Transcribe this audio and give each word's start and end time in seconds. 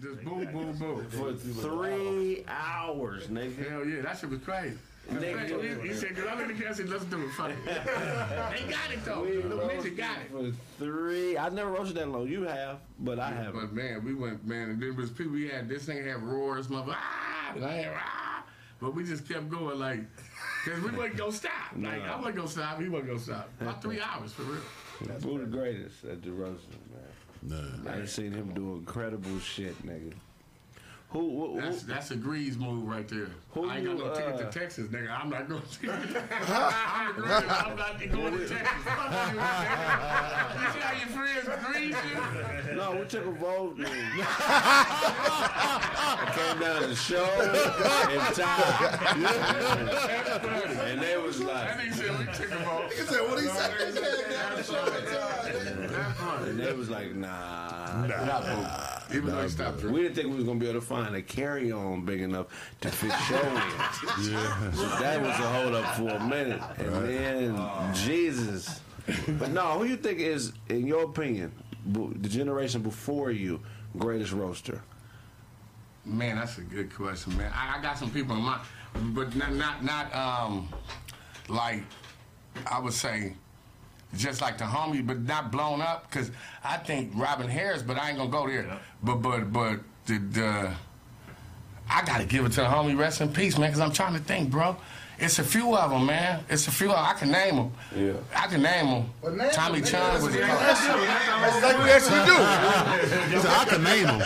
Just 0.00 0.24
boom, 0.24 0.44
boom, 0.52 0.72
boom. 0.78 1.06
For 1.10 1.32
three 1.34 2.44
hours, 2.46 3.26
nigga. 3.26 3.68
Hell 3.68 3.84
yeah, 3.84 4.02
that 4.02 4.18
shit 4.18 4.30
was 4.30 4.40
crazy. 4.40 4.76
Nigga. 5.10 5.82
He, 5.82 5.88
he 5.88 5.94
said, 5.94 6.14
"Cause 6.14 6.26
I'm 6.30 6.40
in 6.40 6.48
the 6.48 6.62
gas 6.62 6.78
and 6.78 6.88
let's 6.90 7.04
do 7.06 7.20
it." 7.22 7.30
Fuck 7.30 7.50
it. 7.50 7.56
they 7.64 8.70
got 8.70 8.92
it 8.92 9.04
though. 9.04 9.22
Little 9.22 9.58
ninja 9.60 9.96
got 9.96 10.18
it. 10.18 10.30
For 10.30 10.52
three, 10.84 11.36
I 11.36 11.48
never 11.48 11.70
roasted 11.70 11.96
that 11.96 12.08
long. 12.08 12.28
You 12.28 12.42
have, 12.42 12.78
but 13.00 13.18
I 13.18 13.30
haven't. 13.30 13.60
But 13.60 13.72
man, 13.72 14.04
we 14.04 14.14
went, 14.14 14.46
man, 14.46 14.70
and 14.70 14.82
there 14.82 14.92
was 14.92 15.10
people 15.10 15.32
we 15.32 15.48
had. 15.48 15.68
This 15.68 15.86
thing 15.86 16.04
had 16.06 16.22
roars, 16.22 16.68
mother, 16.68 16.94
ah, 16.94 17.52
and 17.56 17.64
I 17.64 17.72
had 17.72 17.92
ah, 17.96 18.44
but 18.80 18.94
we 18.94 19.02
just 19.02 19.26
kept 19.26 19.48
going, 19.48 19.78
like, 19.78 20.00
cause 20.64 20.80
we 20.82 20.90
wasn't 20.90 21.16
gonna 21.16 21.32
stop. 21.32 21.52
Like, 21.76 22.02
I 22.02 22.16
wasn't 22.16 22.36
gonna 22.36 22.48
stop. 22.48 22.80
He 22.80 22.88
wasn't 22.88 23.08
gonna 23.08 23.20
stop. 23.20 23.48
About 23.60 23.82
three 23.82 24.00
hours 24.00 24.32
for 24.32 24.42
real. 24.42 24.60
Boo 25.20 25.38
the 25.38 25.46
greatest 25.46 26.04
at 26.04 26.22
the 26.22 26.30
roasting, 26.30 26.78
man. 26.92 27.02
Nah. 27.42 27.56
I 27.86 27.96
done 27.96 28.06
seen 28.06 28.32
him 28.32 28.52
do 28.54 28.74
incredible 28.76 29.38
shit, 29.38 29.80
nigga. 29.86 30.12
Who? 31.10 31.20
who, 31.20 31.54
who 31.54 31.60
That's 31.62 31.82
that's 31.84 32.10
a 32.10 32.16
Grease 32.16 32.56
move 32.56 32.86
right 32.86 33.08
there. 33.08 33.28
Who 33.52 33.66
I 33.66 33.76
ain't 33.78 33.86
got 33.86 33.96
no 33.96 34.08
you, 34.10 34.14
ticket 34.14 34.34
uh, 34.34 34.38
to 34.38 34.58
Texas, 34.58 34.88
nigga. 34.88 35.08
I'm 35.10 35.30
not 35.30 35.48
going 35.48 35.62
to. 35.62 35.90
I'm 35.90 35.98
a 36.44 37.24
I'm 37.24 37.76
not 37.76 37.98
going 37.98 38.38
to 38.38 38.46
Texas. 38.46 38.68
Fuck 38.84 39.32
you. 39.32 39.40
You 40.58 40.66
see 40.72 40.80
how 40.80 40.92
your 40.98 41.08
friends 41.08 41.48
Grease 41.64 41.96
you? 42.68 42.74
no, 42.76 42.92
we 42.96 43.04
took 43.06 43.24
a 43.24 43.30
vote. 43.30 43.78
Man. 43.78 43.88
I 46.20 46.30
came 46.34 46.58
down 46.60 46.82
to 46.82 46.88
the 46.88 46.94
show 46.94 47.24
and 47.24 48.34
time, 48.34 49.24
and 50.90 51.00
they 51.00 51.16
was 51.16 51.38
That 51.38 51.46
like, 51.46 51.70
nigga 51.78 51.94
said 51.94 52.18
we 52.18 52.24
took 52.34 52.50
a 52.52 52.58
vote. 52.64 52.92
He 52.92 53.00
said, 53.02 53.20
what 53.22 53.40
he 53.40 53.46
said? 53.48 53.72
He 53.86 53.92
said, 53.92 54.26
That's 54.28 54.68
funny. 54.68 54.90
That's 55.86 56.18
funny. 56.18 56.27
And 56.42 56.58
they 56.58 56.72
was 56.72 56.90
like, 56.90 57.14
nah. 57.14 58.06
Not 58.06 58.44
boo. 58.44 59.16
Even 59.16 59.30
though 59.30 59.42
he 59.42 59.48
stopped 59.48 59.78
drinking. 59.80 59.92
We 59.94 60.02
didn't 60.02 60.14
think 60.16 60.28
we 60.28 60.36
was 60.36 60.44
gonna 60.44 60.58
be 60.60 60.68
able 60.68 60.80
to 60.80 60.86
find 60.86 61.14
a 61.14 61.22
carry-on 61.22 62.04
big 62.04 62.20
enough 62.20 62.46
to 62.82 62.88
fit 62.90 63.12
show 63.28 63.36
in. 63.36 64.32
Yeah. 64.32 64.72
So 64.72 64.86
that 65.00 65.20
was 65.20 65.30
a 65.30 65.48
hold 65.52 65.74
up 65.74 65.94
for 65.96 66.08
a 66.08 66.20
minute, 66.28 66.60
and 66.78 67.08
then 67.08 67.94
Jesus. 67.94 68.80
But 69.38 69.50
no, 69.52 69.78
who 69.78 69.84
you 69.84 69.96
think 69.96 70.18
is, 70.20 70.52
in 70.68 70.86
your 70.86 71.04
opinion, 71.04 71.52
the 71.86 72.28
generation 72.28 72.82
before 72.82 73.30
you, 73.30 73.60
greatest 73.96 74.32
roaster? 74.32 74.82
Man, 76.04 76.36
that's 76.36 76.58
a 76.58 76.62
good 76.62 76.94
question, 76.94 77.36
man. 77.36 77.50
I, 77.54 77.78
I 77.78 77.82
got 77.82 77.98
some 77.98 78.10
people 78.10 78.36
in 78.36 78.42
mind, 78.42 78.60
but 79.14 79.34
not 79.36 79.52
not 79.54 79.84
not 79.84 80.14
um 80.14 80.68
like 81.48 81.82
I 82.70 82.78
would 82.78 82.92
say 82.94 83.34
just 84.16 84.40
like 84.40 84.58
the 84.58 84.64
homie, 84.64 85.06
but 85.06 85.20
not 85.20 85.52
blown 85.52 85.80
up. 85.80 86.10
Cause 86.10 86.30
I 86.64 86.76
think 86.78 87.12
Robin 87.14 87.48
Harris, 87.48 87.82
but 87.82 87.98
I 87.98 88.08
ain't 88.08 88.18
gonna 88.18 88.30
go 88.30 88.46
there. 88.46 88.78
But 89.02 89.16
but 89.16 89.52
but 89.52 89.80
the, 90.06 90.18
the 90.18 90.72
I 91.90 92.04
gotta 92.04 92.24
give 92.24 92.44
it 92.44 92.50
to 92.52 92.60
the 92.62 92.66
homie. 92.66 92.98
Rest 92.98 93.20
in 93.20 93.32
peace, 93.32 93.58
man. 93.58 93.70
Cause 93.70 93.80
I'm 93.80 93.92
trying 93.92 94.14
to 94.14 94.20
think, 94.20 94.50
bro. 94.50 94.76
It's 95.20 95.38
a 95.40 95.42
few 95.44 95.74
of 95.76 95.90
them, 95.90 96.06
man. 96.06 96.44
It's 96.48 96.68
a 96.68 96.70
few. 96.70 96.92
Of 96.92 96.96
'em. 96.98 97.04
I 97.04 97.12
can 97.14 97.30
name 97.32 97.56
them. 97.56 97.72
Yeah. 97.94 98.12
I 98.36 98.46
can 98.46 98.62
name 98.62 98.86
them. 98.86 99.10
Well, 99.20 99.32
name 99.32 99.48
'em, 99.48 99.50
Tommy 99.52 99.80
nigga. 99.80 99.90
Chung 99.90 100.22
was. 100.22 100.32
That's 100.32 101.56
exactly 101.56 101.82
what 101.82 101.90
actually 101.90 102.24
do. 102.24 102.36
He 103.38 103.48
I 103.48 103.64
can 103.64 103.82
name 103.82 104.06
them. 104.06 104.20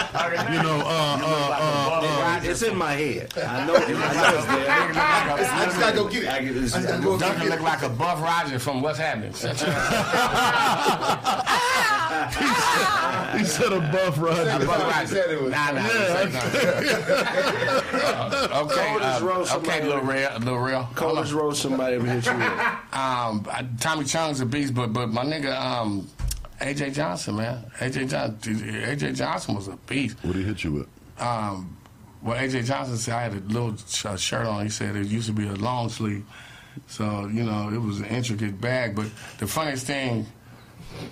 You 0.52 0.62
know, 0.62 0.78
uh, 0.80 1.18
uh, 1.22 1.24
uh, 1.24 2.04
uh, 2.04 2.40
it's 2.44 2.62
in 2.62 2.76
my 2.76 2.92
head. 2.92 3.32
I 3.38 3.66
know, 3.66 3.74
I 3.74 3.78
know 3.78 4.36
it's 4.36 4.46
there. 4.46 4.68
I 5.54 5.64
just 5.64 5.80
gotta 5.80 5.96
go 5.96 6.08
get 6.08 6.24
it. 6.24 6.28
I 6.28 6.36
I 6.36 6.44
get 6.44 6.54
this- 6.54 6.72
just 6.72 6.86
gotta 6.86 7.02
go 7.02 7.18
Duncan 7.18 7.48
look 7.48 7.60
like 7.60 7.82
a 7.82 7.88
Buff 7.88 8.20
Roger 8.22 8.58
from 8.58 8.82
What's 8.82 8.98
Happening. 8.98 9.32
Shut 9.32 9.58
your 9.60 9.70
he 13.38 13.44
said 13.44 13.72
a 13.72 13.80
buff 13.80 14.18
Roger. 14.18 14.44
Buff 14.66 14.78
Roger. 14.82 15.00
He 15.00 15.06
said 15.06 15.30
it 15.30 15.40
was- 15.42 15.50
Nah, 15.52 15.70
nah, 15.72 15.80
yeah. 15.80 15.88
uh, 17.92 18.62
okay, 18.64 18.96
uh, 19.00 19.20
okay, 19.22 19.44
somebody- 19.46 19.84
Lil 19.88 20.00
Real, 20.00 20.30
Lil 20.40 20.56
Real. 20.58 20.81
Coldest 20.94 21.32
roast 21.32 21.62
somebody 21.62 21.96
ever 21.96 22.06
hit 22.06 22.26
you 22.26 22.32
with. 22.34 22.42
Um, 22.92 23.46
I- 23.50 23.66
Tommy 23.80 24.04
Chunn's 24.04 24.40
a 24.40 24.46
beast, 24.46 24.74
but 24.74 24.92
but 24.92 25.08
my 25.10 25.24
nigga, 25.24 25.58
um, 25.58 26.08
AJ 26.60 26.94
Johnson, 26.94 27.36
man, 27.36 27.64
AJ 27.80 28.08
Johnson, 28.10 28.54
AJ 28.60 29.16
Johnson 29.16 29.54
was 29.54 29.68
a 29.68 29.76
beast. 29.86 30.16
What 30.22 30.32
did 30.34 30.40
he 30.42 30.44
hit 30.48 30.64
you 30.64 30.72
with? 30.72 30.88
Um, 31.20 31.76
well, 32.22 32.36
AJ 32.38 32.64
Johnson 32.66 32.96
said 32.96 33.14
I 33.14 33.22
had 33.24 33.32
a 33.34 33.40
little 33.40 33.76
sh- 33.76 34.06
uh, 34.06 34.16
shirt 34.16 34.46
on. 34.46 34.62
He 34.64 34.70
said 34.70 34.94
it 34.96 35.06
used 35.06 35.26
to 35.26 35.32
be 35.32 35.46
a 35.48 35.54
long 35.54 35.88
sleeve, 35.88 36.24
so 36.86 37.26
you 37.26 37.44
know 37.44 37.68
it 37.72 37.78
was 37.80 37.98
an 38.00 38.06
intricate 38.06 38.60
bag. 38.60 38.94
But 38.94 39.06
the 39.38 39.46
funniest 39.46 39.86
thing, 39.86 40.26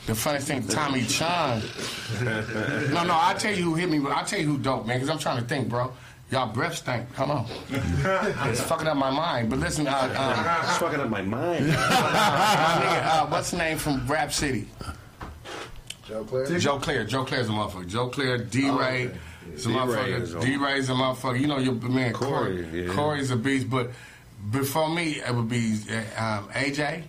the 0.06 0.14
funniest 0.14 0.46
thing, 0.48 0.66
Tommy 0.68 1.04
Chunn. 1.06 1.62
no, 2.22 3.04
no, 3.04 3.14
I'll 3.14 3.36
tell 3.36 3.54
you 3.54 3.64
who 3.64 3.74
hit 3.74 3.88
me. 3.90 3.98
But 3.98 4.12
I'll 4.12 4.24
tell 4.24 4.38
you 4.40 4.46
who 4.46 4.58
dope, 4.58 4.86
man, 4.86 4.98
because 4.98 5.10
I'm 5.10 5.18
trying 5.18 5.40
to 5.40 5.46
think, 5.48 5.68
bro. 5.68 5.92
Y'all 6.30 6.52
breath 6.52 6.76
stink. 6.76 7.12
Come 7.14 7.30
on, 7.32 7.46
it's 7.70 8.60
fucking 8.62 8.86
up 8.86 8.96
my 8.96 9.10
mind. 9.10 9.50
But 9.50 9.58
listen, 9.58 9.86
uh, 9.88 10.60
It's 10.68 10.78
fucking 10.78 11.00
up 11.00 11.10
my 11.10 11.22
mind. 11.22 11.64
um, 11.64 11.66
my 11.70 11.74
nigga, 11.74 13.04
uh, 13.06 13.26
what's 13.26 13.50
the 13.50 13.56
name 13.58 13.78
from 13.78 14.06
Rap 14.06 14.32
City? 14.32 14.68
Joe 16.06 16.24
Clair? 16.24 16.58
Joe 16.58 16.78
Clair. 16.78 17.04
Joe 17.04 17.24
Clair's 17.24 17.48
a 17.48 17.52
motherfucker. 17.52 17.86
Joe 17.88 18.08
Clair, 18.08 18.38
D 18.38 18.70
Ray. 18.70 19.10
is 19.54 19.66
a 19.66 19.68
D-Ray 19.70 20.12
is 20.12 20.34
motherfucker. 20.34 20.42
a- 20.42 20.44
D 20.46 20.56
Ray's 20.56 20.88
a 20.88 20.92
motherfucker. 20.92 21.40
You 21.40 21.46
know 21.48 21.58
your 21.58 21.74
man 21.74 22.12
Corey. 22.12 22.62
Corey, 22.64 22.84
yeah. 22.86 22.92
Corey's 22.94 23.30
a 23.32 23.36
beast. 23.36 23.68
But 23.70 23.90
before 24.50 24.88
me, 24.88 25.20
it 25.20 25.34
would 25.34 25.48
be 25.48 25.78
uh, 25.90 26.22
um, 26.22 26.48
AJ. 26.50 27.02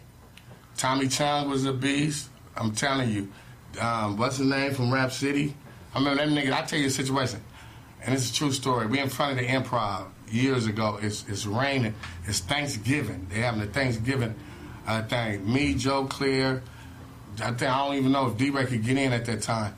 Tommy 0.78 1.08
Chunn 1.08 1.50
was 1.50 1.66
a 1.66 1.74
beast. 1.74 2.30
I'm 2.56 2.72
telling 2.72 3.10
you. 3.12 3.32
Um, 3.80 4.18
what's 4.18 4.38
his 4.38 4.48
name 4.48 4.74
from 4.74 4.92
Rap 4.92 5.12
City? 5.12 5.54
I 5.94 6.00
remember 6.00 6.26
that 6.26 6.32
nigga. 6.34 6.52
I'll 6.54 6.66
tell 6.66 6.80
you 6.80 6.88
a 6.88 6.90
situation. 6.90 7.40
And 8.04 8.16
it's 8.16 8.32
a 8.32 8.34
true 8.34 8.52
story. 8.52 8.88
We 8.88 9.00
in 9.00 9.10
front 9.10 9.34
of 9.34 9.38
the 9.38 9.48
improv 9.52 10.08
years 10.30 10.66
ago. 10.66 11.00
It's, 11.02 11.26
it's 11.28 11.46
raining. 11.46 11.94
It's 12.26 12.40
Thanksgiving. 12.40 13.28
They 13.30 13.40
having 13.42 13.62
a 13.62 13.66
Thanksgiving 13.66 14.36
uh, 14.88 15.04
thing. 15.04 15.52
Me, 15.52 15.76
Joe 15.76 16.06
Clair, 16.06 16.64
I 17.42 17.52
think 17.52 17.64
I 17.64 17.86
don't 17.86 17.96
even 17.96 18.12
know 18.12 18.28
if 18.28 18.38
D-Ray 18.38 18.66
could 18.66 18.84
get 18.84 18.98
in 18.98 19.14
at 19.14 19.26
that 19.26 19.42
time. 19.42 19.76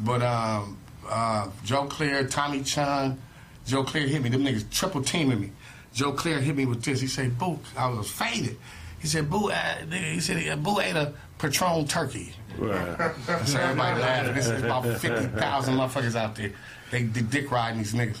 But 0.00 0.22
um, 0.22 0.78
uh, 1.08 1.48
Joe 1.64 1.84
Clair, 1.84 2.26
Tommy 2.26 2.62
Chunn, 2.62 3.20
Joe 3.66 3.84
Clair 3.84 4.06
hit 4.06 4.22
me. 4.22 4.28
Them 4.30 4.44
niggas 4.44 4.70
triple 4.70 5.02
teaming 5.02 5.40
me. 5.40 5.52
Joe 5.92 6.12
Clair 6.12 6.40
hit 6.40 6.56
me 6.56 6.66
with 6.66 6.82
this. 6.82 7.00
He 7.00 7.06
said, 7.06 7.38
"Boo," 7.38 7.58
I 7.76 7.88
was 7.88 8.10
faded. 8.10 8.56
He 9.00 9.08
said, 9.08 9.28
"Boo," 9.28 9.50
uh, 9.50 9.76
he 9.90 10.20
said, 10.20 10.62
"Boo 10.62 10.80
ate 10.80 10.96
a 10.96 11.12
Patron 11.38 11.86
turkey." 11.86 12.32
Right. 12.58 13.12
So 13.46 13.58
everybody 13.58 14.00
laughing. 14.00 14.34
This 14.34 14.48
is 14.48 14.62
about 14.62 14.84
fifty 14.98 15.26
thousand 15.38 15.74
motherfuckers 15.74 16.14
out 16.14 16.36
there. 16.36 16.52
They, 16.90 17.04
they 17.04 17.22
dick 17.22 17.50
riding 17.50 17.78
these 17.78 17.94
niggas. 17.94 18.20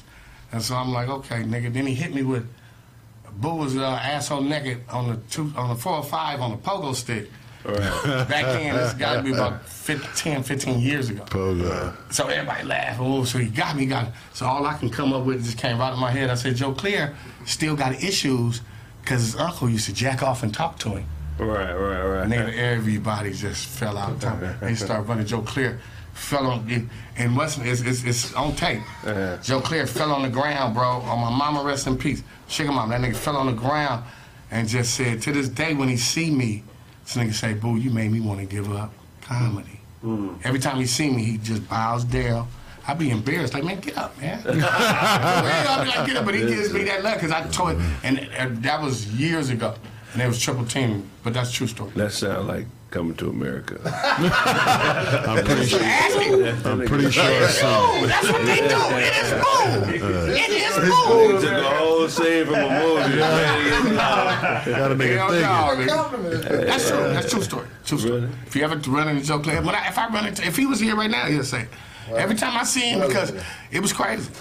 And 0.52 0.62
so 0.62 0.74
I'm 0.74 0.92
like, 0.92 1.08
okay, 1.08 1.42
nigga. 1.42 1.72
Then 1.72 1.86
he 1.86 1.94
hit 1.94 2.14
me 2.14 2.22
with 2.22 2.46
Boo 3.32 3.54
was 3.54 3.76
uh, 3.76 3.84
asshole 4.02 4.42
naked 4.42 4.82
on 4.90 5.08
the 5.08 5.16
two 5.30 5.52
on 5.56 5.68
the 5.68 5.74
four 5.74 5.94
or 5.94 6.02
five 6.02 6.40
on 6.40 6.50
the 6.50 6.56
pogo 6.56 6.94
stick. 6.94 7.30
Back 7.62 8.28
then, 8.28 8.74
this 8.74 8.94
got 8.94 9.16
to 9.16 9.22
be 9.22 9.32
about 9.32 9.66
15, 9.66 10.42
15 10.42 10.80
years 10.80 11.10
ago. 11.10 11.24
Pogo. 11.24 11.94
So 12.10 12.26
everybody 12.28 12.66
laughed. 12.66 12.98
Oh, 13.00 13.24
so 13.24 13.38
he 13.38 13.48
got 13.48 13.76
me, 13.76 13.84
got 13.84 14.06
me. 14.06 14.12
So 14.32 14.46
all 14.46 14.64
I 14.64 14.78
can 14.78 14.88
come 14.88 15.12
up 15.12 15.26
with 15.26 15.44
just 15.44 15.58
came 15.58 15.78
right 15.78 15.92
in 15.92 15.98
my 15.98 16.10
head. 16.10 16.30
I 16.30 16.36
said, 16.36 16.56
Joe 16.56 16.72
Clair 16.72 17.14
still 17.44 17.76
got 17.76 18.02
issues 18.02 18.62
because 19.02 19.20
his 19.20 19.36
uncle 19.36 19.68
used 19.68 19.86
to 19.86 19.92
jack 19.92 20.22
off 20.22 20.42
and 20.42 20.54
talk 20.54 20.78
to 20.80 20.90
him. 20.90 21.06
Right, 21.38 21.72
right, 21.74 22.02
right. 22.02 22.28
Nigga, 22.28 22.54
everybody 22.56 23.32
just 23.32 23.66
fell 23.66 23.96
out. 23.98 24.12
Of 24.12 24.20
time. 24.20 24.56
They 24.60 24.74
started 24.74 25.02
running. 25.02 25.26
Joe 25.26 25.42
Clair 25.42 25.80
fell 26.20 26.46
on, 26.46 26.90
and 27.16 27.36
what's 27.36 27.58
it's, 27.58 27.80
it's, 27.80 28.04
it's 28.04 28.34
on 28.34 28.54
tape. 28.54 28.82
Uh-huh. 29.04 29.38
Joe 29.42 29.60
Clair 29.60 29.86
fell 29.86 30.12
on 30.12 30.22
the 30.22 30.28
ground, 30.28 30.74
bro. 30.74 30.84
On 30.84 31.18
my 31.18 31.30
mama, 31.30 31.62
rest 31.64 31.86
in 31.86 31.96
peace. 31.96 32.22
Sugar 32.46 32.72
mom, 32.72 32.90
that 32.90 33.00
nigga 33.00 33.16
fell 33.16 33.36
on 33.36 33.46
the 33.46 33.52
ground 33.52 34.04
and 34.50 34.68
just 34.68 34.94
said, 34.94 35.22
to 35.22 35.32
this 35.32 35.48
day, 35.48 35.74
when 35.74 35.88
he 35.88 35.96
see 35.96 36.30
me, 36.30 36.62
this 37.04 37.16
nigga 37.16 37.32
say, 37.32 37.54
"Boo, 37.54 37.76
you 37.76 37.90
made 37.90 38.12
me 38.12 38.20
want 38.20 38.40
to 38.40 38.46
give 38.46 38.70
up 38.72 38.92
comedy." 39.22 39.80
Mm. 40.04 40.38
Every 40.44 40.60
time 40.60 40.76
he 40.76 40.86
see 40.86 41.10
me, 41.10 41.24
he 41.24 41.38
just 41.38 41.68
bows 41.68 42.04
down. 42.04 42.48
I 42.86 42.94
be 42.94 43.10
embarrassed, 43.10 43.54
like 43.54 43.64
man, 43.64 43.80
get 43.80 43.96
up, 43.96 44.18
man. 44.20 44.42
I 44.46 45.82
be 45.84 45.88
like, 45.88 46.06
get 46.06 46.16
up, 46.16 46.24
but 46.24 46.34
he 46.34 46.40
gives 46.40 46.72
me 46.72 46.84
that 46.84 47.04
love 47.04 47.14
because 47.14 47.30
I 47.30 47.46
told, 47.48 47.80
and, 48.02 48.18
and 48.18 48.62
that 48.62 48.80
was 48.82 49.06
years 49.12 49.50
ago, 49.50 49.74
and 50.12 50.22
it 50.22 50.26
was 50.26 50.40
triple 50.40 50.64
team, 50.64 51.08
But 51.22 51.34
that's 51.34 51.50
a 51.50 51.52
true 51.52 51.66
story. 51.66 51.90
That 51.94 52.12
sound 52.12 52.48
like 52.48 52.66
coming 52.90 53.14
to 53.16 53.28
America. 53.30 53.78
I'm 53.84 55.44
pretty 55.44 55.66
sure. 55.66 55.80
I'm 55.82 56.86
pretty 56.86 57.10
sure. 57.10 57.24
It's 57.24 57.44
it's, 57.44 57.58
smooth. 57.60 58.08
That's 58.08 58.30
what 58.30 58.44
they 58.46 58.56
do. 58.56 58.80
It 58.96 59.14
is 59.16 59.28
smooth. 59.28 60.34
It 60.34 60.50
is 60.50 60.74
smooth. 60.74 61.40
Took 61.42 61.52
a 61.52 61.70
whole 61.76 62.08
scene 62.08 62.44
from 62.46 62.54
a 62.54 62.68
movie. 62.80 63.18
Got 63.18 64.92
a 64.92 64.94
nigga 64.94 65.16
Hell 65.16 65.28
thinking. 65.30 65.46
no, 65.46 65.76
nigga. 65.76 65.88
Compliment. 65.88 66.42
That's 66.66 66.88
true. 66.88 66.98
That's 66.98 67.30
true 67.30 67.42
story. 67.42 67.66
True 67.84 67.98
story. 67.98 68.20
Really? 68.20 68.32
If 68.46 68.56
you 68.56 68.64
ever 68.64 68.76
run 68.90 69.08
into 69.08 69.26
Joe 69.26 69.38
Clay, 69.38 69.56
when 69.60 69.74
I, 69.74 69.88
if 69.88 69.98
I 69.98 70.08
run 70.08 70.26
into, 70.26 70.46
if 70.46 70.56
he 70.56 70.66
was 70.66 70.80
here 70.80 70.96
right 70.96 71.10
now, 71.10 71.26
he'll 71.26 71.44
say. 71.44 71.62
it. 71.62 71.68
Every 72.12 72.34
time 72.34 72.56
I 72.58 72.64
see 72.64 72.90
him, 72.90 73.06
because 73.06 73.32
it 73.70 73.80
was 73.80 73.92
crazy. 73.92 74.30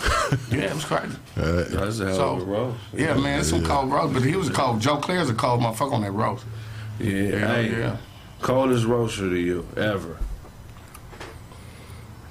Yeah, 0.51 0.61
it 0.71 0.73
was 0.73 0.85
crazy. 0.85 1.15
That's 1.35 1.99
a 1.99 2.05
hell 2.07 2.15
So, 2.15 2.35
of 2.37 2.41
a 2.41 2.45
roast. 2.45 2.77
yeah, 2.93 3.13
man, 3.13 3.39
it's 3.41 3.49
some 3.49 3.63
cold 3.63 3.91
roast, 3.91 4.13
but 4.15 4.23
he 4.23 4.35
was 4.35 4.49
a 4.49 4.51
cold. 4.51 4.79
Joe 4.81 4.97
Clair's 4.97 5.29
a 5.29 5.35
cold 5.35 5.61
motherfucker 5.61 5.93
on 5.93 6.01
that 6.01 6.11
roast. 6.11 6.43
Yeah, 6.99 7.11
Yeah, 7.11 7.47
hey, 7.53 7.69
yeah. 7.69 7.97
Coldest 8.41 8.85
roaster 8.85 9.29
to 9.29 9.35
you 9.37 9.67
ever. 9.75 10.17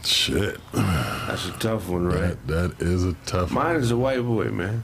Shit. 0.05 0.59
That's 0.73 1.49
a 1.49 1.53
tough 1.59 1.89
one, 1.89 2.07
right? 2.07 2.37
That, 2.47 2.79
that 2.79 2.87
is 2.87 3.05
a 3.05 3.13
tough 3.27 3.53
one. 3.53 3.65
Mine 3.65 3.77
is 3.77 3.91
a 3.91 3.97
white 3.97 4.23
boy, 4.23 4.45
man. 4.45 4.83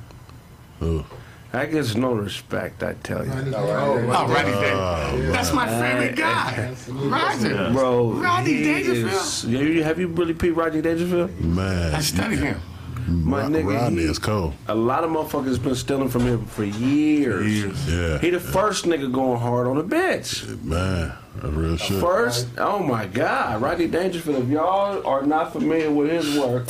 Who? 0.80 1.04
That 1.52 1.70
gets 1.70 1.94
no 1.94 2.12
respect, 2.14 2.82
I 2.82 2.94
tell 2.94 3.24
you. 3.24 3.30
Oh, 3.54 4.00
Rodney 4.00 4.52
oh, 4.52 4.60
Dangerfield. 4.60 5.34
That's 5.34 5.52
my 5.52 5.68
favorite 5.68 6.16
guy. 6.16 6.74
Roger. 6.90 7.70
Bro, 7.72 8.10
Rodney 8.14 8.54
he 8.54 8.64
Dangerfield. 8.64 9.12
is- 9.12 9.44
Yeah, 9.44 9.60
you- 9.60 9.82
have 9.84 9.98
you 10.00 10.08
really 10.08 10.34
peeped 10.34 10.56
Rodney 10.56 10.82
Dangerfield? 10.82 11.30
I 11.30 11.42
Man, 11.44 12.02
studied 12.02 12.40
him. 12.40 12.60
My 13.06 13.42
Ro- 13.42 13.48
nigga, 13.48 13.74
Rodney 13.74 14.02
he- 14.02 14.08
is 14.08 14.18
cold. 14.18 14.54
A 14.68 14.74
lot 14.74 15.04
of 15.04 15.10
motherfuckers 15.10 15.62
been 15.62 15.74
stealing 15.74 16.08
from 16.08 16.22
him 16.22 16.44
for 16.46 16.64
years. 16.64 17.46
Years. 17.62 17.88
Yeah, 17.88 18.18
He 18.18 18.30
the 18.30 18.40
first 18.40 18.86
nigga 18.86 19.12
going 19.12 19.40
hard 19.40 19.66
on 19.66 19.76
the 19.76 19.84
bitch. 19.84 20.62
man, 20.64 21.12
that's 21.36 21.54
real 21.54 21.76
shit. 21.76 22.00
First, 22.00 22.48
oh 22.58 22.78
my 22.80 23.06
God, 23.06 23.60
Rodney 23.60 23.88
Dangerfield. 23.88 24.44
If 24.44 24.48
y'all 24.48 25.06
are 25.06 25.22
not 25.22 25.52
familiar 25.52 25.90
with 25.90 26.10
his 26.10 26.38
work, 26.38 26.68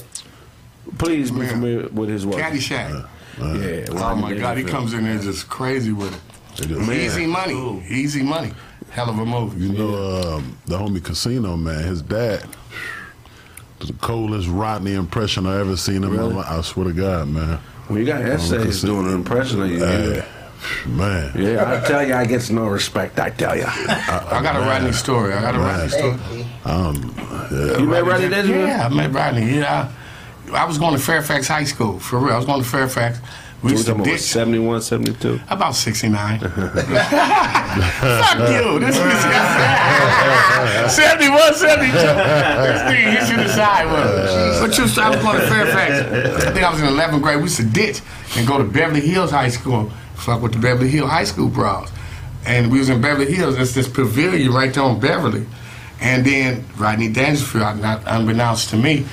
please 0.99 1.31
be 1.31 1.39
Man. 1.41 1.49
familiar 1.49 1.89
with 1.89 2.09
his 2.09 2.27
work. 2.27 2.41
Caddyshack. 2.41 3.09
Yeah. 3.39 3.85
Oh 3.91 4.15
my 4.17 4.35
God, 4.35 4.57
he 4.59 4.65
comes 4.65 4.93
in 4.93 5.05
there 5.05 5.19
just 5.19 5.49
crazy 5.49 5.93
with 5.93 6.13
it. 6.15 6.65
It 6.65 6.71
is. 6.71 6.89
Easy 6.89 7.27
money. 7.27 7.83
Easy 7.89 8.23
money. 8.23 8.53
Hell 8.91 9.11
of 9.11 9.19
a 9.19 9.27
movie. 9.27 9.67
You 9.67 9.73
know, 9.73 10.37
um, 10.37 10.57
the 10.67 10.79
homie 10.79 11.03
Casino 11.03 11.57
man, 11.57 11.83
his 11.83 12.01
dad, 12.01 12.45
the 13.81 13.93
coldest 13.95 14.49
Rodney 14.49 14.95
impression 14.95 15.47
I 15.47 15.61
ever 15.61 15.77
seen 15.77 16.05
in 16.05 16.15
my 16.15 16.23
life. 16.23 16.47
I 16.49 16.61
swear 16.63 16.87
to 16.87 16.93
God, 16.93 17.29
man. 17.29 17.59
When 17.89 18.01
you 18.01 18.07
got 18.07 18.23
essays 18.23 18.63
Casino. 18.65 18.95
doing 18.95 19.09
an 19.09 19.15
impression 19.15 19.61
of 19.63 19.71
you, 19.71 19.85
Hey, 19.85 20.25
man. 20.87 21.33
yeah, 21.37 21.81
I 21.83 21.87
tell 21.87 22.07
you, 22.07 22.15
I 22.15 22.25
get 22.25 22.49
no 22.51 22.67
respect. 22.67 23.19
I 23.19 23.29
tell 23.31 23.57
you. 23.57 23.65
I 23.69 24.41
got 24.43 24.57
a 24.57 24.61
Rodney 24.61 24.93
story. 24.93 25.35
I 25.35 25.41
got 25.43 25.55
a 25.55 25.59
Rodney 25.59 25.89
story. 25.91 26.47
Um, 26.65 27.15
yeah. 27.53 27.79
You 27.79 27.87
met 27.87 28.05
Rodney 28.05 28.29
Dangerfield? 28.31 28.69
Yeah, 28.69 28.87
I 28.87 28.89
met 28.89 29.13
Rodney. 29.13 29.57
Yeah, 29.59 29.93
I, 30.53 30.57
I 30.57 30.65
was 30.65 30.79
going 30.79 30.95
to 30.95 31.01
Fairfax 31.01 31.47
High 31.49 31.65
School 31.65 31.99
for 31.99 32.19
real. 32.19 32.33
I 32.33 32.37
was 32.37 32.47
going 32.47 32.63
to 32.63 32.69
Fairfax. 32.69 33.19
We 33.65 33.69
We 33.69 33.73
used 33.73 33.87
to 33.87 33.93
talking 33.93 34.05
ditch 34.13 34.21
71, 34.21 34.83
72. 34.83 35.41
about 35.49 35.75
69. 35.75 36.39
Fuck 36.41 36.51
you. 36.51 36.57
This 38.79 38.97
is 38.97 39.03
71, 40.95 41.55
72. 41.55 41.93
This 41.93 42.83
thing, 42.83 43.13
you 43.15 43.21
should 43.27 43.41
decide 43.43 43.87
what. 43.87 44.05
But 44.61 44.77
you, 44.77 44.85
I 45.03 45.09
was 45.09 45.17
going 45.23 45.41
to 45.41 45.47
Fairfax. 45.47 45.93
I 46.45 46.47
think 46.53 46.63
I 46.65 46.71
was 46.71 46.81
in 46.81 46.87
11th 46.89 47.23
grade. 47.23 47.37
We 47.39 47.45
used 47.45 47.57
to 47.57 47.65
ditch 47.65 48.01
and 48.37 48.47
go 48.47 48.59
to 48.59 48.65
Beverly 48.65 49.01
Hills 49.01 49.31
High 49.31 49.49
School. 49.49 49.91
Fuck 50.17 50.43
with 50.43 50.53
the 50.53 50.59
Beverly 50.59 50.91
Hills 50.91 51.09
High 51.11 51.25
School 51.25 51.49
bros. 51.49 51.89
And 52.47 52.71
we 52.71 52.79
was 52.79 52.91
in 52.91 53.01
Beverly 53.01 53.33
Hills. 53.33 53.57
It's 53.59 53.73
this 53.73 53.89
pavilion 53.89 54.53
right 54.53 54.75
there 54.75 54.85
on 54.85 55.01
Beverly. 55.01 55.47
And 56.05 56.25
then 56.25 56.65
Rodney 56.77 57.09
Dangerfield, 57.09 57.81
not 57.81 58.03
unbeknownst 58.07 58.69
to 58.71 58.77
me, 58.77 59.07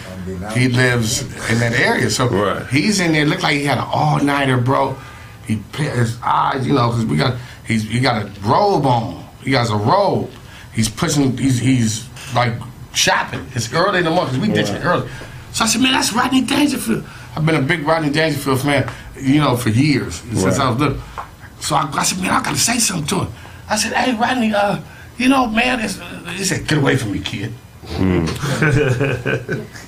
he 0.54 0.68
lives 0.68 1.22
in 1.50 1.60
that 1.60 1.72
area. 1.74 2.10
So 2.10 2.28
Right. 2.28 2.68
he's 2.68 3.00
in 3.00 3.14
there. 3.14 3.26
Looked 3.26 3.44
like 3.44 3.56
he 3.56 3.64
had 3.66 3.78
an 3.78 3.86
all 3.88 4.20
nighter, 4.20 4.58
bro. 4.58 4.98
He 5.48 5.56
put 5.72 5.88
his 5.88 6.18
eyes, 6.22 6.68
you 6.68 6.74
know, 6.74 6.90
because 6.90 7.06
we 7.06 7.16
got 7.18 7.36
he's 7.66 7.84
he 7.84 8.02
got 8.02 8.22
a 8.24 8.30
robe 8.42 8.86
on. 8.86 9.26
He 9.42 9.54
has 9.54 9.70
a 9.72 9.78
robe. 9.78 10.30
He's 10.74 10.90
pushing. 10.90 11.38
He's 11.38 11.60
he's 11.60 12.08
like 12.36 12.54
shopping. 12.94 13.46
It's 13.56 13.72
early 13.74 14.00
in 14.00 14.04
the 14.06 14.12
morning 14.12 14.34
because 14.36 14.48
we 14.50 14.54
ditching 14.54 14.84
early. 14.84 15.10
So 15.54 15.64
I 15.64 15.68
said, 15.68 15.82
man, 15.82 15.94
that's 15.94 16.12
Rodney 16.14 16.42
Dangerfield. 16.42 17.06
I've 17.36 17.46
been 17.46 17.56
a 17.56 17.62
big 17.62 17.88
Rodney 17.88 18.10
Dangerfield 18.10 18.60
fan, 18.62 18.90
you 19.18 19.40
know, 19.40 19.56
for 19.56 19.70
years 19.70 20.16
since 20.16 20.60
I 20.60 20.70
was 20.70 20.78
little. 20.80 20.98
So 21.62 21.76
I, 21.76 21.90
I 21.94 22.04
said, 22.04 22.20
man, 22.22 22.32
I 22.32 22.44
gotta 22.44 22.58
say 22.58 22.80
something 22.80 23.08
to 23.08 23.26
him. 23.26 23.34
I 23.70 23.78
said, 23.78 23.94
hey, 23.94 24.14
Rodney, 24.16 24.54
uh, 24.54 24.80
you 25.22 25.30
know, 25.30 25.48
man, 25.48 25.80
it's, 25.80 26.00
he 26.38 26.44
said, 26.44 26.68
get 26.68 26.80
away 26.80 26.98
from 26.98 27.12
me, 27.12 27.20
kid. 27.20 27.52
Hmm. 27.86 28.26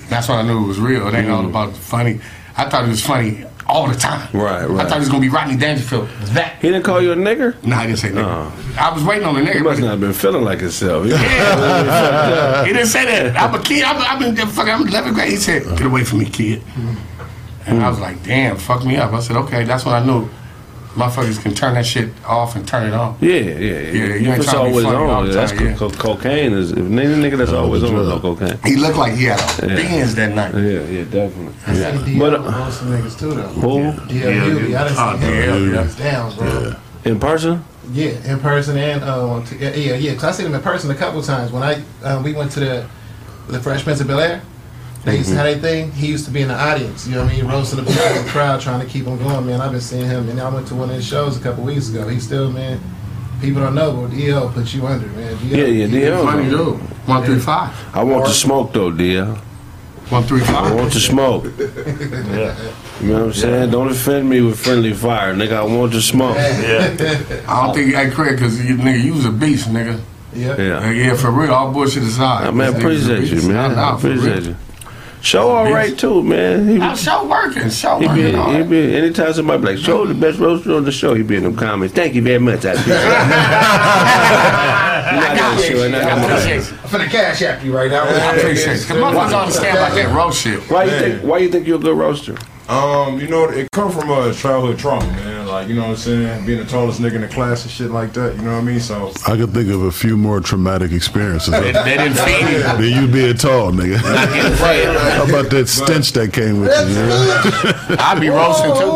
That's 0.10 0.30
when 0.30 0.38
I 0.38 0.44
knew 0.44 0.64
it 0.64 0.68
was 0.68 0.80
real. 0.80 1.08
It 1.08 1.16
ain't 1.16 1.30
all 1.30 1.42
hmm. 1.42 1.50
about 1.50 1.76
funny. 1.76 2.20
I 2.56 2.70
thought 2.70 2.86
it 2.86 2.90
was 2.90 3.04
funny 3.04 3.46
all 3.68 3.88
the 3.88 3.96
time. 3.96 4.30
Right, 4.34 4.66
right. 4.66 4.86
I 4.86 4.90
thought 4.90 4.98
it 4.98 5.00
was 5.00 5.10
gonna 5.10 5.22
be 5.22 5.30
Rodney 5.30 5.56
Dangerfield. 5.56 6.08
That. 6.34 6.62
He 6.62 6.70
didn't 6.70 6.84
call 6.84 7.02
you 7.02 7.14
a 7.14 7.16
nigger? 7.16 7.62
No, 7.64 7.76
I 7.76 7.88
didn't 7.88 8.00
say 8.00 8.10
nigga. 8.10 8.26
Uh-uh. 8.26 8.80
I 8.80 8.94
was 8.94 9.04
waiting 9.04 9.26
on 9.26 9.36
the 9.36 9.42
nigger. 9.42 9.54
He 9.54 9.60
nigga. 9.60 9.64
must 9.64 9.82
not 9.82 9.90
have 9.92 10.00
been 10.00 10.14
feeling 10.14 10.44
like 10.44 10.60
himself. 10.60 11.06
He- 11.06 11.12
Yeah. 11.12 12.64
he 12.66 12.74
didn't 12.74 12.88
say 12.88 13.06
that. 13.06 13.36
I'm 13.38 13.56
a 13.56 13.64
kid. 13.64 13.84
I'm, 13.84 13.98
I've 13.98 14.20
been 14.36 14.48
fucking. 14.48 14.72
I'm 14.74 14.84
11th 14.84 15.14
grade. 15.16 15.32
He 15.32 15.38
said, 15.38 15.64
"Get 15.78 15.88
away 15.88 16.04
from 16.04 16.20
me, 16.20 16.26
kid." 16.26 16.62
And 17.66 17.82
I 17.82 17.90
was 17.90 17.98
hmm. 17.98 18.04
like, 18.04 18.24
"Damn, 18.24 18.58
fuck 18.58 18.86
me 18.86 18.98
up." 18.98 19.14
I 19.14 19.20
said, 19.20 19.38
"Okay." 19.38 19.64
That's 19.64 19.86
when 19.86 19.96
I 19.96 20.06
knew, 20.06 20.30
motherfuckers 20.96 21.42
can 21.42 21.54
turn 21.54 21.74
that 21.76 21.86
shit 21.86 22.10
off 22.26 22.56
and 22.56 22.68
turn 22.68 22.88
it 22.88 22.94
on. 22.94 23.18
Yeah, 23.20 23.36
yeah, 23.36 23.40
yeah. 23.58 23.92
you 23.92 24.04
ain't 24.06 24.28
if 24.28 24.38
it's 24.40 24.52
trying 24.52 24.58
to 24.58 24.64
be 24.64 24.70
always 24.70 24.86
funny 24.86 24.98
all 24.98 25.10
on, 25.10 25.26
the 25.28 25.34
that's 25.34 25.54
yeah. 25.54 25.76
co- 25.76 25.90
cocaine. 25.90 26.54
Is 26.54 26.72
if 26.72 26.78
any 26.78 26.94
nigga 26.94 27.38
that's 27.38 27.52
always 27.52 27.84
on 27.84 27.94
no 27.94 28.20
cocaine. 28.20 28.58
He 28.64 28.76
looked 28.76 28.98
like 28.98 29.14
he 29.14 29.26
had 29.26 29.40
a 29.64 29.68
Yeah. 29.70 29.76
beans 29.76 30.16
that 30.16 30.34
night. 30.36 30.54
Yeah, 30.54 30.82
yeah, 30.84 31.04
definitely. 31.06 31.54
I 31.68 31.74
seen 32.06 32.20
But, 32.20 32.34
DL 32.34 32.46
uh, 32.48 32.72
some 32.72 32.88
niggas 32.90 33.20
too 33.20 33.34
though. 33.34 33.48
Who? 33.48 33.78
DL 34.08 34.42
Hughley. 34.42 34.76
I 34.76 34.88
done 34.88 34.94
Oh, 34.98 35.20
seen 35.20 35.22
him 35.22 35.34
DL, 35.34 35.72
yeah. 35.74 35.82
hands 35.82 35.96
down, 35.96 36.36
bro. 36.36 36.76
In 37.06 37.20
person? 37.20 37.64
Yeah, 37.92 38.32
in 38.32 38.40
person 38.40 38.78
and 38.78 39.04
uh, 39.04 39.44
t- 39.46 39.58
yeah, 39.58 39.76
yeah, 39.76 39.96
yeah. 39.96 40.14
Cause 40.14 40.24
I 40.24 40.32
seen 40.32 40.46
him 40.46 40.54
in 40.56 40.62
person 40.62 40.90
a 40.90 40.96
couple 40.96 41.22
times 41.22 41.52
when 41.52 41.64
I 41.64 41.84
um, 42.04 42.24
we 42.24 42.34
went 42.34 42.52
to 42.54 42.60
the 42.62 42.88
the 43.48 43.60
Fresh 43.60 43.84
Prince 43.84 44.00
of 44.00 44.08
Bel 44.08 44.20
Air. 44.22 44.42
Mm-hmm. 45.04 45.10
They 45.12 45.18
used 45.18 45.30
to 45.32 45.36
have 45.36 45.46
their 45.46 45.60
thing. 45.60 45.92
He 45.92 46.08
used 46.08 46.26
to 46.26 46.32
be 46.32 46.42
in 46.42 46.48
the 46.48 46.56
audience. 46.56 47.06
You 47.06 47.16
know 47.16 47.26
what 47.26 47.34
I 47.34 47.36
mean? 47.36 47.48
Roasting 47.48 47.84
the 47.84 47.92
people 47.92 48.04
in 48.06 48.24
the 48.24 48.30
crowd, 48.32 48.62
trying 48.62 48.80
to 48.80 48.86
keep 48.86 49.06
him 49.06 49.18
going. 49.18 49.46
Man, 49.46 49.60
I've 49.60 49.72
been 49.72 49.82
seeing 49.82 50.06
him, 50.06 50.30
and 50.30 50.40
I 50.40 50.48
went 50.50 50.68
to 50.70 50.76
one 50.76 50.90
of 50.90 50.96
his 50.96 51.06
shows 51.06 51.38
a 51.38 51.42
couple 51.42 51.66
weeks 51.66 51.90
ago. 51.90 52.08
He's 52.08 52.24
still 52.24 52.50
man. 52.52 52.80
People 53.42 53.62
don't 53.62 53.76
know, 53.76 53.92
but 53.92 54.12
DL 54.12 54.54
put 54.54 54.74
you 54.74 54.88
under, 54.88 55.08
man. 55.08 55.36
DL, 55.36 55.58
Yeah, 55.58 55.66
yeah, 55.66 55.88
DL. 55.88 56.24
Funny 56.24 56.50
dude. 56.50 56.80
One 57.06 57.24
three 57.26 57.40
five. 57.40 57.76
I 57.94 58.02
want 58.04 58.26
to 58.28 58.32
smoke 58.32 58.72
though, 58.72 58.92
dear. 58.92 59.26
One 60.10 60.24
three 60.24 60.42
I 60.44 60.74
want 60.74 60.94
to 60.94 61.00
smoke. 61.02 61.44
yeah. 61.58 62.72
You 63.02 63.08
know 63.10 63.14
what 63.14 63.24
I'm 63.24 63.34
saying? 63.34 63.72
Don't 63.72 63.90
offend 63.90 64.30
me 64.30 64.40
with 64.42 64.58
friendly 64.60 64.94
fire, 64.94 65.34
nigga. 65.34 65.54
I 65.54 65.64
want 65.64 65.92
to 65.94 66.02
smoke. 66.02 66.36
Yeah. 66.38 66.96
I 67.48 67.66
don't 67.66 67.74
think 67.76 67.94
hey 67.96 68.10
Craig, 68.10 68.40
cause 68.40 68.64
you, 68.64 68.78
nigga, 68.78 69.04
you 69.04 69.14
was 69.14 69.26
a 69.26 69.32
beast, 69.32 69.68
nigga. 69.68 70.00
Yeah. 70.34 70.56
Yeah, 70.58 70.92
Yeah. 70.92 70.92
yeah, 70.92 71.16
for 71.16 71.32
real. 71.32 71.52
All 71.54 71.72
bullshit 71.74 72.04
aside. 72.04 72.48
I 72.48 72.52
man, 72.52 72.74
This 72.74 72.84
nigga's 72.84 73.10
a 73.10 73.14
appreciate 73.16 73.44
you, 73.44 73.48
man. 73.50 73.72
Nah, 73.76 73.82
I 73.88 73.92
nah, 73.92 73.98
for 73.98 74.08
real. 74.08 74.20
appreciate 74.20 74.44
you. 74.50 74.56
Show 75.24 75.48
all 75.50 75.64
Beast. 75.64 75.74
right 75.74 75.98
too, 75.98 76.22
man. 76.22 76.68
He, 76.68 76.78
Nah, 76.80 76.94
show 76.96 77.26
working, 77.26 77.70
show 77.70 77.98
he 77.98 78.02
be, 78.02 78.08
working. 78.10 78.26
he 78.26 78.32
hard. 78.34 78.70
be, 78.70 78.94
anytime 78.96 79.32
somebody 79.34 79.62
be 79.62 79.68
like, 79.70 79.78
show 79.78 80.06
the 80.06 80.14
best 80.14 80.38
roaster 80.38 80.76
on 80.76 80.84
the 80.84 80.92
show, 80.92 81.14
he 81.14 81.24
be 81.24 81.38
in 81.38 81.44
them 81.44 81.56
comments. 81.56 81.96
Thank 81.96 82.14
you 82.14 82.22
very 82.22 82.40
much. 82.40 82.66
I 82.66 82.72
appreciate 82.74 82.98
it. 82.98 83.04
You're 85.14 85.22
not 85.22 85.38
gonna 85.38 85.62
show 85.62 85.78
it, 85.78 85.92
not 85.92 86.02
I 86.04 86.10
gonna- 86.10 86.26
appreciate 86.26 86.56
you. 86.72 86.78
I'm 86.84 86.90
finna 86.90 87.10
cash 87.10 87.42
app 87.42 87.64
you 87.64 87.74
right 87.76 87.90
now. 87.90 88.04
I 88.04 88.36
appreciate 88.36 88.80
you. 88.82 88.86
Cause 88.86 88.98
motherfuckers 88.98 89.30
don't 89.32 89.42
understand 89.42 89.78
about 89.78 89.96
that 89.96 90.14
roast 90.16 90.42
shit. 90.42 90.60
Why 90.70 90.84
you 90.86 90.92
think? 90.92 91.22
Why 91.24 91.38
you 91.38 91.50
think 91.50 91.68
you're 91.68 91.78
a 91.80 91.82
good 91.82 91.98
roaster? 91.98 92.36
Um, 92.68 93.20
you 93.20 93.28
know, 93.28 93.46
it 93.50 93.68
come 93.72 93.92
from 93.92 94.10
a 94.12 94.34
childhood 94.34 94.78
trauma, 94.80 95.06
man. 95.08 95.33
Like, 95.54 95.68
you 95.68 95.76
know 95.76 95.84
what 95.84 95.90
I'm 95.92 95.96
saying? 95.98 96.46
Being 96.48 96.58
the 96.58 96.66
tallest 96.66 97.00
nigga 97.00 97.14
in 97.14 97.22
the 97.22 97.28
class 97.28 97.62
and 97.62 97.70
shit 97.72 97.92
like 97.92 98.12
that, 98.14 98.36
you 98.36 98.42
know 98.42 98.54
what 98.54 98.62
I 98.62 98.64
mean? 98.64 98.80
So, 98.80 99.14
I 99.28 99.38
could 99.38 99.54
think 99.54 99.70
of 99.70 99.84
a 99.84 99.92
few 99.92 100.18
more 100.18 100.40
traumatic 100.40 100.92
experiences 100.92 101.52
They, 101.52 101.72
than 101.72 101.86
they 101.86 101.96
didn't 101.96 102.18
feed 102.18 102.84
you. 102.84 103.02
you 103.02 103.08
being 103.08 103.38
tall, 103.38 103.72
nigga. 103.72 104.02
Not 104.02 104.34
getting. 104.34 104.54
How 105.14 105.26
about 105.26 105.52
that 105.52 105.68
stench 105.68 106.12
that 106.14 106.34
came 106.34 106.60
with 106.60 106.72
you? 106.72 106.96
man? 106.96 108.00
I 108.00 108.18
be 108.20 108.30
roasting 108.30 108.74
too. 108.74 108.90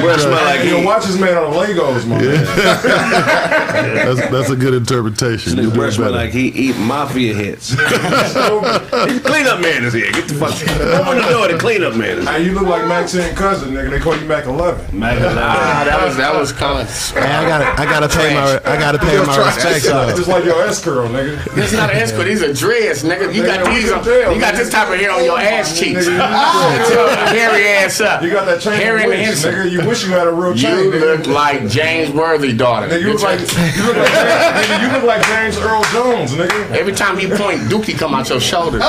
Breath 0.00 0.20
smell 0.20 0.44
like 0.44 0.60
hey, 0.60 0.68
your 0.70 0.80
he. 0.80 0.86
watch 0.86 1.06
is 1.06 1.18
made 1.18 1.34
out 1.34 1.44
of 1.44 1.54
Legos, 1.54 2.06
man. 2.06 2.22
That's, 2.22 4.20
that's 4.30 4.50
a 4.50 4.56
good 4.56 4.74
interpretation. 4.74 5.58
You 5.58 5.70
Nigga 5.70 5.74
do 5.74 5.90
smell 5.92 6.12
like 6.12 6.30
he 6.30 6.48
eat 6.48 6.76
mafia 6.78 7.34
hits. 7.34 7.74
cleanup 7.74 9.60
man 9.60 9.84
is 9.84 9.92
here. 9.92 10.10
Get 10.10 10.28
the 10.28 10.34
fuck. 10.34 10.54
Open 10.54 11.18
the 11.18 11.28
door. 11.28 11.48
The 11.48 11.58
cleanup 11.58 11.96
man 11.96 12.18
is 12.18 12.24
here. 12.24 12.32
Hey, 12.32 12.44
you 12.44 12.52
look 12.52 12.66
like 12.66 12.86
Mac 12.86 13.08
10 13.08 13.34
cousin, 13.36 13.73
nigga. 13.74 13.90
They 13.90 13.98
call 14.00 14.16
you 14.16 14.26
Mac 14.26 14.46
11. 14.46 15.02
Ah, 15.04 15.84
that 15.84 16.02
was 16.04 16.16
that 16.16 16.34
was 16.34 16.52
kind 16.52 16.80
of. 16.80 16.88
Hey, 17.12 17.20
I 17.20 17.46
gotta, 17.46 17.80
I 17.80 17.84
gotta 17.84 18.08
pay 18.08 18.34
my, 18.34 18.60
I 18.64 18.78
gotta 18.78 18.98
pay 18.98 19.18
my 19.24 19.36
respects 19.36 19.86
though. 19.86 20.14
Just 20.14 20.28
like 20.28 20.44
your 20.44 20.62
S 20.62 20.82
curl, 20.82 21.08
nigga. 21.08 21.42
This 21.54 21.72
is 21.72 21.78
not 21.78 21.90
an 21.90 21.96
escort. 21.96 22.26
These 22.26 22.42
are 22.42 22.52
dreads, 22.52 23.02
nigga. 23.02 23.32
You 23.34 23.44
got 23.44 23.66
these. 23.66 23.90
On, 23.92 24.04
you 24.34 24.40
got 24.40 24.54
this 24.54 24.70
type 24.70 24.88
of 24.88 24.98
hair 24.98 25.10
on 25.12 25.24
your 25.24 25.38
ass 25.38 25.78
cheeks. 25.78 26.06
Nigga, 26.08 27.26
hairy 27.28 27.66
ass 27.68 28.00
up. 28.00 28.22
You 28.22 28.30
got 28.30 28.46
that 28.46 28.60
chain 28.60 28.74
hair 28.74 28.96
of 28.96 29.02
in 29.04 29.10
the 29.10 29.22
inside. 29.28 29.54
nigga. 29.54 29.70
You 29.70 29.86
wish 29.86 30.04
you 30.04 30.10
had 30.12 30.26
a 30.26 30.32
real 30.32 30.54
chain, 30.54 30.78
You 30.78 30.90
look 30.90 31.26
like 31.26 31.68
James 31.68 32.10
Worthy 32.14 32.52
daughter. 32.56 32.88
Nigga, 32.88 33.00
you 33.00 33.12
look 33.12 33.22
like 33.22 33.40
you 33.40 33.46
look 33.84 33.96
like 33.96 34.12
James, 34.12 34.82
you 34.82 34.88
look 34.92 35.04
like 35.04 35.26
James 35.26 35.56
Earl 35.58 35.82
Jones, 35.92 36.32
nigga. 36.32 36.70
Every 36.72 36.92
time 36.92 37.18
he 37.18 37.26
point, 37.26 37.60
Dookie 37.70 37.96
come 37.98 38.14
out 38.14 38.28
your 38.28 38.40
shoulder. 38.40 38.78
you 38.78 38.84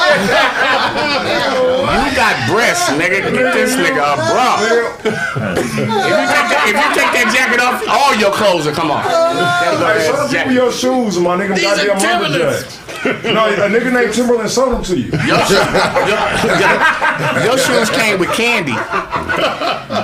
got 2.15 2.35
breasts, 2.49 2.89
nigga. 2.91 3.31
Get 3.33 3.53
this 3.53 3.75
nigga 3.75 4.01
a 4.13 4.15
bra. 4.15 4.57
If 4.75 5.75
you, 5.75 5.85
take 5.85 6.47
that, 6.51 6.65
if 6.67 6.75
you 6.75 6.89
take 6.95 7.11
that 7.13 7.29
jacket 7.33 7.59
off, 7.61 7.83
all 7.87 8.15
your 8.15 8.31
clothes 8.31 8.65
will 8.65 8.73
come 8.73 8.91
off. 8.91 9.05
That 9.05 9.73
little 9.79 9.87
Hey, 9.93 10.05
show 10.07 10.15
ass 10.17 10.31
people 10.33 10.51
your 10.53 10.71
shoes, 10.71 11.19
my 11.19 11.35
nigga. 11.37 11.55
These 11.55 11.65
are 11.65 11.87
Goddamn 11.87 12.21
lumberjacks. 12.21 12.81
No, 13.05 13.45
a 13.45 13.69
nigga 13.69 13.93
named 13.93 14.13
Timberland 14.15 14.49
sold 14.49 14.73
them 14.73 14.83
to 14.83 14.97
you. 14.97 15.11
Your, 15.29 15.37
shoes- 15.45 15.61
your, 16.09 17.45
your 17.45 17.57
shoes 17.57 17.89
came 17.91 18.17
with 18.19 18.31
candy. 18.33 18.73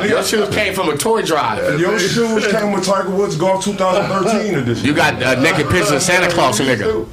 Your 0.07 0.23
shoes 0.23 0.49
came 0.53 0.73
from 0.75 0.89
a 0.89 0.97
toy 0.97 1.23
drive. 1.23 1.79
Your 1.79 1.97
shoes 1.97 2.45
came 2.47 2.71
with 2.71 2.85
Tiger 2.85 3.09
Woods 3.09 3.35
Golf 3.35 3.63
2013 3.65 4.55
edition. 4.55 4.85
You 4.85 4.93
got 4.93 5.21
uh, 5.23 5.39
naked 5.41 5.67
pictures 5.69 5.91
of 5.91 6.01
Santa 6.03 6.29
Claus, 6.31 6.59
nigga. 6.59 7.07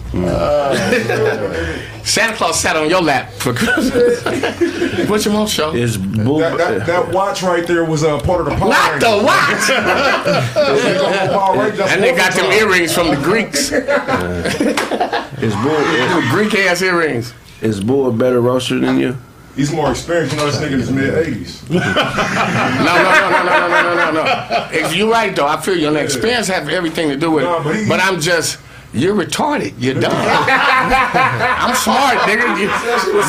Santa 2.09 2.35
Claus 2.37 2.59
sat 2.59 2.75
on 2.77 2.89
your 2.89 3.03
lap 3.03 3.31
for 3.33 3.53
Christmas. 3.53 4.25
what 5.11 5.25
you 5.25 5.33
want, 5.33 5.49
show? 5.51 5.75
It's 5.75 5.97
boo. 5.99 6.39
That, 6.41 6.57
that, 6.57 6.87
that 6.87 7.13
watch 7.13 7.43
right 7.43 7.67
there 7.67 7.85
was 7.85 8.03
uh, 8.03 8.19
part 8.21 8.41
of 8.41 8.47
the 8.47 8.53
Power 8.57 8.71
Not 8.71 9.01
the 9.01 9.23
watch. 9.23 9.69
Power 11.33 11.59
Rangers, 11.65 11.81
And 11.91 12.03
they 12.03 12.15
got 12.17 12.33
I'm 12.33 12.45
them 12.45 12.53
earrings 12.53 12.95
from 12.95 13.09
the 13.09 13.17
Greeks. 13.17 13.71
Is 15.43 15.55
Boo? 15.55 16.31
Greek 16.31 16.55
ass 16.55 16.83
earrings. 16.83 17.35
Is 17.61 17.81
Boo 17.81 18.07
a 18.07 18.13
better 18.13 18.41
roaster 18.41 18.79
than 18.79 18.99
you? 18.99 19.17
He's 19.55 19.73
more 19.73 19.91
experienced. 19.91 20.35
You 20.35 20.41
know, 20.41 20.51
this 20.51 20.61
nigga 20.61 20.73
in 20.73 20.79
his 20.81 20.91
mid 20.91 21.13
80s. 21.13 21.69
No, 21.69 21.79
no, 21.79 21.85
no, 21.85 23.31
no, 23.31 23.43
no, 23.45 23.69
no, 23.69 23.69
no, 23.69 23.95
no, 23.95 24.11
no, 24.13 24.25
no. 24.25 24.69
If 24.73 24.95
you're 24.97 25.11
right 25.11 25.35
though, 25.35 25.47
I 25.47 25.61
feel 25.61 25.77
your 25.77 25.97
experience 25.99 26.47
have 26.49 26.69
everything 26.69 27.09
to 27.11 27.17
do 27.17 27.31
with 27.33 27.45
No, 27.45 27.63
but 27.63 27.75
it. 27.77 27.83
he- 27.83 27.89
But 27.89 28.01
I'm 28.01 28.21
just. 28.21 28.59
You're 28.93 29.15
retarded. 29.15 29.75
You're 29.79 30.01
dumb. 30.01 30.13
I'm 30.17 31.75
smart, 31.75 32.19
nigga. 32.29 32.59
You, 32.59 32.69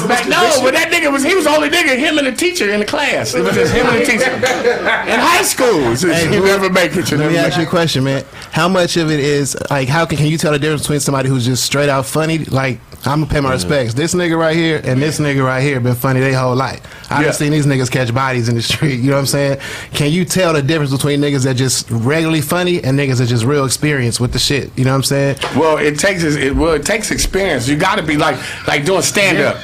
but 0.08 0.28
no, 0.30 0.60
but 0.63 0.74
that 0.74 0.89
nigga 0.92 1.12
was 1.12 1.24
he 1.24 1.36
was 1.36 1.44
the 1.46 1.51
only 1.51 1.70
nigga, 1.70 1.98
him 1.98 2.18
and 2.18 2.28
the 2.28 2.32
teacher 2.32 2.70
in 2.72 2.80
the 2.80 2.86
class. 2.86 3.34
It 3.34 3.42
was 3.44 3.54
just 3.56 3.74
him 3.74 3.86
and 3.88 4.01
the 4.01 4.06
teacher. 4.06 4.32
In 5.10 5.20
high 5.20 5.42
school. 5.44 5.96
So 5.96 6.08
Hey, 6.08 6.34
you 6.34 6.44
never 6.44 6.70
make 6.70 6.92
it. 6.96 7.12
You 7.12 7.18
Let 7.18 7.24
never 7.24 7.30
me 7.32 7.36
make 7.38 7.46
ask 7.48 7.58
you 7.58 7.63
a 7.63 7.70
question, 7.70 8.04
man. 8.04 8.24
How 8.51 8.70
much 8.70 8.96
of 8.98 9.12
it 9.12 9.20
is 9.20 9.58
like? 9.70 9.88
How 9.89 10.06
can, 10.06 10.18
can 10.18 10.28
you 10.28 10.38
tell 10.38 10.51
the 10.54 10.60
difference 10.60 10.84
between 10.84 11.00
somebody 11.01 11.28
who's 11.30 11.46
just 11.46 11.63
straight 11.63 11.89
out 11.89 12.06
funny? 12.06 12.39
Like 12.46 12.80
I'm 13.06 13.22
gonna 13.22 13.32
pay 13.32 13.39
my 13.42 13.51
respects. 13.54 13.94
This 13.94 14.13
nigga 14.13 14.38
right 14.38 14.56
here 14.56 14.82
and 14.84 15.01
this 15.01 15.20
nigga 15.20 15.44
right 15.44 15.62
here 15.62 15.80
been 15.80 15.96
funny 15.96 16.20
their 16.22 16.38
whole 16.38 16.56
life. 16.56 16.82
I've 17.12 17.25
Yeah. 17.25 17.32
seen 17.32 17.51
these 17.51 17.66
niggas 17.66 17.89
catch 17.92 18.13
bodies 18.13 18.50
in 18.50 18.56
the 18.56 18.62
street. 18.62 19.00
You 19.00 19.08
know 19.10 19.13
what 19.16 19.20
I'm 19.22 19.25
saying? 19.25 19.60
Can 19.94 20.12
you 20.12 20.25
tell 20.25 20.54
the 20.54 20.62
difference 20.62 20.92
between 20.92 21.20
niggas 21.22 21.44
that 21.46 21.56
just 21.56 21.89
regularly 21.92 22.42
funny 22.42 22.84
and 22.84 22.98
niggas 22.98 23.18
that 23.18 23.28
just 23.28 23.44
real 23.46 23.66
experienced 23.66 24.20
with 24.20 24.32
the 24.34 24.39
shit? 24.39 24.72
You 24.78 24.86
know 24.86 24.92
what 24.92 24.98
I'm 24.98 25.04
saying? 25.04 25.38
Well, 25.56 25.77
it 25.77 25.98
takes 25.98 26.24
it. 26.24 26.56
Well, 26.56 26.74
it 26.74 26.86
takes 26.86 27.12
experience. 27.12 27.68
You 27.68 27.77
got 27.77 27.98
to 27.98 28.03
be 28.03 28.18
like 28.18 28.38
like 28.68 28.86
doing 28.86 29.01
stand 29.01 29.39
up 29.39 29.58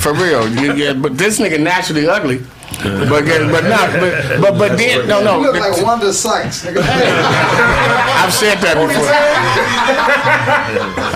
for 0.00 0.12
real. 0.12 0.48
You, 0.48 0.74
yeah, 0.74 0.92
but 0.92 1.16
this 1.16 1.38
nigga 1.38 1.60
naturally 1.60 2.08
ugly. 2.08 2.42
But 2.82 3.26
but 3.26 3.64
not 3.64 3.92
but 4.00 4.40
but 4.40 4.58
but 4.58 4.78
then 4.78 5.06
no 5.06 5.22
no. 5.22 5.40
You 5.40 5.52
look 5.52 5.60
like 5.60 5.82
Wanda 5.84 6.12
Sykes. 6.12 6.64
Nigga. 6.64 6.80
I've 8.20 8.32
said 8.32 8.58
that 8.58 8.74
before. 8.74 9.04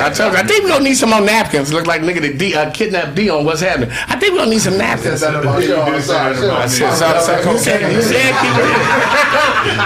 I 0.04 0.10
told 0.10 0.32
you. 0.32 0.38
I 0.38 0.42
think 0.42 0.64
we 0.64 0.70
gonna 0.70 0.84
need 0.84 0.96
some 0.96 1.10
more 1.10 1.20
napkins. 1.20 1.72
Look 1.72 1.86
like 1.86 2.02
nigga 2.02 2.20
the 2.20 2.34
D, 2.34 2.54
uh, 2.54 2.70
kidnapped 2.70 3.14
Dion. 3.14 3.44
What's 3.44 3.60
happening? 3.60 3.90
I 3.92 4.16
think 4.16 4.32
we 4.32 4.38
gonna 4.38 4.50
need 4.50 4.60
some 4.60 4.76
napkins. 4.76 5.22
I 5.22 5.32
said, 6.66 6.94
so, 6.94 7.20
so, 7.20 7.40
you 7.50 8.02
said 8.02 8.34
keep 8.40 8.56
it 8.58 8.68
here. 8.68 9.14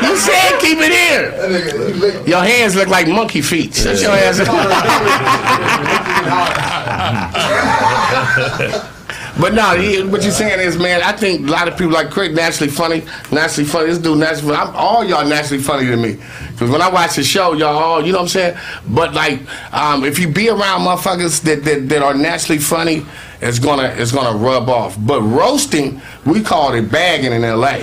You 0.09 0.17
said 0.17 0.59
keep 0.61 0.79
it 0.81 0.93
here. 0.93 2.27
Your 2.27 2.43
hands 2.43 2.75
look 2.75 2.89
like 2.89 3.07
monkey 3.07 3.41
feet. 3.41 3.75
Shut 3.75 4.01
your 4.01 4.11
ass 4.11 4.41
up. 8.81 8.95
But 9.41 9.55
no, 9.55 9.77
he, 9.77 10.03
what 10.03 10.23
you're 10.23 10.33
saying 10.33 10.61
is, 10.61 10.77
man, 10.77 11.01
I 11.03 11.13
think 11.13 11.49
a 11.49 11.51
lot 11.51 11.69
of 11.69 11.79
people 11.79 11.93
like 11.93 12.11
Craig 12.11 12.35
naturally 12.35 12.71
funny, 12.71 13.05
naturally 13.31 13.69
funny. 13.69 13.87
This 13.87 13.99
dude 13.99 14.19
naturally 14.19 14.55
funny. 14.55 14.71
I'm, 14.71 14.77
all 14.77 15.05
y'all 15.05 15.25
naturally 15.25 15.63
funny 15.63 15.87
to 15.87 15.97
me. 15.97 16.19
Because 16.51 16.71
when 16.71 16.83
I 16.83 16.91
watch 16.91 17.15
the 17.15 17.23
show, 17.23 17.53
y'all 17.53 17.77
all, 17.77 18.05
you 18.05 18.11
know 18.11 18.19
what 18.19 18.23
I'm 18.23 18.29
saying? 18.29 18.59
But 18.89 19.15
like, 19.15 19.41
um, 19.73 20.05
if 20.05 20.19
you 20.19 20.29
be 20.29 20.49
around 20.49 20.81
motherfuckers 20.81 21.41
that, 21.43 21.63
that, 21.65 21.89
that 21.89 22.03
are 22.03 22.15
naturally 22.15 22.59
funny, 22.59 23.07
it's 23.41 23.61
gonna 23.61 23.95
it's 23.97 24.11
gonna 24.11 24.37
rub 24.37 24.69
off. 24.69 24.97
But 24.99 25.23
roasting, 25.23 26.01
we 26.29 26.43
called 26.43 26.75
it 26.75 26.91
bagging 26.91 27.33
in 27.33 27.43
L.A. 27.43 27.81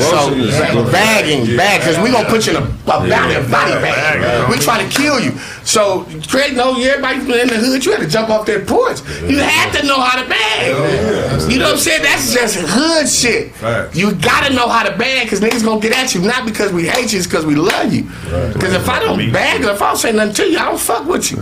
So 0.00 0.90
bagging, 0.90 1.56
bag, 1.56 1.80
because 1.80 1.98
we 1.98 2.10
gonna 2.10 2.28
put 2.28 2.46
you 2.46 2.56
in 2.56 2.62
a, 2.62 2.66
a 2.66 2.86
body, 2.86 3.34
a 3.34 3.40
body 3.48 3.72
bag. 3.82 4.48
We 4.50 4.56
try 4.56 4.82
to 4.82 4.88
kill 4.88 5.20
you. 5.20 5.32
So 5.64 6.04
Craig, 6.28 6.56
no, 6.56 6.80
everybody 6.80 7.20
in 7.20 7.48
the 7.48 7.56
hood, 7.58 7.84
you 7.84 7.92
had 7.92 8.00
to 8.00 8.08
jump 8.08 8.30
off 8.30 8.46
that 8.46 8.66
porch. 8.66 9.00
You 9.28 9.38
had 9.38 9.78
to 9.78 9.86
know 9.86 10.00
how 10.00 10.20
to 10.22 10.28
bag. 10.28 11.50
You 11.50 11.58
know 11.58 11.66
what 11.66 11.74
I'm 11.74 11.78
saying? 11.78 12.02
That's 12.02 12.32
just 12.32 12.56
hood 12.58 13.08
shit. 13.08 13.52
Facts. 13.52 13.96
You 13.96 14.14
gotta 14.14 14.54
know 14.54 14.68
how 14.68 14.82
to 14.82 14.96
bag, 14.96 15.26
because 15.26 15.40
niggas 15.40 15.64
gonna 15.64 15.80
get 15.80 15.92
at 15.96 16.14
you, 16.14 16.22
not 16.22 16.46
because 16.46 16.72
we 16.72 16.86
hate 16.88 17.12
you, 17.12 17.18
it's 17.18 17.26
because 17.26 17.44
we 17.46 17.54
love 17.54 17.92
you. 17.92 18.04
Because 18.52 18.72
if 18.72 18.88
I 18.88 19.00
don't 19.00 19.32
bag, 19.32 19.62
if 19.62 19.82
I 19.82 19.88
don't 19.88 19.96
say 19.96 20.12
nothing 20.12 20.34
to 20.34 20.50
you, 20.50 20.58
I 20.58 20.64
don't 20.64 20.80
fuck 20.80 21.06
with 21.06 21.30
you. 21.30 21.36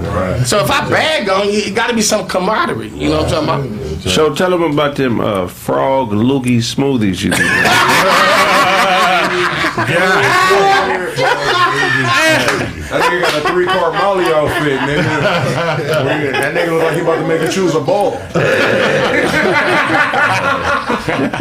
So 0.44 0.58
if 0.64 0.70
I 0.70 0.88
bag 0.90 1.28
on 1.28 1.46
you, 1.46 1.60
it 1.60 1.74
gotta 1.74 1.94
be 1.94 2.02
some 2.02 2.26
camaraderie. 2.28 2.88
You 2.88 3.10
know 3.10 3.22
what 3.22 3.32
I'm 3.32 3.46
talking 3.46 3.74
about? 3.76 4.00
So 4.02 4.34
tell 4.34 4.50
them 4.50 4.62
about 4.62 4.96
them 4.96 5.20
uh, 5.20 5.46
frog 5.46 6.12
loogie 6.40 6.58
smoothies 6.58 7.22
you 7.22 7.30
do. 7.30 7.36
That 12.90 13.02
nigga 13.02 13.22
got 13.22 13.44
a 13.44 13.52
three 13.52 13.66
car 13.66 13.92
Molly 13.92 14.24
outfit, 14.24 14.80
nigga. 14.80 15.02
that 16.32 16.54
nigga 16.54 16.70
look 16.72 16.82
like 16.82 16.94
he 16.94 17.02
about 17.02 17.20
to 17.20 17.28
make 17.28 17.40
a 17.40 17.48
choose 17.48 17.76
a 17.76 17.80
ball. 17.80 18.20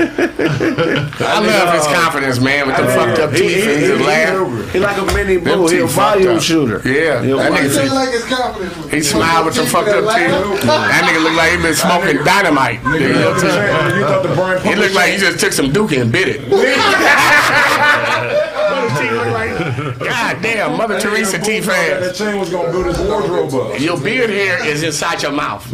I 0.09 1.39
love 1.45 1.73
his 1.75 1.85
confidence, 1.87 2.39
man, 2.39 2.67
with 2.67 2.77
the 2.77 2.85
fucked 2.85 3.19
up 3.19 3.31
teeth 3.31 3.67
and 3.67 3.81
his 3.81 3.99
laugh. 4.01 4.71
He 4.73 4.79
like 4.79 4.97
a 4.97 5.05
mini 5.13 5.35
Them 5.37 5.59
bull. 5.59 5.67
He 5.67 5.77
a 5.79 5.81
teeth 5.85 5.95
fucked 5.95 6.21
volume 6.23 6.39
shooter. 6.39 6.81
Yeah, 6.87 7.21
He'll 7.23 7.37
that 7.37 7.51
nigga, 7.51 7.81
Feel 7.83 7.93
like 7.95 8.09
his 8.11 8.25
confidence. 8.25 8.91
he 8.91 9.01
smiled 9.01 9.45
with 9.45 9.55
some 9.55 9.65
fucked 9.67 9.89
up 9.89 10.03
teeth. 10.15 10.31
That 10.65 11.03
nigga 11.05 11.23
look 11.23 11.33
like 11.35 11.51
he 11.51 11.57
been 11.61 11.75
smoking 11.75 12.23
dynamite. 12.23 12.81
Nigga, 12.81 12.99
You 13.01 13.07
you, 13.07 13.13
know 13.13 13.31
what 13.31 13.43
I'm 13.43 13.49
saying? 13.51 14.01
thought- 14.03 14.23
the 14.23 14.29
Brian 14.35 14.61
He 14.65 14.75
looked 14.75 14.95
like 14.95 15.11
he 15.13 15.17
just 15.17 15.39
took 15.39 15.53
some 15.53 15.71
dookie 15.71 16.01
and 16.01 16.11
bit 16.11 16.27
it. 16.29 16.41
God 19.99 20.41
damn, 20.41 20.77
Mother 20.77 20.97
Teresa 21.01 21.37
teeth 21.37 21.65
That 21.65 22.01
ass. 22.01 22.17
chain 22.17 22.39
was 22.39 22.49
gonna 22.49 22.71
build 22.71 22.85
his 22.85 22.97
wardrobe 22.99 23.53
up. 23.53 23.77
Your 23.77 23.99
beard 23.99 24.29
hair 24.29 24.65
is 24.65 24.83
inside 24.83 25.21
your 25.21 25.33
mouth. 25.33 25.67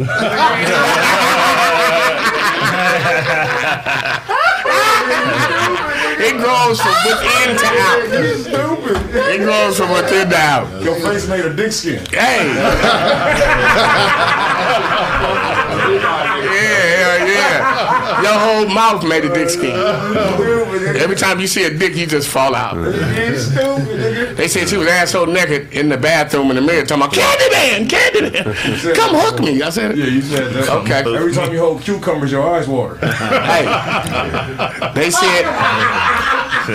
it 6.18 6.36
grows 6.36 6.80
from 6.80 6.94
within 7.06 7.56
to 7.56 7.66
out. 7.78 8.02
Stupid. 8.40 8.96
It 9.14 9.38
grows 9.38 9.76
from 9.78 9.90
within 9.90 10.30
to 10.30 10.36
out. 10.36 10.82
Your 10.82 10.96
face 10.96 11.28
made 11.28 11.44
of 11.44 11.54
dick 11.54 11.70
skin. 11.70 12.04
Hey. 12.06 12.46
yeah. 16.52 16.95
Your 18.26 18.38
whole 18.40 18.66
mouth 18.66 19.04
made 19.06 19.24
a 19.24 19.32
dick 19.32 19.48
skin. 19.50 19.70
Every 20.96 21.14
time 21.14 21.38
you 21.38 21.46
see 21.46 21.62
a 21.64 21.70
dick, 21.70 21.94
you 21.94 22.06
just 22.06 22.28
fall 22.28 22.56
out. 22.56 22.74
They 22.74 24.48
said 24.48 24.68
she 24.68 24.76
was 24.76 24.88
asshole 24.88 25.26
naked 25.26 25.72
in 25.72 25.88
the 25.88 25.96
bathroom 25.96 26.50
in 26.50 26.56
the 26.56 26.62
mirror 26.62 26.84
talking 26.84 27.04
about 27.04 27.14
Candyman, 27.14 27.88
Candyman, 27.88 28.94
come 28.96 29.14
hook 29.14 29.38
me. 29.40 29.62
I 29.62 29.70
said, 29.70 29.96
Yeah, 29.96 30.06
you 30.06 30.22
said 30.22 30.52
that. 30.54 30.68
Okay. 30.68 31.04
Every 31.16 31.32
time 31.32 31.52
you 31.52 31.60
hold 31.60 31.82
cucumbers, 31.82 32.32
your 32.32 32.42
eyes 32.42 32.66
water. 32.66 32.96
hey. 33.06 33.64
They 34.94 35.10
said 35.10 35.42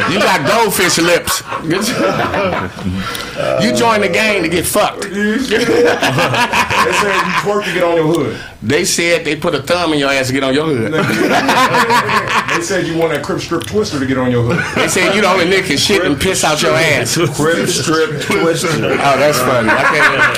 you 0.10 0.20
got 0.20 0.48
goldfish 0.48 0.98
lips. 1.00 1.43
You 3.62 3.74
join 3.74 4.01
the 4.01 4.10
gang 4.10 4.43
to 4.43 4.50
get 4.50 4.65
fucked. 4.65 5.01
they 5.03 5.38
said 5.39 5.60
you 5.60 5.67
twerk 7.41 7.63
to 7.65 7.74
get 7.74 7.84
on 7.84 7.96
your 7.96 8.08
hood. 8.08 8.38
They 8.63 8.86
said 8.86 9.25
they 9.25 9.36
put 9.36 9.56
a 9.56 9.62
thumb 9.63 9.91
in 9.94 9.98
your 10.00 10.12
ass 10.12 10.27
to 10.27 10.34
get 10.34 10.44
on 10.44 10.53
your 10.53 10.65
hood. 10.68 10.94
They 10.94 12.62
said 12.62 12.86
you 12.86 12.96
want 12.96 13.12
that 13.12 13.24
crib 13.24 13.41
strip 13.41 13.65
twister 13.65 14.00
to 14.00 14.06
get 14.06 14.20
on 14.20 14.30
your 14.30 14.44
hood. 14.44 14.60
They 14.75 14.88
said 14.88 15.15
you 15.15 15.22
the 15.22 15.27
only 15.27 15.46
nigga 15.46 15.65
can 15.65 15.77
shit 15.77 16.06
and 16.06 16.20
piss 16.20 16.44
out 16.44 16.62
your 16.62 16.75
ass. 16.75 17.18
Crib 17.36 17.68
strip 17.68 18.22
twister. 18.22 18.70
Oh, 19.03 19.18
that's 19.18 19.39
funny. 19.39 19.70
I 19.70 19.84
can't. 19.84 20.38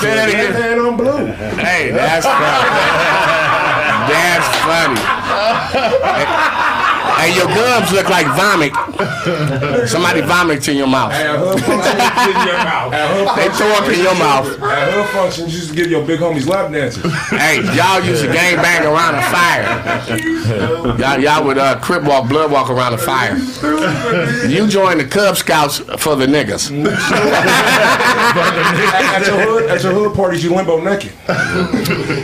Say 0.00 0.14
that 0.14 0.28
again. 0.28 0.54
And 0.72 0.80
on 0.80 0.96
blue. 0.96 1.26
Hey, 1.60 1.90
that's 1.90 2.24
funny. 2.24 2.40
That's 4.08 4.48
funny. 4.64 6.60
Hey, 7.20 7.36
your 7.36 7.48
gums 7.48 7.92
look 7.92 8.08
like 8.08 8.24
vomit. 8.28 8.72
Somebody 9.86 10.22
vomits 10.22 10.68
in 10.68 10.76
your 10.78 10.86
mouth. 10.86 11.12
At 11.12 11.38
hood 11.38 11.60
functions, 11.60 12.26
in 12.26 12.46
your 12.46 12.56
mouth. 12.64 12.92
At 12.94 13.36
They 13.36 13.48
throw 13.58 13.72
up 13.72 13.88
in 13.92 13.98
your 14.00 14.14
mouth. 14.14 14.62
At 14.62 14.92
hood 14.94 15.06
functions, 15.08 15.52
you 15.52 15.58
used 15.58 15.70
to 15.70 15.76
give 15.76 15.90
your 15.90 16.06
big 16.06 16.20
homies 16.20 16.46
lap 16.46 16.72
dances. 16.72 17.04
Hey, 17.28 17.60
y'all 17.76 18.02
used 18.02 18.24
to 18.24 18.32
gang 18.32 18.56
bang 18.56 18.86
around 18.86 19.16
a 19.16 19.22
fire. 19.28 20.98
Y'all, 20.98 21.20
y'all 21.20 21.44
would 21.44 21.58
uh, 21.58 21.78
crip 21.80 22.04
walk, 22.04 22.26
blood 22.26 22.50
walk 22.50 22.70
around 22.70 22.94
a 22.94 22.98
fire. 22.98 23.36
You 24.48 24.66
joined 24.66 25.00
the 25.00 25.04
Cub 25.04 25.36
Scouts 25.36 25.78
for 26.02 26.16
the 26.16 26.24
niggas. 26.26 26.70
At 28.30 29.26
your 29.26 29.40
hood, 29.40 29.70
at 29.70 29.82
your 29.82 29.92
hood 29.92 30.14
parties, 30.14 30.44
you 30.44 30.54
limbo 30.54 30.80
naked. 30.80 31.12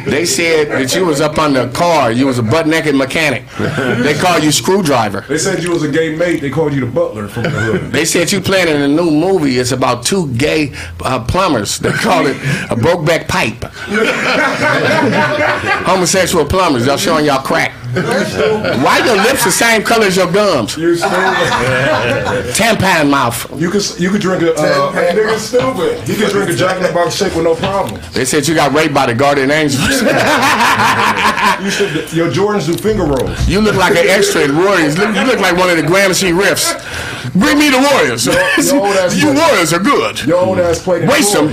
They 0.07 0.25
said 0.25 0.69
that 0.69 0.95
you 0.95 1.05
was 1.05 1.21
up 1.21 1.37
under 1.39 1.63
a 1.63 1.69
car. 1.69 2.13
You 2.13 2.27
was 2.27 2.39
a 2.39 2.43
butt 2.43 2.67
naked 2.67 2.95
mechanic. 2.95 3.45
They 3.59 4.15
call 4.15 4.39
you 4.39 4.53
screwdriver. 4.87 5.25
They 5.29 5.39
said 5.39 5.63
you 5.63 5.71
was 5.71 5.83
a 5.83 5.91
gay 5.91 6.15
mate. 6.15 6.41
They 6.41 6.51
called 6.51 6.73
you 6.73 6.81
the 6.81 6.87
butler 6.87 7.29
from 7.29 7.45
the 7.45 7.51
hood. 7.51 7.93
They 7.93 8.05
said 8.05 8.31
you 8.33 8.41
playing 8.41 8.69
in 8.69 8.83
a 8.83 8.89
new 8.89 9.11
movie. 9.11 9.59
It's 9.59 9.73
about 9.73 10.05
two 10.05 10.33
gay 10.35 10.73
uh, 11.01 11.25
plumbers. 11.25 11.79
They 11.79 11.93
call 11.93 12.27
it 12.27 12.37
a 12.71 12.77
brokeback 12.77 13.29
pipe. 13.29 13.63
Homosexual 15.87 16.45
plumbers. 16.45 16.87
Y'all 16.87 16.97
showing 16.97 17.27
y'all 17.27 17.43
crack. 17.43 17.73
Why 18.85 19.01
your 19.07 19.17
lips 19.17 19.45
the 19.45 19.51
same 19.51 19.83
color 19.83 20.07
as 20.07 20.17
your 20.17 20.31
gums? 20.31 20.77
You 20.77 20.97
stupid. 20.97 21.15
Tampon 22.55 23.09
mouth. 23.09 23.49
You 23.59 23.71
could 23.71 23.83
you 23.99 24.11
could 24.11 24.21
drink 24.21 24.43
a 24.43 24.55
uh, 24.55 24.93
hey, 24.93 25.13
nigga 25.15 25.39
stupid. 25.39 26.07
You 26.07 26.15
could 26.17 26.31
drink 26.31 26.51
a 26.51 26.55
Jack 26.55 26.77
in 26.77 26.83
the 26.83 26.93
Box 26.93 27.15
shake 27.15 27.35
with 27.35 27.45
no 27.45 27.55
problem. 27.55 27.99
They 28.13 28.27
said 28.27 28.47
you 28.47 28.55
got 28.55 28.75
raped 28.75 28.93
by 28.93 29.07
the 29.07 29.15
guardian 29.15 29.51
angels. 29.51 29.81
You 29.81 31.71
should, 31.71 32.13
your 32.13 32.31
Jordans 32.31 32.67
do 32.67 32.77
finger 32.77 33.05
rolls. 33.05 33.49
You 33.49 33.61
look 33.63 33.77
like 33.77 33.97
an 33.97 34.09
extra 34.09 34.43
in 34.43 34.55
Warriors. 34.57 34.97
You 34.99 35.25
look 35.25 35.41
like 35.41 35.57
one 35.57 35.71
of 35.71 35.79
the 35.79 35.83
Gramercy 35.83 36.33
riffs. 36.33 36.77
Bring 37.33 37.59
me 37.59 37.71
the 37.71 37.81
Warriors. 37.81 38.27
your 38.27 38.37
old 38.85 38.97
ass 38.97 39.17
you 39.17 39.33
Warriors 39.33 39.73
are 39.73 39.81
good. 39.81 40.23
Your 40.27 40.45
old 40.45 40.59
ass 40.59 40.83
played 40.83 41.05
in 41.05 41.09
Waste 41.09 41.33
them. 41.33 41.49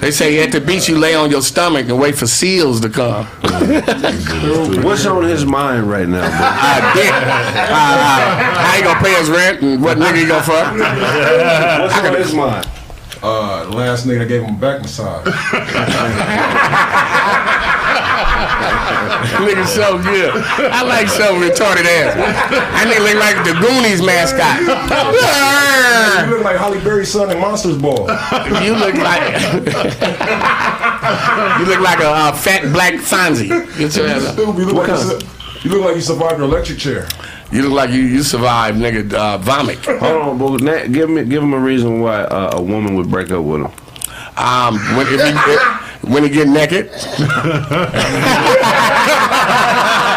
They 0.00 0.10
say 0.10 0.42
at 0.42 0.52
the 0.52 0.60
beach 0.60 0.88
you 0.88 0.98
lay 0.98 1.14
on 1.14 1.30
your 1.30 1.42
stomach 1.42 1.88
and 1.88 1.98
wait 1.98 2.14
for 2.14 2.26
seals 2.26 2.80
to 2.80 2.88
come. 2.88 3.26
What's 4.84 5.06
on 5.06 5.24
his 5.24 5.44
mind 5.44 5.88
right 5.90 6.08
now, 6.08 6.20
bro? 6.20 6.30
I 6.30 6.92
did. 6.94 7.12
How 7.72 8.76
you 8.76 8.84
gonna 8.84 9.00
pay 9.00 9.14
his 9.14 9.30
rent 9.30 9.62
and 9.62 9.82
what 9.82 9.98
nigga 9.98 10.20
you 10.20 10.28
gonna 10.28 10.42
fuck? 10.42 10.74
What's 11.80 12.06
on 12.06 12.14
his 12.14 12.34
mind? 12.34 12.68
Uh, 13.22 13.64
last 13.70 14.06
nigga 14.06 14.18
that 14.20 14.28
gave 14.28 14.42
him 14.42 14.54
a 14.54 14.58
back 14.58 14.82
massage. 14.82 15.26
nigga 19.44 19.66
so 19.66 19.98
good. 20.02 20.32
I 20.72 20.82
like 20.82 21.08
so 21.08 21.34
retarded 21.36 21.84
ass. 21.86 22.14
That 22.14 22.86
nigga 22.88 23.04
look 23.04 23.18
like 23.20 23.38
the 23.44 23.54
Goonies 23.60 24.02
mascot. 24.02 24.60
You 26.28 26.34
look 26.36 26.44
like 26.44 26.56
Halle 26.56 26.80
Berry's 26.82 27.10
son 27.12 27.30
in 27.30 27.38
Monsters 27.40 27.76
Ball. 27.78 28.06
You 28.64 28.74
look 28.76 28.94
like 28.94 29.34
you 31.58 31.66
look 31.66 31.80
like 31.80 32.00
a 32.00 32.08
uh, 32.08 32.32
fat 32.32 32.72
black 32.72 32.94
Fonzie. 32.94 33.48
Get 33.78 33.96
your 33.96 34.06
ass 34.08 34.24
up. 34.26 34.38
You 34.38 34.44
look, 34.66 34.74
like 34.76 34.88
you, 34.88 34.96
su- 34.96 35.26
you 35.64 35.70
look 35.70 35.84
like 35.84 35.94
you 35.96 36.00
survived 36.02 36.36
an 36.36 36.42
electric 36.44 36.78
chair. 36.78 37.06
You 37.52 37.62
look 37.62 37.72
like 37.72 37.90
you 37.90 38.02
you 38.02 38.22
survived, 38.22 38.78
nigga. 38.78 39.12
Uh, 39.12 39.38
vomit. 39.38 39.78
Hold 39.84 40.02
on, 40.02 40.38
bro. 40.38 40.56
Na- 40.56 40.86
Give 40.86 41.08
me, 41.10 41.24
give 41.24 41.42
him 41.42 41.52
a 41.54 41.58
reason 41.58 42.00
why 42.00 42.22
uh, 42.22 42.58
a 42.58 42.62
woman 42.62 42.94
would 42.96 43.10
break 43.10 43.30
up 43.30 43.44
with 43.44 43.60
him. 43.62 43.70
Um, 44.36 44.74
when 44.96 45.06
if 45.08 45.20
he, 45.22 45.30
when 46.08 46.22
he 46.22 46.28
get 46.28 46.48
naked, 46.48 46.90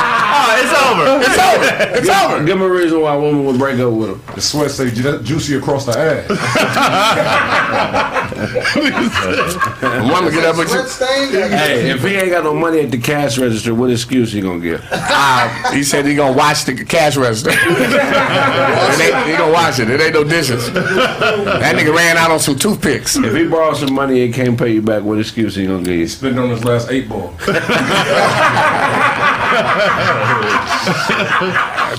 over. 1.00 1.24
it's 1.24 1.38
over. 1.39 1.98
It's 1.98 2.10
over. 2.10 2.44
Give 2.46 2.56
him 2.58 2.62
a 2.63 2.70
reason 2.70 3.01
why 3.01 3.13
a 3.16 3.20
woman 3.20 3.46
would 3.46 3.58
break 3.58 3.80
up 3.80 3.94
with 3.94 4.10
him. 4.12 4.22
The 4.36 4.42
sweat 4.42 4.72
stay 4.72 4.89
ju- 4.92 5.22
juicy 5.24 5.56
across 5.56 5.86
the 5.86 5.98
ass. 5.98 6.30
A 8.38 10.04
woman 10.12 10.32
get 10.34 10.46
up 10.46 10.58
with 10.58 10.68
you. 10.70 10.75
Sweat 10.88 10.89
stain? 10.89 11.32
Hey, 11.32 11.89
if 11.89 12.01
he 12.04 12.16
ain't 12.16 12.30
got 12.32 12.44
no 12.44 12.54
money 12.54 12.80
at 12.82 12.92
the 12.92 12.98
cash 12.98 13.38
register, 13.38 13.74
what 13.74 13.89
excuse 13.92 14.32
he 14.32 14.42
gonna 14.42 14.60
give? 14.60 14.84
Uh, 14.92 15.72
he 15.74 15.84
said 15.84 16.06
he 16.06 16.16
gonna 16.16 16.36
watch 16.36 16.66
the 16.66 16.74
cash 16.86 17.16
register. 17.18 17.50
it 17.54 19.00
ain't, 19.01 19.27
he 19.27 19.36
gonna 19.38 19.51
watch 19.54 19.80
it. 19.80 19.89
It 19.89 20.00
ain't 20.01 20.13
no 20.13 20.24
dishes. 20.24 20.72
That 20.74 21.75
nigga 21.75 21.96
ran 21.96 22.18
out 22.18 22.32
on 22.32 22.39
some 22.39 22.58
toothpicks. 22.58 23.16
If 23.16 23.34
he 23.34 23.48
borrows 23.48 23.80
some 23.80 23.94
money 23.94 24.24
and 24.25 24.34
can't 24.34 24.58
pay 24.58 24.72
you 24.74 24.82
back, 24.82 25.04
what 25.04 25.20
excuse 25.20 25.56
he 25.56 25.66
gonna 25.66 25.84
give 25.84 25.96
you? 25.96 26.08
Spitting 26.08 26.39
on 26.39 26.50
his 26.50 26.63
last 26.63 26.89
eight 26.89 27.08
ball. 27.10 27.34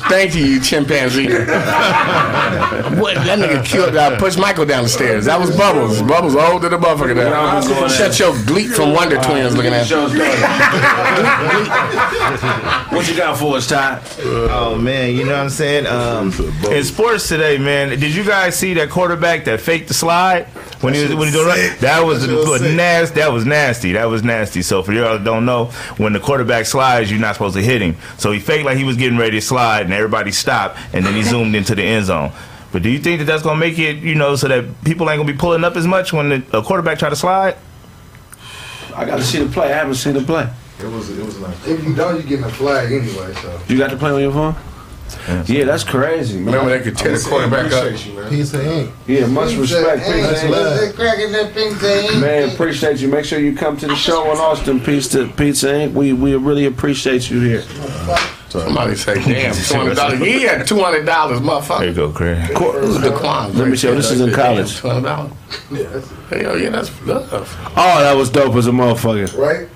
Thank 0.09 0.35
you, 0.35 0.45
you 0.45 0.61
chimpanzee. 0.61 1.27
what, 1.29 3.15
that 3.15 3.39
nigga 3.39 3.65
killed, 3.65 3.97
uh, 3.97 4.19
pushed 4.19 4.39
Michael 4.39 4.65
down 4.67 4.85
the 4.85 4.89
stairs. 4.89 5.25
That 5.27 5.39
was 5.41 5.55
Bubbles. 5.57 6.03
Bubbles 6.03 6.35
old 6.35 6.63
to 6.63 6.69
the 6.69 6.79
motherfucker 6.79 7.15
there. 7.15 7.89
Shut 7.89 8.19
your 8.19 8.33
gleek 8.45 8.71
from 8.71 8.93
Wonder 8.93 9.17
Twins 9.21 9.57
looking 9.57 9.73
at. 9.73 9.87
Show's 9.87 10.13
what 12.93 13.09
you 13.09 13.17
got 13.17 13.39
for 13.39 13.57
us, 13.57 13.69
Ty? 13.69 14.03
Oh 14.21 14.77
man, 14.79 15.15
you 15.15 15.25
know 15.25 15.33
what 15.33 15.43
I'm 15.43 15.51
saying? 15.51 15.87
Um, 15.87 16.33
in 16.71 16.85
sports 16.85 17.29
today, 17.29 17.59
man, 17.59 17.91
did 17.91 18.15
you 18.15 18.25
guys 18.25 18.59
see 18.59 18.75
that 18.75 18.91
quarterback 18.91 19.45
that 19.45 19.61
faked 19.61 19.89
the 19.89 19.95
slide 19.95 20.47
when 20.81 20.95
he 20.95 21.03
was 21.03 21.15
when 21.15 21.29
he 21.29 21.33
doing 21.33 21.49
that? 21.49 21.79
That 21.81 22.01
was 22.05 22.27
nasty. 22.63 23.15
That 23.17 23.33
was 23.33 23.45
nasty. 23.45 23.93
That 23.93 24.05
was 24.07 24.23
nasty. 24.23 24.63
So 24.63 24.83
for 24.83 24.93
y'all 24.93 25.19
that 25.19 25.25
don't 25.25 25.45
know, 25.45 25.67
when 25.97 26.13
the 26.13 26.21
quarterback 26.21 26.67
slides, 26.67 27.11
you're 27.11 27.21
not 27.21 27.35
supposed 27.35 27.57
to 27.57 27.63
hit 27.63 27.83
him. 27.83 27.97
So 28.19 28.33
he 28.33 28.41
faked 28.41 28.65
like 28.65 28.77
he 28.77 28.85
was 28.85 28.97
getting 28.97 29.19
ready 29.19 29.39
to 29.39 29.41
slide, 29.41 29.83
and 29.83 29.93
everybody 29.93 30.31
stopped, 30.33 30.79
and 30.93 31.05
then 31.05 31.15
he 31.15 31.23
zoomed 31.31 31.55
into 31.55 31.75
the 31.75 31.83
end 31.83 32.07
zone. 32.07 32.33
But 32.71 32.83
do 32.83 32.91
you 32.91 32.99
think 32.99 33.19
that 33.21 33.25
that's 33.25 33.43
gonna 33.43 33.59
make 33.59 33.79
it, 33.79 33.97
you 33.97 34.15
know, 34.15 34.37
so 34.37 34.49
that 34.49 34.85
people 34.85 35.09
ain't 35.11 35.19
gonna 35.19 35.33
be 35.33 35.39
pulling 35.39 35.65
up 35.65 35.77
as 35.77 35.87
much 35.87 36.13
when 36.13 36.29
the, 36.29 36.59
a 36.59 36.63
quarterback 36.63 36.99
try 36.99 37.09
to 37.09 37.17
slide? 37.17 37.57
I 38.95 39.05
got 39.05 39.17
to 39.19 39.25
see 39.25 39.39
the 39.39 39.51
play. 39.53 39.73
I 39.73 39.77
haven't 39.77 39.95
seen 39.95 40.15
the 40.15 40.23
play. 40.23 40.49
It 40.81 40.87
was 40.87 41.11
it 41.17 41.25
was 41.25 41.39
like 41.39 41.55
If 41.67 41.85
you 41.85 41.95
don't, 41.95 42.17
you 42.17 42.23
getting 42.23 42.45
a 42.45 42.49
flag 42.51 42.91
anyway. 42.93 43.33
So 43.35 43.61
You 43.69 43.79
got 43.79 43.91
the 43.91 43.97
play 43.97 44.11
on 44.11 44.21
your 44.21 44.33
phone? 44.33 44.57
Yeah, 45.47 45.65
that's 45.65 45.85
crazy, 45.85 46.37
man. 46.39 46.47
Remember 46.55 46.77
they 46.79 46.83
could 46.85 46.97
tear 46.97 47.17
the 47.17 47.25
quarterback 47.29 47.73
up. 47.73 47.85
appreciate 47.85 48.13
you, 48.13 48.21
man. 48.21 48.31
Piece 48.31 48.55
of 48.55 48.61
ink. 48.67 48.91
Yeah, 49.07 49.27
much 49.27 49.55
respect. 49.55 50.03
Hey, 50.03 50.23
Appreciate 50.25 50.51
love. 50.51 50.81
they 50.81 50.93
cracking 50.93 51.33
that 51.33 51.55
pizza 51.55 52.05
ink. 52.13 52.21
Man, 52.21 52.49
appreciate 52.51 52.99
you. 53.01 53.09
Make 53.09 53.25
sure 53.25 53.39
you 53.39 53.55
come 53.57 53.77
to 53.79 53.87
the 53.87 53.97
show 53.97 54.31
in 54.31 54.39
Austin, 54.39 54.81
Pizza 54.81 55.27
Pizza 55.37 55.67
Inc. 55.69 55.93
We 55.93 56.13
we 56.13 56.35
really 56.37 56.67
appreciate 56.67 57.31
you 57.31 57.41
here. 57.41 57.63
Somebody 58.49 58.97
say, 58.97 59.15
damn, 59.23 59.55
two 59.65 59.75
hundred 59.75 59.97
dollars. 59.97 60.19
He 60.21 60.43
had 60.43 60.67
two 60.67 60.81
hundred 60.83 61.05
dollars, 61.05 61.41
motherfucker. 61.41 61.81
There 61.81 61.89
motherfucker. 61.89 61.89
you 61.89 61.95
go, 61.95 62.13
Craig. 62.13 63.03
The 63.03 63.15
Quan. 63.19 63.55
Let 63.59 63.69
me 63.69 63.77
show. 63.77 63.95
This 63.95 64.11
is 64.11 64.21
in 64.23 64.33
college. 64.33 64.79
Two 64.79 64.89
hundred 64.89 65.03
dollars. 65.09 65.33
Hell 66.31 66.59
yeah, 66.59 66.71
that's 66.71 67.03
love. 67.07 67.29
Oh, 67.77 68.01
that 68.01 68.15
was 68.15 68.31
dope 68.31 68.55
as 68.57 68.67
a 68.67 68.71
motherfucker. 68.71 69.37
Right? 69.37 69.69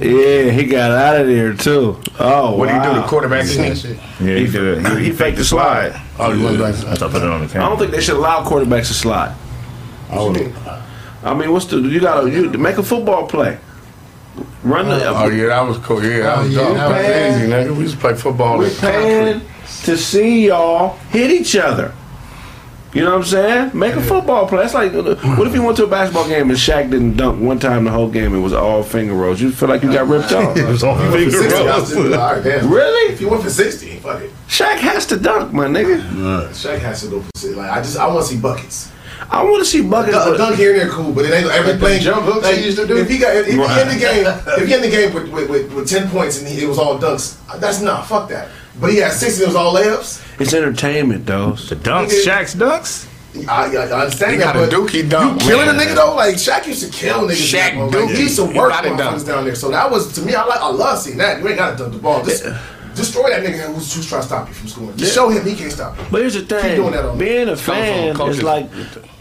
Yeah, 0.00 0.50
he 0.50 0.64
got 0.66 0.90
out 0.90 1.20
of 1.20 1.26
there 1.26 1.54
too. 1.54 2.00
Oh, 2.18 2.56
What 2.56 2.68
do 2.68 2.74
you 2.74 2.82
do? 2.82 2.88
The 2.94 3.00
wow. 3.00 3.08
quarterback 3.08 3.46
sneak. 3.46 3.98
Yeah, 4.20 4.36
he 4.36 4.46
did. 4.46 4.86
He, 4.86 5.04
he 5.04 5.12
faked 5.12 5.38
the 5.38 5.44
slide. 5.44 6.00
Oh, 6.18 6.32
you 6.32 6.44
want 6.44 6.58
to 6.58 6.64
I 6.66 6.72
thought 6.72 7.02
I 7.02 7.12
put 7.12 7.22
it 7.22 7.28
on 7.28 7.46
the 7.46 7.58
I 7.58 7.68
don't 7.68 7.78
think 7.78 7.90
they 7.90 8.00
should 8.00 8.16
allow 8.16 8.44
quarterbacks 8.44 8.88
to 8.88 8.94
slide. 8.94 9.34
Oh. 10.10 10.34
I 11.24 11.34
mean, 11.34 11.52
what's 11.52 11.66
the 11.66 11.78
you 11.78 12.00
gotta 12.00 12.28
you 12.30 12.50
make 12.50 12.78
a 12.78 12.82
football 12.82 13.26
play. 13.26 13.58
Run 14.62 14.88
the. 14.88 15.08
Oh 15.08 15.28
yeah, 15.28 15.48
that 15.48 15.60
was 15.62 15.78
cool. 15.78 16.02
Yeah, 16.04 16.18
that 16.20 16.38
oh, 16.38 16.42
was 16.42 16.54
yeah, 16.54 16.72
that 16.72 16.88
was 16.88 17.36
easy, 17.36 17.50
nigga. 17.50 17.76
We 17.76 17.82
used 17.82 17.94
to 17.94 18.00
play 18.00 18.14
football. 18.14 18.58
We're 18.58 18.68
in 18.68 18.76
paying 18.76 19.40
to 19.84 19.96
see 19.96 20.46
y'all 20.46 20.96
hit 21.10 21.30
each 21.30 21.56
other. 21.56 21.94
You 22.94 23.00
know 23.02 23.10
what 23.12 23.16
I'm 23.20 23.24
saying? 23.24 23.70
Make 23.72 23.94
a 23.94 24.02
football 24.02 24.46
play. 24.46 24.58
That's 24.62 24.74
like, 24.74 24.92
uh, 24.92 25.14
what 25.36 25.46
if 25.46 25.54
you 25.54 25.62
went 25.62 25.78
to 25.78 25.84
a 25.84 25.86
basketball 25.86 26.28
game 26.28 26.50
and 26.50 26.58
Shaq 26.58 26.90
didn't 26.90 27.16
dunk 27.16 27.40
one 27.40 27.58
time 27.58 27.84
the 27.84 27.90
whole 27.90 28.10
game? 28.10 28.34
It 28.34 28.40
was 28.40 28.52
all 28.52 28.82
finger 28.82 29.14
rolls. 29.14 29.40
You 29.40 29.50
feel 29.50 29.70
like 29.70 29.82
you 29.82 29.90
got 29.90 30.08
ripped 30.08 30.30
off. 30.32 30.54
It 30.62 30.68
was 30.68 30.84
on 30.84 30.98
finger 31.10 31.38
rolls. 31.38 31.94
really? 31.94 33.12
If 33.14 33.20
you 33.20 33.28
went 33.30 33.42
for 33.42 33.50
60, 33.50 33.96
fuck 33.96 34.20
it. 34.20 34.30
Shaq 34.46 34.76
has 34.78 35.06
to 35.06 35.16
dunk, 35.16 35.52
my 35.54 35.66
nigga. 35.66 36.00
Shaq 36.50 36.78
has 36.80 37.02
to 37.02 37.08
go 37.08 37.20
for 37.22 37.30
60. 37.36 37.56
Like, 37.58 37.70
I 37.70 37.76
just, 37.80 37.96
I 37.98 38.06
want 38.08 38.26
to 38.26 38.32
see 38.34 38.38
buckets. 38.40 38.90
I 39.30 39.42
want 39.42 39.60
to 39.60 39.64
see 39.64 39.80
buckets. 39.82 40.16
A 40.16 40.30
but- 40.30 40.36
dunk 40.36 40.56
here 40.56 40.72
and 40.72 40.80
there, 40.82 40.88
cool, 40.90 41.12
but 41.12 41.24
it 41.24 41.32
ain't 41.32 41.46
every 41.50 41.72
Like 41.72 41.80
the 41.80 41.86
play. 41.86 41.98
jump 41.98 42.24
hooks 42.26 42.44
like, 42.44 42.56
he 42.56 42.64
used 42.66 42.76
to 42.78 42.86
do? 42.86 42.98
If 42.98 43.08
he 43.08 43.18
got, 43.18 43.34
if, 43.36 43.46
if 43.46 43.54
he 43.54 43.58
Right. 43.58 43.82
in 43.82 43.88
the 43.88 43.98
game, 43.98 44.26
if 44.58 44.68
he 44.68 44.74
in 44.74 44.82
the 44.82 44.90
game 44.90 45.14
with, 45.14 45.28
with, 45.32 45.48
with, 45.48 45.72
with 45.72 45.88
10 45.88 46.10
points 46.10 46.38
and 46.40 46.48
he, 46.48 46.62
it 46.64 46.68
was 46.68 46.78
all 46.78 46.98
dunks, 46.98 47.38
that's 47.58 47.80
not, 47.80 48.06
fuck 48.06 48.28
that. 48.28 48.48
But 48.82 48.90
he 48.90 48.98
had 48.98 49.12
six 49.12 49.40
of 49.40 49.46
those 49.46 49.54
all 49.54 49.74
layups. 49.74 50.40
It's 50.40 50.52
entertainment, 50.52 51.24
though. 51.24 51.52
The 51.52 51.76
dunks, 51.76 52.24
Shaq's 52.24 52.54
dunks. 52.54 53.08
I, 53.48 53.74
I, 53.74 53.86
I 53.86 54.00
understand 54.02 54.32
He 54.32 54.36
that, 54.38 54.52
got 54.52 54.56
a 54.56 54.58
but 54.66 54.70
dookie 54.70 55.08
dunk, 55.08 55.40
You 55.40 55.48
killing 55.48 55.64
man. 55.66 55.76
a 55.76 55.78
nigga 55.82 55.94
though? 55.94 56.14
Like 56.14 56.34
Shaq 56.34 56.66
used 56.66 56.84
to 56.84 56.90
kill 56.92 57.20
niggas. 57.20 57.50
Shaq 57.54 57.72
bro. 57.74 57.86
like, 57.86 57.94
dookie. 58.10 58.14
He 58.16 58.22
used 58.24 58.36
to 58.36 58.44
work 58.44 58.70
got 58.70 58.84
it 58.84 58.92
motherfuckers 58.92 59.26
down 59.26 59.44
there. 59.46 59.54
So 59.54 59.70
that 59.70 59.90
was 59.90 60.12
to 60.16 60.20
me. 60.22 60.34
I 60.34 60.44
like. 60.44 60.60
I 60.60 60.68
love 60.68 60.98
seeing 60.98 61.16
that. 61.16 61.40
You 61.40 61.48
ain't 61.48 61.56
got 61.56 61.70
to 61.70 61.76
dunk 61.84 61.94
the 61.94 61.98
ball. 61.98 62.22
Just 62.22 62.44
destroy 62.94 63.30
that 63.30 63.42
nigga 63.42 63.72
who's, 63.72 63.94
who's 63.94 64.06
trying 64.06 64.20
to 64.20 64.26
stop 64.26 64.48
you 64.48 64.54
from 64.54 64.68
scoring. 64.68 64.96
Just 64.98 65.14
show 65.14 65.30
him 65.30 65.46
he 65.46 65.54
can't 65.54 65.72
stop 65.72 65.96
you. 65.96 66.04
But 66.10 66.20
here's 66.20 66.34
the 66.34 66.42
thing: 66.42 66.76
doing 66.76 66.92
that 66.92 67.06
on 67.06 67.16
me. 67.16 67.24
being 67.24 67.48
a 67.48 67.56
fan 67.56 68.14
coaches. 68.14 68.38
is 68.38 68.42
like 68.42 68.68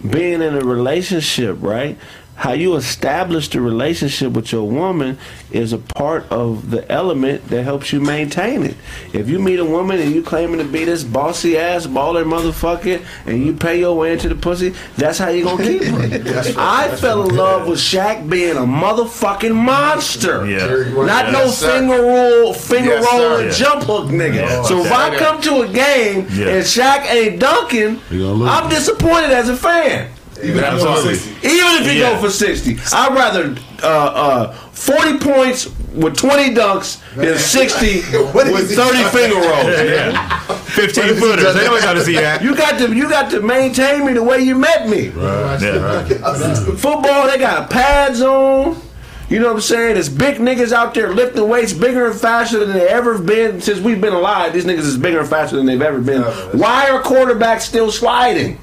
being 0.10 0.42
in 0.42 0.56
a 0.56 0.62
relationship, 0.62 1.56
right? 1.62 1.98
How 2.42 2.54
you 2.54 2.76
establish 2.76 3.50
the 3.50 3.62
relationship 3.62 4.32
with 4.34 4.52
your 4.52 4.64
woman 4.68 5.20
is 5.52 5.74
a 5.74 5.78
part 5.78 6.26
of 6.32 6.72
the 6.72 6.92
element 6.92 7.48
that 7.50 7.62
helps 7.62 7.94
you 7.94 8.02
maintain 8.02 8.64
it. 8.64 8.76
If 9.14 9.30
you 9.30 9.38
meet 9.38 9.60
a 9.60 9.64
woman 9.66 10.00
and 10.00 10.12
you 10.12 10.24
claiming 10.24 10.58
to 10.58 10.64
be 10.64 10.84
this 10.84 11.04
bossy 11.04 11.56
ass 11.56 11.86
baller 11.86 12.24
motherfucker 12.26 13.06
and 13.28 13.46
you 13.46 13.54
pay 13.54 13.78
your 13.78 13.96
way 13.96 14.14
into 14.14 14.28
the 14.28 14.34
pussy, 14.34 14.74
that's 14.98 15.20
how 15.20 15.30
you 15.30 15.44
gonna 15.44 15.64
keep 15.64 15.84
her. 15.84 16.54
I 16.58 16.96
fell 16.96 17.30
in 17.30 17.36
love 17.36 17.68
with 17.68 17.78
Shaq 17.78 18.28
being 18.28 18.58
a 18.58 18.62
motherfucking 18.62 19.54
monster. 19.54 20.44
Yeah. 20.48 20.66
Not 21.06 21.32
no 21.32 21.44
Yes, 21.44 21.60
sir. 21.60 21.78
finger 21.78 22.02
roll, 22.02 22.54
finger 22.56 22.90
Yes, 22.90 23.06
roll, 23.14 23.36
and 23.36 23.46
Yeah. 23.50 23.52
jump 23.52 23.84
hook 23.84 24.06
nigga. 24.08 24.66
so 24.66 24.84
if 24.84 24.92
I 24.92 25.16
come 25.16 25.42
to 25.42 25.62
a 25.62 25.68
game 25.68 26.26
Yeah. 26.34 26.48
and 26.48 26.66
Shaq 26.66 27.06
ain't 27.06 27.40
dunking, 27.40 28.02
You 28.10 28.20
gonna 28.22 28.34
lose. 28.34 28.50
I'm 28.50 28.68
disappointed 28.68 29.30
as 29.30 29.48
a 29.48 29.56
fan. 29.56 30.08
Even 30.44 30.64
if 30.64 30.74
you 30.74 30.80
go 30.86 31.04
60. 31.04 31.30
Even 31.48 31.68
if 31.82 31.86
you 31.86 32.00
Yeah. 32.02 32.12
go 32.14 32.22
for 32.22 32.30
60. 32.30 32.78
I'd 32.94 33.14
rather 33.14 33.56
uh, 33.84 33.88
uh, 33.88 34.52
40 34.72 35.18
points 35.20 35.68
with 35.94 36.16
20 36.18 36.56
dunks 36.56 37.02
than 37.16 37.38
60 37.38 38.02
What 38.32 38.48
is 38.48 38.54
with 38.54 38.76
30 38.76 39.04
finger 39.10 39.36
rolls. 39.36 39.68
Yeah. 39.68 40.40
15 40.40 41.16
footers. 41.16 41.54
They 41.54 41.66
don't 41.66 41.82
got 41.82 41.94
to 41.94 42.04
see 42.04 42.16
that. 42.16 42.42
You 42.42 42.56
got 42.56 42.78
to 42.80 42.94
you 42.96 43.10
got 43.10 43.30
to 43.32 43.42
maintain 43.42 44.06
me 44.06 44.14
the 44.14 44.24
way 44.24 44.40
you 44.40 44.56
met 44.56 44.88
me. 44.88 45.08
Yeah. 45.16 46.04
Football, 46.78 47.28
they 47.28 47.38
got 47.38 47.70
pads 47.70 48.22
on. 48.22 48.82
You 49.30 49.40
know 49.40 49.48
what 49.48 49.56
I'm 49.56 49.62
saying? 49.62 49.96
It's 49.96 50.10
big 50.10 50.38
niggas 50.40 50.74
out 50.74 50.94
there 50.94 51.14
lifting 51.14 51.48
weights 51.48 51.72
bigger 51.72 52.08
and 52.08 52.20
faster 52.20 52.60
than 52.66 52.78
they 52.78 52.88
ever 52.90 53.18
been 53.18 53.62
since 53.62 53.80
we've 53.80 54.02
been 54.02 54.12
alive. 54.14 54.52
These 54.52 54.66
niggas 54.66 54.80
is 54.80 54.98
bigger 54.98 55.20
and 55.22 55.30
faster 55.30 55.56
than 55.56 55.66
they've 55.66 55.82
ever 55.82 56.02
been. 56.02 56.22
Why 56.22 56.90
are 56.90 57.02
quarterbacks 57.02 57.62
still 57.62 57.92
sliding? 57.92 58.60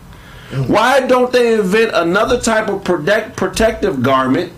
Why 0.67 1.07
don't 1.07 1.31
they 1.33 1.55
invent 1.55 1.91
another 1.95 2.41
type 2.41 2.69
of 2.69 2.83
protect, 2.85 3.37
protective 3.37 4.03
garment 4.03 4.53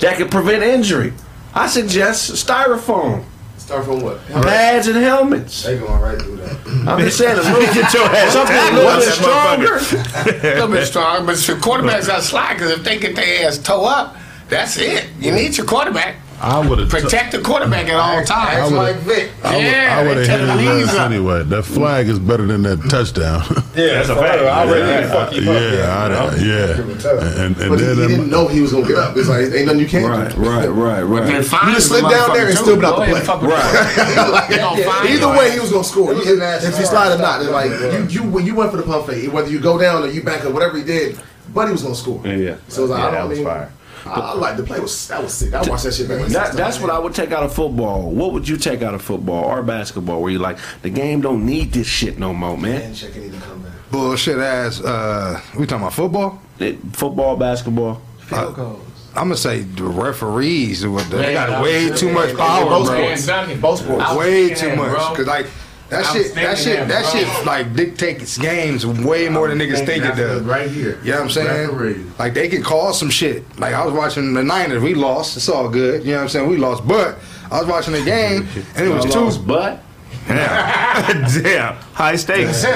that 0.00 0.16
can 0.16 0.28
prevent 0.28 0.62
injury? 0.62 1.12
I 1.54 1.66
suggest 1.68 2.32
styrofoam, 2.32 3.24
Start 3.58 3.84
from 3.86 4.00
what? 4.02 4.24
pads, 4.26 4.88
and 4.88 4.96
helmets. 4.96 5.62
They 5.64 5.78
going 5.78 6.00
right 6.00 6.20
through 6.20 6.36
that. 6.36 6.56
I'm 6.88 6.98
just 7.00 7.16
saying, 7.18 7.38
a 7.38 7.42
little, 7.42 7.60
Get 7.74 7.92
your 7.94 8.04
ass 8.04 8.32
something 8.32 8.56
a 8.56 8.72
little 8.72 9.00
bit 9.00 9.12
stronger. 9.12 9.74
a 9.76 10.54
little 10.54 10.68
bit 10.68 10.86
strong, 10.86 11.26
but 11.26 11.36
the 11.36 11.52
quarterbacks 11.54 12.06
got 12.06 12.22
slide 12.22 12.54
because 12.54 12.70
if 12.72 12.82
they 12.84 12.98
get 12.98 13.14
their 13.16 13.46
ass 13.46 13.58
toe 13.58 13.84
up, 13.84 14.16
that's 14.48 14.76
it. 14.78 15.06
You 15.20 15.32
need 15.32 15.56
your 15.56 15.66
quarterback. 15.66 16.16
I 16.40 16.66
would 16.68 16.78
have. 16.78 16.88
Protect 16.88 17.32
the 17.32 17.40
quarterback 17.40 17.86
at 17.88 17.94
all 17.96 18.16
That's 18.16 18.30
times. 18.30 18.70
Mike 18.72 18.96
Vick. 18.96 19.30
I 19.42 19.56
would, 19.56 19.64
Yeah, 19.64 19.96
I 19.98 20.06
would 20.06 20.16
have 20.18 20.26
hit 20.26 20.46
the 20.46 20.52
his 20.56 20.88
ass 20.90 20.94
anyway. 20.96 21.42
That 21.44 21.62
flag 21.64 22.08
is 22.08 22.18
better 22.18 22.46
than 22.46 22.62
that 22.62 22.82
touchdown. 22.90 23.42
Yeah, 23.74 23.94
That's 23.94 24.08
a 24.08 24.14
fact. 24.14 24.38
I 24.40 24.62
already 24.68 24.82
Yeah. 24.86 25.10
fuck 25.12 25.32
you 25.34 25.50
up. 25.50 25.72
yeah, 25.72 26.30
I, 26.30 26.36
yeah. 26.36 27.44
And, 27.44 27.56
and 27.56 27.68
But 27.70 27.80
he, 27.80 27.84
then 27.84 27.96
he 27.96 28.00
them- 28.02 28.08
didn't 28.08 28.30
know 28.30 28.46
he 28.46 28.60
was 28.60 28.70
gonna 28.70 28.86
get 28.86 28.98
up. 28.98 29.16
It's 29.16 29.28
like 29.28 29.46
ain't 29.52 29.66
nothing 29.66 29.80
you 29.80 29.88
can't 29.88 30.06
Right, 30.06 30.30
do. 30.32 30.36
right, 30.40 30.68
right, 30.68 31.02
right. 31.02 31.26
They're 31.26 31.42
You 31.42 31.42
just 31.42 31.90
with 31.90 31.98
slip 32.00 32.02
down 32.08 32.32
there 32.34 32.46
and 32.46 32.56
still 32.56 32.76
too. 32.76 32.82
not 32.82 33.00
the 33.00 33.06
play. 33.06 33.20
fuck 33.22 33.42
with 33.42 33.50
them. 33.50 34.30
Like, 34.30 34.48
They 34.48 34.56
gonna 34.58 34.84
find 34.84 35.08
either 35.10 35.28
way, 35.28 35.50
he 35.50 35.58
was 35.58 35.72
gonna 35.72 35.82
score. 35.82 36.12
It 36.12 36.18
was 36.18 36.26
You- 36.28 36.40
if 36.40 36.78
he 36.78 36.84
slide 36.84 37.12
or 37.14 37.18
not, 37.18 37.40
it's 37.42 37.50
like 37.50 37.70
you, 37.70 38.06
you 38.22 38.22
when 38.30 38.46
you 38.46 38.54
went 38.54 38.70
for 38.70 38.76
the 38.76 38.84
pump 38.84 39.08
fake, 39.08 39.32
whether 39.32 39.50
you 39.50 39.58
go 39.58 39.76
down 39.76 40.04
or 40.04 40.06
you 40.06 40.22
back 40.22 40.44
up, 40.44 40.52
whatever 40.52 40.78
he 40.78 40.84
did, 40.84 41.18
Buddy 41.52 41.72
was 41.72 41.82
gonna 41.82 41.96
score. 41.96 42.20
Yeah. 42.24 42.54
So 42.68 42.82
it 42.82 42.82
was 42.82 42.90
like, 42.92 43.02
I 43.02 43.10
don't 43.10 43.28
mean, 43.30 43.42
fire. 43.44 43.72
I, 43.72 43.83
I 44.06 44.34
like 44.34 44.56
the 44.56 44.62
play 44.62 44.80
was 44.80 45.08
that 45.08 45.22
was 45.22 45.32
sick. 45.34 45.54
I 45.54 45.62
watched 45.68 45.84
that 45.84 45.94
shit 45.94 46.08
back. 46.08 46.20
like 46.20 46.28
That, 46.30 46.52
that's 46.54 46.76
times. 46.76 46.80
what 46.80 46.90
I 46.90 46.98
would 46.98 47.14
take 47.14 47.32
out 47.32 47.42
of 47.42 47.54
football. 47.54 48.10
What 48.10 48.32
would 48.32 48.48
you 48.48 48.56
take 48.56 48.82
out 48.82 48.94
of 48.94 49.02
football 49.02 49.44
or 49.44 49.62
basketball? 49.62 50.20
Where 50.20 50.30
you 50.30 50.38
like 50.38 50.58
the 50.82 50.90
game 50.90 51.20
don't 51.20 51.46
need 51.46 51.72
this 51.72 51.86
shit 51.86 52.18
no 52.18 52.32
more, 52.34 52.56
man. 52.58 52.80
Man, 52.80 52.94
check 52.94 53.16
need 53.16 53.32
to 53.32 53.40
come 53.40 53.62
back. 53.62 53.72
Bullshit 53.90 54.38
ass. 54.38 54.80
Uh, 54.80 55.40
we 55.58 55.66
talking 55.66 55.82
about 55.82 55.94
football? 55.94 56.42
It, 56.58 56.78
football, 56.92 57.36
basketball. 57.36 58.02
Field 58.18 58.56
goals. 58.56 58.80
I'm 59.16 59.24
gonna 59.28 59.36
say 59.36 59.60
the 59.60 59.84
referees. 59.84 60.82
They 60.82 61.34
got 61.34 61.62
way 61.62 61.88
too 61.90 62.10
much 62.12 62.36
power, 62.36 62.64
both 62.64 62.88
bro. 62.88 63.14
sports. 63.14 63.60
Both 63.60 63.78
sports. 63.80 64.14
Way 64.16 64.54
too 64.54 64.74
much. 64.74 64.96
Cause 65.16 65.26
like 65.26 65.46
that 65.90 66.06
I 66.06 66.12
shit, 66.12 66.34
that 66.34 66.58
shit, 66.58 66.88
that, 66.88 66.88
that 66.88 67.12
shit 67.12 67.46
like 67.46 67.74
dictates 67.74 68.38
games 68.38 68.86
way 68.86 69.28
more 69.28 69.48
than 69.48 69.58
niggas 69.58 69.84
think 69.84 70.04
it 70.04 70.16
does. 70.16 70.42
Right 70.42 70.70
here. 70.70 70.98
You 71.02 71.12
know 71.12 71.18
what 71.18 71.24
I'm 71.24 71.30
saying? 71.30 71.70
Referees. 71.70 72.18
Like 72.18 72.34
they 72.34 72.48
can 72.48 72.62
call 72.62 72.92
some 72.92 73.10
shit. 73.10 73.44
Like 73.58 73.74
I 73.74 73.84
was 73.84 73.94
watching 73.94 74.32
the 74.34 74.42
Niners, 74.42 74.82
we 74.82 74.94
lost. 74.94 75.36
It's 75.36 75.48
all 75.48 75.68
good. 75.68 76.02
You 76.04 76.12
know 76.12 76.16
what 76.16 76.22
I'm 76.22 76.28
saying? 76.30 76.48
We 76.48 76.56
lost, 76.56 76.86
but 76.88 77.18
I 77.50 77.60
was 77.60 77.68
watching 77.68 77.92
the 77.92 78.02
game 78.04 78.48
and 78.76 78.86
it 78.86 78.90
was 78.90 79.04
two. 79.12 79.30
but 79.46 79.82
Damn. 80.26 81.28
Damn. 81.42 81.74
High 81.92 82.16
stakes. 82.16 82.62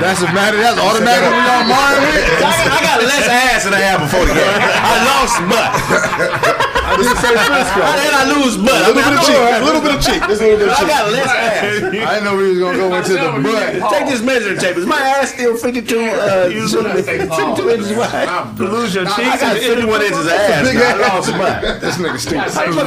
That's 0.00 0.22
a 0.22 0.26
matter. 0.32 0.56
That's 0.56 0.78
automatically 0.78 1.34
we 1.34 1.38
on 1.50 1.68
mine 1.68 2.00
with. 2.00 2.42
I 2.46 2.80
got 2.82 3.02
less 3.02 3.28
ass 3.28 3.64
than 3.64 3.74
I 3.74 3.80
had 3.80 3.98
before 3.98 4.24
the 4.24 4.34
game. 4.34 4.62
I 4.62 5.02
lost 5.02 5.42
butt. 5.50 6.71
This 6.98 7.08
is 7.08 7.18
San 7.18 7.32
Francisco. 7.32 7.80
How 7.80 7.96
did 7.96 8.12
I 8.12 8.24
lose 8.36 8.56
butt? 8.56 8.76
A 8.82 8.92
little 8.92 9.02
I 9.02 9.08
mean, 9.08 9.08
bit 9.08 9.16
of 9.16 9.24
cheek. 9.24 9.36
A 9.36 9.64
little 9.64 9.80
bit 9.80 9.94
of 9.96 10.00
cheek. 10.02 10.20
Just 10.28 10.42
a 10.42 10.44
little 10.44 10.58
bit 10.60 10.68
of 10.68 10.76
cheek. 10.76 10.86
I 10.86 10.92
got 10.92 11.12
less 11.12 11.32
ass. 11.32 11.62
I 11.62 11.90
didn't 11.90 12.24
know 12.24 12.36
we 12.36 12.48
was 12.52 12.58
gonna 12.58 12.78
go 12.78 12.88
into 12.92 13.12
the 13.16 13.30
butt. 13.40 13.92
Take 13.92 14.06
this 14.08 14.22
measuring 14.22 14.58
tape. 14.58 14.76
Is 14.76 14.86
my 14.86 15.00
ass 15.00 15.32
still 15.32 15.56
52, 15.56 15.98
uh, 15.98 16.50
52 16.50 17.70
inches 17.70 17.92
wide? 17.96 18.28
Lose 18.58 18.94
your 18.94 19.06
cheeks. 19.06 19.18
I 19.18 19.40
got 19.40 19.56
51 19.56 20.02
inches 20.02 20.26
ass. 20.28 20.68
I 20.68 20.96
lost 21.00 21.30
mine. 21.32 21.80
This 21.80 21.96
nigga 21.96 22.18
stinks. 22.18 22.56
I 22.56 22.66
lose. 22.66 22.82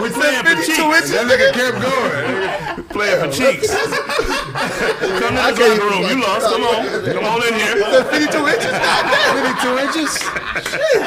We 0.00 0.08
playing 0.10 0.44
for 0.44 0.56
cheeks. 0.62 1.10
That 1.12 1.26
nigga 1.30 1.52
kept 1.52 1.78
going 1.82 2.62
playing 2.92 3.18
for 3.20 3.30
cheeks. 3.32 3.68
Come 3.72 5.36
in 5.36 5.42
the 5.42 5.52
green 5.56 5.80
room. 5.80 6.02
You 6.08 6.20
lost. 6.20 6.46
Come 6.46 6.62
on. 6.62 6.84
Come 7.08 7.24
on 7.24 7.40
in 7.48 7.54
here. 7.56 8.04
52 8.04 8.48
inches. 8.52 8.74
52 9.32 9.78
inches. 9.80 10.12
Shit. 10.68 11.00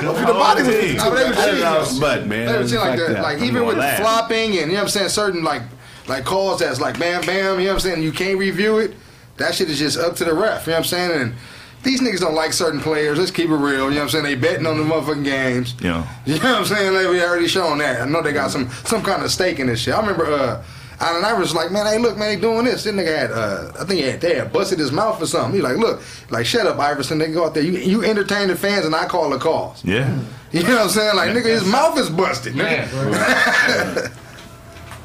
The 0.00 0.32
body 0.32 0.62
was 0.62 0.68
I 0.68 1.10
they 1.10 1.62
were. 1.62 2.00
But 2.00 2.26
man, 2.26 2.46
they 2.46 2.76
were 2.76 2.80
like 2.80 2.98
that. 2.98 3.22
Like 3.22 3.42
even 3.42 3.66
with 3.66 3.76
flopping 3.96 4.50
and 4.50 4.54
you 4.54 4.66
know 4.66 4.72
what 4.74 4.82
I'm 4.82 4.88
saying, 4.88 5.08
certain 5.08 5.42
like 5.44 5.62
like 6.06 6.24
calls 6.24 6.60
that's 6.60 6.80
like 6.80 6.98
bam 6.98 7.22
bam, 7.26 7.58
you 7.58 7.66
know 7.66 7.72
what 7.72 7.74
I'm 7.74 7.80
saying. 7.80 8.02
You 8.02 8.12
can't 8.12 8.38
review 8.38 8.78
it. 8.78 8.94
That 9.36 9.54
shit 9.54 9.70
is 9.70 9.78
just 9.78 9.98
up 9.98 10.16
to 10.16 10.24
the 10.24 10.34
ref. 10.34 10.66
You 10.66 10.72
know 10.72 10.78
what 10.78 10.78
I'm 10.78 10.84
saying. 10.84 11.20
And 11.20 11.34
these 11.82 12.00
niggas 12.00 12.20
don't 12.20 12.34
like 12.34 12.52
certain 12.52 12.80
players. 12.80 13.18
Let's 13.18 13.30
keep 13.30 13.50
it 13.50 13.54
real. 13.54 13.88
You 13.88 13.90
know 13.90 13.96
what 13.96 14.02
I'm 14.02 14.08
saying? 14.08 14.24
They 14.24 14.34
betting 14.34 14.66
on 14.66 14.78
the 14.78 14.84
motherfucking 14.84 15.24
games. 15.24 15.74
Yeah. 15.80 16.06
You 16.26 16.34
know 16.34 16.52
what 16.52 16.60
I'm 16.60 16.64
saying? 16.66 16.92
Like, 16.92 17.08
we 17.08 17.22
already 17.22 17.48
shown 17.48 17.78
that. 17.78 18.02
I 18.02 18.04
know 18.04 18.20
they 18.20 18.32
got 18.32 18.50
some 18.50 18.68
some 18.84 19.02
kind 19.02 19.22
of 19.22 19.30
stake 19.30 19.60
in 19.60 19.66
this 19.68 19.80
shit. 19.80 19.94
I 19.94 20.00
remember 20.00 20.26
uh, 20.26 20.64
Allen 21.00 21.24
Iverson 21.24 21.40
was 21.40 21.54
like, 21.54 21.70
man, 21.70 21.86
hey, 21.86 21.98
look, 21.98 22.16
man, 22.18 22.28
they 22.34 22.40
doing 22.40 22.64
this. 22.64 22.82
This 22.84 22.92
nigga 22.94 23.16
had, 23.16 23.30
uh, 23.30 23.70
I 23.78 23.84
think 23.84 24.00
he 24.00 24.06
had, 24.08 24.20
they 24.20 24.34
had 24.34 24.52
busted 24.52 24.78
his 24.80 24.90
mouth 24.90 25.22
or 25.22 25.26
something. 25.26 25.54
He's 25.54 25.62
like, 25.62 25.76
look, 25.76 26.02
like, 26.30 26.44
shut 26.44 26.66
up, 26.66 26.78
Iverson. 26.78 27.18
They 27.18 27.30
go 27.30 27.44
out 27.46 27.54
there, 27.54 27.62
you, 27.62 27.72
you 27.78 28.04
entertain 28.04 28.48
the 28.48 28.56
fans, 28.56 28.84
and 28.84 28.94
I 28.94 29.06
call 29.06 29.30
the 29.30 29.38
calls. 29.38 29.84
Yeah. 29.84 30.18
You 30.50 30.62
know 30.62 30.76
what 30.76 30.82
I'm 30.84 30.88
saying? 30.88 31.14
Like, 31.14 31.30
nigga, 31.32 31.44
his 31.44 31.64
mouth 31.66 31.98
is 31.98 32.08
busted. 32.08 32.54
Nigga. 32.54 32.90
Yeah. 33.12 34.08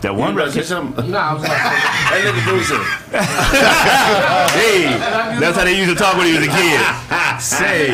That 0.02 0.16
one 0.16 0.36
Say 0.36 0.44
record. 0.46 0.66
something. 0.66 1.12
No, 1.12 1.18
I 1.18 1.34
was 1.34 1.42
like, 1.44 1.52
That 1.52 2.22
nigga 2.26 2.46
do 2.50 2.64
something. 2.64 2.98
Hey, 4.60 5.40
that's 5.40 5.58
how 5.58 5.64
they 5.66 5.78
used 5.78 5.90
to 5.90 5.96
talk 6.02 6.16
when 6.18 6.28
he 6.28 6.34
was 6.38 6.46
a 6.46 6.50
kid. 6.50 6.82
Say. 7.42 7.90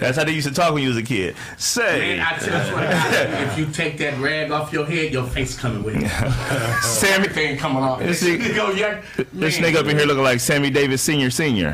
That's 0.00 0.16
how 0.18 0.24
they 0.24 0.32
used 0.32 0.48
to 0.48 0.54
talk 0.54 0.72
when 0.74 0.82
you 0.82 0.88
was 0.88 0.96
a 0.98 1.02
kid. 1.02 1.36
Say. 1.58 2.16
Man, 2.16 2.26
I 2.26 2.38
tell 2.38 2.66
you 2.66 2.74
what, 2.74 3.48
if 3.48 3.58
you 3.58 3.66
take 3.66 3.98
that 3.98 4.18
rag 4.18 4.50
off 4.50 4.72
your 4.72 4.86
head, 4.86 5.12
your 5.12 5.24
face 5.26 5.58
coming 5.58 5.82
with 5.82 5.96
it. 5.96 6.08
Sammy. 6.82 7.12
everything 7.26 7.56
coming 7.58 7.82
off. 7.82 8.00
This 8.00 8.22
You 8.22 8.38
nigga- 8.38 8.54
go, 8.56 8.70
yeah, 8.70 9.02
This 9.32 9.58
nigga 9.58 9.76
up 9.76 9.86
in 9.86 9.96
here 9.98 10.06
looking 10.06 10.24
like 10.24 10.40
Sammy 10.40 10.70
Davis 10.70 11.02
Senior 11.02 11.30
Senior. 11.30 11.70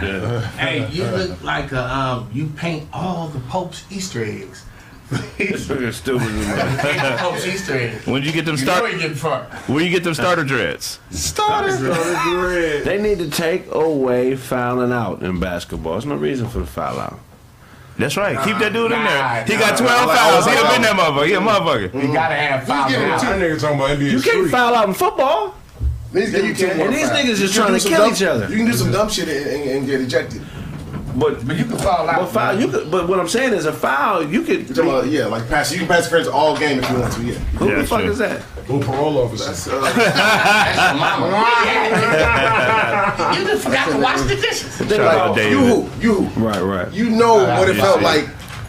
Hey, 0.59 0.89
you 0.91 1.05
look 1.05 1.43
like 1.43 1.73
a, 1.73 1.85
um, 1.95 2.29
you 2.33 2.49
paint 2.57 2.89
all 2.93 3.29
the 3.29 3.41
Pope's 3.41 3.85
Easter 3.91 4.25
eggs. 4.25 4.65
This 5.39 5.69
nigga 5.69 5.93
stupid. 5.93 6.27
Pope's 7.21 7.47
Easter 7.47 7.77
eggs. 7.79 8.07
When 8.09 8.23
did 8.23 8.27
you 8.27 8.33
get 8.33 8.45
them 8.45 8.57
You 8.57 8.65
know 8.67 8.73
start? 8.75 8.93
he 8.93 8.99
getting 8.99 9.17
fucked. 9.17 9.55
Where 9.69 9.85
you 9.85 9.91
get 9.91 10.03
them 10.03 10.15
starter 10.15 10.43
dreads? 10.43 10.99
starter 11.11 11.77
dreads? 11.79 12.85
They 12.85 13.01
need 13.01 13.19
to 13.21 13.31
take 13.31 13.73
away 13.73 14.35
fouling 14.35 14.91
out 14.93 15.23
in 15.23 15.39
basketball. 15.39 15.93
There's 15.93 16.07
no 16.07 16.17
reason 16.17 16.49
for 16.49 16.59
the 16.59 16.67
foul 16.67 16.99
out. 16.99 17.21
That's 17.99 18.17
right. 18.17 18.37
Keep 18.45 18.59
that 18.59 18.73
dude 18.75 18.93
in 18.93 18.99
there. 18.99 19.01
Nah, 19.03 19.45
He 19.45 19.55
got 19.57 19.81
nah. 19.81 19.87
12 19.87 20.17
fouls. 20.17 20.45
He 20.47 20.53
up 20.53 20.77
in 20.77 20.83
that 20.83 20.97
motherfucker. 20.97 21.27
He 21.27 21.33
a 21.35 21.41
motherfucker. 21.41 22.03
You 22.07 22.13
gotta 22.13 22.35
have 22.35 22.67
five 22.67 22.91
Two 22.91 22.97
niggas 22.97 23.61
talking 23.61 23.77
about 23.79 23.99
NBA 23.99 24.11
You 24.13 24.21
can't 24.21 24.51
foul 24.51 24.75
out 24.75 24.89
in 24.89 24.95
football. 24.95 25.55
These, 26.13 26.33
you 26.33 26.55
can, 26.55 26.81
And 26.81 26.95
these 26.95 27.09
niggas 27.09 27.37
just 27.39 27.55
trying 27.55 27.79
to 27.79 27.89
kill 27.89 28.05
dumb- 28.05 28.13
each 28.13 28.23
other. 28.23 28.49
You 28.49 28.57
can 28.57 28.67
do 28.67 28.73
some 28.75 28.91
dumb 28.93 29.09
shit 29.09 29.29
and, 29.29 29.47
and, 29.47 29.71
and 29.71 29.87
get 29.87 30.01
ejected. 30.01 30.43
But 31.17 31.47
But 31.47 31.57
you 31.57 31.65
can 31.65 31.79
foul 31.79 32.09
out. 32.09 32.21
but 32.21 32.27
foul, 32.27 32.61
you 32.61 32.69
could. 32.69 32.91
But 32.91 33.09
what 33.09 33.19
I'm 33.19 33.29
saying 33.29 33.55
is 33.55 33.65
a 33.65 33.73
foul. 33.73 34.23
You 34.27 34.43
could. 34.43 34.69
You're 34.77 34.85
about, 34.85 35.07
yeah, 35.09 35.27
like 35.27 35.49
pass. 35.49 35.73
You 35.73 35.79
can 35.79 35.89
pass 35.89 36.07
friends 36.09 36.29
all 36.29 36.57
game 36.59 36.79
if 36.79 36.91
you 36.91 36.99
want 36.99 37.13
to. 37.15 37.23
Yeah. 37.23 37.33
Who 37.59 37.69
Yeah, 37.71 37.75
the 37.77 37.87
fuck 37.87 38.01
true. 38.03 38.11
is 38.11 38.19
that? 38.19 38.43
Who 38.67 38.81
parole 38.83 39.19
officer? 39.19 39.45
That's, 39.47 39.67
uh, 39.69 39.73
You 43.39 43.45
just 43.47 43.65
forgot 43.65 43.89
to 43.93 43.99
wash 43.99 44.21
the 44.23 44.35
dishes. 44.37 44.77
Shout 44.77 45.01
out 45.01 45.35
to 45.37 45.49
you 45.49 45.59
who 45.59 45.89
you 46.01 46.15
who 46.25 46.47
Right, 46.47 46.61
right. 46.61 46.93
you 46.93 47.09
know 47.11 47.37
what 47.59 47.69
it 47.69 47.77
felt 47.77 48.03
like 48.03 48.27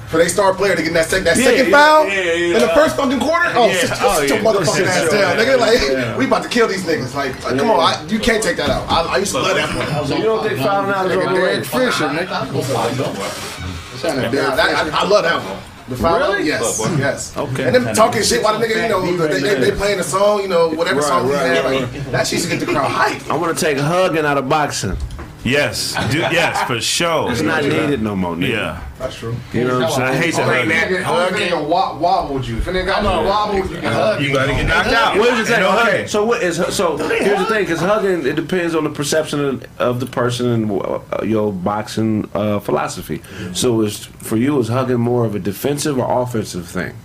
for 0.08 0.18
they 0.18 0.28
star 0.30 0.54
player 0.54 0.74
to 0.76 0.82
get 0.82 0.94
that, 0.94 1.06
sec- 1.08 1.24
that 1.26 1.36
Yeah, 1.36 1.44
second 1.44 1.66
yeah, 1.66 1.72
foul 1.78 2.08
yeah, 2.08 2.14
yeah, 2.22 2.56
in 2.56 2.62
the 2.62 2.70
first 2.70 2.96
fucking 2.96 3.20
quarter. 3.20 3.52
Oh, 3.56 3.68
Yeah. 3.68 3.74
sit, 3.76 3.90
sit 3.90 3.98
Oh, 4.02 4.22
your 4.22 4.38
yeah. 4.38 4.44
motherfucking 4.44 4.88
ass 4.88 5.10
down, 5.12 5.36
nigga. 5.38 5.58
Like 5.60 5.80
Yeah. 5.82 6.16
we 6.18 6.26
about 6.26 6.44
to 6.44 6.50
kill 6.50 6.68
these 6.70 6.84
niggas. 6.86 7.14
Like, 7.14 7.36
like, 7.44 7.58
come 7.58 7.70
on, 7.72 7.80
I, 7.82 8.02
you 8.08 8.18
can't 8.20 8.42
take 8.42 8.56
that 8.58 8.70
out. 8.70 8.88
I, 8.90 9.02
I 9.16 9.18
used 9.18 9.34
to 9.34 9.40
love 9.40 9.56
that 9.56 9.70
one. 9.76 10.06
So 10.08 10.16
you 10.16 10.24
don't 10.24 10.42
think 10.48 10.60
fouling 10.60 10.92
out 10.96 11.08
is 11.12 11.18
Nigga, 11.18 11.28
overrated? 11.32 11.68
Fisher, 11.68 12.08
nigga. 12.08 12.32
Out 12.32 12.48
to 12.48 12.54
Yeah, 14.08 14.32
Derek 14.32 14.56
that, 14.56 14.86
Fisher. 14.86 14.96
I, 14.96 15.02
I 15.02 15.04
love 15.08 15.24
that 15.24 15.42
one. 15.44 15.60
The 15.90 15.96
foul, 15.96 16.20
Really? 16.20 16.46
yes, 16.48 16.80
yes. 17.00 17.38
Okay. 17.38 17.66
And 17.66 17.74
them 17.76 17.96
talking 17.96 18.22
shit 18.22 18.44
while 18.44 18.60
the 18.60 18.66
nigga, 18.66 18.84
you 19.10 19.18
know, 19.18 19.26
they, 19.28 19.40
they, 19.40 19.56
they 19.56 19.72
playing 19.72 20.00
a 20.00 20.04
song, 20.04 20.42
you 20.42 20.50
know, 20.50 20.68
whatever 20.70 21.00
Right, 21.00 21.08
song 21.08 21.28
he 21.28 21.34
right, 21.34 21.46
had, 21.48 21.64
right, 21.66 21.82
like, 21.82 22.12
that 22.12 22.28
shit 22.28 22.40
used 22.40 22.52
to 22.52 22.58
get 22.58 22.66
the 22.66 22.72
crowd 22.74 22.92
hyped. 22.92 23.30
I 23.32 23.38
want 23.38 23.58
to 23.58 23.64
take 23.66 23.78
a 23.78 23.84
hugging 23.84 24.26
out 24.26 24.38
of 24.38 24.50
boxing. 24.50 24.98
Yes. 25.48 25.94
Do, 26.12 26.18
yes, 26.20 26.62
for 26.68 26.80
sure. 26.82 27.32
It's 27.32 27.42
not 27.42 27.64
needed 27.64 28.02
no 28.02 28.16
more. 28.16 28.36
Nigga. 28.36 28.50
Yeah. 28.50 28.84
That's 29.00 29.16
true. 29.16 29.36
You 29.54 29.66
know 29.66 29.80
what 29.80 29.94
I'm 29.94 30.02
I 30.04 30.12
saying? 30.12 30.22
hate 30.24 30.34
to 30.36 30.42
Only 30.44 30.58
hug 30.58 30.68
that. 30.70 30.90
nigga, 30.90 31.08
only 31.08 31.40
nigga 31.40 31.68
wa- 31.70 31.98
wobbled 31.98 32.48
you. 32.48 32.58
If 32.58 32.68
a 32.68 32.72
nigga 32.72 32.86
got 32.88 33.04
you 33.04 33.28
wobbled, 33.28 33.70
you 33.70 33.78
can 33.78 33.94
hug. 33.94 34.22
You 34.22 34.34
gotta 34.34 34.52
get 34.54 34.68
knocked 34.68 34.88
out. 34.90 35.18
What 35.18 35.34
is 35.34 35.48
the 35.48 35.54
thing? 35.54 35.62
No 35.64 35.80
Okay, 35.82 36.08
so 36.08 36.26
what 36.26 36.42
is 36.44 36.58
so? 36.76 36.98
Here's 36.98 37.40
the 37.40 37.46
thing: 37.46 37.64
because 37.64 37.80
hugging 37.80 38.26
it 38.26 38.36
depends 38.36 38.76
on 38.76 38.84
the 38.84 38.90
perception 38.90 39.40
of, 39.40 39.66
of 39.80 40.00
the 40.00 40.06
person 40.08 40.48
and 40.48 40.72
uh, 40.82 41.00
your 41.24 41.54
boxing 41.54 42.30
uh, 42.34 42.60
philosophy. 42.60 43.22
So, 43.54 43.82
is 43.82 44.06
for 44.06 44.36
you, 44.38 44.60
is 44.60 44.68
hugging 44.68 45.00
more 45.00 45.26
of 45.26 45.36
a 45.36 45.40
defensive 45.40 45.98
or 46.00 46.22
offensive 46.24 46.68
thing? 46.68 46.96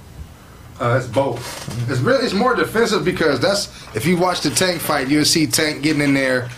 Uh, 0.80 0.96
it's 0.98 1.06
both. 1.06 1.90
It's 1.90 2.00
really 2.00 2.24
it's 2.24 2.34
more 2.34 2.54
defensive 2.56 3.04
because 3.04 3.38
that's 3.38 3.68
if 3.94 4.06
you 4.06 4.16
watch 4.16 4.40
the 4.40 4.50
Tank 4.50 4.80
fight, 4.80 5.08
you'll 5.08 5.24
see 5.26 5.46
Tank 5.46 5.82
getting 5.82 6.02
in 6.02 6.14
there 6.14 6.48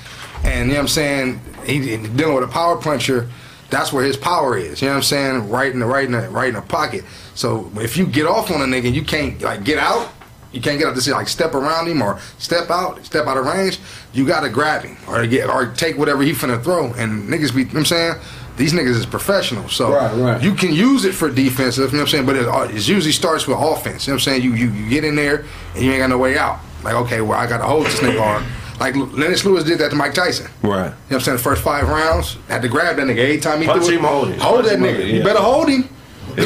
And 0.44 0.68
you 0.68 0.74
know 0.74 0.74
what 0.74 0.80
I'm 0.82 0.88
saying? 0.88 1.40
He, 1.64 1.96
dealing 1.96 2.34
with 2.34 2.44
a 2.44 2.48
power 2.52 2.76
puncher. 2.76 3.28
That's 3.70 3.92
where 3.92 4.04
his 4.04 4.16
power 4.16 4.56
is. 4.56 4.80
You 4.82 4.88
know 4.88 4.92
what 4.94 4.96
I'm 4.98 5.02
saying? 5.02 5.50
Right 5.50 5.72
in 5.72 5.80
the 5.80 5.86
right 5.86 6.04
in 6.04 6.12
the 6.12 6.28
right 6.28 6.48
in 6.48 6.54
the 6.54 6.62
pocket. 6.62 7.04
So 7.34 7.70
if 7.76 7.96
you 7.96 8.06
get 8.06 8.26
off 8.26 8.50
on 8.50 8.60
a 8.60 8.64
nigga, 8.64 8.86
and 8.86 8.94
you 8.94 9.02
can't 9.02 9.40
like 9.42 9.64
get 9.64 9.78
out. 9.78 10.10
You 10.52 10.60
can't 10.60 10.78
get 10.78 10.86
out 10.86 10.94
to 10.94 11.00
see 11.00 11.10
like 11.10 11.26
step 11.26 11.52
around 11.54 11.88
him 11.88 12.00
or 12.00 12.20
step 12.38 12.70
out, 12.70 13.04
step 13.04 13.26
out 13.26 13.36
of 13.36 13.44
range. 13.44 13.80
You 14.12 14.24
gotta 14.24 14.48
grab 14.48 14.84
him 14.84 14.96
or 15.08 15.26
get 15.26 15.48
or 15.50 15.66
take 15.66 15.98
whatever 15.98 16.22
he 16.22 16.30
finna 16.30 16.62
throw. 16.62 16.92
And 16.92 17.28
niggas 17.28 17.52
be, 17.52 17.62
you 17.62 17.64
know 17.64 17.70
what 17.72 17.78
I'm 17.80 17.84
saying? 17.86 18.14
These 18.56 18.72
niggas 18.72 18.94
is 18.94 19.04
professional, 19.06 19.68
so 19.68 19.92
Right, 19.92 20.14
right. 20.16 20.40
you 20.40 20.54
can 20.54 20.72
use 20.72 21.04
it 21.04 21.12
for 21.12 21.28
defensive. 21.28 21.90
You 21.90 21.98
know 21.98 22.04
what 22.04 22.14
I'm 22.14 22.24
saying? 22.24 22.26
But 22.26 22.36
it, 22.36 22.46
uh, 22.46 22.68
it 22.70 22.86
usually 22.86 23.10
starts 23.10 23.48
with 23.48 23.56
offense. 23.58 24.06
You 24.06 24.12
know 24.12 24.14
what 24.14 24.20
I'm 24.28 24.32
saying? 24.32 24.42
You, 24.42 24.54
you 24.54 24.70
you 24.70 24.88
get 24.88 25.02
in 25.02 25.16
there 25.16 25.44
and 25.74 25.82
you 25.82 25.90
ain't 25.90 25.98
got 25.98 26.10
no 26.10 26.18
way 26.18 26.38
out. 26.38 26.60
Like 26.84 26.94
okay, 26.94 27.20
well 27.20 27.36
I 27.36 27.48
gotta 27.48 27.64
hold 27.64 27.86
this 27.86 27.98
nigga 27.98 28.22
on. 28.22 28.46
Like 28.80 28.96
Lennox 28.96 29.44
Lewis 29.44 29.64
did 29.64 29.78
that 29.78 29.90
to 29.90 29.96
Mike 29.96 30.14
Tyson. 30.14 30.46
Right. 30.62 30.70
You 30.70 30.70
know 30.70 30.86
what 30.86 31.14
I'm 31.14 31.20
saying? 31.20 31.36
The 31.36 31.42
first 31.42 31.62
five 31.62 31.88
rounds, 31.88 32.36
had 32.48 32.62
to 32.62 32.68
grab 32.68 32.96
that 32.96 33.06
nigga 33.06 33.18
every 33.18 33.38
time 33.40 33.60
he 33.60 33.66
Punch 33.66 33.84
threw 33.84 33.94
it. 33.94 33.98
him, 33.98 34.04
hold 34.04 34.28
him. 34.28 34.40
Hold 34.40 34.54
Punch 34.64 34.68
that 34.68 34.78
him, 34.78 34.84
nigga. 34.84 34.94
hold 34.94 35.00
him, 35.08 35.16
You 35.16 35.22
better 35.22 35.40
hold 35.40 35.68
him. 35.68 35.88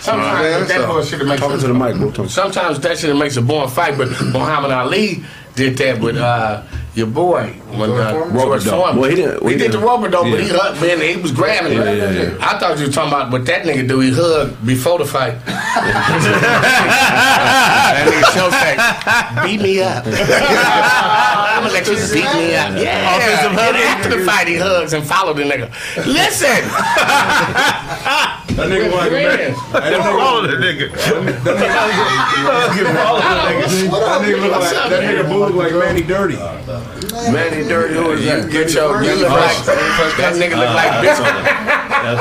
Sometimes 0.00 0.42
Yeah, 0.42 0.58
that 0.64 0.68
so- 0.68 0.86
bullshit 0.86 1.26
makes 1.26 1.40
Talking 1.40 1.58
to 1.60 1.66
the 1.68 1.74
mic, 1.74 1.96
bro. 1.96 2.10
Talk- 2.10 2.30
Sometimes 2.30 2.80
that 2.80 2.98
shit 2.98 3.14
makes 3.16 3.36
a 3.36 3.42
born 3.42 3.68
fight, 3.68 3.98
but 3.98 4.08
Muhammad 4.32 4.70
Ali 4.70 5.22
did 5.54 5.76
that 5.78 6.00
with 6.00 6.16
uh, 6.16 6.62
your 6.98 7.06
boy 7.06 7.46
when 7.70 7.90
uh, 7.92 8.12
George 8.12 8.32
rope-a-dope. 8.32 8.96
Well, 8.96 9.08
he 9.10 9.16
didn't- 9.16 9.42
he 9.42 9.48
he 9.52 9.56
did 9.56 9.68
the 9.72 9.78
didn't- 9.78 9.86
roper 9.88 10.08
though, 10.10 10.24
but 10.30 10.40
he 10.40 10.48
yeah. 10.48 10.56
hugged 10.58 10.80
man, 10.82 11.00
he 11.00 11.16
was 11.22 11.32
grabbing 11.32 11.72
him. 11.72 11.82
Yeah, 11.84 11.92
yeah, 11.92 12.10
yeah. 12.10 12.36
I 12.40 12.58
thought 12.58 12.76
you 12.78 12.86
were 12.86 12.92
talking 12.92 13.12
about 13.12 13.30
what 13.32 13.46
that 13.46 13.62
nigga 13.62 13.86
do. 13.88 14.00
He 14.00 14.10
hugged 14.12 14.66
before 14.66 14.98
the 14.98 15.04
fight. 15.06 15.34
that 17.88 18.04
nigga 18.06 18.24
show 18.34 18.50
say, 18.50 18.76
beat 19.46 19.60
me 19.62 19.80
up. 19.80 20.04
I'm 21.58 21.64
gonna 21.64 21.74
let 21.74 21.86
you 21.88 21.96
beat 22.14 22.30
me 22.38 22.54
up. 22.54 22.70
Yeah. 22.78 23.16
Offensive 23.18 23.50
And 23.50 23.58
hugging. 23.58 23.82
after 23.82 24.08
the 24.16 24.24
fight, 24.24 24.46
he 24.46 24.54
hugs 24.56 24.92
and 24.92 25.04
follow 25.04 25.34
the 25.34 25.42
nigga. 25.42 25.68
Listen. 26.06 26.62
That 28.58 28.66
nigga 28.70 28.90
like 28.94 29.10
Grin. 29.10 29.54
Follow 29.54 30.46
the 30.46 30.54
nigga. 30.54 30.90
Follow 30.94 31.22
the 31.24 31.32
nigga. 31.34 31.68
That 33.90 34.20
nigga 34.22 34.40
look 34.42 34.52
like 34.52 34.70
that 34.90 35.02
nigga 35.02 35.28
boo 35.28 35.38
look 35.46 35.54
like 35.54 35.72
Manny 35.72 36.02
Dirty. 36.02 36.36
Manny 37.32 37.62
Dirty, 37.68 37.94
who 37.94 38.10
is 38.12 38.20
You 38.24 38.30
that? 38.42 38.50
get 38.50 38.72
your, 38.74 39.02
you 39.02 39.14
look 39.16 39.30
like, 39.30 39.64
that 39.66 40.34
nigga 40.36 40.56
look 40.58 40.74
like 40.74 41.02
biscuit. 41.02 41.34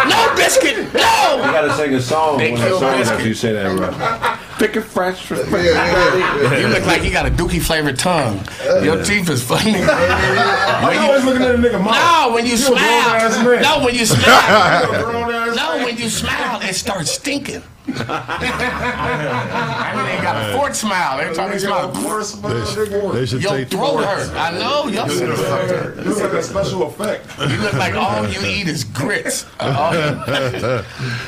No 0.09 0.19
biscuit, 0.35 0.93
No. 0.93 1.45
You 1.45 1.51
gotta 1.51 1.73
sing 1.75 1.93
a 1.93 2.01
song 2.01 2.37
when 2.37 2.55
that 2.55 2.69
song 2.79 2.83
after 2.95 3.27
you 3.27 3.33
say 3.33 3.53
that, 3.53 4.39
right? 4.59 4.67
Pick 4.67 4.75
it 4.75 4.81
fresh. 4.81 5.25
fresh, 5.25 5.45
fresh. 5.47 6.61
You 6.61 6.67
look 6.67 6.85
like 6.85 7.03
you 7.03 7.11
got 7.11 7.25
a 7.25 7.29
dookie 7.29 7.61
flavored 7.61 7.97
tongue. 7.97 8.39
Your 8.83 9.03
teeth 9.03 9.29
is 9.29 9.43
funny. 9.43 9.73
Why 9.73 10.93
you 10.93 10.99
always 10.99 11.25
looking 11.25 11.43
at 11.43 11.55
a 11.55 11.57
nigga 11.57 11.83
mouth? 11.83 11.93
No, 12.29 12.33
when 12.33 12.45
you 12.45 12.51
You 12.51 12.57
smile. 12.57 13.43
man. 13.43 13.61
No, 13.61 13.85
when 13.85 13.95
you 13.95 14.05
smile. 14.05 14.91
No, 15.55 15.85
when 15.85 15.97
you 15.97 16.09
smile, 16.09 16.61
it 16.61 16.73
starts 16.73 17.11
stinking. 17.11 17.63
I 17.89 17.93
mean, 19.95 20.05
they 20.05 20.17
got 20.21 20.49
a 20.49 20.53
fort 20.57 20.75
smile. 20.75 21.19
Every 21.19 21.35
time 21.35 21.51
they 21.51 21.57
smile, 21.59 21.89
They 21.91 22.65
should, 22.65 22.89
they 23.13 23.25
should 23.25 23.41
your 23.41 23.51
take 23.53 23.69
the 23.69 23.77
throat 23.77 24.03
hurt. 24.03 24.29
I 24.35 24.51
know. 24.57 24.87
Your 24.87 25.07
shit 25.09 25.29
is 25.29 25.39
fucked 25.39 25.71
up. 25.71 25.95
Looks 26.05 26.21
like 26.21 26.33
a 26.33 26.43
special 26.43 26.83
effect. 26.87 27.25
You 27.39 27.57
look 27.57 27.73
like 27.73 27.95
all 27.95 28.27
you 28.27 28.39
eat 28.45 28.67
is 28.67 28.83
grits. 28.83 29.45
Uh, 29.59 29.73
all 29.79 29.93
you- 29.93 29.99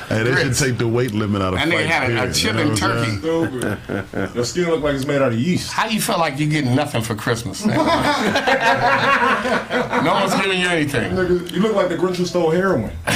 Hey, 0.09 0.23
they 0.23 0.31
should 0.35 0.43
Grits. 0.43 0.59
take 0.59 0.77
the 0.77 0.87
weight 0.87 1.13
limit 1.13 1.41
out 1.41 1.53
of 1.53 1.59
That 1.59 1.67
nigga 1.67 1.87
fights, 1.87 1.89
had 1.89 2.03
a, 2.03 2.05
a 2.05 2.09
period. 2.17 2.35
chip 2.35 2.53
You 2.53 2.53
know 2.53 2.61
and 2.61 2.71
what 2.71 2.83
I'm 2.83 3.05
saying? 3.05 3.21
turkey. 3.21 3.49
Stupid. 4.09 4.35
Your 4.35 4.45
skin 4.45 4.65
look 4.69 4.81
like 4.83 4.95
it's 4.95 5.05
made 5.05 5.21
out 5.21 5.31
of 5.33 5.39
yeast. 5.39 5.71
How 5.71 5.87
you 5.87 5.99
feel 6.01 6.17
like 6.19 6.37
you 6.39 6.47
getting 6.47 6.75
nothing 6.75 7.01
for 7.01 7.15
Christmas? 7.15 7.65
no 7.65 7.73
one's 10.13 10.33
giving 10.35 10.59
you 10.59 10.67
anything. 10.67 11.11
Nigga, 11.13 11.51
you 11.51 11.59
look 11.61 11.75
like 11.75 11.89
the 11.89 11.95
Grinch 11.95 12.17
who 12.17 12.25
stole 12.25 12.51
heroin. 12.51 12.91
I'm 13.07 13.15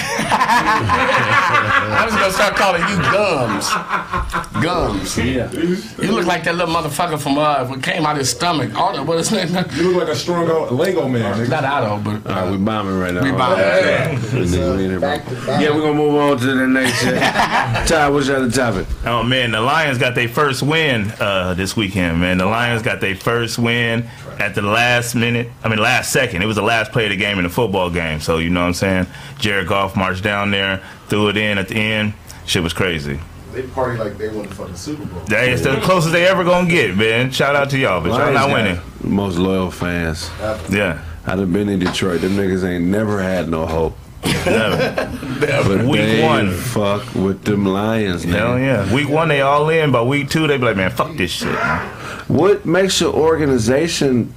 just 2.10 2.18
gonna 2.20 2.34
start 2.34 2.56
calling 2.56 2.82
you 2.82 2.98
gums. 3.34 4.64
Gums. 4.64 5.18
Yeah. 5.18 5.52
You 5.52 6.12
look 6.12 6.26
like 6.26 6.44
that 6.44 6.56
little 6.56 6.74
motherfucker 6.74 7.20
from 7.20 7.38
uh, 7.38 7.66
what 7.66 7.82
came 7.82 8.06
out 8.06 8.18
his 8.18 8.30
stomach. 8.30 8.74
All 8.76 8.94
the, 8.94 9.04
what 9.04 9.20
is 9.20 9.30
his 9.30 9.52
name? 9.52 9.66
You 9.74 9.92
look 9.92 10.08
like 10.08 10.16
a 10.16 10.16
strong 10.16 10.50
out 10.50 10.74
Lego 10.74 11.08
man. 11.08 11.38
Nigga. 11.38 11.50
Not 11.50 11.64
Otto, 11.66 11.98
but 12.04 12.32
All 12.32 12.44
right, 12.44 12.52
we 12.52 12.58
bombing 12.58 13.00
right 13.00 13.14
now. 13.14 13.24
We 13.24 13.32
bombing. 13.32 13.60
Yeah, 13.60 14.16
Nigga, 14.16 14.78
we 14.78 14.84
in 14.86 14.90
here, 14.92 15.00
bro. 15.00 15.14
Yeah, 15.60 15.70
we're 15.76 15.82
gonna 15.82 15.94
move 15.94 16.16
on 16.16 16.38
to 16.38 16.46
the 16.46 16.68
next 16.68 17.02
shit. 17.02 17.16
Ty, 17.88 18.10
what's 18.10 18.28
your 18.28 18.38
other 18.38 18.52
topic? 18.52 18.88
Oh 19.06 19.24
man, 19.24 19.52
the 19.52 19.62
Lions 19.62 19.98
got 19.98 20.16
their 20.16 20.30
first 20.30 20.64
win 20.64 21.12
uh, 21.20 21.54
this 21.54 21.76
weekend. 21.76 22.20
Man, 22.20 22.38
the 22.38 22.46
Lions 22.46 22.82
got 22.82 23.02
their 23.02 23.16
first 23.16 23.58
win 23.58 24.08
at 24.40 24.56
the 24.56 24.62
last 24.62 25.16
minute. 25.16 25.50
I 25.64 25.70
mean, 25.70 25.80
last 25.80 26.12
second. 26.12 26.42
It 26.42 26.46
was 26.46 26.56
the 26.56 26.62
last 26.64 26.92
play 26.92 27.06
of 27.06 27.12
the 27.12 27.18
game 27.18 27.38
in 27.38 27.44
the 27.44 27.50
football 27.50 27.90
game. 27.90 28.20
So 28.20 28.38
you 28.38 28.50
know 28.50 28.62
what 28.62 28.68
I'm 28.68 28.74
saying. 28.74 29.08
Jared 29.40 29.68
Goff 29.68 29.96
marched 29.96 30.24
down 30.24 30.52
there, 30.52 30.82
threw 31.08 31.30
it 31.30 31.38
in 31.38 31.58
at 31.58 31.68
the 31.68 31.76
end. 31.76 32.14
Shit 32.46 32.64
was 32.64 32.74
crazy. 32.74 33.20
They 33.54 33.64
party 33.64 34.00
like 34.00 34.18
they 34.18 34.30
won 34.30 34.48
the 34.48 34.56
fucking 34.56 34.76
Super 34.76 35.06
Bowl. 35.06 35.22
That 35.26 35.48
is 35.48 35.62
the 35.62 35.76
closest 35.82 36.12
they 36.12 36.26
ever 36.26 36.44
gonna 36.44 36.68
get, 36.70 36.98
man. 36.98 37.30
Shout 37.32 37.56
out 37.56 37.70
to 37.70 37.78
y'all, 37.78 38.02
but 38.02 38.10
y'all 38.10 38.34
not 38.34 38.50
winning. 38.50 38.80
Most 39.04 39.38
loyal 39.38 39.70
fans. 39.70 40.30
Yeah, 40.70 41.04
I'd 41.28 41.38
have 41.40 41.54
been 41.54 41.70
in 41.70 41.80
Detroit. 41.80 42.22
Them 42.22 42.32
niggas 42.32 42.64
ain't 42.68 42.86
never 42.86 43.22
had 43.22 43.50
no 43.50 43.66
hope. 43.68 43.96
never. 44.24 45.10
But 45.40 45.86
Week 45.86 46.00
they 46.02 46.24
one. 46.24 46.52
fuck 46.52 47.14
with 47.14 47.44
them 47.44 47.66
Lions, 47.66 48.24
Hell 48.24 48.58
yeah. 48.58 48.92
Week 48.94 49.08
one 49.10 49.28
they 49.28 49.42
all 49.42 49.70
in. 49.70 49.92
By 49.92 50.02
week 50.02 50.30
two 50.30 50.48
they 50.48 50.58
be 50.58 50.64
like, 50.66 50.78
man, 50.78 50.90
fuck 50.92 51.16
this 51.16 51.30
shit. 51.32 51.52
Man. 51.54 51.86
What 52.30 52.66
makes 52.66 53.00
your 53.02 53.14
organization 53.14 54.34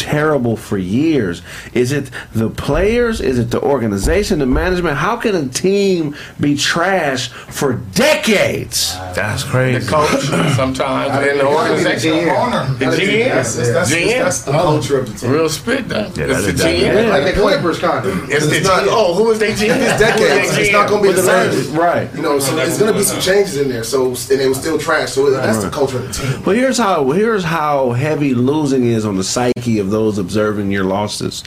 terrible 0.00 0.56
for 0.56 0.78
years? 0.78 1.42
Is 1.74 1.92
it 1.92 2.10
the 2.34 2.48
players? 2.48 3.20
Is 3.20 3.38
it 3.38 3.50
the 3.50 3.60
organization, 3.60 4.38
the 4.38 4.46
management? 4.46 4.96
How 4.96 5.16
can 5.16 5.34
a 5.36 5.48
team 5.48 6.16
be 6.40 6.56
trash 6.56 7.28
for 7.28 7.74
decades? 7.74 8.94
That's 9.14 9.44
crazy. 9.44 9.78
the 9.78 9.90
coach 9.90 10.10
sometimes 10.56 11.10
and 11.28 11.40
the 11.40 11.46
organization. 11.46 12.10
The 12.16 12.86
GM. 12.86 13.28
That's, 13.28 13.54
that's, 13.56 13.68
that's, 13.72 13.92
GM. 13.92 14.18
that's 14.18 14.42
the 14.42 14.52
culture 14.52 14.98
of 15.00 15.12
the 15.12 15.18
team. 15.18 15.30
Real 15.30 15.48
spit 15.48 15.88
though. 15.88 15.98
Yeah, 15.98 16.06
it's 16.06 16.16
the 16.16 16.48
is 16.48 16.58
that. 16.58 16.74
GM. 16.74 17.10
Like 17.10 17.34
the 17.34 17.40
Clippers, 17.40 17.78
kind 17.78 18.06
of. 18.06 18.30
It's 18.30 18.46
the 18.46 18.56
It's 18.56 18.66
not- 18.66 18.82
GM. 18.84 18.88
Oh, 18.90 19.14
who 19.14 19.30
is 19.30 19.38
their 19.38 19.50
GM? 19.50 19.76
It's 19.76 20.00
decades. 20.00 20.56
It's 20.56 20.72
not 20.72 20.88
going 20.88 21.02
to 21.02 21.08
be 21.10 21.14
the 21.14 21.22
same. 21.22 21.74
Right. 21.78 22.12
You 22.14 22.22
know, 22.22 22.38
so 22.38 22.56
there's 22.56 22.78
going 22.78 22.92
to 22.92 22.98
be 22.98 23.04
some 23.04 23.20
changes 23.20 23.56
in 23.58 23.68
there. 23.68 23.84
So 23.84 24.06
and 24.06 24.40
it 24.40 24.48
was 24.48 24.58
still 24.60 24.78
trash. 24.78 25.10
So 25.12 25.30
that's 25.30 25.62
the 25.62 25.70
culture 25.70 25.98
of 25.98 26.06
the 26.06 26.12
team. 26.12 26.42
Well, 26.44 26.56
here's 26.56 26.78
how 26.78 27.10
here's 27.10 27.44
how 27.44 27.92
heavy 27.92 28.34
losing 28.34 28.84
is 28.84 29.04
on 29.04 29.16
the 29.16 29.24
psyche 29.24 29.78
of 29.78 29.89
those 29.90 30.18
observing 30.18 30.70
your 30.70 30.84
losses. 30.84 31.42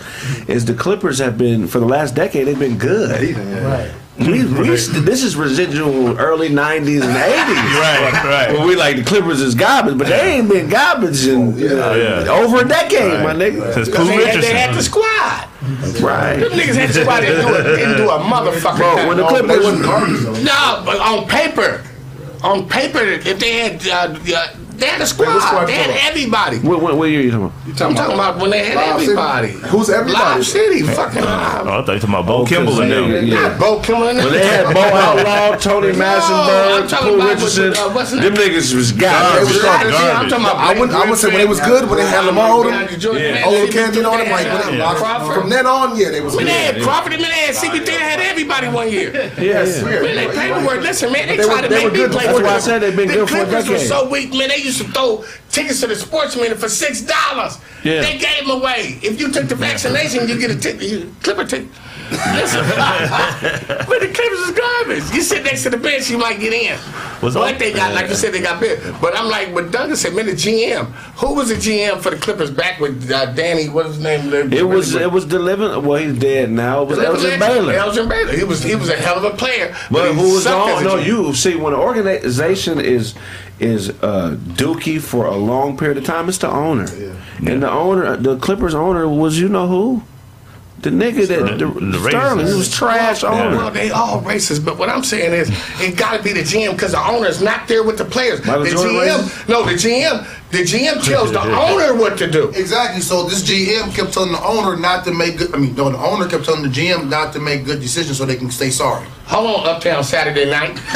Is 0.48 0.66
the 0.66 0.74
Clippers 0.74 1.20
have 1.20 1.38
been 1.38 1.68
for 1.68 1.80
the 1.80 1.86
last 1.86 2.16
decade 2.16 2.48
they've 2.48 2.60
been 2.60 2.78
good. 2.78 3.36
Right. 3.64 3.92
We, 4.20 4.46
we, 4.46 4.68
this 4.70 5.24
is 5.24 5.36
residual 5.36 6.20
early 6.20 6.48
'90s 6.50 7.02
and 7.02 7.16
'80s. 7.18 7.74
Right, 7.84 8.24
right. 8.24 8.54
Well, 8.54 8.68
we 8.68 8.76
like 8.76 8.98
the 8.98 9.04
Clippers 9.04 9.42
is 9.42 9.56
garbage, 9.56 9.98
but 9.98 10.08
they 10.08 10.36
ain't 10.38 10.48
been 10.50 10.70
garbage 10.70 11.26
in 11.26 11.54
uh, 11.54 11.94
yeah. 11.94 12.32
over 12.32 12.64
a 12.64 12.68
decade, 12.68 13.24
my 13.24 13.34
nigga. 13.34 13.74
Since 13.74 13.90
Because 13.90 14.08
they, 14.08 14.26
had- 14.26 14.44
they 14.44 14.54
had 14.54 14.76
the 14.76 14.84
squad. 14.84 15.50
Right. 16.00 16.36
Them 16.38 16.52
niggas 16.52 16.76
had 16.76 16.90
the 16.90 17.02
squad. 17.02 17.22
They 17.22 17.28
didn't 17.28 17.48
do 17.48 17.56
a, 17.56 17.64
didn't 17.64 17.98
do 17.98 18.10
a 18.12 18.20
motherfucking 18.20 18.78
Bro, 18.78 19.08
when 19.08 19.18
the 19.18 19.26
Clippers, 19.28 19.64
wasn't 19.64 19.84
garbage 19.84 20.22
though. 20.22 20.44
No, 20.44 20.84
but 20.86 21.00
on 21.00 21.28
paper, 21.28 21.84
on 22.44 22.70
paper, 22.70 23.00
if 23.00 23.40
they 23.40 23.54
had, 23.54 23.88
uh, 23.88 24.16
uh, 24.36 24.48
they 24.78 24.88
had 24.88 25.02
a 25.02 25.06
squad. 25.08 25.28
what 25.36 25.44
squad 25.44 25.66
they 25.66 25.74
had 25.74 25.90
everybody. 26.10 26.58
what, 26.60 26.82
what, 26.82 26.98
what 26.98 27.10
year 27.10 27.22
you 27.22 27.32
talking 27.32 27.46
about? 27.46 27.82
I'm 27.82 27.96
talking 27.96 28.14
about 28.16 28.38
when 28.40 28.50
they 28.52 28.66
had 28.66 28.76
Lob 28.76 29.00
City? 29.00 29.12
everybody. 29.12 29.52
Who's 29.70 29.90
everybody? 29.90 30.24
Lob 30.40 30.44
City, 30.44 30.82
fucking 30.84 31.24
Oh. 31.24 31.26
I 31.26 31.64
thought 31.64 31.88
you 31.94 32.00
talking 32.00 32.10
about 32.10 32.26
Bo 32.26 32.46
Kimble 32.46 32.82
and 32.82 32.92
them. 32.92 33.10
Yeah. 33.12 33.22
Yeah, 33.22 33.58
Bo 33.58 33.80
Kimble 33.82 34.08
and 34.10 34.18
When 34.20 34.32
they 34.34 34.46
had 34.46 34.74
Bo 34.74 34.82
Outlaw, 34.84 35.58
Tony 35.58 35.90
I'm 35.90 35.96
Massenberg, 35.96 36.90
talking 36.90 37.20
Pooh 37.20 37.28
Richardson, 37.28 37.70
with, 37.70 37.80
uh, 37.80 37.90
what's 37.92 38.12
his 38.12 38.20
them 38.22 38.34
niggas 38.34 38.74
was 38.76 38.92
Garbage. 38.92 39.62
garbage. 39.62 39.94
Yeah, 39.94 40.20
I'm 40.20 40.30
talking 40.30 40.46
about 40.46 40.58
I 40.58 40.74
wouldn't, 40.80 40.92
I 40.94 41.00
wouldn't 41.02 41.18
say 41.18 41.30
when 41.32 41.42
it 41.42 41.48
was 41.50 41.60
good, 41.62 41.88
when 41.90 41.98
they 42.00 42.08
had 42.08 42.26
Lamar 42.26 42.50
Odom, 42.50 43.00
Jordan, 43.00 43.38
Olo 43.44 43.68
Camden 43.68 44.06
on 44.06 44.20
it, 44.22 44.30
like 44.30 44.46
Yeah. 44.46 44.66
when 44.70 44.78
Yeah. 44.78 44.92
it- 44.92 44.98
Crawford. 44.98 45.36
from 45.42 45.50
then 45.50 45.66
on, 45.68 45.96
yeah, 45.98 46.10
they 46.10 46.22
was 46.22 46.36
When 46.36 46.46
they 46.46 46.52
had 46.74 46.82
Crawford 46.82 47.14
and 47.14 47.22
when 47.22 47.32
they 47.32 47.38
had 47.38 47.56
CP3, 47.56 47.86
they 47.86 47.92
had 47.94 48.20
everybody 48.20 48.68
one 48.68 48.90
year. 48.92 49.12
Yes. 49.40 49.82
Man, 49.84 50.02
they 50.04 50.28
paperwork. 50.28 50.82
Listen, 50.82 51.12
man, 51.12 51.28
they, 51.28 51.38
They 51.38 51.44
tried 51.46 51.62
to 51.62 51.70
make 51.70 51.92
me 51.94 52.08
play 52.08 52.28
before 52.28 52.38
for 52.40 52.44
That's 52.44 52.44
why 52.44 52.56
I 52.56 52.60
said 52.60 52.80
they've 52.82 52.96
been 52.96 53.10
good 53.10 53.30
for 53.30 53.36
a 53.38 53.46
Clippers 53.46 53.68
were 53.70 53.74
decade. 53.76 53.88
so 53.88 54.10
weak, 54.10 54.34
man. 54.34 54.50
They 54.50 54.62
used 54.64 54.82
to 54.82 54.88
throw 54.92 55.24
tickets 55.50 55.82
to 55.82 55.88
the 55.88 55.96
sports 55.96 56.36
minute 56.36 56.58
for 56.58 56.70
six 56.70 57.02
dollars. 57.02 57.58
Yeah. 57.84 58.02
They 58.02 58.18
gave 58.18 58.48
them 58.48 58.62
away. 58.62 59.00
If 59.02 59.20
you 59.20 59.32
took 59.32 59.48
the 59.48 59.56
vaccination, 59.56 60.28
you 60.28 60.40
get 60.40 60.52
a 60.52 60.60
ticket, 60.60 60.84
you 60.84 61.14
Clipper 61.22 61.46
ticket. 61.46 61.70
Listen, 62.12 62.62
but 62.70 64.00
the 64.00 64.12
Clippers 64.14 64.40
is 64.40 64.52
garbage. 64.52 65.16
You 65.16 65.22
sit 65.22 65.44
next 65.44 65.64
to 65.64 65.70
the 65.70 65.78
bench, 65.78 66.10
you 66.10 66.18
might 66.18 66.40
get 66.40 66.54
in. 66.54 66.78
Was 67.22 67.36
but 67.36 67.58
they 67.58 67.72
got, 67.72 67.94
like 67.94 68.10
you 68.10 68.16
said, 68.16 68.34
they 68.34 68.42
got 68.42 68.60
big. 68.60 68.80
But 69.00 69.18
I'm 69.18 69.30
like, 69.30 69.54
but 69.54 69.72
Duncan 69.72 69.96
said, 69.96 70.14
man, 70.14 70.26
the 70.26 70.34
GM. 70.34 70.86
Who 71.18 71.34
was 71.34 71.50
the 71.50 71.56
GM 71.56 72.02
for 72.02 72.10
the 72.10 72.18
Clippers 72.18 72.52
back 72.52 72.80
with 72.80 73.10
uh, 73.10 73.28
Danny? 73.34 73.70
What 73.70 73.86
was 73.86 73.96
his 73.96 74.04
name? 74.04 74.52
It 74.52 74.68
was 74.68 74.94
it 74.94 75.12
was 75.12 75.26
delivering. 75.26 75.86
Well, 75.86 76.02
he's 76.02 76.20
dead 76.20 76.52
now. 76.52 76.84
It 76.84 76.90
was 76.90 77.00
Elgin 77.00 77.40
Baylor. 77.40 77.74
Elgin 77.74 78.10
Baylor. 78.10 78.34
He 78.34 78.44
was 78.44 78.62
he 78.62 78.76
was 78.76 78.90
a 78.90 78.96
hell 78.96 79.18
of 79.18 79.24
a 79.24 79.36
player. 79.36 79.76
But 79.90 80.12
he 80.12 80.20
who 80.20 80.34
was 80.34 80.46
on? 80.46 80.84
No, 80.84 80.98
you 80.98 81.34
see 81.34 81.56
when 81.56 81.74
an 81.74 81.80
organization 81.80 82.80
is 82.80 83.16
is 83.64 83.90
uh, 84.02 84.38
Dookie 84.40 85.02
for 85.02 85.26
a 85.26 85.36
long 85.36 85.78
period 85.78 85.98
of 85.98 86.06
time. 86.06 86.30
It's 86.30 86.38
the 86.38 86.50
owner, 86.50 86.86
and 87.46 87.64
the 87.64 87.72
owner, 87.72 88.16
the 88.18 88.38
Clippers 88.38 88.76
owner 88.76 89.08
was 89.08 89.40
you 89.40 89.50
know 89.50 89.68
who, 89.68 90.04
the 90.84 90.90
nigga 90.90 91.26
that 91.28 91.58
the, 91.58 91.66
the 91.68 92.10
Sterling. 92.10 92.46
He 92.46 92.54
was 92.54 92.70
trash 92.72 93.24
Well, 93.24 93.34
owner. 93.34 93.58
well, 93.58 93.72
they 93.72 93.90
all 93.90 94.22
racist, 94.22 94.64
but 94.66 94.78
what 94.78 94.90
I'm 94.90 95.04
saying 95.04 95.32
is, 95.34 95.50
it 95.82 95.96
got 95.98 96.18
to 96.18 96.24
be 96.24 96.34
the 96.34 96.42
GM 96.42 96.74
because 96.74 96.92
the 96.92 97.00
owner's 97.00 97.42
not 97.42 97.68
there 97.70 97.84
with 97.84 97.98
the 97.98 98.04
players. 98.06 98.46
Michael 98.46 98.64
the 98.66 98.70
GM, 98.72 99.18
racist? 99.18 99.48
no, 99.50 99.64
the 99.64 99.72
GM, 99.74 100.28
the 100.52 100.58
GM 100.60 101.02
tells 101.04 101.32
the 101.32 101.42
owner 101.42 101.96
what 101.96 102.18
to 102.18 102.30
do. 102.30 102.50
Exactly. 102.50 103.00
So 103.02 103.24
this 103.24 103.42
GM 103.50 103.96
kept 103.96 104.12
telling 104.14 104.34
the 104.34 104.44
owner 104.44 104.76
not 104.76 105.06
to 105.06 105.14
make 105.14 105.38
good. 105.38 105.56
I 105.56 105.58
mean, 105.58 105.74
no, 105.76 105.90
the 105.90 105.98
owner 105.98 106.28
kept 106.28 106.44
telling 106.46 106.64
the 106.64 106.70
GM 106.70 107.08
not 107.10 107.32
to 107.34 107.40
make 107.40 107.64
good 107.66 107.80
decisions 107.80 108.18
so 108.18 108.26
they 108.26 108.36
can 108.36 108.52
stay 108.52 108.70
sorry. 108.70 109.08
Hold 109.28 109.62
on, 109.62 109.68
Uptown 109.76 110.04
Saturday 110.04 110.50
night. 110.50 110.78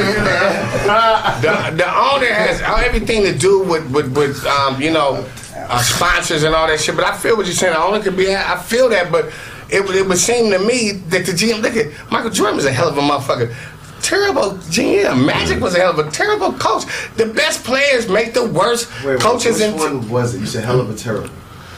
the, 1.41 1.75
the 1.77 1.87
owner 1.87 2.27
has 2.27 2.61
everything 2.61 3.23
to 3.23 3.37
do 3.37 3.63
with 3.63 3.89
with, 3.91 4.15
with 4.17 4.45
um, 4.45 4.81
you 4.81 4.91
know 4.91 5.25
uh, 5.55 5.81
sponsors 5.81 6.43
and 6.43 6.55
all 6.55 6.67
that 6.67 6.79
shit. 6.79 6.95
But 6.95 7.05
I 7.05 7.17
feel 7.17 7.37
what 7.37 7.45
you're 7.45 7.55
saying. 7.55 7.73
The 7.73 7.81
owner 7.81 8.01
could 8.01 8.17
be. 8.17 8.33
I 8.35 8.57
feel 8.57 8.89
that, 8.89 9.11
but 9.11 9.31
it 9.69 9.83
would 9.85 9.95
it 9.95 10.07
would 10.07 10.17
seem 10.17 10.51
to 10.51 10.59
me 10.59 10.91
that 11.09 11.25
the 11.25 11.31
GM. 11.31 11.61
Look 11.61 11.75
at 11.75 12.11
Michael 12.11 12.29
Jordan 12.29 12.55
was 12.57 12.65
a 12.65 12.71
hell 12.71 12.89
of 12.89 12.97
a 12.97 13.01
motherfucker. 13.01 13.53
Terrible 14.01 14.51
GM. 14.71 15.25
Magic 15.25 15.61
was 15.61 15.75
a 15.75 15.79
hell 15.79 15.99
of 15.99 16.05
a 16.05 16.09
terrible 16.11 16.53
coach. 16.53 16.85
The 17.17 17.27
best 17.27 17.63
players 17.63 18.09
make 18.09 18.33
the 18.33 18.45
worst 18.45 18.89
coaches. 19.19 19.59
Which 19.59 19.69
in 19.69 19.77
one 19.77 20.09
was 20.09 20.35
it? 20.35 20.39
You 20.39 20.47
said 20.47 20.65
hell 20.65 20.81
of 20.81 20.89
a 20.89 20.95
terrible. 20.95 21.29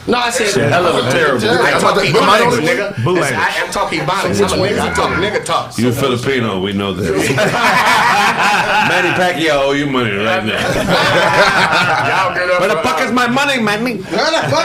No, 0.06 0.18
I 0.18 0.30
said 0.30 0.48
Said 0.48 0.70
hell 0.70 0.86
of 0.86 1.06
a 1.06 1.10
terrible. 1.10 1.48
I 1.48 1.70
talk 1.80 1.94
But- 1.94 2.04
Ebonics, 2.04 2.50
but- 2.50 2.64
nigga. 2.64 3.04
Bootleggers. 3.04 3.38
I 3.38 3.48
am 3.64 3.70
talking 3.72 4.00
Ebonics. 4.00 4.52
I'm 4.52 4.60
a 4.60 4.62
nigga. 4.66 4.80
I 4.80 4.94
talk 4.94 5.10
nigga 5.18 5.44
talk. 5.44 5.78
You 5.78 5.92
Filipino, 5.92 6.60
we 6.60 6.72
know 6.72 6.92
that. 6.92 7.04
Manny 8.88 9.08
Pacquiao 9.16 9.62
owe 9.64 9.72
you 9.72 9.86
money 9.86 10.10
right 10.12 10.44
now. 10.44 10.60
Y'all 12.04 12.34
get 12.34 12.50
up 12.50 12.60
Where 12.60 12.68
the 12.68 12.76
fuck 12.82 13.00
uh, 13.00 13.04
is 13.04 13.12
my 13.12 13.26
money, 13.26 13.60
Manny? 13.60 13.92
Y'all 13.92 14.02
get 14.04 14.34
up 14.34 14.50
for 14.50 14.64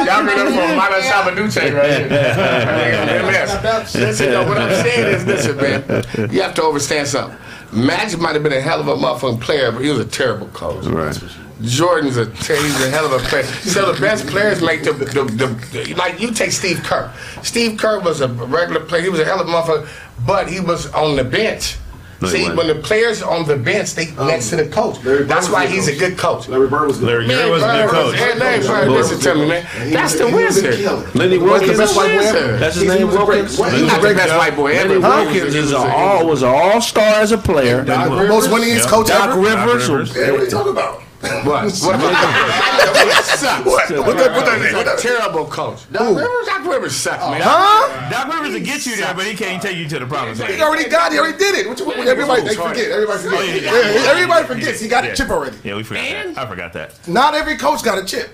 Y'all 0.00 0.24
get 0.24 0.38
up 0.38 0.48
for 0.48 0.74
Mata 0.76 1.00
Sabaduce 1.02 1.56
right 1.74 1.90
here. 2.00 2.08
MS. 3.26 3.94
Listen, 3.94 4.30
though, 4.30 4.46
what 4.48 4.58
I'm 4.58 4.82
saying 4.82 5.14
is, 5.14 5.26
listen, 5.26 5.56
man, 5.56 6.30
you 6.32 6.40
have 6.42 6.54
to 6.54 6.64
understand 6.64 7.08
something. 7.08 7.36
Magic 7.72 8.20
might 8.20 8.34
have 8.34 8.42
been 8.42 8.52
a 8.52 8.60
hell 8.60 8.80
of 8.80 8.88
a 8.88 8.94
motherfucking 8.94 9.40
player, 9.40 9.72
but 9.72 9.82
he 9.82 9.90
was 9.90 9.98
a 9.98 10.04
terrible 10.06 10.46
coach. 10.48 10.84
Right. 10.86 11.16
Jordan's 11.62 12.16
a 12.18 12.26
he's 12.26 12.82
a 12.84 12.90
hell 12.90 13.06
of 13.06 13.12
a 13.12 13.18
player. 13.28 13.44
So 13.44 13.90
the 13.92 13.98
best 14.00 14.26
players 14.26 14.60
make 14.62 14.84
the, 14.84 14.92
the, 14.92 15.04
the, 15.06 15.24
the 15.72 15.94
like 15.94 16.20
you 16.20 16.30
take 16.32 16.52
Steve 16.52 16.82
Kerr. 16.82 17.10
Steve 17.42 17.78
Kerr 17.78 18.00
was 18.00 18.20
a 18.20 18.28
regular 18.28 18.80
player. 18.80 19.02
He 19.02 19.08
was 19.08 19.20
a 19.20 19.24
hell 19.24 19.40
of 19.40 19.48
a 19.48 19.50
motherfucker, 19.50 19.88
but 20.26 20.48
he 20.50 20.60
was 20.60 20.92
on 20.92 21.16
the 21.16 21.24
bench. 21.24 21.76
No, 22.18 22.28
See, 22.28 22.50
when 22.50 22.66
the 22.66 22.76
players 22.76 23.20
on 23.22 23.46
the 23.46 23.58
bench, 23.58 23.92
they 23.94 24.08
oh. 24.16 24.26
next 24.26 24.48
to 24.48 24.56
the 24.56 24.66
coach. 24.68 25.00
That's 25.02 25.50
why 25.50 25.66
he's 25.66 25.86
a 25.86 25.94
good 25.94 26.16
coach. 26.16 26.48
Larry 26.48 26.66
Bird 26.66 26.86
was 26.88 26.96
good. 26.98 27.08
Larry 27.08 27.26
Man, 27.26 27.36
Bird 27.36 27.50
was 27.50 27.62
a 27.62 27.66
good 27.66 27.90
Bird 27.90 27.92
was- 27.92 28.14
coach. 28.14 28.18
Hey, 28.20 28.38
Larry 28.38 28.66
Bird, 28.66 28.88
listen 28.88 29.20
to 29.20 29.34
me, 29.34 29.48
man. 29.48 29.66
And 29.74 29.88
he 29.88 29.94
That's 29.94 30.12
was- 30.14 30.20
the 30.20 30.26
a 30.28 30.34
wizard. 30.34 30.74
killer. 30.76 31.10
Lenny 31.14 31.32
He 31.32 31.38
was 31.42 31.60
the 31.60 31.66
Wilkens. 31.66 31.78
best 31.78 31.96
white 31.96 32.16
boy 32.16 32.24
ever. 32.24 32.56
That's 32.56 32.74
his 32.76 32.82
He 32.84 32.88
name, 32.88 33.06
was 33.08 33.16
a 33.16 33.18
great- 33.18 33.42
Wilkens. 33.44 33.70
He's 33.72 33.86
not 33.86 34.00
the 34.00 34.14
best 34.14 34.36
white 34.38 34.56
boy 34.56 34.72
ever. 34.72 34.88
Lenny 34.88 35.00
but 35.02 35.26
was- 35.26 35.34
Wilkens 35.34 35.54
is 35.54 35.62
was 35.64 35.72
a 35.72 35.76
a- 35.76 35.94
all 35.94 36.26
was 36.26 36.42
an 36.42 36.48
all 36.48 36.80
star 36.80 37.20
as 37.20 37.32
a 37.32 37.38
player. 37.38 37.84
Doc 37.84 38.08
Rivers, 38.08 38.28
most 38.30 38.48
winningest 38.50 38.86
coach 38.88 39.08
Doc 39.08 39.30
ever. 39.32 39.38
Rivers. 39.40 39.88
Rivers. 39.90 40.16
Yeah, 40.16 40.30
what 40.30 40.40
are 40.40 40.44
you 40.44 40.50
talking 40.50 40.72
about? 40.72 41.02
What? 41.26 41.44
What? 41.44 41.72
What? 41.72 43.24
sucks. 43.24 43.64
What? 43.66 43.90
What 43.90 44.16
that- 44.16 44.32
what 44.32 44.44
that? 44.46 44.72
What 44.74 44.82
a 44.82 44.84
that- 44.84 44.98
terrible 44.98 45.46
coach. 45.46 45.90
Doc 45.92 46.02
Rivers. 46.16 46.46
Doc 46.46 46.64
Rivers 46.66 46.94
sucks, 46.96 47.22
man. 47.30 47.40
Huh? 47.42 48.10
Doc 48.10 48.32
Rivers 48.32 48.52
will 48.54 48.60
get 48.60 48.84
you 48.86 48.96
there, 48.96 49.14
but 49.14 49.24
he 49.26 49.34
can't 49.34 49.62
take 49.62 49.76
you 49.76 49.88
to 49.88 49.98
the 49.98 50.06
promised 50.06 50.42
He 50.42 50.48
land. 50.48 50.62
already 50.62 50.88
got 50.88 51.10
it. 51.12 51.14
He 51.14 51.18
already 51.18 51.38
did 51.38 51.54
it. 51.54 51.68
What 51.68 51.78
you- 51.78 51.86
what- 51.86 51.98
Everybody, 52.06 52.42
they 52.42 52.54
forget. 52.54 52.90
Everybody 52.90 53.18
Oh, 53.28 53.30
forget. 53.30 53.62
yeah. 53.62 54.10
Everybody 54.10 54.46
forgets. 54.46 54.80
He 54.80 54.88
got 54.88 55.04
a 55.04 55.14
chip 55.14 55.30
already. 55.30 55.56
Yeah, 55.64 55.76
we 55.76 55.82
forgot 55.82 56.04
that. 56.04 56.38
I 56.38 56.46
forgot 56.46 56.72
that. 56.74 57.08
Not 57.08 57.34
every 57.34 57.56
coach 57.56 57.82
got 57.82 57.98
a 57.98 58.04
chip. 58.04 58.30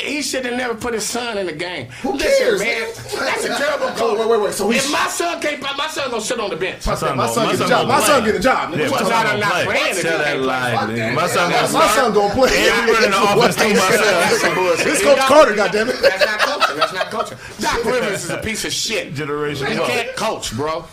He 0.00 0.22
should 0.22 0.44
have 0.44 0.56
never 0.56 0.74
put 0.74 0.94
his 0.94 1.04
son 1.04 1.38
in 1.38 1.46
the 1.46 1.52
game. 1.52 1.86
Who 2.02 2.12
Listen, 2.14 2.30
cares, 2.38 2.60
man? 2.60 2.80
man? 2.80 2.88
That's 3.26 3.44
a 3.44 3.56
terrible 3.56 3.88
coach. 4.00 4.18
Wait, 4.18 4.28
wait, 4.28 4.40
wait. 4.40 4.54
So 4.54 4.70
if 4.70 4.76
he's- 4.76 4.90
my 4.92 5.06
son 5.08 5.40
can't, 5.40 5.60
my 5.62 5.86
son 5.88 6.10
gonna 6.10 6.22
sit 6.22 6.40
on 6.40 6.50
the 6.50 6.56
bench. 6.56 6.86
My 6.86 6.94
son, 6.94 7.16
My 7.16 7.24
gonna- 7.24 7.34
son 7.34 7.44
my 7.46 7.52
get 7.52 7.54
a 7.54 7.58
son 7.58 7.68
job. 7.68 7.86
gonna 7.86 8.00
My 8.00 8.06
son 8.06 8.24
get 8.24 8.34
a 8.34 8.40
job. 8.40 8.70
Yeah, 8.70 8.76
my 8.76 8.82
what 8.82 8.90
Well, 8.90 9.02
you 9.02 9.08
not, 9.08 9.10
talking 9.10 9.30
I'm 9.30 9.38
about? 9.38 9.54
not 9.54 9.64
playing. 9.66 9.94
Tell 9.96 10.18
that 10.18 10.40
lie, 10.40 10.72
nigga. 10.88 11.14
My 11.14 11.26
son 11.28 11.50
gonna 11.50 11.72
My 11.80 11.88
son 11.88 12.14
gonna 12.14 12.34
play. 12.34 12.68
And 12.70 12.86
we 12.86 12.92
running 12.92 13.10
the 13.10 13.22
offense 13.22 13.56
too, 13.56 13.74
my 13.74 13.90
son. 13.90 14.84
This 14.84 15.02
Coach 15.02 15.18
Carter, 15.20 15.54
goddammit. 15.54 16.00
That's 16.00 16.24
not 16.26 16.38
coaching. 16.40 16.76
That's 16.76 16.92
not 16.92 17.10
coaching. 17.10 17.38
Doc 17.60 17.84
Rivers 17.84 18.24
is 18.24 18.30
a 18.30 18.38
piece 18.38 18.64
of 18.64 18.72
shit. 18.72 19.14
Generation 19.14 19.66
He 19.66 19.74
can't 19.76 20.16
coach, 20.16 20.56
bro. 20.56 20.84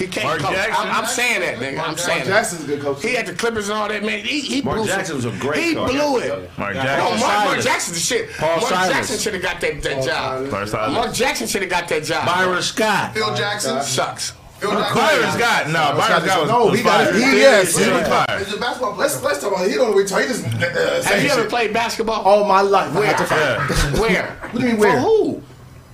He 0.00 0.06
can't 0.06 0.26
Mark 0.26 0.40
coach. 0.40 0.54
Jackson? 0.54 0.86
I'm, 0.88 0.94
I'm 0.96 1.06
saying 1.06 1.40
that, 1.40 1.56
nigga. 1.58 1.86
I'm 1.86 1.96
saying 1.96 2.18
Mark 2.20 2.28
that. 2.28 2.32
Jackson's 2.34 2.64
a 2.64 2.66
good 2.66 2.80
coach. 2.80 3.02
He 3.02 3.14
had 3.14 3.26
the 3.26 3.34
Clippers 3.34 3.68
and 3.68 3.78
all 3.78 3.86
that, 3.88 4.02
man. 4.02 4.24
He, 4.24 4.40
he 4.40 4.62
Mark 4.62 4.78
blew 4.78 4.86
Jackson 4.86 5.16
was 5.16 5.26
a 5.26 5.30
great 5.38 5.62
He 5.62 5.74
coach. 5.74 5.90
blew 5.92 6.18
it. 6.18 6.50
Mark 6.58 6.74
No, 6.74 6.82
Jackson. 6.82 7.04
Mark, 7.04 7.20
Mark 7.20 7.20
Silas. 7.20 7.64
Jackson's 7.64 7.96
the 7.96 8.00
shit. 8.02 8.30
Paul 8.38 8.48
Mark 8.56 8.62
Silas. 8.72 8.88
Jackson 8.94 9.18
should 9.18 9.34
have 9.34 9.42
got 9.42 9.60
that, 9.60 9.82
that 9.82 10.04
job. 10.04 10.50
Mark 10.50 10.68
Silas. 10.68 10.94
Mark 10.94 11.12
Jackson 11.14 11.46
should 11.46 11.62
have 11.62 11.70
got 11.70 11.88
that 11.88 12.02
job. 12.04 12.24
Byron 12.26 12.62
Scott. 12.62 13.14
Phil 13.14 13.34
Jackson. 13.36 13.82
sucks. 13.82 14.32
Phil 14.58 14.70
Jackson. 14.72 14.94
Byron 14.94 15.30
Scott. 15.32 15.66
No, 15.68 15.72
Byron 15.98 16.22
Scott 16.28 16.40
was, 16.40 16.48
No, 16.50 16.66
was 16.66 16.78
he 16.78 16.84
got 16.84 17.06
it. 17.08 17.14
He- 17.14 17.20
yes, 17.20 17.76
He 17.76 17.84
he- 17.84 17.90
He's 17.90 18.54
a 18.54 18.58
basketball 18.58 18.94
player. 18.94 19.08
Let's, 19.08 19.22
let's 19.22 19.40
talk 19.40 19.52
about 19.52 19.66
it. 19.66 19.70
He 19.70 19.76
don't 19.76 19.96
retire. 19.96 20.22
He 20.22 20.28
just 20.28 20.44
uh, 20.44 20.48
Have 20.50 21.04
saying 21.04 21.24
you 21.26 21.30
ever 21.32 21.40
shit. 21.42 21.50
played 21.50 21.72
basketball? 21.72 22.22
All 22.22 22.44
my 22.44 22.60
life. 22.62 22.94
Where? 22.94 23.06
had 23.06 23.18
to 23.18 23.24
fight. 23.24 23.98
Where? 24.00 24.26
What 24.50 24.60
do 24.60 24.66
you 24.66 24.72
mean 24.74 24.80
For 24.80 24.90
who? 24.98 25.42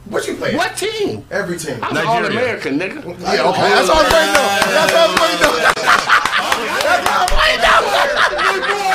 What 0.08 0.26
you 0.28 0.36
play? 0.36 0.54
What 0.54 0.76
team? 0.76 1.24
Every 1.30 1.58
team. 1.58 1.78
I'm 1.82 1.92
Nigeria. 1.94 2.10
All-American, 2.26 2.78
nigga. 2.78 3.02
Yeah, 3.20 3.48
okay. 3.50 3.68
That's 3.74 3.88
all 3.88 3.96
I'm 3.98 4.10
saying. 4.10 4.34
though. 4.34 4.50
That's 4.70 4.94
all 4.94 5.08
I'm 5.10 5.16
saying. 5.18 5.40
though. 5.42 5.56
That's 6.86 7.08
all 7.10 7.22
I'm 7.22 7.28
saying. 7.28 8.62
though. 8.62 8.85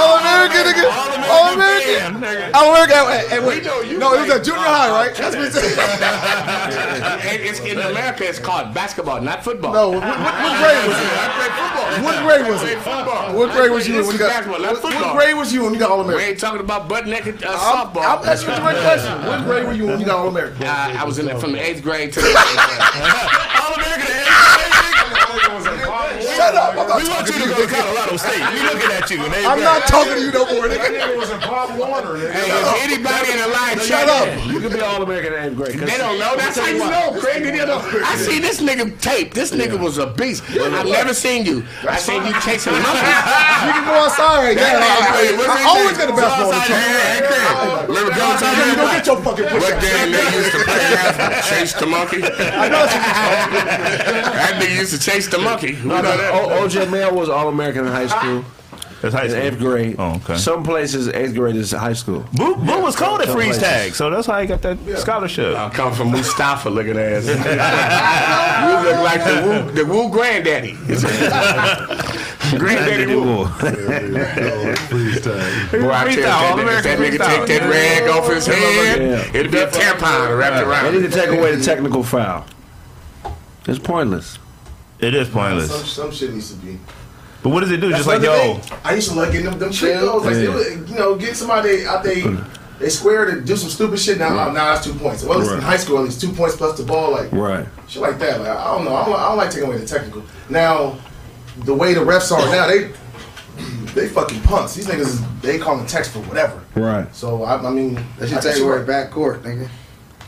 All 0.00 0.16
American, 0.18 0.64
nigga. 0.64 0.88
All 1.28 1.52
American. 1.52 2.54
All 2.54 2.72
American. 2.72 2.96
Hey, 3.12 3.28
hey, 3.28 3.40
wait. 3.46 3.64
know 3.64 3.80
you 3.82 3.98
No, 3.98 4.14
it 4.14 4.22
was 4.22 4.30
at 4.30 4.44
junior 4.44 4.64
high, 4.64 4.90
right? 4.90 5.14
That's 5.14 5.36
what 5.36 5.46
it 5.46 5.52
said. 5.52 7.20
It's, 7.40 7.60
in 7.60 7.78
America, 7.78 8.28
it's 8.28 8.38
called 8.38 8.74
basketball, 8.74 9.20
not 9.20 9.44
football. 9.44 9.72
No, 9.72 9.90
what, 9.90 10.02
what, 10.02 10.34
what 10.34 10.54
grade 10.60 10.86
was 10.86 10.98
it? 10.98 11.10
I 11.14 11.28
played 11.36 11.52
football. 11.56 12.04
What 12.04 12.24
grade 12.24 12.46
was 12.50 12.62
it? 12.62 12.78
football. 12.78 13.36
What 13.36 13.52
grade 13.52 13.70
was 13.70 13.88
you 13.88 13.94
when 14.02 14.12
you 14.12 14.18
got? 14.18 14.46
What, 14.46 15.16
grade 15.16 15.36
was 15.36 15.52
you 15.52 15.64
when 15.64 15.74
you 15.74 15.78
got 15.80 15.90
All 15.90 16.00
American? 16.00 16.24
We 16.24 16.30
ain't 16.30 16.40
talking 16.40 16.60
about 16.60 16.88
butt 16.88 17.06
naked 17.06 17.42
uh, 17.42 17.56
softball. 17.56 18.18
I'm 18.18 18.28
asking 18.28 18.50
you 18.50 18.56
the 18.56 18.62
right 18.62 18.76
question. 18.76 19.26
What 19.26 19.44
grade 19.48 19.66
were 19.66 19.72
you 19.72 19.86
when 19.86 20.00
you 20.00 20.06
got 20.06 20.18
All 20.18 20.28
American? 20.28 20.64
I 20.64 21.04
was 21.04 21.18
in 21.18 21.26
the, 21.26 21.38
from 21.38 21.52
the 21.52 21.60
eighth 21.60 21.82
grade 21.82 22.12
to 22.14 22.20
the 22.20 22.26
eighth 22.30 22.36
grade. 22.36 22.80
All 23.60 23.74
American. 23.74 24.10
Shut 26.40 26.54
up! 26.56 26.72
I'm 26.72 26.88
not 26.88 27.02
We 27.02 27.08
want 27.08 27.26
you 27.28 27.32
to 27.34 27.38
to 27.38 27.44
you. 27.44 27.54
go 27.54 27.60
to 27.60 27.68
Colorado 27.68 28.16
State. 28.16 28.40
We 28.52 28.60
looking 28.64 28.90
at 28.96 29.10
you. 29.10 29.18
and 29.24 29.32
they- 29.32 29.44
I'm 29.44 29.60
not 29.60 29.84
talking 29.86 30.14
to 30.14 30.20
you 30.24 30.32
no 30.32 30.44
more, 30.48 30.68
That 30.68 30.80
nigga. 30.80 31.12
nigga 31.12 31.16
was 31.20 31.28
in 31.30 31.40
Pop 31.40 31.68
Warner. 31.76 32.16
Hey, 32.32 32.48
if 32.48 32.82
anybody 32.84 33.32
in 33.32 33.38
the 33.44 33.48
line, 33.48 33.76
Shut 33.80 34.08
up. 34.08 34.28
You 34.46 34.58
could 34.60 34.72
be 34.72 34.80
all 34.80 35.02
American 35.02 35.34
in 35.34 35.44
eighth 35.52 35.56
grade. 35.56 35.78
'cause- 35.78 35.88
They 35.90 35.98
don't 35.98 36.18
know. 36.18 36.32
That's 36.36 36.56
how 36.58 36.66
you 36.66 36.78
know, 36.78 37.12
Craig. 37.20 37.44
They 37.44 37.58
don't 37.58 37.68
know. 37.68 37.82
I 38.06 38.16
see 38.16 38.38
this 38.40 38.60
nigga 38.60 38.98
tape. 39.00 39.34
This 39.34 39.50
nigga 39.52 39.78
was 39.78 39.98
a 39.98 40.06
beast. 40.06 40.42
I've 40.50 40.86
never 40.86 41.12
seen 41.12 41.44
you. 41.44 41.62
I 41.86 41.96
seen 41.96 42.24
you 42.24 42.32
chasing 42.40 42.72
monkeys. 42.84 43.20
You 43.66 43.72
can 43.76 43.84
go 43.84 43.94
outside. 44.08 44.56
Yeah, 44.56 44.80
I, 44.80 44.80
I, 44.80 45.60
I 45.60 45.64
always 45.68 45.98
got 45.98 46.06
the 46.08 46.16
best 46.16 46.36
to 46.40 46.72
check. 46.72 47.88
Remember 47.88 48.14
Don't 48.14 48.38
tell 48.38 48.54
me 48.56 48.70
you 48.70 48.76
don't 48.76 48.90
get 48.92 49.06
your 49.06 49.16
fucking 49.22 49.44
push 49.46 49.62
What 49.62 49.80
game 49.80 50.12
they 50.12 50.24
used 50.36 50.52
to 50.52 50.58
play 50.64 50.94
after? 50.94 51.48
Chase 51.54 51.72
the 51.74 51.86
monkey? 51.86 52.22
I 52.24 52.68
know 52.68 52.80
what 52.80 52.94
you 52.94 53.00
That 54.40 54.54
nigga 54.60 54.76
used 54.78 54.92
to 54.92 54.98
chase 54.98 55.26
the 55.28 55.38
monkey. 55.38 55.72
We 55.82 55.88
know 55.88 56.02
that. 56.02 56.29
O- 56.32 56.66
OJ 56.66 56.90
Mayo 56.90 57.12
was 57.14 57.28
all 57.28 57.48
American 57.48 57.86
in 57.86 57.92
high 57.92 58.06
school. 58.06 58.44
That's 59.02 59.14
high 59.14 59.24
In 59.24 59.30
school. 59.30 59.42
eighth 59.42 59.58
grade. 59.58 59.96
Oh, 59.98 60.16
okay. 60.16 60.36
Some 60.36 60.62
places 60.62 61.08
eighth 61.08 61.34
grade 61.34 61.56
is 61.56 61.72
high 61.72 61.94
school. 61.94 62.22
Boo, 62.34 62.54
Boo 62.56 62.80
was 62.82 62.94
cold 62.96 63.20
at 63.22 63.28
Some 63.28 63.36
freeze 63.36 63.56
places. 63.58 63.62
tag, 63.62 63.94
so 63.94 64.10
that's 64.10 64.26
how 64.26 64.38
he 64.40 64.46
got 64.46 64.60
that 64.60 64.76
scholarship. 64.98 65.56
I 65.56 65.70
come 65.70 65.94
from 65.94 66.10
Mustafa 66.10 66.68
looking 66.68 66.98
ass. 66.98 67.24
you 67.26 67.32
look 68.90 69.00
like 69.02 69.24
the 69.24 69.42
Woo, 69.46 69.70
the 69.72 69.84
Woo 69.86 70.10
granddaddy. 70.10 70.72
granddaddy 72.58 73.06
Woo. 73.14 73.46
Boy, 73.46 73.50
I 75.92 76.04
tell 76.04 76.10
you, 76.10 76.20
that, 76.20 76.20
nigga, 76.20 76.50
All-American 76.50 77.00
that 77.00 77.12
nigga 77.12 77.18
take 77.48 77.60
that 77.60 77.70
rag 77.70 78.08
off 78.10 78.28
his 78.30 78.46
head, 78.46 79.00
Yeah. 79.00 79.38
it'd 79.40 79.50
be 79.52 79.58
a 79.58 79.66
tampon 79.68 80.38
wrapped 80.38 80.56
around. 80.66 80.84
They 80.84 80.90
around. 80.90 80.94
need 81.02 81.10
to 81.10 81.16
take 81.16 81.30
away 81.30 81.54
the 81.56 81.64
technical 81.64 82.02
foul. 82.02 82.44
It's 83.66 83.78
pointless. 83.78 84.38
It 85.00 85.14
is 85.14 85.28
Some, 85.28 85.34
pointless. 85.34 85.92
some 85.92 86.10
shit 86.12 86.32
needs 86.32 86.50
to 86.52 86.56
be. 86.58 86.78
But 87.42 87.50
what 87.50 87.60
does 87.60 87.70
it 87.70 87.78
do? 87.80 87.88
That's 87.88 88.04
Just 88.04 88.08
like, 88.08 88.22
yo, 88.22 88.54
thing. 88.58 88.78
I 88.84 88.94
used 88.94 89.10
to 89.10 89.16
like 89.16 89.32
getting 89.32 89.46
them, 89.50 89.58
them 89.58 89.72
trick 89.72 89.98
goals. 89.98 90.24
Like, 90.26 90.36
Yeah. 90.36 90.54
would, 90.54 90.88
you 90.88 90.94
know, 90.94 91.14
get 91.16 91.36
somebody 91.36 91.86
out 91.86 92.04
they 92.04 92.22
they 92.78 92.88
square 92.88 93.26
to 93.26 93.40
do 93.40 93.56
some 93.56 93.68
stupid 93.70 93.98
shit. 93.98 94.18
Now, 94.18 94.28
oh, 94.48 94.52
now 94.52 94.74
that's 94.74 94.84
two 94.84 94.94
points. 94.94 95.22
Well, 95.22 95.34
at 95.34 95.40
least 95.40 95.52
in 95.54 95.60
high 95.60 95.76
school, 95.78 95.98
at 95.98 96.04
least 96.04 96.20
two 96.20 96.32
points 96.32 96.56
plus 96.56 96.76
the 96.78 96.84
ball. 96.84 97.12
Like, 97.12 97.32
Right. 97.32 97.66
shit 97.88 98.02
like 98.02 98.18
that. 98.18 98.40
Like, 98.40 98.48
I 98.50 98.74
don't 98.74 98.84
know. 98.84 98.94
I 98.94 99.04
don't, 99.06 99.14
I 99.18 99.28
don't 99.28 99.36
like 99.38 99.50
taking 99.50 99.68
away 99.68 99.78
the 99.78 99.86
technical. 99.86 100.22
Now, 100.48 100.96
the 101.64 101.74
way 101.74 101.94
the 101.94 102.00
refs 102.00 102.30
are 102.32 102.40
now, 102.50 102.66
they 102.66 102.90
they 103.94 104.08
fucking 104.08 104.40
punks. 104.42 104.74
These 104.74 104.86
niggas, 104.86 105.22
they 105.42 105.58
call 105.58 105.76
them 105.76 105.86
text 105.86 106.12
for 106.12 106.20
whatever. 106.20 106.62
Right. 106.74 107.14
So 107.14 107.42
I, 107.44 107.56
I 107.56 107.70
mean, 107.70 107.94
They 108.18 108.28
should 108.28 108.38
I 108.38 108.40
take 108.40 108.52
guess 108.52 108.60
away 108.60 108.68
you're 108.76 108.82
right. 108.84 109.10
backcourt, 109.10 109.42
nigga. 109.42 109.68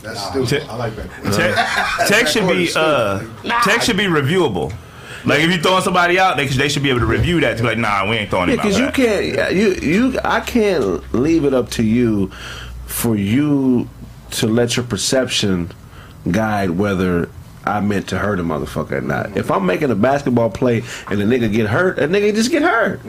That's 0.03 0.29
Te- 0.31 0.45
stupid. 0.45 0.69
I 0.69 0.75
like 0.75 0.95
that. 0.95 2.07
Te- 2.07 2.07
tech 2.13 2.27
should 2.27 2.47
be 2.47 2.69
uh, 2.75 3.19
tech 3.63 3.81
should 3.81 3.97
be 3.97 4.05
reviewable. 4.05 4.73
Like 5.25 5.39
if 5.39 5.49
you're 5.49 5.61
throwing 5.61 5.81
somebody 5.83 6.19
out, 6.19 6.35
they, 6.35 6.47
they 6.47 6.67
should 6.67 6.83
be 6.83 6.89
able 6.89 6.99
to 6.99 7.05
review 7.05 7.39
that. 7.39 7.55
To 7.57 7.63
be 7.63 7.69
like, 7.69 7.77
nah, 7.77 8.07
we 8.09 8.17
ain't 8.17 8.29
throwing 8.29 8.49
Yeah, 8.49 8.55
him 8.55 8.59
out. 8.59 8.63
because 8.65 8.79
you 8.79 8.91
can't. 8.91 9.53
You 9.55 9.73
you. 9.75 10.19
I 10.23 10.41
can't 10.41 11.13
leave 11.13 11.45
it 11.45 11.53
up 11.53 11.69
to 11.71 11.83
you 11.83 12.27
for 12.85 13.15
you 13.15 13.87
to 14.31 14.47
let 14.47 14.75
your 14.75 14.85
perception 14.85 15.71
guide 16.29 16.71
whether 16.71 17.29
I 17.63 17.79
meant 17.79 18.09
to 18.09 18.19
hurt 18.19 18.39
a 18.41 18.43
motherfucker 18.43 18.91
or 18.93 19.01
not. 19.01 19.37
If 19.37 19.49
I'm 19.49 19.65
making 19.65 19.89
a 19.91 19.95
basketball 19.95 20.49
play 20.49 20.83
and 21.09 21.21
a 21.21 21.25
nigga 21.25 21.51
get 21.51 21.67
hurt, 21.69 21.99
a 21.99 22.07
nigga 22.09 22.35
just 22.35 22.51
get 22.51 22.61
hurt. 22.61 22.99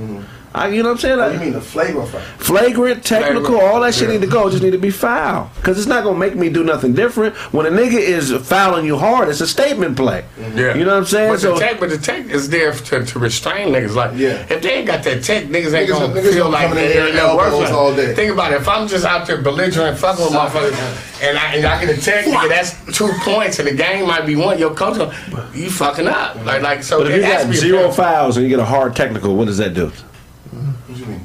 I, 0.56 0.68
you 0.68 0.84
know 0.84 0.90
what 0.90 0.94
I'm 0.94 0.98
saying? 1.00 1.18
Like, 1.18 1.32
you 1.32 1.40
mean 1.40 1.52
the 1.52 1.60
flagrant 1.60 2.08
fight? 2.10 2.22
flagrant, 2.38 3.04
technical, 3.04 3.42
Flagrant. 3.42 3.64
all 3.74 3.80
that 3.80 3.92
shit 3.92 4.06
Yeah. 4.08 4.14
need 4.14 4.20
to 4.20 4.28
go. 4.28 4.48
Just 4.50 4.62
need 4.62 4.70
to 4.70 4.78
be 4.78 4.90
foul 4.90 5.50
because 5.56 5.78
it's 5.78 5.88
not 5.88 6.04
gonna 6.04 6.16
make 6.16 6.36
me 6.36 6.48
do 6.48 6.62
nothing 6.62 6.92
different. 6.94 7.34
When 7.52 7.66
a 7.66 7.70
nigga 7.70 7.94
is 7.98 8.30
fouling 8.46 8.86
you 8.86 8.96
hard, 8.96 9.28
it's 9.28 9.40
a 9.40 9.48
statement 9.48 9.96
play. 9.96 10.24
Mm-hmm. 10.38 10.56
Yeah. 10.58 10.74
You 10.76 10.84
know 10.84 10.92
what 10.92 10.98
I'm 10.98 11.04
saying? 11.06 11.32
But 11.32 11.40
So 11.40 11.54
the 11.54 11.58
tech, 11.60 11.80
but 11.80 11.90
the 11.90 11.98
tech 11.98 12.26
is 12.26 12.48
there 12.50 12.70
to, 12.72 13.04
to 13.04 13.18
restrain 13.18 13.68
niggas. 13.70 13.96
Like, 13.96 14.12
Yeah. 14.14 14.46
if 14.48 14.62
they 14.62 14.74
ain't 14.74 14.86
got 14.86 15.02
that 15.02 15.24
tech, 15.24 15.46
niggas 15.46 15.74
ain't 15.74 15.88
gonna 15.90 16.06
niggas 16.14 16.32
feel 16.34 16.44
gonna 16.44 16.48
like 16.50 16.70
in 16.70 16.76
they 16.76 16.88
there 16.92 17.00
ain't 17.08 17.08
and 17.08 17.16
no 17.16 17.38
elbows 17.40 17.70
all 17.72 17.92
day. 17.96 18.14
Think 18.14 18.32
about 18.32 18.52
it. 18.52 18.60
If 18.60 18.68
I'm 18.68 18.86
just 18.86 19.04
out 19.04 19.26
there 19.26 19.42
belligerent, 19.42 19.98
fucking 19.98 20.24
with 20.24 20.34
motherfuckers, 20.34 21.20
and 21.20 21.36
I, 21.36 21.54
and 21.56 21.66
I 21.66 21.84
get 21.84 21.98
a 21.98 22.00
tech, 22.00 22.26
nigga, 22.26 22.48
that's 22.48 22.96
two 22.96 23.10
points, 23.22 23.58
and 23.58 23.66
the 23.66 23.74
game 23.74 24.06
might 24.06 24.24
be 24.24 24.36
one. 24.36 24.58
Your 24.60 24.72
coach, 24.74 24.98
gonna- 24.98 25.50
you 25.52 25.68
fucking 25.68 26.06
up. 26.06 26.36
Like, 26.44 26.62
like 26.62 26.84
so. 26.84 26.98
But 26.98 27.10
if 27.10 27.16
you 27.16 27.22
got 27.22 27.52
zero 27.52 27.90
fouls 27.90 28.36
and 28.36 28.44
you 28.44 28.50
get 28.50 28.60
a 28.60 28.64
hard 28.64 28.94
technical, 28.94 29.34
what 29.34 29.46
does 29.46 29.58
that 29.58 29.74
do? 29.74 29.90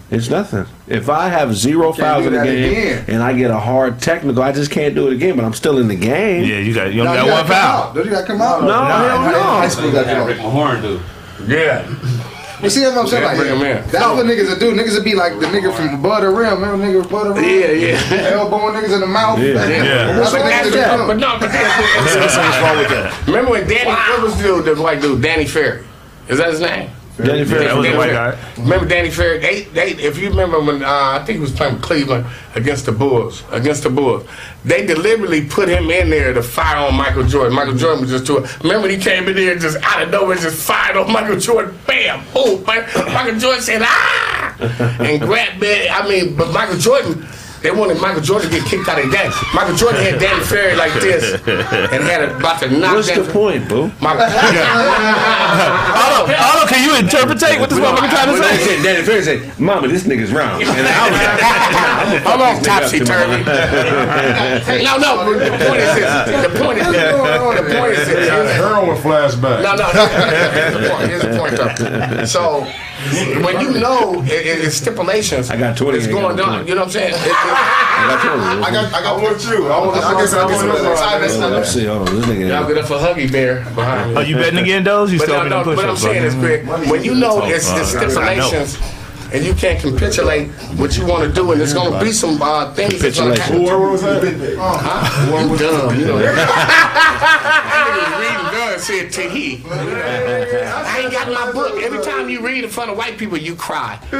What 0.09 0.15
you 0.15 0.17
mean? 0.17 0.19
It's 0.19 0.29
nothing. 0.29 0.65
If 0.87 1.09
I 1.09 1.29
have 1.29 1.55
zero 1.55 1.93
fouls 1.93 2.25
in 2.25 2.33
the 2.33 2.43
game 2.43 2.71
again. 2.71 3.05
and 3.07 3.21
I 3.23 3.33
get 3.33 3.51
a 3.51 3.59
hard 3.59 4.01
technical, 4.01 4.41
I 4.41 4.51
just 4.51 4.71
can't 4.71 4.95
do 4.95 5.07
it 5.07 5.13
again. 5.13 5.35
But 5.35 5.45
I'm 5.45 5.53
still 5.53 5.77
in 5.77 5.87
the 5.87 5.95
game. 5.95 6.43
Yeah, 6.45 6.57
you 6.59 6.73
got 6.73 6.91
you 6.93 7.03
No, 7.03 7.11
only 7.11 7.21
you 7.23 7.27
got 7.29 7.37
one 7.41 7.47
foul. 7.47 7.81
out. 7.89 7.95
Don't 7.95 8.05
you 8.05 8.11
gotta 8.11 8.27
come 8.27 8.41
out? 8.41 8.63
No, 8.63 8.73
hell 8.73 9.43
High 9.43 9.63
no. 9.63 9.69
school 9.69 9.91
got 9.91 10.27
Rick 10.27 10.37
that. 10.37 10.45
Mahorn 10.45 10.81
do. 10.81 10.99
Yeah. 11.47 11.87
You 12.61 12.69
see 12.69 12.81
what 12.83 12.97
I'm 12.97 13.07
saying? 13.07 13.23
Yeah, 13.23 13.29
Like, 13.29 13.37
bring 13.37 13.51
'em 13.51 13.61
in. 13.61 13.89
that's 13.89 14.05
what 14.05 14.25
niggas 14.25 14.49
would 14.49 14.59
do. 14.59 14.73
Niggas 14.75 14.95
would 14.95 15.05
be 15.05 15.15
like 15.15 15.39
the 15.39 15.45
nigga 15.45 15.73
from 15.73 15.93
above 15.95 16.21
the 16.23 16.29
rim. 16.29 16.59
Remember 16.61 16.85
nigga 16.85 17.05
above 17.05 17.27
the 17.27 17.33
rim? 17.41 17.43
Yeah, 17.45 17.71
yeah. 17.71 18.31
Elbowing 18.33 18.73
niggas 18.75 18.93
in 18.95 18.99
the 18.99 19.07
mouth. 19.07 19.39
Yeah. 19.39 19.53
Yeah. 19.65 20.11
That's 20.17 20.31
But 20.31 20.41
what 20.41 20.49
that's 20.49 20.71
that. 20.71 21.07
But 21.07 21.17
no, 21.17 21.37
but 21.39 21.51
that's 21.51 22.15
What's 22.35 22.35
wrong 22.59 22.77
with 22.79 22.89
that? 22.89 23.27
Remember 23.27 23.51
when 23.51 23.65
Danny, 23.67 23.85
what 23.89 24.21
was 24.23 24.35
the 24.37 24.43
dude, 24.43 24.65
the 24.65 24.81
white 24.81 24.99
dude, 25.01 25.21
Danny 25.21 25.45
Ferry? 25.45 25.85
Is 26.27 26.37
that 26.39 26.49
his 26.49 26.59
name? 26.59 26.89
Danny 27.25 27.45
Ferry. 27.45 27.65
that 27.65 27.75
was 27.75 27.87
a 27.87 27.97
white 27.97 28.11
guy. 28.11 28.39
Remember 28.57 28.87
Danny 28.87 29.09
Ferry? 29.09 29.39
They, 29.39 29.63
they, 29.63 29.91
if 29.91 30.17
you 30.17 30.29
remember 30.29 30.59
when 30.61 30.83
uh, 30.83 30.87
I 30.87 31.23
think 31.25 31.37
he 31.37 31.41
was 31.41 31.51
playing 31.51 31.75
with 31.75 31.83
Cleveland 31.83 32.25
against 32.55 32.85
the 32.85 32.91
Bulls, 32.91 33.43
against 33.51 33.83
the 33.83 33.89
Bulls, 33.89 34.27
they 34.63 34.85
deliberately 34.85 35.45
put 35.45 35.69
him 35.69 35.89
in 35.91 36.09
there 36.09 36.33
to 36.33 36.41
fire 36.41 36.77
on 36.77 36.95
Michael 36.95 37.23
Jordan. 37.23 37.53
Michael 37.53 37.75
Jordan 37.75 38.01
was 38.01 38.11
just 38.11 38.25
doing. 38.25 38.43
Remember 38.63 38.87
when 38.87 38.91
he 38.91 39.03
came 39.03 39.27
in 39.27 39.35
there 39.35 39.57
just 39.57 39.77
out 39.83 40.03
of 40.03 40.11
nowhere, 40.11 40.37
just 40.37 40.65
fired 40.65 40.97
on 40.97 41.11
Michael 41.11 41.39
Jordan, 41.39 41.77
bam, 41.85 42.23
boom. 42.33 42.63
Michael 42.65 43.39
Jordan 43.39 43.61
said 43.61 43.81
ah, 43.83 44.55
and 44.99 45.21
grabbed 45.21 45.61
me. 45.61 45.89
I 45.89 46.07
mean, 46.07 46.35
but 46.35 46.51
Michael 46.51 46.77
Jordan. 46.77 47.27
They 47.61 47.71
wanted 47.71 47.99
Michael 48.01 48.21
Jordan 48.21 48.49
to 48.49 48.55
get 48.59 48.65
kicked 48.67 48.87
out 48.87 48.99
of 48.99 49.05
the 49.09 49.11
game. 49.15 49.31
Michael 49.53 49.75
Jordan 49.75 50.01
had 50.01 50.19
Danny 50.19 50.43
Ferry 50.43 50.75
like 50.75 50.93
this 50.93 51.33
and 51.45 52.03
had 52.07 52.23
about 52.29 52.59
to 52.61 52.69
knock 52.71 52.95
What's 52.95 53.07
Danny 53.09 53.23
the 53.23 53.31
point, 53.31 53.67
boo? 53.67 53.91
Michael, 53.99 54.23
Otto, 55.19 56.31
Otto, 56.31 56.67
can 56.67 56.83
you 56.87 56.95
interpretate 56.97 57.59
what 57.59 57.69
this 57.69 57.79
motherfucker 57.79 58.09
trying 58.09 58.27
to 58.27 58.33
When 58.33 58.43
say? 58.43 58.63
said, 58.65 58.83
Danny 58.83 59.03
Ferry 59.05 59.23
said, 59.23 59.59
"Mama, 59.59 59.87
this 59.87 60.03
nigga's 60.03 60.31
round." 60.31 60.63
And 60.69 60.87
I 60.87 61.09
was 61.09 61.19
like, 61.19 61.43
I'm 61.43 62.23
Hold 62.23 62.41
on, 62.41 62.55
this 62.55 62.63
nigga 62.63 62.71
up 62.71 62.81
topsy 62.81 62.99
turvy. 62.99 63.43
tomorrow." 63.43 64.83
no, 64.87 64.97
no. 64.97 65.11
The 65.35 65.65
point 65.65 65.79
is 65.81 65.95
this. 65.95 66.09
The 66.47 66.59
point 66.63 66.77
is 66.79 66.87
this. 66.87 67.09
The 67.59 67.75
point 67.75 67.93
is 67.93 68.07
this. 68.07 68.27
Got 68.29 68.45
heroin 68.47 68.97
flashback. 68.97 69.61
No, 69.63 69.75
no. 69.75 69.87
Here's 69.89 70.73
the 70.73 70.89
point. 70.89 71.09
Here's 71.09 71.21
the 71.23 71.33
point, 71.37 71.53
though. 71.57 72.25
So 72.25 72.67
when 73.43 73.61
you 73.61 73.79
know 73.79 74.21
it, 74.23 74.29
it, 74.29 74.65
it's 74.65 74.75
stipulations, 74.75 75.49
I 75.49 75.57
got 75.57 75.77
20, 75.77 75.97
It's 75.97 76.07
going 76.07 76.35
got 76.35 76.37
down. 76.37 76.67
You 76.67 76.75
know 76.75 76.81
what 76.81 76.87
I'm 76.87 76.91
saying? 76.91 77.13
It, 77.13 77.19
it, 77.25 77.33
I 77.33 78.07
got 78.07 78.23
you. 78.23 78.63
I 78.63 78.71
got, 78.71 78.93
I 78.93 79.01
got 79.01 79.21
with 79.21 79.49
you. 79.49 79.67
I 79.67 79.79
want 79.79 79.95
to 79.99 80.05
I 80.05 80.21
guess, 80.21 80.33
I 80.33 80.47
guess, 80.47 80.61
I 80.63 81.19
guess, 81.19 81.37
Let's 81.37 81.73
see. 81.73 81.85
Hold 81.85 82.09
on, 82.09 82.15
this 82.15 82.25
nigga. 82.25 82.49
y'all 82.49 82.67
get 82.67 82.77
up 82.77 82.85
for 82.85 82.97
Huggy 82.97 83.31
Bear 83.31 83.63
behind 83.75 84.17
Oh, 84.17 84.21
me. 84.21 84.29
you 84.29 84.35
betting 84.35 84.59
again, 84.59 84.83
those? 84.83 85.11
You 85.11 85.19
still 85.19 85.37
no, 85.37 85.43
be 85.43 85.49
no, 85.49 85.59
on 85.59 85.75
what 85.75 85.85
I'm 85.85 85.97
saying 85.97 86.23
is, 86.23 86.35
Greg, 86.35 86.67
when 86.67 87.03
you 87.03 87.15
know 87.15 87.45
it's, 87.45 87.69
it's 87.71 87.95
I 87.95 88.35
know. 88.35 88.47
stipulations 88.47 88.98
and 89.33 89.45
you 89.45 89.53
can't 89.53 89.79
capitulate 89.79 90.49
what 90.77 90.97
you 90.97 91.05
want 91.05 91.23
to 91.23 91.33
do, 91.33 91.51
and 91.51 91.59
there's 91.59 91.73
going 91.73 91.91
to 91.91 91.99
be 91.99 92.11
some 92.11 92.41
uh, 92.41 92.73
things 92.73 92.99
that's 92.99 93.19
going 93.19 93.35
to 93.35 93.39
Capitulation. 93.39 93.67
happen. 93.67 93.81
What 93.81 93.91
was 93.91 94.01
that? 94.01 94.57
Huh? 94.59 95.49
You 95.49 95.57
dumb. 95.57 95.99
You 95.99 96.05
know 96.05 96.17
that. 96.19 97.15
nigga 97.89 98.19
reading 98.19 98.51
guns 98.51 98.83
said 98.83 99.11
to 99.11 99.29
he. 99.29 99.63
I 99.69 101.01
ain't 101.03 101.11
got 101.11 101.31
my 101.31 101.51
book. 101.51 101.81
Every 101.81 102.03
time 102.03 102.29
you 102.29 102.41
read 102.41 102.63
in 102.63 102.69
front 102.69 102.91
of 102.91 102.97
white 102.97 103.17
people, 103.17 103.37
you 103.37 103.55
cry. 103.55 103.99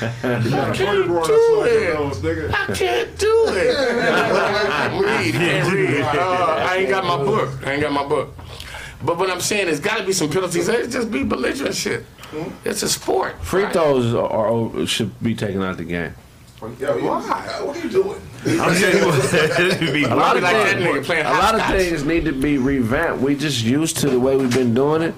I 0.00 0.72
can't 0.74 1.16
do 1.16 1.62
it. 1.64 2.54
I 2.54 2.66
can't 2.74 3.18
do 3.18 3.44
it. 3.48 3.74
read, 5.04 5.32
can't 5.34 5.72
read. 5.72 6.00
Uh, 6.00 6.66
I 6.68 6.76
ain't 6.76 6.90
got 6.90 7.04
my 7.04 7.16
book. 7.16 7.66
I 7.66 7.72
ain't 7.72 7.82
got 7.82 7.92
my 7.92 8.04
book. 8.06 8.36
But 9.02 9.18
what 9.18 9.30
I'm 9.30 9.40
saying 9.40 9.68
is, 9.68 9.80
got 9.80 9.98
to 9.98 10.04
be 10.04 10.12
some 10.12 10.30
penalties. 10.30 10.68
It 10.68 10.90
just 10.90 11.10
be 11.10 11.24
belligerent 11.24 11.74
shit. 11.74 12.04
Mm-hmm. 12.34 12.68
It's 12.68 12.82
a 12.82 12.88
sport. 12.88 13.34
Free 13.42 13.64
right? 13.64 13.72
throws 13.72 14.14
are, 14.14 14.28
are 14.80 14.86
should 14.86 15.12
be 15.22 15.34
taken 15.34 15.62
out 15.62 15.70
of 15.72 15.78
the 15.78 15.84
game. 15.84 16.14
Yo, 16.80 16.96
you- 16.96 17.04
what 17.04 17.76
are 17.76 17.78
you 17.78 17.90
doing? 17.90 18.20
I'm 18.46 18.74
saying 18.74 18.96
it 19.02 19.80
would 19.80 19.92
be 19.92 20.04
A 20.04 20.14
lot 20.14 20.36
of 20.36 20.42
like 20.42 20.76
things, 20.76 21.08
a 21.10 21.22
lot 21.24 21.54
of 21.54 21.66
things 21.66 22.04
need 22.04 22.24
to 22.24 22.32
be 22.32 22.56
revamped. 22.58 23.20
We 23.22 23.36
just 23.36 23.62
used 23.62 23.98
to 23.98 24.08
the 24.10 24.18
way 24.18 24.36
we've 24.36 24.52
been 24.54 24.72
doing 24.74 25.02
it, 25.02 25.14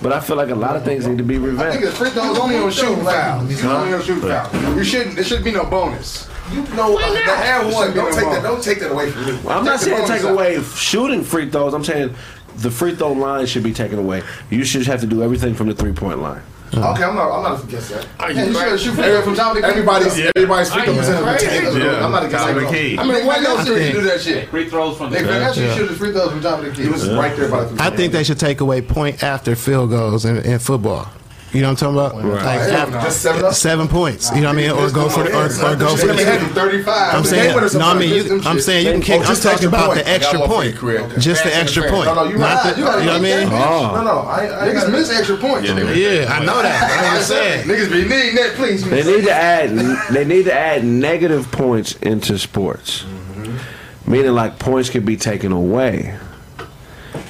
but 0.00 0.12
I 0.12 0.20
feel 0.20 0.36
like 0.36 0.50
a 0.50 0.54
lot 0.54 0.76
of 0.76 0.84
things 0.84 1.06
need 1.06 1.18
to 1.18 1.24
be 1.24 1.36
I 1.36 1.38
think 1.40 1.48
revamped. 1.50 1.82
it's 1.84 1.96
free 1.98 2.10
throws 2.10 2.38
only 2.38 2.56
on 2.58 2.70
shooting 2.70 3.04
fouls. 3.04 3.50
It's 3.50 3.64
only 3.64 3.94
on 3.94 4.02
shooting 4.02 4.28
fouls. 4.28 4.76
You 4.76 4.84
shouldn't. 4.84 5.14
There 5.16 5.24
should 5.24 5.42
be 5.44 5.52
no 5.52 5.64
bonus. 5.64 6.28
You 6.52 6.62
know, 6.76 6.92
Why 6.92 7.02
uh, 7.02 7.12
not? 7.14 7.26
the 7.26 7.36
hand 7.36 7.72
one. 7.72 7.92
Don't 7.94 8.12
take 8.14 8.24
that. 8.24 8.42
Don't 8.44 8.62
take 8.62 8.78
that 8.80 8.92
away 8.92 9.10
from 9.10 9.26
me. 9.26 9.40
Well, 9.42 9.58
I'm 9.58 9.64
not 9.64 9.80
Take 9.80 9.90
the 9.90 9.96
saying 9.96 10.08
take 10.08 10.22
bonus 10.22 10.24
out. 10.24 10.32
away 10.32 10.62
shooting 10.76 11.24
free 11.24 11.50
throws. 11.50 11.74
I'm 11.74 11.82
saying 11.82 12.14
the 12.56 12.70
free 12.70 12.94
throw 12.94 13.12
line 13.12 13.46
should 13.46 13.62
be 13.62 13.72
taken 13.72 13.98
away. 13.98 14.22
You 14.50 14.64
should 14.64 14.86
have 14.86 15.00
to 15.00 15.06
do 15.06 15.22
everything 15.22 15.54
from 15.54 15.68
the 15.68 15.74
three 15.74 15.92
point 15.92 16.20
line. 16.20 16.42
Okay, 16.74 17.04
I'm 17.04 17.14
not. 17.14 17.30
I'm 17.30 17.42
not 17.44 17.62
against 17.62 17.90
that. 17.90 18.06
Are 18.18 18.32
Yeah, 18.32 18.44
you 18.44 18.50
you 18.50 18.54
should 18.58 18.80
shoot 18.80 18.94
free 18.94 19.04
throws 19.04 19.24
from 19.24 19.34
top 19.36 19.54
of 19.56 19.62
the 19.62 19.68
key. 19.68 19.68
Everybody's 19.68 20.18
everybody's 20.34 20.72
free 20.72 20.82
Are 20.82 20.84
throw 20.86 20.96
percentage. 20.96 21.48
crazy? 21.48 21.66
is 21.66 21.76
Yeah. 21.76 22.04
I'm 22.04 22.10
not 22.10 22.24
against 22.24 22.44
Top 22.44 22.54
that. 22.56 22.72
key. 22.72 22.98
I 22.98 23.04
mean, 23.04 23.24
why 23.26 23.36
else 23.44 23.64
should 23.66 23.86
you 23.86 23.92
do 23.92 24.00
that 24.02 24.20
shit? 24.20 24.48
Free 24.50 24.68
throws 24.68 24.96
from 24.98 25.10
the 25.10 25.16
They 25.18 25.22
curb. 25.22 25.32
finesse 25.34 25.56
Yeah. 25.58 25.74
shoot 25.76 25.86
the 25.86 25.94
free 25.94 26.12
throws 26.12 26.30
from 26.32 26.40
top 26.42 26.58
of 26.58 26.64
the 26.64 26.70
key. 26.72 26.82
He 26.82 26.88
was 26.88 27.08
right 27.10 27.36
there 27.36 27.48
by 27.48 27.64
the. 27.64 27.80
I 27.82 27.90
think 27.90 28.12
they 28.12 28.24
should 28.24 28.40
take 28.40 28.60
away 28.60 28.82
point 28.82 29.22
after 29.22 29.54
field 29.54 29.90
goals 29.90 30.24
in, 30.24 30.38
in 30.38 30.58
football. 30.58 31.08
You 31.52 31.62
know 31.62 31.68
what 31.72 31.82
I'm 31.82 31.94
talking 31.94 32.20
about? 32.20 32.44
Like 32.44 32.60
Hell 32.60 32.76
after, 32.76 33.00
just 33.00 33.22
seven 33.22 33.44
up. 33.44 33.54
seven 33.54 33.88
points. 33.88 34.30
You 34.34 34.42
know 34.42 34.48
what 34.48 34.58
I 34.58 34.60
mean? 34.60 34.70
Or 34.72 34.90
go 34.90 35.08
for 35.08 35.22
the, 35.22 35.30
or, 35.32 35.44
or 35.46 35.76
go 35.76 35.96
for 35.96 36.08
the. 36.08 36.14
35. 36.54 37.14
I'm 37.14 37.24
saying 37.24 37.56
no. 37.78 37.86
I 37.86 37.98
mean, 37.98 38.14
you, 38.14 38.40
I'm 38.44 38.60
saying 38.60 38.84
you 38.86 38.92
can 38.92 39.00
Oh, 39.00 39.04
kick. 39.04 39.20
I'm 39.20 39.26
just 39.26 39.42
talking 39.42 39.68
about 39.68 39.86
point. 39.86 39.98
the 40.00 40.08
extra 40.08 40.38
Got 40.38 40.48
one 40.50 40.72
for 40.72 40.80
point, 40.80 41.20
just 41.20 41.44
the 41.44 41.54
extra 41.54 41.88
point. 41.88 42.06
No, 42.06 42.14
no, 42.14 42.24
you 42.24 42.36
right. 42.36 42.74
the- 42.74 42.80
You 42.80 42.84
gotta 42.86 43.00
you 43.00 43.06
know 43.06 43.12
what 43.12 43.20
I 43.20 43.44
mean? 43.44 43.48
Oh. 43.52 43.92
No, 43.94 44.02
no, 44.04 44.18
I, 44.28 44.66
I 44.66 44.68
Niggas 44.68 44.90
miss 44.90 45.10
extra 45.10 45.36
points. 45.36 45.68
Yeah, 45.68 46.26
I 46.28 46.44
know 46.44 46.60
that. 46.62 47.14
I'm 47.16 47.22
saying. 47.22 47.66
Niggas 47.66 47.90
be 47.92 48.02
needing 48.02 48.34
that, 48.34 48.52
please. 48.56 48.84
They 48.88 49.04
need 49.04 49.24
to 49.24 49.32
add. 49.32 49.70
They 50.12 50.24
need 50.24 50.44
to 50.46 50.52
add 50.52 50.84
negative 50.84 51.50
points 51.52 51.94
into 51.96 52.38
sports, 52.38 53.04
mm-hmm. 53.04 54.10
meaning 54.10 54.32
like 54.32 54.58
points 54.58 54.90
can 54.90 55.04
be 55.04 55.16
taken 55.16 55.52
away. 55.52 56.18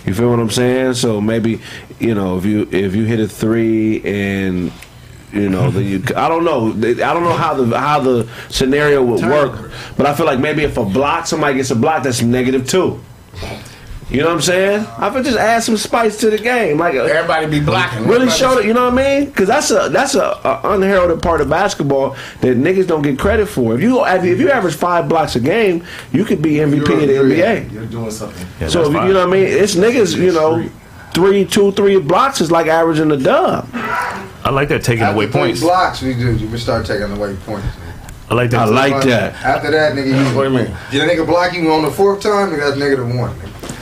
You 0.04 0.14
feel 0.14 0.30
what 0.30 0.38
I'm 0.38 0.50
saying? 0.50 0.94
So 0.94 1.20
maybe 1.20 1.60
you 1.98 2.14
know 2.14 2.36
if 2.38 2.44
you 2.44 2.68
if 2.70 2.94
you 2.94 3.04
hit 3.04 3.20
a 3.20 3.28
three 3.28 4.02
and 4.04 4.72
you 5.32 5.48
know 5.48 5.70
then 5.70 5.84
you 5.84 6.02
I 6.16 6.28
don't 6.28 6.44
know 6.44 6.68
I 6.72 6.94
don't 7.12 7.24
know 7.24 7.32
how 7.36 7.54
the 7.54 7.78
how 7.78 8.00
the 8.00 8.28
scenario 8.48 9.02
would 9.04 9.22
work, 9.22 9.70
but 9.96 10.06
I 10.06 10.14
feel 10.14 10.26
like 10.26 10.38
maybe 10.40 10.62
if 10.64 10.76
a 10.76 10.84
block 10.84 11.26
somebody 11.26 11.54
gets 11.56 11.70
a 11.70 11.76
block 11.76 12.02
that's 12.02 12.22
negative 12.22 12.68
two. 12.68 13.00
You 14.08 14.20
know 14.20 14.26
what 14.28 14.34
I'm 14.34 14.40
saying? 14.40 14.86
I 14.98 15.10
could 15.10 15.24
just 15.24 15.36
add 15.36 15.64
some 15.64 15.76
spice 15.76 16.16
to 16.18 16.30
the 16.30 16.38
game, 16.38 16.78
like 16.78 16.94
Everybody 16.94 17.46
be 17.58 17.58
blocking. 17.58 18.06
really 18.06 18.30
show 18.30 18.56
it. 18.56 18.64
You 18.64 18.72
know 18.72 18.84
what 18.88 18.92
I 19.00 19.18
mean? 19.20 19.24
Because 19.26 19.48
that's 19.48 19.72
a 19.72 19.88
that's 19.90 20.14
a, 20.14 20.22
a 20.44 20.60
unheralded 20.62 21.20
part 21.22 21.40
of 21.40 21.48
basketball 21.50 22.10
that 22.40 22.56
niggas 22.56 22.86
don't 22.86 23.02
get 23.02 23.18
credit 23.18 23.46
for. 23.46 23.74
If 23.74 23.80
you 23.82 24.04
if 24.06 24.38
you 24.38 24.48
average 24.48 24.76
five 24.76 25.08
blocks 25.08 25.34
a 25.34 25.40
game, 25.40 25.84
you 26.12 26.24
could 26.24 26.40
be 26.40 26.52
MVP 26.52 26.82
of 26.82 26.86
the 26.86 27.14
NBA. 27.14 27.72
You're 27.72 27.86
doing 27.86 28.12
something. 28.12 28.46
Yeah, 28.60 28.68
So 28.68 28.82
if 28.82 28.92
you 28.92 29.08
you 29.08 29.12
know 29.12 29.26
what 29.26 29.28
I 29.28 29.40
mean? 29.40 29.48
It's 29.48 29.74
niggas. 29.74 30.16
You 30.16 30.32
know, 30.32 30.70
three, 31.16 31.46
two, 31.46 31.72
three 31.72 31.98
blocks 31.98 32.42
is 32.42 32.52
like 32.52 32.66
averaging 32.66 33.10
a 33.10 33.16
dub. 33.16 33.66
I 33.72 34.50
like 34.50 34.68
that 34.68 34.84
taking 34.84 35.06
away 35.06 35.24
three 35.26 35.32
points. 35.32 35.60
blocks, 35.62 36.02
we 36.02 36.12
do. 36.12 36.36
We 36.52 36.58
start 36.58 36.84
taking 36.84 37.10
away 37.10 37.34
points. 37.46 37.66
I 38.28 38.34
like 38.34 38.50
that. 38.50 38.60
I 38.60 38.64
like 38.66 39.02
that. 39.04 39.32
After 39.42 39.70
that, 39.70 39.94
nigga, 39.94 40.08
you, 40.30 40.36
What 40.36 40.44
do 40.44 40.50
you 40.52 40.58
mean? 40.58 40.76
Did 40.90 41.02
a 41.02 41.06
nigga 41.08 41.26
block 41.26 41.54
you 41.54 41.72
on 41.72 41.82
the 41.84 41.90
fourth 41.90 42.20
time? 42.20 42.50
Nigga, 42.50 42.58
that's 42.58 42.76
negative 42.76 43.08
one. 43.08 43.34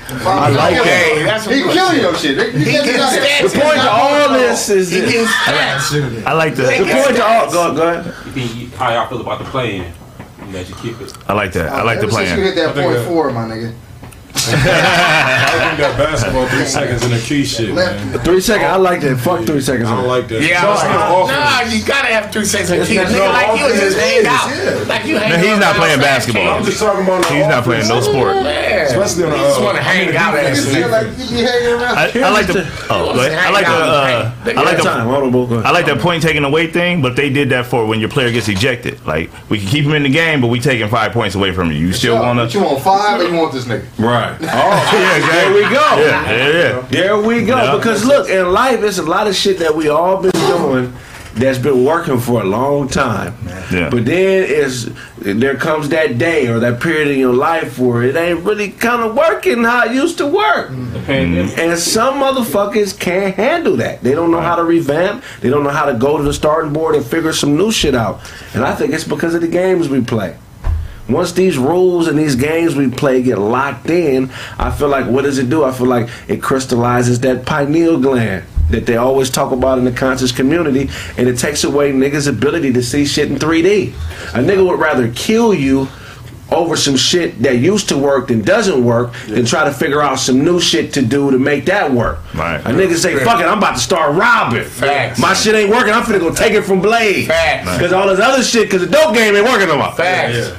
I 0.08 0.48
like 0.50 0.76
that. 0.76 0.84
Hey, 0.84 1.22
that's 1.24 1.44
He 1.46 1.62
killing 1.62 2.00
your 2.00 2.14
shit. 2.14 2.54
He, 2.54 2.58
He 2.60 2.64
can't 2.72 2.84
getting 2.84 3.00
stats. 3.00 3.52
The 3.52 3.58
point 3.60 3.74
to 3.80 3.90
all 3.90 4.28
this 4.32 4.68
is 4.70 4.90
He 4.92 5.00
getting 5.00 5.24
stats. 5.26 6.24
I 6.24 6.32
like 6.34 6.54
that. 6.54 6.78
The 6.78 6.84
that. 6.84 7.04
point 7.04 7.16
to 7.16 7.24
all 7.24 7.50
go, 7.50 7.74
go 7.74 7.88
ahead. 7.98 8.14
You 8.26 8.32
think 8.32 8.54
you- 8.56 8.76
how 8.76 8.92
y'all 8.92 9.08
feel 9.08 9.20
about 9.22 9.40
the 9.40 9.46
playing? 9.46 9.92
That 10.52 10.68
You 10.68 10.74
keep 10.76 11.00
it. 11.00 11.12
I 11.26 11.32
like 11.32 11.52
that. 11.54 11.72
I 11.72 11.82
like 11.82 11.98
the 11.98 12.06
Ever 12.06 12.12
since 12.12 12.38
you 12.38 12.44
hit 12.44 12.58
I 12.58 12.72
think 12.72 12.92
that- 12.92 13.06
four, 13.08 13.32
my 13.32 13.44
nigga. 13.48 13.74
I 14.52 15.68
think 15.68 15.78
that 15.80 15.94
basketball 15.98 16.46
three 16.48 16.64
seconds 16.64 17.04
in 17.04 17.10
the 17.10 17.18
key 17.20 17.44
shit, 17.44 17.74
man. 17.74 18.18
Three 18.20 18.40
seconds. 18.40 18.68
I 18.68 18.76
like 18.76 19.00
that. 19.02 19.16
Fuck 19.18 19.44
three 19.46 19.60
seconds. 19.60 19.88
I 19.88 19.96
don't 19.96 20.06
like 20.08 20.28
that. 20.28 20.42
Yeah, 20.42 20.72
It's 20.72 20.82
nah, 20.84 21.60
you 21.72 21.84
gotta 21.84 22.08
have 22.08 22.32
three 22.32 22.44
seconds 22.44 22.70
and 22.70 22.80
It's 22.80 22.88
keep 22.90 23.00
a 23.00 23.04
not 23.04 23.12
nigga 23.12 23.32
like 23.32 23.58
you 23.60 23.66
offense. 23.66 23.80
just 23.80 23.98
hang 23.98 24.26
out. 24.26 24.46
yeah. 24.50 24.84
Like 24.88 25.04
you 25.06 25.18
hang 25.18 25.30
No, 25.30 25.38
he's 25.38 25.58
not 25.58 25.76
playing 25.76 26.00
basketball. 26.00 26.48
I'm 26.48 26.64
just 26.64 26.78
talking 26.80 27.04
about 27.04 27.24
He's 27.26 27.46
not 27.46 27.64
playing 27.64 27.88
no 27.88 28.00
sport. 28.00 28.36
Yeah. 28.36 28.84
Especially 28.84 29.24
on 29.24 29.30
the, 29.30 29.36
just 29.38 29.60
uh, 29.60 29.64
want 29.64 29.76
to 29.76 29.82
hang 29.82 30.14
out 30.16 30.32
the 30.32 30.40
at 30.42 30.54
defense. 30.54 30.66
us. 30.66 30.74
Feel 30.74 30.88
like 30.90 31.06
you 31.18 31.24
be 31.36 31.42
hanging 31.42 31.68
around. 31.80 31.96
I, 31.98 32.04
I 32.20 32.30
like 32.30 32.46
the. 32.46 32.86
Oh. 32.90 33.10
I 33.10 33.50
like 33.50 33.66
the. 33.66 33.72
Uh, 33.72 34.32
I 34.46 34.62
like 34.62 34.82
the. 34.82 34.90
Hold 34.90 35.24
on, 35.24 35.32
Bo, 35.32 35.46
go 35.46 35.54
ahead. 35.56 35.66
I 35.66 35.70
like 35.70 35.86
that 35.86 35.98
point 36.00 36.22
taking 36.22 36.44
away 36.44 36.66
thing, 36.66 37.00
but 37.02 37.16
they 37.16 37.30
did 37.30 37.48
that 37.50 37.66
for 37.66 37.86
when 37.86 38.00
your 38.00 38.08
player 38.10 38.30
gets 38.30 38.48
ejected. 38.48 39.04
Like 39.06 39.30
we 39.50 39.58
can 39.58 39.68
keep 39.68 39.84
him 39.84 39.92
in 39.94 40.02
the 40.02 40.08
game, 40.10 40.40
but 40.40 40.48
we 40.48 40.60
taking 40.60 40.88
five 40.88 41.12
points 41.12 41.34
away 41.34 41.52
from 41.52 41.70
you. 41.72 41.78
You 41.78 41.92
still 41.92 42.16
want 42.20 42.38
But 42.38 42.52
you 42.54 42.60
want 42.62 42.82
five 42.82 43.20
or 43.20 43.24
you 43.24 43.34
want 43.34 43.52
this 43.52 43.64
nigga? 43.64 43.84
Right. 43.98 44.33
Oh, 44.56 44.90
Yeah, 44.92 45.26
there 45.32 45.54
we 45.54 45.62
go. 45.62 45.70
Yeah, 45.70 46.30
yeah, 46.30 46.48
yeah. 46.48 46.80
There 46.88 47.18
we 47.20 47.44
go. 47.44 47.56
Yeah. 47.56 47.76
Because 47.76 48.04
look, 48.04 48.28
in 48.28 48.52
life, 48.52 48.80
there's 48.80 48.98
a 48.98 49.02
lot 49.02 49.26
of 49.26 49.34
shit 49.34 49.58
that 49.58 49.74
we 49.74 49.88
all 49.88 50.22
been 50.22 50.32
doing 50.32 50.92
that's 51.34 51.58
been 51.58 51.84
working 51.84 52.18
for 52.18 52.42
a 52.42 52.44
long 52.44 52.88
time. 52.88 53.34
Yeah. 53.72 53.90
But 53.90 54.04
then 54.04 54.44
is 54.44 54.92
there 55.18 55.56
comes 55.56 55.88
that 55.88 56.18
day 56.18 56.46
or 56.46 56.60
that 56.60 56.80
period 56.80 57.08
in 57.08 57.18
your 57.18 57.32
life 57.32 57.78
where 57.78 58.02
it 58.02 58.14
ain't 58.14 58.40
really 58.44 58.70
kind 58.70 59.02
of 59.02 59.16
working 59.16 59.64
how 59.64 59.84
it 59.86 59.92
used 59.92 60.18
to 60.18 60.26
work. 60.26 60.70
Mm-hmm. 60.70 61.58
And 61.58 61.78
some 61.78 62.14
motherfuckers 62.20 62.98
can't 62.98 63.34
handle 63.34 63.76
that. 63.76 64.02
They 64.02 64.12
don't 64.12 64.30
know 64.30 64.40
how 64.40 64.54
to 64.56 64.64
revamp. 64.64 65.24
They 65.40 65.50
don't 65.50 65.64
know 65.64 65.70
how 65.70 65.86
to 65.86 65.94
go 65.94 66.18
to 66.18 66.22
the 66.22 66.32
starting 66.32 66.72
board 66.72 66.94
and 66.94 67.04
figure 67.04 67.32
some 67.32 67.56
new 67.56 67.72
shit 67.72 67.94
out. 67.94 68.20
And 68.54 68.64
I 68.64 68.74
think 68.74 68.92
it's 68.92 69.04
because 69.04 69.34
of 69.34 69.40
the 69.40 69.48
games 69.48 69.88
we 69.88 70.02
play. 70.02 70.36
Once 71.08 71.32
these 71.32 71.58
rules 71.58 72.08
and 72.08 72.18
these 72.18 72.34
games 72.34 72.74
we 72.74 72.90
play 72.90 73.22
get 73.22 73.38
locked 73.38 73.90
in, 73.90 74.30
I 74.58 74.70
feel 74.70 74.88
like 74.88 75.06
what 75.06 75.22
does 75.22 75.38
it 75.38 75.50
do? 75.50 75.64
I 75.64 75.72
feel 75.72 75.86
like 75.86 76.08
it 76.28 76.42
crystallizes 76.42 77.20
that 77.20 77.44
pineal 77.44 77.98
gland 77.98 78.44
that 78.70 78.86
they 78.86 78.96
always 78.96 79.28
talk 79.28 79.52
about 79.52 79.78
in 79.78 79.84
the 79.84 79.92
conscious 79.92 80.32
community, 80.32 80.88
and 81.18 81.28
it 81.28 81.38
takes 81.38 81.64
away 81.64 81.92
niggas' 81.92 82.26
ability 82.28 82.72
to 82.72 82.82
see 82.82 83.04
shit 83.04 83.30
in 83.30 83.36
3D. 83.36 83.90
A 84.34 84.38
nigga 84.38 84.66
would 84.66 84.80
rather 84.80 85.12
kill 85.12 85.52
you 85.52 85.88
over 86.50 86.76
some 86.76 86.96
shit 86.96 87.42
that 87.42 87.58
used 87.58 87.88
to 87.88 87.98
work 87.98 88.30
and 88.30 88.44
doesn't 88.44 88.84
work 88.84 89.12
than 89.26 89.44
try 89.44 89.64
to 89.64 89.72
figure 89.72 90.00
out 90.00 90.18
some 90.18 90.44
new 90.44 90.60
shit 90.60 90.92
to 90.92 91.02
do 91.02 91.30
to 91.30 91.38
make 91.38 91.64
that 91.66 91.90
work. 91.90 92.18
Right. 92.34 92.60
A 92.60 92.68
nigga 92.68 92.96
say, 92.96 93.16
fuck 93.24 93.40
it, 93.40 93.46
I'm 93.46 93.58
about 93.58 93.74
to 93.74 93.80
start 93.80 94.14
robbing. 94.14 94.64
Facts. 94.64 95.18
My 95.18 95.34
shit 95.34 95.54
ain't 95.54 95.70
working, 95.70 95.92
I'm 95.92 96.02
finna 96.02 96.20
go 96.20 96.32
take 96.32 96.52
it 96.52 96.62
from 96.62 96.80
Blade. 96.80 97.26
Facts. 97.26 97.72
Because 97.72 97.92
all 97.92 98.08
this 98.08 98.20
other 98.20 98.42
shit, 98.42 98.64
because 98.64 98.82
the 98.82 98.86
dope 98.86 99.14
game 99.14 99.34
ain't 99.34 99.44
working 99.46 99.68
no 99.68 99.78
more. 99.78 99.92
Facts. 99.92 100.52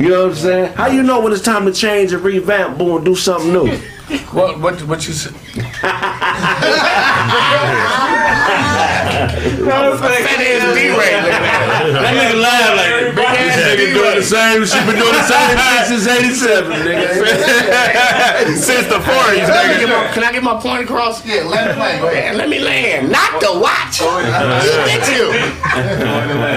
You 0.00 0.08
know 0.08 0.28
what 0.28 0.30
I'm 0.30 0.36
saying? 0.38 0.72
How 0.74 0.86
you 0.86 1.02
know 1.02 1.20
when 1.20 1.32
it's 1.32 1.42
time 1.42 1.66
to 1.66 1.72
change 1.72 2.14
and 2.14 2.22
revamp, 2.22 2.78
boom, 2.78 2.96
and 2.96 3.04
do 3.04 3.14
something 3.14 3.52
new? 3.52 3.78
What 4.32 4.58
what 4.58 4.82
what 4.88 5.06
you 5.06 5.12
said? 5.12 5.34
Fat 5.34 5.94
ass 10.40 10.74
D-Ray. 10.74 11.59
That 12.00 12.14
nigga 12.16 12.40
laugh 12.40 12.72
like 12.76 13.14
Big 13.14 13.24
ass 13.26 13.56
nigga 13.60 13.86
doing 13.94 14.16
the 14.16 14.24
same. 14.24 14.64
She 14.64 14.78
been 14.86 14.96
doing 14.96 15.12
the 15.16 15.26
same 15.28 15.56
thing 15.56 15.84
since 15.90 16.06
'87, 16.06 16.72
nigga. 16.84 17.08
Since 18.60 18.86
the 18.88 18.98
Can 19.00 19.10
I, 19.10 19.34
40s, 19.34 19.46
get 19.46 19.80
nigga. 19.80 19.88
my, 19.88 20.12
can 20.14 20.24
I 20.24 20.32
get 20.32 20.42
my 20.42 20.56
point 20.60 20.82
across? 20.84 21.24
Yeah, 21.24 21.42
let 21.44 21.70
it 21.70 21.76
play. 21.76 21.98
Go 21.98 22.08
ahead. 22.08 22.36
Let 22.36 22.48
me 22.48 22.58
land. 22.58 23.10
Not 23.10 23.40
the 23.40 23.52
watch. 23.58 24.00
You 24.00 24.06
get 24.88 25.06
you. 25.12 25.30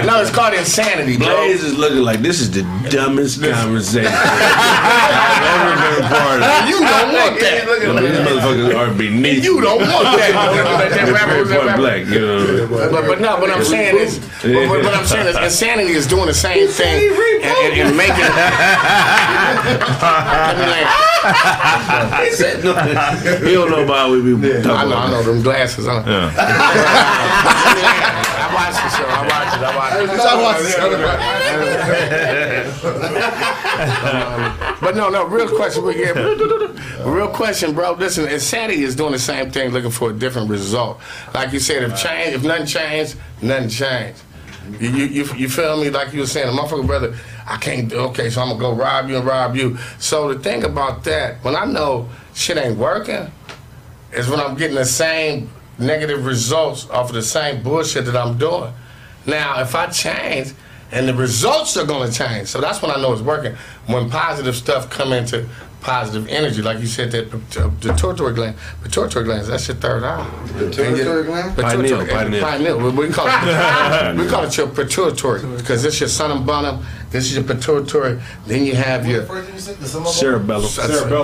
No, 0.06 0.20
it's 0.20 0.30
called 0.30 0.54
insanity, 0.54 1.16
bro. 1.16 1.26
Blaze 1.28 1.62
is 1.64 1.76
looking 1.76 1.98
like 2.02 2.20
this 2.20 2.40
is 2.40 2.50
the 2.50 2.62
dumbest 2.90 3.42
conversation 3.42 4.10
I've 4.14 5.44
ever 5.44 6.00
been 6.00 6.08
part 6.08 6.42
of. 6.42 6.68
You 6.68 6.78
don't 6.80 7.12
want 7.12 7.40
that. 7.40 7.64
These 8.00 8.18
motherfuckers 8.20 8.74
are 8.76 8.94
beneath. 8.94 9.44
You 9.44 9.60
don't 9.60 9.80
want 9.80 10.04
that. 10.18 10.32
That- 10.84 10.90
that 10.90 11.12
rapper- 11.12 11.44
that 11.44 11.54
Point 11.56 11.66
rapper- 11.66 11.80
blank, 11.80 12.08
you 12.08 12.20
know. 12.20 12.66
But, 12.90 13.06
but 13.06 13.20
no, 13.20 13.36
what 13.38 13.50
I'm 13.50 13.64
saying 13.64 13.96
is, 13.96 14.18
but, 14.18 14.68
but 14.68 14.82
what 14.84 14.94
I'm 14.94 15.06
saying 15.06 15.26
is, 15.28 15.33
insanity 15.42 15.92
is 15.92 16.06
doing 16.06 16.26
the 16.26 16.34
same 16.34 16.68
thing 16.68 17.10
and, 17.42 17.44
and, 17.44 17.88
and 17.88 17.96
making. 17.96 18.24
Let 20.04 20.56
me 20.56 20.62
land. 20.70 20.88
He 22.24 22.30
said, 22.32 22.62
no, 22.64 22.74
he 23.46 23.52
don't 23.54 23.70
know 23.70 23.82
about 23.84 24.10
we 24.10 24.20
be 24.34 24.40
talking 24.62 24.70
I 24.70 24.84
know, 24.84 24.96
I 24.96 25.10
know 25.10 25.22
them 25.22 25.42
glasses. 25.42 25.86
I, 25.94 26.04
know. 26.04 26.04
I 26.04 26.06
watch 28.54 28.74
the 28.74 28.88
show. 28.92 29.06
I 29.08 29.22
watch 29.26 29.54
it. 29.56 29.62
I 29.64 29.66
watch 30.42 30.60
it. 30.60 30.64
Um, 33.74 34.76
but 34.80 34.96
no, 34.96 35.08
no, 35.08 35.26
real 35.26 35.48
question. 35.48 35.84
We 35.84 35.94
get 35.94 36.14
real 37.04 37.28
question, 37.28 37.74
bro. 37.74 37.92
Listen, 37.92 38.28
insanity 38.28 38.82
is 38.82 38.94
doing 38.94 39.12
the 39.12 39.18
same 39.18 39.50
thing, 39.50 39.70
looking 39.70 39.90
for 39.90 40.10
a 40.10 40.12
different 40.12 40.50
result. 40.50 41.00
Like 41.32 41.52
you 41.52 41.58
said, 41.58 41.82
if 41.82 42.00
change, 42.00 42.34
if 42.34 42.44
nothing 42.44 42.66
changed, 42.66 43.16
nothing 43.42 43.68
changed. 43.68 44.20
You, 44.80 44.88
you, 44.88 45.24
you, 45.34 45.48
feel 45.48 45.80
me? 45.80 45.90
Like 45.90 46.12
you 46.12 46.20
were 46.20 46.26
saying, 46.26 46.46
the 46.46 46.60
motherfucker 46.60 46.86
brother, 46.86 47.16
I 47.46 47.56
can't. 47.56 47.88
do 47.88 47.98
Okay, 47.98 48.30
so 48.30 48.42
I'm 48.42 48.48
gonna 48.48 48.60
go 48.60 48.72
rob 48.72 49.08
you 49.08 49.16
and 49.16 49.26
rob 49.26 49.56
you. 49.56 49.76
So 49.98 50.32
the 50.32 50.40
thing 50.40 50.64
about 50.64 51.04
that, 51.04 51.42
when 51.44 51.54
I 51.54 51.64
know 51.64 52.08
shit 52.34 52.56
ain't 52.56 52.78
working, 52.78 53.30
is 54.12 54.28
when 54.28 54.40
I'm 54.40 54.56
getting 54.56 54.76
the 54.76 54.84
same 54.84 55.50
negative 55.78 56.24
results 56.24 56.88
off 56.90 57.08
of 57.08 57.14
the 57.14 57.22
same 57.22 57.62
bullshit 57.62 58.06
that 58.06 58.16
I'm 58.16 58.38
doing. 58.38 58.72
Now, 59.26 59.60
if 59.60 59.74
I 59.74 59.86
change, 59.86 60.54
and 60.92 61.08
the 61.08 61.14
results 61.14 61.76
are 61.76 61.86
to 61.86 62.12
change, 62.12 62.48
so 62.48 62.60
that's 62.60 62.80
when 62.80 62.90
I 62.90 63.00
know 63.00 63.12
it's 63.12 63.22
working. 63.22 63.56
When 63.86 64.08
positive 64.08 64.54
stuff 64.54 64.90
come 64.90 65.12
into 65.12 65.48
positive 65.84 66.26
energy, 66.28 66.62
like 66.62 66.80
you 66.80 66.86
said, 66.86 67.12
that 67.12 67.32
uh, 67.60 67.70
pituitary 67.80 68.32
gland, 68.32 68.56
pituitary 68.82 69.24
glands, 69.24 69.48
that's 69.48 69.68
your 69.68 69.76
third 69.76 70.02
eye. 70.02 70.26
Pituitary 70.58 71.24
gland? 71.24 71.54
Pituitary, 71.54 72.06
Pineal, 72.06 72.40
pineal. 72.40 72.42
pineal. 72.42 72.78
We 72.78 73.06
we 73.06 73.12
call 73.12 73.26
it, 73.28 74.16
we 74.18 74.26
call 74.26 74.44
it 74.44 74.56
your 74.56 74.68
pituitary 74.68 75.42
because 75.56 75.84
it's 75.84 76.00
your 76.00 76.08
sun 76.08 76.30
and 76.32 76.46
bonum. 76.46 76.84
This 77.14 77.26
is 77.30 77.36
your 77.36 77.44
pituitary. 77.44 78.20
Then 78.44 78.64
you 78.64 78.74
have 78.74 79.06
your 79.06 79.22
Cerebellum. 79.22 80.68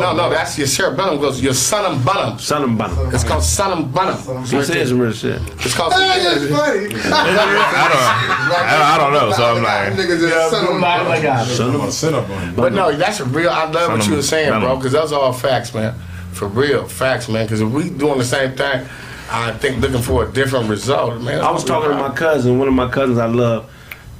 no, 0.01 0.15
no, 0.15 0.31
that's 0.31 0.57
your 0.57 0.69
cerebellum 0.69 1.21
goes 1.21 1.43
your 1.43 1.53
sonum 1.53 2.05
bonum. 2.05 2.39
Sonum 2.39 2.79
bonum. 2.79 3.13
It's 3.13 3.25
called 3.25 3.43
sonum 3.43 3.93
bonum. 3.93 4.17
He 4.45 4.63
says 4.63 4.91
some 4.91 5.01
real 5.01 5.11
shit. 5.11 5.43
It's 5.67 5.75
called. 5.75 5.91
That's 5.91 6.49
funny. 6.49 6.95
I 6.95 7.89
don't, 7.91 8.69
I, 8.69 8.95
I 8.95 8.99
don't 8.99 9.13
know, 9.13 9.33
so 9.33 9.57
I'm 9.57 9.65
like, 9.65 9.95
Niggas 9.95 10.21
just 10.21 10.51
son 10.53 10.65
of 10.65 10.81
a- 10.81 11.45
Son 11.57 11.75
of 11.75 11.81
I'm 11.81 11.89
a 11.89 11.91
center 11.91 12.53
But 12.55 12.73
no, 12.73 12.93
that's 12.97 13.19
a 13.19 13.25
real. 13.25 13.51
I 13.51 13.69
love 13.69 13.91
what 13.91 14.07
you 14.07 14.15
were 14.15 14.23
saying, 14.23 14.61
bro, 14.61 14.77
because 14.77 14.93
those 14.93 15.13
are 15.13 15.21
all 15.21 15.33
facts, 15.33 15.75
man. 15.75 15.93
For 16.31 16.47
real, 16.47 16.87
facts, 16.87 17.29
man. 17.29 17.47
Because 17.47 17.63
if 17.63 17.69
we 17.69 17.91
doing 17.91 18.19
the 18.19 18.25
same 18.25 18.57
thing, 18.57 18.87
I 19.29 19.51
think 19.55 19.81
looking 19.81 20.03
for 20.03 20.23
a 20.25 20.31
different 20.31 20.71
result, 20.71 21.21
man. 21.21 21.41
I 21.41 21.51
was 21.51 21.65
talking 21.65 21.91
to 21.91 21.97
my 21.97 22.15
cousin, 22.15 22.61
one 22.61 22.69
of 22.69 22.75
my 22.75 22.89
cousins 22.89 23.19
I 23.19 23.27
love. 23.27 23.69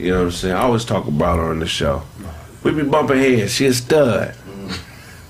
You 0.01 0.13
know 0.13 0.19
what 0.19 0.25
I'm 0.27 0.31
saying? 0.33 0.55
I 0.55 0.63
always 0.63 0.85
talk 0.85 1.07
about 1.07 1.39
her 1.39 1.45
on 1.51 1.59
the 1.61 1.67
show. 1.67 2.03
We 2.63 2.73
be 2.73 2.83
bumping 2.83 3.19
heads. 3.19 3.53
She 3.55 3.67
a 3.67 3.73
stud. 3.73 4.35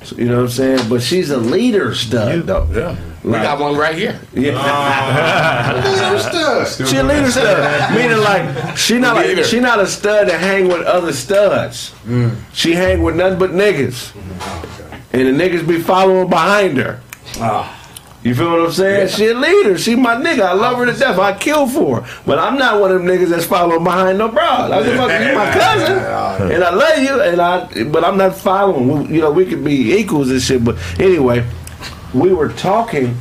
So, 0.02 0.16
you 0.16 0.24
know 0.26 0.36
what 0.36 0.42
I'm 0.44 0.48
saying? 0.48 0.88
But 0.88 1.02
she's 1.02 1.30
a 1.30 1.36
leader 1.36 1.94
stud, 1.94 2.46
though. 2.46 2.66
Yeah, 2.72 2.96
we 3.22 3.30
Like- 3.32 3.42
got 3.42 3.60
one 3.60 3.76
right 3.76 3.94
here. 3.94 4.18
Yeah. 4.32 5.82
leader 5.84 6.18
stud. 6.18 6.88
She 6.88 6.96
a 6.96 7.02
leader 7.02 7.30
stud. 7.30 7.94
Meaning 7.94 8.18
like 8.18 8.76
she 8.78 8.98
not 8.98 9.16
like 9.16 9.44
she 9.44 9.60
not 9.60 9.78
a 9.80 9.86
stud 9.86 10.28
that 10.28 10.40
hang 10.40 10.68
with 10.68 10.82
other 10.86 11.12
studs. 11.12 11.92
Mm. 12.06 12.36
She 12.54 12.72
hang 12.72 13.02
with 13.02 13.16
nothing 13.16 13.38
but 13.38 13.50
niggas. 13.50 14.12
And 15.12 15.26
the 15.38 15.44
niggas 15.44 15.66
be 15.66 15.78
following 15.80 16.30
behind 16.30 16.78
her. 16.78 17.00
Ah. 17.38 17.76
You 18.22 18.34
feel 18.34 18.50
what 18.50 18.66
I'm 18.66 18.72
saying? 18.72 19.08
She 19.08 19.28
a 19.28 19.34
leader. 19.34 19.78
She 19.78 19.96
my 19.96 20.14
nigga. 20.14 20.42
I 20.42 20.52
love 20.52 20.76
her 20.76 20.86
to 20.86 20.92
death. 20.92 21.18
I 21.18 21.36
kill 21.38 21.66
for 21.66 22.02
her. 22.02 22.20
But 22.26 22.38
I'm 22.38 22.58
not 22.58 22.80
one 22.80 22.92
of 22.92 22.98
them 23.02 23.08
niggas 23.08 23.30
that's 23.30 23.46
following 23.46 23.82
behind 23.82 24.18
no 24.18 24.28
broad. 24.28 24.70
I 24.70 24.82
just 24.82 24.92
you 24.92 25.34
my 25.34 25.50
cousin, 25.50 25.98
and 26.52 26.62
I 26.62 26.70
love 26.70 26.98
you. 26.98 27.20
And 27.22 27.40
I, 27.40 27.84
but 27.84 28.04
I'm 28.04 28.18
not 28.18 28.36
following. 28.36 29.14
You 29.14 29.22
know, 29.22 29.30
we 29.30 29.46
could 29.46 29.64
be 29.64 29.94
equals 29.94 30.30
and 30.30 30.40
shit. 30.40 30.62
But 30.62 30.76
anyway, 31.00 31.48
we 32.12 32.34
were 32.34 32.50
talking 32.50 33.16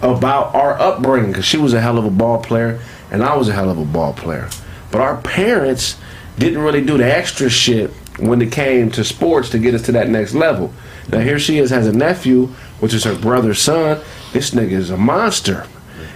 about 0.00 0.54
our 0.54 0.78
upbringing 0.80 1.30
because 1.30 1.44
she 1.44 1.56
was 1.56 1.72
a 1.72 1.80
hell 1.80 1.98
of 1.98 2.04
a 2.04 2.10
ball 2.10 2.42
player 2.42 2.80
and 3.10 3.22
I 3.22 3.36
was 3.36 3.48
a 3.48 3.52
hell 3.52 3.70
of 3.70 3.78
a 3.78 3.84
ball 3.84 4.12
player. 4.12 4.48
But 4.90 5.00
our 5.00 5.16
parents 5.18 5.98
didn't 6.38 6.60
really 6.60 6.84
do 6.84 6.98
the 6.98 7.16
extra 7.16 7.48
shit 7.48 7.90
when 8.18 8.40
it 8.42 8.52
came 8.52 8.90
to 8.92 9.04
sports 9.04 9.50
to 9.50 9.58
get 9.58 9.74
us 9.74 9.82
to 9.82 9.92
that 9.92 10.08
next 10.08 10.34
level. 10.34 10.72
Now 11.08 11.20
here 11.20 11.38
she 11.38 11.58
is 11.58 11.70
has 11.70 11.86
a 11.86 11.92
nephew, 11.92 12.54
which 12.84 12.92
is 12.92 13.04
her 13.04 13.16
brother's 13.16 13.62
son. 13.62 13.98
This 14.34 14.50
nigga 14.50 14.72
is 14.72 14.90
a 14.90 14.98
monster, 14.98 15.66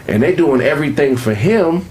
and 0.07 0.23
they 0.23 0.37
doing 0.37 0.61
everything 0.61 1.17
for 1.17 1.33
him 1.33 1.89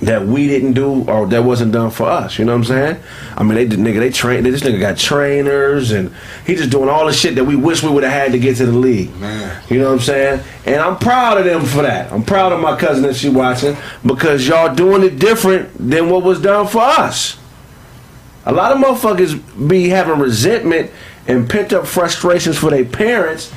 that 0.00 0.26
we 0.26 0.48
didn't 0.48 0.72
do 0.72 1.04
or 1.04 1.26
that 1.26 1.44
wasn't 1.44 1.72
done 1.72 1.90
for 1.90 2.04
us. 2.04 2.38
You 2.38 2.46
know 2.46 2.52
what 2.52 2.60
I'm 2.60 2.64
saying? 2.64 3.02
I 3.36 3.42
mean, 3.42 3.52
they 3.52 3.66
did 3.66 3.80
nigga. 3.80 3.98
They 3.98 4.08
train. 4.08 4.44
This 4.44 4.62
nigga 4.62 4.80
got 4.80 4.96
trainers, 4.96 5.90
and 5.90 6.10
he 6.46 6.54
just 6.54 6.70
doing 6.70 6.88
all 6.88 7.04
the 7.04 7.12
shit 7.12 7.34
that 7.34 7.44
we 7.44 7.54
wish 7.54 7.82
we 7.82 7.90
would 7.90 8.02
have 8.02 8.14
had 8.14 8.32
to 8.32 8.38
get 8.38 8.56
to 8.56 8.64
the 8.64 8.72
league. 8.72 9.14
Man. 9.16 9.62
You 9.68 9.80
know 9.80 9.88
what 9.88 9.96
I'm 9.96 10.00
saying? 10.00 10.42
And 10.64 10.76
I'm 10.76 10.96
proud 10.96 11.36
of 11.36 11.44
them 11.44 11.66
for 11.66 11.82
that. 11.82 12.10
I'm 12.10 12.24
proud 12.24 12.54
of 12.54 12.60
my 12.60 12.78
cousin 12.78 13.02
that 13.02 13.14
she 13.14 13.28
watching 13.28 13.76
because 14.06 14.48
y'all 14.48 14.74
doing 14.74 15.02
it 15.02 15.18
different 15.18 15.70
than 15.76 16.08
what 16.08 16.24
was 16.24 16.40
done 16.40 16.66
for 16.66 16.80
us. 16.80 17.36
A 18.46 18.52
lot 18.54 18.72
of 18.72 18.78
motherfuckers 18.78 19.68
be 19.68 19.90
having 19.90 20.18
resentment 20.18 20.90
and 21.26 21.48
pent 21.48 21.72
up 21.72 21.86
frustrations 21.86 22.58
for 22.58 22.70
their 22.70 22.84
parents, 22.84 23.52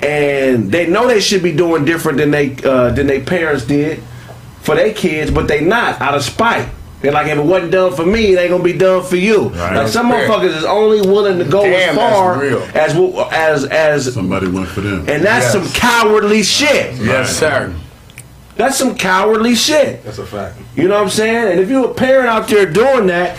and 0.00 0.70
they 0.70 0.86
know 0.86 1.06
they 1.06 1.20
should 1.20 1.42
be 1.42 1.52
doing 1.52 1.84
different 1.84 2.18
than 2.18 2.30
they 2.30 2.54
uh, 2.64 2.90
than 2.90 3.06
their 3.06 3.20
parents 3.22 3.64
did 3.66 4.02
for 4.60 4.74
their 4.74 4.92
kids, 4.94 5.30
but 5.30 5.48
they 5.48 5.60
not 5.64 6.00
out 6.00 6.14
of 6.14 6.22
spite. 6.22 6.68
They're 7.00 7.12
like, 7.12 7.28
if 7.28 7.38
it 7.38 7.44
wasn't 7.44 7.70
done 7.70 7.94
for 7.94 8.04
me, 8.04 8.32
it 8.34 8.38
ain't 8.38 8.50
gonna 8.50 8.62
be 8.64 8.72
done 8.72 9.04
for 9.04 9.14
you. 9.16 9.50
Like 9.50 9.86
some 9.86 10.08
Fair. 10.10 10.28
motherfuckers 10.28 10.56
is 10.56 10.64
only 10.64 11.00
willing 11.00 11.38
to 11.38 11.44
go 11.44 11.62
Damn, 11.62 11.90
as 11.90 11.96
far 11.96 12.42
as 12.76 12.94
wo- 12.96 13.28
as 13.30 13.64
as 13.66 14.12
Somebody 14.12 14.48
went 14.48 14.68
for 14.68 14.80
them. 14.80 15.00
and 15.08 15.22
that's 15.24 15.52
Yes. 15.52 15.52
some 15.52 15.68
cowardly 15.80 16.42
shit. 16.42 16.96
Yes, 16.96 17.36
sir. 17.36 17.72
That's 18.56 18.76
some 18.76 18.96
cowardly 18.96 19.54
shit. 19.54 20.04
That's 20.04 20.18
a 20.18 20.26
fact. 20.26 20.56
You 20.74 20.88
know 20.88 20.94
what 20.96 21.04
I'm 21.04 21.10
saying? 21.10 21.52
And 21.52 21.60
if 21.60 21.70
you're 21.70 21.90
a 21.92 21.94
parent 21.94 22.26
out 22.28 22.48
there 22.48 22.66
doing 22.66 23.06
that, 23.06 23.38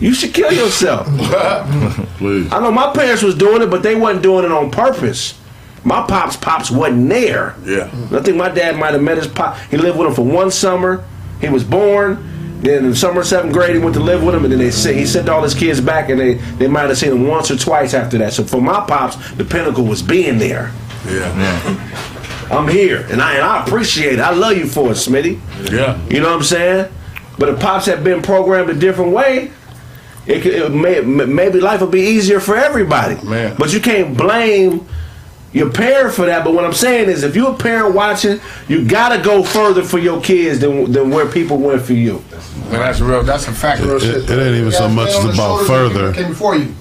you 0.00 0.12
should 0.12 0.34
kill 0.34 0.52
yourself. 0.52 1.06
Please. 2.18 2.52
I 2.52 2.58
know 2.60 2.72
my 2.72 2.92
parents 2.92 3.22
was 3.22 3.36
doing 3.36 3.62
it, 3.62 3.70
but 3.70 3.84
they 3.84 3.94
wasn't 3.94 4.24
doing 4.24 4.44
it 4.44 4.50
on 4.50 4.72
purpose. 4.72 5.38
My 5.86 6.04
pops 6.04 6.36
pops 6.36 6.68
wasn't 6.68 7.08
there. 7.08 7.54
Yeah. 7.64 7.88
I 8.10 8.20
think 8.20 8.36
my 8.36 8.48
dad 8.48 8.76
might 8.76 8.92
have 8.92 9.02
met 9.02 9.18
his 9.18 9.28
pop. 9.28 9.56
He 9.70 9.76
lived 9.76 9.96
with 9.96 10.08
him 10.08 10.14
for 10.14 10.24
one 10.24 10.50
summer. 10.50 11.04
He 11.40 11.48
was 11.48 11.62
born. 11.62 12.58
Then 12.60 12.84
in 12.84 12.90
the 12.90 12.96
summer 12.96 13.20
of 13.20 13.26
seventh 13.28 13.52
grade, 13.52 13.76
he 13.76 13.78
went 13.78 13.94
to 13.94 14.00
live 14.00 14.24
with 14.24 14.34
him, 14.34 14.42
and 14.42 14.52
then 14.52 14.58
they 14.58 14.72
sent, 14.72 14.96
he 14.96 15.06
sent 15.06 15.28
all 15.28 15.44
his 15.44 15.54
kids 15.54 15.80
back, 15.80 16.08
and 16.08 16.18
they, 16.18 16.34
they 16.34 16.66
might 16.66 16.88
have 16.88 16.98
seen 16.98 17.12
him 17.12 17.28
once 17.28 17.52
or 17.52 17.56
twice 17.56 17.94
after 17.94 18.18
that. 18.18 18.32
So 18.32 18.42
for 18.42 18.60
my 18.60 18.84
pops, 18.84 19.14
the 19.34 19.44
pinnacle 19.44 19.84
was 19.84 20.02
being 20.02 20.38
there. 20.38 20.72
Yeah. 21.06 22.48
I'm 22.50 22.66
here, 22.66 23.06
and 23.08 23.22
I 23.22 23.34
and 23.34 23.44
I 23.44 23.62
appreciate 23.64 24.14
it. 24.14 24.20
I 24.20 24.32
love 24.32 24.56
you 24.56 24.66
for 24.66 24.90
it, 24.90 24.94
Smitty. 24.94 25.40
Yeah. 25.70 26.04
You 26.08 26.18
know 26.20 26.30
what 26.30 26.38
I'm 26.38 26.42
saying? 26.42 26.92
But 27.38 27.50
if 27.50 27.60
pops 27.60 27.86
had 27.86 28.02
been 28.02 28.22
programmed 28.22 28.70
a 28.70 28.74
different 28.74 29.12
way, 29.12 29.52
it, 30.26 30.42
could, 30.42 30.52
it 30.52 30.72
may, 30.72 31.00
maybe 31.00 31.60
life 31.60 31.80
would 31.80 31.92
be 31.92 32.00
easier 32.00 32.40
for 32.40 32.56
everybody. 32.56 33.24
Man. 33.24 33.54
But 33.56 33.72
you 33.72 33.80
can't 33.80 34.16
blame 34.16 34.88
your 35.56 35.70
parent 35.70 36.14
for 36.14 36.26
that. 36.26 36.44
But 36.44 36.52
what 36.54 36.64
I'm 36.64 36.74
saying 36.74 37.08
is, 37.08 37.22
if 37.24 37.34
you're 37.34 37.52
a 37.52 37.56
parent 37.56 37.94
watching, 37.94 38.40
you 38.68 38.86
gotta 38.86 39.22
go 39.22 39.42
further 39.42 39.82
for 39.82 39.98
your 39.98 40.20
kids 40.20 40.60
than 40.60 40.92
than 40.92 41.10
where 41.10 41.26
people 41.26 41.56
went 41.56 41.82
for 41.82 41.94
you. 41.94 42.22
Man, 42.70 42.80
that's 42.84 43.00
real. 43.00 43.22
That's 43.22 43.48
a 43.48 43.52
fact. 43.52 43.80
It, 43.82 44.02
it 44.02 44.30
ain't 44.30 44.56
even 44.56 44.72
so 44.72 44.88
much 44.88 45.10
Stand 45.12 45.34
about 45.34 45.66
further. 45.66 46.08
people 46.12 46.22
Came 46.22 46.28
before 46.32 46.56
you. 46.56 46.74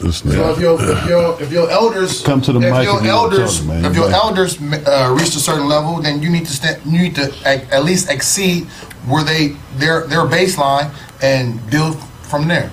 This 0.00 0.18
So 0.18 0.28
if 0.28 0.36
nigga. 0.36 0.60
your 0.60 0.74
if 0.82 1.08
your 1.08 1.42
if 1.42 1.52
your 1.52 1.70
elders 1.70 2.22
Come 2.22 2.40
to 2.42 2.52
the 2.52 2.60
if 2.60 2.72
mic 2.74 2.84
your 2.84 3.02
elders 3.06 3.58
talk, 3.60 3.68
man. 3.68 3.84
if 3.84 3.94
your 3.94 4.06
Right. 4.10 4.14
elders 4.24 4.58
uh, 4.60 5.14
reached 5.18 5.36
a 5.36 5.40
certain 5.40 5.68
level, 5.68 6.02
then 6.02 6.20
you 6.22 6.28
need 6.28 6.44
to 6.46 6.52
stand, 6.52 6.76
you 6.84 6.98
need 6.98 7.14
to 7.14 7.32
at, 7.46 7.70
at 7.72 7.84
least 7.84 8.10
exceed 8.10 8.64
where 9.06 9.24
they 9.24 9.54
their 9.78 10.06
their 10.06 10.26
baseline 10.26 10.90
and 11.22 11.46
build 11.70 11.96
from 12.30 12.46
there. 12.48 12.70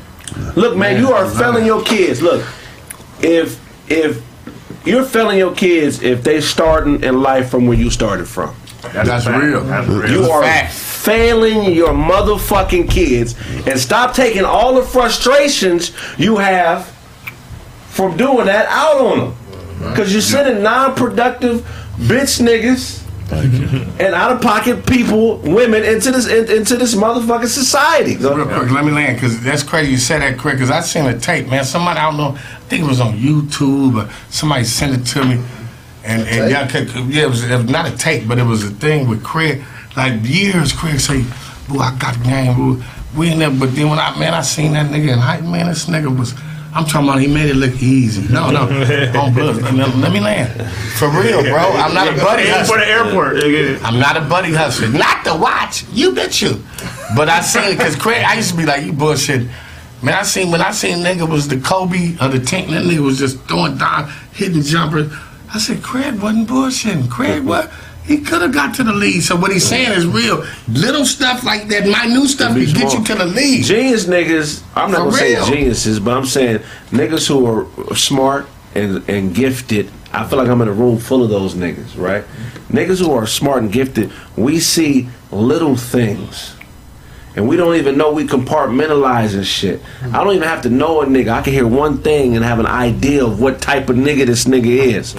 Look, 0.56 0.76
man, 0.76 1.00
you 1.00 1.14
are 1.14 1.26
failing 1.30 1.66
your 1.66 1.82
kids. 1.84 2.22
Look, 2.22 2.42
if 3.22 3.60
if 3.90 4.22
you're 4.86 5.06
failing 5.06 5.38
your 5.38 5.54
kids 5.56 6.02
if 6.02 6.24
they 6.24 6.42
starting 6.42 7.04
in 7.04 7.22
life 7.22 7.50
from 7.50 7.68
where 7.68 7.78
you 7.78 7.90
started 7.90 8.28
from. 8.28 8.56
That's 8.94 9.26
real. 9.28 9.64
That's 9.64 9.88
real. 9.88 10.12
You 10.12 10.32
are 10.32 10.42
Fact. 10.44 10.74
failing 10.74 11.74
your 11.74 11.90
motherfucking 11.90 12.90
kids 12.90 13.36
and 13.66 13.80
stop 13.80 14.14
taking 14.14 14.44
all 14.44 14.76
the 14.76 14.84
frustrations 14.84 15.94
you 16.18 16.38
have 16.38 16.88
from 17.88 18.18
doing 18.18 18.46
that 18.48 18.66
out 18.68 18.98
on 19.00 19.20
them. 19.20 19.36
Because 19.92 20.12
you're 20.12 20.22
sending 20.22 20.64
non 20.64 20.96
productive 20.96 21.62
bitch 21.98 22.42
niggas 22.42 23.03
and 23.32 24.14
out 24.14 24.32
of 24.32 24.42
pocket 24.42 24.86
people, 24.86 25.38
women 25.38 25.84
into 25.84 26.12
this 26.12 26.28
in, 26.28 26.50
into 26.52 26.76
this 26.78 26.94
motherfucking 26.96 27.48
society. 27.48 28.18
Real 28.18 28.46
quick, 28.46 28.70
let 28.72 28.86
me 28.86 28.92
land 28.92 29.16
because 29.16 29.42
that's 29.42 29.64
crazy. 29.64 29.92
You 29.92 29.98
said 29.98 30.22
that 30.22 30.38
quick 30.38 30.56
because 30.56 30.70
I 30.70 30.82
seen 30.82 31.06
a 31.06 31.18
tape, 31.18 31.48
man. 31.48 31.64
Somebody 31.64 32.00
I 32.00 32.10
don't 32.10 32.18
know. 32.18 32.36
I 32.36 32.60
think 32.68 32.84
it 32.84 32.88
was 32.88 33.00
on 33.02 33.18
YouTube 33.18 34.04
or 34.04 34.12
somebody 34.30 34.64
sent 34.66 35.00
it 35.02 35.06
to 35.14 35.24
me, 35.26 35.44
and 36.04 36.22
and 36.28 36.52
yeah, 36.52 36.68
c- 36.68 36.88
c- 36.88 37.02
yeah, 37.04 37.24
it 37.24 37.30
was, 37.30 37.44
it 37.44 37.56
was 37.56 37.66
not 37.70 37.92
a 37.92 37.98
tape, 37.98 38.28
but 38.28 38.38
it 38.38 38.44
was 38.44 38.64
a 38.64 38.70
thing 38.72 39.08
with 39.08 39.24
Craig. 39.24 39.64
Like 39.96 40.24
years, 40.24 40.74
Craig 40.74 41.00
say, 41.00 41.24
"Boy, 41.70 41.80
I 41.80 41.96
got 41.98 42.16
the 42.18 42.24
game, 42.26 42.56
boo." 42.56 42.84
We 43.16 43.32
in 43.32 43.40
there, 43.40 43.52
but 43.52 43.76
then 43.76 43.90
when 43.90 44.00
I 44.00 44.18
man, 44.18 44.34
I 44.34 44.42
seen 44.42 44.74
that 44.74 44.92
nigga 44.92 45.14
in 45.14 45.20
height, 45.20 45.44
man. 45.44 45.68
This 45.68 45.86
nigga 45.86 46.16
was. 46.16 46.34
I'm 46.76 46.86
talking 46.86 47.08
about 47.08 47.22
he 47.22 47.28
made 47.28 47.50
it 47.50 47.56
look 47.56 47.82
easy. 47.82 48.32
No, 48.34 48.50
no, 48.50 48.62
on 49.20 49.34
blood. 49.34 49.62
Let 49.62 50.12
me, 50.12 50.20
land. 50.20 50.50
For 50.98 51.08
real, 51.10 51.42
bro. 51.44 51.72
I'm 51.74 51.94
not 51.94 52.08
a 52.08 52.16
buddy 52.18 52.44
Aim 52.44 52.66
for 52.66 52.78
hustler. 52.78 52.78
the 52.80 52.88
airport. 52.88 53.84
I'm 53.86 54.00
not 54.00 54.18
a 54.18 54.22
buddy 54.22 54.54
hustler. 54.54 54.90
Not 54.90 55.24
to 55.26 55.36
watch. 55.36 55.86
You 55.92 56.14
bet 56.16 56.42
you. 56.42 56.64
But 57.16 57.30
I 57.30 57.42
seen 57.42 57.72
because 57.78 57.96
Craig, 57.96 58.24
I 58.26 58.36
used 58.36 58.52
to 58.52 58.58
be 58.58 58.66
like, 58.66 58.84
you 58.86 58.94
bullshit. 58.94 59.48
Man, 60.02 60.16
I 60.16 60.24
seen 60.24 60.52
when 60.52 60.62
I 60.62 60.72
seen 60.72 60.98
nigga 60.98 61.30
was 61.30 61.48
the 61.48 61.60
Kobe 61.60 62.18
of 62.20 62.32
the 62.32 62.40
tank. 62.40 62.70
That 62.72 62.84
nigga 62.84 63.00
was 63.00 63.18
just 63.20 63.40
throwing 63.44 63.78
down, 63.78 64.12
hitting 64.34 64.62
jumpers. 64.62 65.14
I 65.54 65.60
said, 65.60 65.84
Craig 65.84 66.20
wasn't 66.20 66.50
bullshitting. 66.50 67.10
Craig, 67.10 67.44
what? 67.46 67.72
He 68.06 68.18
could 68.20 68.42
have 68.42 68.54
got 68.54 68.76
to 68.76 68.84
the 68.84 68.92
lead. 68.92 69.22
So 69.22 69.36
what 69.36 69.52
he's 69.52 69.66
saying 69.66 69.92
is 69.94 70.06
real. 70.06 70.46
Little 70.68 71.06
stuff 71.06 71.44
like 71.44 71.68
that, 71.70 71.86
minute 71.86 72.28
stuff, 72.28 72.54
can 72.54 72.66
get 72.66 72.94
you 72.94 73.04
to 73.04 73.16
the 73.16 73.26
lead. 73.26 73.64
Genius 73.64 74.06
niggas, 74.06 74.62
I'm 74.76 74.92
not 74.92 75.06
For 75.06 75.12
gonna 75.12 75.24
real. 75.24 75.46
say 75.46 75.52
geniuses, 75.54 76.00
but 76.00 76.18
I'm 76.18 76.26
saying 76.26 76.60
niggas 76.92 77.28
who 77.28 77.46
are 77.46 77.96
smart 77.96 78.48
and, 78.76 79.08
and 79.10 79.34
gifted. 79.34 79.90
I 80.12 80.28
feel 80.28 80.38
like 80.38 80.50
I'm 80.50 80.62
in 80.62 80.68
a 80.68 80.74
room 80.74 80.98
full 81.00 81.24
of 81.24 81.30
those 81.30 81.56
niggas, 81.56 81.98
right? 81.98 82.24
Niggas 82.70 83.00
who 83.00 83.12
are 83.14 83.26
smart 83.26 83.64
and 83.64 83.72
gifted, 83.72 84.12
we 84.36 84.60
see 84.60 85.08
little 85.32 85.76
things. 85.76 86.56
And 87.36 87.48
we 87.48 87.56
don't 87.56 87.76
even 87.76 87.98
know 87.98 88.12
we 88.12 88.26
compartmentalize 88.28 89.30
compartmentalizing 89.34 89.44
shit. 89.46 89.82
I 90.04 90.24
don't 90.24 90.36
even 90.36 90.48
have 90.48 90.62
to 90.64 90.70
know 90.70 91.02
a 91.02 91.06
nigga. 91.06 91.30
I 91.30 91.42
can 91.42 91.54
hear 91.54 91.68
one 91.68 91.98
thing 92.00 92.36
and 92.36 92.46
have 92.46 92.60
an 92.60 92.68
idea 92.68 93.26
of 93.26 93.42
what 93.42 93.60
type 93.60 93.90
of 93.90 93.96
nigga 93.96 94.28
this 94.28 94.46
nigga 94.46 94.66
is. 94.66 95.16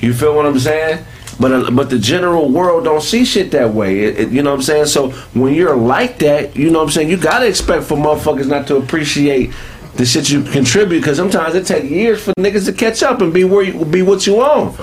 You 0.00 0.14
feel 0.14 0.36
what 0.36 0.46
I'm 0.46 0.58
saying? 0.60 1.04
But 1.40 1.52
uh, 1.52 1.70
but 1.70 1.90
the 1.90 1.98
general 1.98 2.48
world 2.50 2.84
don't 2.84 3.02
see 3.02 3.24
shit 3.24 3.50
that 3.52 3.72
way. 3.74 4.00
It, 4.04 4.18
it- 4.20 4.28
you 4.30 4.42
know 4.42 4.50
what 4.50 4.56
I'm 4.56 4.62
saying? 4.62 4.86
So 4.86 5.10
when 5.34 5.54
you're 5.54 5.76
like 5.76 6.18
that, 6.20 6.54
you 6.56 6.70
know 6.70 6.78
what 6.80 6.84
I'm 6.86 6.90
saying? 6.92 7.08
You 7.10 7.16
gotta 7.16 7.46
expect 7.46 7.84
for 7.84 7.96
motherfuckers 7.96 8.46
not 8.46 8.66
to 8.68 8.76
appreciate 8.76 9.52
the 9.96 10.04
shit 10.04 10.28
you 10.28 10.42
contribute 10.42 10.98
because 11.00 11.16
sometimes 11.16 11.54
it 11.54 11.64
take 11.66 11.88
years 11.88 12.20
for 12.24 12.32
niggas 12.32 12.64
to 12.66 12.72
catch 12.72 13.02
up 13.04 13.20
and 13.20 13.32
be 13.32 13.44
where 13.44 13.62
you 13.64 13.84
be 13.84 14.02
what 14.02 14.26
you 14.26 14.42
own. 14.42 14.74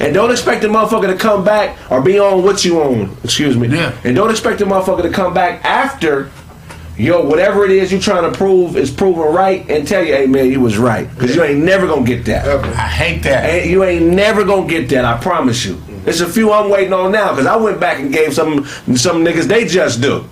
And 0.00 0.12
don't 0.12 0.30
expect 0.30 0.60
the 0.62 0.68
motherfucker 0.68 1.06
to 1.06 1.16
come 1.16 1.42
back 1.44 1.76
or 1.90 2.02
be 2.02 2.18
on 2.18 2.42
what 2.42 2.64
you 2.66 2.80
own. 2.80 3.16
Excuse 3.24 3.56
me. 3.56 3.68
Yeah. 3.68 3.96
And 4.04 4.14
don't 4.14 4.30
expect 4.30 4.58
the 4.58 4.66
motherfucker 4.66 5.02
to 5.02 5.10
come 5.10 5.32
back 5.32 5.64
after 5.64 6.30
yo, 6.98 7.22
whatever 7.24 7.64
it 7.64 7.70
is 7.70 7.92
you're 7.92 8.00
trying 8.00 8.30
to 8.30 8.36
prove 8.36 8.76
is 8.76 8.90
proven 8.90 9.22
right 9.32 9.68
and 9.70 9.86
tell 9.86 10.02
you, 10.04 10.12
hey 10.14 10.26
man, 10.26 10.50
you 10.50 10.60
was 10.60 10.76
right. 10.76 11.08
Because 11.14 11.34
you 11.34 11.42
ain't 11.44 11.60
never 11.64 11.86
gonna 11.86 12.04
get 12.04 12.24
that. 12.26 12.44
I 12.46 12.88
hate 12.88 13.22
that. 13.22 13.44
Ain't- 13.48 13.70
you 13.70 13.84
ain't 13.84 14.06
never 14.06 14.44
gonna 14.44 14.66
get 14.68 14.88
that, 14.90 15.04
I 15.04 15.16
promise 15.18 15.64
you. 15.64 15.80
There's 16.04 16.20
a 16.20 16.28
few 16.28 16.52
I'm 16.52 16.70
waiting 16.70 16.92
on 16.92 17.12
now 17.12 17.30
because 17.30 17.46
I 17.46 17.56
went 17.56 17.80
back 17.80 17.98
and 18.00 18.12
gave 18.12 18.34
some 18.34 18.64
some 18.96 19.24
niggas 19.24 19.44
they 19.44 19.64
just 19.66 20.00
do. 20.00 20.24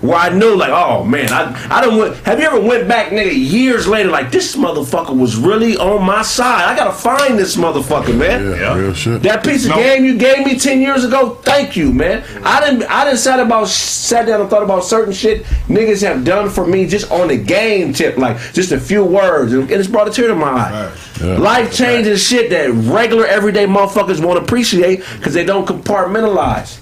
Where 0.00 0.16
I 0.16 0.30
know 0.30 0.54
like, 0.54 0.70
oh 0.70 1.04
man, 1.04 1.30
I 1.30 1.54
I 1.70 1.80
don't 1.82 1.98
went. 1.98 2.16
Have 2.24 2.40
you 2.40 2.46
ever 2.46 2.58
went 2.60 2.88
back, 2.88 3.10
nigga, 3.10 3.32
years 3.36 3.86
later, 3.86 4.08
like 4.10 4.30
this 4.30 4.56
motherfucker 4.56 5.14
was 5.16 5.36
really 5.36 5.76
on 5.76 6.02
my 6.04 6.22
side. 6.22 6.64
I 6.64 6.74
gotta 6.74 6.92
find 6.92 7.38
this 7.38 7.56
motherfucker, 7.56 8.16
man. 8.16 8.46
Yeah, 8.58 8.74
real 8.78 8.94
shit. 8.94 9.22
That 9.22 9.44
piece 9.44 9.64
of 9.64 9.70
No. 9.72 9.76
game 9.76 10.04
you 10.06 10.16
gave 10.16 10.46
me 10.46 10.58
ten 10.58 10.80
years 10.80 11.04
ago, 11.04 11.38
thank 11.42 11.76
you, 11.76 11.92
man. 11.92 12.24
I 12.44 12.60
didn't 12.64 12.84
I 12.84 13.04
didn't 13.04 13.18
sat 13.18 13.40
about 13.40 13.68
sat 13.68 14.26
down 14.26 14.40
and 14.40 14.48
thought 14.48 14.62
about 14.62 14.84
certain 14.84 15.12
shit 15.12 15.44
niggas 15.68 16.00
have 16.02 16.24
done 16.24 16.48
for 16.48 16.66
me 16.66 16.86
just 16.86 17.10
on 17.12 17.28
the 17.28 17.36
game 17.36 17.92
tip, 17.92 18.16
like 18.16 18.38
just 18.54 18.72
a 18.72 18.80
few 18.80 19.04
words, 19.04 19.52
and 19.52 19.70
it's 19.70 19.86
brought 19.88 20.08
a 20.08 20.10
tear 20.10 20.28
to 20.28 20.34
my 20.34 20.48
eye. 20.48 20.92
Yeah. 21.22 21.36
Life 21.36 21.74
changing 21.74 22.16
shit 22.16 22.48
that 22.50 22.70
regular 22.72 23.26
everyday 23.26 23.66
motherfuckers 23.66 24.24
won't 24.24 24.38
appreciate 24.38 25.04
because 25.18 25.34
they 25.34 25.44
don't 25.44 25.66
compartmentalize. 25.68 26.78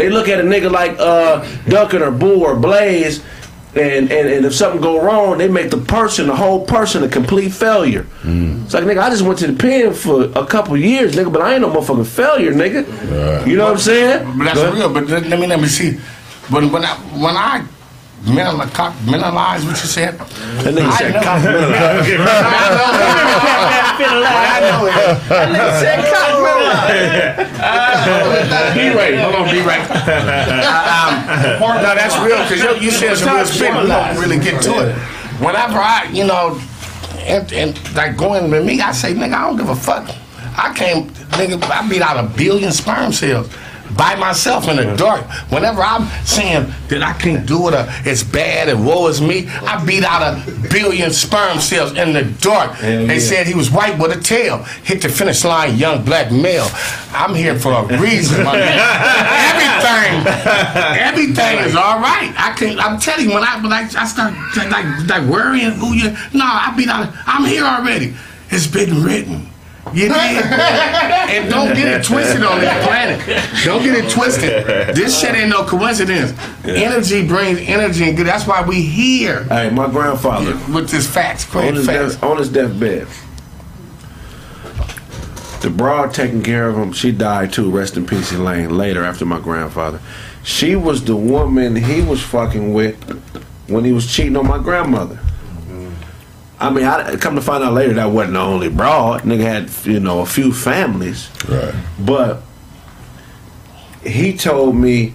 They 0.00 0.08
look 0.08 0.28
at 0.28 0.40
a 0.40 0.42
nigga 0.42 0.70
like 0.70 0.98
uh, 0.98 1.44
Duncan 1.68 2.00
or 2.02 2.10
Boo 2.10 2.42
or 2.42 2.56
Blaze, 2.56 3.22
and, 3.74 4.10
and, 4.10 4.28
and 4.28 4.46
if 4.46 4.54
something 4.54 4.80
go 4.80 5.00
wrong, 5.04 5.36
they 5.38 5.46
make 5.48 5.70
the 5.70 5.76
person, 5.76 6.26
the 6.26 6.34
whole 6.34 6.64
person, 6.64 7.04
a 7.04 7.08
complete 7.08 7.50
failure. 7.50 8.06
It's 8.64 8.72
like 8.72 8.84
nigga, 8.84 9.02
I 9.02 9.10
just 9.10 9.22
went 9.22 9.38
to 9.40 9.46
the 9.46 9.58
pen 9.58 9.92
for 9.92 10.24
a 10.34 10.46
couple 10.46 10.74
years, 10.76 11.14
nigga, 11.14 11.30
but 11.30 11.42
I 11.42 11.52
ain't 11.52 11.60
no 11.60 11.70
motherfucking 11.70 12.06
failure, 12.06 12.52
nigga. 12.52 13.46
You 13.46 13.56
know 13.56 13.64
what 13.64 13.72
I'm 13.74 13.78
saying? 13.78 14.38
But 14.38 14.44
that's 14.44 14.74
real. 14.74 14.92
But 14.92 15.06
let, 15.06 15.26
let 15.26 15.38
me 15.38 15.46
let 15.46 15.60
me 15.60 15.68
see. 15.68 16.00
But 16.50 16.64
when 16.72 16.82
I 16.84 16.94
when 17.24 17.36
I 17.36 17.64
mental, 18.24 18.60
mentalize 19.06 19.64
what 19.64 19.80
you 19.80 19.88
said. 19.88 20.18
That 20.18 20.74
nigga 20.74 20.92
said 20.98 21.16
I 24.00 24.60
know. 24.60 24.90
Be 28.74 28.88
right. 28.96 29.14
Hold 29.18 29.34
on, 29.34 29.50
be 29.50 29.60
right. 29.60 29.84
um, 30.70 31.82
no, 31.82 31.94
that's 31.94 32.16
real 32.18 32.42
because 32.42 32.62
you, 32.62 32.86
you 32.86 32.90
said 32.90 33.16
some 33.16 33.36
real 33.36 33.44
shit. 33.44 33.72
We 33.74 33.88
don't 33.88 34.16
really 34.18 34.38
get 34.38 34.62
to 34.62 34.88
it. 34.88 34.94
Whenever 35.40 35.78
I, 35.78 36.08
you 36.12 36.24
know, 36.24 36.60
and, 37.20 37.52
and 37.52 37.94
like 37.94 38.16
going 38.16 38.50
with 38.50 38.64
me, 38.64 38.80
I 38.80 38.92
say, 38.92 39.12
nigga, 39.14 39.34
I 39.34 39.46
don't 39.48 39.56
give 39.56 39.68
a 39.68 39.76
fuck. 39.76 40.08
I 40.56 40.72
came, 40.74 41.08
nigga, 41.10 41.62
I 41.70 41.88
beat 41.88 42.02
out 42.02 42.22
a 42.22 42.28
billion 42.36 42.72
sperm 42.72 43.12
cells. 43.12 43.48
By 43.96 44.14
myself 44.16 44.68
in 44.68 44.76
the 44.76 44.96
dark. 44.96 45.24
Whenever 45.50 45.82
I'm 45.82 46.06
saying 46.24 46.72
that 46.88 47.02
I 47.02 47.12
can't 47.14 47.46
do 47.46 47.68
it, 47.68 47.74
or 47.74 47.86
it's 48.04 48.22
bad, 48.22 48.68
and 48.68 48.86
woe 48.86 49.08
is 49.08 49.20
me, 49.20 49.48
I 49.48 49.84
beat 49.84 50.04
out 50.04 50.22
a 50.22 50.68
billion 50.70 51.10
sperm 51.12 51.58
cells 51.58 51.96
in 51.96 52.12
the 52.12 52.24
dark. 52.40 52.72
Hell 52.72 53.06
they 53.06 53.14
yeah. 53.14 53.20
said 53.20 53.46
he 53.46 53.54
was 53.54 53.70
white 53.70 53.98
with 53.98 54.16
a 54.16 54.20
tail. 54.20 54.64
Hit 54.84 55.02
the 55.02 55.08
finish 55.08 55.44
line, 55.44 55.76
young 55.76 56.04
black 56.04 56.30
male. 56.30 56.68
I'm 57.12 57.34
here 57.34 57.58
for 57.58 57.72
a 57.72 58.00
reason, 58.00 58.44
my 58.44 58.52
man. 58.52 58.78
Everything, 59.50 60.26
everything 61.00 61.58
is 61.58 61.74
all 61.74 61.98
right. 61.98 62.32
I 62.36 62.54
can. 62.56 62.78
I'm 62.78 62.98
telling 62.98 63.28
you, 63.28 63.34
when 63.34 63.42
I 63.42 63.60
when 63.60 63.72
I, 63.72 63.88
I 63.96 64.06
start 64.06 64.34
like 64.70 65.08
like 65.08 65.28
worrying 65.28 65.72
who 65.72 65.94
you. 65.94 66.10
No, 66.32 66.44
I 66.44 66.72
beat 66.76 66.88
out. 66.88 67.12
I'm 67.26 67.44
here 67.44 67.64
already. 67.64 68.14
It's 68.50 68.66
been 68.66 69.02
written. 69.02 69.49
You 69.92 70.08
did. 70.08 70.14
and 70.14 71.50
don't 71.50 71.74
get 71.74 71.88
it 72.00 72.04
twisted 72.04 72.42
on 72.42 72.60
this 72.60 72.86
planet. 72.86 73.20
Don't 73.64 73.82
get 73.82 74.04
it 74.04 74.10
twisted. 74.10 74.94
This 74.96 75.18
shit 75.20 75.34
ain't 75.34 75.50
no 75.50 75.64
coincidence. 75.64 76.32
Energy 76.64 77.26
brings 77.26 77.58
energy, 77.60 78.04
and 78.08 78.16
good. 78.16 78.26
That's 78.26 78.46
why 78.46 78.62
we 78.62 78.82
here 78.82 79.44
Hey, 79.44 79.70
my 79.70 79.88
grandfather 79.90 80.52
with 80.72 80.90
this 80.90 81.06
facts. 81.12 81.52
on 81.54 81.74
his, 81.74 81.86
facts. 81.86 82.14
death, 82.14 82.22
on 82.22 82.38
his 82.38 82.48
deathbed. 82.48 83.06
The 85.60 85.70
broad 85.70 86.14
taking 86.14 86.42
care 86.42 86.68
of 86.68 86.76
him, 86.76 86.92
she 86.92 87.12
died 87.12 87.52
too. 87.52 87.70
Rest 87.70 87.96
in 87.96 88.06
peace, 88.06 88.32
Elaine. 88.32 88.76
Later, 88.78 89.04
after 89.04 89.26
my 89.26 89.38
grandfather, 89.40 90.00
she 90.42 90.74
was 90.74 91.04
the 91.04 91.16
woman 91.16 91.76
he 91.76 92.00
was 92.00 92.22
fucking 92.22 92.72
with 92.72 92.96
when 93.68 93.84
he 93.84 93.92
was 93.92 94.06
cheating 94.10 94.36
on 94.36 94.46
my 94.46 94.56
grandmother. 94.58 95.18
I 96.60 96.68
mean, 96.70 96.84
I 96.84 97.16
come 97.16 97.34
to 97.36 97.40
find 97.40 97.64
out 97.64 97.72
later 97.72 97.94
that 97.94 98.10
wasn't 98.10 98.34
the 98.34 98.40
only 98.40 98.68
broad. 98.68 99.22
Nigga 99.22 99.40
had 99.40 99.86
you 99.86 99.98
know 100.00 100.20
a 100.20 100.26
few 100.26 100.52
families, 100.52 101.30
Right. 101.48 101.74
but 101.98 102.42
he 104.04 104.36
told 104.36 104.76
me 104.76 105.14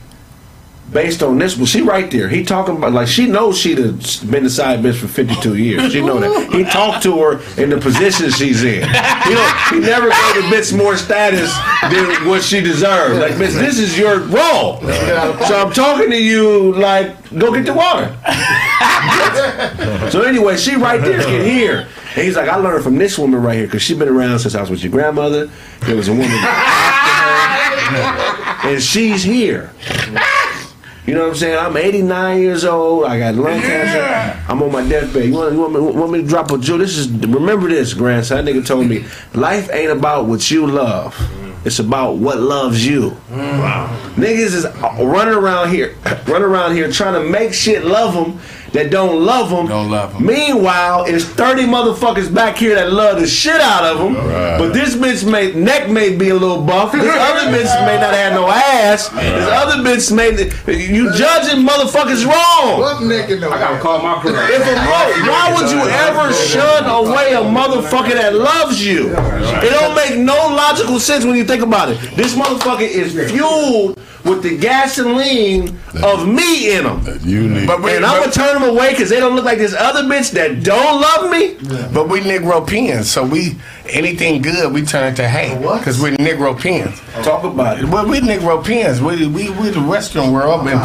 based 0.91 1.23
on 1.23 1.37
this, 1.37 1.57
well, 1.57 1.65
she 1.65 1.81
right 1.81 2.09
there. 2.11 2.29
He 2.29 2.43
talking 2.43 2.77
about 2.77 2.93
like 2.93 3.07
she 3.07 3.27
knows 3.27 3.57
she'd 3.57 3.77
have 3.77 4.31
been 4.31 4.43
the 4.43 4.49
side 4.49 4.79
bitch 4.79 4.95
for 4.97 5.07
fifty 5.07 5.35
two 5.35 5.55
years. 5.55 5.91
She 5.91 6.01
know 6.01 6.19
that. 6.19 6.53
He 6.53 6.63
talked 6.63 7.03
to 7.03 7.17
her 7.19 7.61
in 7.61 7.69
the 7.69 7.77
position 7.77 8.29
she's 8.31 8.63
in. 8.63 8.81
You 8.81 9.35
know, 9.35 9.53
he 9.69 9.79
never 9.79 10.09
gave 10.09 10.35
the 10.35 10.49
bitch 10.55 10.75
more 10.77 10.95
status 10.97 11.53
than 11.89 12.27
what 12.27 12.43
she 12.43 12.61
deserved. 12.61 13.19
Like, 13.19 13.33
bitch, 13.33 13.57
this 13.59 13.79
is 13.79 13.97
your 13.97 14.19
role. 14.19 14.79
So 14.81 15.65
I'm 15.65 15.73
talking 15.73 16.09
to 16.11 16.21
you 16.21 16.73
like, 16.73 17.15
go 17.37 17.53
get 17.53 17.65
the 17.65 17.73
water. 17.73 18.15
so 20.11 20.21
anyway, 20.21 20.57
she 20.57 20.75
right 20.75 21.01
there 21.01 21.21
can 21.21 21.43
hear. 21.45 21.87
And 22.15 22.23
he's 22.23 22.35
like, 22.37 22.47
I 22.47 22.55
learned 22.55 22.83
from 22.83 22.97
this 22.97 23.17
woman 23.17 23.41
right 23.41 23.57
here 23.57 23.65
because 23.67 23.81
she's 23.81 23.97
been 23.97 24.07
around 24.07 24.39
since 24.39 24.55
I 24.55 24.61
was 24.61 24.69
with 24.69 24.81
your 24.83 24.91
grandmother. 24.91 25.49
There 25.81 25.97
was 25.97 26.07
a 26.07 26.13
woman 26.13 26.29
and 28.63 28.81
she's 28.81 29.23
here. 29.23 29.71
You 31.05 31.13
know 31.13 31.21
what 31.21 31.29
I'm 31.29 31.35
saying? 31.35 31.57
I'm 31.57 31.77
89 31.77 32.39
years 32.39 32.65
old. 32.65 33.05
I 33.05 33.19
got 33.19 33.35
lung 33.35 33.61
cancer. 33.61 34.43
I'm 34.49 34.61
on 34.63 34.71
my 34.71 34.87
deathbed. 34.87 35.25
You 35.25 35.33
want, 35.33 35.53
you 35.53 35.59
want, 35.59 35.73
me, 35.73 35.79
want 35.79 36.11
me 36.11 36.21
to 36.21 36.27
drop 36.27 36.49
a 36.51 36.57
jewel? 36.57 36.79
This 36.79 36.97
is 36.97 37.11
remember 37.11 37.69
this, 37.69 37.93
grandson. 37.93 38.43
That 38.43 38.51
nigga 38.51 38.65
told 38.65 38.87
me 38.87 39.05
life 39.33 39.69
ain't 39.71 39.91
about 39.91 40.25
what 40.25 40.49
you 40.49 40.65
love. 40.65 41.15
It's 41.63 41.79
about 41.79 42.17
what 42.17 42.39
loves 42.39 42.85
you. 42.85 43.11
Mm. 43.29 43.87
Niggas 44.15 44.53
is 44.53 44.65
running 44.81 45.33
around 45.33 45.69
here, 45.69 45.95
running 46.27 46.43
around 46.43 46.75
here 46.75 46.91
trying 46.91 47.21
to 47.21 47.27
make 47.29 47.53
shit 47.53 47.83
love 47.83 48.13
them 48.13 48.39
that 48.75 48.91
don't 48.91 49.23
love 49.25 49.49
them. 49.49 49.67
Don't 49.67 49.89
love 49.89 50.15
'em. 50.15 50.25
Meanwhile, 50.25 51.05
it's 51.07 51.25
30 51.25 51.63
motherfuckers 51.63 52.33
back 52.33 52.57
here 52.57 52.75
that 52.75 52.91
love 52.91 53.19
the 53.19 53.27
shit 53.27 53.59
out 53.59 53.83
of 53.83 53.97
them. 53.97 54.13
But 54.15 54.73
this 54.73 54.95
bitch 54.95 55.29
may 55.29 55.53
neck 55.53 55.89
may 55.89 56.15
be 56.15 56.29
a 56.29 56.35
little 56.35 56.61
buff. 56.61 56.91
This 56.91 57.01
other 57.29 57.51
bitch 57.51 57.71
may 57.85 57.97
not 57.99 58.13
have 58.13 58.33
no 58.33 58.47
ass. 58.49 59.09
This 59.09 59.47
other 59.49 59.83
bitch 59.83 60.11
may 60.11 60.31
you 60.75 61.11
judging 61.13 61.65
motherfuckers 61.65 62.25
wrong. 62.25 62.79
Buck 62.79 63.01
naked 63.03 63.41
though. 63.41 63.51
I 63.51 63.59
gotta 63.59 63.79
call 63.79 64.01
my 64.01 64.15
crew. 64.21 64.31
If 64.35 64.61
a 64.61 64.75
mo- 64.75 65.31
why 65.31 65.53
would 65.55 65.71
you 65.71 65.81
ever 65.87 66.33
shun 66.33 66.85
away 66.85 67.33
a 67.33 67.41
motherfucker 67.41 68.13
that 68.13 68.35
loves 68.35 68.85
you? 68.85 69.09
It 69.63 69.71
don't 69.71 69.95
make 69.95 70.17
no 70.17 70.35
logical 70.55 70.99
sense 70.99 71.25
when 71.25 71.35
you 71.35 71.43
think 71.45 71.63
about 71.63 71.89
it. 71.89 71.97
This 72.15 72.35
motherfucker 72.35 72.87
is 72.87 73.13
fueled 73.31 73.99
with 74.25 74.41
the 74.41 74.57
gasoline 74.57 75.79
of 76.03 76.27
me 76.27 76.75
in 76.75 76.85
him. 76.85 77.19
You 77.21 77.47
need. 77.47 77.67
But 77.67 77.81
we, 77.81 77.95
And 77.95 78.05
I'm 78.05 78.19
gonna 78.21 78.31
turn 78.31 78.59
them 78.59 78.67
away 78.69 78.91
because 78.91 79.09
they 79.09 79.19
don't 79.19 79.35
look 79.35 79.45
like 79.45 79.59
this 79.59 79.73
other 79.73 80.01
bitch 80.03 80.31
that 80.31 80.63
don't 80.63 80.99
love 80.99 81.31
me. 81.31 81.55
but 81.93 82.09
we 82.09 82.21
Negro 82.21 82.67
peons, 82.67 83.09
so 83.09 83.23
we 83.23 83.55
anything 83.89 84.41
good 84.41 84.73
we 84.73 84.81
turn 84.81 85.13
to 85.15 85.27
hate 85.27 85.59
because 85.61 86.01
we're 86.01 86.15
Negro 86.17 86.59
peons. 86.59 86.99
Talk 87.23 87.43
about 87.43 87.79
it. 87.79 87.85
Well, 87.85 88.07
we 88.07 88.19
Negro 88.19 88.65
peons. 88.65 89.01
We 89.01 89.27
we 89.27 89.51
we 89.51 89.69
the 89.69 89.81
Western 89.81 90.31
world, 90.33 90.67
and 90.67 90.79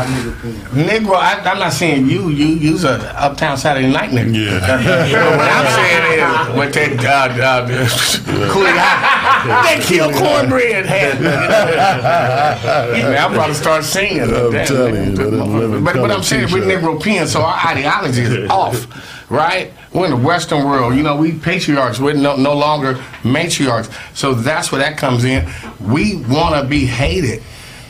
Negro. 0.87 1.15
I, 1.15 1.41
I'm 1.41 1.59
not 1.59 1.73
saying 1.73 2.09
you. 2.09 2.29
You 2.29 2.47
you's 2.47 2.85
a 2.85 2.99
uptown 3.19 3.57
Saturday 3.57 3.91
night 3.91 4.11
nigga. 4.11 4.35
Yeah. 4.35 4.61
what 5.37 5.51
I'm 5.51 5.67
saying 5.75 6.05
is, 6.13 6.59
with 6.59 7.01
that 7.03 7.41
uh, 7.41 7.45
uh, 7.45 8.53
Cooley 8.53 8.71
High, 8.71 9.20
they 9.47 9.81
kill 9.83 10.13
cornbread 10.13 10.87
hat. 10.87 11.21
Man, 11.21 13.17
I'm 13.19 13.33
about 13.33 13.49
to 13.49 13.55
start 13.55 13.85
singing. 13.85 14.23
I'm 14.23 14.53
Damn, 14.53 14.67
telling 14.67 14.95
you, 14.95 15.17
that 15.17 15.83
but, 15.85 15.95
but 15.95 16.11
I'm 16.11 16.23
saying 16.23 16.49
we're. 16.53 16.61
Negro 16.71 17.03
peons, 17.03 17.33
so 17.33 17.43
our 17.43 17.69
ideology 17.69 18.23
is 18.23 18.51
off, 18.51 19.31
right? 19.31 19.73
We're 19.93 20.05
in 20.07 20.11
the 20.13 20.17
Western 20.17 20.65
world. 20.65 20.95
You 20.95 21.03
know, 21.03 21.17
we 21.17 21.33
patriarchs. 21.33 21.99
We're 21.99 22.15
no, 22.15 22.37
no 22.37 22.55
longer 22.55 22.95
matriarchs. 23.23 23.91
So 24.17 24.35
that's 24.35 24.71
where 24.71 24.81
that 24.81 24.97
comes 24.97 25.25
in. 25.25 25.49
We 25.81 26.17
want 26.27 26.55
to 26.55 26.69
be 26.69 26.87
hated. 26.87 27.43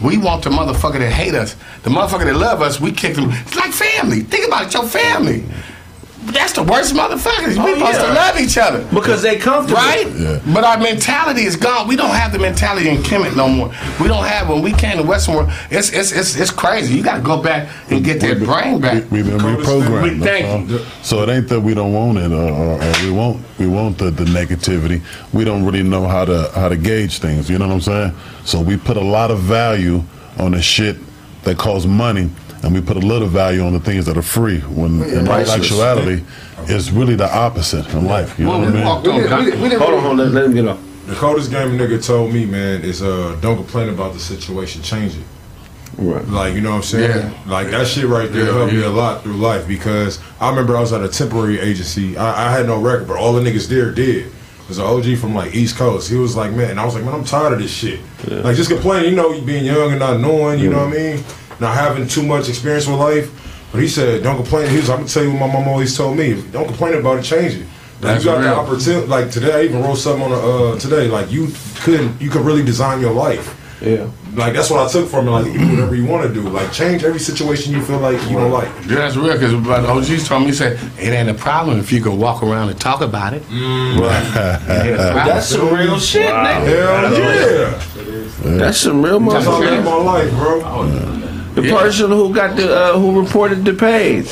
We 0.02 0.16
want 0.16 0.44
the 0.44 0.50
motherfucker 0.50 0.98
that 0.98 1.12
hate 1.12 1.34
us. 1.34 1.56
The 1.82 1.90
motherfucker 1.90 2.24
that 2.24 2.36
love 2.36 2.62
us, 2.62 2.80
we 2.80 2.90
kick 2.90 3.16
them. 3.16 3.28
It's 3.30 3.54
like 3.54 3.72
family. 3.72 4.20
Think 4.20 4.46
about 4.48 4.66
it, 4.66 4.74
your 4.74 4.84
family. 4.84 5.44
That's 6.22 6.52
the 6.52 6.62
worst 6.62 6.94
motherfuckers. 6.94 7.56
we 7.64 7.72
oh, 7.72 7.78
supposed 7.78 8.00
to 8.00 8.12
love 8.12 8.38
each 8.38 8.58
other. 8.58 8.86
Because 8.94 9.22
they 9.22 9.38
comfortable. 9.38 9.80
Right? 9.80 10.06
Yeah. 10.06 10.40
But 10.52 10.64
our 10.64 10.78
mentality 10.78 11.42
is 11.42 11.56
gone. 11.56 11.88
We 11.88 11.96
don't 11.96 12.14
have 12.14 12.32
the 12.32 12.38
mentality 12.38 12.90
in 12.90 12.98
Kemet 12.98 13.36
no 13.36 13.48
more. 13.48 13.68
We 14.00 14.08
don't 14.08 14.24
have 14.24 14.48
when 14.48 14.60
we 14.60 14.72
came 14.72 14.98
to 14.98 15.02
Western 15.02 15.34
world. 15.36 15.50
It's 15.70 15.90
it's 15.90 16.12
it's, 16.12 16.36
it's 16.36 16.50
crazy. 16.50 16.94
You 16.94 17.02
got 17.02 17.16
to 17.16 17.22
go 17.22 17.42
back 17.42 17.68
and 17.90 18.04
get 18.04 18.20
that 18.20 18.38
brain 18.38 18.80
back. 18.80 19.10
We, 19.10 19.22
we 19.22 19.30
been 19.30 19.38
We 19.38 19.62
reprogrammed. 19.62 20.22
thank 20.22 20.68
that's 20.68 20.82
all. 20.82 21.02
So 21.02 21.22
it 21.22 21.28
ain't 21.30 21.48
that 21.48 21.60
we 21.60 21.74
don't 21.74 21.92
want 21.94 22.18
it, 22.18 22.32
or, 22.32 22.50
or, 22.50 22.82
or 22.82 22.92
we 23.02 23.10
want 23.10 23.42
we 23.58 23.66
want 23.66 23.98
the, 23.98 24.10
the 24.10 24.24
negativity. 24.24 25.02
We 25.32 25.44
don't 25.44 25.64
really 25.64 25.82
know 25.82 26.06
how 26.06 26.26
to 26.26 26.50
how 26.54 26.68
to 26.68 26.76
gauge 26.76 27.18
things. 27.18 27.48
You 27.48 27.58
know 27.58 27.66
what 27.66 27.74
I'm 27.74 27.80
saying? 27.80 28.12
So 28.44 28.60
we 28.60 28.76
put 28.76 28.96
a 28.96 29.04
lot 29.04 29.30
of 29.30 29.38
value 29.40 30.02
on 30.38 30.52
the 30.52 30.62
shit 30.62 30.96
that 31.44 31.56
costs 31.58 31.86
money, 31.86 32.30
and 32.62 32.74
we 32.74 32.80
put 32.80 32.96
a 32.96 33.00
little 33.00 33.28
value 33.28 33.62
on 33.64 33.72
the 33.72 33.80
things 33.80 34.06
that 34.06 34.16
are 34.16 34.22
free. 34.22 34.60
When 34.60 35.02
in 35.02 35.20
all 35.20 35.24
Priceless. 35.26 35.60
actuality, 35.70 36.22
it's 36.66 36.90
really 36.90 37.14
the 37.14 37.32
opposite 37.34 37.88
in 37.94 38.04
life. 38.06 38.38
You 38.38 38.44
know 38.46 38.58
what 38.58 38.68
I 38.68 38.70
mean? 38.70 38.84
walked 38.84 39.06
We 39.06 39.12
on. 39.12 39.18
didn't, 39.20 39.38
we 39.38 39.44
didn't, 39.44 39.60
we 39.62 39.68
didn't 39.68 39.80
Hold 39.82 39.94
on, 39.94 39.96
really- 39.96 40.06
hold 40.08 40.20
on. 40.20 40.26
Let, 40.26 40.32
let 40.34 40.44
him 40.46 40.54
get 40.54 40.68
off. 40.68 40.80
The 41.06 41.14
coldest 41.16 41.50
game 41.50 41.70
nigga 41.78 42.04
told 42.04 42.32
me, 42.32 42.44
man, 42.46 42.82
is 42.82 43.02
uh, 43.02 43.36
don't 43.40 43.56
complain 43.56 43.88
about 43.88 44.12
the 44.12 44.20
situation, 44.20 44.82
change 44.82 45.16
it. 45.16 45.24
Right. 45.98 46.24
Like, 46.28 46.54
you 46.54 46.60
know 46.60 46.70
what 46.70 46.76
I'm 46.76 46.82
saying? 46.84 47.10
Yeah. 47.32 47.50
Like, 47.52 47.68
that 47.70 47.86
shit 47.86 48.04
right 48.06 48.30
there 48.32 48.46
Yeah, 48.46 48.52
helped 48.52 48.72
me 48.72 48.82
a 48.84 48.88
lot 48.88 49.22
through 49.22 49.34
life 49.36 49.66
because 49.66 50.20
I 50.40 50.48
remember 50.50 50.76
I 50.76 50.80
was 50.80 50.92
at 50.92 51.02
a 51.02 51.08
temporary 51.08 51.58
agency. 51.58 52.16
I, 52.16 52.48
I 52.48 52.52
had 52.52 52.66
no 52.66 52.80
record, 52.80 53.08
but 53.08 53.16
all 53.16 53.32
the 53.32 53.40
niggas 53.42 53.68
there 53.68 53.90
did. 53.90 54.26
It 54.26 54.32
was 54.68 54.78
an 54.78 54.84
OG 54.84 55.18
from 55.18 55.34
like 55.34 55.52
East 55.54 55.76
Coast. 55.76 56.08
He 56.08 56.16
was 56.16 56.36
like, 56.36 56.52
man, 56.52 56.78
I 56.78 56.84
was 56.84 56.94
like, 56.94 57.02
man, 57.04 57.12
I'm 57.14 57.24
tired 57.24 57.54
of 57.54 57.58
this 57.58 57.72
shit. 57.72 57.98
Yeah. 58.28 58.36
Like, 58.42 58.54
just 58.54 58.70
complaining, 58.70 59.10
you 59.10 59.16
know, 59.16 59.38
being 59.40 59.64
young 59.64 59.90
and 59.90 59.98
not 59.98 60.20
knowing, 60.20 60.60
you 60.60 60.70
know 60.70 60.84
what 60.86 60.94
I 60.96 61.14
mean? 61.16 61.24
Not 61.60 61.74
having 61.74 62.08
too 62.08 62.22
much 62.22 62.48
experience 62.48 62.86
with 62.86 62.98
life. 62.98 63.68
But 63.72 63.82
he 63.82 63.88
said, 63.88 64.22
don't 64.22 64.36
complain. 64.36 64.68
He 64.68 64.76
was, 64.76 64.90
I'm 64.90 64.98
gonna 64.98 65.08
tell 65.08 65.22
you 65.22 65.30
what 65.32 65.40
my 65.46 65.52
mom 65.52 65.68
always 65.68 65.96
told 65.96 66.16
me. 66.16 66.42
Don't 66.50 66.66
complain 66.66 66.94
about 66.94 67.18
it, 67.18 67.22
change 67.22 67.54
it. 67.54 67.66
Like, 68.00 68.18
you 68.20 68.24
got 68.24 68.40
the 68.40 68.54
opportunity. 68.54 69.06
Like 69.06 69.30
today, 69.30 69.60
I 69.60 69.64
even 69.64 69.82
wrote 69.82 69.96
something 69.96 70.24
on 70.24 70.32
a, 70.32 70.36
uh, 70.36 70.78
today. 70.78 71.06
Like 71.08 71.30
you 71.30 71.48
couldn't, 71.76 72.20
you 72.20 72.30
could 72.30 72.42
really 72.42 72.64
design 72.64 73.00
your 73.00 73.12
life. 73.12 73.56
Yeah. 73.82 74.10
Like 74.34 74.54
that's 74.54 74.70
what 74.70 74.86
I 74.86 74.90
took 74.90 75.08
from 75.08 75.28
it. 75.28 75.30
Like 75.30 75.46
you 75.46 75.58
do 75.58 75.70
whatever 75.70 75.94
you 75.94 76.04
want 76.06 76.26
to 76.26 76.32
do. 76.32 76.48
Like 76.48 76.72
change 76.72 77.04
every 77.04 77.18
situation 77.20 77.72
you 77.72 77.82
feel 77.82 77.98
like 77.98 78.20
you 78.28 78.36
don't 78.36 78.50
like. 78.50 78.68
Yeah, 78.86 78.96
that's 78.96 79.16
real 79.16 79.32
because 79.32 79.54
OGs 79.54 80.28
told 80.28 80.42
me, 80.42 80.48
he 80.48 80.54
said, 80.54 80.78
it 80.98 81.12
ain't 81.12 81.28
a 81.28 81.34
problem 81.34 81.78
if 81.78 81.92
you 81.92 82.02
can 82.02 82.18
walk 82.18 82.42
around 82.42 82.70
and 82.70 82.80
talk 82.80 83.00
about 83.00 83.34
it. 83.34 83.42
That's 83.50 85.46
some 85.48 85.74
real 85.74 85.98
shit, 85.98 86.26
nigga. 86.26 86.64
Hell 86.64 87.18
yeah! 87.18 88.56
That's 88.58 88.78
some 88.78 89.02
real 89.02 89.20
That's 89.20 89.44
how 89.44 89.62
I 89.62 89.80
my 89.80 89.94
life, 89.94 90.30
bro. 90.32 91.19
The 91.54 91.62
person 91.70 92.10
who 92.10 92.32
got 92.34 92.56
the 92.56 92.74
uh, 92.74 92.98
who 92.98 93.20
reported 93.20 93.64
the 93.64 93.74
page. 93.74 94.26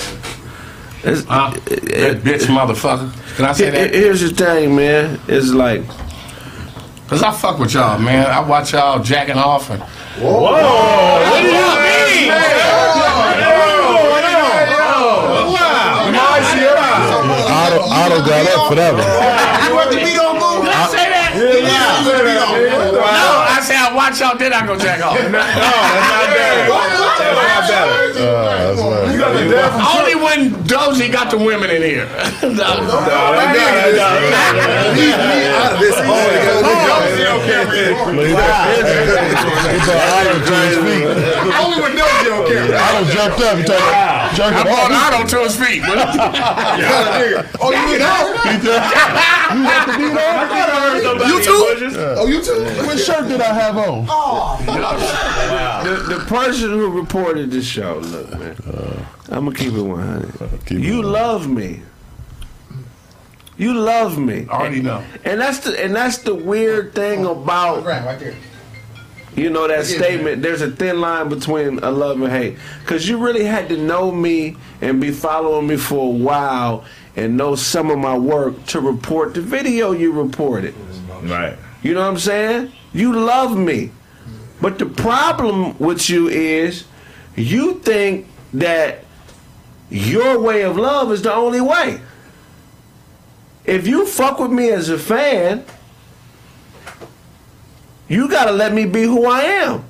It's- 1.04 1.24
Uh, 1.28 1.50
that 1.50 2.22
bitch 2.24 2.46
motherfucker. 2.46 3.10
Can 3.36 3.44
I 3.44 3.52
say 3.52 3.70
that? 3.70 3.94
Here's 3.94 4.20
the 4.20 4.30
thing, 4.30 4.74
man. 4.76 5.18
It's 5.28 5.50
like 5.50 5.82
Because 7.04 7.22
I 7.22 7.32
fuck 7.32 7.58
with 7.58 7.74
y'all, 7.74 7.98
man. 7.98 8.26
I 8.26 8.40
watch 8.40 8.72
y'all 8.72 9.02
jacking 9.02 9.36
off 9.38 9.70
and. 9.70 9.82
Otto, 16.48 17.80
Otto 17.84 18.18
got 18.24 18.46
up 18.48 18.68
for 18.68 18.74
that 18.76 18.92
one. 18.94 19.02
Did 19.04 20.72
I 20.72 20.86
say 20.88 21.06
that? 21.12 21.34
No, 21.36 23.30
I 23.44 23.60
said 23.62 23.76
I 23.76 23.92
watch 24.08 24.20
watch 24.20 24.32
out, 24.32 24.38
then 24.38 24.52
I 24.52 24.66
go 24.66 24.76
jack 24.78 25.00
off. 25.04 25.14
No, 25.18 25.28
that's 25.28 25.56
not 25.58 26.28
better. 26.32 26.68
That's 26.68 26.98
not 26.98 27.68
better. 27.68 27.98
Uh, 28.18 28.24
that's 28.48 28.80
right. 28.80 29.12
You 29.12 29.18
got 29.18 29.32
the 29.36 29.44
dad 29.50 29.68
Only 29.84 30.16
when 30.16 30.64
Dozy 30.64 31.08
got 31.08 31.30
the 31.30 31.38
women 31.38 31.70
in 31.70 31.82
here. 31.82 32.06
no, 32.42 32.48
No, 32.48 32.64
that's 32.64 33.52
not 33.96 34.16
better. 34.32 34.96
Leave 34.96 35.18
me 35.18 35.46
out 35.52 35.72
of 35.72 35.80
this. 35.80 35.96
Only 41.58 41.78
with 41.82 41.96
Dozy 41.96 42.30
on 42.30 42.46
camera. 42.48 42.78
I 42.78 42.92
don't 42.92 43.08
jumped 43.12 43.40
up. 43.40 43.58
You 43.58 43.64
talking 43.64 43.88
about 43.88 44.34
jerking 44.34 44.58
I 44.58 44.62
brought 44.64 44.92
off? 44.92 45.12
Otto 45.12 45.26
to 45.28 45.38
his 45.44 45.56
feet. 45.56 45.82
Oh, 47.60 47.70
you 47.70 47.82
need 47.86 48.00
help? 48.00 48.28
You 51.28 51.42
too? 51.42 51.62
Oh, 52.18 52.26
you 52.26 52.42
too? 52.42 52.64
What 52.86 52.98
shirt 52.98 53.28
did 53.28 53.40
I 53.40 53.52
have 53.54 53.76
on? 53.76 53.97
Oh. 54.08 54.56
The, 55.84 56.14
the 56.16 56.24
person 56.26 56.70
who 56.70 56.90
reported 56.90 57.50
the 57.50 57.62
show, 57.62 57.98
look, 57.98 58.30
man, 58.38 58.56
I'm 59.30 59.44
gonna 59.46 59.54
keep 59.56 59.72
it 59.72 59.80
100. 59.80 60.66
Keep 60.66 60.78
You 60.80 61.00
it. 61.00 61.04
love 61.06 61.48
me. 61.48 61.82
You 63.56 63.74
love 63.74 64.18
me. 64.18 64.46
I 64.50 64.52
Already 64.52 64.82
know. 64.82 65.02
And 65.24 65.40
that's 65.40 65.58
the 65.60 65.82
and 65.84 65.94
that's 65.94 66.18
the 66.18 66.34
weird 66.34 66.94
thing 66.94 67.26
oh. 67.26 67.42
about 67.42 67.84
Right, 67.84 68.04
right 68.04 68.18
there. 68.18 68.34
you 69.34 69.50
know 69.50 69.66
that 69.66 69.84
statement. 69.86 70.42
There's 70.42 70.60
a 70.62 70.70
thin 70.70 71.00
line 71.00 71.28
between 71.28 71.78
a 71.80 71.90
love 71.90 72.20
and 72.22 72.30
hate, 72.30 72.56
because 72.80 73.08
you 73.08 73.18
really 73.18 73.44
had 73.44 73.68
to 73.70 73.76
know 73.76 74.12
me 74.12 74.56
and 74.80 75.00
be 75.00 75.10
following 75.10 75.66
me 75.66 75.76
for 75.76 76.06
a 76.06 76.16
while 76.16 76.84
and 77.16 77.36
know 77.36 77.56
some 77.56 77.90
of 77.90 77.98
my 77.98 78.16
work 78.16 78.64
to 78.66 78.80
report 78.80 79.34
the 79.34 79.40
video 79.40 79.90
you 79.92 80.12
reported. 80.12 80.74
Right. 81.24 81.56
You 81.82 81.94
know 81.94 82.00
what 82.02 82.10
I'm 82.10 82.18
saying? 82.18 82.72
You 82.92 83.12
love 83.14 83.56
me. 83.56 83.90
But 84.60 84.78
the 84.78 84.86
problem 84.86 85.78
with 85.78 86.08
you 86.10 86.28
is 86.28 86.84
you 87.36 87.78
think 87.80 88.26
that 88.54 89.04
your 89.90 90.38
way 90.40 90.62
of 90.62 90.76
love 90.76 91.12
is 91.12 91.22
the 91.22 91.34
only 91.34 91.60
way. 91.60 92.00
If 93.64 93.86
you 93.86 94.06
fuck 94.06 94.38
with 94.38 94.50
me 94.50 94.70
as 94.70 94.88
a 94.88 94.98
fan, 94.98 95.64
you 98.08 98.28
gotta 98.28 98.52
let 98.52 98.72
me 98.72 98.86
be 98.86 99.02
who 99.02 99.26
I 99.26 99.40
am. 99.42 99.84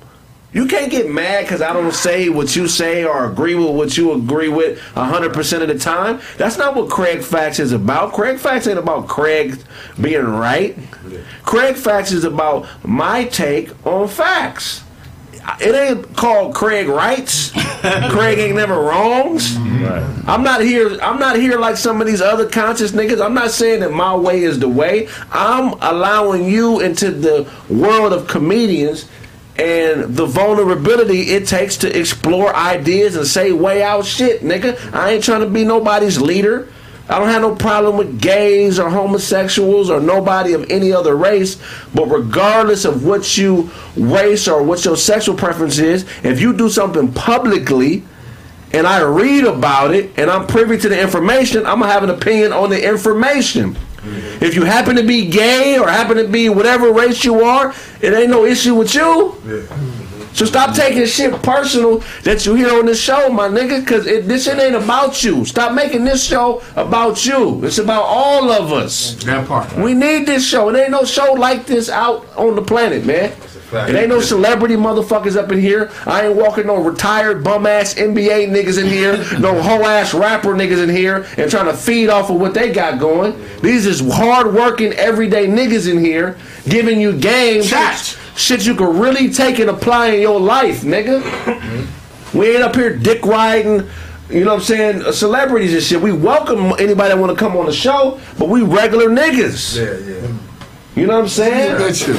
You 0.51 0.65
can't 0.65 0.89
get 0.89 1.09
mad 1.09 1.43
because 1.43 1.61
I 1.61 1.73
don't 1.73 1.93
say 1.93 2.29
what 2.29 2.55
you 2.55 2.67
say 2.67 3.03
or 3.03 3.29
agree 3.31 3.53
with 3.53 3.75
what 3.75 3.97
you 3.97 4.13
agree 4.13 4.49
with 4.49 4.79
100% 4.95 5.61
of 5.61 5.67
the 5.67 5.77
time. 5.77 6.19
That's 6.37 6.57
not 6.57 6.75
what 6.75 6.89
Craig 6.89 7.21
Facts 7.21 7.59
is 7.59 7.71
about. 7.71 8.13
Craig 8.13 8.39
Facts 8.39 8.65
ain't 8.65 8.79
about 8.79 9.07
Craig 9.07 9.61
being 10.01 10.23
right. 10.23 10.75
Craig 11.43 11.75
Facts 11.75 12.11
is 12.11 12.23
about 12.23 12.67
my 12.83 13.25
take 13.25 13.69
on 13.85 14.07
facts. 14.07 14.83
It 15.61 15.75
ain't 15.75 16.15
called 16.15 16.55
Craig 16.55 16.87
Rights. 16.87 17.51
Craig 18.09 18.39
ain't 18.39 18.55
never 18.55 18.79
wrongs. 18.79 19.55
I'm 20.27 20.43
not 20.43 20.61
here. 20.61 20.99
I'm 21.01 21.19
not 21.19 21.37
here 21.37 21.57
like 21.57 21.77
some 21.77 22.01
of 22.01 22.07
these 22.07 22.21
other 22.21 22.47
conscious 22.47 22.91
niggas. 22.91 23.23
I'm 23.23 23.33
not 23.33 23.51
saying 23.51 23.79
that 23.81 23.91
my 23.91 24.15
way 24.15 24.43
is 24.43 24.59
the 24.59 24.69
way. 24.69 25.07
I'm 25.31 25.73
allowing 25.81 26.45
you 26.45 26.81
into 26.81 27.11
the 27.11 27.49
world 27.69 28.13
of 28.13 28.27
comedians 28.27 29.07
and 29.59 30.15
the 30.15 30.25
vulnerability 30.25 31.31
it 31.31 31.45
takes 31.45 31.75
to 31.77 31.99
explore 31.99 32.55
ideas 32.55 33.17
and 33.17 33.27
say 33.27 33.51
way 33.51 33.83
out 33.83 34.05
shit, 34.05 34.41
nigga. 34.41 34.93
I 34.93 35.11
ain't 35.11 35.23
trying 35.23 35.41
to 35.41 35.49
be 35.49 35.65
nobody's 35.65 36.19
leader. 36.19 36.69
I 37.09 37.19
don't 37.19 37.27
have 37.27 37.41
no 37.41 37.55
problem 37.55 37.97
with 37.97 38.21
gays 38.21 38.79
or 38.79 38.89
homosexuals 38.89 39.89
or 39.89 39.99
nobody 39.99 40.53
of 40.53 40.69
any 40.69 40.93
other 40.93 41.15
race, 41.15 41.61
but 41.93 42.05
regardless 42.05 42.85
of 42.85 43.03
what 43.03 43.37
you 43.37 43.69
race 43.97 44.47
or 44.47 44.63
what 44.63 44.85
your 44.85 44.95
sexual 44.95 45.35
preference 45.35 45.79
is, 45.79 46.05
if 46.23 46.39
you 46.39 46.53
do 46.53 46.69
something 46.69 47.11
publicly 47.11 48.03
and 48.71 48.85
I 48.85 49.01
read 49.01 49.43
about 49.43 49.93
it 49.93 50.11
and 50.17 50.29
I'm 50.29 50.47
privy 50.47 50.77
to 50.77 50.87
the 50.87 51.01
information, 51.01 51.65
I'm 51.65 51.79
gonna 51.79 51.91
have 51.91 52.03
an 52.03 52.11
opinion 52.11 52.53
on 52.53 52.69
the 52.69 52.87
information. 52.87 53.75
If 54.41 54.55
you 54.55 54.63
happen 54.63 54.95
to 54.95 55.03
be 55.03 55.27
gay 55.27 55.77
or 55.77 55.89
happen 55.89 56.17
to 56.17 56.27
be 56.27 56.49
whatever 56.49 56.91
race 56.91 57.23
you 57.23 57.41
are, 57.43 57.73
it 58.01 58.13
ain't 58.13 58.29
no 58.29 58.45
issue 58.45 58.75
with 58.75 58.93
you. 58.95 59.35
So 60.33 60.45
stop 60.45 60.75
taking 60.75 61.05
shit 61.05 61.33
personal 61.41 62.03
that 62.23 62.45
you 62.45 62.53
hear 62.53 62.69
on 62.77 62.85
this 62.85 63.01
show, 63.01 63.29
my 63.29 63.49
nigga, 63.49 63.79
because 63.79 64.05
this 64.05 64.45
shit 64.45 64.59
ain't 64.59 64.75
about 64.75 65.23
you. 65.23 65.43
Stop 65.43 65.73
making 65.73 66.05
this 66.05 66.23
show 66.23 66.61
about 66.75 67.25
you. 67.25 67.65
It's 67.65 67.79
about 67.79 68.03
all 68.03 68.51
of 68.51 68.71
us. 68.71 69.15
That 69.23 69.47
part. 69.47 69.75
We 69.75 69.93
need 69.93 70.27
this 70.27 70.47
show. 70.47 70.69
It 70.69 70.77
ain't 70.77 70.91
no 70.91 71.03
show 71.03 71.33
like 71.33 71.65
this 71.65 71.89
out 71.89 72.25
on 72.37 72.55
the 72.55 72.61
planet, 72.61 73.05
man. 73.05 73.33
It 73.71 73.95
ain't 73.95 74.09
no 74.09 74.19
celebrity 74.19 74.75
motherfuckers 74.75 75.35
up 75.35 75.51
in 75.51 75.59
here. 75.59 75.91
I 76.05 76.25
ain't 76.27 76.35
walking 76.35 76.65
no 76.67 76.77
retired 76.77 77.43
bum 77.43 77.65
ass 77.67 77.93
NBA 77.93 78.49
niggas 78.49 78.79
in 78.81 78.87
here, 78.87 79.17
no 79.39 79.61
hoe 79.61 79.83
ass 79.83 80.13
rapper 80.13 80.49
niggas 80.55 80.81
in 80.83 80.89
here, 80.89 81.27
and 81.37 81.49
trying 81.51 81.65
to 81.67 81.73
feed 81.73 82.09
off 82.09 82.29
of 82.29 82.39
what 82.41 82.53
they 82.53 82.71
got 82.71 82.99
going. 82.99 83.39
These 83.61 83.85
is 83.85 83.99
hard 84.13 84.53
working 84.53 84.93
everyday 84.93 85.47
niggas 85.47 85.89
in 85.91 86.03
here, 86.03 86.37
giving 86.67 86.99
you 86.99 87.13
games, 87.17 87.67
Shots. 87.67 88.17
shit 88.35 88.65
you 88.65 88.73
can 88.75 88.97
really 88.99 89.29
take 89.31 89.59
and 89.59 89.69
apply 89.69 90.07
in 90.09 90.21
your 90.21 90.39
life, 90.39 90.81
nigga. 90.81 91.21
We 92.33 92.49
ain't 92.55 92.63
up 92.63 92.75
here 92.75 92.95
dick 92.95 93.23
riding. 93.25 93.87
You 94.29 94.41
know 94.45 94.51
what 94.53 94.59
I'm 94.59 94.65
saying? 94.65 95.01
uh, 95.03 95.11
Celebrities 95.11 95.73
and 95.73 95.81
shit. 95.81 95.99
We 95.99 96.11
welcome 96.11 96.73
anybody 96.79 97.09
that 97.09 97.17
want 97.17 97.31
to 97.31 97.35
come 97.35 97.57
on 97.57 97.65
the 97.65 97.73
show, 97.73 98.19
but 98.37 98.47
we 98.49 98.61
regular 98.61 99.09
niggas. 99.09 99.75
Yeah, 99.75 99.97
yeah. 100.27 100.33
You 100.95 101.07
know 101.07 101.15
what 101.15 101.23
I'm 101.23 101.27
saying? 101.29 101.93
Shit. 101.95 102.15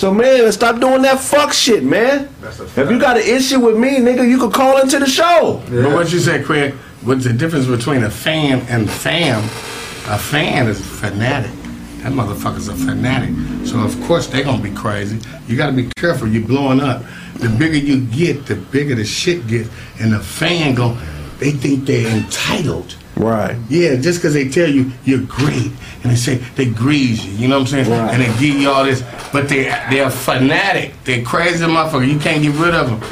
So 0.00 0.14
man, 0.14 0.50
stop 0.50 0.80
doing 0.80 1.02
that 1.02 1.20
fuck 1.20 1.52
shit, 1.52 1.84
man. 1.84 2.30
That's 2.40 2.58
a 2.58 2.64
If 2.64 2.90
you 2.90 2.98
got 2.98 3.18
an 3.18 3.22
issue 3.22 3.60
with 3.60 3.76
me, 3.76 3.98
nigga, 3.98 4.26
you 4.26 4.38
could 4.38 4.54
call 4.54 4.78
into 4.78 4.98
the 4.98 5.06
show. 5.06 5.62
But 5.68 5.92
what 5.92 6.10
you 6.10 6.20
said, 6.20 6.46
Craig, 6.46 6.72
what's 7.02 7.24
the 7.24 7.34
difference 7.34 7.66
between 7.66 8.04
a 8.04 8.10
fan 8.10 8.62
and 8.70 8.90
fam? 8.90 9.44
A 10.08 10.18
fan 10.18 10.68
is 10.68 10.80
a 10.80 10.82
fanatic. 10.82 11.50
That 11.98 12.12
motherfucker's 12.12 12.68
a 12.68 12.74
fanatic. 12.74 13.28
So 13.66 13.78
of 13.80 13.94
course 14.04 14.26
they're 14.26 14.42
gonna 14.42 14.62
be 14.62 14.74
crazy. 14.74 15.18
You 15.46 15.58
gotta 15.58 15.76
be 15.76 15.90
careful. 15.98 16.28
You 16.28 16.46
blowing 16.46 16.80
up. 16.80 17.02
The 17.34 17.50
bigger 17.50 17.76
you 17.76 18.06
get, 18.06 18.46
the 18.46 18.56
bigger 18.56 18.94
the 18.94 19.04
shit 19.04 19.46
gets. 19.48 19.68
And 20.00 20.14
the 20.14 20.20
fan 20.20 20.76
go, 20.76 20.96
they 21.40 21.50
think 21.52 21.86
they're 21.86 22.06
entitled. 22.06 22.96
Right. 23.16 23.56
Yeah, 23.68 23.96
just 23.96 24.18
because 24.20 24.32
they 24.34 24.48
tell 24.48 24.68
you 24.70 24.92
you're 25.04 25.20
great, 25.26 25.72
and 26.02 26.12
they 26.12 26.14
say 26.16 26.36
they 26.56 26.66
grease 26.66 27.22
you, 27.24 27.32
you 27.32 27.48
know 27.48 27.58
what 27.58 27.72
I'm 27.72 27.84
saying? 27.84 27.90
Right. 27.90 28.14
And 28.14 28.22
they 28.22 28.28
give 28.40 28.56
you 28.60 28.70
all 28.70 28.84
this, 28.84 29.02
but 29.32 29.48
they 29.48 29.64
they're 29.90 30.10
fanatic. 30.10 30.94
They're 31.04 31.22
crazy 31.24 31.64
motherfucker. 31.64 32.08
You 32.10 32.18
can't 32.18 32.42
get 32.42 32.54
rid 32.54 32.74
of 32.74 32.88
them, 32.88 33.02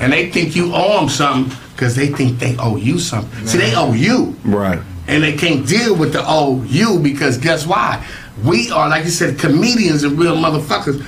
and 0.00 0.12
they 0.12 0.30
think 0.30 0.56
you 0.56 0.72
owe 0.74 0.98
them 1.00 1.08
something 1.08 1.56
because 1.74 1.94
they 1.94 2.08
think 2.08 2.38
they 2.40 2.56
owe 2.58 2.76
you 2.76 2.98
something. 2.98 3.46
See, 3.46 3.58
they 3.58 3.74
owe 3.76 3.92
you, 3.92 4.34
Right. 4.44 4.80
and 5.06 5.22
they 5.22 5.36
can't 5.36 5.66
deal 5.66 5.94
with 5.94 6.12
the 6.12 6.22
owe 6.26 6.62
you 6.64 6.98
because 6.98 7.38
guess 7.38 7.66
why? 7.66 8.04
We 8.42 8.70
are 8.72 8.88
like 8.88 9.04
you 9.04 9.10
said, 9.10 9.38
comedians 9.38 10.02
and 10.02 10.18
real 10.18 10.36
motherfuckers. 10.36 11.04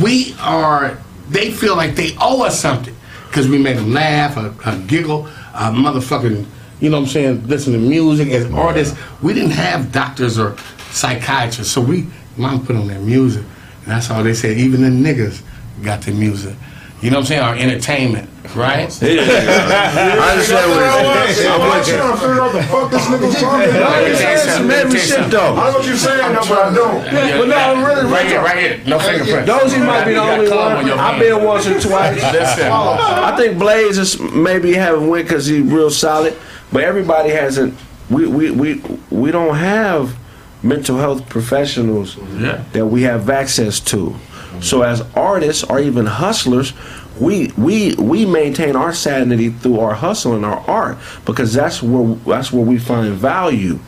We 0.00 0.34
are. 0.40 0.96
They 1.28 1.50
feel 1.50 1.76
like 1.76 1.96
they 1.96 2.16
owe 2.20 2.44
us 2.44 2.58
something 2.58 2.94
because 3.26 3.46
we 3.48 3.58
made 3.58 3.76
them 3.76 3.92
laugh, 3.92 4.36
or, 4.36 4.54
or 4.68 4.76
giggle, 4.86 5.28
a 5.54 5.70
motherfucking. 5.70 6.46
You 6.80 6.88
know 6.88 6.98
what 6.98 7.06
I'm 7.08 7.10
saying? 7.10 7.46
Listen 7.46 7.74
to 7.74 7.78
music 7.78 8.28
as 8.30 8.50
artists. 8.52 8.98
We 9.22 9.34
didn't 9.34 9.50
have 9.50 9.92
doctors 9.92 10.38
or 10.38 10.56
psychiatrists, 10.90 11.72
so 11.72 11.80
we 11.80 12.06
mom 12.36 12.64
put 12.64 12.76
on 12.76 12.86
their 12.86 13.00
music. 13.00 13.44
And 13.82 13.92
that's 13.92 14.10
all 14.10 14.22
they 14.22 14.34
said. 14.34 14.56
Even 14.56 14.82
the 14.82 14.88
niggas 14.88 15.42
got 15.82 16.02
their 16.02 16.14
music. 16.14 16.54
You 17.02 17.10
know 17.10 17.16
what 17.16 17.22
I'm 17.22 17.26
saying? 17.26 17.42
Our 17.42 17.56
entertainment, 17.56 18.29
right? 18.56 18.88
I 19.02 20.30
understand 20.32 20.70
what 20.70 20.80
you're 20.80 21.34
saying. 21.34 21.50
I'm 21.52 21.60
I'm 21.60 21.78
with 21.78 21.88
you. 21.88 21.94
trying 21.96 22.12
to 22.12 22.18
figure 22.18 22.40
out 22.40 22.52
the 22.52 22.62
fuck 22.64 22.90
this 22.90 23.04
nigga's 23.06 23.40
talking 23.40 23.70
I'm 23.70 23.76
about. 23.76 24.06
just 24.06 24.20
saying 24.20 24.38
some 24.56 24.66
maybe 24.68 24.98
shit 24.98 25.30
though. 25.30 25.54
I 25.56 25.70
know 25.70 25.78
what 25.78 25.86
you're 25.86 25.96
saying, 25.96 26.32
though, 26.34 26.48
but 26.48 26.58
I 26.58 26.74
don't. 26.74 27.04
But 27.04 27.46
no, 27.48 27.56
I'm 27.56 27.84
really, 27.84 28.10
right 28.10 28.26
here, 28.26 28.40
right 28.42 28.58
here. 28.58 28.82
No 28.86 28.98
fingerprint. 28.98 29.46
Dozy 29.46 29.78
might 29.78 30.04
be 30.04 30.12
the 30.14 30.20
only 30.20 30.46
club 30.48 30.78
on 30.78 30.88
one. 30.88 30.98
I've 30.98 31.20
been 31.20 31.44
once 31.44 31.66
or 31.66 31.80
twice. 31.80 32.16
Listen. 32.32 32.70
I 32.72 33.36
think 33.36 33.58
Blaze 33.58 33.98
is 33.98 34.18
maybe 34.20 34.72
haven't 34.74 35.08
went 35.08 35.26
because 35.28 35.46
he's 35.46 35.62
real 35.62 35.90
solid, 35.90 36.36
but 36.72 36.82
everybody 36.82 37.30
hasn't. 37.30 37.74
We 38.10 38.26
we 38.26 38.50
we 38.50 38.82
we 39.10 39.30
don't 39.30 39.54
have 39.56 40.16
mental 40.62 40.98
health 40.98 41.28
professionals 41.28 42.16
Yeah. 42.38 42.64
that 42.72 42.86
we 42.86 43.02
have 43.02 43.30
access 43.30 43.80
to. 43.80 44.16
So 44.60 44.82
as 44.82 45.00
artists 45.14 45.62
or 45.64 45.78
even 45.80 46.04
hustlers, 46.04 46.72
we 47.20 47.48
we 47.56 47.94
we 47.96 48.24
maintain 48.26 48.76
our 48.76 48.92
sanity 48.94 49.50
through 49.50 49.78
our 49.80 49.94
hustle 49.94 50.34
and 50.34 50.44
our 50.44 50.58
art 50.68 50.98
because 51.26 51.52
that's 51.52 51.82
where 51.82 52.14
that's 52.26 52.52
where 52.52 52.64
we 52.64 52.78
find 52.78 53.14
value. 53.14 53.78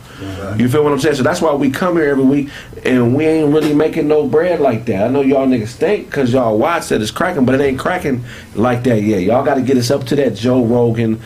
You 0.57 0.69
feel 0.69 0.83
what 0.85 0.93
I'm 0.93 0.99
saying? 0.99 1.15
So 1.15 1.23
that's 1.23 1.41
why 1.41 1.53
we 1.53 1.69
come 1.69 1.97
here 1.97 2.09
every 2.09 2.23
week 2.23 2.49
and 2.85 3.13
we 3.13 3.25
ain't 3.25 3.53
really 3.53 3.73
making 3.73 4.07
no 4.07 4.25
bread 4.25 4.61
like 4.61 4.85
that. 4.85 5.03
I 5.03 5.07
know 5.09 5.19
y'all 5.21 5.45
niggas 5.45 5.73
think 5.73 6.05
because 6.05 6.31
y'all 6.31 6.57
watch 6.57 6.87
that 6.89 7.01
it's 7.01 7.11
cracking, 7.11 7.45
but 7.45 7.55
it 7.55 7.61
ain't 7.61 7.77
cracking 7.77 8.23
like 8.55 8.83
that 8.83 9.01
yet. 9.01 9.23
Y'all 9.23 9.43
got 9.43 9.55
to 9.55 9.61
get 9.61 9.75
us 9.75 9.91
up 9.91 10.05
to 10.05 10.15
that 10.15 10.35
Joe 10.35 10.63
Rogan 10.63 11.19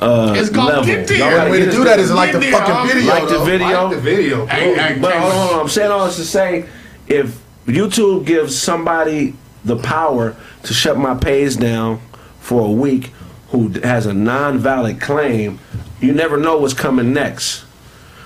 uh, 0.00 0.32
It's 0.36 0.48
gonna 0.48 0.68
level. 0.68 0.84
get 0.84 1.08
there. 1.08 1.18
Y'all 1.18 1.30
gotta 1.30 1.50
way 1.50 1.58
get 1.58 1.64
to 1.64 1.70
us 1.70 1.76
do 1.76 1.84
that 1.84 1.98
is 1.98 2.10
like 2.12 2.32
the 2.32 2.40
Get 2.40 2.52
fucking 2.52 2.86
there, 2.86 2.94
video, 2.94 3.10
Like 3.12 3.28
the 3.28 3.38
video. 3.44 3.84
Like 3.84 3.94
the 3.96 4.00
video. 4.00 4.46
Hey, 4.46 4.74
hey, 4.74 4.98
But 4.98 5.12
Ken, 5.12 5.20
hold 5.22 5.32
on, 5.34 5.38
hold 5.40 5.54
on. 5.56 5.60
I'm 5.60 5.68
saying 5.68 5.90
all 5.90 6.06
this 6.06 6.16
to 6.16 6.24
say, 6.24 6.66
if 7.06 7.38
YouTube 7.66 8.24
gives 8.24 8.56
somebody 8.58 9.34
the 9.64 9.76
power 9.76 10.36
to 10.62 10.74
shut 10.74 10.96
my 10.96 11.14
page 11.14 11.56
down 11.56 12.00
for 12.40 12.66
a 12.66 12.70
week 12.70 13.12
who 13.50 13.68
has 13.82 14.06
a 14.06 14.12
non-valid 14.12 15.00
claim, 15.00 15.58
you 16.00 16.12
never 16.12 16.36
know 16.36 16.58
what's 16.58 16.74
coming 16.74 17.12
next. 17.12 17.64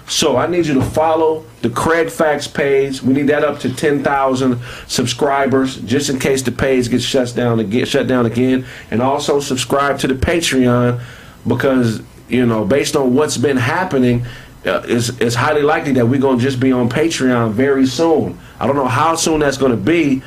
So 0.09 0.37
I 0.37 0.47
need 0.47 0.67
you 0.67 0.75
to 0.75 0.83
follow 0.83 1.45
the 1.63 1.71
Craig 1.71 2.11
Facts 2.11 2.47
page. 2.47 3.03
We 3.03 3.15
need 3.15 3.29
that 3.29 3.45
up 3.45 3.61
to 3.61 3.75
ten 3.75 4.03
thousand 4.03 4.61
subscribers, 4.89 5.77
just 5.77 6.11
in 6.11 6.19
case 6.19 6.43
the 6.43 6.53
page 6.53 6.91
gets 6.91 7.05
shut 7.05 7.33
down 7.35 7.61
again. 7.61 7.87
Shut 7.87 8.09
down 8.09 8.27
again, 8.27 8.67
and 8.91 9.01
also 9.01 9.41
subscribe 9.41 9.99
to 10.01 10.09
the 10.09 10.15
Patreon 10.15 11.01
because 11.47 12.03
you 12.29 12.47
know, 12.47 12.65
based 12.65 12.97
on 12.97 13.15
what's 13.15 13.37
been 13.37 13.59
happening, 13.59 14.27
uh, 14.65 14.83
it's, 14.87 15.11
it's 15.21 15.35
highly 15.35 15.63
likely 15.63 15.93
that 15.93 16.07
we're 16.07 16.21
gonna 16.21 16.41
just 16.41 16.59
be 16.59 16.73
on 16.73 16.89
Patreon 16.89 17.53
very 17.53 17.87
soon. 17.87 18.39
I 18.59 18.67
don't 18.67 18.77
know 18.77 18.87
how 18.87 19.15
soon 19.17 19.41
that's 19.41 19.59
gonna 19.59 19.77
be, 19.77 20.23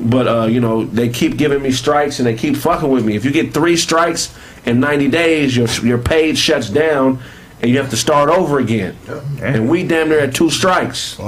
but 0.00 0.26
uh, 0.26 0.46
you 0.46 0.60
know, 0.60 0.84
they 0.84 1.08
keep 1.08 1.36
giving 1.36 1.62
me 1.62 1.70
strikes 1.70 2.18
and 2.18 2.26
they 2.26 2.34
keep 2.34 2.56
fucking 2.56 2.88
with 2.88 3.04
me. 3.04 3.14
If 3.16 3.24
you 3.24 3.30
get 3.30 3.52
three 3.52 3.76
strikes 3.76 4.34
in 4.64 4.80
90 4.80 5.08
days, 5.08 5.56
your 5.56 5.68
your 5.84 5.98
page 5.98 6.38
shuts 6.38 6.70
down 6.70 7.20
and 7.60 7.70
you 7.70 7.78
have 7.78 7.90
to 7.90 7.96
start 7.96 8.28
over 8.28 8.58
again. 8.58 8.96
And 9.40 9.68
we 9.68 9.86
damn 9.86 10.08
near 10.08 10.20
at 10.20 10.34
two 10.34 10.50
strikes. 10.50 11.18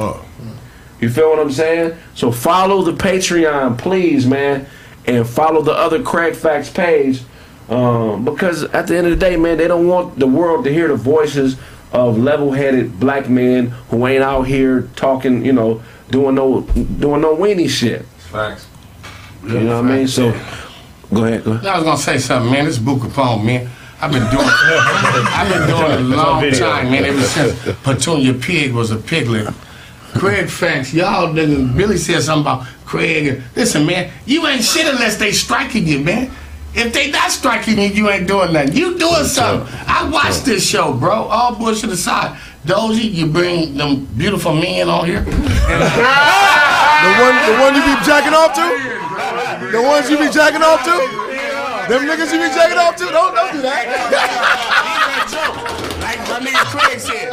You 1.01 1.11
feel 1.11 1.29
what 1.31 1.39
I'm 1.39 1.53
saying? 1.53 1.97
So 2.15 2.33
follow 2.33 2.83
the 2.83 2.93
Patreon, 2.93 3.79
please, 3.79 4.27
man, 4.27 4.67
and 5.07 5.29
follow 5.29 5.61
the 5.63 5.73
other 5.73 6.03
Craig 6.03 6.35
Facts 6.35 6.71
page. 6.71 7.23
Um, 7.69 8.25
because 8.25 8.65
at 8.65 8.87
the 8.87 8.97
end 8.97 9.07
of 9.07 9.13
the 9.13 9.19
day, 9.19 9.37
man, 9.37 9.57
they 9.59 9.69
don't 9.69 9.87
want 9.87 10.19
the 10.19 10.27
world 10.27 10.65
to 10.65 10.73
hear 10.73 10.89
the 10.89 10.97
voices 10.97 11.57
of 11.93 12.19
level-headed 12.19 12.99
black 12.99 13.29
men 13.29 13.69
who 13.89 14.07
ain't 14.07 14.23
out 14.23 14.43
here 14.43 14.89
talking, 14.97 15.45
you 15.45 15.53
know, 15.53 15.83
doing 16.11 16.35
no 16.35 16.63
doing 16.63 17.21
no 17.21 17.37
weenie 17.37 17.69
shit. 17.69 18.07
Facts. 18.35 18.67
You 19.45 19.61
know 19.61 19.81
what 19.81 19.93
I 19.93 19.97
mean? 19.97 20.09
So 20.09 20.33
go 21.13 21.25
ahead, 21.25 21.45
go 21.45 21.53
ahead. 21.53 21.67
I 21.67 21.77
was 21.77 21.85
gonna 21.85 21.97
say 21.97 22.19
something, 22.19 22.51
man. 22.51 22.65
This 22.65 22.79
Boo 22.79 22.97
Capone, 22.97 23.45
man. 23.45 23.71
I've 24.01 24.11
been 24.11 24.29
doing 24.29 24.45
I've 24.45 25.49
been 25.49 25.69
doing 25.69 25.93
it 25.93 26.01
a 26.01 26.17
long 26.17 26.51
time, 26.51 26.91
man. 26.91 27.05
Ever 27.05 27.23
since 27.23 27.79
Petunia 27.85 28.35
Pig 28.35 28.73
was 28.73 28.91
a 28.91 28.97
piglet. 28.97 29.55
Craig 30.15 30.49
Facts, 30.49 30.93
y'all 30.93 31.33
niggas, 31.33 31.77
Billy 31.77 31.97
said 31.97 32.23
something 32.23 32.41
about 32.43 32.67
Craig. 32.85 33.41
Listen, 33.55 33.87
man, 33.87 34.11
you 34.27 34.45
ain't 34.49 34.65
shit 34.65 34.93
unless 34.93 35.17
they 35.17 35.31
striking 35.31 35.87
you, 35.87 36.01
man. 36.01 36.33
If 36.75 36.93
they 36.93 37.13
not 37.13 37.31
striking 37.31 37.79
you, 37.79 37.87
you 37.89 38.11
ain't 38.11 38.27
doing 38.27 38.53
nothing. 38.53 38.75
You 38.75 38.99
doing 38.99 39.25
something. 39.27 39.73
I 39.87 40.09
watched 40.13 40.45
this 40.45 40.69
show, 40.69 40.93
bro. 40.93 41.13
All 41.13 41.55
bullshit 41.55 41.91
aside. 41.91 42.37
Dozy, 42.67 43.03
you 43.09 43.27
bring 43.27 43.77
them 43.77 44.07
beautiful 44.17 44.55
men 44.55 44.89
on 44.89 45.05
here. 45.05 45.21
The 45.21 45.31
one, 47.21 47.37
the 47.45 47.53
one 47.61 47.75
you 47.75 47.83
be 47.85 47.95
jacking 48.05 48.33
off 48.33 48.55
to? 48.55 48.65
The 49.71 49.83
ones 49.83 50.09
you 50.09 50.17
be 50.17 50.31
jacking 50.31 50.63
off 50.63 50.83
to? 50.85 50.91
Them 51.93 52.09
niggas 52.09 52.33
you 52.33 52.41
be 52.41 52.49
jacking 52.55 52.79
off 52.79 52.97
to? 52.97 53.05
Don't, 53.05 53.35
don't 53.35 53.53
do 53.53 53.61
that. 53.61 53.85
Like 56.01 56.19
my 56.31 56.41
nigga 56.41 56.65
Craig 56.73 56.99
said. 57.01 57.31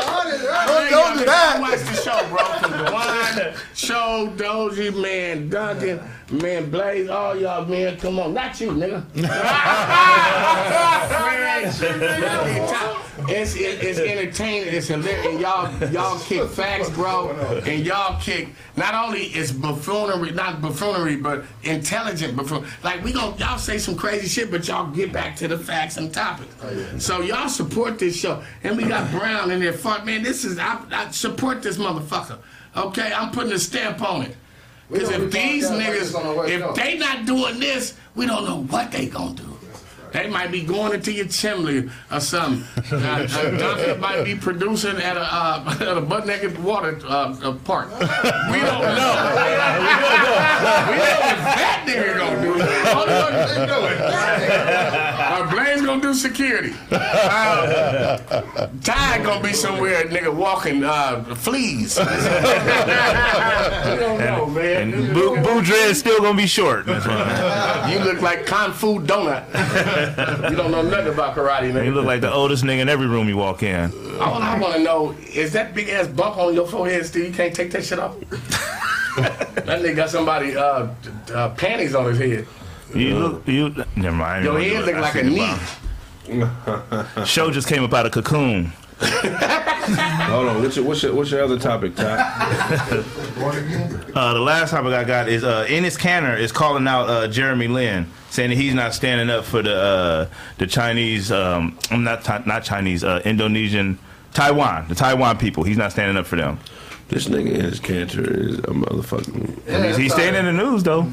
Don't, 0.71 0.91
don't 0.91 1.17
do 1.19 1.25
that. 1.25 1.59
Watch 1.59 1.79
the 1.79 1.95
show, 1.95 2.23
bro. 2.29 2.45
From 2.59 2.71
the 2.85 2.91
one 2.91 3.53
show, 3.73 4.31
Dozy, 4.37 4.91
man, 4.91 5.49
Duncan, 5.49 5.99
man, 6.31 6.69
Blaze, 6.69 7.09
all 7.09 7.35
y'all, 7.35 7.65
man, 7.65 7.97
come 7.97 8.19
on. 8.19 8.33
Not 8.33 8.59
you, 8.59 8.71
nigga. 8.71 9.03
it's, 13.29 13.55
it, 13.55 13.83
it's 13.83 13.99
entertaining. 13.99 14.73
It's 14.73 14.87
hilarious. 14.87 15.25
And 15.25 15.39
y'all, 15.39 15.91
y'all 15.91 16.19
kick 16.19 16.49
facts, 16.49 16.89
bro. 16.89 17.29
And 17.65 17.85
y'all 17.85 18.19
kick 18.19 18.49
not 18.75 18.95
only 18.95 19.23
it's 19.23 19.51
buffoonery, 19.51 20.31
not 20.31 20.61
buffoonery, 20.61 21.17
but 21.17 21.43
intelligent 21.63 22.35
buffoon. 22.35 22.65
Like 22.83 23.03
we 23.03 23.11
gon' 23.11 23.37
y'all 23.37 23.57
say 23.57 23.77
some 23.77 23.95
crazy 23.95 24.27
shit, 24.27 24.49
but 24.49 24.67
y'all 24.67 24.89
get 24.91 25.11
back 25.11 25.35
to 25.37 25.47
the 25.47 25.57
facts 25.57 25.97
and 25.97 26.13
topics. 26.13 26.53
Oh, 26.63 26.97
so 26.97 27.21
y'all 27.21 27.49
support 27.49 27.99
this 27.99 28.15
show, 28.15 28.41
and 28.63 28.77
we 28.77 28.85
got 28.85 29.09
Brown 29.11 29.51
in 29.51 29.59
there. 29.59 29.73
Fuck, 29.73 30.05
man, 30.05 30.23
this 30.23 30.45
is 30.45 30.57
I, 30.61 30.83
I 30.91 31.11
support 31.11 31.61
this 31.61 31.77
motherfucker. 31.77 32.37
Okay, 32.75 33.11
I'm 33.13 33.31
putting 33.31 33.51
a 33.51 33.59
stamp 33.59 34.01
on 34.01 34.23
it. 34.23 34.35
Because 34.89 35.09
if 35.09 35.31
these 35.31 35.69
talking 35.69 35.81
about 35.81 35.93
this 35.93 36.15
on 36.15 36.23
the 36.23 36.41
niggas, 36.41 36.69
if 36.69 36.75
they 36.75 36.97
not 36.97 37.25
doing 37.25 37.59
this, 37.59 37.97
we 38.15 38.25
don't 38.25 38.45
know 38.45 38.63
what 38.63 38.91
they 38.91 39.07
gonna 39.07 39.35
do. 39.35 39.50
They 40.11 40.27
might 40.29 40.51
be 40.51 40.61
going 40.63 40.93
into 40.93 41.11
your 41.11 41.25
chimney 41.27 41.89
or 42.11 42.19
something. 42.19 42.63
Uh, 43.01 43.27
uh, 43.31 43.49
Duncan 43.57 43.99
might 43.99 44.23
be 44.23 44.35
producing 44.35 44.97
at 44.97 45.17
a 45.17 45.21
uh, 45.21 45.77
at 45.81 45.97
a 45.97 46.01
butt 46.01 46.27
naked 46.27 46.61
water 46.61 46.99
uh, 47.05 47.33
uh, 47.41 47.53
park. 47.63 47.89
We 48.51 48.59
don't 48.59 48.59
know. 48.59 48.59
we 48.59 48.59
don't 48.59 48.81
know 48.81 49.79
we 49.79 49.87
don't 49.87 50.11
know 50.11 50.91
what 50.91 51.37
that 51.55 51.83
nigga 51.87 52.17
gonna 52.17 52.41
do. 52.41 52.51
Only 52.51 53.13
one 53.13 53.33
they 53.33 53.65
doing. 53.65 53.97
Uh, 55.31 55.49
Blaine's 55.51 55.81
gonna 55.85 56.01
do 56.01 56.13
security. 56.13 56.73
Uh, 56.91 58.17
Ty 58.83 59.19
gonna 59.23 59.41
be 59.43 59.53
somewhere, 59.53 60.03
nigga, 60.05 60.33
walking 60.33 60.83
uh, 60.83 61.23
fleas. 61.35 61.97
we 61.97 62.03
don't 62.05 62.13
know, 64.19 64.45
man. 64.47 64.93
And 64.93 65.13
Boo, 65.13 65.37
Boo 65.41 65.61
Dread's 65.61 65.99
still 65.99 66.19
gonna 66.19 66.37
be 66.37 66.47
short. 66.47 66.85
You 66.87 67.99
look 67.99 68.21
like 68.21 68.45
Kung 68.45 68.73
Fu 68.73 68.99
Donut. 68.99 69.45
you 70.49 70.55
don't 70.55 70.71
know 70.71 70.81
nothing 70.81 71.13
about 71.13 71.35
karate, 71.35 71.73
man. 71.73 71.85
You 71.85 71.91
look 71.91 72.05
like 72.05 72.21
the 72.21 72.31
oldest 72.31 72.63
nigga 72.63 72.79
in 72.79 72.89
every 72.89 73.07
room 73.07 73.27
you 73.27 73.37
walk 73.37 73.63
in. 73.63 73.91
All 74.19 74.41
I 74.41 74.59
want 74.59 74.75
to 74.75 74.83
know 74.83 75.15
is 75.33 75.53
that 75.53 75.73
big 75.73 75.89
ass 75.89 76.07
bump 76.07 76.37
on 76.37 76.53
your 76.53 76.67
forehead 76.67 77.05
still? 77.05 77.25
You 77.25 77.33
can't 77.33 77.55
take 77.55 77.71
that 77.71 77.83
shit 77.83 77.99
off. 77.99 78.19
that 79.15 79.65
nigga 79.65 79.95
got 79.95 80.09
somebody 80.09 80.55
uh, 80.55 80.87
uh, 81.33 81.49
panties 81.55 81.95
on 81.95 82.05
his 82.05 82.17
head. 82.17 82.47
You 82.95 83.15
look, 83.19 83.47
you. 83.47 83.73
Never 83.95 84.15
mind. 84.15 84.43
Your 84.43 84.59
head 84.59 84.85
look 84.85 84.95
like 84.95 85.15
a 85.15 85.23
knee. 85.23 85.55
Show 87.25 87.51
just 87.51 87.67
came 87.67 87.83
up 87.83 87.93
out 87.93 88.05
of 88.05 88.11
cocoon. 88.11 88.71
Hold 90.29 90.47
on, 90.47 90.61
what's 90.61 90.75
your, 90.75 90.85
what's 90.85 91.01
your, 91.01 91.15
what's 91.15 91.31
your 91.31 91.43
other 91.43 91.57
topic, 91.57 91.95
Ty? 91.95 92.17
Uh, 94.13 94.33
the 94.33 94.39
last 94.39 94.71
topic 94.71 94.93
I 94.93 95.03
got 95.03 95.27
is 95.27 95.43
uh, 95.43 95.65
Enes 95.67 95.97
Kanter 95.97 96.37
is 96.37 96.51
calling 96.51 96.87
out 96.87 97.09
uh, 97.09 97.27
Jeremy 97.27 97.67
Lin, 97.67 98.05
saying 98.29 98.51
that 98.51 98.57
he's 98.57 98.75
not 98.75 98.93
standing 98.93 99.29
up 99.29 99.43
for 99.45 99.63
the 99.63 99.75
uh, 99.75 100.27
the 100.59 100.67
Chinese, 100.67 101.31
um, 101.31 101.77
I'm 101.89 102.03
not 102.03 102.45
not 102.45 102.63
Chinese, 102.63 103.03
uh, 103.03 103.21
Indonesian, 103.25 103.97
Taiwan, 104.33 104.87
the 104.87 104.95
Taiwan 104.95 105.37
people. 105.37 105.63
He's 105.63 105.77
not 105.77 105.91
standing 105.91 106.17
up 106.17 106.27
for 106.27 106.35
them. 106.35 106.59
This 107.07 107.27
nigga 107.27 107.53
in 107.53 107.61
his 107.65 107.79
is 107.79 108.59
a 108.59 108.71
motherfucking. 108.71 109.85
he's, 109.85 109.97
he's 109.97 110.13
staying 110.13 110.35
in 110.35 110.45
the 110.45 110.53
news 110.53 110.83
though. 110.83 111.09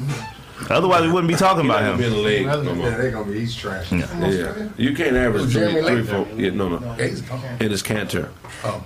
Otherwise, 0.69 1.01
we 1.03 1.11
wouldn't 1.11 1.27
be 1.31 1.35
talking 1.37 1.65
about 1.65 1.97
Be 1.97 2.03
in 2.05 2.11
him. 2.11 2.17
the 2.17 2.23
league. 2.23 2.45
no 2.45 2.61
Yeah, 2.61 2.73
more. 2.73 2.89
they 2.91 3.11
gonna 3.11 3.31
be 3.31 3.39
he's 3.39 3.55
trash. 3.55 3.91
Yeah, 3.91 4.69
you 4.77 4.93
can't 4.93 5.15
average 5.15 5.43
three, 5.43 5.53
Jeremy 5.53 5.81
three, 5.87 6.03
four. 6.03 6.27
Yeah, 6.35 6.49
no, 6.51 6.69
no. 6.69 6.91
In 6.93 7.71
his 7.71 7.81
cancer. 7.81 8.31
Oh. 8.63 8.83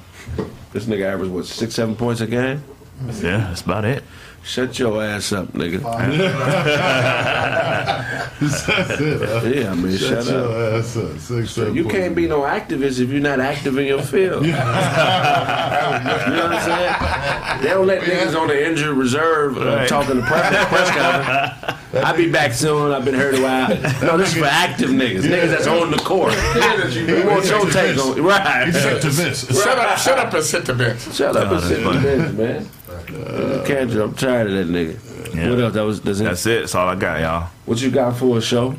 This 0.71 0.85
nigga 0.85 1.05
average 1.05 1.29
what 1.29 1.45
six, 1.45 1.75
seven 1.75 1.95
points 1.95 2.21
a 2.21 2.27
game? 2.27 2.63
Yeah, 3.07 3.37
that's 3.47 3.61
about 3.61 3.85
it. 3.85 4.03
Shut 4.43 4.77
your 4.77 5.01
ass 5.01 5.31
up, 5.31 5.47
nigga. 5.53 5.79
yeah, 9.55 9.73
man, 9.73 9.97
shut, 9.97 10.27
up. 10.27 10.51
ass 10.51 10.97
up. 10.97 11.17
Six, 11.17 11.51
seven 11.51 11.73
You 11.75 11.85
can't 11.85 12.13
be 12.13 12.27
no 12.27 12.41
activist 12.41 12.99
if 12.99 13.09
you're 13.09 13.21
not 13.21 13.39
active 13.39 13.77
in 13.77 13.85
your 13.85 14.01
field. 14.01 14.45
you 14.45 14.51
know 14.51 14.57
what 14.59 14.67
I'm 16.51 16.61
saying? 16.61 17.61
They 17.63 17.69
don't 17.69 17.87
let 17.87 18.01
niggas 18.01 18.35
on 18.39 18.47
the 18.49 18.67
injured 18.67 18.97
reserve 18.97 19.57
uh, 19.57 19.65
Right. 19.65 19.87
talking 19.87 20.17
to 20.17 20.21
press, 20.27 20.67
press 20.67 20.89
conference. 20.91 21.79
I'll 22.05 22.17
be 22.17 22.29
back 22.29 22.51
soon. 22.53 22.91
I've 22.91 23.05
been 23.05 23.13
hurt 23.13 23.35
a 23.39 23.41
while. 23.41 23.69
No, 24.01 24.17
this 24.17 24.33
is 24.33 24.39
for 24.39 24.45
active 24.45 24.89
niggas. 24.89 25.21
Niggas 25.21 25.51
that's 25.51 25.67
on 25.67 25.89
the 25.89 25.97
court. 25.97 26.33
We 26.55 27.23
want 27.23 27.45
your 27.45 27.69
take 27.69 27.97
on 27.97 28.21
right. 28.21 28.73
Shut 28.73 29.05
up, 29.79 29.97
shut 29.99 30.19
up 30.19 30.33
and 30.33 30.43
sit 30.43 30.65
the 30.65 30.73
bench. 30.73 30.99
Shut 31.13 31.37
up 31.37 31.43
and 31.47 31.51
that's 31.53 31.67
sit 31.67 31.77
in 31.79 31.85
the 31.85 31.91
funny. 31.93 32.03
bench, 32.03 32.33
man. 32.37 32.69
You 33.09 33.61
can't. 33.65 33.91
I'm 33.91 34.13
tired 34.15 34.51
of 34.51 34.53
that 34.53 34.67
nigga. 34.67 35.35
Yeah. 35.35 35.49
What 35.49 35.59
else? 35.59 35.73
That 35.73 35.81
was. 35.83 36.01
That's 36.01 36.19
it. 36.19 36.23
That's 36.23 36.45
it. 36.45 36.59
That's 36.61 36.75
all 36.75 36.87
I 36.87 36.95
got, 36.95 37.21
y'all. 37.21 37.49
What 37.65 37.81
you 37.81 37.91
got 37.91 38.15
for 38.17 38.37
a 38.37 38.41
show? 38.41 38.75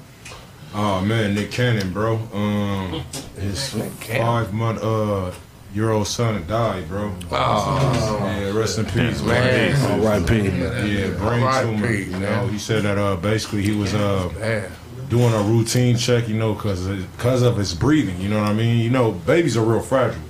Oh 0.75 1.01
man, 1.03 1.35
Nick 1.35 1.51
Cannon, 1.53 1.93
bro. 1.93 2.17
Um, 2.33 3.05
his 3.39 3.71
five 3.71 4.53
month 4.53 4.83
uh 4.83 5.31
year 5.73 5.91
old 5.91 6.07
son 6.09 6.45
died, 6.47 6.89
bro. 6.89 7.13
Oh, 7.31 8.19
Yeah, 8.25 8.51
rest 8.59 8.79
in 8.79 8.85
peace, 8.87 9.23
man. 9.23 9.73
man. 9.73 10.01
R.I.P. 10.05 10.43
Yeah, 10.43 11.11
brain 11.19 11.43
R.I.P., 11.43 11.71
tumor. 11.71 11.91
You 11.93 12.07
know, 12.13 12.19
man. 12.21 12.49
he 12.49 12.59
said 12.59 12.83
that 12.85 12.99
uh 12.99 13.17
basically 13.17 13.63
he 13.63 13.73
was 13.73 13.95
uh 13.95 14.29
man. 14.39 14.71
doing 15.09 15.33
a 15.33 15.43
routine 15.43 15.97
check, 15.97 16.29
you 16.29 16.37
know, 16.37 16.55
because 16.55 16.87
because 16.89 17.43
of 17.43 17.57
his 17.57 17.73
breathing. 17.75 18.21
You 18.21 18.29
know 18.29 18.41
what 18.41 18.49
I 18.51 18.55
mean? 18.55 18.79
You 18.81 18.91
know, 18.91 19.13
babies 19.13 19.57
are 19.57 19.65
real 19.65 19.81
fragile. 19.81 20.21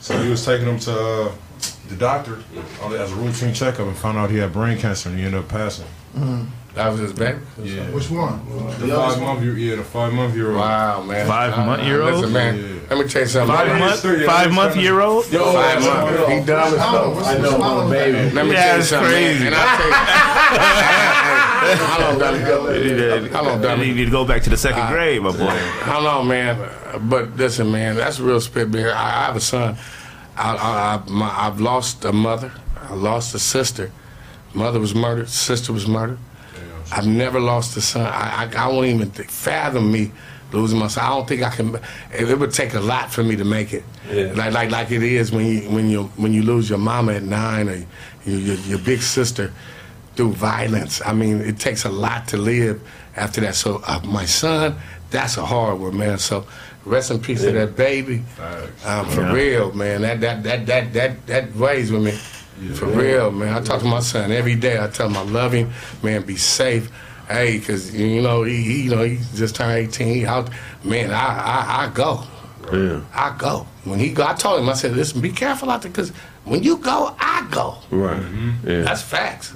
So 0.00 0.20
he 0.22 0.28
was 0.30 0.44
taking 0.44 0.66
them 0.66 0.78
to 0.80 0.92
uh, 1.00 1.32
the 1.88 1.96
doctor 1.96 2.38
on- 2.82 2.94
as 2.94 3.12
a 3.12 3.14
routine 3.16 3.54
checkup 3.54 3.86
and 3.86 3.96
found 3.96 4.18
out 4.18 4.30
he 4.30 4.38
had 4.38 4.52
brain 4.52 4.78
cancer 4.78 5.08
and 5.08 5.18
he 5.18 5.24
ended 5.24 5.40
up 5.40 5.48
passing. 5.48 5.86
That 6.74 6.88
was 6.92 7.00
his 7.00 7.12
baby. 7.14 7.38
Yeah, 7.62 7.84
Which 7.90 8.10
one? 8.10 8.38
the 8.80 8.88
five 8.94 9.18
month 9.18 9.42
year, 9.42 9.56
yeah, 9.56 9.76
the 9.76 9.82
five 9.82 10.12
month 10.12 10.34
year 10.34 10.48
old. 10.48 10.56
Wow, 10.58 11.02
man. 11.04 11.26
Five 11.26 11.56
month 11.56 11.82
year 11.84 12.02
old? 12.02 12.16
Listen, 12.16 12.32
man. 12.34 12.56
Yeah. 12.58 12.64
Let 12.94 12.98
me 13.04 13.10
tell 13.10 13.22
you 13.22 13.28
something. 13.28 13.56
Five 13.56 13.78
month, 13.78 14.26
five 14.26 14.52
month 14.52 14.76
year 14.76 15.00
old. 15.00 15.30
Yo, 15.32 15.52
five 15.54 15.80
months. 15.82 16.28
He 16.32 16.40
dumb 16.44 16.74
as 16.74 16.78
fuck. 16.78 17.26
I 17.26 17.38
know 17.38 17.56
about 17.56 17.86
a 17.86 17.90
baby. 17.90 18.30
Let 18.34 18.44
me 18.46 18.52
Yeah, 18.52 18.62
tell 18.64 18.74
you 18.74 18.80
it's 18.80 18.88
something. 18.90 19.10
crazy. 19.10 19.44
Man. 19.44 19.52
And 19.54 19.56
I 19.56 19.76
tell 19.76 19.86
you, 19.86 19.94
how 21.86 22.00
long, 22.10 22.18
dummy? 22.18 22.38
How 23.30 23.42
long, 23.42 23.80
You 23.86 23.94
need 23.94 24.04
to 24.04 24.10
go 24.10 24.24
back 24.26 24.42
to 24.42 24.50
the 24.50 24.56
second 24.58 24.82
ah. 24.82 24.90
grade, 24.90 25.22
my 25.22 25.30
boy. 25.32 25.46
How 25.80 26.00
long, 26.00 26.28
man? 26.28 26.58
But 27.08 27.36
listen, 27.36 27.70
man, 27.72 27.96
that's 27.96 28.18
a 28.18 28.22
real 28.22 28.40
spit 28.40 28.70
beer. 28.70 28.92
I, 28.92 29.22
I 29.22 29.24
have 29.26 29.36
a 29.36 29.40
son. 29.40 29.76
I, 30.36 30.54
I, 30.54 30.94
I, 30.94 31.10
my, 31.10 31.30
I've 31.30 31.60
lost 31.60 32.04
a 32.04 32.12
mother. 32.12 32.52
I 32.80 32.94
lost 32.94 33.34
a 33.34 33.38
sister. 33.38 33.90
Mother 34.54 34.80
was 34.80 34.94
murdered. 34.94 35.28
Sister 35.28 35.72
was 35.72 35.86
murdered. 35.86 36.18
I've 36.92 37.06
never 37.06 37.40
lost 37.40 37.76
a 37.76 37.80
son. 37.80 38.06
I, 38.06 38.44
I, 38.44 38.64
I 38.64 38.68
won't 38.68 38.86
even 38.86 39.10
think, 39.10 39.30
fathom 39.30 39.90
me 39.90 40.12
losing 40.52 40.78
my 40.78 40.86
son. 40.86 41.04
I 41.04 41.08
don't 41.08 41.28
think 41.28 41.42
I 41.42 41.50
can. 41.50 41.74
It, 42.12 42.30
it 42.30 42.38
would 42.38 42.52
take 42.52 42.74
a 42.74 42.80
lot 42.80 43.10
for 43.10 43.24
me 43.24 43.36
to 43.36 43.44
make 43.44 43.72
it. 43.72 43.84
Yeah. 44.08 44.32
Like 44.34 44.52
like 44.52 44.70
like 44.70 44.90
it 44.92 45.02
is 45.02 45.32
when 45.32 45.46
you 45.46 45.70
when 45.70 45.90
you 45.90 46.04
when 46.16 46.32
you 46.32 46.42
lose 46.42 46.70
your 46.70 46.78
mama 46.78 47.14
at 47.14 47.22
nine 47.22 47.68
or 47.68 47.84
your, 48.24 48.38
your, 48.38 48.56
your 48.56 48.78
big 48.78 49.02
sister 49.02 49.52
through 50.14 50.32
violence. 50.32 51.02
I 51.04 51.12
mean, 51.12 51.40
it 51.40 51.58
takes 51.58 51.84
a 51.84 51.90
lot 51.90 52.28
to 52.28 52.36
live 52.36 52.80
after 53.16 53.40
that. 53.42 53.54
So 53.54 53.82
uh, 53.86 54.00
my 54.04 54.24
son, 54.24 54.76
that's 55.10 55.36
a 55.36 55.44
hard 55.44 55.80
one, 55.80 55.96
man. 55.98 56.18
So 56.18 56.46
rest 56.86 57.10
in 57.10 57.18
peace 57.20 57.42
to 57.42 57.52
that 57.52 57.76
baby. 57.76 58.22
Um, 58.84 59.06
for 59.06 59.20
Yeah. 59.22 59.32
real, 59.32 59.72
man. 59.72 60.00
That 60.02 60.20
that 60.22 60.42
that 60.44 60.66
that 60.66 60.92
that 60.94 61.26
that 61.26 61.56
weighs 61.56 61.92
with 61.92 62.02
me. 62.02 62.12
For 62.74 62.86
real, 62.86 63.30
man. 63.30 63.52
I 63.52 63.60
talk 63.60 63.80
to 63.80 63.86
my 63.86 64.00
son 64.00 64.32
every 64.32 64.54
day. 64.54 64.78
I 64.82 64.86
tell 64.88 65.08
him 65.08 65.16
I 65.18 65.22
love 65.22 65.52
him, 65.52 65.70
man. 66.02 66.22
Be 66.22 66.36
safe. 66.36 66.90
Hey, 67.28 67.58
cause 67.58 67.92
you 67.92 68.22
know 68.22 68.44
he, 68.44 68.62
he 68.62 68.82
you 68.84 68.90
know 68.90 69.02
he 69.02 69.18
just 69.34 69.56
turned 69.56 69.72
eighteen. 69.72 70.14
He 70.14 70.24
out, 70.26 70.48
man. 70.84 71.10
I 71.12 71.26
I, 71.26 71.84
I 71.84 71.88
go. 71.92 72.22
Yeah. 72.72 73.00
I 73.14 73.34
go. 73.36 73.66
When 73.84 73.98
he 73.98 74.10
go, 74.10 74.24
I 74.26 74.34
told 74.34 74.60
him. 74.60 74.68
I 74.68 74.72
said, 74.74 74.92
listen, 74.96 75.20
be 75.20 75.30
careful 75.30 75.70
out 75.70 75.82
there, 75.82 75.92
cause 75.92 76.10
when 76.44 76.62
you 76.64 76.76
go, 76.78 77.14
I 77.20 77.46
go. 77.50 77.76
Right. 77.90 78.22
Yeah. 78.64 78.82
That's 78.82 79.02
facts. 79.02 79.52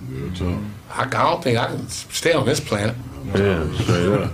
I, 0.93 1.03
I 1.03 1.07
don't 1.07 1.43
think 1.43 1.59
I 1.59 1.67
can 1.67 1.89
stay 1.89 2.33
on 2.35 2.45
this 2.47 2.61
planet. 2.61 2.95
Yeah. 3.35 3.67
Straight 3.79 4.21
up. 4.23 4.31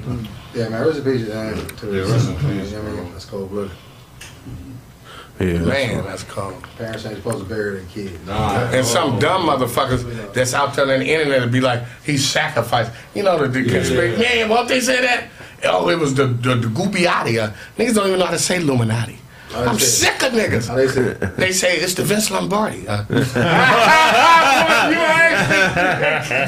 Yeah, 0.56 0.70
man, 0.70 0.86
rest 0.86 0.98
in 0.98 1.04
peace, 1.04 1.28
man. 1.28 1.54
To 1.54 1.86
the 1.86 2.02
rest 2.06 2.28
in 2.28 2.36
peace. 2.36 2.72
You 2.72 2.78
know 2.78 2.84
what 2.84 2.92
I 2.92 3.02
mean? 3.02 3.12
That's 3.12 3.24
cold 3.26 3.50
blooded. 3.50 3.72
Yeah. 5.38 5.58
Man, 5.58 6.04
that's 6.04 6.22
cold. 6.22 6.62
Parents 6.78 7.04
ain't 7.04 7.16
supposed 7.16 7.40
to 7.40 7.44
bury 7.44 7.80
their 7.80 7.88
kid. 7.88 8.18
And 8.26 8.86
some 8.86 9.18
dumb 9.18 9.42
motherfuckers 9.42 10.32
that's 10.32 10.54
out 10.54 10.74
there 10.74 10.90
on 10.90 11.00
the 11.00 11.12
internet 11.12 11.42
will 11.42 11.48
be 11.50 11.60
like, 11.60 11.82
he 12.06 12.16
sacrificed. 12.16 12.90
You 13.14 13.22
know 13.22 13.36
the, 13.46 13.48
the 13.48 13.70
conspiracy. 13.70 14.22
Man, 14.22 14.48
won't 14.48 14.68
they 14.68 14.80
say 14.80 15.02
that? 15.02 15.28
Oh, 15.64 15.90
it 15.90 15.98
was 15.98 16.14
the 16.14 16.26
the, 16.26 16.54
the 16.54 16.68
Gubiati. 16.68 17.38
Uh, 17.38 17.52
niggas 17.76 17.94
don't 17.94 18.06
even 18.06 18.18
know 18.18 18.24
how 18.24 18.32
to 18.32 18.38
say 18.38 18.56
Illuminati. 18.56 19.18
I'm 19.56 19.78
sick 19.78 20.22
of 20.22 20.32
niggas. 20.32 20.68
How 20.68 20.74
they 20.76 20.88
say? 20.88 21.12
They 21.36 21.52
say 21.52 21.76
it's 21.78 21.94
the 21.94 22.02
Vince 22.04 22.30
Lombardi. 22.30 22.86
Uh, 22.88 23.04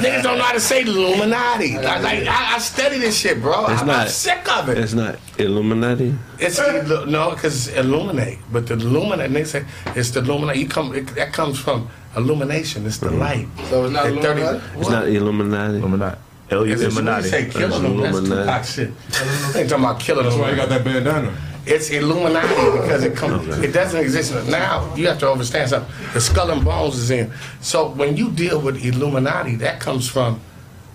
niggas 0.01 0.23
don't 0.23 0.37
know 0.37 0.43
how 0.43 0.53
to 0.53 0.59
say 0.59 0.81
Illuminati. 0.81 1.75
Like, 1.77 2.01
like, 2.03 2.27
I, 2.27 2.55
I 2.55 2.59
study 2.59 2.97
this 2.99 3.17
shit, 3.17 3.41
bro. 3.41 3.65
It's 3.67 3.81
I'm, 3.81 3.87
not- 3.87 3.99
I'm 4.01 4.07
sick 4.09 4.47
of 4.57 4.69
it. 4.69 4.77
It's 4.77 4.93
not 4.93 5.17
Illuminati. 5.37 6.13
It's 6.39 6.59
illu- 6.59 7.07
no, 7.07 7.31
because 7.31 7.67
it's 7.67 7.77
illuminate. 7.77 8.39
But 8.51 8.67
the 8.67 8.73
illuminate, 8.75 9.31
they 9.31 9.43
say 9.43 9.65
it's 9.95 10.11
the 10.11 10.19
illuminate. 10.21 10.57
You 10.57 10.67
come, 10.67 10.93
it, 10.95 11.07
that 11.15 11.33
comes 11.33 11.59
from 11.59 11.89
illumination. 12.15 12.85
It's 12.85 12.97
the 12.97 13.11
light. 13.11 13.47
So 13.69 13.85
it's 13.85 13.93
not 13.93 14.05
At 14.07 14.13
30 14.21 14.41
Illuminati? 14.41 14.79
It's 14.79 14.89
not 14.89 15.07
Illuminati. 15.07 15.77
Illuminati. 15.77 16.17
Is 16.17 16.51
it 16.51 16.57
what 16.57 16.67
you 16.67 16.73
Illuminati. 16.73 17.27
say 17.29 17.49
killing 17.49 17.83
them? 17.83 17.97
That's 18.01 18.17
Illuminati. 18.17 18.41
Tupac 18.41 18.63
shit. 18.65 19.53
They 19.53 19.59
ain't 19.61 19.69
talking 19.69 19.85
about 19.85 19.99
killing 19.99 20.23
That's 20.23 20.35
them. 20.35 20.43
why 20.43 21.48
you 21.69 21.75
got 21.75 21.77
that 21.77 21.77
bandana. 21.77 21.77
It's 21.77 21.89
Illuminati 21.89 22.81
because 22.81 23.03
it 23.03 23.15
comes. 23.15 23.57
It 23.59 23.71
doesn't 23.73 23.99
exist 24.01 24.33
now. 24.49 24.93
You 24.95 25.07
have 25.07 25.19
to 25.19 25.31
understand 25.31 25.69
something. 25.69 26.13
The 26.13 26.21
skull 26.21 26.51
and 26.51 26.63
bones 26.63 26.95
is 26.97 27.11
in. 27.11 27.31
So 27.61 27.89
when 27.89 28.17
you 28.17 28.31
deal 28.31 28.59
with 28.61 28.83
Illuminati, 28.83 29.55
that 29.57 29.79
comes 29.79 30.07
from 30.07 30.39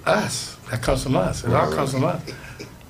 us. 0.06 0.56
That 0.70 0.82
comes 0.82 1.02
from 1.02 1.16
us. 1.16 1.44
It 1.44 1.52
all 1.52 1.72
comes 1.72 1.92
from 1.92 2.04
us. 2.04 2.22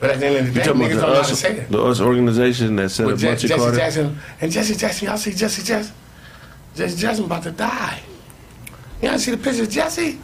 But 0.01 0.11
at 0.11 0.21
the 0.21 0.27
end 0.27 0.37
of 0.49 0.55
the 0.55 0.61
day, 0.61 0.67
niggas 0.67 0.71
about 0.71 0.79
don't 0.79 0.89
the 0.89 0.95
know 1.07 1.15
how 1.15 1.23
to 1.23 1.37
say 1.37 1.57
it. 1.57 1.71
the 1.71 1.83
us 1.83 2.01
organization 2.01 2.77
that 2.77 2.91
set 2.91 3.07
With 3.07 3.15
up 3.15 3.21
Je- 3.21 3.27
Bunchy 3.29 3.49
Jesse 3.49 3.61
Carter? 3.61 3.77
Jackson 3.77 4.19
and 4.41 4.53
Jesse 4.53 4.75
Jackson, 4.75 5.09
y'all 5.09 5.17
see 5.17 5.33
Jesse 5.33 5.63
Jackson? 5.63 5.95
Jesse 6.75 6.97
Jackson 6.97 7.25
about 7.25 7.43
to 7.45 7.53
die. 7.53 8.01
Y'all 9.01 9.19
see 9.19 9.31
the 9.31 9.37
picture 9.39 9.63
of 9.63 9.71
Jesse? 9.71 10.21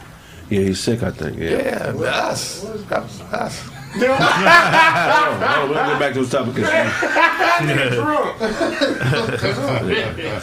Yeah, 0.49 0.59
he's 0.61 0.79
sick, 0.79 1.01
I 1.01 1.11
think. 1.11 1.37
Yeah. 1.39 1.49
Yeah, 1.49 2.09
us. 2.09 2.61
That 2.89 3.03
was 3.03 3.21
us. 3.21 3.69
Hold 3.93 5.43
on, 5.43 5.69
we'll 5.69 5.77
get 5.85 5.99
back 5.99 6.13
to 6.13 6.23
the 6.25 6.37
topic. 6.37 6.55
'cause- 6.63 6.65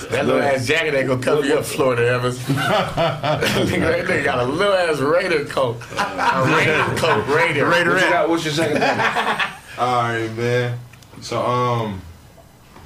That 0.08 0.26
little 0.26 0.42
ass 0.42 0.66
jacket 0.66 0.94
ain't 0.94 1.08
gonna 1.08 1.22
cover 1.22 1.44
your 1.46 1.62
Florida 1.62 2.06
Evans. 2.08 2.38
that 2.46 3.40
nigga 3.40 4.24
got 4.24 4.38
a 4.40 4.44
little 4.44 4.74
ass 4.74 4.98
Raider 4.98 5.44
coat. 5.44 5.76
A 5.96 6.44
Raider 6.56 6.84
coat, 7.00 7.26
Raider. 7.28 7.66
Raider 7.66 7.90
What 7.92 8.00
you 8.00 8.06
in. 8.06 8.12
got? 8.12 8.28
What's 8.28 8.44
your 8.44 8.54
second 8.54 8.80
topic? 8.80 9.46
All 9.78 10.02
right, 10.02 10.28
man. 10.36 10.78
So 11.20 11.40
um, 11.44 12.00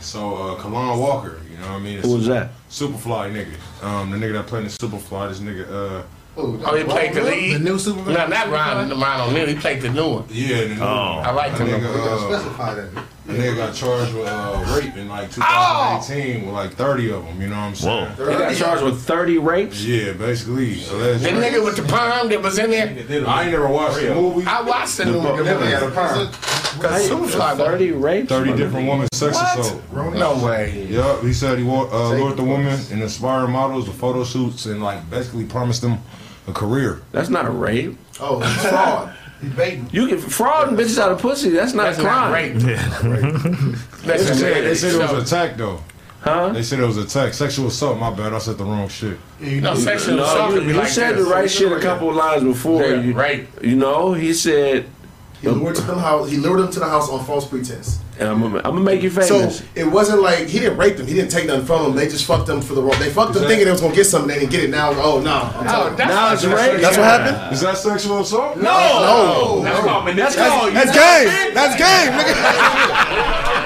so 0.01 0.35
uh, 0.37 0.57
Kaalan 0.63 0.99
Walker, 0.99 1.41
you 1.51 1.57
know 1.59 1.67
what 1.69 1.77
I 1.77 1.79
mean? 1.81 1.99
Who 2.01 2.15
was 2.17 2.27
that? 2.27 2.51
Superfly 2.71 3.31
nigga. 3.33 3.57
Um, 3.85 4.11
the 4.11 4.17
nigga 4.17 4.33
that 4.35 4.47
played 4.47 4.65
in 4.65 4.69
Superfly, 4.71 5.29
this 5.29 5.41
nigga, 5.41 5.67
uh, 5.71 6.03
Oh, 6.35 6.74
he 6.76 6.85
played 6.85 7.12
the 7.12 7.22
lead? 7.22 7.55
The 7.57 7.59
new 7.59 7.78
Superman. 7.78 8.14
No, 8.14 8.26
not 8.26 8.49
Ryan, 8.49 8.99
Ryan 8.99 9.30
O'Neal. 9.30 9.47
He 9.49 9.55
played 9.55 9.83
the 9.83 9.91
new 9.91 10.09
one. 10.14 10.24
yeah, 10.30 10.62
the 10.62 10.74
nigga, 10.74 10.80
Oh. 10.80 11.20
I 11.20 11.30
like 11.33 11.53
that 11.59 11.66
him. 11.68 11.80
nigga, 11.80 11.95
uh, 11.95 12.28
Specify 12.41 12.74
that. 12.74 12.95
the 13.26 13.33
nigga 13.35 13.57
got 13.57 13.74
charged 13.74 14.14
with 14.14 14.26
uh, 14.26 14.74
rape 14.80 14.97
in 14.97 15.09
like 15.11 15.28
Oh! 15.39 16.03
2018 16.09 16.47
with 16.47 16.55
like 16.55 16.72
30 16.72 17.12
of 17.12 17.24
them. 17.26 17.43
You 17.43 17.49
know 17.49 17.57
what 17.57 17.62
I'm 17.62 17.74
saying? 17.74 18.07
Whoa. 18.12 18.30
He 18.33 18.39
got 18.39 18.55
charged 18.57 18.83
with 18.83 19.03
30 19.03 19.39
rapes? 19.39 19.85
Yeah, 19.85 20.12
basically. 20.14 20.74
The 20.76 20.95
Alleged 20.97 21.24
nigga 21.24 21.62
with 21.64 21.76
the 21.76 21.83
perm 21.83 22.30
that 22.30 22.41
was 22.43 22.59
in 22.59 22.70
there. 22.70 23.26
I 23.28 23.43
ain't 23.43 23.53
never 23.53 23.68
watched 23.68 24.01
the 24.01 24.14
movie. 24.14 24.47
I 24.47 24.62
watched 24.62 24.97
the 24.97 25.05
new 25.05 25.18
one. 25.18 25.37
Definitely 25.45 25.68
had 25.72 25.83
a 25.83 25.91
perm. 25.91 26.33
Cause 26.80 27.11
Superfly, 27.11 27.57
30 27.59 27.91
rapes? 27.93 28.28
30 28.30 28.57
different 28.57 28.89
women 28.89 29.07
sex 29.12 29.37
assault. 29.39 29.83
No 29.93 30.43
way. 30.43 30.87
Yup, 30.87 31.20
he 31.22 31.35
said 31.35 31.59
he 31.59 31.68
uh, 31.68 32.09
lured 32.14 32.39
the 32.39 32.43
women 32.43 32.80
and 32.91 33.03
inspired 33.03 33.49
models 33.49 33.87
with 33.87 33.99
photo 33.99 34.24
shoots 34.24 34.64
and 34.64 34.83
like 34.83 35.09
basically 35.11 35.45
promised 35.45 35.83
them 35.83 35.99
a 36.47 36.53
career. 36.53 37.03
That's 37.12 37.28
not 37.28 37.47
a 37.47 37.51
rape. 37.51 37.97
Oh, 38.20 38.40
it's 38.43 38.66
fraud. 38.66 39.14
He 39.40 39.49
baiting. 39.49 39.88
You 39.93 40.07
can 40.07 40.18
fraud 40.18 40.68
bitches 40.70 40.99
out 40.99 41.11
of 41.12 41.20
pussy. 41.20 41.51
That's 41.51 41.74
not 41.74 41.84
That's 41.84 41.99
a 41.99 42.03
not 42.03 42.30
crime. 42.30 42.32
rape. 42.59 42.62
They 44.05 44.18
said, 44.18 44.64
they 44.64 44.74
said 44.74 44.95
it 44.95 45.09
so- 45.09 45.14
was 45.14 45.32
attack 45.32 45.57
though. 45.57 45.80
Huh? 46.20 46.51
They 46.51 46.62
said 46.62 46.78
it 46.78 46.86
was 46.86 46.99
attack, 46.99 47.34
sexual 47.34 47.66
assault. 47.66 47.99
My 47.99 48.11
bad, 48.14 48.32
I 48.32 48.38
said 48.38 48.57
the 48.57 48.64
wrong 48.64 48.88
shit. 48.88 49.18
No, 49.40 49.74
sexual 49.74 50.20
assault 50.22 50.55
No, 50.55 50.61
you, 50.61 50.68
you 50.68 50.74
like 50.74 50.86
said 50.86 51.16
this. 51.16 51.24
the 51.26 51.30
right 51.34 51.51
shit 51.51 51.72
a 51.72 51.80
couple 51.80 52.11
of 52.11 52.14
lines 52.14 52.45
before. 52.45 52.80
Yeah, 52.84 53.01
you, 53.01 53.12
rape. 53.12 53.49
You 53.61 53.74
know, 53.74 54.12
he 54.12 54.32
said, 54.32 54.86
He 55.43 55.49
lured 55.49 55.74
to 55.74 55.82
them 55.82 55.99
house. 55.99 56.30
He 56.30 56.36
lured 56.36 56.61
them 56.61 56.70
to 56.70 56.78
the 56.80 56.86
house 56.88 57.09
on 57.11 57.24
false 57.24 57.47
pretense. 57.49 57.99
and 58.20 58.28
I'm 58.28 58.40
gonna 58.40 58.59
I'm 58.59 58.62
gonna 58.74 58.80
make 58.80 59.03
you 59.03 59.11
famous. 59.11 59.59
So 59.59 59.64
it 59.74 59.84
wasn't 59.84 60.22
like 60.22 60.47
he 60.47 60.61
didn't 60.61 60.78
rape 60.78 60.97
them. 60.97 61.07
He 61.09 61.14
didn't 61.14 61.32
take 61.32 61.47
nothing 61.47 61.66
from 61.66 61.82
them. 61.82 61.95
They 61.97 62.07
just 62.09 62.24
fucked 62.26 62.47
them 62.47 62.61
for 62.62 62.74
the 62.74 62.82
wrong. 62.82 62.97
They 63.01 63.11
fucked 63.11 63.32
them 63.34 63.43
that- 63.43 63.49
thinking 63.49 63.64
they 63.66 63.72
was 63.72 63.80
gonna 63.80 63.93
get 63.95 64.05
something. 64.07 64.28
They 64.28 64.38
didn't 64.38 64.53
get 64.53 64.62
it. 64.62 64.70
Now, 64.70 64.90
oh 64.93 65.20
no, 65.20 65.32
I'm 65.32 65.57
oh, 65.57 65.62
No, 65.64 65.70
telling 65.70 65.90
you. 65.90 65.97
that's 65.97 66.09
now 66.11 66.32
it's 66.32 66.43
just- 66.43 66.55
rape. 66.55 66.80
that's 66.80 66.97
what 66.97 67.07
happened. 67.07 67.53
Is 67.55 67.61
that 67.62 67.76
sexual 67.76 68.20
assault? 68.20 68.57
No, 68.57 68.62
No. 68.62 69.62
that's 69.64 69.80
called 69.84 70.07
That's 70.07 70.36
that's 70.36 70.72
That's 70.74 70.93
game. 70.97 71.55
That's 71.55 71.76
game, 71.76 72.12
nigga. 72.12 72.34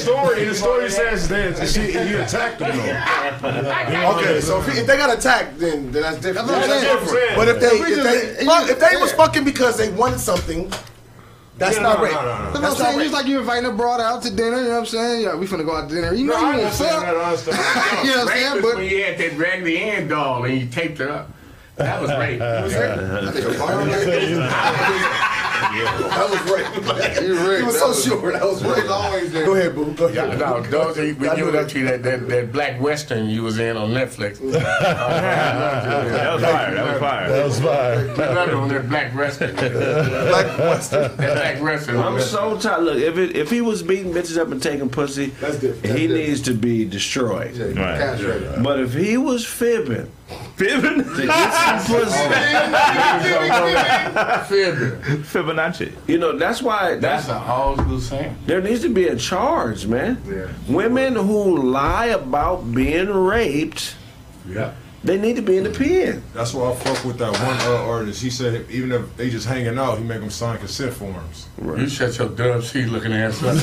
The 0.00 0.20
story, 0.54 0.84
the 0.84 0.90
story 0.90 1.16
says 1.16 1.28
that 1.28 1.68
she, 1.68 1.92
he 1.92 2.14
attacked 2.14 2.58
them 2.58 2.76
though. 2.76 4.18
Okay, 4.18 4.40
so 4.40 4.60
if, 4.60 4.66
he, 4.72 4.80
if 4.80 4.86
they 4.86 4.96
got 4.96 5.16
attacked, 5.16 5.58
then, 5.58 5.90
then 5.92 6.02
that's 6.02 6.18
different. 6.18 6.48
That's 6.48 6.48
what 6.48 6.62
I'm 6.64 6.68
That's 6.68 6.82
saying. 6.82 6.98
different. 7.04 7.36
But 7.36 7.48
if 7.48 7.60
they 7.60 7.66
If 7.68 7.86
we 7.86 7.92
if 7.94 8.38
they, 8.38 8.44
fuck, 8.44 8.70
if 8.70 8.78
they 8.80 8.96
was 8.96 9.12
fucking 9.12 9.44
because 9.44 9.76
they 9.76 9.90
wanted 9.90 10.20
something, 10.20 10.70
that's 11.58 11.76
Yeah, 11.76 11.82
not 11.82 11.98
no, 11.98 12.04
rape. 12.04 12.12
no, 12.14 12.22
no, 12.22 12.52
no. 12.54 12.60
That's 12.60 12.62
what 12.62 12.64
I'm 12.64 12.76
saying. 12.76 12.96
not 12.96 13.04
It's 13.04 13.14
like 13.14 13.26
you're 13.26 13.40
inviting 13.40 13.66
a 13.70 13.72
broad 13.72 14.00
out 14.00 14.22
to 14.22 14.30
dinner. 14.30 14.56
You 14.58 14.64
know 14.64 14.70
what 14.70 14.78
I'm 14.80 14.86
saying? 14.86 15.22
Yeah, 15.24 15.34
we 15.36 15.46
finna 15.46 15.64
go 15.66 15.76
out 15.76 15.88
to 15.90 15.94
dinner. 15.94 16.14
You 16.14 16.24
know 16.26 16.32
No, 16.34 16.40
you 16.40 16.44
I 16.46 16.50
want 16.50 16.60
understand 16.64 17.02
that. 17.02 17.16
I 17.16 17.24
understand. 17.24 17.58
You 18.06 18.10
know 18.10 18.24
what 18.24 18.32
I'm 18.32 18.38
saying? 18.38 18.56
is 18.56 18.62
But 18.62 18.74
when 18.76 18.84
you 18.90 19.04
had 19.04 19.18
that 19.18 19.38
raggedy 19.38 19.78
Ann 19.78 20.08
doll 20.08 20.44
and 20.44 20.58
you 20.58 20.66
taped 20.66 20.98
her 20.98 21.10
up. 21.10 21.30
That 21.80 22.00
was 22.00 22.10
rape. 22.10 22.40
That 25.70 26.28
was 26.30 26.40
rape. 26.50 26.66
You're 27.22 27.36
right, 27.36 27.58
He 27.58 27.62
was 27.64 27.74
that 27.74 27.80
so 27.80 27.88
was- 27.88 28.04
sure 28.04 28.32
that 28.32 28.42
was 28.42 28.64
rape. 28.64 28.90
always 28.90 29.32
there. 29.32 29.44
Go 29.46 29.54
ahead, 29.54 29.74
boo. 29.74 29.92
Go 29.94 30.08
Yeah, 30.08 30.34
no, 30.34 30.62
those 30.62 30.98
are, 30.98 31.02
we 31.02 31.12
give 31.14 31.48
it 31.48 31.54
up 31.54 31.68
to 31.68 31.78
you 31.78 31.84
that, 31.86 32.02
that, 32.02 32.28
that 32.28 32.52
black 32.52 32.80
western 32.80 33.28
you 33.30 33.42
was 33.42 33.58
in 33.58 33.76
on 33.76 33.90
Netflix. 33.90 34.38
That 34.40 36.34
was 36.34 36.42
fire. 36.42 36.74
That 36.74 36.86
was 36.86 36.98
fire. 37.00 37.28
That 37.30 37.44
was 37.44 37.60
fine. 37.60 38.10
Another 38.30 38.58
one, 38.58 38.68
that 38.70 38.88
black 38.88 39.14
western. 39.14 39.54
Black 39.54 40.58
Western. 40.58 41.16
That 41.16 41.34
black 41.36 41.62
western. 41.62 41.96
I'm 41.98 42.20
so 42.20 42.58
tired. 42.58 42.82
Look, 42.82 42.96
if 42.98 43.16
it, 43.18 43.36
if 43.36 43.50
he 43.50 43.60
was 43.60 43.82
beating 43.82 44.12
bitches 44.12 44.38
up 44.38 44.50
and 44.50 44.62
taking 44.62 44.88
pussy, 44.90 45.26
That's 45.40 45.58
different. 45.58 45.98
he 45.98 46.06
needs 46.08 46.40
to 46.42 46.54
be 46.54 46.84
destroyed. 46.84 47.56
Right. 47.56 47.74
Castrated. 47.76 48.62
But 48.62 48.80
if 48.80 48.94
he 48.94 49.16
was 49.16 49.46
fibbing 49.46 50.10
Fibonacci. 55.22 55.92
You 56.06 56.18
know, 56.18 56.36
that's 56.36 56.62
why 56.62 56.96
That's 56.96 57.26
that's 57.26 57.28
an 57.28 57.50
old 57.50 57.78
school 57.80 58.00
saying. 58.00 58.36
there 58.46 58.60
needs 58.60 58.82
to 58.82 58.88
be 58.88 59.08
a 59.08 59.16
charge, 59.16 59.86
man. 59.86 60.18
Women 60.68 61.14
who 61.16 61.56
lie 61.62 62.06
about 62.06 62.72
being 62.72 63.08
raped, 63.08 63.94
Yeah. 64.48 64.72
They 65.02 65.16
need 65.16 65.36
to 65.36 65.42
be 65.42 65.56
in 65.56 65.64
the 65.64 65.70
pen. 65.70 66.22
That's 66.34 66.52
why 66.52 66.70
I 66.70 66.74
fuck 66.74 67.02
with 67.06 67.16
that 67.18 67.32
one 67.32 67.58
uh, 67.72 67.86
artist. 67.86 68.22
He 68.22 68.28
said 68.28 68.70
even 68.70 68.92
if 68.92 69.16
they 69.16 69.30
just 69.30 69.46
hanging 69.46 69.78
out, 69.78 69.96
he 69.96 70.04
make 70.04 70.20
them 70.20 70.28
sign 70.28 70.58
consent 70.58 70.92
forms. 70.92 71.48
Right. 71.56 71.80
You 71.80 71.88
shut 71.88 72.18
your 72.18 72.28
dub 72.28 72.62
seat 72.62 72.86
looking 72.86 73.12
ass 73.12 73.42
up. 73.42 73.56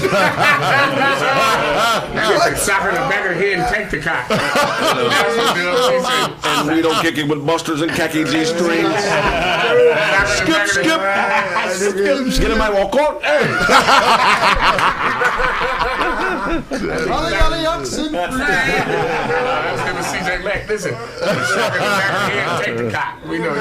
Sock 2.57 2.81
her 2.81 2.89
in 2.89 2.95
the 2.95 3.01
back 3.01 3.30
of 3.30 3.38
the 3.38 3.43
head 3.43 3.59
and 3.59 3.68
take 3.73 3.91
the 3.91 3.99
cock. 3.99 4.27
That's 4.30 5.38
what 5.38 5.55
dub 5.55 5.77
seat 5.85 6.01
said. 6.41 6.57
And 6.59 6.76
we 6.76 6.81
don't 6.81 7.01
kick 7.03 7.18
it 7.19 7.27
with 7.27 7.45
busters 7.45 7.81
and 7.81 7.91
khaki 7.91 8.23
G 8.23 8.43
strings. 8.43 8.88
skip, 10.38 10.68
skip, 10.68 11.01
skip. 11.72 12.41
Get 12.41 12.51
in 12.51 12.57
my 12.57 12.69
walk 12.69 12.95
on. 12.95 13.22
Hey. 13.22 13.43
That's 16.57 17.05
gonna 19.85 20.03
CJ 20.03 20.43
Mac. 20.43 20.68
Listen, 20.68 20.93
sock 20.93 21.73
her 21.73 21.77
in 21.77 21.84
the 21.84 21.89
back 21.97 22.11
of 22.11 22.14
the 22.14 22.19
head 22.30 22.47
and 22.47 22.57
take 22.65 22.77
the 22.77 22.91
cock. 22.91 23.14
We 23.26 23.39
know 23.39 23.53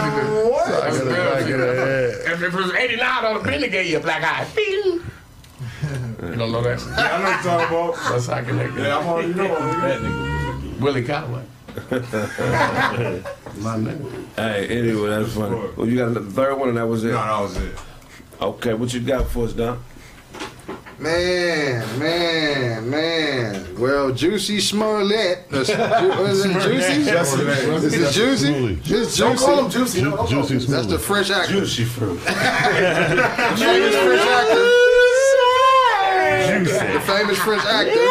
what? 0.51 0.67
That's 0.69 0.99
dub 0.99 1.43
seat. 1.43 2.33
If 2.33 2.43
it 2.43 2.53
was 2.53 2.73
89 2.73 3.25
on 3.25 3.35
the 3.35 3.41
Bentley 3.41 3.69
gave 3.69 3.87
you 3.87 3.97
a 3.99 4.01
black 4.01 4.23
eye. 4.23 4.47
Bing. 4.55 5.01
You 6.23 6.35
don't 6.37 6.51
know 6.53 6.63
that? 6.63 6.81
I 6.81 7.19
know 7.19 7.25
what 7.25 7.33
you're 7.33 7.43
talking 7.43 7.77
about. 7.77 7.95
That's 8.11 8.27
how 8.27 8.35
I 8.35 8.43
can 8.43 8.57
make 8.57 8.75
that. 8.75 8.83
Yeah, 8.83 8.99
I'm 8.99 9.07
already 9.07 9.35
know. 9.35 9.49
that. 9.49 10.01
Willie 10.81 11.05
Calloway. 11.05 11.43
My 11.77 11.83
nigga. 13.77 14.25
Hey, 14.37 14.67
anyway, 14.79 15.09
that's 15.09 15.35
funny. 15.35 15.57
Well, 15.77 15.87
you 15.87 15.97
got 15.97 16.15
the 16.15 16.21
third 16.23 16.57
one, 16.59 16.69
and 16.71 16.79
that 16.79 16.87
was 16.87 17.05
it. 17.05 17.09
No, 17.09 17.15
that 17.17 17.41
was 17.41 17.57
it. 17.59 17.75
Okay, 18.41 18.75
what 18.75 18.93
you 18.93 19.01
got 19.01 19.27
for 19.29 19.45
us, 19.45 19.53
Don? 19.53 19.79
Man, 20.99 21.99
man, 21.99 22.89
man. 22.91 23.77
Well, 23.79 24.11
Juicy 24.13 24.61
Smollett. 24.61 25.49
That's, 25.51 25.69
Ju- 25.69 25.75
what 25.77 26.31
is 26.31 26.45
it, 26.47 26.53
Juicy? 26.63 27.03
That's 27.03 27.33
the 27.37 27.45
name. 27.45 27.73
Is 27.75 27.95
it 27.95 28.13
Juicy? 28.13 28.53
It's 28.55 28.89
Juicy. 28.89 29.21
Don't 29.23 29.39
call 29.39 29.65
him 29.65 29.71
Juicy. 29.71 29.99
Ju- 30.01 30.05
No, 30.11 30.17
don't 30.17 30.27
call 30.27 30.39
him 30.41 30.47
Juicy 30.49 30.67
That's 30.73 30.87
the 30.87 30.99
Smollett. 30.99 31.27
French 31.27 31.31
actor. 31.31 31.53
Juicy 31.53 31.85
fruit. 31.85 32.19
The 32.27 32.31
famous 33.61 33.95
French 33.95 34.23
actor. 34.23 34.65
The 36.95 37.01
famous 37.07 37.39
French 37.39 37.65
actor. 37.65 38.07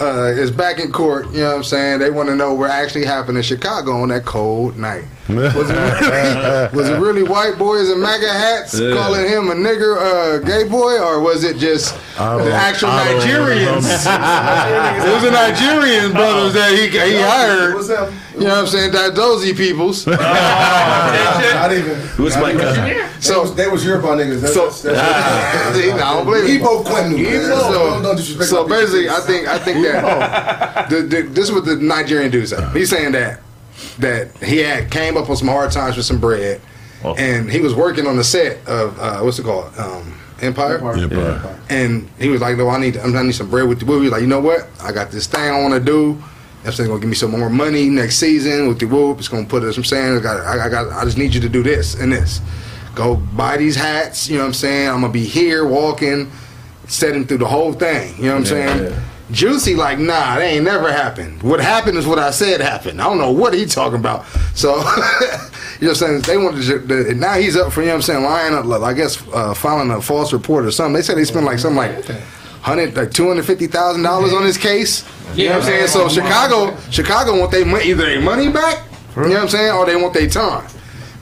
uh, 0.00 0.26
is 0.36 0.50
back 0.50 0.78
in 0.78 0.92
court. 0.92 1.26
You 1.32 1.40
know 1.40 1.48
what 1.50 1.56
I'm 1.56 1.64
saying? 1.64 1.98
They 2.00 2.10
want 2.10 2.28
to 2.28 2.36
know 2.36 2.52
what 2.54 2.70
actually 2.70 3.04
happened 3.06 3.38
in 3.38 3.42
Chicago 3.44 3.92
on 4.02 4.08
that 4.08 4.24
cold 4.24 4.76
night. 4.76 5.04
Was 5.28 5.70
it, 5.70 6.72
was 6.74 6.88
it 6.88 7.00
really 7.00 7.22
white 7.24 7.58
boys 7.58 7.90
in 7.90 8.00
MAGA 8.00 8.32
hats 8.32 8.78
Yeah. 8.78 8.94
calling 8.94 9.26
him 9.26 9.48
a 9.50 9.54
nigger, 9.54 9.96
uh, 9.98 10.38
gay 10.38 10.68
boy, 10.68 10.98
or 11.00 11.20
was 11.20 11.42
it 11.44 11.56
just 11.56 11.94
the 12.16 12.52
actual 12.54 12.90
I 12.90 13.06
Nigerians? 13.06 13.82
remember. 13.82 15.08
it 15.08 15.12
was 15.14 15.22
the 15.22 15.30
Nigerian 15.32 16.12
brothers 16.12 16.52
that 16.54 16.70
he, 16.72 16.88
he 16.88 17.20
hired. 17.20 17.74
What's? 18.36 18.42
You 18.42 18.48
know 18.48 18.54
what 18.54 18.58
I'm 18.60 18.66
saying? 18.66 18.92
That 18.92 19.14
dozy 19.14 19.54
peoples. 19.54 20.06
Not 20.06 21.72
even. 21.72 21.96
Who's 22.16 22.36
my 22.36 22.52
cousin? 22.52 23.22
So 23.22 23.44
they 23.46 23.66
was 23.68 23.84
Yoruba 23.84 24.08
niggas. 24.08 24.40
That's, 24.42 24.54
So- 24.54 24.66
that's, 24.68 24.82
that's, 24.82 25.76
See, 25.76 25.90
I 25.90 25.98
don't 26.14 26.24
believe 26.26 26.44
it. 26.44 26.62
Igbo 26.62 26.84
Quenu. 26.84 27.22
man. 27.22 27.42
So, 27.42 27.72
Don't, 27.72 28.02
don't 28.02 28.18
so 28.18 28.68
basically, 28.68 29.08
I 29.08 29.20
think 29.20 29.48
I 29.48 29.58
think 29.58 29.82
that 29.84 30.88
the, 30.90 31.02
the, 31.02 31.22
this 31.22 31.46
is 31.48 31.52
what 31.52 31.64
the 31.64 31.76
Nigerian 31.76 32.30
dude 32.30 32.48
said. 32.48 32.74
He's 32.76 32.90
saying 32.90 33.12
that 33.12 33.40
that 33.98 34.36
he 34.42 34.58
had 34.58 34.90
came 34.90 35.16
up 35.16 35.28
on 35.30 35.36
some 35.36 35.48
hard 35.48 35.70
times 35.72 35.96
with 35.96 36.06
some 36.06 36.20
bread, 36.20 36.60
and 37.18 37.50
he 37.50 37.60
was 37.60 37.74
working 37.74 38.06
on 38.06 38.16
the 38.16 38.24
set 38.24 38.58
of 38.68 38.98
uh, 38.98 39.20
what's 39.20 39.38
it 39.38 39.44
called, 39.44 39.76
um, 39.78 40.18
Empire. 40.42 40.78
Yeah, 40.96 41.06
bro. 41.06 41.56
And 41.70 42.08
he 42.18 42.28
was 42.28 42.40
like, 42.42 42.56
"No, 42.58 42.68
I 42.68 42.78
need 42.78 42.96
I 42.98 43.22
need 43.22 43.32
some 43.34 43.48
bread 43.50 43.66
with 43.68 43.80
the 43.80 43.86
movie." 43.86 44.08
Like, 44.10 44.20
you 44.20 44.26
know 44.28 44.40
what? 44.40 44.68
I 44.82 44.92
got 44.92 45.10
this 45.10 45.26
thing 45.26 45.40
I 45.50 45.60
want 45.62 45.74
to 45.74 45.80
do. 45.80 46.22
That's 46.66 46.80
gonna 46.80 46.98
give 46.98 47.08
me 47.08 47.14
some 47.14 47.30
more 47.30 47.48
money 47.48 47.88
next 47.88 48.16
season 48.16 48.66
with 48.66 48.80
the 48.80 48.86
whoop. 48.86 49.20
It's 49.20 49.28
gonna 49.28 49.46
put 49.46 49.62
us. 49.62 49.76
I'm 49.76 49.84
saying, 49.84 50.18
I 50.18 50.20
got, 50.20 50.44
I 50.44 50.68
got, 50.68 50.92
I 50.92 51.04
just 51.04 51.16
need 51.16 51.32
you 51.32 51.40
to 51.42 51.48
do 51.48 51.62
this 51.62 51.94
and 51.94 52.12
this. 52.12 52.40
Go 52.96 53.14
buy 53.16 53.56
these 53.56 53.76
hats. 53.76 54.28
You 54.28 54.38
know 54.38 54.42
what 54.42 54.48
I'm 54.48 54.54
saying? 54.54 54.88
I'm 54.88 55.00
gonna 55.02 55.12
be 55.12 55.24
here 55.24 55.64
walking, 55.64 56.28
setting 56.88 57.24
through 57.24 57.38
the 57.38 57.46
whole 57.46 57.72
thing. 57.72 58.16
You 58.16 58.24
know 58.24 58.32
what 58.32 58.38
I'm 58.38 58.44
saying? 58.46 59.00
Juicy, 59.30 59.76
like, 59.76 59.98
nah, 60.00 60.36
that 60.36 60.42
ain't 60.42 60.64
never 60.64 60.90
happened. 60.90 61.40
What 61.42 61.60
happened 61.60 61.98
is 61.98 62.06
what 62.06 62.18
I 62.18 62.30
said 62.32 62.60
happened. 62.60 63.00
I 63.00 63.04
don't 63.04 63.18
know 63.18 63.32
what 63.32 63.54
he 63.54 63.64
talking 63.66 63.98
about. 63.98 64.24
So, 64.54 64.68
you 64.76 64.82
know 64.82 64.82
what 64.88 65.88
I'm 65.88 65.94
saying? 65.94 66.20
They 66.22 66.36
wanted 66.36 66.64
to, 66.64 66.78
the, 66.78 67.14
now 67.14 67.34
he's 67.34 67.56
up 67.56 67.72
for, 67.72 67.80
you 67.80 67.86
know 67.86 67.94
what 67.94 67.96
I'm 67.96 68.02
saying, 68.02 68.24
lying 68.24 68.54
up, 68.54 68.82
I 68.82 68.92
guess, 68.92 69.22
uh, 69.32 69.54
filing 69.54 69.90
a 69.90 70.00
false 70.00 70.32
report 70.32 70.64
or 70.64 70.70
something. 70.72 70.94
They 70.94 71.02
said 71.02 71.16
they 71.16 71.24
spent 71.24 71.44
like 71.44 71.58
something 71.58 71.76
like, 71.76 72.04
hundred 72.66 72.96
like 72.96 73.12
two 73.12 73.28
hundred 73.28 73.44
fifty 73.46 73.68
thousand 73.68 74.02
dollars 74.02 74.32
on 74.32 74.42
this 74.42 74.58
case. 74.58 75.04
You 75.36 75.44
know 75.46 75.52
what 75.54 75.58
I'm 75.62 75.66
saying? 75.68 75.86
So 75.88 76.08
Chicago, 76.08 76.76
Chicago 76.90 77.38
want 77.38 77.52
they 77.52 77.62
money 77.64 77.84
either 77.90 78.04
their 78.06 78.20
money 78.20 78.48
back, 78.50 78.84
you 79.16 79.22
know 79.22 79.28
what 79.28 79.38
I'm 79.42 79.48
saying, 79.48 79.72
or 79.72 79.86
they 79.86 79.94
want 79.96 80.14
their 80.14 80.28
time. 80.28 80.66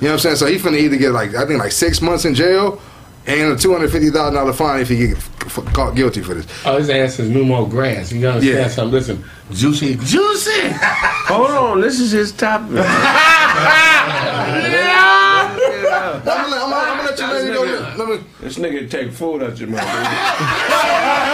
You 0.00 0.08
know 0.08 0.12
what 0.12 0.12
I'm 0.14 0.18
saying? 0.20 0.36
So 0.36 0.46
he 0.46 0.56
finna 0.56 0.78
either 0.78 0.96
get 0.96 1.10
like 1.10 1.34
I 1.34 1.44
think 1.46 1.58
like 1.60 1.72
six 1.72 2.00
months 2.00 2.24
in 2.24 2.34
jail 2.34 2.80
and 3.26 3.52
a 3.52 3.56
two 3.56 3.72
hundred 3.72 3.90
fifty 3.92 4.08
thousand 4.10 4.34
dollar 4.34 4.52
fine 4.54 4.80
if 4.80 4.88
he 4.88 4.96
get 5.08 5.16
f- 5.18 5.58
f- 5.58 5.64
caught 5.74 5.94
guilty 5.94 6.22
for 6.22 6.32
this. 6.34 6.46
Oh, 6.64 6.78
his 6.78 6.88
ass 6.90 7.18
is 7.18 7.28
no 7.28 7.44
more 7.44 7.68
grass. 7.68 8.10
You 8.12 8.26
understand 8.26 8.58
Yeah. 8.58 8.68
something? 8.68 8.92
Listen, 8.94 9.24
juicy, 9.50 9.96
juicy. 9.96 10.50
Hold 11.28 11.50
on, 11.50 11.80
this 11.82 12.00
is 12.00 12.10
his 12.12 12.32
topic. 12.32 12.76
I'm 15.16 16.22
gonna, 16.24 16.56
I'm 16.56 16.70
gonna- 16.70 16.74
I'm 16.76 16.96
gonna 16.98 17.10
let 17.10 17.18
you 17.18 17.26
lady 17.26 17.52
go. 17.52 17.62
Let 18.04 18.08
me- 18.20 18.26
This 18.40 18.56
nigga 18.58 18.90
take 18.90 19.12
food 19.12 19.42
out 19.42 19.58
your 19.58 19.68
mouth. 19.68 19.80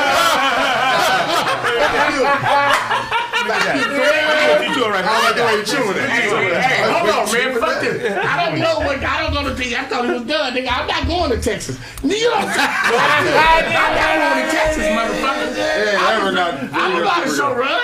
Tá, 1.90 2.06
tá, 2.06 2.70
tá, 3.46 3.58
tá 3.58 4.29
Hey, 6.00 6.82
hold 6.90 7.08
on, 7.10 7.32
man. 7.32 7.60
Fuck 7.60 7.80
this. 7.80 8.16
I 8.16 8.50
don't 8.50 8.58
know 8.60 8.78
what. 8.80 9.02
I 9.02 9.22
don't 9.22 9.34
know 9.34 9.48
the 9.48 9.54
thing. 9.56 9.74
I 9.74 9.84
thought 9.84 10.04
it 10.04 10.12
was 10.12 10.22
done, 10.26 10.54
nigga. 10.54 10.68
I'm 10.70 10.86
not 10.86 11.06
going 11.06 11.30
to 11.30 11.40
Texas. 11.40 11.78
You 12.02 12.10
know, 12.30 12.34
I'm 12.34 12.46
not 13.72 13.92
going 13.96 14.44
to 14.44 14.50
Texas, 14.50 14.84
motherfucker. 14.86 15.56
Yeah, 15.56 15.98
I'm, 16.00 16.38
I'm 16.74 17.02
about 17.02 17.24
to 17.26 17.30
show 17.34 17.54
run. 17.54 17.80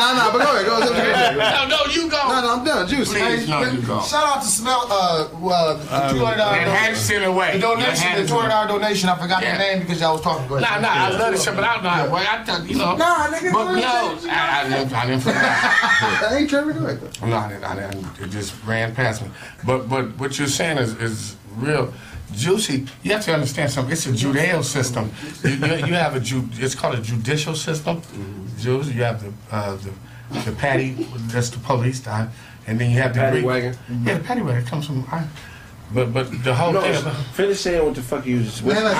No, 0.00 0.06
no, 0.16 0.30
but 0.32 0.40
go 0.44 0.50
ahead, 0.54 0.66
go 0.66 0.78
ahead. 0.80 1.36
No, 1.40 1.68
no, 1.68 1.92
you 1.92 2.10
go. 2.10 2.16
No, 2.28 2.40
no, 2.40 2.58
I'm 2.58 2.64
done. 2.64 2.88
Juicy. 2.88 3.18
Please, 3.18 3.48
no, 3.48 3.62
you 3.62 3.82
go. 3.82 4.00
Shout 4.02 4.36
out 4.36 4.42
to 4.42 4.48
Smell, 4.48 4.86
uh, 4.90 5.28
uh, 5.32 5.74
the 5.74 6.14
two 6.14 6.24
hundred 6.24 6.38
dollar 6.38 6.56
And 6.56 6.70
Hanson 6.70 7.22
away. 7.24 7.52
The 7.54 7.60
donation, 7.60 8.20
the 8.20 8.26
two 8.26 8.34
hundred 8.34 8.50
dollar 8.50 8.68
donation. 8.68 9.08
I 9.08 9.16
forgot 9.18 9.40
the 9.42 9.52
name 9.58 9.80
because 9.80 10.00
y'all 10.00 10.14
was 10.14 10.22
talking. 10.22 10.48
Nah, 10.48 10.80
nah, 10.80 10.88
I 10.88 11.10
love 11.10 11.32
this 11.32 11.44
shit, 11.44 11.54
but 11.54 11.64
I 11.64 11.74
don't 11.74 11.84
know 11.84 11.90
how 11.90 12.04
it 12.06 12.10
works. 12.12 12.26
I 12.28 12.44
thought, 12.44 12.68
you 12.68 12.76
know. 12.76 12.96
Nah, 12.96 13.26
nigga, 13.28 13.52
But 13.52 13.64
go 13.64 13.74
no, 13.74 13.80
ahead. 13.80 14.22
I, 14.50 14.60
I, 14.64 14.68
didn't, 14.68 14.92
I 14.92 15.06
didn't 15.06 15.20
forget. 15.22 15.42
I 15.42 16.36
ain't 16.38 16.50
tripping. 16.50 16.72
Go 16.78 16.86
ahead. 16.86 17.22
No, 17.22 17.36
I 17.36 17.48
didn't, 17.48 17.64
I 17.64 17.74
didn't. 17.90 18.20
It 18.20 18.30
just 18.30 18.54
ran 18.64 18.94
past 18.94 19.22
me. 19.22 19.28
But 19.64 19.88
but 19.88 20.04
what 20.18 20.38
you're 20.38 20.48
saying 20.48 20.78
is, 20.78 20.94
is 21.00 21.36
real. 21.56 21.92
Juicy, 22.32 22.86
you 23.02 23.12
have 23.12 23.24
to 23.24 23.34
understand 23.34 23.70
something. 23.72 23.92
It's 23.92 24.06
a 24.06 24.10
Judeo 24.12 24.62
system. 24.62 25.10
You, 25.42 25.50
you, 25.50 25.86
you 25.86 25.94
have 25.94 26.14
a 26.14 26.20
Ju, 26.20 26.48
it's 26.54 26.76
called 26.76 26.94
a 26.96 27.02
judicial 27.02 27.54
system. 27.56 28.02
Jews, 28.58 28.94
you 28.94 29.02
have 29.02 29.20
the 29.22 29.32
uh, 29.50 29.76
the, 29.76 29.90
the 30.50 30.52
patty, 30.56 30.92
that's 31.32 31.50
the 31.50 31.58
police, 31.58 32.06
uh, 32.06 32.28
and 32.68 32.80
then 32.80 32.90
you 32.92 32.98
have 32.98 33.14
the 33.14 33.20
Paddy 33.20 33.36
Greek- 33.38 33.46
wagon? 33.46 33.76
Yeah, 34.04 34.18
the 34.18 34.24
paddy 34.24 34.42
wagon 34.42 34.64
comes 34.64 34.86
from. 34.86 35.04
I, 35.10 35.26
But 35.92 36.14
but 36.14 36.30
the 36.44 36.54
whole 36.54 36.72
No, 36.72 36.80
thing 36.80 36.94
about 36.94 37.16
finish 37.34 37.58
saying 37.58 37.84
what 37.84 37.96
the 37.96 38.02
fuck 38.02 38.24
you 38.24 38.44
just. 38.44 38.62
Yeah, 38.62 38.74
right. 38.74 38.94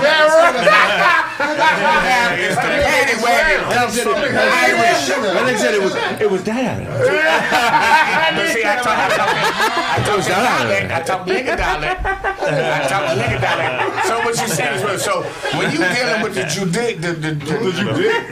It's 2.34 2.56
the 2.56 2.62
paddy 2.62 3.14
wagon. 3.22 3.62
Irish. 3.62 5.06
That 5.06 5.46
nigga 5.46 5.58
said 5.58 5.74
it 5.74 5.82
was 5.82 5.94
it 6.20 6.30
was 6.30 6.42
that. 6.44 6.80
But 8.30 8.46
see, 8.48 8.62
I 8.64 8.76
talk, 8.76 8.98
I 8.98 9.08
talk, 9.10 9.28
I 9.30 10.02
talk 10.06 10.26
dialect. 10.26 10.90
I 10.92 11.00
talk 11.02 11.26
nigga 11.26 11.56
dialect. 11.56 12.04
I 12.04 12.86
talk 12.88 13.04
nigga 13.18 13.40
dialect. 13.40 14.06
So 14.06 14.18
what 14.20 14.34
you 14.40 14.48
saying 14.48 14.76
is, 14.78 14.82
well, 14.82 14.98
so 14.98 15.22
when 15.58 15.70
you 15.70 15.78
dealing 15.78 16.22
with 16.22 16.34
the 16.34 16.44
judic, 16.44 17.00
the 17.00 17.12
the, 17.12 17.34
the, 17.34 17.54
the 17.58 17.72
judic, 17.72 18.30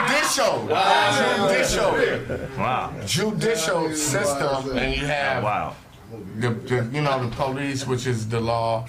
Judicial, 0.34 0.66
judicial, 1.48 2.58
Wow. 2.58 2.92
judicial 3.06 3.94
system, 3.94 4.76
and 4.76 4.94
you 4.96 5.06
have 5.06 5.44
Wow. 5.44 5.76
the, 6.40 6.50
the 6.50 6.88
you 6.92 7.02
know 7.02 7.22
the 7.24 7.30
police, 7.36 7.86
which 7.86 8.06
is 8.08 8.26
the 8.28 8.40
law, 8.40 8.84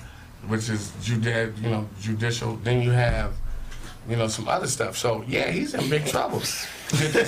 which 0.48 0.70
is 0.70 0.92
jude, 1.04 1.54
you 1.62 1.70
know 1.70 1.88
judicial. 2.02 2.56
Then 2.64 2.82
you 2.82 2.90
have 2.92 3.34
you 4.08 4.16
know 4.16 4.28
some 4.28 4.48
other 4.48 4.68
stuff. 4.68 4.98
So 4.98 5.24
yeah, 5.28 5.50
he's 5.52 5.74
in 5.74 5.90
big 5.90 6.06
trouble. 6.06 6.42
You 6.92 7.08
lie- 7.08 7.22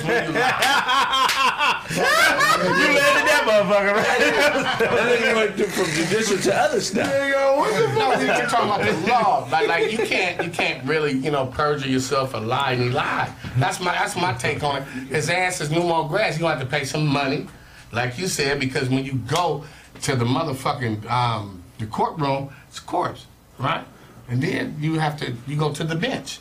You 1.89 2.03
landed 2.03 3.27
that 3.27 3.43
motherfucker, 3.47 3.93
right? 3.95 4.77
That 4.79 5.19
nigga 5.19 5.35
went 5.35 5.71
from 5.71 5.85
judicial 5.93 6.37
to 6.37 6.55
other 6.55 6.79
stuff. 6.81 7.07
no, 7.07 8.11
you're 8.21 8.47
talking 8.47 8.69
about 8.69 8.81
the 8.85 9.07
law. 9.07 9.47
Like, 9.51 9.67
like 9.67 9.91
you 9.91 9.97
can't, 10.05 10.43
you 10.45 10.51
can't 10.51 10.83
really, 10.87 11.13
you 11.13 11.31
know, 11.31 11.47
perjure 11.47 11.87
yourself 11.89 12.33
or 12.35 12.39
lie 12.41 12.73
and 12.73 12.81
he 12.83 12.89
lied. 12.89 13.31
That's 13.57 13.79
my, 13.79 13.93
that's 13.93 14.15
my 14.15 14.33
take 14.33 14.63
on 14.63 14.81
it. 14.83 14.85
His 15.09 15.29
ass 15.29 15.61
is 15.61 15.71
no 15.71 15.81
more 15.83 16.07
grass. 16.07 16.35
You 16.35 16.41
gonna 16.41 16.55
have 16.57 16.63
to 16.63 16.69
pay 16.69 16.83
some 16.85 17.07
money, 17.07 17.47
like 17.91 18.17
you 18.19 18.27
said, 18.27 18.59
because 18.59 18.89
when 18.89 19.03
you 19.05 19.13
go 19.13 19.65
to 20.03 20.15
the 20.15 20.25
motherfucking 20.25 21.09
um, 21.09 21.63
the 21.79 21.87
courtroom, 21.87 22.49
it's 22.67 22.77
a 22.79 22.81
corpse, 22.83 23.25
right? 23.57 23.85
And 24.29 24.41
then 24.43 24.75
you 24.79 24.99
have 24.99 25.17
to, 25.21 25.33
you 25.47 25.55
go 25.57 25.73
to 25.73 25.83
the 25.83 25.95
bench. 25.95 26.39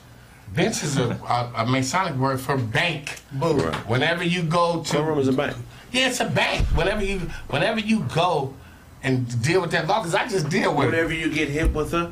Bench 0.57 0.83
is 0.83 0.97
a, 0.97 1.11
a, 1.11 1.53
a 1.57 1.67
Masonic 1.67 2.15
word 2.19 2.41
for 2.41 2.57
bank. 2.57 3.11
Whenever 3.87 4.25
you 4.25 4.43
go 4.43 4.83
to 4.83 4.91
Courtroom 4.97 5.19
is 5.19 5.29
a 5.29 5.33
bank. 5.33 5.55
Yeah, 5.93 6.09
it's 6.09 6.21
a 6.21 6.29
bank. 6.29 6.67
Whenever 6.69 7.05
you, 7.05 7.19
whenever 7.49 7.79
you 7.79 8.01
go 8.15 8.55
and 9.03 9.43
deal 9.43 9.61
with 9.61 9.71
that 9.73 9.87
law, 9.87 10.01
because 10.01 10.15
I 10.15 10.27
just 10.27 10.49
deal 10.49 10.75
with 10.75 10.89
it 10.89 10.91
Whenever 10.93 11.13
you 11.13 11.31
get 11.31 11.49
hit 11.49 11.73
with 11.75 11.93
a 11.95 12.11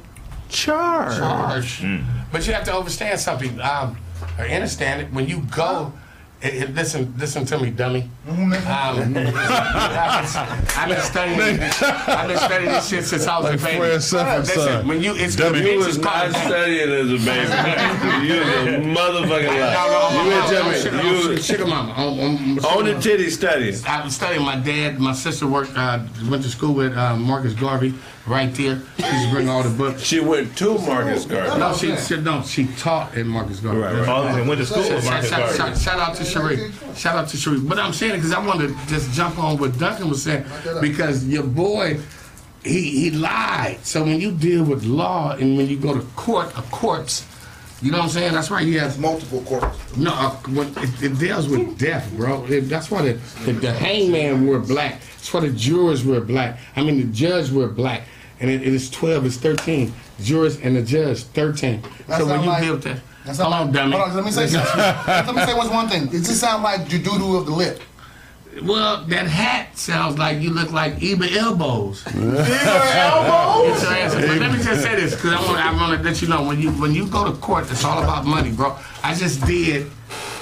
charge. 0.49 1.17
charge. 1.17 1.85
But 2.31 2.47
you 2.47 2.53
have 2.53 2.65
to 2.65 2.77
understand 2.77 3.19
something, 3.19 3.61
um, 3.61 3.97
or 4.39 4.45
understand 4.45 5.01
it. 5.03 5.13
When 5.13 5.27
you 5.27 5.41
go, 5.51 5.93
it, 6.45 6.55
it- 6.63 6.75
listen, 6.75 7.15
listen 7.19 7.45
to 7.47 7.59
me, 7.59 7.71
dummy. 7.71 8.09
Um, 8.29 9.15
I've 9.17 10.89
been 10.89 11.01
studying. 11.01 11.41
I've 11.61 12.29
been 12.29 12.39
studying 12.39 12.71
this 12.71 12.89
shit 12.89 13.05
since 13.05 13.27
I 13.27 13.39
was 13.39 13.51
Like 13.51 13.61
a 13.61 13.65
baby. 13.65 13.79
Fred 13.79 14.03
Sanford's 14.03 14.49
Listen, 14.49 14.65
son. 14.65 14.89
when 14.89 15.03
you, 15.03 15.15
it's 15.15 15.37
Dummy. 15.37 15.61
the 15.61 15.73
You 15.73 15.79
was 15.79 15.99
not 15.99 16.13
called 16.13 16.31
a 16.31 16.39
studying 16.39 16.91
as 16.91 17.07
a 17.11 17.19
baby. 17.25 18.27
you 18.27 18.39
was 18.41 18.49
a 18.49 18.81
motherfucking 18.95 19.61
lie. 19.61 20.25
You 20.25 20.31
been 20.31 20.45
telling 20.51 21.03
me 21.03 21.09
You 21.11 21.31
you 21.33 21.37
sugar 21.39 21.67
mama. 21.67 21.93
On, 21.93 22.19
on, 22.19 22.59
on 22.65 22.85
the 22.85 23.01
titty 23.01 23.31
studying. 23.31 23.75
I 23.87 24.05
was 24.05 24.15
studying. 24.15 24.43
My 24.45 24.57
dad, 24.57 24.99
my 25.01 25.13
sister 25.13 25.47
worked, 25.47 25.73
uh, 25.77 26.01
went 26.29 26.43
to 26.45 26.49
school 26.49 26.75
with 26.75 26.97
uh, 26.97 27.17
Marcus 27.17 27.55
Garvey 27.55 27.95
right 28.27 28.55
there. 28.55 28.81
she's 28.97 29.07
used 29.13 29.27
to 29.27 29.31
bring 29.35 29.49
all 29.51 29.63
the 29.63 29.69
books. 29.77 30.03
She 30.03 30.21
went 30.21 30.57
to 30.59 30.79
Marcus 30.79 31.27
Garvey. 31.27 31.59
No, 31.59 31.75
she, 31.75 31.95
she 31.97 32.17
no, 32.21 32.43
she 32.43 32.67
taught 32.79 33.15
at 33.17 33.27
Marcus 33.27 33.61
Garvey. 33.61 33.81
Right, 33.81 33.95
right. 33.95 34.09
Oh, 34.09 34.49
went 34.49 34.61
to 34.61 34.67
school 34.67 34.83
with 34.83 35.05
Marcus 35.05 35.31
Garvey. 35.31 35.57
shout, 35.57 35.77
shout 35.79 35.99
out 36.01 36.15
to 36.17 36.25
Shout 36.97 37.17
out 37.17 37.29
to 37.29 37.37
Cherie. 37.37 37.61
But 37.61 37.79
I'm 37.79 37.93
saying 37.93 38.13
it 38.15 38.17
because 38.17 38.33
I 38.33 38.45
want 38.45 38.61
to 38.61 38.69
just 38.87 39.13
jump 39.13 39.39
on 39.39 39.59
what 39.59 39.79
Duncan 39.79 40.09
was 40.09 40.23
saying 40.23 40.45
because 40.81 41.25
your 41.27 41.43
boy, 41.45 41.99
he 42.65 42.91
he 43.01 43.11
lied. 43.11 43.79
So 43.85 44.03
when 44.05 44.21
you 44.21 44.31
deal 44.33 44.65
with 44.65 44.85
law 44.85 45.33
and 45.33 45.57
when 45.57 45.69
you 45.69 45.77
go 45.77 45.95
to 45.95 46.01
court, 46.17 46.49
a 46.57 46.63
corpse, 46.71 47.27
you 47.83 47.91
know 47.91 47.99
what 47.99 48.05
I'm 48.05 48.11
saying? 48.11 48.33
That's 48.33 48.51
why 48.51 48.63
he 48.65 48.75
has 48.75 48.99
Multiple 48.99 49.43
courts. 49.43 49.97
no. 49.97 50.11
Uh, 50.13 50.37
it, 50.83 51.03
it 51.03 51.19
deals 51.19 51.49
with 51.49 51.79
death, 51.79 52.11
bro. 52.17 52.45
It- 52.47 52.63
that's 52.69 52.91
why 52.91 53.03
the, 53.03 53.13
the 53.45 53.53
the 53.53 53.73
hangman 53.73 54.47
wore 54.47 54.59
black. 54.61 55.01
That's 55.17 55.33
why 55.35 55.41
the 55.41 55.51
jurors 55.51 56.05
were 56.05 56.21
black. 56.21 56.59
I 56.77 56.83
mean 56.83 56.97
the 56.99 57.13
judge 57.13 57.51
were 57.51 57.69
black. 57.69 58.03
And 58.41 58.51
it, 58.51 58.63
it 58.63 58.75
is 58.75 58.91
12, 58.91 59.27
it's 59.27 59.37
13. 59.37 59.93
Jurors 60.21 60.61
and 60.61 60.75
the 60.77 60.83
judge, 60.83 61.23
13. 61.23 61.83
That 62.09 62.19
so 62.19 62.27
when 62.27 62.41
you 62.43 62.47
like- 62.49 62.63
deal 62.63 62.75
with 62.75 62.83
that, 62.85 62.99
That's 63.25 63.39
hold 63.39 63.51
not 63.53 63.63
on, 63.63 63.73
dummy. 63.73 63.97
Hold 63.97 64.11
on, 64.11 64.17
let 64.17 64.25
me 64.25 64.31
say 64.31 64.47
something. 64.49 64.79
let 64.79 65.35
me 65.35 65.45
say 65.45 65.55
what's 65.55 65.71
one 65.71 65.89
thing. 65.89 66.05
It 66.09 66.23
just 66.25 66.41
sound 66.41 66.63
like 66.63 66.83
Jududu 66.83 67.39
of 67.39 67.47
the 67.47 67.53
lip. 67.53 67.81
Well, 68.63 69.05
that 69.07 69.27
hat 69.27 69.77
sounds 69.77 70.17
like 70.17 70.41
you 70.41 70.51
look 70.51 70.71
like 70.71 70.97
Eba 70.99 71.35
Elbows. 71.35 72.05
Elbows? 72.07 72.15
Get 72.15 73.83
your 73.83 73.93
ass- 73.93 74.15
But 74.15 74.39
let 74.39 74.53
me 74.53 74.63
just 74.63 74.83
say 74.83 74.95
this, 74.95 75.15
because 75.15 75.33
I 75.33 75.41
want, 75.47 75.59
I 75.59 75.73
want 75.75 75.99
to 75.99 76.05
let 76.09 76.23
you 76.23 76.29
know 76.29 76.43
when 76.45 76.61
you 76.61 76.71
when 76.73 76.95
you 76.95 77.07
go 77.09 77.25
to 77.25 77.33
court, 77.39 77.69
it's 77.71 77.85
all 77.85 78.01
about 78.03 78.25
money, 78.27 78.53
bro. 78.53 78.77
I 79.03 79.15
just 79.15 79.45
did 79.45 79.91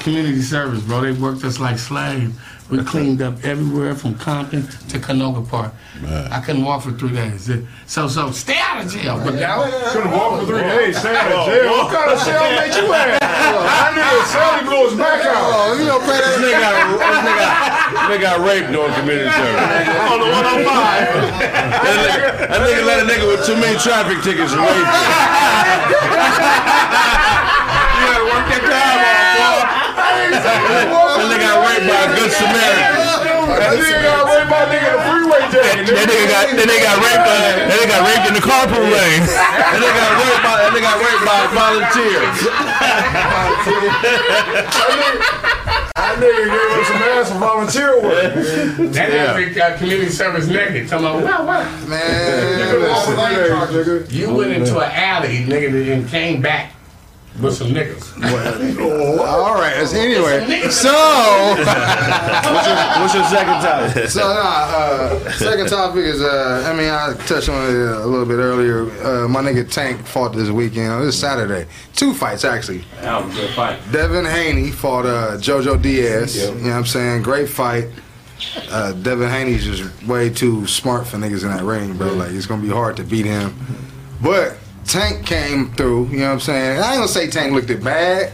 community 0.01 0.43
service, 0.43 0.83
bro. 0.83 1.01
They 1.01 1.13
worked 1.13 1.43
us 1.45 1.59
like 1.59 1.79
slaves. 1.79 2.35
We 2.73 2.82
cleaned 2.85 3.20
up 3.20 3.44
everywhere 3.44 3.94
from 3.94 4.16
Compton 4.16 4.65
to 4.89 4.97
Canoga 4.97 5.47
Park. 5.47 5.74
I 6.09 6.40
couldn't 6.40 6.65
walk 6.65 6.81
for 6.81 6.93
three 6.93 7.12
days. 7.12 7.53
So 7.85 8.09
so 8.09 8.32
stay 8.32 8.57
out 8.57 8.81
of 8.81 8.90
jail. 8.90 9.20
But 9.20 9.36
Couldn't 9.93 10.11
walk 10.11 10.40
for 10.40 10.47
three 10.47 10.65
days, 10.65 10.97
stay 10.97 11.12
out 11.15 11.28
of 11.28 11.44
oh, 11.44 11.53
jail. 11.53 11.69
What 11.69 11.93
kind 11.93 12.09
of 12.09 12.19
cell 12.24 12.40
mate 12.57 12.73
you 12.73 12.89
at? 12.97 13.20
That 13.20 13.93
nigga 13.93 14.24
Sally 14.24 14.65
blew 14.65 14.89
his 14.89 14.97
back 14.97 15.20
out. 15.20 15.53
Oh, 15.53 15.77
you 15.77 15.85
know, 15.85 16.01
pay 16.01 16.16
This 16.16 16.40
nigga 16.40 16.65
got, 16.65 16.73
this 16.97 18.09
nigga, 18.09 18.24
got 18.24 18.40
raped 18.40 18.73
during 18.73 18.97
community 18.97 19.28
service. 19.36 19.93
On 20.09 20.16
the 20.16 20.32
105. 20.32 21.44
That 21.44 21.93
nigga, 22.09 22.57
that 22.57 22.61
nigga 22.65 22.89
let 22.89 23.05
a 23.05 23.07
nigga 23.07 23.28
with 23.28 23.44
too 23.44 23.61
many 23.61 23.77
traffic 23.85 24.24
tickets 24.24 24.57
rape 24.57 24.65
him. 24.65 24.89
You 27.93 28.09
gotta 28.09 28.24
work 28.32 28.49
that 28.49 28.65
time 28.65 28.97
off, 28.97 29.28
boy. 29.28 29.32
That 30.03 31.27
nigga 31.31 31.47
got 31.47 31.62
raped 31.62 31.87
by 31.87 32.01
a 32.03 32.11
good 32.16 32.33
Samaritan. 32.33 33.23
That 33.53 33.79
nigga 33.79 34.03
got 34.03 34.27
raped 34.27 34.51
by 34.51 34.62
a 34.62 34.69
nigga 34.73 34.89
in 34.89 34.95
the 34.97 35.03
freeway 35.07 35.43
jacket. 35.53 35.87
That 35.93 36.07
nigga 36.11 36.27
got 36.27 36.45
that 36.51 36.66
nigga 36.66 36.83
got 36.83 36.99
raped. 36.99 37.23
Uh, 37.23 37.39
that 37.62 37.77
nigga 37.79 37.87
got 37.93 38.03
raped 38.09 38.27
in 38.27 38.35
the 38.35 38.43
carpool 38.43 38.83
lane. 38.83 39.23
That 39.23 39.79
nigga 39.79 39.95
got 39.95 40.12
raped 40.19 40.43
by, 40.43 40.55
that 40.59 40.70
nigga 40.74 40.91
got 40.91 40.99
raped 40.99 41.24
by 41.29 41.39
a 41.39 41.49
volunteer. 41.55 42.20
That 45.95 46.19
nigga 46.19 46.45
gave 46.51 46.70
him 46.77 46.85
some 46.85 47.03
ass 47.03 47.31
for 47.31 47.39
volunteer 47.39 48.03
work. 48.03 48.35
that 48.93 49.39
is 49.39 49.57
uh, 49.57 49.77
community 49.79 50.11
service 50.11 50.47
naked. 50.49 50.89
Tell 50.89 50.99
me, 51.01 51.07
what, 51.23 51.47
what? 51.47 51.66
Couldn't 51.66 52.89
walk 52.89 53.05
for 53.07 53.15
three 53.15 53.37
days, 53.37 53.53
nigga. 53.53 54.12
You 54.12 54.35
went 54.35 54.53
into 54.53 54.79
an 54.79 54.91
alley, 54.91 55.45
nigga, 55.45 55.93
and 55.93 56.09
came 56.09 56.43
back 56.43 56.73
with 57.41 57.55
some 57.55 57.69
niggas. 57.69 58.13
All 59.21 59.55
right. 59.55 59.87
so 59.87 59.97
Anyway, 59.99 60.69
so 60.69 60.93
What's 60.93 62.67
your, 62.67 62.77
what's 63.01 63.15
your 63.15 63.25
second 63.25 63.61
topic? 63.63 64.09
so 64.11 64.21
nah, 64.21 64.33
uh, 64.35 65.33
second 65.33 65.69
topic 65.69 66.05
is 66.05 66.21
uh, 66.21 66.69
I 66.71 66.77
mean 66.77 66.91
I 66.91 67.15
touched 67.27 67.49
on 67.49 67.65
it 67.71 67.75
a 67.75 68.05
little 68.07 68.27
bit 68.27 68.35
earlier. 68.37 68.83
Uh, 69.05 69.29
my 69.29 69.41
nigga 69.41 69.69
Tank 69.71 70.05
fought 70.07 70.35
this 70.35 70.51
weekend. 70.51 71.03
This 71.03 71.19
Saturday, 71.19 71.67
two 71.95 72.13
fights 72.15 72.45
actually. 72.45 72.85
That 73.01 73.25
was 73.25 73.35
a 73.37 73.41
good 73.41 73.51
fight. 73.55 73.81
Devin 73.93 74.25
Haney 74.25 74.71
fought 74.71 75.07
uh, 75.07 75.37
JoJo 75.39 75.81
Diaz. 75.81 76.37
You 76.37 76.55
know 76.55 76.69
what 76.71 76.77
I'm 76.77 76.87
saying? 76.87 77.23
Great 77.23 77.49
fight. 77.49 77.89
Uh, 78.71 78.93
Devin 78.93 79.29
Haney's 79.31 79.65
just 79.65 80.03
way 80.07 80.29
too 80.29 80.67
smart 80.67 81.07
for 81.07 81.17
niggas 81.17 81.43
in 81.45 81.49
that 81.51 81.63
ring, 81.63 81.97
bro. 81.97 82.13
Like 82.13 82.33
it's 82.33 82.47
gonna 82.47 82.63
be 82.63 82.69
hard 82.69 82.97
to 82.99 83.05
beat 83.05 83.25
him. 83.25 83.55
But 84.21 84.57
Tank 84.87 85.25
came 85.27 85.73
through. 85.73 86.09
You 86.09 86.19
know 86.19 86.27
what 86.29 86.33
I'm 86.35 86.41
saying? 86.41 86.81
I 86.81 86.89
ain't 86.91 86.97
gonna 86.97 87.09
say 87.09 87.29
Tank 87.29 87.53
looked 87.53 87.71
it 87.71 87.83
bad, 87.83 88.33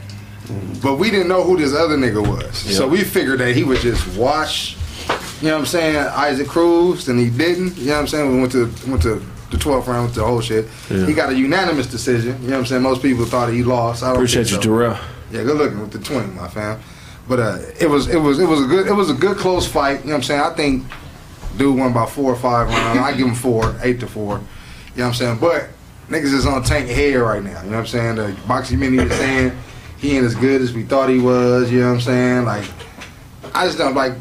but 0.83 0.97
we 0.97 1.11
didn't 1.11 1.29
know 1.29 1.43
who 1.45 1.57
this 1.57 1.75
other 1.75 1.97
nigga 1.97 2.27
was. 2.27 2.57
So 2.57 2.89
we 2.89 3.05
figured 3.05 3.41
that 3.41 3.55
he 3.55 3.65
would 3.65 3.81
just 3.81 4.17
watch. 4.17 4.77
You 5.41 5.49
know 5.49 5.55
what 5.55 5.61
I'm 5.61 5.67
saying? 5.67 5.97
Isaac 5.97 6.49
Cruz, 6.49 7.09
and 7.09 7.19
he 7.19 7.31
didn't. 7.31 7.77
You 7.77 7.87
know 7.87 7.93
what 7.95 8.01
I'm 8.01 8.07
saying? 8.09 8.33
We 8.33 8.41
went 8.41 8.53
to 8.53 8.65
went 8.89 9.03
to 9.03 9.23
the 9.51 9.57
12th 9.57 9.87
round 9.87 10.07
with 10.07 10.15
the 10.15 10.25
whole 10.25 10.41
shit. 10.41 10.67
He 10.89 11.13
got 11.15 11.31
a 11.31 11.35
unanimous 11.35 11.87
decision. 11.87 12.41
You 12.43 12.49
know 12.49 12.55
what 12.55 12.61
I'm 12.61 12.67
saying? 12.67 12.83
Most 12.83 13.03
people 13.03 13.25
thought 13.25 13.53
he 13.53 13.63
lost. 13.63 14.03
I 14.03 14.09
don't 14.09 14.17
Appreciate 14.17 14.51
you, 14.51 14.57
so. 14.57 14.61
Terrell. 14.61 14.99
Yeah, 15.31 15.45
good 15.45 15.57
looking 15.57 15.81
with 15.81 15.93
the 15.93 15.99
twenty, 16.01 16.33
my 16.33 16.49
fam. 16.49 16.81
But 17.29 17.39
uh, 17.41 17.59
it 17.79 17.89
was 17.89 18.09
it 18.09 18.17
was 18.19 18.39
it 18.41 18.47
was 18.47 18.63
a 18.63 18.67
good 18.67 18.87
it 18.87 18.93
was 18.93 19.11
a 19.11 19.15
good 19.15 19.37
close 19.37 19.67
fight. 19.67 20.01
You 20.01 20.07
know 20.07 20.13
what 20.13 20.17
I'm 20.17 20.23
saying? 20.23 20.41
I 20.41 20.55
think 20.55 20.87
dude 21.57 21.79
won 21.79 21.93
by 21.93 22.07
four 22.07 22.33
or 22.33 22.37
five 22.37 22.69
rounds. 22.69 22.99
I 22.99 23.13
give 23.17 23.27
him 23.27 23.35
four, 23.35 23.77
eight 23.83 24.01
to 24.01 24.07
four. 24.07 24.39
You 24.39 24.39
know 24.39 25.05
what 25.05 25.05
I'm 25.09 25.15
saying? 25.15 25.39
But 25.39 25.69
niggas 26.09 26.33
is 26.35 26.47
on 26.47 26.63
tank 26.63 26.89
head 26.89 27.15
right 27.17 27.43
now. 27.43 27.63
You 27.63 27.71
know 27.71 27.77
what 27.77 27.81
I'm 27.81 27.87
saying? 27.87 28.17
The 28.17 28.37
boxing 28.47 28.79
mini 28.79 28.99
is 28.99 29.13
saying 29.17 29.53
he 29.99 30.17
ain't 30.17 30.25
as 30.27 30.35
good 30.35 30.61
as 30.61 30.73
we 30.73 30.83
thought 30.85 31.09
he 31.09 31.19
was. 31.19 31.71
You 31.71 31.81
know 31.81 31.89
what 31.89 31.95
I'm 31.95 32.01
saying? 32.01 32.45
Like 32.45 32.65
I 33.55 33.67
just 33.67 33.79
don't 33.79 33.95
like. 33.95 34.15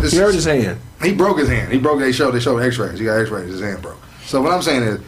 This, 0.00 0.12
He 0.12 0.18
hurt 0.18 0.34
his 0.34 0.44
hand. 0.46 0.78
he 1.02 1.12
broke 1.12 1.38
his 1.38 1.48
hand. 1.48 1.70
He 1.72 1.78
broke. 1.78 1.98
They 2.00 2.12
showed. 2.12 2.30
They 2.32 2.40
showed 2.40 2.58
X-rays. 2.58 2.98
He 2.98 3.04
got 3.04 3.18
X-rays. 3.20 3.50
His 3.50 3.60
hand 3.60 3.82
broke. 3.82 3.98
So 4.24 4.40
what 4.40 4.52
I'm 4.52 4.62
saying 4.62 4.82
is, 4.84 5.00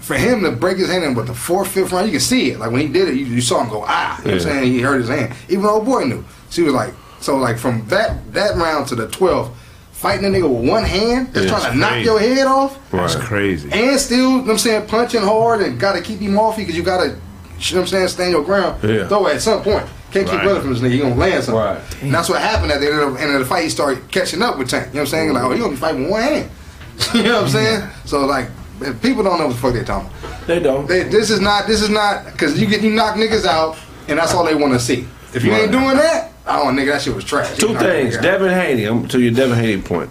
for 0.00 0.14
him 0.14 0.42
to 0.42 0.50
break 0.50 0.78
his 0.78 0.88
hand 0.88 1.04
in 1.04 1.14
with 1.14 1.28
the 1.28 1.34
fourth, 1.34 1.68
fifth 1.70 1.92
round, 1.92 2.06
you 2.06 2.12
can 2.12 2.20
see 2.20 2.50
it. 2.50 2.58
Like 2.58 2.72
when 2.72 2.80
he 2.80 2.88
did 2.88 3.08
it, 3.08 3.14
you, 3.14 3.24
you 3.26 3.40
saw 3.40 3.62
him 3.62 3.68
go 3.70 3.84
ah. 3.86 4.18
You 4.20 4.24
know 4.24 4.30
what 4.32 4.34
I'm 4.34 4.40
saying? 4.40 4.72
He 4.72 4.80
hurt 4.80 4.98
his 5.00 5.08
hand. 5.08 5.34
Even 5.48 5.64
old 5.66 5.84
boy 5.84 6.04
knew. 6.04 6.24
She 6.50 6.62
was 6.62 6.74
like, 6.74 6.92
So 7.20 7.36
like 7.36 7.58
from 7.58 7.86
that 7.88 8.32
that 8.32 8.56
round 8.56 8.88
to 8.88 8.94
the 8.96 9.06
twelfth, 9.08 9.56
fighting 9.96 10.26
a 10.26 10.28
nigga 10.28 10.48
with 10.48 10.68
one 10.68 10.84
hand, 10.84 11.32
that's 11.32 11.46
Yeah, 11.46 11.50
trying 11.52 11.62
to 11.62 11.68
it's 11.70 11.76
knock 11.78 12.04
your 12.04 12.18
head 12.20 12.46
off, 12.46 12.78
That's 12.90 13.14
crazy. 13.16 13.68
and 13.72 13.98
still, 13.98 14.18
you 14.18 14.36
know 14.38 14.42
what 14.42 14.50
I'm 14.52 14.58
saying, 14.58 14.86
punching 14.86 15.22
hard 15.22 15.62
and 15.62 15.78
gotta 15.80 16.00
keep 16.02 16.20
him 16.20 16.38
off 16.38 16.58
you 16.58 16.64
because 16.64 16.76
you 16.76 16.82
gotta, 16.82 17.06
you 17.06 17.12
know 17.12 17.16
what 17.58 17.76
I'm 17.80 17.86
saying, 17.86 18.08
stand 18.08 18.30
your 18.32 18.44
ground. 18.44 18.82
Yeah. 18.82 19.08
Throw 19.08 19.26
at 19.28 19.40
some 19.40 19.62
point. 19.62 19.86
Can't 20.12 20.26
keep 20.28 20.36
Right. 20.38 20.46
running 20.46 20.62
from 20.62 20.72
this 20.74 20.82
nigga. 20.82 20.90
You 20.96 21.02
gonna 21.02 21.14
land 21.16 21.44
something. 21.44 21.62
Right. 21.62 21.78
And 22.02 22.14
that's 22.14 22.28
what 22.28 22.40
happened 22.40 22.70
at 22.72 22.80
the 22.80 22.86
end 22.92 23.00
of 23.00 23.14
the, 23.14 23.20
end 23.20 23.32
of 23.32 23.38
the 23.40 23.44
fight. 23.46 23.64
He 23.64 23.70
started 23.70 24.08
catching 24.10 24.42
up 24.42 24.58
with 24.58 24.68
Tank. 24.68 24.88
You 24.88 24.94
know 24.94 25.00
what 25.00 25.00
I'm 25.00 25.06
saying? 25.06 25.32
Like, 25.32 25.42
oh, 25.44 25.52
you 25.52 25.58
gonna 25.60 25.70
be 25.72 25.76
fighting 25.76 26.02
with 26.02 26.10
one 26.12 26.22
hand. 26.22 26.50
you 27.14 27.22
know 27.24 27.34
what 27.36 27.42
I'm 27.44 27.48
saying? 27.50 27.90
So 28.04 28.24
like, 28.26 28.48
if 28.82 29.00
people 29.02 29.22
don't 29.24 29.38
know 29.38 29.46
what 29.46 29.54
the 29.54 29.60
fuck 29.60 29.72
they're 29.72 29.84
talking. 29.84 30.10
about. 30.22 30.46
They 30.46 30.60
don't. 30.60 30.86
They, 30.86 31.02
this 31.04 31.30
is 31.30 31.40
not. 31.40 31.66
This 31.66 31.80
is 31.82 31.88
not 31.90 32.26
because 32.26 32.60
you 32.60 32.66
get 32.66 32.82
you 32.82 32.90
knock 32.90 33.16
niggas 33.16 33.46
out, 33.46 33.76
and 34.08 34.18
that's 34.18 34.32
all 34.34 34.44
they 34.44 34.54
want 34.54 34.74
to 34.74 34.78
see. 34.78 35.08
If 35.34 35.42
you 35.42 35.52
ain't 35.52 35.72
doing 35.72 35.96
that, 35.96 36.32
oh 36.46 36.66
nigga, 36.72 36.86
that 36.92 37.02
shit 37.02 37.14
was 37.14 37.24
trash. 37.24 37.56
Two 37.56 37.76
things. 37.78 38.16
Devin 38.18 38.50
Haney. 38.50 38.84
I'm 38.84 39.06
to 39.08 39.20
your 39.20 39.32
Devin 39.32 39.58
Haney 39.58 39.82
point. 39.82 40.10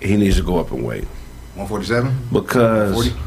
He 0.00 0.16
needs 0.16 0.36
to 0.36 0.42
go 0.42 0.58
up 0.58 0.70
in 0.70 0.84
weight 0.84 1.04
147. 1.54 2.28
because 2.32 2.94
40? 3.08 3.20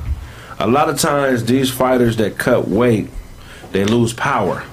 a 0.59 0.67
lot 0.67 0.89
of 0.89 0.97
times 0.99 1.43
these 1.43 1.69
fighters 1.69 2.15
that 2.17 2.37
cut 2.37 2.67
weight, 2.67 3.09
they 3.71 3.83
lose 3.83 4.13
power. 4.13 4.63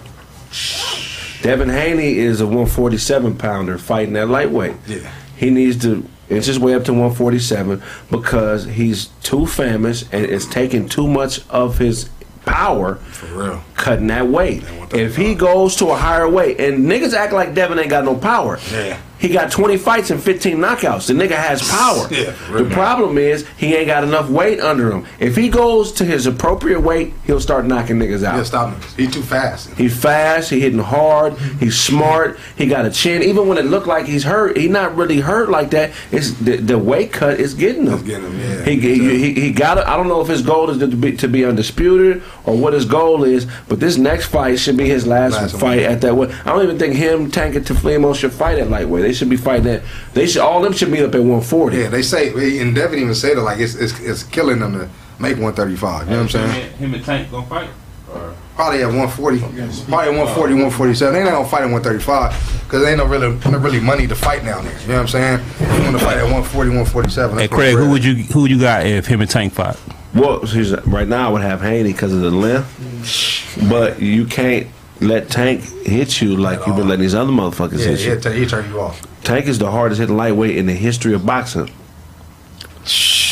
Devin 1.43 1.69
Haney 1.69 2.19
is 2.19 2.41
a 2.41 2.47
147 2.47 3.37
pounder 3.37 3.79
fighting 3.79 4.17
at 4.17 4.29
lightweight. 4.29 4.77
Yeah. 4.87 5.13
He 5.37 5.51
needs 5.51 5.81
to 5.83 6.09
inch 6.29 6.47
his 6.47 6.59
way 6.59 6.75
up 6.75 6.85
to 6.85 6.93
147 6.93 7.83
because 8.11 8.65
he's 8.65 9.07
too 9.23 9.47
famous 9.47 10.03
and 10.13 10.25
it's 10.25 10.47
taking 10.47 10.89
too 10.89 11.07
much 11.09 11.49
of 11.49 11.79
his 11.79 12.11
power 12.45 12.97
For 12.97 13.27
real. 13.27 13.63
Cutting 13.79 14.09
that 14.09 14.27
weight. 14.27 14.65
If 14.93 15.17
he 15.17 15.35
goes 15.35 15.77
to 15.77 15.87
a 15.91 15.97
higher 15.97 16.29
weight, 16.29 16.61
and 16.61 16.85
niggas 16.87 17.15
act 17.15 17.33
like 17.33 17.55
Devin 17.55 17.79
ain't 17.79 17.91
got 17.91 18.05
no 18.05 18.17
power. 18.17 18.59
Yeah. 18.71 18.99
He 19.19 19.31
got 19.31 19.51
20 19.51 19.79
fights 19.79 20.11
and 20.11 20.23
15 20.23 20.59
knockouts. 20.59 21.09
The 21.09 21.13
nigga 21.13 21.33
has 21.33 21.69
power. 21.69 22.07
Yeah, 22.09 22.31
for 22.31 22.53
real. 22.53 22.65
the 22.67 22.71
problem 22.71 23.19
is 23.19 23.45
he 23.57 23.75
ain't 23.75 23.89
got 23.89 24.05
enough 24.05 24.31
weight 24.31 24.61
under 24.61 24.93
him. 24.93 25.07
If 25.19 25.35
he 25.35 25.49
goes 25.49 25.91
to 25.95 26.05
his 26.05 26.27
appropriate 26.27 26.81
weight, 26.81 27.15
he'll 27.27 27.41
start 27.41 27.67
knocking 27.67 27.99
niggas 27.99 28.23
out. 28.23 28.37
Yeah, 28.37 28.43
stop 28.45 28.75
niggas. 28.77 28.97
He 28.97 29.09
too 29.09 29.23
fast. 29.23 29.71
He's 29.71 30.01
fast. 30.01 30.51
He 30.51 30.61
hitting 30.61 30.79
hard. 30.79 31.37
He's 31.59 31.77
smart. 31.77 32.39
He 32.57 32.67
got 32.67 32.85
a 32.87 32.91
chin. 32.91 33.25
Even 33.25 33.49
when 33.49 33.59
it 33.59 33.65
looked 33.65 33.89
like 33.89 34.07
he's 34.07 34.23
hurt, 34.23 34.57
he 34.57 34.69
not 34.69 34.95
really 34.95 35.19
hurt 35.19 35.51
like 35.51 35.71
that. 35.71 35.91
It's 36.13 36.31
the, 36.35 36.59
the 36.59 36.79
weight 36.79 37.13
cut 37.13 37.41
is 37.41 37.55
getting 37.55 37.87
him. 37.87 37.95
It's 37.95 38.03
getting 38.05 38.31
him, 38.31 38.39
yeah. 38.39 38.65
He 38.65 38.79
he, 38.79 39.19
he, 39.19 39.41
he 39.41 39.51
got. 39.53 39.79
I 39.79 39.97
don't 39.97 40.07
know 40.07 40.21
if 40.21 40.29
his 40.29 40.43
goal 40.43 40.71
is 40.71 40.79
to 40.79 40.87
be 40.87 41.17
to 41.17 41.27
be 41.27 41.45
undisputed 41.45 42.23
or 42.45 42.57
what 42.57 42.73
his 42.73 42.85
goal 42.85 43.25
is, 43.25 43.49
but 43.69 43.81
this 43.81 43.97
next 43.97 44.27
fight 44.27 44.59
should 44.59 44.77
be 44.77 44.89
his 44.89 45.07
last, 45.07 45.35
Last 45.35 45.53
one. 45.55 45.61
fight 45.61 45.81
at 45.81 46.01
that 46.01 46.15
weight. 46.15 46.31
I 46.47 46.51
don't 46.53 46.62
even 46.62 46.78
think 46.78 46.95
him, 46.95 47.31
Tank, 47.31 47.55
and 47.55 47.65
Teofimo 47.65 48.15
should 48.15 48.32
fight 48.32 48.59
at 48.59 48.70
lightweight. 48.70 49.03
They 49.03 49.12
should 49.12 49.28
be 49.28 49.36
fighting 49.36 49.66
at. 49.69 49.82
They 50.15 50.27
should 50.27 50.43
all 50.43 50.61
them 50.62 50.73
should 50.73 50.90
meet 50.90 51.03
up 51.03 51.15
at 51.15 51.20
140. 51.20 51.77
Yeah, 51.77 51.89
they 51.89 52.03
say, 52.03 52.61
and 52.61 52.74
Devin 52.74 52.99
even 52.99 53.15
said 53.15 53.36
it 53.36 53.43
like 53.43 53.59
it's 53.61 53.74
it's, 53.74 53.99
it's 54.01 54.23
killing 54.23 54.61
them 54.61 54.73
to 54.73 54.89
make 55.19 55.36
135. 55.36 56.05
You 56.07 56.11
know 56.11 56.16
what 56.16 56.23
I'm 56.23 56.28
saying? 56.28 56.70
Him, 56.73 56.78
him 56.78 56.95
and 56.95 57.05
Tank 57.05 57.31
gonna 57.31 57.47
fight. 57.47 57.70
Or 58.12 58.35
Probably 58.59 58.82
at 58.82 58.86
140, 58.86 59.39
probably 59.39 59.61
at 59.61 60.19
140, 60.19 60.55
147. 60.55 61.15
They 61.15 61.23
not 61.23 61.31
gonna 61.31 61.49
fight 61.49 61.62
at 61.62 61.70
135 61.70 62.62
because 62.65 62.81
there 62.82 62.90
ain't 62.90 62.99
no 62.99 63.07
really 63.07 63.39
no 63.49 63.59
really 63.59 63.78
money 63.78 64.09
to 64.09 64.16
fight 64.16 64.45
down 64.45 64.65
there. 64.65 64.81
You 64.81 64.89
know 64.89 64.95
what 64.95 65.01
I'm 65.03 65.09
saying? 65.09 65.40
You 65.61 65.82
want 65.85 65.97
to 65.97 66.05
fight 66.05 66.16
at 66.16 66.24
140, 66.24 66.70
147. 66.70 67.39
hey 67.39 67.47
Craig, 67.47 67.77
who 67.77 67.89
would 67.90 68.03
you 68.05 68.15
who 68.16 68.43
would 68.43 68.51
you 68.51 68.59
got 68.59 68.85
if 68.85 69.07
him 69.07 69.20
and 69.20 69.31
Tank 69.31 69.53
fight? 69.53 69.77
Well, 70.15 70.41
right 70.87 71.07
now 71.07 71.29
I 71.29 71.33
would 71.33 71.43
have 71.43 71.61
Haney 71.61 71.93
because 71.93 72.13
of 72.13 72.21
the 72.21 72.31
length, 72.31 73.67
but 73.69 74.01
you 74.01 74.25
can't 74.25 74.67
let 75.01 75.29
Tank 75.29 75.61
hit 75.87 76.21
you 76.21 76.37
like 76.37 76.67
you've 76.67 76.77
been 76.77 76.89
letting 76.89 77.03
these 77.03 77.15
other 77.15 77.31
motherfuckers 77.31 77.79
Yeah, 77.81 77.87
hit 77.95 78.01
you. 78.01 78.19
he'll, 78.19 78.33
he'll 78.33 78.49
turn 78.49 78.69
you 78.71 78.81
off. 78.81 79.01
Tank 79.23 79.47
is 79.47 79.59
the 79.59 79.71
hardest 79.71 80.01
hitting 80.01 80.17
lightweight 80.17 80.57
in 80.57 80.67
the 80.67 80.73
history 80.73 81.13
of 81.15 81.25
boxing. 81.27 81.71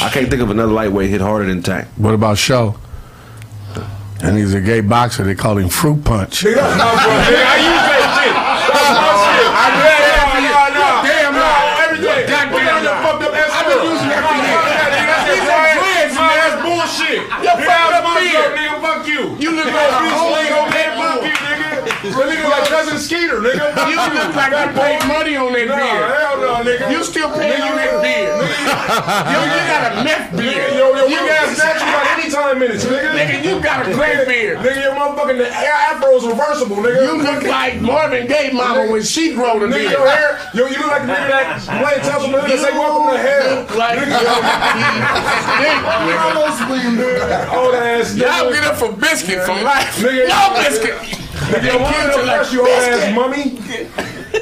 I 0.01 0.11
can't 0.13 0.29
think 0.29 0.43
of 0.43 0.51
another 0.51 0.73
lightweight 0.73 1.09
hit 1.11 1.21
harder 1.23 1.47
than 1.47 1.63
Tank. 1.63 1.89
What 1.97 2.13
about 2.15 2.37
Show? 2.39 2.77
And 4.23 4.37
he's 4.39 4.55
a 4.55 4.61
gay 4.61 4.81
boxer. 4.81 5.25
They 5.25 5.35
call 5.35 5.59
him 5.59 5.69
Fruit 5.69 6.05
Punch. 6.05 6.45
Skeeter, 23.07 23.39
nigga. 23.41 23.67
You 23.87 23.97
look 24.03 24.35
like 24.35 24.51
you 24.51 24.69
paid 24.75 25.01
money 25.07 25.37
on 25.37 25.53
that 25.55 25.69
No, 25.71 25.77
beard. 25.79 26.11
hell 26.11 26.37
no, 26.43 26.53
nigga. 26.67 26.91
You 26.91 27.05
still 27.05 27.31
paying 27.31 27.63
on 27.63 27.77
that 27.79 28.03
beard. 28.03 28.35
Yo, 29.33 29.39
you 29.47 29.61
got 29.71 29.83
a 29.87 30.05
meth 30.05 30.31
Nigga, 30.33 30.39
beard. 30.43 30.75
yo, 30.75 30.87
yo, 30.97 31.07
You 31.07 31.19
ass 31.31 31.55
snatch 31.57 31.81
you 31.81 31.95
any 32.19 32.27
time 32.31 32.59
minutes, 32.59 32.85
nigga. 32.85 33.15
Nigga, 33.15 33.45
you 33.47 33.61
got 33.63 33.87
a 33.87 33.93
gray 33.95 34.25
beard. 34.27 34.59
Nigga, 34.59 34.83
your 34.83 34.95
motherfucking 34.95 35.41
afro 35.47 36.11
is 36.17 36.25
reversible, 36.27 36.77
nigga. 36.83 37.03
You 37.07 37.23
look 37.23 37.43
like 37.45 37.81
Marvin 37.81 38.27
Gaye 38.27 38.51
mama 38.53 38.91
when 38.91 39.03
she 39.03 39.35
grow 39.35 39.59
the 39.61 39.67
Nigga, 39.67 39.73
beard. 39.73 39.91
your 39.93 40.09
hair, 40.09 40.51
yo, 40.55 40.67
you 40.67 40.79
look 40.79 40.91
like 40.91 41.03
the 41.07 41.13
nigga 41.15 41.29
that 41.31 41.63
playing 41.63 42.03
Tesla 42.03 42.29
nigga 42.29 42.49
that 42.49 42.59
say 42.59 42.73
welcome 42.75 43.07
to 43.15 43.19
hell. 43.23 43.79
like 43.79 43.99
Nigga, 44.03 44.19
yo, 44.23 44.35
old 47.57 47.75
ass 47.75 48.15
Y'all 48.17 48.51
get 48.53 48.65
up 48.65 48.77
for 48.77 48.93
biscuit 48.93 49.43
from 49.45 49.63
life. 49.63 49.97
Nigga, 50.03 50.29
No 50.29 50.55
biscuit. 50.59 51.26
Nigga, 51.47 51.65
your 51.65 51.81
mom 51.81 51.93
Kids 51.93 52.07
are 52.07 52.11
don't 52.13 52.27
like 52.27 52.37
brush 52.41 52.53
your 52.53 52.69
ass, 52.69 53.15
mummy. 53.15 53.59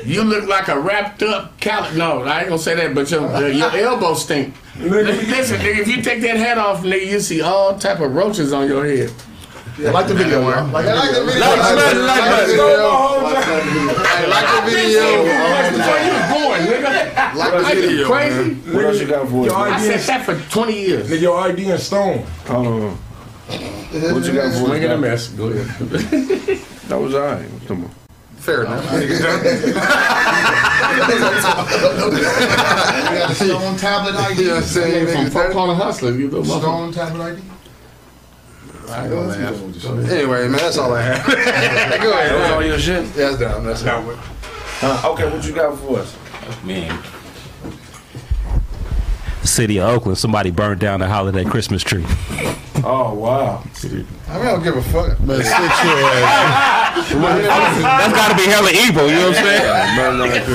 You 0.04 0.22
look 0.24 0.46
like 0.48 0.68
a 0.68 0.78
wrapped 0.78 1.22
up 1.22 1.58
cal. 1.60 1.90
No, 1.94 2.22
I 2.22 2.40
ain't 2.40 2.48
gonna 2.48 2.58
say 2.60 2.74
that, 2.74 2.94
but 2.94 3.10
your 3.10 3.26
uh, 3.28 3.46
your 3.46 3.70
elbow 3.76 4.14
stink. 4.14 4.54
Listen, 4.78 5.60
nigga, 5.60 5.78
if 5.80 5.88
you 5.88 6.02
take 6.02 6.20
that 6.22 6.36
hat 6.36 6.58
off, 6.58 6.82
nigga, 6.82 7.06
you 7.06 7.20
see 7.20 7.40
all 7.42 7.78
type 7.78 8.00
of 8.00 8.14
roaches 8.14 8.52
on 8.52 8.66
your 8.68 8.84
head. 8.84 9.12
Yeah, 9.78 9.90
like 9.90 10.06
the 10.06 10.14
video, 10.14 10.40
man. 10.42 10.70
Like 10.70 10.84
the 10.84 11.24
video. 11.24 11.40
Like, 13.22 13.46
Like 14.28 14.64
the 14.64 14.70
video. 14.70 15.24
Where 15.24 16.04
you 16.04 16.12
going, 16.32 16.62
nigga? 16.62 17.34
Like 17.34 17.52
the 17.52 17.58
Like 17.62 17.74
you 17.74 17.80
video, 17.82 18.06
crazy? 18.08 18.54
What 18.72 18.84
else 18.84 19.00
you 19.00 19.06
got 19.08 19.28
for 19.28 19.46
us? 19.46 19.52
I 19.52 19.80
said 19.80 20.00
that 20.00 20.24
for 20.24 20.34
20 20.50 20.72
years. 20.80 21.10
nigga, 21.10 21.20
your 21.20 21.38
ID 21.40 21.70
in 21.70 21.78
stone. 21.78 22.24
Hold 22.46 22.66
on. 22.66 22.98
What 23.48 24.24
you 24.24 24.32
got 24.34 24.52
for 24.52 24.66
Swing 24.66 24.82
in 24.82 24.90
a 24.90 24.94
us? 24.94 25.00
mess. 25.00 25.28
Go 25.28 25.46
ahead. 25.48 26.60
That 26.88 27.00
was 27.00 27.14
all 27.14 27.22
right. 27.22 27.48
Come 27.66 27.84
on. 27.84 27.90
Fair 28.36 28.64
enough. 28.64 28.84
We 28.92 29.08
got 33.18 33.30
a 33.30 33.34
stone 33.34 33.76
tablet 33.76 34.14
ID. 34.16 34.40
You 34.42 34.48
know 34.48 34.54
what 34.54 34.62
I'm 34.62 34.68
saying? 34.68 35.06
From 35.06 35.24
nigga? 35.26 35.52
Four 35.52 35.74
Hustler, 35.74 36.10
you 36.12 36.30
little 36.30 36.44
motherfucker. 36.44 36.60
Stone 36.60 36.92
tablet 36.92 37.24
ID. 37.32 37.42
I 38.90 39.02
ain't 39.02 39.10
gonna 39.10 39.26
laugh. 39.28 40.10
Anyway, 40.10 40.42
man, 40.48 40.52
that's 40.52 40.76
all 40.78 40.92
I 40.92 41.00
have. 41.02 41.26
Go 41.26 41.34
That 41.34 42.02
was 42.02 42.12
ahead. 42.12 42.52
all 42.52 42.62
your 42.64 42.78
shit? 42.78 43.04
Yeah, 43.06 43.30
that's 43.30 43.38
done. 43.38 43.64
That's 43.64 43.82
done. 43.82 44.18
Uh, 44.82 45.02
okay, 45.12 45.30
what 45.30 45.44
you 45.46 45.52
got 45.54 45.78
for 45.78 45.98
us? 46.00 46.14
Man. 46.64 47.02
City 49.42 49.78
of 49.78 49.88
Oakland, 49.88 50.18
somebody 50.18 50.50
burned 50.50 50.80
down 50.80 51.00
the 51.00 51.08
holiday 51.08 51.44
Christmas 51.44 51.82
tree. 51.82 52.04
Oh 52.86 53.14
wow. 53.14 53.62
I 53.84 53.88
mean, 53.88 54.06
I 54.28 54.42
don't 54.42 54.62
give 54.62 54.76
a 54.76 54.82
fuck. 54.82 55.18
Man, 55.20 55.38
sit 55.38 55.46
your 55.48 55.56
ass. 55.56 57.08
That's 57.14 58.12
got 58.12 58.28
to 58.30 58.36
be 58.36 58.44
hella 58.50 58.70
evil, 58.72 59.06
you 59.08 59.14
know 59.14 59.28
what 59.28 59.38
I'm 59.38 59.44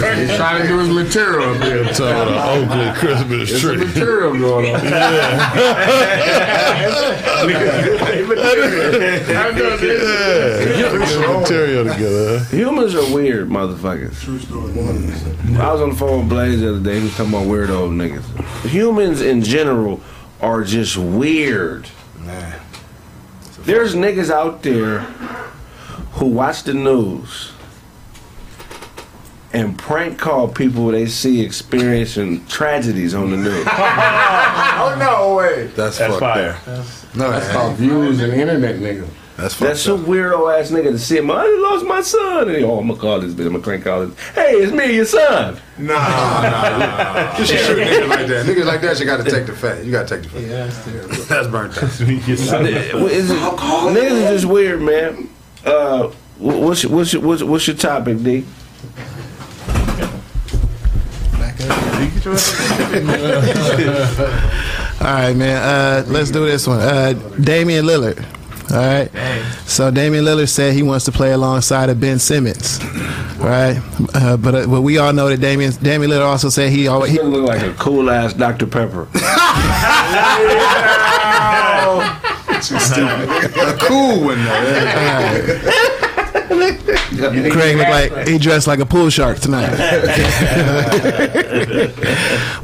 saying? 0.09 0.27
He's 0.27 0.35
trying 0.37 0.61
to 0.61 0.67
do 0.67 0.77
his 0.79 0.89
material 0.89 1.53
up 1.55 1.61
here. 1.63 1.83
Talking 1.85 2.05
about 2.07 2.25
the 2.27 2.39
Oakland 2.65 2.95
Christmas 2.97 3.49
There's 3.49 3.61
some 3.61 3.75
tree. 3.77 3.85
material 3.85 4.31
going 4.37 4.75
on. 4.75 4.81
I 8.19 9.51
know 9.55 9.77
this. 9.77 10.77
Get 10.77 11.07
some 11.09 11.39
material 11.41 11.83
together. 11.85 12.39
Humans 12.45 12.95
are 12.95 13.13
weird 13.13 13.49
motherfuckers. 13.49 14.19
True 14.21 14.39
story. 14.39 14.73
I 15.57 15.71
was 15.71 15.81
on 15.81 15.89
the 15.91 15.95
phone 15.95 16.19
with 16.21 16.29
Blaze 16.29 16.59
the 16.61 16.69
other 16.69 16.79
day. 16.83 16.97
He 16.97 17.03
was 17.03 17.15
talking 17.15 17.33
about 17.33 17.47
weirdo 17.47 17.89
niggas. 17.95 18.65
Humans 18.69 19.21
in 19.21 19.41
general 19.41 20.01
are 20.41 20.63
just 20.63 20.97
weird. 20.97 21.89
There's 23.59 23.95
niggas 23.95 24.29
out 24.31 24.63
there 24.63 24.99
who 26.13 26.25
watch 26.27 26.63
the 26.63 26.73
news 26.73 27.51
and 29.51 29.77
prank 29.77 30.17
call 30.19 30.47
people 30.47 30.87
they 30.87 31.07
see 31.07 31.41
experiencing 31.41 32.45
tragedies 32.47 33.13
on 33.13 33.31
the 33.31 33.37
news. 33.37 33.65
Oh, 34.81 34.95
no 34.97 35.35
way. 35.35 35.67
That's, 35.75 35.97
That's 35.97 36.13
fucked 36.17 36.19
fire. 36.21 36.57
up. 36.67 36.85
No, 37.13 37.31
That's 37.31 37.51
called 37.51 37.75
views 37.75 38.21
and 38.21 38.31
internet, 38.31 38.75
nigga. 38.77 39.09
That's 39.39 39.53
fucked 39.53 39.69
That's 39.69 39.87
a 39.87 39.93
up. 39.93 40.01
weirdo 40.01 40.59
ass 40.59 40.69
nigga 40.69 40.91
to 40.91 40.99
see 40.99 41.17
him. 41.17 41.31
I 41.31 41.45
lost 41.61 41.85
my 41.85 42.01
son. 42.01 42.49
And 42.49 42.57
he, 42.57 42.63
oh, 42.63 42.79
I'm 42.79 42.87
gonna 42.87 42.99
call 42.99 43.19
this 43.21 43.33
bitch. 43.33 43.45
I'm 43.45 43.53
gonna 43.53 43.63
crank 43.63 43.83
call 43.85 44.05
this. 44.07 44.19
Hey, 44.33 44.51
it's 44.55 44.73
me, 44.73 44.95
your 44.95 45.05
son. 45.05 45.57
Nah, 45.77 45.93
nah, 45.93 46.41
nah, 46.41 46.77
nah. 46.77 47.37
You 47.39 47.45
should 47.45 47.59
shoot 47.59 47.77
niggas 47.77 48.09
like 48.09 48.27
that. 48.27 48.45
Niggas 48.45 48.65
like 48.65 48.81
that, 48.81 48.99
you 48.99 49.05
gotta 49.05 49.23
take 49.29 49.45
the 49.45 49.53
fat. 49.55 49.85
You 49.85 49.91
gotta 49.91 50.09
take 50.17 50.23
the 50.23 50.29
fat. 50.29 50.41
Yeah, 50.41 50.65
that's 50.65 50.83
terrible. 50.83 51.15
That's 51.29 51.47
burnt 51.47 51.77
out. 51.77 51.83
Is 51.83 52.01
it- 52.01 52.07
niggas 53.37 54.11
is 54.11 54.29
just 54.41 54.45
weird, 54.45 54.81
man. 54.81 55.29
Uh, 55.65 56.11
What's 56.37 56.83
your, 56.83 56.93
what's 56.93 57.11
your, 57.11 57.21
what's, 57.21 57.43
what's 57.43 57.67
your 57.67 57.75
topic, 57.75 58.23
D? 58.23 58.45
All 64.99 65.05
right, 65.05 65.33
man. 65.35 65.57
Uh, 65.57 66.03
let's 66.07 66.31
do 66.31 66.45
this 66.45 66.67
one. 66.67 66.79
Uh, 66.79 67.13
Damian 67.41 67.85
Lillard. 67.85 68.25
All 68.71 68.77
right. 68.77 69.09
So 69.65 69.89
Damian 69.91 70.25
Lillard 70.25 70.49
said 70.49 70.73
he 70.73 70.83
wants 70.83 71.05
to 71.05 71.11
play 71.11 71.31
alongside 71.31 71.89
of 71.89 71.99
Ben 71.99 72.19
Simmons. 72.19 72.79
Right. 73.39 73.81
Uh, 74.13 74.37
but 74.37 74.55
uh, 74.55 74.67
but 74.67 74.81
we 74.81 74.97
all 74.97 75.13
know 75.13 75.29
that 75.29 75.39
Damian 75.39 75.71
Damian 75.81 76.11
Lillard 76.11 76.25
also 76.25 76.49
said 76.49 76.71
he 76.71 76.87
always 76.87 77.11
he 77.11 77.19
look 77.21 77.47
like 77.47 77.61
a 77.61 77.73
cool 77.75 78.09
ass 78.09 78.33
Dr 78.33 78.67
Pepper. 78.67 79.07
A 82.59 83.77
cool 83.79 84.19
one 84.25 84.37
Craig 86.49 87.77
looked 87.77 87.89
like 87.89 88.27
he 88.27 88.37
dressed 88.37 88.67
like 88.67 88.79
a 88.79 88.85
pool 88.85 89.09
shark 89.09 89.39
tonight. 89.39 89.69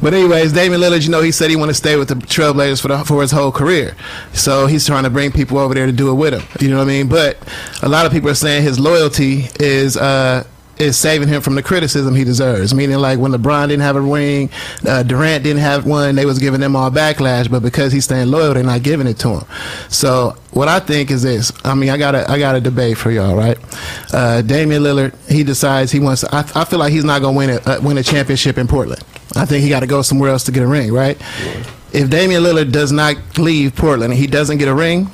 but 0.02 0.12
anyways, 0.12 0.52
Damian 0.52 0.80
Lillard, 0.80 1.04
you 1.04 1.10
know, 1.10 1.20
he 1.22 1.30
said 1.32 1.50
he 1.50 1.56
want 1.56 1.70
to 1.70 1.74
stay 1.74 1.96
with 1.96 2.08
the 2.08 2.14
Trailblazers 2.14 2.82
for 2.82 2.88
the, 2.88 3.04
for 3.04 3.22
his 3.22 3.30
whole 3.30 3.52
career. 3.52 3.94
So 4.32 4.66
he's 4.66 4.86
trying 4.86 5.04
to 5.04 5.10
bring 5.10 5.30
people 5.30 5.58
over 5.58 5.74
there 5.74 5.86
to 5.86 5.92
do 5.92 6.10
it 6.10 6.14
with 6.14 6.34
him. 6.34 6.42
You 6.60 6.70
know 6.70 6.78
what 6.78 6.84
I 6.84 6.86
mean? 6.86 7.08
But 7.08 7.38
a 7.82 7.88
lot 7.88 8.06
of 8.06 8.12
people 8.12 8.28
are 8.28 8.34
saying 8.34 8.62
his 8.62 8.78
loyalty 8.78 9.48
is. 9.60 9.96
Uh, 9.96 10.44
is 10.78 10.96
saving 10.96 11.28
him 11.28 11.40
from 11.42 11.54
the 11.54 11.62
criticism 11.62 12.14
he 12.14 12.24
deserves. 12.24 12.74
Meaning, 12.74 12.98
like 12.98 13.18
when 13.18 13.32
LeBron 13.32 13.68
didn't 13.68 13.82
have 13.82 13.96
a 13.96 14.00
ring, 14.00 14.50
uh, 14.86 15.02
Durant 15.02 15.44
didn't 15.44 15.62
have 15.62 15.86
one, 15.86 16.14
they 16.14 16.26
was 16.26 16.38
giving 16.38 16.60
them 16.60 16.76
all 16.76 16.90
backlash. 16.90 17.50
But 17.50 17.60
because 17.60 17.92
he's 17.92 18.04
staying 18.04 18.30
loyal, 18.30 18.54
they're 18.54 18.62
not 18.62 18.82
giving 18.82 19.06
it 19.06 19.18
to 19.20 19.38
him. 19.38 19.44
So 19.88 20.36
what 20.52 20.68
I 20.68 20.80
think 20.80 21.10
is 21.10 21.22
this. 21.22 21.52
I 21.64 21.74
mean, 21.74 21.90
I 21.90 21.96
got 21.96 22.14
a 22.14 22.30
I 22.30 22.38
got 22.38 22.54
a 22.54 22.60
debate 22.60 22.98
for 22.98 23.10
y'all, 23.10 23.36
right? 23.36 23.58
Uh, 24.12 24.42
Damian 24.42 24.82
Lillard, 24.82 25.14
he 25.28 25.44
decides 25.44 25.92
he 25.92 26.00
wants. 26.00 26.24
I, 26.24 26.40
I 26.54 26.64
feel 26.64 26.78
like 26.78 26.92
he's 26.92 27.04
not 27.04 27.22
gonna 27.22 27.36
win 27.36 27.50
a 27.50 27.56
uh, 27.66 27.80
win 27.82 27.98
a 27.98 28.02
championship 28.02 28.58
in 28.58 28.66
Portland. 28.66 29.02
I 29.34 29.44
think 29.44 29.62
he 29.62 29.68
got 29.68 29.80
to 29.80 29.86
go 29.86 30.02
somewhere 30.02 30.30
else 30.30 30.44
to 30.44 30.52
get 30.52 30.62
a 30.62 30.66
ring, 30.66 30.92
right? 30.92 31.20
If 31.92 32.10
Damian 32.10 32.42
Lillard 32.42 32.72
does 32.72 32.92
not 32.92 33.16
leave 33.38 33.74
Portland 33.74 34.12
and 34.12 34.20
he 34.20 34.26
doesn't 34.26 34.58
get 34.58 34.68
a 34.68 34.74
ring, 34.74 35.10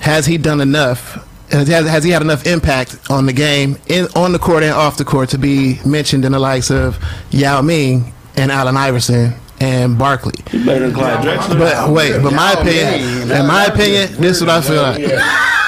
has 0.00 0.26
he 0.26 0.38
done 0.38 0.60
enough? 0.60 1.26
Has, 1.54 1.68
has 1.68 2.02
he 2.02 2.10
had 2.10 2.20
enough 2.20 2.46
impact 2.46 2.98
on 3.10 3.26
the 3.26 3.32
game, 3.32 3.78
in, 3.86 4.08
on 4.16 4.32
the 4.32 4.40
court 4.40 4.64
and 4.64 4.72
off 4.72 4.96
the 4.96 5.04
court, 5.04 5.28
to 5.30 5.38
be 5.38 5.78
mentioned 5.86 6.24
in 6.24 6.32
the 6.32 6.38
likes 6.40 6.68
of 6.70 6.98
Yao 7.30 7.62
Ming 7.62 8.12
and 8.36 8.50
Allen 8.50 8.76
Iverson 8.76 9.34
and 9.60 9.96
Barkley? 9.96 10.32
better 10.64 10.80
than 10.80 10.94
Clyde 10.94 11.24
Drexler. 11.24 11.58
But 11.58 11.90
wait, 11.92 12.20
but 12.22 12.32
my 12.32 12.54
opinion, 12.54 13.30
in 13.30 13.46
my 13.46 13.66
opinion, 13.66 14.12
this 14.20 14.38
is 14.38 14.42
what 14.42 14.50
I 14.50 14.60
feel 14.62 14.82
like. 14.82 15.00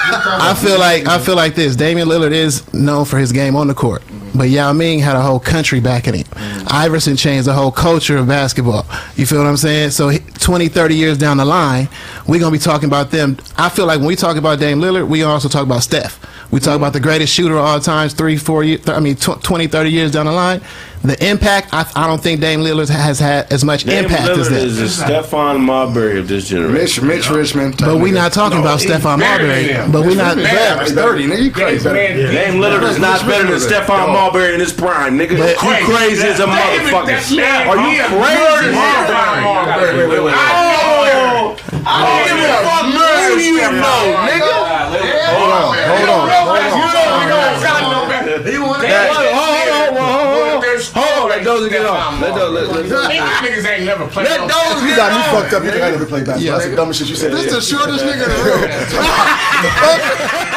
I 0.09 0.53
feel 0.53 0.77
like 0.77 1.05
I 1.07 1.19
feel 1.19 1.35
like 1.35 1.55
this. 1.55 1.75
Damian 1.75 2.07
Lillard 2.07 2.31
is 2.31 2.73
known 2.73 3.05
for 3.05 3.17
his 3.17 3.31
game 3.31 3.55
on 3.55 3.67
the 3.67 3.73
court, 3.73 4.03
but 4.37 4.49
Yao 4.49 4.73
Ming 4.73 4.99
had 4.99 5.15
a 5.15 5.21
whole 5.21 5.39
country 5.39 5.79
backing 5.79 6.13
him. 6.13 6.25
Mm. 6.25 6.71
Iverson 6.71 7.15
changed 7.15 7.47
the 7.47 7.53
whole 7.53 7.71
culture 7.71 8.17
of 8.17 8.27
basketball. 8.27 8.85
You 9.15 9.25
feel 9.25 9.39
what 9.39 9.47
I'm 9.47 9.57
saying? 9.57 9.91
So 9.91 10.11
20, 10.11 10.67
30 10.67 10.95
years 10.95 11.17
down 11.17 11.37
the 11.37 11.45
line, 11.45 11.89
we're 12.27 12.39
gonna 12.39 12.51
be 12.51 12.59
talking 12.59 12.87
about 12.87 13.11
them. 13.11 13.37
I 13.57 13.69
feel 13.69 13.85
like 13.85 13.99
when 13.99 14.07
we 14.07 14.15
talk 14.15 14.37
about 14.37 14.59
Dame 14.59 14.79
Lillard, 14.79 15.07
we 15.07 15.23
also 15.23 15.49
talk 15.49 15.63
about 15.63 15.83
Steph. 15.83 16.19
We 16.49 16.61
talk 16.61 16.77
about 16.77 16.93
the 16.93 16.99
greatest 17.01 17.33
shooter 17.33 17.57
of 17.57 17.65
all 17.65 17.79
times, 17.79 18.13
three, 18.13 18.37
four 18.37 18.63
years, 18.63 18.87
I 18.87 18.99
mean, 19.01 19.15
tw- 19.15 19.41
20, 19.43 19.67
30 19.67 19.89
years 19.91 20.11
down 20.11 20.27
the 20.27 20.31
line. 20.31 20.61
The 21.03 21.29
impact, 21.29 21.69
I, 21.73 21.89
I 21.95 22.07
don't 22.07 22.21
think 22.21 22.41
Dame 22.41 22.61
Lillard 22.61 22.89
has 22.89 23.19
had 23.19 23.51
as 23.53 23.63
much 23.63 23.83
Damian 23.83 24.05
impact 24.05 24.29
as 24.29 24.47
Lillard 24.47 24.49
that. 24.49 24.61
is 24.63 24.97
the 24.97 25.05
Stephon 25.05 25.59
Marbury 25.61 26.19
of 26.19 26.27
this 26.27 26.47
generation. 26.47 27.05
Mitch, 27.05 27.29
Mitch 27.29 27.29
Richmond. 27.29 27.77
But 27.77 27.99
we're 27.99 28.13
not 28.13 28.33
talking 28.33 28.59
about 28.59 28.79
Stephon 28.79 29.19
Marbury. 29.19 29.75
But 29.91 30.01
we're 30.07 30.15
not. 30.15 30.37
Man, 30.37 30.81
it's 30.81 30.93
dirty, 30.93 31.25
nigga. 31.27 31.43
You 31.43 31.51
crazy. 31.51 31.83
Dame 31.87 32.59
Lillard 32.59 32.83
is 32.89 32.97
not 32.97 33.25
better 33.27 33.45
than 33.47 33.59
Stephon 33.59 34.07
Marbury 34.11 34.53
in 34.53 34.59
his 34.59 34.73
prime, 34.73 35.17
nigga. 35.19 35.37
But- 35.37 35.61
you 35.61 35.85
crazy 35.85 36.27
as 36.27 36.39
a 36.39 36.45
motherfucker. 36.47 37.37
Are 37.67 37.77
you 37.91 38.03
crazy? 38.07 38.73
Wait, 39.97 40.09
wait, 40.09 40.23
wait. 40.23 40.33
Oh, 40.35 41.55
I 41.85 42.03
don't 42.03 42.37
give 42.37 42.49
a 42.49 42.63
fuck 42.67 42.85
who 42.91 43.39
you 43.39 43.57
know, 43.57 44.03
nigga. 44.27 44.66
Hold 45.27 45.51
on, 45.51 45.75
hold 45.75 46.09
on, 46.09 46.29
hold 46.29 46.57
on. 46.57 47.47
He 48.47 48.57
wanted 48.59 48.89
That- 48.89 49.07
Hold 49.07 49.17
on, 49.17 49.33
hold 49.33 49.97
on, 49.97 50.05
hold 50.27 50.63
on. 50.63 50.73
Hold 50.93 51.23
on, 51.23 51.29
let 51.29 51.43
those 51.43 51.69
get 51.69 51.85
off. 51.85 52.21
Let 52.21 52.35
those, 52.35 52.51
let, 52.53 52.89
let, 52.89 53.11
Niggas 53.11 53.65
ain't 53.67 53.85
never 53.85 54.07
played. 54.07 54.27
let 54.27 54.41
no- 54.41 54.47
those 54.47 54.83
You 54.83 54.95
got 54.95 55.11
me 55.15 55.21
fucked 55.41 55.53
up. 55.53 55.63
You 55.63 55.71
think 55.71 55.83
I 55.83 55.91
never 55.91 56.05
played 56.05 56.25
basketball? 56.25 56.57
That's 56.59 56.69
the 56.69 56.75
dumbest 56.75 56.99
shit 56.99 57.09
you 57.09 57.15
said. 57.15 57.31
This 57.33 57.45
Yeah. 57.45 57.51
the 57.53 57.61
shortest 57.61 58.05
nigga 58.05 58.23
in 58.23 58.29
the 58.29 58.37
room. 58.45 58.61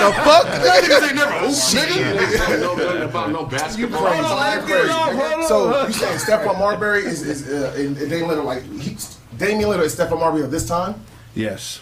The 0.01 0.11
fuck? 0.25 0.47
Y'all 0.47 0.81
niggas 0.81 1.03
ain't 1.09 1.17
never 1.17 1.33
hoop, 1.33 1.51
nigga. 1.51 2.61
know 2.61 2.75
nothing 2.75 3.03
about 3.03 3.31
no 3.33 3.45
basketball. 3.47 4.15
You 4.15 4.63
crazy. 4.63 5.47
So 5.49 5.87
you 5.87 5.93
saying 5.93 6.19
Stephon 6.19 6.59
Marbury 6.59 7.05
is 7.05 7.23
is 7.23 7.49
uh, 7.49 7.75
and, 7.77 7.97
and 7.97 8.11
Damian 8.11 8.29
Lillard 8.31 8.45
like 8.45 8.63
he, 8.81 8.97
Damian 9.37 9.69
Lillard 9.71 9.85
is 9.85 9.97
Stephon 9.97 10.19
Marbury 10.19 10.43
of 10.43 10.51
this 10.51 10.67
time? 10.67 10.95
Yes. 11.35 11.81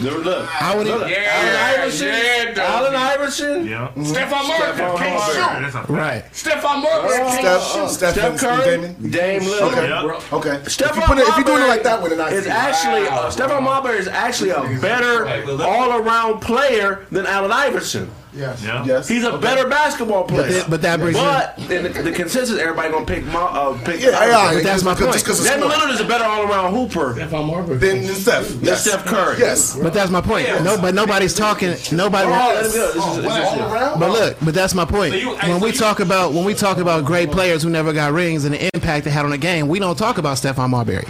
Look, 0.00 0.24
look. 0.24 0.62
I 0.62 0.76
would. 0.76 0.86
Look, 0.86 1.08
Yeah, 1.08 1.16
Allen 1.28 1.80
Iverson. 1.80 2.08
yeah. 2.08 2.54
Allen 2.62 2.94
Iverson. 2.94 3.66
Yeah. 3.66 3.92
Stephon 3.96 4.48
Marbury 4.48 4.98
can't 4.98 5.72
shoot. 5.72 5.88
Right. 5.88 6.24
Stephon 6.32 6.82
Marbury 6.82 7.16
can't 7.18 7.62
Steph, 7.62 7.62
shoot. 7.72 7.88
Steph, 7.90 8.14
Steph 8.14 8.40
Curry, 8.40 8.64
Damian. 8.64 9.10
Dame 9.10 9.42
Lillard. 9.42 9.72
Okay. 9.72 9.88
Yep. 9.88 10.32
Okay. 10.32 10.56
Stephon 10.64 10.90
if 10.90 10.96
you 10.96 11.02
put 11.02 11.18
it, 11.18 11.28
if 11.28 11.36
you 11.38 11.44
doing 11.44 11.62
it 11.62 11.68
like 11.68 11.82
that, 11.84 12.02
then 12.08 12.20
I 12.20 12.30
is 12.30 12.44
see. 12.44 12.50
actually 12.50 13.06
uh, 13.06 13.30
Stephon 13.30 13.62
Marbury 13.62 13.98
is 13.98 14.08
actually 14.08 14.50
a 14.50 14.62
better 14.80 15.26
all-around 15.62 16.40
player 16.40 17.06
than 17.12 17.26
Allen 17.26 17.52
Iverson. 17.52 18.10
Yes. 18.36 18.62
Yeah. 18.64 18.84
Yes. 18.84 19.08
He's 19.08 19.24
a 19.24 19.36
better 19.38 19.68
basketball 19.68 20.24
player. 20.24 20.50
that- 20.50 20.70
but 20.70 20.82
that 20.82 20.98
brings 21.00 21.16
But 21.16 21.58
in 21.70 21.84
the, 21.84 21.88
the 21.88 22.12
consensus, 22.12 22.58
everybody 22.58 22.90
gonna 22.90 23.04
pick. 23.06 23.24
Ma, 23.26 23.44
uh, 23.46 23.78
pick 23.84 24.00
Yeah, 24.00 24.10
yeah, 24.10 24.26
yeah. 24.26 24.54
But 24.54 24.62
that's 24.64 24.82
my 24.82 24.92
Just- 24.92 25.00
point. 25.02 25.12
Just 25.12 25.24
because 25.24 25.40
it's 25.40 25.48
Damian. 25.50 25.70
Lillard 25.70 25.92
is 25.94 26.00
a 26.00 26.04
better 26.04 26.24
all-around 26.24 26.74
hooper 26.74 27.12
Than, 27.14 27.30
Marbury. 27.30 27.76
Then 27.78 28.04
then 28.04 28.14
Steph. 28.14 28.50
Yes. 28.60 28.84
Steph 28.84 29.04
Curry. 29.04 29.38
Yes. 29.38 29.76
But 29.76 29.92
that's 29.94 30.10
my 30.10 30.20
point. 30.20 30.48
No, 30.64 30.76
but 30.78 30.94
nobody's 30.94 31.34
talking. 31.34 31.74
Nobody. 31.92 32.26
Oh, 32.26 32.30
let 32.30 32.48
him 32.48 32.52
go. 32.54 32.62
This 32.62 32.74
is- 32.74 32.94
this 32.94 32.94
is- 32.94 33.44
All 33.44 33.72
around. 33.72 34.00
But 34.00 34.10
look, 34.10 34.36
but 34.42 34.54
that's 34.54 34.74
my 34.74 34.84
point. 34.84 35.12
So 35.14 35.18
you- 35.20 35.30
When 35.48 35.60
we 35.60 35.72
talk 35.72 36.00
about 36.00 36.32
when 36.32 36.44
we 36.44 36.54
talk 36.54 36.78
about 36.78 37.04
great 37.04 37.30
players 37.30 37.62
who 37.62 37.70
never 37.70 37.92
got 37.92 38.12
rings 38.12 38.44
and 38.44 38.54
the 38.54 38.70
impact 38.74 39.04
they 39.04 39.10
had 39.10 39.24
on 39.24 39.30
the 39.30 39.38
game, 39.38 39.68
we 39.68 39.78
don't 39.78 39.96
talk 39.96 40.18
about 40.18 40.36
Stephon 40.38 40.70
Marbury. 40.70 41.04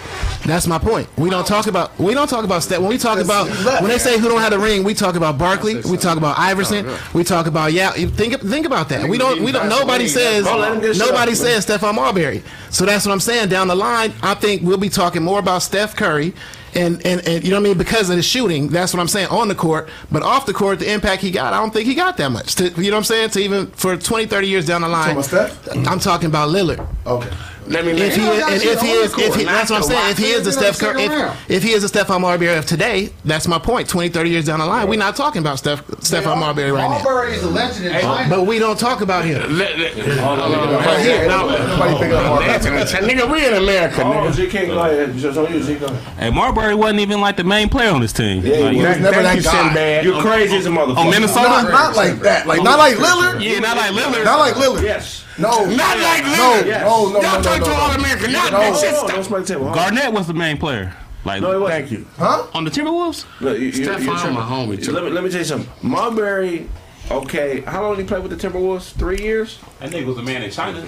That's 0.44 0.66
my 0.66 0.78
point. 0.78 1.08
We 1.16 1.30
don't 1.30 1.46
talk 1.46 1.66
about 1.66 1.98
we 1.98 2.12
don't 2.14 2.28
talk 2.28 2.44
about 2.44 2.62
Steph. 2.62 2.80
When 2.80 2.88
we 2.90 2.98
talk 2.98 3.18
about 3.18 3.48
when 3.80 3.88
they 3.88 3.98
say 3.98 4.18
who 4.18 4.28
don't 4.28 4.40
have 4.40 4.50
the 4.50 4.58
ring, 4.58 4.84
we 4.84 4.92
talk 4.94 5.14
about 5.16 5.38
Barkley, 5.38 5.76
we 5.80 5.96
talk 5.96 6.16
about 6.18 6.38
Iverson, 6.38 6.86
we 7.14 7.22
talk 7.22 7.46
about 7.46 7.72
yeah. 7.72 7.92
Think 7.92 8.40
think 8.40 8.66
about 8.66 8.88
that. 8.90 9.08
We 9.08 9.16
don't 9.16 9.42
we 9.42 9.52
don't. 9.52 9.68
Nobody 9.68 10.08
says 10.08 10.44
let 10.44 10.72
him 10.72 10.80
get 10.80 10.96
shut 10.96 11.08
nobody 11.08 11.34
says 11.34 11.64
Stephon 11.64 11.94
Marbury. 11.94 12.42
So 12.70 12.84
that's 12.84 13.06
what 13.06 13.12
I'm 13.12 13.20
saying. 13.20 13.48
Down 13.48 13.68
the 13.68 13.76
line, 13.76 14.12
I 14.22 14.34
think 14.34 14.62
we'll 14.62 14.78
be 14.78 14.88
talking 14.88 15.22
more 15.22 15.38
about 15.38 15.62
Steph 15.62 15.94
Curry. 15.96 16.34
And, 16.76 17.06
and, 17.06 17.24
and 17.28 17.44
you 17.44 17.50
know 17.50 17.58
what 17.58 17.66
I 17.66 17.68
mean 17.68 17.78
because 17.78 18.10
of 18.10 18.16
the 18.16 18.22
shooting 18.22 18.66
that's 18.66 18.92
what 18.92 18.98
I'm 18.98 19.06
saying 19.06 19.28
on 19.28 19.46
the 19.46 19.54
court 19.54 19.88
but 20.10 20.24
off 20.24 20.44
the 20.44 20.52
court 20.52 20.80
the 20.80 20.92
impact 20.92 21.22
he 21.22 21.30
got 21.30 21.52
I 21.52 21.58
don't 21.58 21.72
think 21.72 21.86
he 21.86 21.94
got 21.94 22.16
that 22.16 22.30
much 22.30 22.56
to, 22.56 22.64
you 22.70 22.90
know 22.90 22.96
what 22.96 22.98
I'm 22.98 23.04
saying 23.04 23.30
to 23.30 23.38
even 23.38 23.66
for 23.68 23.96
20 23.96 24.26
30 24.26 24.48
years 24.48 24.66
down 24.66 24.80
the 24.80 24.88
line 24.88 25.14
Talking 25.14 25.38
about 25.38 25.52
Steph? 25.52 25.86
I'm 25.86 26.00
talking 26.00 26.26
about 26.26 26.48
Lillard 26.48 26.84
Okay. 27.06 27.30
Let 27.66 27.84
me. 27.84 27.92
if 27.92 28.14
he 28.16 28.22
let- 28.22 28.52
is, 28.52 28.62
and 28.62 28.72
if 28.72 28.80
he 28.80 28.90
is, 28.90 29.12
if 29.18 29.34
he, 29.34 29.44
that's 29.44 29.70
what 29.70 29.78
I'm 29.78 29.82
saying. 29.82 30.10
If 30.10 30.18
he 30.18 30.26
is 30.26 30.44
the 30.44 30.52
Steph 30.52 30.78
Curry, 30.78 31.04
if, 31.04 31.50
if 31.50 31.62
he 31.62 31.70
is 31.72 31.88
the 31.90 31.98
Stephon 31.98 32.20
Marbury 32.20 32.54
of 32.54 32.66
today, 32.66 33.10
that's 33.24 33.48
my 33.48 33.58
point. 33.58 33.88
20, 33.88 34.08
30 34.10 34.30
years 34.30 34.44
down 34.44 34.58
the 34.60 34.66
line, 34.66 34.88
we're 34.88 34.98
not 34.98 35.16
talking 35.16 35.40
about 35.40 35.58
Steph, 35.58 35.86
Stephon 35.86 36.38
Marbury 36.38 36.70
right 36.72 36.88
now. 36.88 37.02
Marbury 37.02 37.34
is 37.34 37.42
a 37.42 37.48
legend 37.50 37.86
in 37.86 38.00
China. 38.00 38.28
But 38.28 38.44
we 38.46 38.58
don't 38.58 38.78
talk 38.78 39.00
about 39.00 39.24
him. 39.24 39.56
let- 39.58 39.78
let- 39.78 39.94
Right 39.96 41.00
here. 41.00 41.26
Nobody 41.28 41.98
pick 41.98 42.12
up 42.12 42.24
Marbury. 42.24 43.14
Nigga, 43.14 43.30
we 43.32 43.46
in 43.46 43.54
America, 43.54 44.02
Oh, 44.02 44.10
nigga. 44.10 44.36
G 44.36 44.46
can't 44.48 44.68
go 44.68 44.78
ahead. 44.78 45.16
Just 45.16 45.38
on 45.38 45.52
you, 45.52 45.62
G. 45.62 45.74
Go 45.74 45.86
ahead. 45.86 46.02
Hey, 46.18 46.30
Marbury 46.30 46.74
wasn't 46.74 47.00
even 47.00 47.20
like 47.20 47.36
the 47.36 47.44
main 47.44 47.68
player 47.68 47.90
on 47.90 48.00
this 48.00 48.12
team. 48.12 48.44
Yeah, 48.44 48.56
Like, 48.58 48.72
he 48.74 48.82
was 48.82 48.98
never 48.98 49.22
that 49.22 49.36
you, 49.36 49.42
guy. 49.42 49.66
Sinbad. 49.68 50.04
You're 50.04 50.20
crazy 50.20 50.56
as 50.56 50.66
a 50.66 50.70
motherfucker. 50.70 50.96
on 50.98 51.10
Minnesota. 51.10 51.48
Not, 51.48 51.70
not 51.70 51.96
like 51.96 52.20
that. 52.20 52.46
Like 52.46 52.62
not 52.62 52.78
like 52.78 52.96
Lillard. 52.96 53.42
Yeah, 53.42 53.58
not 53.60 53.76
like 53.76 53.92
Lillard. 53.92 54.24
Not 54.24 54.38
like 54.38 54.54
Lillard. 54.54 54.82
Yes. 54.82 55.23
No. 55.38 55.64
Not 55.64 55.98
like 55.98 56.24
No. 56.24 56.30
Lillard. 56.30 56.66
Yes. 56.66 56.80
No. 56.82 57.06
No. 57.08 57.12
No. 57.12 57.20
Y'all 57.20 57.36
No. 57.38 57.42
talk 57.42 57.60
No. 57.60 57.64
to 57.66 57.72
all 57.72 57.88
No. 57.88 57.94
American. 57.94 58.32
Not 58.32 58.52
No. 58.52 58.58
that 58.60 58.76
shit. 58.80 58.90
Hold 58.90 58.94
on, 58.94 59.08
Stop. 59.08 59.14
don't 59.16 59.24
smoke 59.24 59.40
the 59.46 59.52
table. 59.54 59.64
Hold. 59.64 59.74
Garnett 59.76 60.12
was 60.12 60.26
the 60.26 60.34
main 60.34 60.56
player. 60.58 60.94
Like 61.24 61.40
No, 61.42 61.52
it 61.52 61.60
wasn't. 61.60 61.80
thank 61.80 61.90
you. 61.92 62.06
Huh? 62.18 62.42
On 62.52 62.64
the 62.64 62.70
Timberwolves. 62.70 63.24
Look, 63.40 63.58
you, 63.58 63.66
you, 63.66 63.72
Stephon, 63.72 64.04
you're 64.24 64.32
my 64.32 64.42
homie, 64.42 64.82
too. 64.84 64.92
Let 64.92 65.04
me, 65.04 65.10
let 65.10 65.24
me 65.24 65.30
tell 65.30 65.38
you 65.38 65.44
something. 65.46 65.70
Marbury, 65.82 66.68
okay, 67.10 67.62
how 67.62 67.82
long 67.82 67.96
did 67.96 68.02
he 68.02 68.08
play 68.08 68.20
with 68.20 68.30
the 68.38 68.48
Timberwolves? 68.48 68.92
Three 68.92 69.18
years? 69.18 69.58
That 69.80 69.90
nigga 69.90 70.04
was 70.06 70.18
a 70.18 70.22
man 70.22 70.42
in 70.42 70.50
China. 70.50 70.82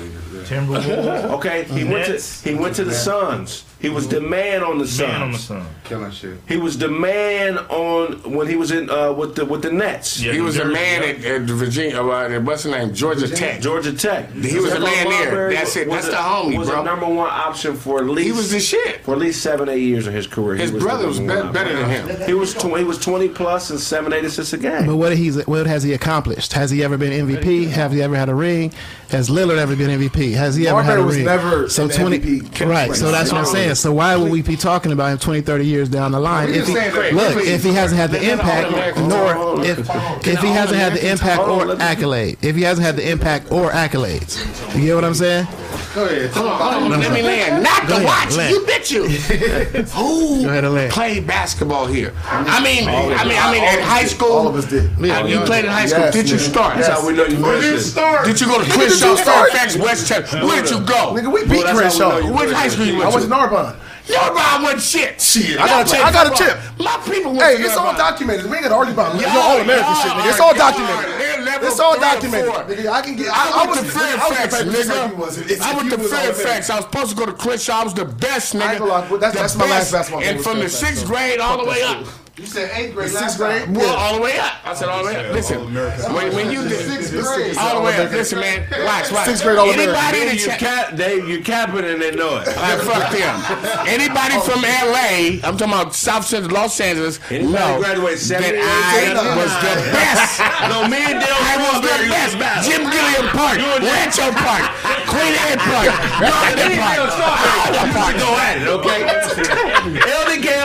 Timberwolves. 0.45 1.25
okay, 1.37 1.65
he 1.65 1.85
went 1.85 2.07
to 2.07 2.49
he 2.49 2.55
went 2.55 2.77
to 2.77 2.85
the 2.85 2.93
Suns. 2.95 3.65
He 3.87 3.91
He 3.91 3.95
was 3.95 4.09
the 4.09 4.21
man 4.21 4.63
on 4.65 4.79
the 4.79 4.87
Suns. 4.87 5.09
Man 5.13 5.23
on 5.23 5.33
the 5.33 5.39
Sun. 5.39 5.67
Killing 5.85 6.11
shit. 6.11 6.39
He 6.49 6.57
was 6.57 6.77
the 6.77 6.89
man 6.89 7.59
on 7.59 8.15
when 8.33 8.49
he 8.49 8.57
was 8.57 8.73
in 8.73 8.91
uh, 8.91 9.13
with 9.13 9.37
the 9.37 9.45
with 9.45 9.63
the 9.63 9.71
Nets. 9.73 10.17
he 10.17 10.41
was 10.41 10.59
a 10.59 10.65
man 10.65 11.03
at, 11.05 11.25
at 11.25 11.43
Virginia. 11.43 12.03
Uh, 12.03 12.41
what's 12.41 12.65
the 12.65 12.71
name? 12.73 12.93
Georgia 12.93 13.29
Tech. 13.29 13.61
Georgia 13.61 13.93
Tech. 13.93 14.31
He 14.33 14.59
was 14.59 14.73
a 14.73 14.77
Stephon 14.79 14.83
man 14.83 15.09
there. 15.35 15.53
That's 15.53 15.77
it. 15.77 15.87
was 15.89 15.97
That's 16.05 16.09
a- 16.09 16.11
the 16.11 16.17
homie, 16.17 16.59
was 16.59 16.69
bro. 16.69 16.81
a 16.81 16.85
number 16.85 17.07
one 17.07 17.29
option 17.31 17.77
for 17.77 18.01
at 18.01 18.07
least 18.07 18.27
He 18.27 18.33
was 18.33 18.51
the 18.51 18.59
shit. 18.61 19.05
for 19.05 19.13
at 19.15 19.19
least 19.21 19.41
seven 19.43 19.69
eight 19.69 19.83
years 19.83 20.07
of 20.09 20.15
his 20.15 20.27
career. 20.27 20.57
He 20.57 20.63
His 20.63 20.73
the 20.73 20.79
brother 20.81 21.07
was 21.07 21.21
be- 21.21 21.27
better 21.27 21.77
than 21.77 21.89
him. 21.91 22.27
He 22.27 22.35
was 22.35 22.53
tw- 22.55 22.77
he 22.77 22.85
was 22.85 22.99
twenty 22.99 23.29
plus 23.29 23.71
and 23.71 23.79
seven 23.79 24.13
eight 24.13 24.25
assists 24.25 24.53
a 24.53 24.59
game. 24.59 24.87
But 24.87 24.97
what 24.97 25.17
he's 25.17 25.47
what 25.47 25.67
has 25.67 25.85
he 25.85 25.93
accomplished? 25.93 26.53
Has 26.55 26.71
he 26.73 26.83
ever 26.83 26.97
been 26.99 27.13
MVP? 27.29 27.69
Have 27.69 27.93
he 27.93 28.03
ever 28.03 28.17
had 28.17 28.29
a 28.29 28.35
ring? 28.35 28.73
Has 29.11 29.29
Lillard 29.31 29.59
ever 29.59 29.77
been 29.77 29.89
MVP? 30.01 30.33
Has 30.35 30.57
he 30.57 30.67
ever 30.67 30.83
had 30.83 30.97
Marbury 30.99 31.03
a 31.03 31.07
was 31.07 31.17
ring? 31.17 31.25
never 31.27 31.69
so 31.69 31.83
in 31.83 31.89
the 31.89 31.95
20 31.95 32.19
MVP 32.19 32.67
right. 32.69 32.93
So 32.93 33.13
that's 33.13 33.31
what 33.31 33.39
I'm 33.39 33.47
saying. 33.47 33.77
So 33.77 33.93
why 33.93 34.17
would 34.17 34.33
we 34.33 34.43
be 34.43 34.57
talking 34.57 34.91
about 34.91 35.13
him 35.13 35.19
20, 35.19 35.43
30 35.43 35.65
years 35.65 35.89
down 35.89 36.11
the 36.13 36.19
line 36.21 36.49
if 36.51 36.67
he 36.67 36.75
look 37.13 37.37
if 37.47 37.63
he 37.63 37.73
hasn't 37.73 38.01
had 38.01 38.11
the 38.11 38.31
impact 38.31 38.99
nor 38.99 39.65
if 39.65 39.79
if 40.27 40.41
he 40.41 40.49
hasn't 40.49 40.79
had 40.79 40.93
the 40.95 41.09
impact 41.09 41.41
or 41.41 41.81
accolade 41.81 42.39
if 42.43 42.57
he 42.57 42.63
hasn't 42.63 42.85
had 42.85 42.97
the 42.97 43.09
impact 43.09 43.53
or 43.53 43.71
accolades? 43.71 44.45
You 44.77 44.87
get 44.87 44.95
what 44.97 45.05
I'm 45.05 45.15
saying? 45.15 45.47
Go 45.95 46.05
ahead. 46.05 46.31
Hold 46.33 46.47
on. 46.49 46.91
Let 47.01 47.11
me 47.13 47.23
land. 47.23 47.63
Not 47.63 47.87
the 47.89 48.05
watch. 48.05 48.37
land. 48.37 48.51
You 48.51 48.61
bitch 48.67 48.91
you. 48.93 49.05
Who 49.97 50.43
Go 50.43 50.49
ahead 50.51 50.65
and 50.65 50.75
land. 50.75 50.93
played 50.93 51.27
basketball 51.27 51.87
here? 51.87 52.13
I 52.27 52.63
mean, 52.63 52.87
I 52.87 53.25
mean, 53.25 53.39
I 53.39 53.53
mean, 53.53 53.65
at 53.65 53.81
high 53.81 54.05
school. 54.05 54.33
All 54.33 54.49
of 54.49 54.57
us 54.57 54.67
did. 54.69 54.91
You 54.99 55.41
played 55.47 55.65
in 55.65 55.71
high 55.71 55.87
school. 55.87 56.11
Did 56.11 56.29
you 56.29 56.39
start? 56.39 56.77
That's 56.77 56.89
how 56.89 57.07
we 57.07 57.15
know 57.15 57.25
you 57.25 57.41
Where 57.43 57.55
did 57.55 57.71
good. 57.71 57.79
it 57.79 57.81
start? 57.81 58.27
Did 58.27 58.39
you 58.41 58.47
go 58.47 58.59
to 58.63 58.65
Nigga, 58.71 58.96
Crenshaw, 59.01 59.09
did 59.09 59.19
you 59.19 59.25
start? 59.25 59.51
Fairfax, 59.51 59.77
Westchester? 59.77 60.47
Where'd 60.47 60.71
you 60.71 60.81
go? 60.81 61.15
Nigga, 61.15 61.33
we 61.33 61.43
beat 61.45 61.65
Well, 61.65 61.75
that's 61.75 61.99
how 61.99 62.09
we 62.09 62.15
know 62.15 62.21
Crenshaw. 62.21 62.27
you 62.27 62.33
What 62.33 62.53
high 62.53 62.69
school 62.69 62.87
you 62.87 62.95
I 62.95 62.99
went 62.99 63.15
went 63.15 63.23
to? 63.25 63.29
to 63.29 63.35
Narbonne. 63.37 63.77
Nobody 64.09 64.65
went 64.65 64.81
shit. 64.81 65.21
Shit, 65.21 65.59
I 65.59 65.67
got 65.67 65.87
a 65.87 65.91
chip. 65.91 66.05
I 66.07 66.13
got 66.13 66.27
a 66.31 66.35
chip. 66.39 66.57
My 66.79 66.97
people 67.11 67.33
went 67.35 67.59
Hey, 67.59 67.65
it's 67.65 67.77
all 67.77 67.93
documented. 67.97 68.47
We 68.47 68.55
ain't 68.57 68.63
got 68.63 68.69
to 68.71 68.75
argue 68.77 68.95
about 68.95 69.17
it. 69.17 69.23
It's 69.23 69.35
Y'all- 69.35 69.59
American 69.61 69.95
shit, 69.97 70.13
nigga. 70.13 70.31
It's 70.31 70.41
all 70.41 70.55
documented. 70.55 71.63
It's 71.67 71.81
all 71.81 71.99
documented. 71.99 72.51
Nigga, 72.53 72.89
I 72.93 73.03
can 73.03 73.17
get. 73.17 73.27
I, 73.33 73.51
I, 73.51 73.67
went 73.67 73.71
was 73.71 73.93
to 73.93 73.99
Fairfax, 73.99 74.59
the 74.59 74.65
paper 74.65 74.77
just 74.77 74.89
like 74.91 75.11
you 75.11 75.17
nigga. 75.17 75.61
I 75.61 75.77
went 75.77 75.91
to 75.91 75.97
was 75.97 76.13
all 76.13 76.19
Fairfax. 76.21 76.41
American. 76.41 76.71
I 76.71 76.77
was 76.77 76.85
supposed 76.85 77.11
to 77.11 77.17
go 77.17 77.27
to 77.27 77.33
Crenshaw. 77.33 77.73
I 77.81 77.85
was 77.85 77.95
the 77.95 78.05
best, 78.05 78.55
nigga. 78.55 78.63
I 78.63 78.71
ain't 78.71 78.79
gonna 78.79 78.91
lie, 78.93 79.09
but 79.11 79.21
that's- 79.21 79.57
my 79.57 79.65
last 79.65 79.91
best. 79.91 79.93
basketball 79.93 80.21
game 80.23 80.35
And 80.37 80.45
from 80.45 80.59
the 80.61 80.69
sixth 80.69 81.05
grade 81.07 81.41
all 81.41 81.59
the 81.59 81.69
way 81.69 81.83
up. 81.83 82.05
You 82.37 82.45
said 82.45 82.69
eighth 82.77 82.93
grade. 82.93 83.09
Sixth 83.09 83.39
grade. 83.39 83.65
time. 83.65 83.73
Well, 83.73 83.97
all 83.97 84.17
the 84.17 84.21
way 84.21 84.37
up. 84.39 84.61
I 84.63 84.75
said 84.75 84.91
all 84.91 85.01
the 85.01 85.09
way 85.09 85.17
up. 85.17 85.33
Listen, 85.33 85.73
when, 85.73 86.35
when 86.37 86.53
you 86.53 86.69
did 86.69 86.85
Sixth 86.85 87.09
grade. 87.17 87.57
all 87.57 87.81
the 87.81 87.85
way 87.89 87.97
up, 87.97 88.13
listen, 88.13 88.41
man. 88.41 88.61
Watch, 88.85 89.09
watch. 89.11 89.25
Sixth 89.25 89.43
grade 89.43 89.57
All-American. 89.57 89.89
Anybody 89.97 90.21
in 90.21 90.29
the 90.29 90.35
You 90.37 90.45
chat? 90.45 90.59
cap, 90.61 90.97
Dave, 90.97 91.27
you 91.31 91.41
capping 91.41 91.89
and 91.89 91.97
they 91.97 92.13
know 92.13 92.37
it. 92.37 92.45
Like, 92.61 92.85
fuck 92.85 93.09
them. 93.17 93.41
Anybody 93.89 94.37
from 94.45 94.61
LA, 94.61 95.41
I'm 95.49 95.57
talking 95.57 95.73
about 95.73 95.95
South 95.97 96.27
Central 96.29 96.53
Los 96.53 96.77
Angeles, 96.79 97.21
Anybody 97.33 97.57
know 97.57 97.79
graduate 97.81 98.21
that 98.21 98.53
78, 98.53 98.61
I 98.61 99.33
was 99.33 99.53
the 99.65 99.75
best. 99.97 100.37
No, 100.69 100.85
me 100.93 100.99
and 101.09 101.17
Dale 101.17 101.41
I 101.41 101.57
was 101.57 101.81
the 101.81 101.89
best. 101.89 102.05
used 102.05 102.33
to 102.37 102.39
battle. 102.43 102.65
Jim 102.69 102.83
Gilliam 102.85 103.27
Park, 103.33 103.57
Rancho 103.81 104.29
Park, 104.45 104.65
Queen 105.09 105.33
Anne 105.49 105.57
Park, 105.65 105.89
Northern 106.21 106.77
Park, 106.85 107.01
Alder 107.01 107.87
Park. 107.97 108.13
Go 108.21 108.29
at 108.37 108.61
it, 108.61 108.69
okay? 108.69 109.01
Elden 109.09 109.25
Campbell, 109.57 110.05
Dale 110.05 110.05
Strawberry 110.05 110.56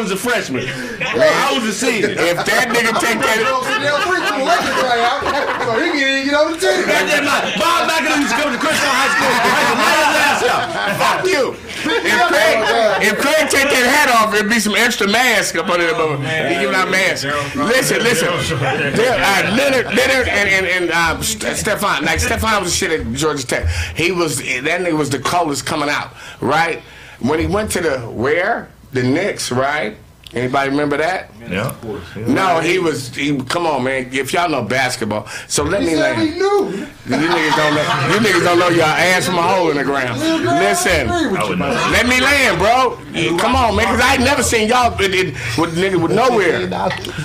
was 0.00 0.10
a 0.10 0.16
freshman. 0.16 0.64
I 1.00 1.52
was 1.52 1.68
a 1.68 1.72
senior. 1.76 2.16
If 2.16 2.40
that 2.48 2.72
nigga 2.72 2.96
take 2.96 3.20
that, 3.20 3.36
They'll 3.80 4.00
free 4.08 4.20
from 4.24 4.40
the 4.40 4.48
Lakers 4.48 4.80
right 4.80 5.00
out. 5.04 5.20
So 5.60 5.72
he 5.76 5.88
can't 5.92 6.24
get 6.24 6.34
on 6.36 6.52
the 6.52 6.58
team. 6.58 6.88
Goddamn 6.88 7.28
right. 7.28 7.52
Bob 7.60 7.88
McAdoo 7.88 8.20
used 8.20 8.32
to 8.32 8.40
come 8.40 8.52
to 8.52 8.60
Crenshaw 8.60 8.92
High 8.92 9.12
School. 9.12 9.32
Right 9.36 10.00
his 10.00 10.16
ass 10.20 10.42
out. 10.48 10.68
fuck 10.96 11.20
you. 11.28 11.44
If 11.80 12.20
Craig, 12.28 12.56
if 13.04 13.14
Craig 13.20 13.44
take 13.48 13.68
that 13.72 13.86
hat 13.88 14.08
off, 14.12 14.34
it'd 14.34 14.48
be 14.50 14.60
some 14.60 14.74
extra 14.74 15.08
mask 15.08 15.56
up 15.56 15.68
under 15.68 15.86
the 15.86 15.92
bubble. 15.92 16.16
He 16.20 16.60
giving 16.60 16.74
out 16.74 16.90
masks. 16.90 17.24
Listen, 17.56 18.02
listen. 18.02 18.28
Uh, 18.28 19.56
Leonard, 19.56 19.86
Leonard, 19.94 20.28
and 20.28 20.48
and, 20.48 20.66
and 20.66 20.90
uh, 20.92 21.20
St- 21.22 21.56
Stephon. 21.56 22.02
Like 22.02 22.20
Stephon 22.20 22.60
was 22.60 22.72
the 22.72 22.76
shit 22.76 23.00
at 23.00 23.12
Georgia 23.12 23.46
Tech. 23.46 23.68
He 23.96 24.12
was 24.12 24.38
that 24.38 24.80
nigga 24.80 24.96
was 24.96 25.10
the 25.10 25.18
coldest 25.20 25.66
coming 25.66 25.88
out, 25.88 26.12
right? 26.40 26.82
When 27.20 27.38
he 27.38 27.46
went 27.46 27.70
to 27.72 27.80
the 27.80 27.98
where 28.00 28.68
the 28.92 29.02
Knicks, 29.02 29.50
right? 29.52 29.96
Anybody 30.32 30.70
remember 30.70 30.96
that? 30.96 31.32
Yeah. 31.40 31.74
No, 32.16 32.60
he 32.60 32.78
was. 32.78 33.12
He, 33.12 33.36
come 33.50 33.66
on, 33.66 33.82
man. 33.82 34.10
If 34.12 34.32
y'all 34.32 34.48
know 34.48 34.62
basketball, 34.62 35.26
so 35.48 35.64
let 35.64 35.80
He 35.82 35.88
me 35.88 35.94
said 35.94 36.16
land. 36.16 36.20
we 36.22 36.38
knew. 36.38 36.70
You 36.70 37.16
niggas 37.26 37.56
don't 37.56 37.74
know. 37.74 38.14
You 38.14 38.20
niggas 38.20 38.44
don't 38.44 38.58
know 38.60 38.68
your 38.68 38.84
ass 38.84 39.26
from 39.26 39.38
a 39.38 39.42
hole 39.42 39.72
in 39.72 39.76
the 39.78 39.82
ground. 39.82 40.20
Listen, 40.20 41.08
let 41.08 42.06
me 42.06 42.20
land, 42.20 42.58
bro. 42.60 42.96
Come 43.38 43.56
on, 43.56 43.74
man, 43.74 43.86
because 43.86 44.00
I 44.00 44.14
ain't 44.14 44.22
never 44.22 44.44
seen 44.44 44.68
y'all 44.68 44.96
with, 44.96 45.12
it- 45.12 45.34
with 45.58 45.74
nigga 45.76 46.00
with 46.00 46.12
nowhere. 46.12 46.60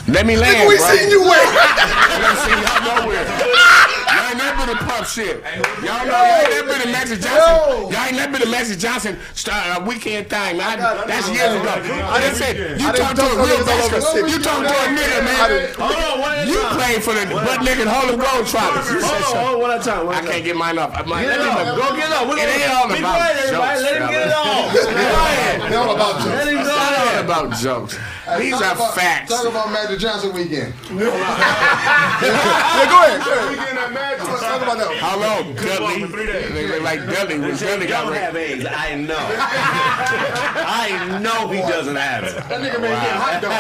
Let 0.08 0.26
me 0.26 0.36
land, 0.38 0.58
Nigga, 0.58 0.68
we 0.68 0.78
bro. 0.78 0.88
seen 0.96 1.10
you 1.12 1.22
win. 1.22 1.30
I 1.38 2.18
never 2.26 2.42
seen 2.42 2.58
y'all 2.66 3.06
nowhere. 3.06 3.85
Y'all 4.66 4.74
ain't 4.74 4.74
never 4.74 4.74
been 4.74 4.78
to 4.78 4.94
pump 4.94 5.06
shit. 5.08 5.44
Y'all 5.86 6.06
know 6.06 6.18
y'all 6.18 6.42
ain't 6.42 6.50
never 6.50 6.68
been 6.74 6.82
to 6.82 6.92
Magic 6.92 7.20
Johnson. 7.22 7.92
Y'all 7.92 8.06
ain't 8.06 8.16
never 8.16 8.32
been 8.34 8.42
to 8.42 8.50
Magic 8.50 8.78
Johnson 8.80 9.18
start 9.34 9.62
a 9.78 9.84
weekend 9.86 10.30
thing, 10.30 10.58
man. 10.58 10.80
I, 10.82 11.06
that's 11.06 11.30
years 11.30 11.54
ago. 11.54 11.70
I 11.70 12.18
didn't 12.22 12.36
say 12.38 12.58
you 12.74 12.88
talking 12.92 13.18
to 13.18 13.26
a 13.26 13.36
real 13.46 13.62
niggas 13.62 13.70
all 13.70 13.86
over 13.86 14.02
basketball. 14.02 14.14
six. 14.16 14.32
You 14.34 14.40
talking 14.42 14.66
to 14.66 14.76
a 14.76 14.88
nigga, 14.90 15.20
man. 15.22 15.38
Hold 15.78 15.96
on, 15.96 16.20
one 16.22 16.48
You 16.48 16.60
played 16.74 17.04
for 17.04 17.14
the 17.14 17.26
butt 17.30 17.62
Harlem 17.62 18.20
Globetrotters. 18.20 18.90
You 18.92 19.02
said 19.02 19.06
Hold 19.06 19.16
on, 19.16 19.22
something. 19.22 19.46
hold 19.46 19.56
on, 19.56 19.62
one 19.62 19.72
at 19.72 19.82
a 19.82 19.84
time. 19.86 20.10
I 20.10 20.18
at 20.18 20.18
a 20.18 20.26
time. 20.26 20.32
can't 20.34 20.44
get 20.46 20.56
mine 20.56 20.78
up. 20.78 20.92
I'm 20.98 21.08
like, 21.08 21.26
Get 21.26 21.40
let 21.40 21.48
off. 21.48 21.78
Go 21.78 21.96
get 21.96 22.10
it 22.10 22.16
It 22.36 22.50
ain't 22.50 22.74
all 22.74 22.90
about 22.90 23.26
jokes, 23.46 23.82
Let 23.86 24.02
him 24.02 24.08
get 24.10 24.28
it 24.28 24.34
off. 24.34 24.76
Ahead. 24.76 25.72
They 25.72 25.76
all 25.76 25.96
about 25.96 26.16
jokes. 26.22 26.26
Let 26.26 26.48
him 26.48 26.56
go 26.56 26.64
not 26.64 26.74
all 26.74 27.06
ahead. 27.06 27.26
about 27.26 27.46
jokes. 27.58 27.94
These 28.40 28.52
Talk 28.54 28.62
are 28.62 28.76
about- 28.76 28.96
facts. 28.96 29.30
Talk 29.32 29.46
about 29.46 29.72
Magic 29.72 30.00
Johnson 30.00 30.34
weekend. 30.34 30.74
Yeah, 32.16 32.88
go 32.90 32.98
ahead. 33.04 33.22
Go 33.26 33.32
ahead. 33.34 33.50
Weekend 33.52 33.78
at 33.78 33.92
Magic. 33.94 34.26
Let's 34.56 34.66
talk 34.66 34.76
about 34.76 34.90
that. 34.90 34.98
How 34.98 35.20
long, 35.20 35.54
Dudley? 35.56 36.06
They 36.54 36.80
like 36.80 37.00
Dudley. 37.06 37.40
When 37.40 37.56
Dudley 37.58 37.88
got 37.88 38.06
Don't 38.06 38.16
have 38.16 38.36
AIDS. 38.36 38.66
I 38.70 38.96
know. 38.96 39.16
I 40.68 41.20
know 41.22 41.48
he 41.50 41.60
doesn't 41.60 41.96
have 41.96 42.24
it. 42.24 42.36
That 42.36 42.62
nigga 42.62 42.74
been 42.74 42.82
getting 42.82 43.20
hot 43.20 43.42
dog. 43.42 43.52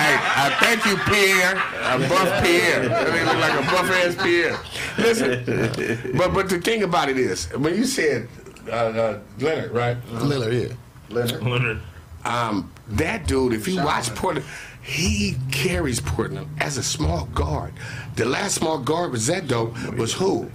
Hey, 0.00 0.16
I 0.36 0.50
thank 0.60 0.84
you, 0.86 0.96
Pierre. 1.12 1.56
A 1.56 1.98
buff 2.08 2.42
Pierre. 2.42 2.88
That 2.88 3.06
nigga 3.08 3.26
look 3.26 3.40
like 3.40 3.54
a 3.54 3.62
buff 3.70 3.90
ass 3.90 4.14
Pierre. 4.22 4.58
Listen, 4.98 5.44
but 6.16 6.32
but 6.32 6.48
the 6.48 6.58
thing 6.60 6.82
about 6.82 7.08
it 7.08 7.18
is, 7.18 7.48
when 7.52 7.74
you 7.74 7.84
said 7.84 8.28
uh, 8.68 8.72
uh, 8.72 9.18
Leonard, 9.38 9.70
right? 9.72 9.96
Lillard, 10.06 10.52
yeah. 10.68 10.74
Leonard. 11.10 11.42
Leonard. 11.42 11.80
Um, 12.24 12.70
that 12.88 13.26
dude, 13.26 13.52
if 13.54 13.66
you 13.66 13.82
watch 13.82 14.14
Portland, 14.14 14.46
he 14.82 15.36
carries 15.50 16.00
Portland 16.00 16.48
as 16.58 16.76
a 16.76 16.82
small 16.82 17.26
guard. 17.26 17.72
The 18.16 18.24
last 18.24 18.54
small 18.56 18.78
guard 18.78 19.12
was 19.12 19.26
that 19.26 19.46
dope. 19.48 19.76
Was 19.96 20.14
who? 20.14 20.50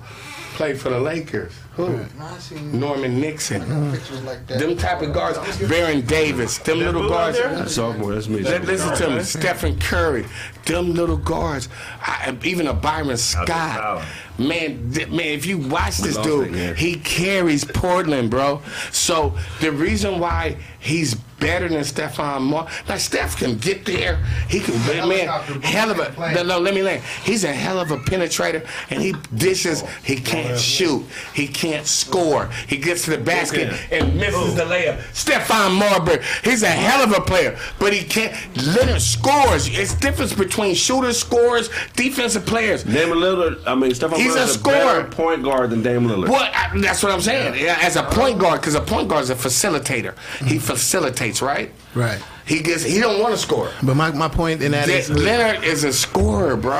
Played 0.56 0.80
for 0.80 0.90
the 0.90 1.00
Lakers. 1.00 1.52
Who? 1.74 2.00
I 2.18 2.40
Norman 2.72 3.20
Nixon. 3.20 3.92
like. 4.26 4.48
Them 4.48 4.78
type 4.78 5.02
of 5.02 5.12
guards. 5.14 5.38
Baron 5.68 6.06
Davis. 6.06 6.58
Them 6.60 6.80
little 6.80 7.10
guards. 7.10 7.38
That's 7.38 7.76
sophomore. 7.76 8.14
That's 8.14 8.30
me. 8.30 8.40
Let- 8.42 8.64
Listen 8.64 8.96
to 8.96 9.10
me, 9.18 9.24
Stephen 9.24 9.78
Curry, 9.80 10.26
them 10.66 10.94
little 10.94 11.18
guards, 11.18 11.68
I, 12.00 12.38
even 12.44 12.68
a 12.68 12.74
Byron 12.74 13.18
Scott. 13.18 14.06
Man, 14.38 14.92
th- 14.94 15.10
man, 15.10 15.26
if 15.28 15.46
you 15.46 15.58
watch 15.58 15.98
this 15.98 16.16
dude, 16.18 16.78
he 16.78 16.96
carries 16.96 17.66
Portland, 17.66 18.30
bro. 18.32 18.62
So 18.92 19.34
the 19.60 19.74
reason 19.74 20.20
why 20.20 20.56
he's 20.86 21.16
better 21.40 21.68
than 21.68 21.82
Stephon 21.82 22.42
Marbury, 22.42 22.74
now 22.88 22.98
Steph 22.98 23.38
can 23.38 23.58
get 23.58 23.86
there. 23.86 24.18
He 24.50 24.60
can, 24.60 24.76
man, 25.08 25.28
hell 25.62 25.92
of 25.92 26.00
a. 26.00 26.34
No, 26.34 26.44
no, 26.44 26.60
let 26.60 26.74
me 26.74 26.82
land. 26.82 27.04
He's 27.24 27.44
a 27.44 27.54
hell 27.54 27.80
of 27.80 27.92
a 27.92 27.98
penetrator, 27.98 28.66
and 28.90 29.02
he 29.02 29.14
dishes. 29.36 29.84
Oh. 29.84 29.90
He 30.04 30.16
can't 30.16 30.54
oh, 30.54 30.58
shoot. 30.58 31.06
He 31.34 31.48
can't 31.48 31.86
score. 31.86 32.50
He 32.68 32.78
gets 32.78 33.06
to 33.06 33.12
the 33.12 33.18
basket 33.18 33.74
and 33.92 34.16
misses 34.16 34.56
the 34.56 34.64
oh. 34.64 34.70
layup. 34.70 34.98
Stephon 35.14 35.78
Marbury, 35.78 36.24
he's 36.44 36.64
a 36.64 36.68
hell 36.68 37.04
of 37.04 37.12
a 37.12 37.22
player, 37.22 37.58
but 37.80 37.94
he 37.94 38.04
can't. 38.04 38.34
Leonard 38.76 39.02
scores. 39.02 39.68
It's 39.68 39.94
difference 39.96 40.34
between 40.34 40.76
shooters, 40.76 41.20
scorers, 41.20 41.70
defensive 41.96 42.46
players. 42.46 42.84
Damon 42.84 43.20
Lillard. 43.20 43.62
I 43.66 43.76
mean, 43.76 43.92
Stephon 43.92 44.18
He's 44.18 44.36
a 44.36 44.40
Marbury's 44.40 44.58
better 44.58 45.02
scorer. 45.02 45.04
point 45.06 45.44
guard 45.44 45.70
than 45.70 45.82
Damon 45.82 46.10
Lillard. 46.10 46.30
Well, 46.30 46.50
I, 46.54 46.72
that's 46.80 47.04
what 47.04 47.12
I'm 47.12 47.22
saying. 47.22 47.56
Yeah, 47.62 47.78
As 47.82 47.96
a 47.96 48.04
point 48.04 48.40
guard, 48.40 48.62
because 48.62 48.76
a 48.76 48.82
point 48.82 49.10
guard 49.10 49.24
is 49.24 49.30
a 49.30 49.36
facilitator. 49.36 50.18
He 50.40 50.56
mm-hmm. 50.56 50.75
Facilitates, 50.76 51.42
right? 51.42 51.72
Right. 51.94 52.22
He 52.46 52.62
gets. 52.62 52.84
He 52.84 53.00
don't 53.00 53.20
want 53.22 53.34
to 53.34 53.40
score. 53.40 53.72
But 53.82 53.96
my, 53.96 54.12
my 54.12 54.28
point 54.28 54.62
in 54.62 54.74
that 54.74 54.88
is, 54.88 55.10
Leonard 55.10 55.64
is 55.64 55.84
a 55.84 55.92
scorer, 55.92 56.56
bro. 56.56 56.74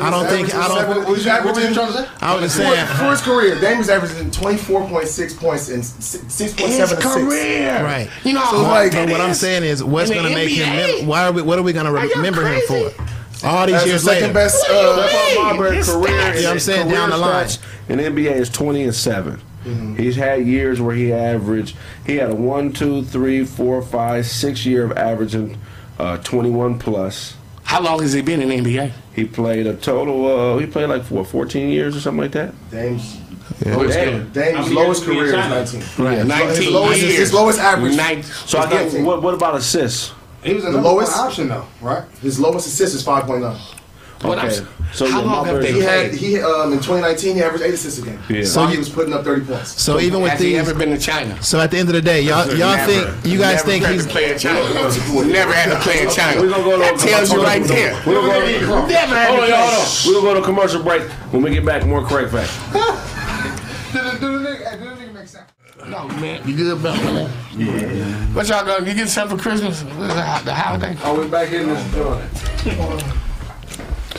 I 0.00 0.08
don't 0.10 0.26
think 0.26 0.54
I 0.54 0.68
don't. 0.68 0.88
What 0.88 1.22
you 1.22 1.30
what 1.30 1.54
was 1.54 1.64
you 1.68 1.74
trying 1.74 1.92
to 1.92 1.92
say? 1.92 2.08
I 2.22 2.34
was 2.34 2.44
just 2.44 2.56
For, 2.56 2.62
saying. 2.62 2.86
for 2.96 3.10
his 3.10 3.20
career, 3.20 3.60
Dame 3.60 3.76
was 3.78 3.90
averaging 3.90 4.30
24.6 4.30 5.36
points 5.38 5.68
and 5.68 5.82
6.7 5.82 6.58
His 6.60 6.78
assists. 6.80 7.04
career, 7.04 7.82
Right. 7.84 8.08
You 8.24 8.32
know, 8.32 8.40
So, 8.50 8.64
hard 8.64 8.68
like- 8.68 8.92
But 8.92 9.10
what 9.10 9.20
I'm 9.20 9.34
saying 9.34 9.64
is, 9.64 9.84
what's 9.84 10.08
going 10.10 10.24
to 10.26 10.34
make 10.34 10.48
him? 10.48 10.66
NBA? 10.66 10.98
Mem- 11.00 11.06
why 11.06 11.26
are 11.26 11.32
we? 11.32 11.42
What 11.42 11.58
are 11.58 11.62
we 11.62 11.74
going 11.74 11.86
to 11.86 11.92
remember 12.16 12.46
him 12.46 12.62
for? 12.66 12.90
All 13.44 13.66
these 13.66 13.72
That's 13.74 13.84
the 13.84 13.88
years 13.90 14.04
second 14.04 14.22
later. 14.22 14.34
best. 14.34 14.64
Uh, 14.70 15.08
Stephon 15.08 15.42
Marbury 15.44 15.76
His 15.76 15.90
career. 15.90 16.06
stats. 16.08 16.42
Yeah, 16.42 16.50
I'm 16.52 16.58
saying 16.58 16.82
career 16.86 16.96
down 16.96 17.10
the 17.10 17.18
line. 17.18 17.44
stats 17.46 17.58
in 17.90 17.98
the 17.98 18.04
NBA 18.04 18.32
is 18.36 18.48
twenty 18.48 18.84
and 18.84 18.94
seven. 18.94 19.40
He's 19.96 20.16
had 20.16 20.46
years 20.46 20.80
where 20.80 20.94
he 20.94 21.12
averaged. 21.12 21.76
He 22.06 22.16
had 22.16 22.30
a 22.30 22.34
one, 22.34 22.72
two, 22.72 23.02
three, 23.04 23.44
four, 23.44 23.80
five, 23.82 24.26
six 24.26 24.64
year 24.66 24.84
of 24.84 24.92
averaging 24.98 25.58
uh, 25.98 26.18
21 26.18 26.78
plus. 26.78 27.36
How 27.64 27.80
long 27.80 28.00
has 28.02 28.12
he 28.12 28.22
been 28.22 28.42
in 28.42 28.48
the 28.48 28.56
NBA? 28.58 28.92
He 29.14 29.24
played 29.24 29.66
a 29.66 29.74
total. 29.76 30.26
Uh, 30.26 30.58
he 30.58 30.66
played 30.66 30.88
like 30.88 31.04
what, 31.04 31.26
14 31.26 31.70
years 31.70 31.96
or 31.96 32.00
something 32.00 32.22
like 32.22 32.32
that. 32.32 32.54
Dame's 32.70 33.18
Yeah. 33.64 33.76
lowest, 33.76 33.98
Damn. 33.98 34.28
Dame's 34.32 34.72
lowest 34.72 35.04
career 35.04 35.24
is 35.26 35.32
19. 35.32 36.04
Right, 36.04 36.18
His 36.18 36.26
19 36.26 36.72
lowest, 36.72 37.00
years. 37.02 37.16
His 37.18 37.32
lowest 37.32 37.58
average. 37.60 37.96
Nine- 37.96 38.22
So 38.22 38.58
I 38.58 38.68
get 38.68 39.04
what, 39.04 39.22
what 39.22 39.34
about 39.34 39.54
assists? 39.54 40.12
He 40.42 40.54
was 40.54 40.64
a 40.64 40.72
the 40.72 40.80
lowest 40.80 41.16
option 41.16 41.48
though, 41.48 41.66
right? 41.80 42.02
His 42.20 42.40
lowest 42.40 42.66
assist 42.66 42.94
is 42.96 43.04
5.9. 43.04 43.56
What 44.22 44.38
Okay. 44.38 44.48
else? 44.48 44.62
So 44.92 45.10
How 45.10 45.22
long 45.22 45.46
have 45.46 45.60
they 45.62 45.72
He 45.72 45.80
had 45.80 46.12
he 46.14 46.38
um 46.40 46.72
in 46.74 46.78
2019 46.78 47.34
he 47.36 47.42
averaged 47.42 47.64
eight 47.64 47.72
assists 47.74 47.98
a 48.00 48.04
game. 48.04 48.18
Yeah. 48.28 48.44
So 48.44 48.66
he 48.66 48.76
was 48.76 48.88
putting 48.90 49.12
up 49.14 49.24
30 49.24 49.46
points. 49.46 49.80
So 49.82 49.98
even 49.98 50.20
with 50.22 50.32
Has 50.32 50.40
he 50.40 50.50
these, 50.50 50.58
ever 50.58 50.74
been 50.78 50.90
to 50.90 50.98
China? 50.98 51.42
so 51.42 51.58
at 51.60 51.70
the 51.70 51.78
end 51.78 51.88
of 51.88 51.94
the 51.94 52.02
day, 52.02 52.20
y'all 52.20 52.46
y'all 52.54 52.76
Never. 52.76 52.92
think 52.92 53.26
you 53.26 53.38
guys 53.38 53.56
Never 53.56 53.68
think 53.68 53.84
had 53.84 53.94
he's 53.94 54.04
to 54.06 54.12
play 54.12 54.32
in 54.32 54.38
China. 54.38 54.60
Never 55.26 55.52
had 55.54 55.70
to 55.70 55.80
play 55.80 56.02
in 56.02 56.10
China. 56.10 56.40
We're 56.42 56.50
gonna 56.50 56.62
go 56.62 56.72
to 56.72 56.78
that 56.78 56.98
tells 56.98 57.32
you 57.32 57.42
right 57.42 57.64
there. 57.64 57.94
We're 58.06 58.14
gonna 58.14 58.60
go, 58.66 58.86
Never 58.86 59.14
had 59.16 59.28
hold 59.28 59.38
to 59.38 59.44
on, 59.44 59.48
y'all, 59.48 59.70
hold 59.70 59.82
on. 59.82 60.06
We're 60.06 60.20
gonna 60.20 60.34
go 60.34 60.40
to 60.40 60.42
commercial 60.46 60.82
break. 60.82 61.02
When 61.32 61.42
we 61.42 61.50
get 61.50 61.64
back, 61.64 61.86
more 61.86 62.04
correct 62.04 62.30
facts. 62.32 62.52
No, 65.88 66.06
man. 66.08 66.46
You 66.48 66.56
good, 66.56 66.80
bro? 66.80 66.92
Yeah. 67.56 68.14
What 68.32 68.48
y'all 68.48 68.64
gonna 68.64 68.86
you 68.88 68.94
get 68.94 69.08
something 69.08 69.36
for 69.36 69.42
Christmas? 69.42 69.80
The 69.82 70.42
the 70.44 70.54
holiday? 70.54 70.96
Oh, 71.02 71.16
we're 71.16 71.28
back 71.28 71.52
in 71.52 71.66
this 71.68 71.94
joint. 71.94 73.12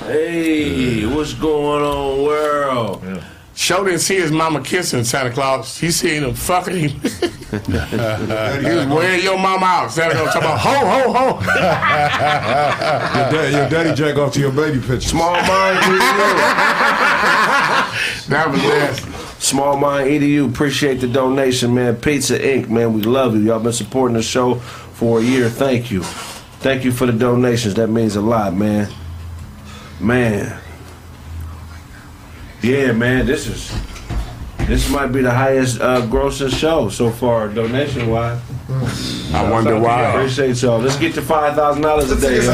Hey, 0.06 1.06
what's 1.06 1.34
going 1.34 1.84
on, 1.84 2.24
world? 2.24 3.04
Show 3.56 3.84
didn't 3.86 4.00
see 4.00 4.16
his 4.16 4.32
mama 4.32 4.62
kissing 4.62 5.04
Santa 5.06 5.30
Claus. 5.32 5.78
He 5.78 5.92
seen 5.92 6.24
him 6.24 6.34
fucking 6.34 6.76
him. 6.80 6.90
he 7.00 7.00
was 7.00 8.88
wearing 8.88 9.24
your 9.24 9.38
mama 9.38 9.66
out. 9.66 9.92
Santa 9.92 10.16
Claus 10.16 10.34
talking 10.34 10.42
about 10.42 10.60
ho 10.60 10.74
ho 10.74 11.14
ho. 11.14 11.40
Your, 13.14 13.30
dad, 13.32 13.52
your 13.54 13.70
daddy 13.70 13.94
jack 13.96 14.18
off 14.18 14.34
to 14.34 14.40
your 14.42 14.52
baby 14.52 14.80
picture. 14.80 15.02
Small 15.08 15.32
mind 15.34 15.78
edu. 15.80 16.00
That 18.30 18.50
was 18.52 18.62
nasty. 18.62 19.12
Small 19.40 19.78
mind 19.78 20.10
edu. 20.10 20.50
Appreciate 20.50 21.00
the 21.00 21.08
donation, 21.08 21.74
man. 21.76 21.96
Pizza 21.96 22.38
Inc. 22.40 22.68
Man, 22.70 22.92
we 22.94 23.02
love 23.04 23.36
you. 23.36 23.42
Y'all 23.42 23.60
been 23.60 23.72
supporting 23.72 24.18
the 24.18 24.24
show 24.24 24.56
for 24.56 25.20
a 25.20 25.24
year. 25.24 25.48
Thank 25.50 25.92
you. 25.92 26.02
Thank 26.60 26.84
you 26.84 26.92
for 26.92 27.06
the 27.06 27.14
donations. 27.14 27.76
That 27.76 27.88
means 27.88 28.16
a 28.18 28.22
lot, 28.22 28.54
man. 28.54 28.90
Man. 30.04 30.60
Yeah, 32.62 32.92
man. 32.92 33.26
This 33.26 33.48
is 33.48 33.74
this 34.68 34.90
might 34.90 35.08
be 35.08 35.22
the 35.22 35.32
highest 35.32 35.80
uh, 35.80 36.02
grossing 36.02 36.54
show 36.54 36.90
so 36.90 37.10
far, 37.10 37.48
donation 37.48 38.10
wise. 38.10 38.42
I 39.34 39.50
wonder 39.50 39.80
why. 39.80 40.04
Appreciate 40.10 40.62
y'all. 40.62 40.80
Let's 40.80 40.98
get 40.98 41.14
to 41.16 41.22
five 41.22 41.56
thousand 41.56 41.84
dollars 41.84 42.12
a 42.12 42.20
day, 42.20 42.44
y'all. 42.44 42.54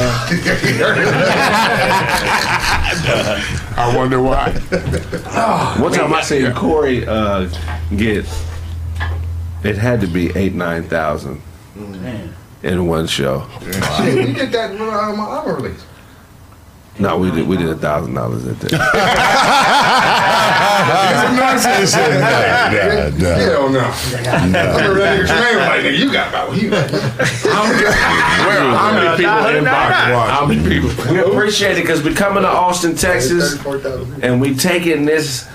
I 3.76 3.92
wonder 3.96 4.22
why. 4.22 4.52
One 5.80 5.92
time 5.92 6.14
I 6.14 6.22
seen 6.22 6.52
Corey 6.52 7.04
uh, 7.04 7.48
get 7.96 8.26
it 9.64 9.76
had 9.76 10.00
to 10.02 10.06
be 10.06 10.30
eight 10.36 10.54
nine 10.54 10.84
thousand 10.84 11.42
in 12.62 12.86
one 12.86 13.08
show. 13.08 13.48
Shit, 13.98 14.26
we 14.26 14.34
did 14.34 14.52
that 14.52 14.70
on 14.80 15.16
my 15.16 15.24
album 15.24 15.56
release. 15.64 15.84
No, 17.00 17.16
we 17.16 17.30
did 17.30 17.48
we 17.48 17.56
did 17.56 17.68
a 17.68 17.76
thousand 17.76 18.14
dollars 18.14 18.46
at 18.46 18.60
that. 18.60 18.72
Hell 23.20 23.56
oh, 23.58 23.68
no. 23.68 23.80
I 23.80 24.44
remember 24.44 24.98
that 24.98 25.18
nigga 25.18 25.26
Tremaine 25.26 25.56
was 25.56 25.66
like, 25.66 25.82
nigga, 25.82 25.98
you 25.98 26.12
got 26.12 26.28
about 26.28 26.48
what 26.48 26.60
you 26.60 26.70
got. 26.70 26.90
Well, 26.90 28.76
how 28.76 28.92
many 28.92 29.16
people 29.16 29.46
in 29.56 29.64
box? 29.64 29.94
How 30.30 30.46
many 30.46 30.62
people? 30.68 30.90
We 31.12 31.20
appreciate 31.20 31.78
it 31.78 31.82
because 31.82 32.02
we're 32.04 32.14
coming 32.14 32.42
to 32.42 32.48
Austin, 32.48 32.94
Texas, 32.94 33.58
and 34.22 34.40
we 34.40 34.54
taking 34.54 35.04
this 35.06 35.48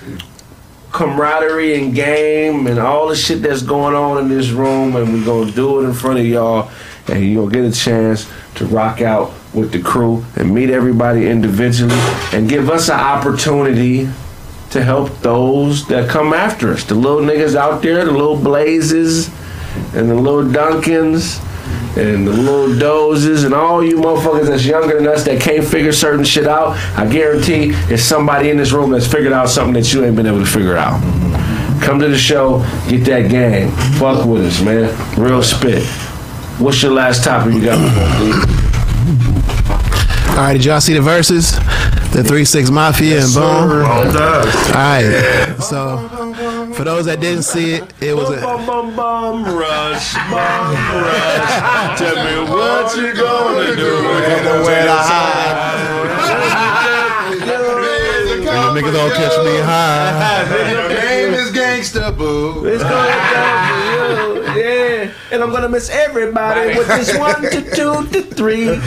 camaraderie 0.92 1.78
and 1.78 1.94
game 1.94 2.66
and 2.66 2.78
all 2.78 3.06
the 3.08 3.16
shit 3.16 3.42
that's 3.42 3.62
going 3.62 3.94
on 3.94 4.18
in 4.18 4.28
this 4.28 4.50
room, 4.50 4.96
and 4.96 5.12
we 5.12 5.22
gonna 5.24 5.50
do 5.52 5.80
it 5.80 5.84
in 5.84 5.92
front 5.94 6.18
of 6.18 6.26
y'all, 6.26 6.70
and 7.08 7.24
you 7.24 7.36
gonna 7.36 7.52
get 7.52 7.64
a 7.64 7.72
chance 7.72 8.26
to 8.56 8.66
rock 8.66 9.00
out 9.00 9.32
with 9.56 9.72
the 9.72 9.80
crew 9.80 10.24
and 10.36 10.54
meet 10.54 10.70
everybody 10.70 11.26
individually, 11.26 11.96
and 12.32 12.48
give 12.48 12.70
us 12.70 12.88
an 12.88 13.00
opportunity 13.00 14.08
to 14.70 14.82
help 14.82 15.10
those 15.20 15.86
that 15.88 16.08
come 16.10 16.32
after 16.32 16.72
us, 16.72 16.84
the 16.84 16.94
little 16.94 17.20
niggas 17.20 17.56
out 17.56 17.82
there, 17.82 18.04
the 18.04 18.12
little 18.12 18.36
Blazes, 18.36 19.28
and 19.94 20.10
the 20.10 20.14
little 20.14 20.44
Duncans 20.44 21.42
and 21.96 22.26
the 22.26 22.32
little 22.32 22.78
dozes 22.78 23.44
and 23.44 23.54
all 23.54 23.82
you 23.82 23.96
motherfuckers 23.96 24.48
that's 24.48 24.64
younger 24.64 24.96
than 24.96 25.06
us 25.06 25.24
that 25.24 25.40
can't 25.40 25.66
figure 25.66 25.92
certain 25.92 26.24
shit 26.24 26.46
out, 26.46 26.76
I 26.96 27.06
guarantee 27.10 27.70
there's 27.86 28.04
somebody 28.04 28.50
in 28.50 28.58
this 28.58 28.72
room 28.72 28.90
that's 28.90 29.06
figured 29.06 29.32
out 29.32 29.48
something 29.48 29.74
that 29.74 29.92
you 29.92 30.04
ain't 30.04 30.14
been 30.14 30.26
able 30.26 30.40
to 30.40 30.46
figure 30.46 30.76
out. 30.76 31.00
Come 31.82 31.98
to 32.00 32.08
the 32.08 32.18
show, 32.18 32.58
get 32.88 33.04
that 33.06 33.30
game. 33.30 33.70
Fuck 33.98 34.26
with 34.26 34.44
us, 34.44 34.60
man. 34.60 34.94
Real 35.18 35.42
spit. 35.42 35.84
What's 36.58 36.82
your 36.82 36.92
last 36.92 37.24
topic 37.24 37.54
you 37.54 37.64
got? 37.64 38.65
All 40.36 40.42
right, 40.42 40.52
did 40.52 40.66
y'all 40.66 40.82
see 40.82 40.92
the 40.92 41.00
verses? 41.00 41.52
The 42.12 42.22
Three 42.22 42.44
Six 42.44 42.70
Mafia 42.70 43.24
and 43.24 43.34
Bone. 43.34 43.70
All 43.70 44.04
right. 44.74 45.56
So, 45.60 46.06
for 46.74 46.84
those 46.84 47.06
that 47.06 47.20
didn't 47.20 47.44
see 47.44 47.76
it, 47.76 47.84
it 48.02 48.14
was 48.14 48.28
a 48.28 48.42
Bum 48.42 48.66
bum 48.66 48.94
bum 48.94 49.44
rush, 49.56 50.12
bum 50.14 50.74
rush. 50.92 51.98
Tell 51.98 52.16
me 52.16 52.52
what 52.52 52.96
you 52.96 53.14
gonna 53.14 53.76
do 53.76 53.94
when 54.04 54.44
the 54.44 54.62
weather 54.66 55.96
niggas 58.76 58.92
don't 58.92 59.12
catch 59.14 59.38
me 59.44 59.56
high. 59.60 60.44
Name 60.88 61.34
is 61.34 61.50
Gangsta 61.50 62.16
Boo. 62.16 62.66
It's 62.66 62.82
going 62.82 62.92
down 62.92 62.92
for 62.92 62.92
you, 62.92 63.32
yeah. 63.32 63.65
And 65.36 65.44
I'm 65.44 65.52
gonna 65.52 65.68
miss 65.68 65.90
everybody 65.90 66.78
with 66.78 66.88
this 66.88 67.14
one 67.18 67.42
to 67.42 67.60
two 67.76 68.06
to 68.12 68.22
three. 68.22 68.80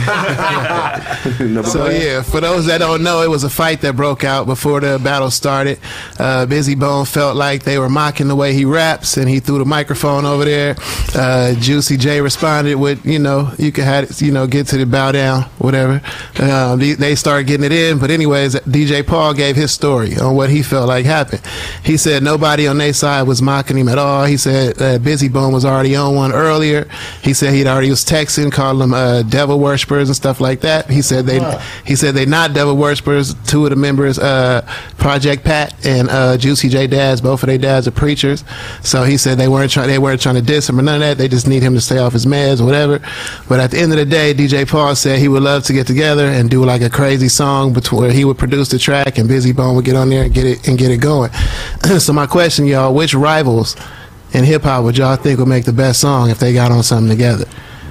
So 1.70 1.88
yeah, 1.88 2.22
for 2.22 2.40
those 2.40 2.66
that 2.66 2.78
don't 2.78 3.02
know, 3.02 3.22
it 3.22 3.28
was 3.28 3.44
a 3.44 3.50
fight 3.50 3.82
that 3.82 3.94
broke 3.94 4.24
out 4.24 4.46
before 4.46 4.80
the 4.80 4.98
battle 4.98 5.30
started. 5.30 5.78
Uh, 6.18 6.46
Bizzy 6.46 6.78
Bone 6.78 7.04
felt 7.04 7.36
like 7.36 7.62
they 7.62 7.78
were 7.78 7.88
mocking 7.88 8.26
the 8.28 8.34
way 8.34 8.52
he 8.52 8.64
raps, 8.64 9.16
and 9.16 9.28
he 9.28 9.38
threw 9.38 9.58
the 9.58 9.64
microphone 9.64 10.24
over 10.24 10.44
there. 10.44 10.76
Uh, 11.14 11.54
Juicy 11.54 11.96
J 11.96 12.20
responded 12.20 12.76
with, 12.76 13.04
you 13.04 13.18
know, 13.18 13.52
you 13.58 13.70
can 13.70 13.84
have, 13.84 14.10
it, 14.10 14.22
you 14.22 14.32
know, 14.32 14.46
get 14.46 14.66
to 14.68 14.78
the 14.78 14.86
bow 14.86 15.12
down, 15.12 15.42
whatever. 15.58 16.00
Um, 16.40 16.78
they, 16.78 16.94
they 16.94 17.14
started 17.14 17.46
getting 17.46 17.66
it 17.66 17.72
in, 17.72 17.98
but 17.98 18.10
anyways, 18.10 18.54
DJ 18.56 19.06
Paul 19.06 19.34
gave 19.34 19.56
his 19.56 19.70
story 19.72 20.16
on 20.16 20.34
what 20.34 20.50
he 20.50 20.62
felt 20.62 20.88
like 20.88 21.04
happened. 21.04 21.42
He 21.84 21.96
said 21.96 22.22
nobody 22.22 22.66
on 22.66 22.78
their 22.78 22.92
side 22.92 23.22
was 23.22 23.40
mocking 23.42 23.76
him 23.76 23.88
at 23.88 23.98
all. 23.98 24.24
He 24.24 24.36
said 24.36 24.80
uh, 24.80 24.98
Bizzy 24.98 25.32
Bone 25.32 25.52
was 25.52 25.64
already 25.64 25.94
on 25.96 26.14
one 26.14 26.32
earlier. 26.40 26.88
He 27.22 27.34
said 27.34 27.54
he'd 27.54 27.66
already 27.66 27.90
was 27.90 28.04
texting, 28.04 28.50
calling 28.50 28.78
them 28.78 28.94
uh, 28.94 29.22
devil 29.22 29.58
worshippers 29.58 30.08
and 30.08 30.16
stuff 30.16 30.40
like 30.40 30.60
that. 30.60 30.90
He 30.90 31.02
said 31.02 31.26
they 31.26 31.40
he 31.84 31.96
said 31.96 32.14
they 32.14 32.26
not 32.26 32.54
devil 32.54 32.76
worshippers. 32.76 33.34
Two 33.46 33.64
of 33.64 33.70
the 33.70 33.76
members, 33.76 34.18
uh, 34.18 34.62
Project 34.98 35.44
Pat 35.44 35.86
and 35.86 36.08
uh, 36.08 36.36
Juicy 36.36 36.68
J 36.68 36.86
Dads, 36.86 37.20
both 37.20 37.42
of 37.42 37.48
their 37.48 37.58
dads 37.58 37.86
are 37.86 37.92
preachers. 37.92 38.44
So 38.82 39.04
he 39.04 39.16
said 39.16 39.38
they 39.38 39.48
weren't 39.48 39.70
trying 39.70 39.88
they 39.88 39.98
weren't 39.98 40.20
trying 40.20 40.36
to 40.36 40.42
diss 40.42 40.68
him 40.68 40.78
or 40.78 40.82
none 40.82 40.96
of 40.96 41.00
that. 41.00 41.18
They 41.18 41.28
just 41.28 41.46
need 41.46 41.62
him 41.62 41.74
to 41.74 41.80
stay 41.80 41.98
off 41.98 42.12
his 42.12 42.26
meds 42.26 42.60
or 42.60 42.64
whatever. 42.64 43.00
But 43.48 43.60
at 43.60 43.70
the 43.70 43.78
end 43.78 43.92
of 43.92 43.98
the 43.98 44.06
day, 44.06 44.34
DJ 44.34 44.68
Paul 44.68 44.94
said 44.96 45.18
he 45.18 45.28
would 45.28 45.42
love 45.42 45.64
to 45.64 45.72
get 45.72 45.86
together 45.86 46.26
and 46.26 46.50
do 46.50 46.64
like 46.64 46.82
a 46.82 46.90
crazy 46.90 47.28
song 47.28 47.72
between 47.72 48.00
where 48.00 48.12
he 48.12 48.24
would 48.24 48.38
produce 48.38 48.68
the 48.68 48.78
track 48.78 49.18
and 49.18 49.28
Bizzy 49.28 49.54
Bone 49.54 49.76
would 49.76 49.84
get 49.84 49.96
on 49.96 50.08
there 50.08 50.24
and 50.24 50.32
get 50.32 50.46
it 50.46 50.66
and 50.66 50.78
get 50.78 50.90
it 50.90 50.98
going. 50.98 51.30
so 51.98 52.12
my 52.12 52.26
question, 52.26 52.66
y'all, 52.66 52.94
which 52.94 53.14
rivals 53.14 53.76
in 54.32 54.44
hip 54.44 54.62
hop 54.62 54.84
would 54.84 54.96
y'all 54.98 55.16
think 55.16 55.38
would 55.38 55.48
make 55.48 55.64
the 55.64 55.72
best 55.72 56.00
song 56.00 56.30
if 56.30 56.38
they 56.38 56.52
got 56.52 56.70
on 56.70 56.82
something 56.82 57.08
together? 57.10 57.46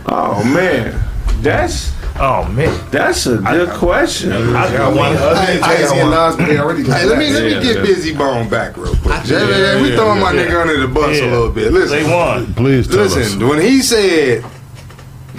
Oh 0.06 0.44
man, 0.44 1.00
that's 1.42 1.94
oh 2.20 2.48
man, 2.50 2.80
that's 2.92 3.26
a 3.28 3.38
good 3.38 3.70
question. 3.72 4.32
I 4.32 4.72
got 4.76 4.96
one. 4.96 5.16
Hey, 5.16 5.60
Jay-Z 5.64 6.00
and 6.00 6.10
Nas, 6.12 6.38
they 6.38 6.58
already 6.58 6.84
Hey, 6.84 7.06
let 7.06 7.18
me 7.18 7.30
let 7.32 7.44
me 7.44 7.52
Yeah, 7.56 7.62
get 7.62 7.76
yeah. 7.78 7.82
Bizzy 7.84 8.18
Bone 8.18 8.50
back 8.50 8.76
real 8.78 8.96
quick. 8.96 9.22
Yeah, 9.26 9.40
Yeah, 9.48 9.82
we 9.82 9.90
yeah, 9.92 9.96
throwing 9.98 10.20
my 10.20 10.32
yeah. 10.32 10.46
nigga 10.48 10.62
under 10.62 10.80
the 10.80 10.88
bus 10.88 11.18
a 11.20 11.26
little 11.26 11.52
bit. 11.52 11.72
Listen, 11.72 11.98
They 12.04 12.12
won. 12.12 12.54
Please 12.56 12.88
tell 12.88 13.00
listen. 13.00 13.42
us. 13.44 13.50
When 13.50 13.62
he 13.62 13.82
said, 13.82 14.44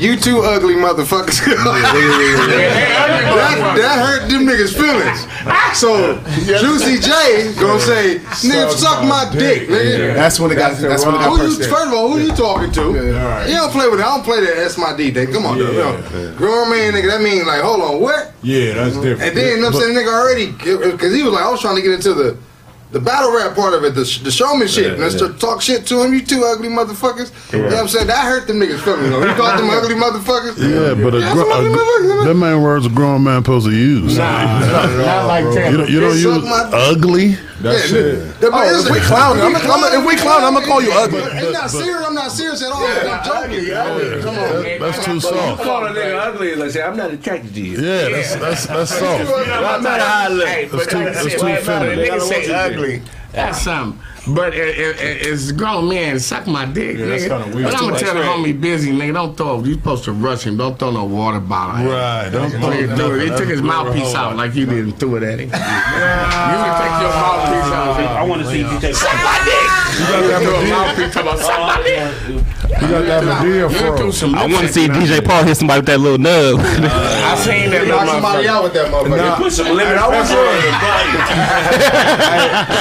"You 0.01 0.17
two 0.17 0.41
ugly 0.41 0.75
motherfuckers," 0.75 1.45
that, 1.45 3.75
that 3.77 3.99
hurt 4.07 4.29
them 4.29 4.47
niggas' 4.47 4.75
feelings. 4.75 5.27
So 5.79 6.19
Juicy 6.45 6.99
J 6.99 7.53
gonna 7.61 7.81
say, 7.81 8.19
"Nigga, 8.49 8.71
suck 8.73 9.05
my 9.05 9.29
dick, 9.33 9.69
nigga." 9.69 10.15
That's 10.15 10.41
when 10.41 10.51
it 10.51 10.57
got. 10.57 10.77
That's 10.79 11.05
when 11.05 11.15
it 11.15 11.19
got 11.19 11.31
Who 11.31 11.37
you, 11.43 11.49
personal. 11.57 11.71
first 11.71 11.87
of 11.89 11.93
all, 11.95 12.09
who 12.11 12.19
you 12.19 12.33
talking 12.33 12.73
to? 12.73 12.83
You 13.49 13.55
don't 13.57 13.73
play 13.73 13.89
with 13.89 14.01
it. 14.01 14.07
I 14.07 14.15
don't 14.17 14.25
play 14.25 14.41
that. 14.41 14.57
That's 14.57 14.79
my 14.79 14.97
D 14.97 15.11
thing. 15.11 15.33
Come 15.33 15.47
on, 15.47 15.59
Yeah, 15.59 15.71
you 15.71 15.79
yeah. 15.79 16.35
grown 16.37 16.71
man, 16.71 16.93
nigga. 16.95 17.09
That 17.11 17.21
mean 17.23 17.47
like, 17.47 17.63
hold 17.63 17.81
on, 17.83 18.01
what? 18.01 18.33
Yeah, 18.43 18.75
that's 18.75 18.97
different. 18.97 19.23
And 19.23 19.37
then, 19.37 19.57
you 19.57 19.63
know 19.63 19.69
what 19.69 19.77
I'm 19.77 19.81
saying, 19.83 19.97
nigga 19.97 20.13
already, 20.13 20.47
because 20.93 21.15
he 21.15 21.23
was 21.23 21.33
like, 21.33 21.45
I 21.45 21.51
was 21.51 21.61
trying 21.61 21.77
to 21.77 21.83
get 21.83 21.93
into 21.93 22.15
the 22.15 22.37
the 22.93 23.01
battle 23.01 23.33
rap 23.37 23.55
part 23.55 23.73
of 23.75 23.85
it, 23.85 23.95
the, 23.95 24.05
sh- 24.05 24.19
the 24.19 24.31
showman 24.31 24.67
shit. 24.67 24.99
Yeah, 24.99 25.05
Let's 25.05 25.21
yeah. 25.21 25.29
talk 25.39 25.63
shit 25.63 25.87
to 25.87 26.03
him. 26.03 26.13
You 26.13 26.25
two 26.25 26.43
ugly 26.45 26.69
motherfuckers. 26.69 27.31
You 27.53 27.59
know 27.61 27.65
what 27.67 27.75
I'm 27.79 27.89
saying? 27.89 28.07
That 28.09 28.25
hurt 28.25 28.47
them 28.49 28.59
niggas 28.59 28.81
feelings. 28.81 29.11
though. 29.11 29.27
He 29.27 29.35
called 29.35 29.59
them 29.61 29.71
ugly 29.71 29.95
motherfuckers. 29.95 30.59
Yeah, 30.59 30.95
but 31.03 31.15
a, 31.15 31.21
Yeah, 31.21 31.33
gro- 31.33 31.49
some 31.51 31.67
a, 31.67 31.69
motherfuckers. 31.71 32.25
that 32.27 32.35
man 32.35 32.63
words 32.63 32.87
a 32.87 32.89
grown 32.91 33.23
man 33.23 33.43
supposed 33.43 33.67
to 33.67 33.73
use. 33.73 34.19
Nah, 34.19 34.61
not 34.61 35.27
like 35.27 35.45
that. 35.55 35.71
You 35.71 35.77
don't, 35.77 35.91
you 35.91 36.01
don't 36.01 36.15
They 36.15 36.23
suck 36.23 36.43
use 37.63 37.93
my- 37.93 37.99
ugly. 37.99 38.13
That. 38.41 38.51
Oh, 38.53 38.81
if 38.87 38.91
we 38.91 39.01
clowning, 39.01 39.43
I'm 39.43 39.53
gonna- 39.53 39.99
if 39.99 40.07
we 40.07 40.17
clowning, 40.17 40.47
I'm 40.47 40.55
gonna 40.55 40.67
call 40.67 40.83
you 40.83 40.93
ugly. 40.93 41.21
It's 41.23 41.53
not 41.53 41.71
serious. 41.71 42.07
I'm 42.07 42.15
not 42.15 42.33
serious 42.33 42.63
at 42.63 42.73
all. 42.73 42.87
I'm 42.87 43.25
joking. 43.25 43.67
Yeah, 43.67 44.21
Come 44.23 44.39
on. 44.39 44.63
man. 44.63 44.81
That's 44.81 45.05
too 45.05 45.21
soft. 45.21 45.35
You 45.35 45.41
soft. 45.41 45.63
call 45.63 45.87
a 45.87 45.91
nigga 45.91 46.19
ugly, 46.19 46.55
like 46.55 46.71
say, 46.71 46.83
I'm 46.83 46.97
not 46.97 47.11
attracted 47.13 47.55
to 47.55 47.61
you. 47.61 47.79
Yeah, 47.81 48.09
that's 48.09 48.35
that's 48.37 48.67
that's 48.67 48.99
soft. 48.99 49.25
No 49.25 49.79
matter 49.81 50.05
how 50.05 50.25
I 50.25 50.29
look. 50.29 50.49
Hey, 50.49 50.69
but 50.71 50.89
too- 50.89 50.99
I 50.99 51.05
that's 51.05 51.23
said, 51.23 51.39
too 51.39 51.49
not? 51.49 51.59
feminine. 51.61 51.99
Niggas 51.99 52.05
I 52.05 52.17
don't 52.19 52.21
say 52.29 52.35
want 52.35 52.43
you 52.47 52.53
to 52.53 52.59
ugly. 52.59 53.03
That's 53.33 53.63
something. 53.63 54.01
But 54.29 54.55
it, 54.55 54.79
it, 54.79 55.01
it, 55.01 55.27
it's 55.27 55.51
grown 55.53 55.89
men 55.89 56.21
suck 56.21 56.47
my 56.47 56.67
dick, 56.67 56.99
Yeah, 56.99 57.07
that's 57.07 57.25
nigga. 57.25 57.43
kinda 57.43 57.57
weird. 57.57 57.71
But 57.71 57.75
I'm 57.75 57.89
gonna 57.89 57.99
Too 57.99 58.05
tell 58.05 58.15
the 58.15 58.21
homie 58.21 58.61
Bizzy, 58.61 58.93
nigga. 58.93 59.15
Don't 59.15 59.37
throw. 59.37 59.65
You 59.65 59.75
supposed 59.75 60.05
to 60.05 60.13
rush 60.13 60.45
him. 60.45 60.57
Don't 60.59 60.79
throw 60.79 60.91
no 60.91 61.05
water 61.05 61.41
bottle. 61.41 61.77
at 61.77 61.83
him. 61.83 61.91
Right. 61.91 62.31
Don't 62.31 62.51
throw 62.51 62.71
Nigga, 62.71 62.97
do 62.97 63.15
it. 63.15 63.31
He 63.31 63.37
took 63.37 63.49
his 63.49 63.63
mouthpiece 63.63 64.15
out 64.15 64.37
like 64.37 64.55
you 64.55 64.67
did 64.67 64.85
and 64.85 64.99
threw 64.99 65.17
it 65.17 65.23
at 65.23 65.39
him. 65.41 65.49
You 65.49 66.57
would 66.61 66.77
take 66.81 66.97
your 67.01 67.15
mouthpiece 67.17 67.73
out. 67.73 68.01
I 68.01 68.23
want 68.25 68.43
to 68.43 68.49
see 68.49 68.63
DJ. 68.63 68.95
Suck 68.95 69.15
my 69.15 69.41
dick. 69.45 69.71
You 70.01 70.29
got 70.29 70.41
to 70.41 70.55
a 70.55 70.69
mouthpiece 70.69 71.15
talking 71.15 71.29
about 71.29 71.39
suck 71.39 71.61
my 71.61 71.77
oh, 71.79 71.85
dick. 71.85 72.60
You 72.81 72.89
got 72.89 73.05
that 73.05 73.23
Madea 73.25 73.69
fro. 73.69 73.93
I 74.39 74.47
want 74.49 74.67
to 74.67 74.73
see 74.73 74.89
DJ 74.89 75.21
Paul 75.25 75.45
hit 75.45 75.57
somebody 75.57 75.81
with 75.81 75.87
that 75.93 76.01
little 76.01 76.17
nub. 76.19 76.61
I 76.61 77.37
seen 77.37 77.69
that 77.71 77.85
Knock 77.87 78.09
little 78.09 78.21
somebody 78.21 78.49
out 78.49 78.65
with 78.65 78.73
that 78.73 78.89
motherfucker. 78.89 79.37
Put 79.37 79.53
some 79.53 79.77
lemon 79.77 79.99
I 80.01 80.09
was 80.09 80.33
pepper 80.33 80.41
on 80.41 80.57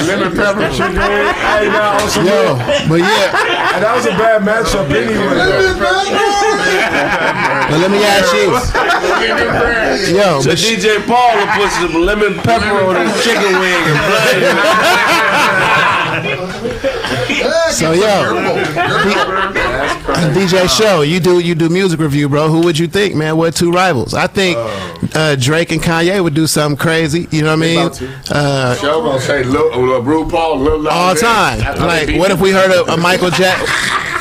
Lemon 0.08 0.32
pepper. 0.32 0.72
Hey, 0.72 1.68
now, 1.68 2.00
on 2.00 2.08
some 2.08 2.24
Yo, 2.24 2.56
but 2.88 3.00
yeah, 3.04 3.76
And 3.76 3.84
that 3.84 3.92
was 3.92 4.06
a 4.08 4.16
bad 4.16 4.40
matchup 4.40 4.88
anyway. 4.88 5.36
but 7.68 7.78
let 7.84 7.90
me 7.92 8.00
ask 8.00 8.32
you. 8.32 8.56
Yo, 10.16 10.40
So 10.40 10.56
DJ 10.56 11.04
Paul 11.04 11.36
will 11.36 11.50
put 11.60 11.68
some 11.76 11.92
lemon 12.00 12.40
pepper 12.40 12.72
on 12.88 12.96
his 13.04 13.12
chicken 13.20 13.52
wing 13.60 13.84
and 13.84 14.00
so 17.70 17.92
yo, 17.92 18.34
DJ 20.34 20.68
Show, 20.68 21.02
you 21.02 21.20
do 21.20 21.38
you 21.40 21.54
do 21.54 21.68
music 21.68 22.00
review, 22.00 22.28
bro. 22.28 22.48
Who 22.48 22.60
would 22.62 22.78
you 22.78 22.86
think, 22.86 23.14
man? 23.14 23.36
What 23.36 23.54
two 23.54 23.70
rivals? 23.72 24.14
I 24.14 24.26
think 24.26 24.56
uh, 25.14 25.36
Drake 25.36 25.72
and 25.72 25.82
Kanye 25.82 26.22
would 26.22 26.34
do 26.34 26.46
something 26.46 26.76
crazy. 26.78 27.26
You 27.30 27.42
know 27.42 27.56
what 27.56 27.64
I 27.64 27.90
mean? 28.00 28.12
Uh, 28.30 28.74
Show 28.76 29.02
gonna 29.02 29.20
say 29.20 29.44
Lil, 29.44 29.72
uh, 29.72 30.00
RuPaul, 30.00 30.60
Lil 30.62 30.88
all 30.88 31.14
time. 31.14 31.58
That's 31.58 31.78
how 31.78 31.86
they 31.86 32.06
Like, 32.06 32.18
what 32.20 32.30
if 32.30 32.40
we 32.40 32.50
heard 32.50 32.70
of 32.72 32.88
a 32.88 32.96
Michael 32.96 33.30
Jack? 33.30 33.58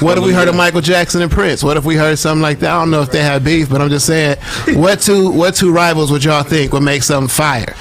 What 0.01 0.18
if 0.18 0.23
we 0.23 0.31
heard 0.31 0.47
of 0.47 0.56
Michael 0.56 0.81
Jackson 0.81 1.22
and 1.22 1.30
Prince? 1.31 1.61
What 1.61 1.76
if 1.76 1.84
we 1.84 1.95
heard 1.95 2.18
something 2.18 2.41
like 2.41 2.60
that? 2.60 2.72
I 2.72 2.80
don't 2.80 2.89
know 2.89 3.01
if 3.01 3.11
they 3.11 3.22
had 3.22 3.43
beef, 3.43 3.69
but 3.69 3.81
I'm 3.81 3.89
just 3.89 4.06
saying, 4.06 4.38
what 4.76 5.01
two 5.01 5.30
what 5.31 5.56
two 5.56 5.72
rivals 5.73 6.11
would 6.11 6.23
y'all 6.23 6.43
think 6.43 6.72
would 6.72 6.84
make 6.84 7.03
something 7.03 7.27
fire? 7.27 7.76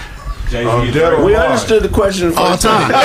Um, 0.49 0.89
dead 0.93 1.13
or 1.13 1.21
We 1.25 1.35
alive. 1.35 1.51
understood 1.53 1.83
the 1.83 1.91
question 1.93 2.33
All 2.33 2.53
first 2.57 2.63
time. 2.65 2.89
my 2.93 3.05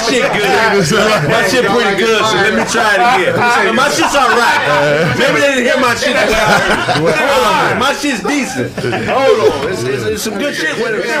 shit 0.00 0.24
good. 0.32 0.88
My 1.28 1.44
shit 1.52 1.66
pretty 1.68 2.00
good, 2.00 2.24
so 2.24 2.36
let 2.40 2.54
me 2.56 2.64
try 2.64 2.96
it 2.96 3.00
again. 3.04 3.36
My 3.76 3.90
shit's 3.92 4.16
all 4.16 4.32
right. 4.32 5.12
Maybe 5.20 5.36
they 5.40 5.48
didn't 5.52 5.64
hear 5.68 5.76
my 5.84 5.92
shit. 6.00 6.16
Hold 6.16 7.44
on, 7.44 7.76
my 7.78 7.92
shit's 7.92 8.22
decent. 8.24 8.72
Hold 9.04 9.52
on, 9.52 9.68
it's, 9.70 9.82
it's, 9.84 10.02
it's 10.04 10.22
some 10.22 10.38
good 10.38 10.54
shit 10.54 10.74
with 10.80 10.94
it. 10.96 11.04
Would 11.04 11.12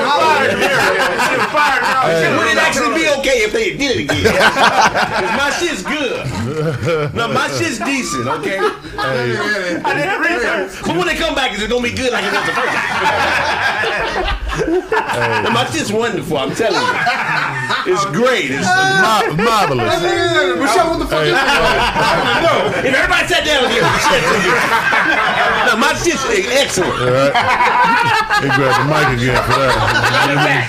it 2.48 2.56
actually 2.56 2.94
be 2.96 3.04
okay 3.20 3.44
if 3.44 3.52
they 3.52 3.76
did 3.76 3.96
it 3.96 4.00
again? 4.08 4.24
'Cause 4.24 5.36
my 5.36 5.50
shit's 5.52 5.82
good. 5.82 6.24
No, 7.14 7.28
my 7.28 7.46
shit's 7.52 7.76
decent, 7.78 8.26
okay? 8.40 8.56
I 8.96 9.92
didn't 10.00 10.20
research. 10.24 10.80
But 10.86 10.96
when 10.96 11.06
they 11.06 11.14
come 11.16 11.34
back, 11.34 11.52
is 11.52 11.60
it 11.62 11.68
gonna 11.68 11.82
be 11.82 11.92
good 11.92 12.10
like 12.12 12.24
it 12.24 12.32
was 12.32 12.46
the 12.46 12.52
first 12.56 12.72
time? 13.66 15.44
No, 15.44 15.50
my 15.50 15.64
shit's 15.70 15.92
wonderful, 15.92 16.38
I'm 16.38 16.54
telling 16.54 16.80
you. 16.80 16.86
It's 17.88 18.04
great. 18.06 18.50
It's 18.50 18.66
Ma- 18.66 19.30
marvelous. 19.38 20.02
Michelle, 20.02 20.90
what 20.90 20.98
the 20.98 21.06
fuck? 21.06 21.22
no, 22.42 22.66
if 22.82 22.90
everybody 22.90 23.26
sat 23.28 23.46
down 23.46 23.62
again, 23.62 23.86
shit. 24.02 24.22
no, 25.70 25.76
my 25.78 25.94
shit's 25.94 26.18
excellent. 26.50 26.98
All 26.98 27.14
right. 27.14 27.30
He 28.42 28.48
grabbed 28.50 28.82
the 28.82 28.90
mic 28.90 29.06
again 29.22 29.38
for 29.46 29.54
that. 29.54 30.66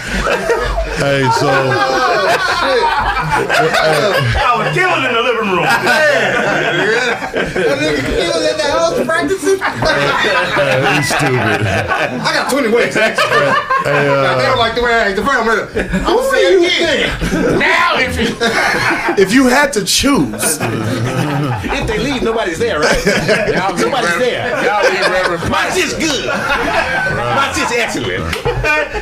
hey, 1.02 1.26
so 1.40 1.50
oh, 1.50 3.17
I 3.38 4.58
was 4.58 4.74
killing 4.74 5.06
in 5.06 5.14
the 5.14 5.22
living 5.22 5.52
room. 5.54 5.62
That 5.68 7.76
nigga 7.78 8.02
killed 8.06 8.44
at 8.44 8.58
the 8.58 8.64
house 8.72 8.98
practicing. 9.06 9.60
hey, 9.60 10.96
he's 10.98 11.10
stupid. 11.10 11.68
I 11.68 12.34
got 12.34 12.50
20 12.52 12.70
ways. 12.70 12.96
Hey, 12.96 13.14
They 13.14 14.10
uh, 14.10 14.42
don't 14.42 14.58
like 14.60 14.74
the 14.76 14.82
way 14.82 14.94
I 14.94 15.00
act. 15.10 15.16
The 15.18 15.24
friend, 15.24 15.40
I'm 15.42 15.48
ready. 15.48 15.62
I 15.90 15.92
will 16.12 16.24
say 16.32 16.42
it 16.42 16.54
again. 16.60 17.10
Now, 17.60 17.96
if 17.98 18.18
you 18.20 18.36
If 19.24 19.32
you 19.34 19.48
had 19.48 19.72
to 19.74 19.84
choose, 19.86 20.58
If 20.62 21.86
they 21.88 21.98
leave, 22.00 22.22
nobody's 22.24 22.58
there, 22.60 22.80
right? 22.80 23.06
y'all 23.54 23.74
be 23.74 23.80
Somebody's 23.82 24.10
Reverend- 24.18 24.22
there. 24.22 24.64
Y'all 24.66 24.82
be 24.84 24.88
Reverend 24.98 25.44
My 25.50 25.58
Price. 25.68 25.76
shit's 25.78 25.94
good. 25.94 26.26
My 26.28 27.52
shit's 27.56 27.72
excellent. 27.74 28.24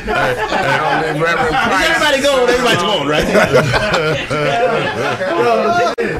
Y'all 0.06 1.14
be 1.14 1.20
Reverend 1.20 1.56
Price. 1.56 1.88
everybody 1.88 2.22
goes, 2.22 2.48
everybody's 2.50 2.82
going, 2.82 3.08
right? 3.08 3.26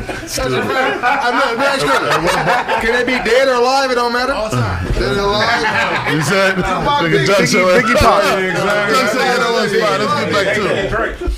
I'm 0.06 1.34
not, 1.34 1.58
man, 1.58 1.78
sure. 1.78 2.80
Can 2.80 2.92
they 2.92 3.04
be 3.04 3.18
dead 3.28 3.48
or 3.48 3.54
alive? 3.54 3.90
It 3.90 3.94
don't 3.96 4.12
matter. 4.12 4.32
Dead 4.98 5.16
or 5.16 5.20
alive. 5.20 6.12
you 6.14 6.22
said, 6.22 6.54
nigga, 6.56 7.26
Doug 7.26 7.46
said, 7.46 7.82
Biggie 7.82 7.96
Pop. 7.96 8.22
Doug 8.22 9.08
said, 9.08 9.38
that 9.38 9.50
was 9.52 9.72
fine. 9.72 10.00
Let's 10.00 10.14
get 10.24 10.32
back 10.32 10.48
to 10.56 10.62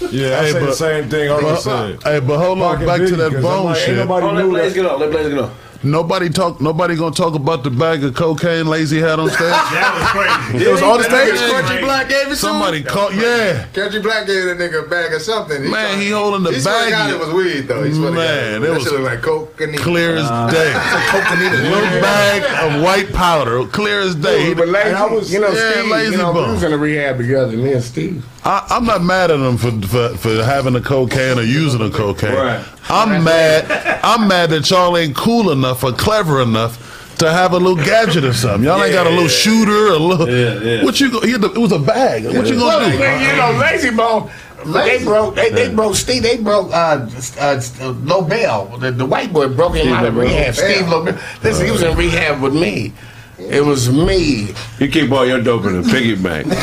it. 0.07 0.13
Yeah, 0.13 0.39
I 0.41 0.45
Hey, 0.45 0.53
said 0.53 0.63
the 0.63 0.73
same 0.73 1.09
thing. 1.11 1.31
I 1.31 1.35
was 1.41 1.67
uh, 1.67 1.89
saying. 1.89 2.01
Hey, 2.03 2.21
but 2.21 2.39
hold 2.39 2.61
on, 2.63 2.85
back 2.87 2.99
to 2.99 3.05
Biggie, 3.05 3.17
that 3.17 3.33
'cause 3.33 3.37
I'm 3.37 3.43
bone 3.43 3.75
shit. 3.75 3.97
nobody 3.97 4.27
let 4.27 4.35
knew 4.45 4.51
Blaze 4.51 4.75
get 4.75 4.87
on. 4.87 5.01
Let 5.01 5.11
Blaze 5.11 5.29
get 5.29 5.39
on. 5.39 5.51
Nobody 5.83 6.29
talk. 6.29 6.61
Nobody 6.61 6.97
gonna 6.97 7.15
talk 7.15 7.35
about 7.35 7.63
the 7.63 7.71
bag 7.71 8.03
of 8.03 8.15
cocaine 8.15 8.65
Layzie 8.67 9.01
had 9.01 9.21
on 9.21 9.29
stage. 9.31 9.39
That 9.79 9.95
was 9.95 10.51
crazy. 10.51 10.65
it 10.67 10.73
was 10.73 10.83
on 10.83 10.99
the 10.99 11.05
stage. 11.05 11.39
Country 11.53 11.81
Black 11.81 12.09
gave 12.09 12.29
it 12.33 12.37
Somebody 12.37 12.79
him. 12.81 12.87
caught. 12.87 13.15
Yeah, 13.15 13.65
Country 13.73 14.01
Black 14.01 14.27
gave 14.27 14.45
that 14.45 14.59
nigga 14.59 14.85
a 14.85 14.89
bag 14.89 15.13
of 15.13 15.23
something. 15.23 15.71
man, 15.71 16.01
he 16.01 16.11
holding 16.11 16.43
the 16.43 16.51
He 16.53 16.61
swear 16.61 16.87
to 16.87 16.91
bag. 16.91 17.11
it 17.15 17.19
was 17.21 17.31
weed 17.33 17.61
though. 17.69 17.85
He 17.85 17.93
swear. 17.93 18.11
Man, 18.11 18.63
it 18.65 18.67
that 18.67 18.75
was 18.75 18.91
like 18.93 19.23
coke. 19.23 19.57
Clear 19.57 20.17
as 20.17 20.25
uh, 20.29 20.51
day. 20.51 20.73
Little 21.71 22.01
bag 22.01 22.43
of 22.75 22.83
white 22.83 23.13
powder, 23.13 23.65
clear 23.67 24.01
as 24.01 24.15
day. 24.17 24.55
But 24.55 24.69
Layzie, 24.69 24.87
And 24.87 24.97
I 24.97 25.07
was- 25.07 25.33
you 25.33 25.41
know, 25.41 25.49
yeah, 25.51 25.73
Steve, 25.73 25.85
Layzie 25.93 26.11
you 26.13 26.17
know, 26.19 26.33
we 26.33 26.41
was 26.41 26.63
in 26.63 26.71
the 26.73 26.79
rehab 26.79 27.19
together, 27.19 27.57
me 27.57 27.73
and 27.75 27.83
Steve. 27.85 28.25
I, 28.45 28.67
I'm 28.71 28.85
not 28.87 29.03
mad 29.03 29.31
at 29.31 29.39
him 29.41 29.57
for, 29.59 29.71
for 29.87 30.17
for 30.17 30.43
having 30.45 30.75
a 30.77 30.81
cocaine 30.81 31.39
or 31.39 31.43
using 31.43 31.83
a 31.83 31.91
cocaine. 31.91 32.35
Right. 32.35 32.65
I'm 32.89 33.23
mad. 33.23 34.01
I'm 34.03 34.27
mad 34.29 34.49
that 34.51 34.71
y'all 34.71 34.97
ain't 34.97 35.15
cool 35.15 35.51
enough 35.51 35.68
or 35.73 35.93
clever 35.93 36.41
enough 36.43 37.17
to 37.19 37.31
have 37.31 37.53
a 37.53 37.57
little 37.59 37.77
gadget 37.77 38.25
or 38.25 38.33
something. 38.33 38.63
Y'all 38.65 38.83
ain't 38.83 38.93
got 38.93 39.07
a 39.07 39.11
little 39.11 39.29
shooter, 39.29 39.89
a 39.89 39.99
little. 39.99 40.29
Yeah, 40.29 40.61
yeah. 40.61 40.85
What 40.85 41.01
you? 41.01 41.11
go- 41.11 41.21
He 41.21 41.33
had 41.33 41.41
the, 41.41 41.51
it 41.53 41.59
was 41.59 41.73
a 41.73 41.79
bag. 41.79 42.25
What 42.27 42.47
you 42.47 42.55
gonna 42.59 42.87
do? 42.87 42.93
you 42.93 43.37
know, 43.37 43.61
Layzie 43.61 43.97
Bone. 43.97 44.31
They 44.67 45.03
broke. 45.05 45.35
They, 45.37 45.51
they 45.51 45.73
broke. 45.73 45.95
Steve. 45.95 46.23
They 46.23 46.37
broke. 46.37 46.73
Uh, 46.73 47.09
uh, 47.41 47.61
Lobel, 48.03 48.77
the, 48.81 48.91
the 48.91 49.07
white 49.07 49.33
boy, 49.33 49.49
broke 49.49 49.77
him 49.77 49.93
out 49.93 50.05
of 50.05 50.17
rehab. 50.17 50.55
Steve 50.55 50.89
Lobel. 50.89 51.17
Listen, 51.43 51.65
he 51.67 51.73
was 51.73 51.83
in 51.83 51.97
rehab 51.97 52.41
with 52.41 52.55
me. 52.55 52.93
It 53.39 53.65
was 53.65 53.89
me. 53.91 54.53
You 54.81 54.89
keep 54.89 55.11
all 55.13 55.25
your 55.25 55.41
dope 55.41 55.65
in 55.67 55.77
a 55.79 55.83
piggy 55.83 56.15
bank. 56.17 56.47
it's 56.49 56.57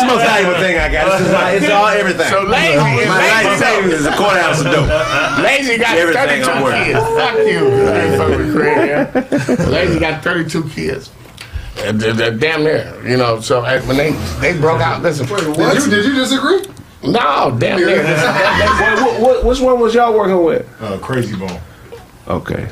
the 0.00 0.06
most 0.06 0.22
valuable 0.22 0.54
thing 0.60 0.78
I 0.78 0.88
got. 0.90 1.20
It's, 1.20 1.30
my, 1.32 1.50
it's 1.52 1.68
all 1.68 1.86
everything. 1.88 2.28
So 2.30 2.42
lazy. 2.42 2.78
my 2.78 2.96
lazy 2.96 3.08
life 3.48 3.58
savings 3.58 3.92
is 3.94 4.06
a 4.06 4.12
quarterhouse 4.16 4.60
of 4.60 4.66
dope. 4.66 4.88
Layzie 5.44 5.78
got 5.78 5.96
Everything 5.98 6.44
32 6.44 6.84
kids. 6.84 6.98
Fuck 7.18 7.36
you. 7.38 7.68
You 7.68 8.16
fucking 8.16 8.54
with 8.54 9.68
Layzie 9.68 10.00
got 10.00 10.22
32 10.22 10.68
kids. 10.70 11.10
Uh, 11.78 11.92
they're- 11.92 12.12
they're 12.12 12.32
damn 12.36 12.62
near, 12.64 12.92
you 13.06 13.16
know. 13.16 13.40
So 13.40 13.64
uh, 13.64 13.80
when 13.82 13.96
they 13.96 14.10
they 14.40 14.52
broke 14.58 14.80
out, 14.80 15.02
listen. 15.02 15.26
Did 15.26 15.46
you, 15.46 15.54
did 15.90 16.04
you 16.06 16.14
disagree? 16.14 16.62
No, 17.04 17.56
damn 17.58 17.78
near. 17.78 18.02
Listen, 18.02 18.04
that- 18.04 18.98
what, 19.00 19.20
what, 19.20 19.44
which 19.44 19.60
one 19.60 19.78
was 19.80 19.94
y'all 19.94 20.12
working 20.16 20.42
with? 20.44 20.66
Uh, 20.80 20.98
Krayzie 20.98 21.36
Bone. 21.38 21.60
Okay. 22.26 22.68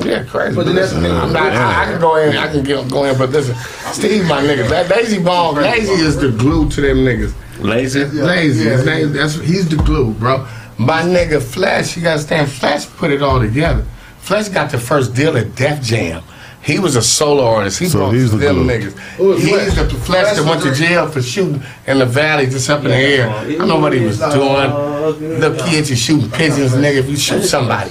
That- 0.00 0.06
yeah, 0.08 0.24
Krayzie. 0.24 0.54
But 0.56 0.66
listen, 0.66 1.04
I'm 1.04 1.32
not. 1.32 1.52
I, 1.52 1.82
I 1.82 1.84
can 1.86 2.00
go 2.00 2.16
in. 2.16 2.36
I 2.36 2.48
can 2.50 2.62
get 2.62 2.90
go 2.90 3.04
in. 3.04 3.16
But 3.18 3.30
listen, 3.30 3.54
Steve, 3.92 4.26
my 4.26 4.42
nigga, 4.42 4.68
that 4.68 4.86
Layzie 4.90 5.24
Bone, 5.24 5.54
Layzie 5.56 5.98
is 6.00 6.16
the 6.18 6.30
glue 6.30 6.68
to 6.70 6.80
them 6.80 6.98
niggas. 6.98 7.32
Layzie? 7.58 8.06
Layzie. 8.10 8.64
His 8.70 8.84
name. 8.86 9.12
That's 9.12 9.34
he's 9.34 9.68
the 9.68 9.76
glue, 9.76 10.12
bro. 10.14 10.46
My 10.78 11.02
nigga 11.02 11.42
Flesh, 11.42 11.96
you 11.96 12.02
gotta 12.02 12.20
stand. 12.20 12.50
Flesh 12.50 12.86
put 12.88 13.10
it 13.10 13.22
all 13.22 13.38
together. 13.40 13.84
Flesh 14.20 14.48
got 14.48 14.70
the 14.70 14.78
first 14.78 15.14
deal 15.14 15.36
at 15.36 15.54
Def 15.54 15.82
Jam. 15.82 16.22
He 16.62 16.78
was 16.78 16.94
a 16.94 17.00
solo 17.02 17.46
artist. 17.46 17.78
He 17.78 17.86
So 17.88 17.98
brought 17.98 18.12
he's 18.14 18.32
the 18.32 18.36
them 18.36 18.66
glue. 18.66 18.78
niggas. 18.78 18.92
Who 19.16 19.28
was 19.28 19.42
He's 19.42 19.72
Flex? 19.72 19.92
the 19.92 19.98
flesh 19.98 20.36
that 20.36 20.44
went 20.44 20.62
to 20.62 20.74
jail 20.74 21.08
for 21.08 21.22
shooting 21.22 21.62
in 21.86 21.98
the 22.00 22.06
valley, 22.06 22.46
just 22.46 22.68
up 22.68 22.84
in 22.84 22.90
the 22.90 22.96
air. 22.96 23.30
Oh, 23.30 23.38
I 23.38 23.56
don't 23.56 23.68
know 23.68 23.78
what 23.80 23.94
he 23.94 24.00
was 24.00 24.18
doing. 24.18 25.40
The 25.40 25.64
kids 25.66 25.90
are 25.90 25.96
shooting 25.96 26.30
pigeons, 26.30 26.72
nigga. 26.72 26.98
If 26.98 27.08
you 27.08 27.16
shoot 27.16 27.42
somebody, 27.44 27.90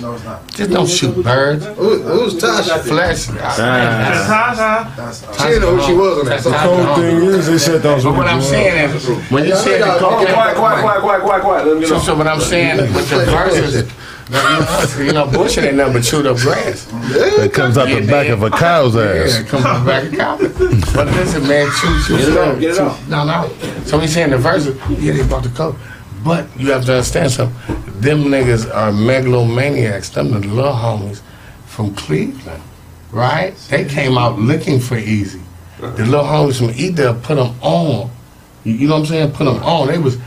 just 0.52 0.70
don't 0.70 0.88
shoot 0.88 1.24
birds. 1.24 1.66
Who, 1.66 2.00
who's 2.04 2.36
Tasha? 2.36 2.80
Flesh. 2.82 3.28
Uh, 3.30 5.34
she 5.38 5.44
didn't 5.48 5.62
know 5.62 5.76
who 5.76 5.82
she 5.88 5.94
was 5.94 6.20
on 6.20 6.26
that 6.28 6.44
The 6.44 6.52
song. 6.52 6.86
cold 6.86 6.98
thing 7.00 7.24
is, 7.24 7.48
they 7.48 7.58
said 7.58 7.82
that 7.82 7.96
was 7.96 8.04
But 8.04 8.16
what 8.16 8.28
I'm 8.28 8.42
saying 8.42 8.92
is, 8.96 9.08
when 9.32 9.46
you 9.46 9.56
said 9.56 9.82
the 9.82 9.98
Quiet, 9.98 10.34
quiet, 10.34 10.56
quiet, 10.56 11.02
quiet, 11.02 11.22
quiet, 11.24 11.42
quiet. 11.42 11.68
Let 11.68 11.74
me 11.76 11.80
get 11.82 11.90
So, 11.90 12.00
so 12.00 12.16
what 12.16 12.28
I'm 12.28 12.40
saying 12.40 12.78
with 12.94 13.10
the 13.10 13.26
verses, 13.26 13.92
you 15.00 15.12
know, 15.12 15.26
bullshit 15.32 15.64
ain't 15.66 15.78
nothing 15.78 15.94
but 15.94 16.04
chewed 16.04 16.26
up 16.28 16.38
grass. 16.38 16.86
That 16.86 17.52
comes 17.54 17.78
out 17.78 17.88
the 17.88 18.06
back 18.06 18.28
of 18.30 18.44
a 18.44 18.50
cow's 18.52 18.96
Yeah, 18.96 19.02
ass. 19.02 19.40
it 19.40 19.48
comes 19.48 19.66
out 19.66 19.80
the 19.80 19.86
back 19.86 20.04
of 20.06 20.14
a 20.14 20.18
cow. 20.18 20.38
But 20.96 21.08
listen, 21.08 21.48
man, 21.48 21.70
chew, 21.80 22.02
chew, 22.06 22.18
Get 22.18 22.28
it 22.28 22.32
chew, 22.34 22.40
off, 22.40 22.60
get 22.60 22.72
it 22.72 22.76
chew. 22.78 22.84
off. 22.84 23.08
No, 23.10 23.26
no. 23.26 23.50
So 23.86 23.98
he's 24.00 24.14
saying 24.14 24.30
the 24.30 24.38
verses, 24.38 24.78
yeah, 25.02 25.14
they 25.14 25.28
brought 25.28 25.44
the 25.44 25.50
coke. 25.50 25.76
But 26.24 26.46
you 26.58 26.72
have 26.72 26.86
to 26.86 26.92
understand 26.94 27.32
something. 27.32 27.76
Them 28.02 28.26
niggas 28.26 28.70
are 28.76 28.92
megalomaniacs. 28.92 30.14
Them 30.14 30.32
the 30.32 30.40
little 30.40 30.74
homies 30.74 31.22
from 31.66 31.96
Cleveland, 31.96 32.62
right? 33.12 33.56
They 33.70 33.86
came 33.86 34.18
out 34.18 34.38
looking 34.38 34.80
for 34.80 34.96
Eazy. 34.98 35.42
The 35.80 36.06
little 36.06 36.26
homies 36.26 36.58
from 36.60 36.70
Edel 36.72 37.16
put 37.16 37.36
them 37.36 37.56
on. 37.62 38.12
You, 38.66 38.74
you 38.74 38.88
know 38.88 38.96
what 38.96 39.00
I'm 39.02 39.06
saying? 39.08 39.32
Put 39.32 39.46
them 39.46 39.64
on. 39.64 39.88
They 39.88 39.98
was 39.98 40.18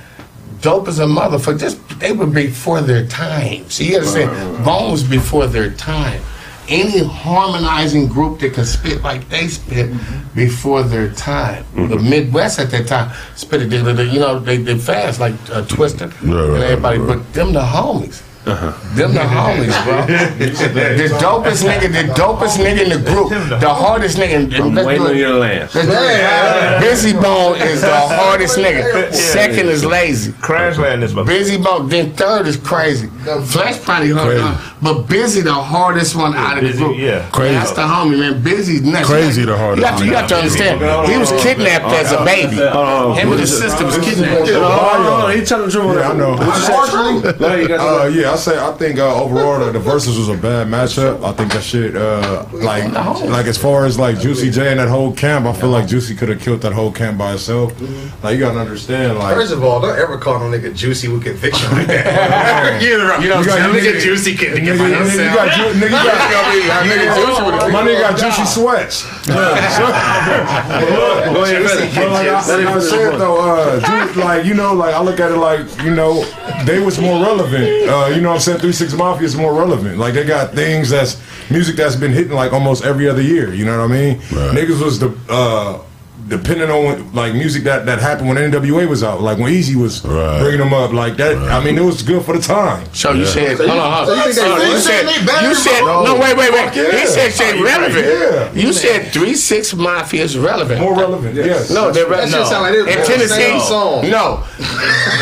dope 0.63 0.89
as 0.89 0.99
a 0.99 1.05
motherfucker. 1.05 1.59
Just 1.61 1.79
they 2.01 2.13
were 2.13 2.27
before 2.27 2.81
their 2.81 3.07
time. 3.07 3.69
So 3.69 3.85
you 3.85 3.97
understand? 3.99 4.65
Bone 4.65 4.91
was 4.93 5.05
before 5.05 5.47
their 5.47 5.71
time. 5.73 6.23
Any 6.69 7.05
harmonizing 7.05 8.07
group 8.07 8.39
that 8.41 8.55
can 8.55 8.65
spit 8.65 9.03
like 9.03 9.29
they 9.29 9.49
spit 9.49 9.91
before 10.35 10.83
their 10.85 11.11
time. 11.13 11.65
The 11.75 11.99
Midwest 11.99 12.59
at 12.61 12.71
that 12.71 12.87
time 12.87 13.13
spit 13.35 13.63
it. 13.63 13.71
They, 13.71 13.83
they- 13.83 14.05
you 14.05 14.21
know, 14.21 14.39
they 14.39 14.57
they 14.59 14.79
fast 14.79 15.21
like 15.21 15.35
uh, 15.51 15.63
Twista 15.67 16.03
and 16.23 16.35
right, 16.35 16.63
everybody. 16.63 16.99
But 16.99 17.33
them 17.35 17.53
the 17.53 17.61
homies. 17.61 18.23
Them 18.45 19.15
the 19.15 19.21
homies, 19.21 19.85
bro. 19.85 20.05
the 20.07 21.09
dopest 21.21 21.63
nigga, 21.65 21.93
the 21.93 22.13
dopest 22.15 22.59
nigga 22.59 22.83
in 22.83 22.89
the 22.91 23.11
group, 23.11 23.29
the 23.61 23.69
hardest 23.73 24.19
nigga. 24.19 24.53
I'm 24.61 24.75
let's 24.75 24.85
waiting 24.87 25.03
do 25.05 25.09
on 25.11 25.15
it. 25.15 25.19
your 25.21 25.35
last. 25.39 25.75
Let's 25.77 25.87
do 25.87 25.95
it. 25.95 26.83
Bizzy 26.83 27.23
Bone 27.23 27.57
is 27.61 27.83
the 27.83 27.95
hardest 27.95 28.59
nigga. 28.59 29.13
Second 29.13 29.69
is 29.69 29.85
Layzie. 29.85 30.39
Crash 30.41 30.77
land 30.79 31.03
this 31.05 31.13
Bizzy 31.13 31.63
Bone. 31.63 31.89
Then 31.89 32.13
third 32.15 32.49
is 32.49 32.57
Krayzie. 32.57 33.11
Flesh 33.47 33.81
probably 33.83 34.11
hard, 34.11 34.37
Krayzie. 34.37 34.83
but 34.83 35.07
Bizzy 35.07 35.45
the 35.45 35.55
hardest 35.55 36.17
one 36.17 36.35
out 36.35 36.59
of 36.59 36.65
the 36.65 36.73
group. 36.77 36.99
yeah. 36.99 37.29
Krayzie. 37.31 37.53
That's 37.53 37.73
the 37.73 37.83
homie, 37.83 38.19
man. 38.19 38.43
Bizzy 38.43 38.83
nuts. 38.83 39.09
Krayzie 39.09 39.47
the 39.47 39.57
hardest 39.57 39.79
You 39.79 39.85
have 39.87 39.99
to, 40.01 40.05
you 40.07 40.15
have 40.15 40.29
to 40.29 40.37
understand. 40.37 40.81
He 41.09 41.17
was 41.17 41.31
kidnapped 41.43 41.85
as 41.95 42.11
a 42.11 42.25
baby. 42.25 42.59
Oh, 42.61 43.15
Him 43.15 43.31
and 43.31 43.41
his 43.41 43.57
sister 43.57 43.85
was 43.85 43.99
kidnapped. 43.99 44.49
Hold 44.51 44.65
on, 44.65 45.05
hold 45.05 45.25
on. 45.31 45.37
He 45.37 45.45
telling 45.45 45.67
the 45.67 45.73
truth 45.73 45.97
Yeah, 45.97 46.11
I 46.11 46.15
know. 46.17 46.31
What 46.33 46.57
you 46.59 47.33
say? 47.33 47.39
No, 47.39 47.55
you 47.55 47.75
Uh, 47.77 48.07
yeah, 48.07 48.32
I 48.33 48.37
say 48.37 48.59
I 48.59 48.73
think 48.73 48.99
uh, 48.99 49.23
overall 49.23 49.59
the, 49.65 49.73
the 49.73 49.79
verses 49.79 50.17
was 50.19 50.29
a 50.31 50.37
bad 50.37 50.67
matchup. 50.67 51.23
I 51.23 51.33
think 51.33 51.53
that 51.53 51.63
shit 51.63 51.95
uh, 51.95 52.47
like 52.53 52.91
like 53.29 53.47
as 53.47 53.59
far 53.59 53.85
as 53.85 53.99
like 53.99 54.19
Juicy 54.19 54.51
J 54.51 54.71
and 54.71 54.81
that 54.81 54.89
whole 54.89 55.13
camp, 55.13 55.45
I 55.47 55.53
feel 55.53 55.69
like 55.69 55.87
Juicy 55.87 56.15
could 56.15 56.31
have 56.31 56.41
killed 56.41 56.63
that 56.63 56.73
whole 56.73 56.91
camp 56.91 57.19
by 57.19 57.35
itself. 57.35 57.73
Like 58.23 58.35
you 58.39 58.41
gotta 58.41 58.59
understand, 58.59 59.19
like 59.19 59.35
First 59.35 59.53
of 59.53 59.63
all, 59.63 59.81
don't 59.81 59.99
ever 59.99 60.17
call 60.17 60.39
no 60.39 60.47
nigga 60.57 60.75
juicy 60.75 61.09
with 61.09 61.25
conviction 61.25 61.71
like 61.73 61.87
that. 61.89 62.81
you 62.83 62.97
know, 62.97 63.19
You 63.19 63.29
know, 63.29 63.41
you 63.41 63.47
got 63.47 63.71
nigga 63.71 63.93
nigga- 63.93 64.01
juicy 64.01 64.35
to 64.37 64.47
nigga, 64.47 64.77
nigga, 64.77 64.89
you 64.89 64.95
himself. 64.97 65.35
got 65.37 65.49
nigga, 65.75 65.91
got, 65.91 66.87
Nigga, 66.87 67.73
my 67.73 67.83
nigga 67.83 68.01
got 68.01 68.19
Juicy 68.19 68.45
sweats. 68.47 69.03
Finish. 71.43 71.95
But 71.95 72.11
like, 72.11 72.29
I, 72.29 72.81
said 72.81 73.19
though, 73.19 73.39
uh, 73.41 74.13
like 74.17 74.45
you 74.45 74.55
know, 74.55 74.73
like 74.73 74.95
I 74.95 75.01
look 75.03 75.21
at 75.21 75.31
it 75.33 75.37
like 75.37 75.67
you 75.85 75.95
know, 75.95 76.25
they 76.67 76.79
was 76.81 76.99
more 77.01 77.23
relevant. 77.23 77.65
Uh, 77.65 78.11
you 78.15 78.21
know, 78.21 78.29
what 78.31 78.35
I'm 78.37 78.41
saying 78.41 78.59
Three 78.61 78.73
Six 78.73 78.93
Mafia 78.95 79.27
is 79.27 79.37
more 79.37 79.55
relevant. 79.55 79.99
Like 79.99 80.15
they 80.15 80.25
got 80.25 80.55
things 80.55 80.91
that's 80.91 81.21
music 81.51 81.77
that's 81.77 81.97
been 81.97 82.13
hitting 82.13 82.33
like 82.33 82.53
almost 82.53 82.85
every 82.85 83.09
other 83.09 83.23
year. 83.23 83.53
You 83.53 83.65
know 83.65 83.79
what 83.79 83.91
I 83.91 83.93
mean? 83.93 84.19
Niggas 84.21 84.83
was 84.83 84.99
the. 84.99 85.17
Uh, 85.29 85.81
Depending 86.29 86.71
on 86.71 87.13
like 87.13 87.35
music 87.35 87.65
that, 87.65 87.85
that 87.87 87.99
happened 87.99 88.29
when 88.29 88.37
NWA 88.39 88.89
was 88.89 89.03
out, 89.03 89.21
like 89.21 89.39
when 89.39 89.53
Eazy 89.53 89.75
was 89.75 90.05
Right. 90.05 90.41
bringing 90.41 90.61
them 90.61 90.73
up, 90.73 90.93
like 90.93 91.17
that. 91.17 91.37
I 91.37 91.63
mean, 91.63 91.77
it 91.77 91.83
was 91.85 92.03
good 92.03 92.25
for 92.25 92.37
the 92.37 92.43
time. 92.43 92.85
So 92.93 93.13
you 93.13 93.27
said, 93.27 93.57
hold 93.59 93.71
on, 93.71 93.93
hold 93.93 94.09
so 94.09 94.15
you 94.15 94.21
on. 94.21 94.25
think 94.25 94.37
they- 94.37 94.43
Hold 94.43 94.53
on, 94.61 94.67
you 94.67 94.73
You 94.73 94.79
saying 94.81 95.07
said, 95.09 95.43
you 95.49 95.55
said, 95.55 95.81
both? 95.83 96.05
no, 96.07 96.15
wait, 96.17 96.37
wait, 96.37 96.53
wait. 96.53 96.75
Yeah. 96.77 96.91
He 97.01 97.07
said 97.07 97.33
shit 97.33 97.61
relevant. 97.63 98.07
Yeah. 98.07 98.49
You 98.63 98.73
said 98.73 99.13
three 99.13 99.35
six 99.35 99.75
mafia 99.75 100.23
is 100.25 100.39
relevant. 100.39 100.81
More 100.81 100.95
relevant, 100.97 101.35
yes. 101.35 101.71
No, 101.71 101.91
they're 101.91 102.09
That 102.09 102.31
no. 102.31 102.39
shit 102.39 102.47
sound 102.47 102.63
like 102.63 102.73
they 102.73 102.93
in 102.93 102.99
the 103.01 103.05
Tennessee. 103.05 103.35
same 103.35 103.61
song. 103.61 104.09
No, 104.09 104.45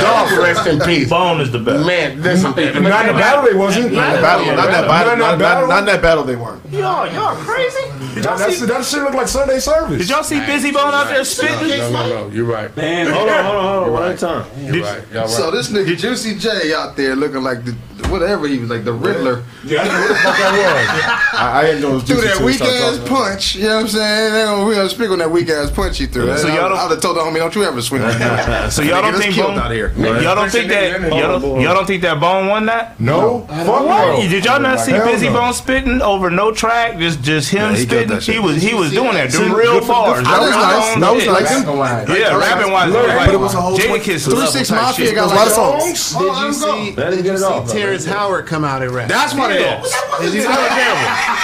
dog, 0.00 0.30
rest 0.38 0.66
in 0.66 0.80
peace. 0.80 1.08
Bone 1.08 1.40
is 1.40 1.50
the 1.50 1.58
best. 1.58 1.86
Man, 1.86 2.22
listen. 2.22 2.50
Not 2.50 2.58
in 2.58 2.82
the 2.82 3.18
battle, 3.18 3.44
they 3.50 3.54
wasn't. 3.56 3.92
Not 3.92 4.10
in 4.10 4.16
the 4.16 4.22
Battle, 4.22 4.46
not 4.46 4.66
that 4.70 4.86
battle, 4.86 5.06
Not 5.06 5.12
in 5.14 5.18
not, 5.18 5.30
that 5.30 5.38
battle. 5.38 5.68
not, 5.68 5.74
not 5.76 5.86
that 5.86 6.02
battle 6.02 6.24
they 6.24 6.36
weren't. 6.36 6.60
Y'all, 6.70 7.06
y'all 7.12 7.34
crazy? 7.36 7.76
Did 8.14 8.24
y'all 8.24 8.36
That, 8.38 8.52
see? 8.52 8.66
that 8.66 8.84
shit 8.84 9.02
look 9.02 9.14
like 9.14 9.28
Sunday 9.28 9.58
service. 9.60 9.98
Did 9.98 10.08
y'all 10.10 10.22
see 10.22 10.38
Bizzy 10.40 10.72
Bone 10.72 10.89
out 10.94 11.08
there 11.08 11.24
spitting? 11.24 11.78
No, 11.78 11.90
no, 11.90 12.08
no. 12.08 12.28
You're 12.28 12.44
right. 12.44 12.74
Man, 12.76 13.06
hold 13.12 13.28
on, 13.28 13.44
hold 13.44 13.56
on, 13.56 13.64
hold 13.64 13.84
on. 13.84 13.92
One 13.92 14.02
at 14.04 14.14
a 14.14 14.18
time. 14.18 14.50
You're 14.58 14.84
right. 14.84 15.02
Y'all 15.12 15.22
right. 15.22 15.30
So 15.30 15.50
this 15.50 15.70
nigga 15.70 15.96
Juicy 15.96 16.36
J 16.38 16.74
out 16.74 16.96
there 16.96 17.16
looking 17.16 17.42
like 17.42 17.64
the 17.64 17.76
whatever 18.08 18.46
he 18.48 18.58
was 18.58 18.70
like 18.70 18.84
the 18.84 18.92
Riddler. 18.92 19.42
Yeah, 19.64 19.82
I 19.82 19.88
know 19.88 20.00
what 20.00 20.08
the 20.08 20.14
fuck 20.14 20.36
that 20.38 21.30
I, 21.34 21.58
I 21.60 21.62
didn't 21.66 21.82
know 21.82 21.90
it 21.90 21.94
was 21.94 22.02
Threw 22.04 22.20
that 22.20 22.40
weak 22.40 22.60
ass 22.60 22.98
punch, 23.08 23.56
you 23.56 23.64
know 23.64 23.76
what 23.76 23.80
I'm 23.82 23.88
saying? 23.88 24.32
They 24.32 24.42
gonna, 24.44 24.64
we 24.66 24.74
gonna 24.74 24.88
speak 24.88 25.10
on 25.10 25.18
that 25.18 25.30
weak 25.30 25.48
ass 25.50 25.70
punch 25.70 25.98
he 25.98 26.06
threw. 26.06 26.36
So 26.38 26.48
y'all 26.48 26.68
don't- 26.68 26.78
I 26.78 26.84
would 26.84 26.92
have 26.92 27.00
told 27.00 27.16
the 27.16 27.20
homie, 27.20 27.36
don't 27.36 27.54
you 27.54 27.64
ever 27.64 27.80
swing 27.82 28.02
on 28.08 28.08
that. 28.18 28.72
So 28.72 28.82
y'all 28.82 29.02
don't 29.02 29.20
think 29.20 29.36
Bone? 29.36 29.58
out 29.58 29.70
here. 29.70 29.92
Y'all 29.96 30.34
don't 30.34 30.50
think 30.50 30.68
that? 30.70 31.00
Y'all 31.02 31.38
don't, 31.40 31.60
y'all 31.60 31.74
don't 31.74 31.86
think 31.86 32.02
that 32.02 32.18
Bone 32.20 32.46
won 32.48 32.66
that? 32.66 32.90
was. 32.92 33.00
No, 33.00 33.46
fuck 33.48 33.66
What? 33.86 34.18
no. 34.18 34.28
Did 34.28 34.44
y'all 34.44 34.60
not 34.60 34.80
see 34.80 34.92
Bizzy 34.92 35.24
no. 35.32 35.32
Bone 35.34 35.52
spitting 35.54 36.00
over 36.02 36.30
no 36.30 36.52
track? 36.52 36.98
Just 36.98 37.22
just 37.22 37.50
him 37.50 37.70
Yeah, 37.72 37.76
he 37.76 37.82
spitting. 37.84 38.08
that. 38.08 38.22
He 38.22 38.38
was 38.38 38.62
he 38.62 38.74
was 38.74 38.90
doing 38.92 39.12
that. 39.14 39.30
Them 39.30 39.48
See, 39.50 39.54
real 39.54 39.74
good 39.74 39.82
for- 39.84 39.88
bars. 39.88 40.24
That 40.24 40.40
was 40.40 40.50
Real 40.50 40.58
nice. 40.58 40.92
bone 40.92 41.00
That 41.00 41.14
was 41.14 41.26
nice. 41.26 42.18
Yeah, 42.18 42.36
rapping 42.36 42.72
wise, 42.72 42.92
But 42.92 43.34
it 43.34 43.38
was 43.40 43.54
a 43.54 43.60
whole 43.60 43.76
Jadakiss 43.76 44.24
Three 44.24 44.34
level 44.34 44.50
Six 44.52 44.68
type 44.68 44.82
Mafia 44.82 45.06
shit. 45.06 45.14
got 45.14 45.30
a 45.30 45.34
lot 45.34 45.46
of 45.46 45.56
like 45.56 45.96
songs. 45.96 46.14
Did 46.14 46.36
you 46.42 46.52
see? 46.52 46.94
Let 46.96 47.12
him 47.14 47.22
get 47.22 47.34
it 47.36 47.42
off. 47.42 47.70
Terrence 47.90 48.06
Howard 48.06 48.46
come 48.46 48.62
out 48.62 48.86
and 48.86 48.92
rap. 48.94 49.08
That's 49.10 49.34
what 49.34 49.50
it 49.50 49.66
is. 49.66 49.90
Did 50.22 50.30
you 50.30 50.42
see 50.42 50.46
that? 50.46 50.62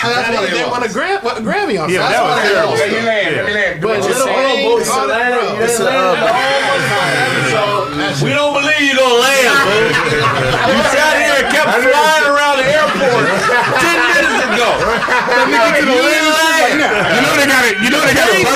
That's 0.07 0.31
what 0.31 0.47
They 0.47 0.63
it 0.63 0.71
won 0.71 0.79
a 0.79 0.87
was. 0.87 0.95
A 0.95 1.43
Grammy 1.43 1.75
on 1.75 1.91
Yeah, 1.91 2.07
that. 2.07 2.15
that 2.15 2.23
was 2.23 2.39
terrible. 2.39 2.79
Let 2.79 2.87
me 2.87 3.03
land. 3.03 3.35
Let 3.35 3.47
me 3.51 3.55
land. 3.59 3.83
But 3.83 3.89
what 3.91 3.99
you 3.99 4.07
just 4.15 4.23
said. 4.23 4.31
hold 4.31 4.63
boy. 4.63 4.79
It's 4.79 4.95
a 4.95 5.03
land. 5.11 5.59
It's 5.59 5.83
a, 5.83 5.91
We 8.23 8.31
don't 8.31 8.55
believe 8.55 8.79
you 8.79 8.95
gonna 8.95 9.27
land, 9.27 9.59
bro. 9.67 9.75
You 10.71 10.79
sat 10.95 11.19
here 11.19 11.35
and 11.43 11.51
kept 11.51 11.67
flying 11.83 12.27
around 12.31 12.63
the 12.63 12.67
airport 12.71 13.27
ten 13.83 13.99
minutes 14.07 14.39
ago. 14.55 14.71
You 15.51 15.83
didn't 15.83 16.31
land. 16.31 16.79
You 16.79 17.27
know 17.27 17.35
they 17.35 17.51
got 17.51 17.67
it. 17.67 17.75
You 17.83 17.91
know 17.91 17.99
they 18.07 18.15
got 18.15 18.31
a 18.31 18.39
He 18.39 18.47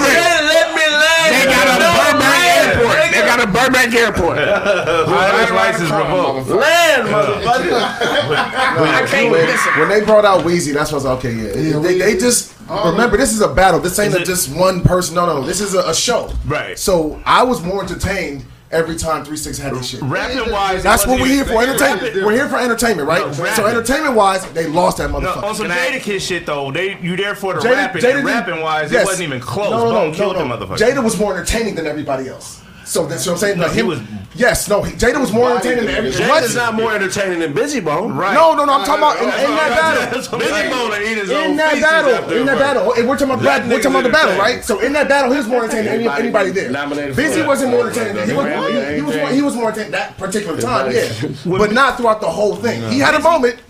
got 3.37 3.49
a 3.49 3.53
Burbank 3.53 3.95
airport. 3.95 4.37
Pilot's 4.39 5.53
license 5.53 5.91
revoked. 5.91 6.49
Land, 6.49 7.09
motherfucker. 7.09 7.81
I 7.81 9.07
can't 9.09 9.33
listen. 9.33 9.79
When 9.79 9.89
they 9.89 10.05
brought 10.05 10.25
out 10.25 10.45
Weezy, 10.45 10.75
that's 10.75 10.93
what's 10.93 11.05
okay. 11.05 11.33
Yeah, 11.33 11.79
they, 11.79 11.99
they 11.99 12.19
just 12.19 12.55
oh. 12.69 12.91
remember 12.91 13.17
this 13.17 13.33
is 13.33 13.41
a 13.41 13.53
battle. 13.53 13.81
This 13.81 13.99
ain't 13.99 14.15
a, 14.15 14.25
just 14.25 14.55
one 14.55 14.83
person. 14.83 15.15
No, 15.15 15.27
no, 15.27 15.41
no. 15.41 15.47
This 15.47 15.61
is 15.61 15.75
a, 15.75 15.89
a 15.89 15.95
show. 15.95 16.33
Right. 16.47 16.79
So 16.79 17.21
I 17.25 17.43
was 17.43 17.63
more 17.63 17.83
entertained 17.83 18.45
every 18.71 18.97
time 18.97 19.25
Three 19.25 19.37
Six 19.37 19.59
had 19.59 19.75
this 19.75 19.89
shit. 19.89 20.03
Rapping 20.03 20.51
wise, 20.53 20.83
That's 20.83 21.07
what 21.07 21.21
we're 21.21 21.27
here 21.27 21.45
for. 21.45 21.63
Entertainment. 21.63 22.25
We're 22.25 22.33
here 22.33 22.49
for 22.49 22.59
entertainment, 22.59 23.09
right? 23.09 23.27
No, 23.27 23.33
so 23.33 23.67
entertainment 23.67 24.15
wise, 24.15 24.49
they 24.53 24.67
lost 24.67 24.99
that 24.99 25.11
No, 25.11 25.21
motherfucker. 25.21 25.43
on 25.43 25.55
some 25.55 25.67
Jadakiss 25.69 26.27
shit 26.27 26.47
though, 26.47 26.71
they 26.71 26.99
you 27.01 27.17
there 27.17 27.35
for 27.35 27.55
the 27.55 27.61
Jada- 27.61 27.73
rapping. 27.73 28.03
Jada 28.03 28.17
and 28.17 28.27
rapping 28.27 28.61
wise, 28.61 28.93
yes. 28.93 29.03
it 29.03 29.07
wasn't 29.07 29.29
even 29.29 29.41
close. 29.41 29.71
No, 29.71 29.85
no, 29.85 29.91
Bone 29.93 30.11
no, 30.11 30.17
killed 30.17 30.37
no, 30.37 30.49
the 30.49 30.57
no. 30.57 30.67
motherfucker. 30.67 30.79
Jada 30.79 31.05
was 31.05 31.19
more 31.19 31.35
entertaining 31.35 31.75
than 31.75 31.87
everybody 31.87 32.29
else. 32.29 32.63
So 32.91 33.07
that's 33.07 33.25
what 33.25 33.35
I'm 33.35 33.39
saying. 33.39 33.59
Like 33.61 33.71
he 33.71 33.81
him, 33.81 33.87
was- 33.87 34.01
yes, 34.35 34.69
no, 34.69 34.83
he, 34.83 34.91
Jada 34.97 35.21
was 35.21 35.31
more 35.31 35.49
entertaining 35.53 35.87
than 35.87 35.95
everybody. 35.95 36.25
Jada's 36.25 36.57
not 36.57 36.75
more 36.75 36.93
entertaining 36.93 37.39
than 37.39 37.55
Bizzy 37.55 37.85
Bone. 37.85 38.17
Right. 38.17 38.35
No, 38.35 38.53
no, 38.57 38.65
no. 38.65 38.73
I'm 38.73 38.85
talking 38.85 38.99
about 39.05 39.17
in, 39.19 39.29
in 39.29 39.57
that 39.57 40.11
battle. 40.11 40.39
Bizzy 40.41 40.71
Bone 40.71 41.03
eat 41.03 41.19
his 41.19 41.31
In 41.31 41.57
that 41.57 41.81
battle, 41.81 42.33
in 42.37 42.47
that 42.47 42.59
battle, 42.59 42.93
and 42.95 43.09
we're 43.09 43.17
talking 43.17 43.33
about 43.35 43.45
That 43.45 43.69
we're 43.69 43.77
talking 43.81 43.91
about 43.93 44.03
the 44.03 44.09
battle, 44.11 44.37
right? 44.37 44.65
So 44.65 44.81
in 44.81 44.93
that 44.95 45.09
battle, 45.09 45.31
he 45.31 45.37
was 45.39 45.47
more 45.47 45.63
entertaining 45.63 45.85
than 46.03 46.11
any, 46.11 46.21
anybody 46.21 46.51
there. 46.51 46.73
Bizzy 47.15 47.47
wasn't 47.47 47.71
more 47.71 47.89
entertaining. 47.89 48.27
He 48.27 48.33
was, 48.35 48.47
he, 48.75 48.95
he 48.97 49.03
was 49.03 49.17
more, 49.17 49.29
he 49.29 49.43
was 49.43 49.55
more 49.55 49.69
entertaining 49.69 49.93
that 49.93 50.19
particular 50.19 50.61
time, 50.61 50.91
yeah, 50.91 51.09
but 51.47 51.71
not 51.73 51.97
throughout 51.97 52.21
the 52.21 52.29
whole 52.31 52.57
thing. 52.57 52.91
He 52.91 52.99
had 52.99 53.15
a 53.15 53.21
moment. 53.21 53.61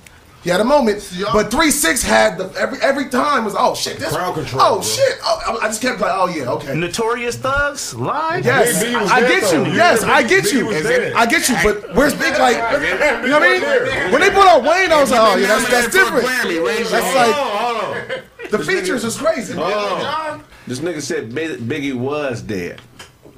He 0.43 0.49
had 0.49 0.61
a 0.61 0.65
moment, 0.65 1.07
but 1.35 1.51
three 1.51 1.71
six 1.71 2.03
had 2.03 2.39
the 2.39 2.51
every 2.59 2.81
every 2.81 3.09
time 3.11 3.45
was 3.45 3.55
oh 3.59 3.75
shit 3.75 3.99
this 3.99 4.15
Crowd 4.15 4.35
control, 4.35 4.63
oh 4.63 4.75
bro. 4.77 4.83
shit 4.83 5.19
oh, 5.23 5.59
I 5.61 5.67
I 5.67 5.69
just 5.69 5.83
kept 5.83 6.01
like 6.01 6.13
oh 6.15 6.29
yeah 6.29 6.51
okay 6.53 6.75
Notorious 6.75 7.37
Thugs 7.37 7.95
live. 7.95 8.45
Yes, 8.45 8.83
Big 8.83 8.91
B 8.95 8.97
was 8.97 9.11
I 9.11 9.21
there, 9.21 9.29
get 9.41 9.53
you. 9.53 9.65
though. 9.65 9.71
Yes, 9.73 10.03
I 10.03 10.23
get 10.23 10.45
Big 10.45 10.53
you. 10.55 10.67
was 10.67 10.83
there. 10.83 11.13
I 11.17 11.27
get 11.27 11.47
you. 11.49 11.57
But 11.63 11.95
where's 11.95 12.15
Big? 12.15 12.39
Like, 12.39 12.55
you 12.57 13.29
know 13.29 13.39
what 13.39 13.43
I 13.43 13.59
mean? 14.03 14.13
When 14.13 14.21
they 14.23 14.31
put 14.31 14.47
out 14.47 14.63
Wayne, 14.63 14.91
I 14.91 15.01
was 15.01 15.11
like, 15.11 15.21
oh 15.21 15.37
yeah, 15.37 15.47
that's 15.49 15.69
that's 15.71 15.93
different. 15.93 16.25
That's 16.27 17.15
like 17.15 18.51
The 18.51 18.59
features 18.59 19.05
is 19.05 19.17
crazy. 19.19 19.55
man. 19.55 20.43
This 20.67 20.81
nigga 20.81 21.03
said 21.03 21.35
Big- 21.35 21.59
Biggie 21.61 21.95
was 21.95 22.43
dead. 22.43 22.81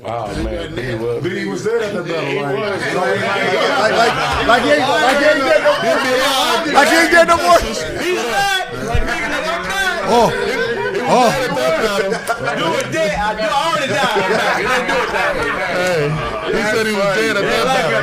Oh 0.04 0.26
man, 0.42 0.72
Biggie 0.74 0.98
was. 0.98 1.22
Biggie 1.22 1.48
was 1.48 1.62
there 1.62 1.78
at 1.80 1.94
that 1.94 2.02
battle. 2.04 2.26
He 2.26 2.40
Like, 2.42 2.56
was. 2.58 2.82
Like, 2.90 3.22
like, 3.94 4.14
like, 4.48 4.62
he 4.62 4.70
ain't, 4.72 4.82
like 4.82 5.18
he 5.18 5.26
ain't 5.30 5.38
dead 5.46 5.62
no 5.62 5.70
more. 5.78 6.74
Like 6.74 6.88
he 6.88 6.96
ain't 6.96 7.12
dead 7.12 7.28
no 7.28 7.36
more. 7.36 7.60
Oh, 10.14 10.28
oh. 11.12 11.28
You 12.56 12.66
were 12.72 12.88
dead. 12.92 13.14
I, 13.20 13.36
you 13.36 13.48
already 13.52 13.88
died. 13.92 14.32
Let's 14.64 14.84
do 14.88 14.96
it 14.96 15.10
that 15.12 15.32
way. 15.36 15.52
He 16.52 16.60
said 16.72 16.84
he 16.86 16.92
was 16.92 17.10
dead 17.16 17.36
at 17.36 17.44
that 17.44 17.64
battle. 17.64 18.02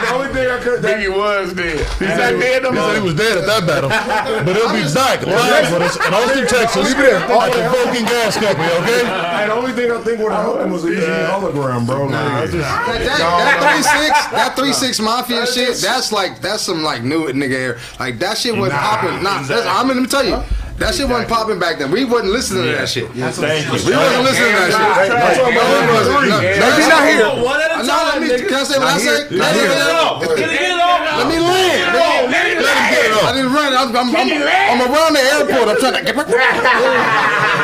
the 0.00 0.08
only 0.16 0.28
thing 0.34 0.46
I 0.50 0.58
could. 0.60 0.78
Biggie 0.82 1.08
was 1.12 1.52
dead. 1.54 1.78
He 1.98 2.04
said, 2.06 2.36
he, 2.36 2.42
he 2.42 2.76
said 2.76 2.96
he 2.96 3.02
was 3.04 3.14
dead 3.14 3.38
at 3.38 3.46
that 3.46 3.62
battle. 3.66 3.88
But 3.90 4.56
it'll 4.56 4.72
be 4.72 4.84
Dyke 4.92 5.26
live 5.26 5.72
with 5.72 5.82
us 5.82 5.96
in 5.96 6.12
Austin, 6.14 6.46
Texas, 6.46 6.92
at 6.92 7.52
the 7.52 7.62
Vulcan 7.70 8.04
Gas 8.04 8.36
Company, 8.36 8.68
okay? 8.82 9.02
Hey, 9.04 9.46
the 9.46 9.54
only 9.54 9.72
thing 9.72 9.90
I 9.90 10.00
think 10.02 10.20
would 10.20 10.32
have 10.32 10.42
helped 10.44 10.62
him 10.62 10.70
was 10.72 10.84
a 10.84 10.88
Eazy 10.88 11.26
hologram, 11.28 11.86
bro. 11.86 12.06
Like, 12.06 12.14
I 12.14 12.44
just- 12.46 12.56
That, 12.56 12.98
that, 13.04 13.18
that 13.18 13.58
three 13.62 13.82
six, 13.82 14.26
that 14.32 14.56
three 14.56 14.72
six 14.72 15.00
mafia 15.00 15.46
shit, 15.46 15.76
that's 15.78 16.12
like 16.12 16.40
that's 16.40 16.62
some 16.62 16.82
like 16.82 17.02
new 17.02 17.26
nigga 17.32 17.54
air. 17.54 17.78
Like 18.00 18.18
that 18.20 18.38
shit 18.38 18.56
wasn't 18.56 18.80
popping. 18.80 19.22
Nah, 19.22 19.42
that's, 19.42 19.66
I'm 19.66 19.88
gonna 19.88 20.06
tell 20.06 20.24
you. 20.24 20.42
That 20.76 20.92
shit 20.94 21.08
wasn't 21.08 21.28
popping 21.32 21.58
back 21.58 21.78
then. 21.80 21.90
We 21.90 22.04
wasn't 22.04 22.36
listening 22.36 22.68
to 22.68 22.72
that 22.76 22.88
shit. 22.88 23.08
Thank 23.08 23.64
you. 23.64 23.80
We 23.80 23.96
wasn't 23.96 24.24
listening 24.28 24.52
to 24.52 24.60
that 24.60 24.76
shit. 24.76 25.08
That's 25.08 25.40
what 25.40 25.48
I'm 25.48 25.56
No, 25.56 25.64
saying. 25.64 25.88
we 25.88 25.96
wasn't. 25.96 26.28
No, 26.28 26.36
Yeah. 26.44 26.60
Maybe 26.60 26.84
not 26.84 27.02
here. 27.08 27.24
One 27.40 27.56
at 27.64 27.72
a 27.72 27.80
No, 27.80 27.96
let 27.96 28.12
time, 28.12 28.20
me. 28.20 28.28
Can 28.44 28.60
I 28.60 28.64
say 28.68 28.76
what 28.76 28.92
I 28.92 28.98
say? 29.00 29.18
Let 29.32 29.32
me 29.32 29.40
Get 29.40 29.56
it 29.56 29.72
land. 29.72 29.96
off. 30.04 30.20
Get 30.20 30.52
it 30.52 30.76
off. 30.76 31.00
Let 31.16 31.26
me 31.32 31.38
land. 31.40 31.96
Let 31.96 32.44
him 32.52 32.60
get 32.60 32.68
it 33.08 33.24
I 33.24 33.32
didn't 33.32 33.52
run. 33.56 33.72
I'm, 33.72 33.88
I'm, 33.96 34.12
I'm, 34.12 34.28
I'm 34.28 34.80
around 34.84 35.16
the 35.16 35.24
airport. 35.24 35.72
I'm 35.72 35.80
trying 35.80 35.96
to 35.96 36.04
get. 36.04 36.12
my. 36.12 36.24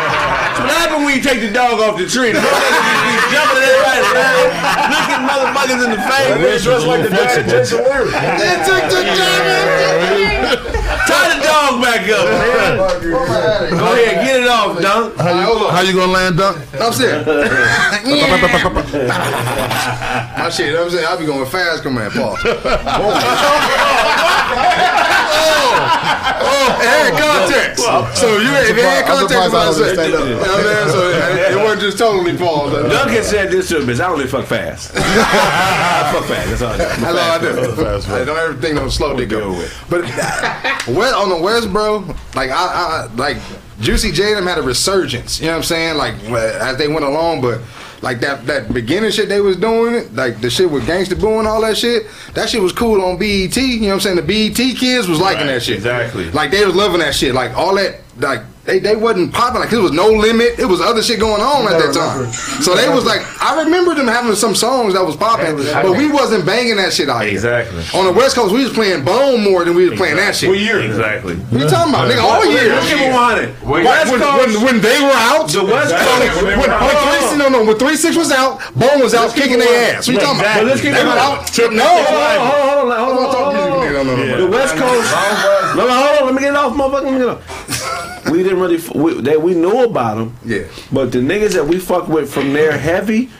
What 0.63 0.71
happened 0.79 1.05
when 1.05 1.17
you 1.17 1.23
take 1.23 1.41
the 1.41 1.51
dog 1.51 1.81
off 1.81 1.99
the 1.99 2.07
tree? 2.07 2.31
The 2.31 2.39
motherfuckers 2.39 3.03
be 3.03 3.15
jumping 3.35 3.61
at 3.61 3.67
everybody 3.67 4.01
around, 4.15 4.47
looking 4.95 5.23
motherfuckers 5.27 5.81
in 5.85 5.91
the 5.91 5.99
face. 6.07 6.63
Dressed 6.63 6.87
like 6.87 7.03
the 7.03 7.11
dad 7.11 7.41
of 7.41 7.47
Jason 7.51 7.79
Leary. 7.83 8.11
Tie 8.13 8.87
the 8.93 10.82
dog 11.53 11.83
back 11.83 12.09
up, 12.09 12.25
man. 12.29 12.77
Go 13.71 13.93
ahead, 13.93 14.25
get 14.25 14.41
it 14.41 14.49
off, 14.49 14.81
Dunk. 14.81 15.17
How 15.17 15.31
you, 15.31 15.69
how 15.69 15.81
you 15.83 15.93
gonna 15.95 16.13
land 16.13 16.37
dunk? 16.39 16.57
I'm 16.81 16.93
saying. 16.93 17.27
My 20.39 20.49
shit, 20.51 20.75
I'm 20.77 20.91
saying, 20.91 21.07
I'll 21.07 21.19
be 21.19 21.27
going 21.27 21.47
fast, 21.47 21.83
come 21.83 21.99
on, 21.99 22.11
Paul. 22.11 22.37
Oh, 25.73 26.45
oh, 26.45 26.69
it 26.81 26.87
had 26.87 27.13
context. 27.19 27.85
So 28.21 28.37
you 28.39 28.51
if 28.53 28.77
it 28.77 28.85
had 28.85 29.05
I'm 29.05 29.27
context, 29.27 29.51
surprised 29.51 29.55
I 29.55 29.57
what 29.57 29.63
I 29.63 29.65
don't 29.65 29.75
said. 29.75 29.95
stand 29.95 30.15
up. 30.15 30.25
You 30.25 30.35
know 30.35 30.39
what 30.39 30.51
I'm 30.51 30.63
saying? 30.63 30.89
So 30.91 31.01
it, 31.09 31.53
it 31.53 31.57
wasn't 31.57 31.81
just 31.81 31.99
totally 31.99 32.37
Paul. 32.37 32.71
Duncan 32.71 33.25
said 33.25 33.51
this 33.51 33.69
to 33.69 33.79
a 33.79 33.81
bitch. 33.81 34.01
I 34.01 34.07
only 34.09 34.27
fuck 34.27 34.47
fast. 34.47 34.93
I 34.95 36.13
fuck 36.13 36.25
fast. 36.27 36.61
That's 36.61 36.63
all 36.63 36.71
I 37.19 37.39
do. 37.41 37.53
That's 37.75 38.09
all 38.09 38.15
I 38.15 38.19
do. 38.19 38.23
I 38.23 38.25
don't 38.25 38.39
ever 38.39 38.55
think 38.61 38.75
no 38.77 38.89
slow 38.89 39.17
dick 39.17 39.29
go. 39.31 39.53
But 39.89 40.05
uh, 40.05 40.75
west, 40.89 41.15
on 41.15 41.29
the 41.29 41.41
west, 41.41 41.73
bro, 41.73 41.99
like 42.35 42.51
I, 42.51 43.07
I 43.09 43.15
like 43.15 43.39
Juicy 43.83 44.13
J 44.13 44.35
them 44.35 44.47
had 44.47 44.59
a 44.59 44.63
resurgence. 44.63 45.41
You 45.41 45.47
know 45.47 45.53
what 45.53 45.57
I'm 45.59 45.63
saying? 45.65 45.97
Like 45.97 46.15
as 46.25 46.79
they 46.79 46.89
went 46.89 47.05
along, 47.05 47.41
but 47.43 47.61
like 48.01 48.21
that 48.21 48.47
that 48.47 48.73
beginning 48.73 49.11
shit 49.11 49.29
they 49.29 49.41
was 49.41 49.57
doing, 49.57 50.15
like 50.15 50.41
the 50.41 50.51
shit 50.51 50.71
with 50.71 50.87
Gangsta 50.87 51.21
Boo 51.21 51.39
and 51.39 51.49
all 51.49 51.61
that 51.63 51.77
shit. 51.77 52.07
That 52.35 52.49
shit 52.49 52.63
was 52.63 52.73
cool 52.73 53.03
on 53.03 53.19
BET. 53.19 53.57
You 53.57 53.81
know 53.81 53.89
what 53.89 53.95
I'm 53.95 54.01
saying? 54.01 54.17
The 54.17 54.23
BET 54.23 54.57
kids 54.79 55.09
was 55.09 55.21
liking 55.21 55.47
that 55.49 55.63
shit. 55.63 55.77
exactly. 55.77 56.31
Like 56.31 56.51
they 56.51 56.65
was 56.65 56.75
loving 56.75 57.01
that 57.01 57.15
shit. 57.15 57.35
Like 57.35 57.57
all 57.57 57.75
that 57.75 58.02
like. 58.19 58.43
They, 58.63 58.79
they 58.79 58.95
wasn't 58.95 59.35
popping 59.35 59.59
like 59.59 59.73
it 59.73 59.83
was 59.83 59.91
no 59.91 60.07
limit. 60.07 60.55
It 60.57 60.67
was 60.71 60.81
other 60.81 61.03
shit 61.03 61.19
going 61.19 61.43
on 61.43 61.67
at 61.67 61.83
that 61.83 61.91
time. 61.91 62.31
So 62.63 62.79
they 62.79 62.87
was 62.89 63.03
like, 63.05 63.19
I 63.43 63.59
remember 63.67 63.91
them 63.99 64.07
having 64.07 64.37
some 64.39 64.55
songs 64.55 64.95
that 64.95 65.03
was 65.03 65.17
popping, 65.19 65.59
but 65.59 65.99
we 65.99 66.07
wasn't 66.07 66.47
banging 66.47 66.79
that 66.79 66.93
shit 66.95 67.11
out 67.11 67.27
here. 67.27 67.35
Exactly. 67.35 67.83
On 67.99 68.07
the 68.07 68.15
West 68.15 68.39
Coast, 68.39 68.55
we 68.55 68.63
was 68.63 68.71
playing 68.73 69.03
Bone 69.05 69.43
more 69.43 69.65
than 69.67 69.75
we 69.75 69.91
was 69.91 69.99
playing 69.99 70.15
that 70.15 70.37
shit. 70.39 70.47
What 70.49 70.63
year? 70.63 70.79
Exactly. 70.79 71.35
What 71.51 71.59
you 71.59 71.67
talking 71.67 71.91
about, 71.91 72.07
nigga? 72.07 72.23
All 72.23 72.47
year. 72.47 72.71
Let's 72.71 72.87
give 72.87 73.03
him 73.03 73.11
one. 73.11 73.51
When, 73.67 73.83
West 73.83 74.13
when, 74.15 74.21
Coast- 74.23 74.55
when, 74.55 74.63
when 74.63 74.77
they 74.79 74.99
were 75.03 75.19
out, 75.27 75.51
The 75.51 75.67
West 75.67 75.91
so 75.91 75.99
Coast- 75.99 76.47
when, 76.47 76.55
when, 76.63 76.71
three, 76.71 77.39
no, 77.43 77.49
no, 77.51 77.65
when 77.67 77.75
three 77.83 77.99
six 77.99 78.15
was 78.15 78.31
out, 78.31 78.63
Bone 78.79 79.03
was 79.03 79.11
out 79.11 79.35
kicking 79.35 79.59
their 79.59 79.99
ass. 79.99 80.07
What 80.07 80.15
you 80.15 80.23
talking 80.23 80.39
about? 80.39 80.63
But 80.63 80.71
let's 80.71 80.79
keep 80.79 80.95
They 80.95 81.03
it 81.03 81.11
were 81.11 81.19
out. 81.19 81.51
out. 81.51 81.73
No, 81.75 81.83
Hold 81.83 82.95
on, 82.95 82.99
hold 83.03 83.19
on, 83.19 83.27
hold 83.27 84.07
on. 84.07 84.39
The 84.39 84.47
West 84.47 84.79
Coast. 84.79 85.11
No, 85.75 85.83
no, 85.83 85.95
hold 85.99 86.19
on. 86.23 86.25
Let 86.31 86.35
me 86.39 86.41
get 86.47 86.55
it 86.55 86.57
off, 86.63 86.79
motherfucker. 86.79 87.43
We 88.31 88.43
didn't 88.43 88.61
really. 88.61 88.77
f- 88.77 88.95
We, 88.95 89.21
they, 89.21 89.37
we 89.37 89.55
knew 89.55 89.83
about 89.85 90.17
them. 90.17 90.37
Yeah. 90.45 90.65
But 90.93 91.13
the 91.13 91.19
niggas 91.19 91.53
that 91.55 91.67
we 91.67 91.79
fuck 91.79 92.09
with 92.09 92.33
from 92.33 92.53
there 92.53 92.77
heavy 92.79 93.31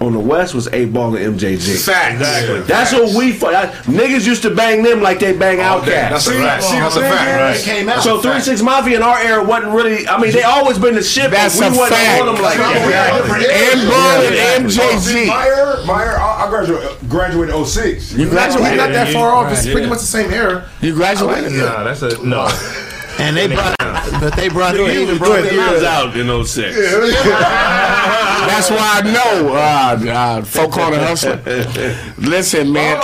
on 0.00 0.12
the 0.12 0.18
West 0.18 0.54
was 0.54 0.66
8Ball 0.68 1.16
and 1.24 1.38
MJG. 1.38 1.84
Facts. 1.86 2.14
Exactly. 2.14 2.60
That's 2.62 2.92
what 2.92 3.14
we 3.16 3.32
fuck. 3.32 3.52
that- 3.52 3.72
Niggas 3.84 4.26
used 4.26 4.42
to 4.42 4.50
bang 4.54 4.82
them 4.82 5.00
like 5.00 5.20
they 5.20 5.32
bang 5.36 5.60
oh, 5.60 5.80
Outkast. 5.80 5.86
That's 5.86 6.26
a 6.26 6.32
fact. 6.32 6.62
See, 6.64 6.72
That's 6.78 6.96
a 6.96 7.00
fact. 7.00 7.56
is- 7.56 7.62
It 7.62 7.70
came 7.70 7.88
out. 7.88 8.02
So 8.02 8.20
three 8.20 8.40
six 8.40 8.60
mafia 8.60 8.96
in 8.96 9.02
our 9.04 9.18
era 9.20 9.42
wasn't 9.44 9.72
really. 9.72 10.06
I 10.08 10.20
mean, 10.20 10.32
they 10.32 10.42
always 10.42 10.78
been 10.80 10.96
the 10.96 11.02
shit. 11.02 11.30
That's 11.30 11.58
but 11.58 11.70
we 11.70 11.76
a 11.76 11.80
wasn't 11.80 12.00
fact. 12.00 12.20
on 12.22 12.34
them 12.34 12.42
like 12.42 12.58
that. 12.58 13.70
And 13.70 13.88
Ball 13.88 14.60
and 14.60 14.72
See, 14.72 14.80
MJG. 14.80 15.26
my 15.28 15.46
era, 15.46 15.84
my 15.86 16.02
era, 16.04 16.20
I 16.20 16.42
I 16.42 16.46
uh, 16.46 16.50
graduated, 16.50 17.08
graduated 17.08 17.54
06. 17.66 18.12
You 18.12 18.24
He's 18.24 18.32
not 18.34 18.50
that 18.50 19.12
far 19.12 19.30
off. 19.32 19.52
It's 19.52 19.64
Yeah. 19.64 19.72
pretty 19.72 19.88
much 19.88 20.00
the 20.00 20.06
same 20.06 20.32
era. 20.32 20.68
You 20.80 20.92
graduated. 20.92 21.52
Nah, 21.52 21.84
that's 21.84 22.02
a 22.02 22.22
no. 22.26 22.48
And 23.18 23.36
they 23.36 23.46
brought, 23.48 23.76
but 24.20 24.34
they 24.36 24.48
brought 24.48 24.74
even 24.76 25.18
brought 25.18 25.44
he 25.44 25.50
them 25.50 25.60
out. 25.60 25.84
out 25.84 26.16
in 26.16 26.44
06. 26.44 26.76
That's 28.46 28.70
why 28.70 29.00
I 29.02 29.12
know. 29.12 29.54
Uh, 29.54 30.10
uh, 30.12 30.42
folk 30.44 30.72
corner 30.72 30.98
hustler. 30.98 31.40
Listen, 32.18 32.72
man. 32.72 33.00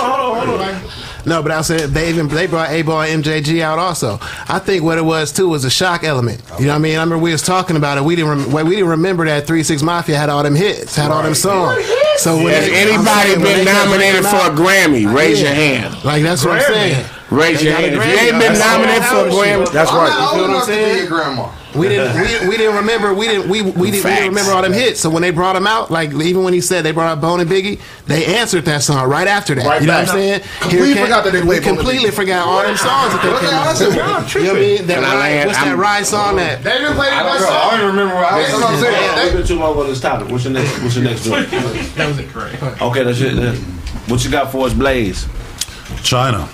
No, 1.23 1.43
but 1.43 1.51
I 1.51 1.61
said 1.61 1.91
they 1.91 2.09
even 2.09 2.27
they 2.27 2.47
brought 2.47 2.69
8Ball 2.69 3.21
MJG 3.21 3.61
out 3.61 3.77
also. 3.77 4.17
I 4.21 4.57
think 4.59 4.83
what 4.83 4.97
it 4.97 5.03
was 5.05 5.31
too 5.31 5.47
was 5.49 5.65
a 5.65 5.69
shock 5.69 6.03
element. 6.03 6.41
You 6.59 6.65
know 6.65 6.71
what 6.71 6.75
I 6.77 6.79
mean? 6.79 6.97
I 6.97 7.01
remember 7.03 7.19
we 7.23 7.31
was 7.31 7.43
talking 7.43 7.75
about 7.75 7.99
it. 7.99 8.03
We 8.03 8.15
didn't 8.15 8.51
rem- 8.51 8.65
we 8.65 8.75
didn't 8.75 8.89
remember 8.89 9.25
that 9.25 9.45
Three 9.45 9.61
Six 9.61 9.83
Mafia 9.83 10.17
had 10.17 10.29
all 10.29 10.41
them 10.41 10.55
hits, 10.55 10.95
had 10.95 11.11
all 11.11 11.21
them 11.21 11.35
songs. 11.35 11.85
So 12.17 12.37
when 12.37 12.53
Has 12.53 12.67
anybody 12.69 13.35
been 13.35 13.65
nominated 13.65 14.23
for 14.25 14.37
a 14.37 14.49
Grammy? 14.49 15.11
Raise 15.13 15.41
your 15.41 15.53
hand. 15.53 16.03
Like 16.03 16.23
that's 16.23 16.43
what 16.43 16.55
I'm 16.55 16.61
saying. 16.73 17.05
Raise 17.31 17.63
your 17.63 17.73
hand. 17.73 17.85
If 17.85 17.93
you 17.93 18.01
ain't 18.01 18.39
been 18.39 18.59
nominated 18.59 19.03
for 19.05 19.27
a 19.27 19.31
Grammy, 19.31 19.71
that's 19.71 19.89
right. 19.91 20.11
You 20.11 20.19
old 20.19 20.31
feel 20.31 20.41
what 20.41 20.49
I'm 20.49 20.49
enough 20.51 20.65
to 20.65 20.71
be 20.71 20.75
saying? 20.75 20.97
your 20.97 21.07
grandma. 21.07 21.49
We 21.73 21.87
didn't 21.87 22.13
we, 22.19 22.49
we 22.49 22.57
didn't 22.57 22.75
remember 22.75 23.13
we 23.13 23.27
didn't 23.27 23.47
we 23.49 23.61
we 23.61 23.71
didn't, 23.71 23.79
we 23.79 23.91
didn't 24.11 24.27
remember 24.27 24.51
all 24.51 24.61
them 24.61 24.73
hits. 24.73 24.99
So 24.99 25.09
when 25.09 25.21
they 25.21 25.31
brought 25.31 25.53
them 25.53 25.65
out, 25.65 25.89
like 25.89 26.11
even 26.11 26.43
when 26.43 26.51
he 26.51 26.59
said 26.59 26.83
they 26.83 26.91
brought 26.91 27.07
out 27.07 27.21
Bone 27.21 27.39
and 27.39 27.49
Biggie, 27.49 27.79
they 28.07 28.25
answered 28.35 28.65
that 28.65 28.83
song 28.83 29.07
right 29.09 29.25
after 29.27 29.55
that. 29.55 29.65
Right 29.65 29.79
you 29.79 29.87
know 29.87 29.93
back. 29.93 30.07
what 30.07 30.15
I'm 30.15 30.19
saying? 30.21 30.41
Completely 30.59 30.87
Here 30.87 30.95
came- 30.95 31.03
forgot 31.05 31.23
that 31.23 31.31
they 31.31 31.39
we 31.39 31.47
played 31.47 31.63
Bone 31.63 31.75
completely 31.77 32.11
forgot 32.11 32.45
all 32.45 32.61
them 32.63 32.75
songs 32.75 33.13
that 33.15 33.21
they 33.23 33.47
came 33.47 33.55
out. 33.55 33.71
Listen, 33.71 33.87
with. 33.87 34.35
You 34.35 34.41
know 34.43 34.47
what 34.51 34.57
I 34.57 34.59
mean? 34.59 34.87
That 34.87 34.95
Can 34.95 35.03
I 35.05 35.15
land? 35.15 35.47
what's 35.47 35.59
that 35.59 35.67
I'm- 35.67 35.79
ride 35.79 36.05
song 36.05 36.35
that? 36.35 36.63
They 36.65 36.71
didn't 36.71 36.95
play 36.95 37.07
I 37.07 37.23
that 37.23 37.23
don't 37.23 37.41
know. 37.41 37.47
I 37.55 37.77
don't 37.79 37.87
remember 37.95 38.15
what 38.15 38.25
I 38.25 38.37
was, 38.37 38.47
that's 38.51 38.61
what 38.61 38.71
I'm 38.71 38.79
saying. 38.83 39.25
We've 39.31 39.33
been 39.39 39.47
too 39.47 39.59
long 39.63 39.77
on 39.79 39.87
this 39.87 40.01
topic. 40.01 40.27
What's 40.29 40.43
your 40.43 40.51
next? 40.53 40.83
What's 40.83 40.95
your 40.97 41.05
next 41.05 41.23
joint? 41.23 41.49
That 41.95 42.07
was 42.09 42.19
it, 42.19 42.27
correct. 42.27 42.81
Okay, 42.81 43.03
that's 43.03 43.21
it. 43.21 43.55
What 44.11 44.25
you 44.25 44.29
got 44.29 44.51
for 44.51 44.67
us, 44.67 44.73
Blaze? 44.73 45.25
China. 46.03 46.49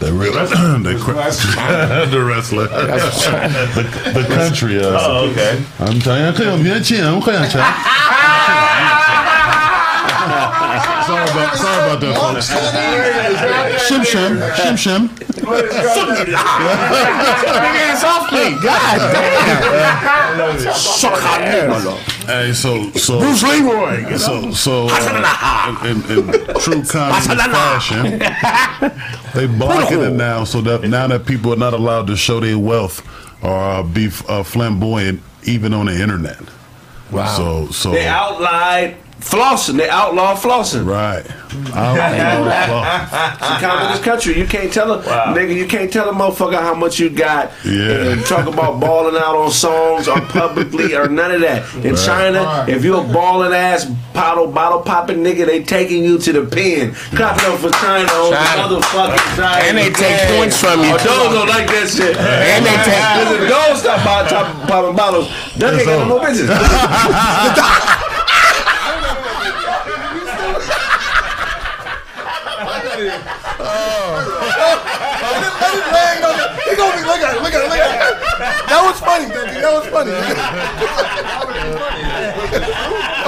The, 0.00 0.12
re- 0.12 0.30
the, 0.82 0.98
cra- 1.00 1.14
the 2.10 2.24
wrestler. 2.24 2.66
the, 2.68 4.12
the 4.14 4.24
country. 4.34 4.78
Uh, 4.80 4.98
Oh, 4.98 5.30
okay. 5.30 5.62
I'm 5.78 6.00
telling 6.00 6.22
you, 6.22 6.28
I'm 6.28 6.34
here, 6.64 7.04
I'm 7.04 7.20
Sorry 11.06 11.30
about, 11.30 11.56
sorry 11.56 11.80
about 11.84 12.00
that, 12.00 12.14
folks. 12.20 12.48
Shim 13.88 14.02
shim, 14.04 14.32
shim 14.54 14.76
shim. 14.76 15.08
Hands 16.70 18.04
off 18.04 18.30
me. 18.32 18.54
God 18.62 19.12
damn. 19.12 20.60
Hey, 22.26 22.52
so 22.52 22.90
so 22.92 23.18
Bruce 23.18 23.42
Leroy. 23.42 24.16
So 24.16 24.52
so 24.52 24.86
uh, 24.90 25.80
in, 25.84 25.96
in 26.10 26.32
true 26.60 26.82
communist 26.84 27.30
fashion, 27.50 28.18
they 29.34 29.46
blocking 29.46 30.00
it 30.02 30.12
now 30.12 30.44
so 30.44 30.60
that 30.60 30.82
now 30.88 31.06
that 31.08 31.26
people 31.26 31.52
are 31.52 31.56
not 31.56 31.74
allowed 31.74 32.06
to 32.08 32.16
show 32.16 32.40
their 32.40 32.58
wealth 32.58 33.02
or 33.42 33.50
uh, 33.50 33.82
be 33.82 34.08
uh, 34.28 34.42
flamboyant 34.42 35.20
even 35.44 35.72
on 35.74 35.86
the 35.86 36.00
internet. 36.00 36.38
Wow. 37.10 37.26
So 37.36 37.66
so 37.72 37.90
They 37.92 38.06
outlawed 38.06 38.94
flossing. 39.20 39.76
They 39.76 39.88
outlaw 39.88 40.34
flossing. 40.36 40.86
Right. 40.86 41.24
i 41.74 41.94
It's 43.52 43.62
a 43.62 43.92
this 43.92 44.04
country. 44.04 44.38
You 44.38 44.46
can't 44.46 44.72
tell 44.72 44.92
a 44.92 45.02
nigga. 45.02 45.54
You 45.54 45.66
can't 45.66 45.92
tell 45.92 46.08
a 46.08 46.12
motherfucker 46.12 46.60
how 46.60 46.74
much 46.74 46.98
you 46.98 47.10
got. 47.10 47.50
Yeah. 47.64 48.12
And 48.12 48.24
talk 48.26 48.46
about 48.46 48.80
balling 48.80 49.16
out 49.16 49.36
on 49.36 49.50
songs 49.50 50.08
or 50.08 50.20
publicly 50.20 50.94
or 50.94 51.08
none 51.08 51.30
of 51.32 51.40
that. 51.42 51.72
In 51.84 51.94
Right. 51.94 52.04
China, 52.04 52.42
Right. 52.44 52.68
if 52.68 52.84
you're 52.84 53.00
a 53.00 53.12
balling 53.12 53.52
ass 53.52 53.84
bottle 54.14 54.46
bottle 54.46 54.80
popping 54.80 55.18
nigga, 55.22 55.46
they 55.46 55.62
taking 55.62 56.02
you 56.04 56.18
to 56.18 56.32
the 56.32 56.44
pen. 56.44 56.94
Clap 57.14 57.36
it 57.38 57.44
up 57.44 57.58
for 57.58 57.70
China 57.70 58.10
on 58.12 58.32
China. 58.32 58.68
the 58.68 58.80
motherfucking 58.80 59.36
side. 59.36 59.62
And 59.66 59.78
they 59.78 59.90
take 59.90 60.36
points 60.36 60.56
from 60.60 60.80
you. 60.80 60.90
Oh, 60.92 60.98
those 60.98 61.32
don't 61.34 61.48
like 61.48 61.66
that 61.68 61.88
shit. 61.88 62.16
And 62.16 62.64
they 62.64 62.76
take- 62.84 62.98
Listen, 63.30 63.48
those 63.48 63.80
stop 63.80 64.04
by 64.04 64.28
top 64.28 64.68
popping 64.68 64.96
bottles. 64.96 65.28
That 65.58 65.74
ain't 65.74 65.84
got 65.86 65.98
no 65.98 66.04
more 66.06 66.20
business. 66.26 66.48
He 76.80 76.86
gonna 76.88 77.04
look 77.12 77.20
at 77.20 77.36
it, 77.36 77.42
look 77.44 77.52
at 77.52 77.60
it, 77.60 77.68
look 77.68 77.76
at 77.76 77.92
it. 77.92 78.00
That 78.72 78.80
was 78.80 78.96
funny, 79.04 79.26
Dougie. 79.28 79.60
That 79.60 79.72
was 79.76 79.84
funny. 79.92 80.16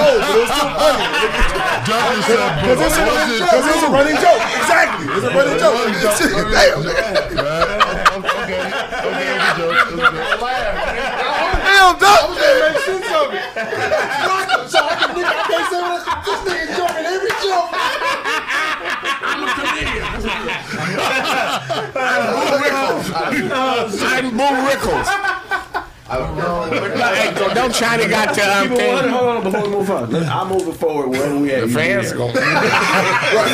oh, 0.00 0.16
but 0.16 0.32
it 0.32 0.40
was 0.40 0.48
too 0.56 0.68
funny. 0.72 1.04
Because 1.84 2.80
it's 2.80 2.96
a 2.96 3.04
running 3.04 3.36
joke. 3.36 3.44
Because 3.44 3.68
it's 3.68 3.84
a 3.84 3.92
running 3.92 4.16
joke. 4.16 4.40
Exactly. 4.56 5.04
It's 5.12 5.26
a 5.28 5.36
running 5.36 5.58
joke. 5.60 5.76
Damn, 10.62 11.98
Doug. 11.98 12.30
Make 12.38 12.78
sense 12.86 13.10
of 13.10 13.34
it. 13.34 13.42
So 14.70 14.78
I 14.78 14.94
can, 14.96 15.10
nigga, 15.12 15.26
I 15.26 15.44
can't 15.50 15.66
say 15.70 15.80
what 15.82 16.00
I- 16.06 16.22
this 16.24 16.40
nigga 16.46 16.66
joking 16.78 17.06
every 17.06 17.34
joke. 17.42 17.70
I'm 19.02 19.42
a 19.42 19.52
comedian. 19.54 20.04
I'm 23.94 24.30
Boo 24.36 24.54
Rickles. 24.68 25.41
Hey, 26.08 27.32
don't- 27.36 27.54
don't 27.54 27.72
China 27.74 28.06
got 28.08 28.34
to 28.34 28.42
um, 28.42 28.68
People, 28.68 28.84
hold 28.84 29.04
on, 29.04 29.08
hold 29.10 29.28
on, 29.28 29.42
before 29.44 29.62
we 29.62 29.68
move 29.68 29.90
on. 29.90 30.10
Let's- 30.10 30.26
I'm 30.28 30.48
moving 30.48 30.72
forward 30.74 31.08
wherever 31.08 31.36
we 31.36 31.52
at. 31.52 31.60
The 31.62 31.66
You 31.68 31.74
fans 31.74 32.12
be 32.12 32.18
gonna, 32.18 32.32
there. 32.32 32.42
the 32.42 32.58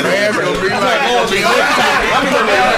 fans 0.02 0.36
gonna 0.36 0.60
be 0.60 0.68
like, 0.68 1.00
gonna 1.04 1.30
be 1.30 1.44
on 1.44 2.68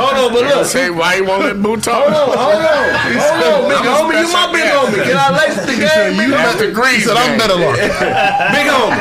Hold 0.00 0.16
on, 0.16 0.32
but 0.32 0.42
look. 0.56 0.64
Say 0.66 0.88
why 0.90 1.16
you 1.16 1.24
won't 1.24 1.44
let 1.44 1.60
Boo 1.62 1.76
talk? 1.76 2.08
Hold 2.08 2.36
on, 2.36 2.38
hold 2.38 2.56
on, 2.56 2.62
hold 3.20 3.44
on, 3.44 3.68
big 3.68 3.84
homie. 3.84 4.16
You 4.20 4.32
my 4.32 4.46
big 4.52 4.64
homie. 4.70 5.04
Can 5.04 5.16
I 5.16 5.28
lace 5.36 5.60
the 5.66 5.76
game? 5.76 6.16
You 6.20 6.30
got 6.30 6.58
the 6.58 6.70
grease. 6.72 7.04
He 7.04 7.08
said, 7.08 7.16
I'm 7.16 7.36
better 7.38 7.54
luck. 7.56 7.76
Big 8.56 8.66
homie. 8.66 8.96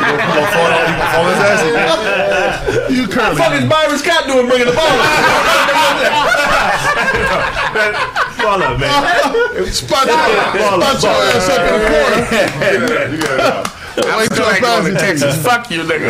You 2.89 3.05
What 3.07 3.11
the 3.11 3.35
fuck 3.37 3.53
is 3.53 3.65
Byron 3.69 3.97
Scott 3.97 4.25
doing 4.27 4.47
bringing 4.47 4.67
the 4.67 4.73
ball? 4.73 4.98
Ball 8.41 8.63
up, 8.63 8.79
man. 8.79 8.91
Spot 9.71 10.05
your 10.07 10.15
ass 10.15 11.49
up 11.49 11.59
in 11.59 11.73
the 11.79 11.87
corner. 11.89 13.63
I 14.01 14.25
still 14.25 14.49
ain't 14.49 14.61
going 14.61 14.93
to 14.93 14.99
Texas. 14.99 15.43
Fuck 15.43 15.69
you, 15.71 15.83
nigga. 15.83 16.09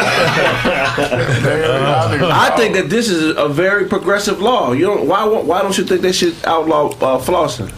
I 2.32 2.54
think 2.56 2.76
that 2.76 2.90
this 2.90 3.10
is 3.10 3.36
a 3.36 3.48
very 3.50 3.88
progressive 3.88 4.42
law. 4.42 4.74
You 4.74 4.86
don't. 4.86 5.08
Why? 5.08 5.26
Why 5.26 5.62
don't 5.62 5.78
you 5.78 5.84
think 5.84 6.02
they 6.02 6.12
should 6.12 6.36
outlaw 6.46 6.90
uh, 6.90 7.20
flossing? 7.20 7.72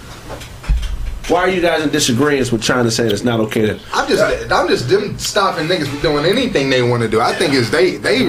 Why 1.29 1.41
are 1.41 1.49
you 1.49 1.61
guys 1.61 1.81
in 1.81 1.89
disagreement 1.91 2.51
with 2.51 2.61
China 2.61 2.91
saying 2.91 3.11
it's 3.11 3.23
not 3.23 3.39
okay 3.39 3.61
to? 3.67 3.79
I'm 3.93 4.09
just, 4.09 4.51
I'm 4.51 4.67
just 4.67 4.89
them 4.89 5.17
stopping 5.17 5.67
niggas 5.67 5.87
from 5.87 5.99
doing 6.01 6.25
anything 6.25 6.69
they 6.69 6.81
want 6.81 7.03
to 7.03 7.07
do. 7.07 7.21
I 7.21 7.33
think 7.33 7.53
is 7.53 7.71
they, 7.71 7.95
they, 7.95 8.27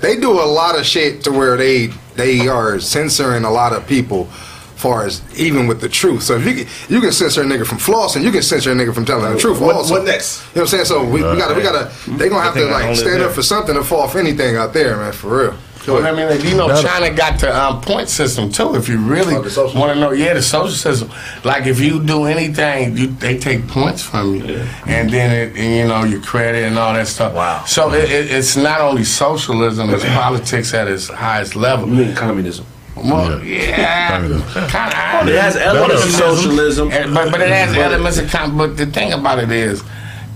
they 0.00 0.16
do 0.20 0.30
a 0.30 0.44
lot 0.44 0.78
of 0.78 0.86
shit 0.86 1.24
to 1.24 1.32
where 1.32 1.56
they, 1.56 1.88
they 2.16 2.46
are 2.48 2.80
censoring 2.80 3.44
a 3.44 3.50
lot 3.50 3.72
of 3.72 3.86
people. 3.86 4.28
Far 4.76 5.06
as 5.06 5.22
even 5.38 5.66
with 5.66 5.80
the 5.80 5.88
truth, 5.88 6.24
so 6.24 6.36
if 6.36 6.44
you 6.44 6.52
can, 6.64 6.66
you 6.94 7.00
can 7.00 7.10
censor 7.10 7.40
a 7.40 7.44
nigga 7.46 7.64
from 7.66 7.78
flossing, 7.78 8.22
you 8.22 8.30
can 8.30 8.42
censor 8.42 8.70
a 8.70 8.74
nigga 8.74 8.92
from 8.94 9.06
telling 9.06 9.32
the 9.32 9.38
truth. 9.38 9.58
What- 9.58 9.76
also, 9.76 9.94
what 9.94 10.04
next? 10.04 10.42
You 10.54 10.56
know 10.56 10.60
what 10.60 10.60
I'm 10.62 10.66
saying? 10.66 10.84
So 10.84 11.04
we, 11.04 11.22
we 11.22 11.38
gotta, 11.38 11.54
we 11.54 11.62
gotta, 11.62 11.90
they 12.18 12.28
gonna 12.28 12.42
have 12.42 12.52
to 12.54 12.66
like 12.66 12.94
stand 12.96 13.22
up 13.22 13.32
for 13.32 13.42
something 13.42 13.74
to 13.76 13.82
fall 13.84 14.08
for 14.08 14.18
anything 14.18 14.56
out 14.56 14.74
there, 14.74 14.98
man. 14.98 15.12
For 15.12 15.38
real. 15.44 15.54
Go 15.86 15.94
Well, 15.94 16.06
I 16.06 16.12
mean, 16.36 16.46
you 16.46 16.56
know, 16.56 16.68
China 16.82 17.10
got 17.14 17.38
the 17.40 17.54
um, 17.54 17.80
point 17.80 18.08
system 18.08 18.50
too. 18.50 18.74
If 18.74 18.88
you 18.88 18.98
really 18.98 19.34
Oh, 19.36 19.72
want 19.78 19.92
to 19.92 20.00
know, 20.00 20.12
yeah, 20.12 20.34
the 20.34 20.42
social 20.42 20.70
system. 20.70 21.10
Like 21.44 21.66
if 21.66 21.78
you 21.80 22.02
do 22.02 22.24
anything, 22.24 22.96
you, 22.96 23.06
they 23.08 23.38
take 23.38 23.68
points 23.68 24.02
from 24.02 24.34
you, 24.36 24.64
and 24.86 25.10
then 25.10 25.30
it, 25.30 25.56
and, 25.56 25.74
you 25.76 25.86
know 25.86 26.04
your 26.04 26.20
credit 26.22 26.64
and 26.64 26.78
all 26.78 26.94
that 26.94 27.06
stuff. 27.08 27.34
Wow. 27.34 27.64
So 27.66 27.92
it, 27.92 28.10
it, 28.10 28.30
it's 28.30 28.56
not 28.56 28.80
only 28.80 29.04
socialism; 29.04 29.90
it's 29.90 30.04
politics 30.04 30.72
at 30.72 30.88
its 30.88 31.08
highest 31.08 31.54
level. 31.56 31.88
You 31.88 32.06
mean 32.06 32.14
communism? 32.16 32.64
Well, 32.96 33.42
yeah, 33.44 34.08
Communism. 34.08 34.68
kind 34.68 35.28
It 35.28 35.40
has 35.40 35.56
elements 35.56 36.04
of 36.04 36.10
socialism. 36.12 36.88
but 36.88 37.30
but 37.30 37.40
it 37.40 37.48
has 37.50 37.76
elements 37.76 38.18
of 38.18 38.30
com- 38.30 38.56
But 38.56 38.76
the 38.76 38.86
thing 38.86 39.12
about 39.12 39.38
it 39.40 39.50
is, 39.50 39.82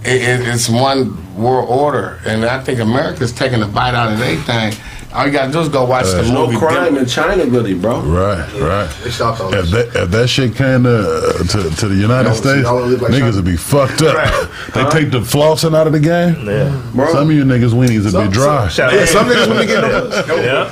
it, 0.05 0.21
it, 0.23 0.49
it's 0.49 0.69
one 0.69 1.17
world 1.37 1.69
order, 1.71 2.19
and 2.27 2.45
I 2.45 2.61
think 2.63 2.81
America's 2.81 3.33
taking 3.33 3.63
a 3.63 3.67
bite 3.69 3.95
out 3.95 4.13
of 4.13 4.21
everything. 4.21 4.75
All 5.19 5.27
you 5.27 5.33
gotta 5.33 5.51
do 5.51 5.59
is 5.59 5.69
go 5.69 5.85
watch 5.85 6.07
the 6.07 6.13
There's 6.13 6.31
no 6.31 6.47
movie. 6.47 6.59
crime 6.59 6.97
in 6.97 7.05
China, 7.05 7.45
really, 7.47 7.75
bro. 7.75 8.01
Right, 8.03 8.47
right. 8.61 8.89
They 9.03 9.11
stopped 9.11 9.41
all 9.41 9.53
If 9.53 9.69
that. 9.71 9.93
that, 9.93 10.03
if 10.05 10.11
that 10.13 10.29
shit 10.29 10.55
came 10.55 10.85
to, 10.85 10.97
uh, 10.97 11.33
to 11.43 11.71
to 11.77 11.89
the 11.89 11.97
United 11.97 12.29
Y'all- 12.29 12.37
States, 12.37 12.63
y'all 12.63 12.87
like 12.87 13.01
niggas 13.11 13.19
China? 13.19 13.35
would 13.37 13.45
be 13.45 13.57
fucked 13.57 14.03
up. 14.03 14.15
They 14.75 14.85
take 14.91 15.11
the 15.11 15.19
flossing 15.19 15.75
out 15.77 15.87
of 15.89 15.93
the 15.93 15.99
game. 15.99 16.47
Yeah. 16.47 16.71
Some 17.11 17.31
of 17.31 17.35
you 17.35 17.43
niggas 17.43 17.73
weenies 17.75 18.05
would 18.15 18.29
be 18.29 18.33
dry. 18.33 18.69
Shout 18.69 18.93
Yeah, 18.93 19.01
out, 19.01 19.09
some 19.09 19.27
niggas 19.27 19.49
when 19.49 19.57
they 19.57 19.67
get 19.67 19.81
no. 19.81 19.89
yeah. 20.37 20.71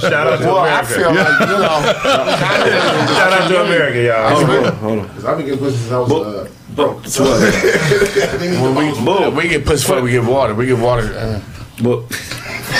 Shout 0.00 0.12
out 0.26 0.38
to 0.40 0.46
Well, 0.46 0.58
I 0.58 0.80
America. 0.80 0.86
feel 0.92 1.14
like 1.14 1.40
you 1.40 1.46
know, 1.46 1.80
Shout 3.14 3.32
out 3.32 3.48
to 3.48 3.64
America, 3.66 4.02
y'all. 4.02 4.34
Hold 4.34 4.66
on, 4.66 4.72
hold 4.78 4.98
on. 4.98 5.08
Cause 5.10 5.24
I've 5.26 5.36
been 5.36 5.46
getting 5.46 5.60
pussy 5.60 5.76
since 5.76 5.92
I 5.92 5.98
was 6.00 6.10
uh, 6.10 6.48
broke. 6.74 7.04
when 8.62 8.74
we, 8.74 9.42
we 9.42 9.48
get 9.48 9.64
pussy 9.64 9.82
before 9.86 10.02
we 10.02 10.10
get 10.10 10.24
water. 10.24 10.54
We 10.54 10.66
get 10.66 10.78
water. 10.78 11.06
Uh, 11.16 11.40
But 11.82 11.98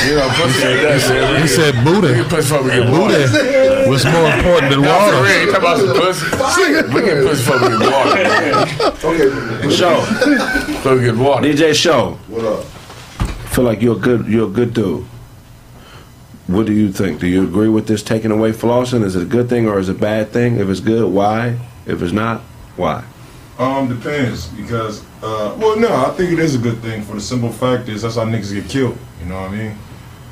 you 0.06 0.14
know, 0.16 0.28
pussy 0.34 0.66
ain't 0.66 0.82
that 0.82 1.00
shit. 1.00 1.20
We 1.30 1.36
He 1.36 1.42
get- 1.42 1.48
said 1.48 1.74
we 1.84 1.84
booty. 1.84 2.14
get 2.14 2.28
pussy 2.28 2.48
before 2.48 2.62
we 2.64 2.70
get 2.70 2.90
water. 2.90 3.26
Booty 3.28 3.90
was 3.90 4.04
more 4.06 4.30
important 4.32 4.70
than 4.72 4.80
No, 4.82 4.88
for 4.88 5.04
water. 5.04 5.22
real, 5.22 5.40
you 5.40 5.52
talking 5.52 5.56
about 5.56 5.78
some 5.78 5.92
pussy? 6.00 6.64
We 6.94 7.00
get 7.02 7.24
pussy 7.26 7.42
before 7.44 7.58
we 7.60 7.78
get 7.78 7.92
water. 7.92 9.70
show 9.70 10.00
Before 10.66 10.94
we 10.96 11.04
get 11.04 11.16
water. 11.16 11.42
DJ 11.48 11.74
Show. 11.74 12.18
What 12.28 12.44
up? 12.44 12.64
Feel 13.52 13.64
like 13.64 13.80
you're 13.82 13.96
a 13.96 13.98
good. 13.98 14.26
You're 14.26 14.46
a 14.46 14.50
good 14.50 14.72
dude. 14.74 15.04
What 16.46 16.66
do 16.66 16.72
you 16.72 16.92
think? 16.92 17.20
Do 17.20 17.26
you 17.26 17.42
agree 17.44 17.68
with 17.68 17.86
this 17.88 18.02
taking 18.02 18.30
away 18.30 18.52
flossing? 18.52 19.02
Is 19.02 19.16
it 19.16 19.22
a 19.22 19.26
good 19.26 19.48
thing 19.48 19.66
or 19.68 19.78
is 19.80 19.88
it 19.88 19.96
a 19.96 19.98
bad 19.98 20.30
thing? 20.30 20.58
If 20.58 20.68
it's 20.68 20.80
good, 20.80 21.10
why? 21.10 21.56
If 21.86 22.02
it's 22.02 22.12
not, 22.12 22.42
why? 22.76 23.02
Um, 23.58 23.88
depends 23.88 24.48
because 24.48 25.02
uh, 25.22 25.56
well, 25.58 25.76
no, 25.78 25.88
I 25.88 26.10
think 26.10 26.32
it 26.32 26.38
is 26.38 26.54
a 26.54 26.58
good 26.58 26.78
thing 26.78 27.02
for 27.02 27.14
the 27.14 27.20
simple 27.20 27.50
fact 27.50 27.88
is 27.88 28.02
that's 28.02 28.16
how 28.16 28.24
niggas 28.26 28.52
get 28.52 28.68
killed. 28.68 28.98
You 29.20 29.26
know 29.26 29.40
what 29.40 29.50
I 29.50 29.56
mean? 29.56 29.78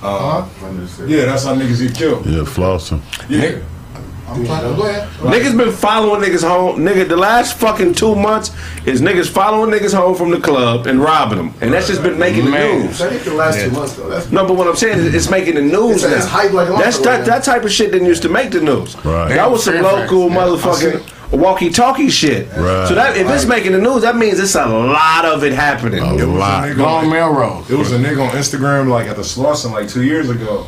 Uh, 0.03 0.43
huh? 0.43 1.05
yeah, 1.07 1.25
that's 1.25 1.45
how 1.45 1.55
niggas 1.55 1.87
get 1.87 1.97
killed. 1.97 2.27
Yeah, 2.27 2.41
flossing. 2.43 3.01
Yeah. 3.31 3.63
I'm 4.27 4.45
trying 4.45 4.71
to 4.71 4.77
go 4.77 4.87
ahead. 4.89 5.09
Niggas 5.19 5.57
been 5.57 5.73
following 5.73 6.23
niggas 6.23 6.47
home. 6.47 6.79
Nigga, 6.81 7.07
the 7.07 7.17
last 7.17 7.59
fucking 7.59 7.95
two 7.95 8.15
months 8.15 8.51
is 8.87 9.03
niggas 9.03 9.29
following 9.29 9.71
niggas 9.71 9.95
home 9.95 10.15
from 10.15 10.31
the 10.31 10.41
club 10.41 10.87
and 10.87 11.01
robbing 11.01 11.39
them, 11.39 11.55
and 11.61 11.73
that's 11.73 11.89
just 11.89 12.03
been 12.03 12.19
making 12.19 12.47
the 12.47 12.51
news. 12.51 12.99
That 12.99 13.13
ain't 13.13 13.25
the 13.25 13.35
last 13.35 13.61
two 13.61 13.71
months 13.71 13.95
though. 13.97 14.09
That's 14.09 14.31
No, 14.31 14.47
but 14.47 14.57
what 14.57 14.67
I'm 14.67 14.77
saying 14.77 14.99
is 14.99 15.15
it's 15.15 15.31
making 15.31 15.57
the 15.57 15.63
news 15.63 16.05
It's- 16.05 16.25
it's 16.25 16.27
hype 16.27 16.53
like 16.53 16.69
a 16.69 16.73
That's 16.73 16.99
that, 17.01 17.27
that 17.27 17.45
type 17.45 17.65
of 17.65 17.73
shit 17.73 17.93
didn't 17.93 18.07
used 18.09 18.23
to 18.23 18.29
make 18.31 18.51
the 18.51 18.61
news. 18.61 18.97
Right. 19.05 19.29
That 19.29 19.51
was 19.51 19.65
some 19.65 19.83
local 19.83 20.29
Yeah, 20.31 20.37
motherfucking 20.37 21.14
walkie-talkie 21.37 22.09
shit. 22.11 22.49
Right. 22.51 22.87
So 22.89 22.95
that 22.95 23.17
if 23.17 23.29
it's 23.29 23.47
making 23.47 23.73
the 23.73 23.79
news, 23.81 24.03
that 24.03 24.17
means 24.17 24.39
it's 24.39 24.55
a 24.55 24.67
lot 24.67 25.25
of 25.25 25.45
it 25.45 25.53
happening. 25.53 26.01
A 26.03 26.27
lot. 26.27 26.77
Go 26.77 26.85
on 26.85 27.11
Melrose. 27.11 27.71
It 27.71 27.77
was 27.77 27.93
a 27.93 27.99
nigga 27.99 28.27
on 28.29 28.35
Instagram 28.37 28.89
like 28.89 29.07
at 29.07 29.17
the 29.17 29.23
Slauson 29.23 29.73
like 29.73 29.89
two 29.89 30.03
years 30.05 30.31
ago. 30.31 30.67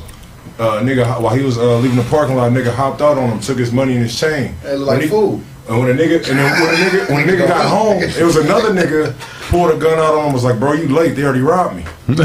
Uh, 0.58 0.80
nigga, 0.80 1.20
while 1.20 1.34
he 1.34 1.42
was 1.44 1.58
uh, 1.58 1.76
leaving 1.78 1.96
the 1.98 2.04
parking 2.04 2.34
lot, 2.36 2.50
nigga 2.50 2.72
hopped 2.72 3.02
out 3.02 3.18
on 3.18 3.28
him, 3.28 3.40
took 3.40 3.58
his 3.58 3.72
money 3.72 3.92
and 3.92 4.02
his 4.02 4.18
chain. 4.18 4.54
It 4.64 4.76
look 4.78 4.88
When 4.88 4.96
like 4.96 5.02
he- 5.02 5.08
food. 5.08 5.44
And 5.68 5.80
when 5.80 5.90
a 5.90 5.94
nigga, 5.94 6.16
and 6.30 6.38
then 6.38 6.62
when 6.62 6.74
a 6.74 6.76
nigga, 6.78 7.10
when 7.10 7.28
a 7.28 7.32
nigga 7.32 7.48
got 7.48 7.66
home, 7.68 8.00
it 8.00 8.22
was 8.24 8.36
another 8.36 8.70
nigga 8.72 9.12
pulled 9.48 9.70
a 9.70 9.76
gun 9.78 9.98
out 9.98 10.14
on 10.14 10.26
him. 10.28 10.32
Was 10.32 10.44
like, 10.44 10.58
bro, 10.58 10.72
you 10.74 10.88
late? 10.88 11.14
They 11.16 11.24
already 11.24 11.40
robbed 11.40 11.76
me. 11.76 11.84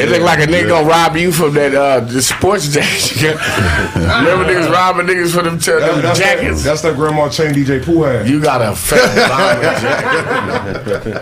It 0.00 0.08
looked 0.08 0.24
like 0.24 0.38
a 0.40 0.46
nigga 0.46 0.68
gonna 0.68 0.86
rob 0.88 1.16
you 1.16 1.30
from 1.32 1.54
that 1.54 1.74
uh, 1.74 2.00
the 2.00 2.20
sports 2.22 2.68
jacket. 2.72 3.36
Remember 3.94 4.44
niggas 4.44 4.70
robbing 4.70 5.06
niggas 5.06 5.32
for 5.34 5.42
them, 5.42 5.58
t- 5.58 5.70
That- 5.70 5.80
them 5.80 6.02
that's, 6.02 6.18
that, 6.18 6.38
jackets? 6.40 6.62
that's 6.64 6.82
that 6.82 6.96
grandma 6.96 7.28
chain 7.28 7.52
DJ 7.52 7.82
Pooh 7.84 8.02
had. 8.02 8.28
You 8.28 8.40
got 8.40 8.60
a 8.62 8.74
fat 8.74 9.14
bomber 9.30 9.62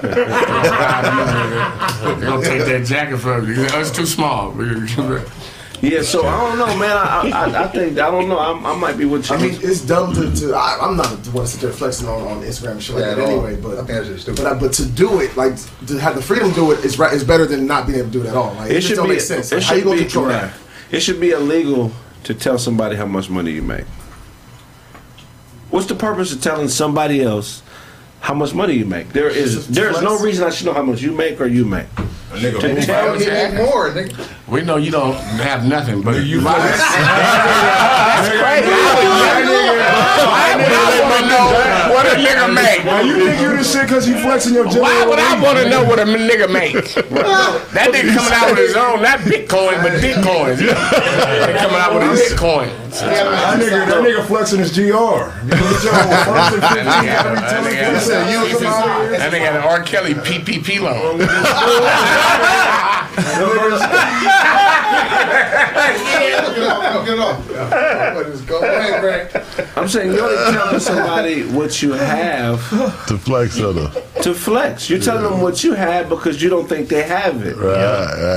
jacket. 0.03 0.20
They 2.20 2.27
gonna 2.27 2.45
take 2.45 2.65
that 2.66 2.85
jacket 2.87 3.19
from 3.19 3.47
you. 3.49 3.55
It's 3.59 3.91
too 3.91 4.07
small. 4.07 4.53
Yeah, 5.81 6.03
so 6.03 6.27
I 6.27 6.49
don't 6.49 6.59
know, 6.59 6.77
man. 6.77 6.97
I, 6.97 7.31
I, 7.33 7.65
I 7.65 7.69
think 7.69 7.99
I 7.99 8.11
don't 8.11 8.29
know. 8.29 8.39
I, 8.39 8.73
I 8.73 8.77
might 8.77 8.97
be 8.97 9.05
with 9.05 9.31
you. 9.31 9.37
I 9.37 9.41
mean, 9.41 9.55
it's 9.63 9.81
dumb 9.81 10.13
to. 10.15 10.35
to 10.35 10.55
I, 10.55 10.79
I'm 10.81 10.97
not 10.97 11.23
the 11.23 11.31
one 11.31 11.45
to 11.45 11.51
sit 11.51 11.61
there 11.61 11.73
flexing 11.73 12.09
on, 12.09 12.23
on 12.27 12.43
Instagram 12.43 12.73
and 12.73 12.83
shit 12.83 12.97
like 12.97 13.05
Yeah, 13.05 13.15
that 13.15 13.19
at 13.19 13.25
all. 13.25 13.47
anyway. 13.47 13.61
But 13.61 13.73
I 13.73 13.77
think 13.77 13.89
that's 13.89 14.09
just 14.09 14.23
stupid. 14.23 14.43
But, 14.43 14.53
I, 14.53 14.59
but 14.59 14.73
to 14.75 14.87
do 14.87 15.21
it, 15.21 15.37
like 15.37 15.55
to 15.87 15.99
have 15.99 16.17
the 16.17 16.23
freedom 16.23 16.49
to 16.51 16.55
do 16.55 16.73
it, 16.73 16.85
is 16.85 16.99
right. 16.99 17.13
Is 17.13 17.23
better 17.23 17.47
than 17.47 17.67
not 17.67 17.87
being 17.87 17.99
able 18.01 18.09
to 18.09 18.13
do 18.13 18.25
it 18.25 18.29
at 18.29 18.37
all. 18.37 18.55
Like, 18.55 18.73
it, 18.73 18.81
just 18.81 18.97
don't 18.97 19.09
make 19.09 19.21
sense. 19.21 19.53
Like, 19.53 19.63
how 19.63 19.75
you 19.75 19.85
gonna 19.85 19.97
be. 19.97 20.03
control 20.03 20.27
right. 20.27 20.51
that? 20.51 20.55
It 20.91 21.01
should 21.01 21.21
be 21.21 21.31
illegal 21.31 21.93
to 22.25 22.35
tell 22.35 22.59
somebody 22.59 22.97
how 22.97 23.07
much 23.07 23.31
money 23.31 23.53
you 23.53 23.63
make. 23.63 23.85
What's 25.71 25.87
the 25.87 25.95
purpose 25.95 26.33
of 26.33 26.41
telling 26.41 26.69
somebody 26.69 27.23
else 27.23 27.63
how 28.20 28.35
much 28.35 28.55
money 28.55 28.74
you 28.74 28.85
make? 28.85 29.12
There 29.12 29.28
is 29.28 29.69
there 29.69 29.90
is 29.90 30.01
no 30.03 30.19
reason 30.19 30.45
I 30.47 30.51
should 30.51 30.66
know 30.66 30.73
how 30.74 30.82
much 30.82 31.01
you 31.01 31.12
make 31.12 31.40
or 31.40 31.47
you 31.47 31.65
make. 31.65 31.86
A 32.31 32.36
nigga 32.36 32.61
To 32.61 32.69
move 32.74 32.85
tell 32.85 33.11
out. 33.15 33.19
me- 33.19 33.27
Make 33.27 33.55
more, 33.55 33.90
nigga. 33.90 34.28
We 34.49 34.61
know 34.62 34.77
you 34.77 34.90
don't 34.90 35.15
have 35.40 35.65
nothing, 35.66 36.03
but 36.03 36.23
you. 36.24 36.40
What 41.99 42.07
a 42.07 42.15
nigga 42.15 42.55
make? 42.55 42.85
Now 42.85 43.01
you 43.01 43.27
think 43.27 43.41
you 43.41 43.57
this 43.57 43.73
shit 43.73 43.83
because 43.83 44.07
he 44.07 44.12
flexing 44.12 44.55
your 44.55 44.66
gender? 44.66 44.83
Why 44.83 45.05
would 45.05 45.19
I 45.19 45.43
want 45.43 45.59
to 45.59 45.69
know 45.69 45.83
what 45.83 45.99
a 45.99 46.05
nigga 46.05 46.49
make? 46.49 46.75
That 47.75 47.91
nigga 47.93 48.15
coming 48.15 48.33
out 48.33 48.51
with 48.51 48.59
his 48.59 48.77
own, 48.77 49.03
not 49.03 49.19
Bitcoin, 49.20 49.83
but 49.83 50.01
Bitcoin. 50.01 50.59
He 50.59 50.66
coming 51.59 51.77
out 51.77 51.95
with 51.95 52.05
his 52.11 52.33
Bitcoin. 52.33 52.69
That 53.01 53.59
nigga, 53.59 53.87
that 53.87 54.05
nigga 54.05 54.25
flexing 54.27 54.61
his 54.61 54.70
GR. 54.73 54.81
You 54.81 54.87
get 54.87 55.03
your 55.03 55.93
first 56.23 56.55
and 56.55 56.62
15 56.62 56.87
every 56.87 57.41
time 57.41 57.65
he 57.66 57.75
That 57.75 57.93
gets 57.93 58.09
it. 58.09 58.31
You 58.31 58.59
come 58.59 58.66
out 58.66 59.03
here. 59.03 59.19
nigga 59.19 59.41
had 59.41 59.57
an 59.57 59.62
R. 59.62 59.83
Kelly 59.83 60.15
PPP 60.15 60.81
loan. 60.81 61.19
Get 67.09 67.15
it 67.15 67.20
off. 67.20 68.15
What 68.15 68.27
is 68.27 68.43
going 68.43 68.65
on, 68.70 69.01
Greg? 69.01 69.31
I'm 69.77 69.89
saying 69.89 70.12
you're 70.12 70.25
only 70.25 70.53
telling 70.53 70.81
somebody 70.81 71.45
what 71.45 71.81
you 71.81 71.88
have 71.93 72.60
to 73.06 73.19
flex 73.19 73.60
other. 73.60 73.90
to 74.23 74.35
flex. 74.35 74.89
You're 74.90 74.98
telling 75.01 75.23
them 75.24 75.40
what 75.40 75.62
you 75.65 75.73
have 75.74 76.09
because 76.09 76.43
you 76.43 76.48
don't 76.51 76.69
think 76.69 76.89
they 76.89 77.02
have 77.02 77.44
it. 77.47 77.56
Right, 77.56 77.74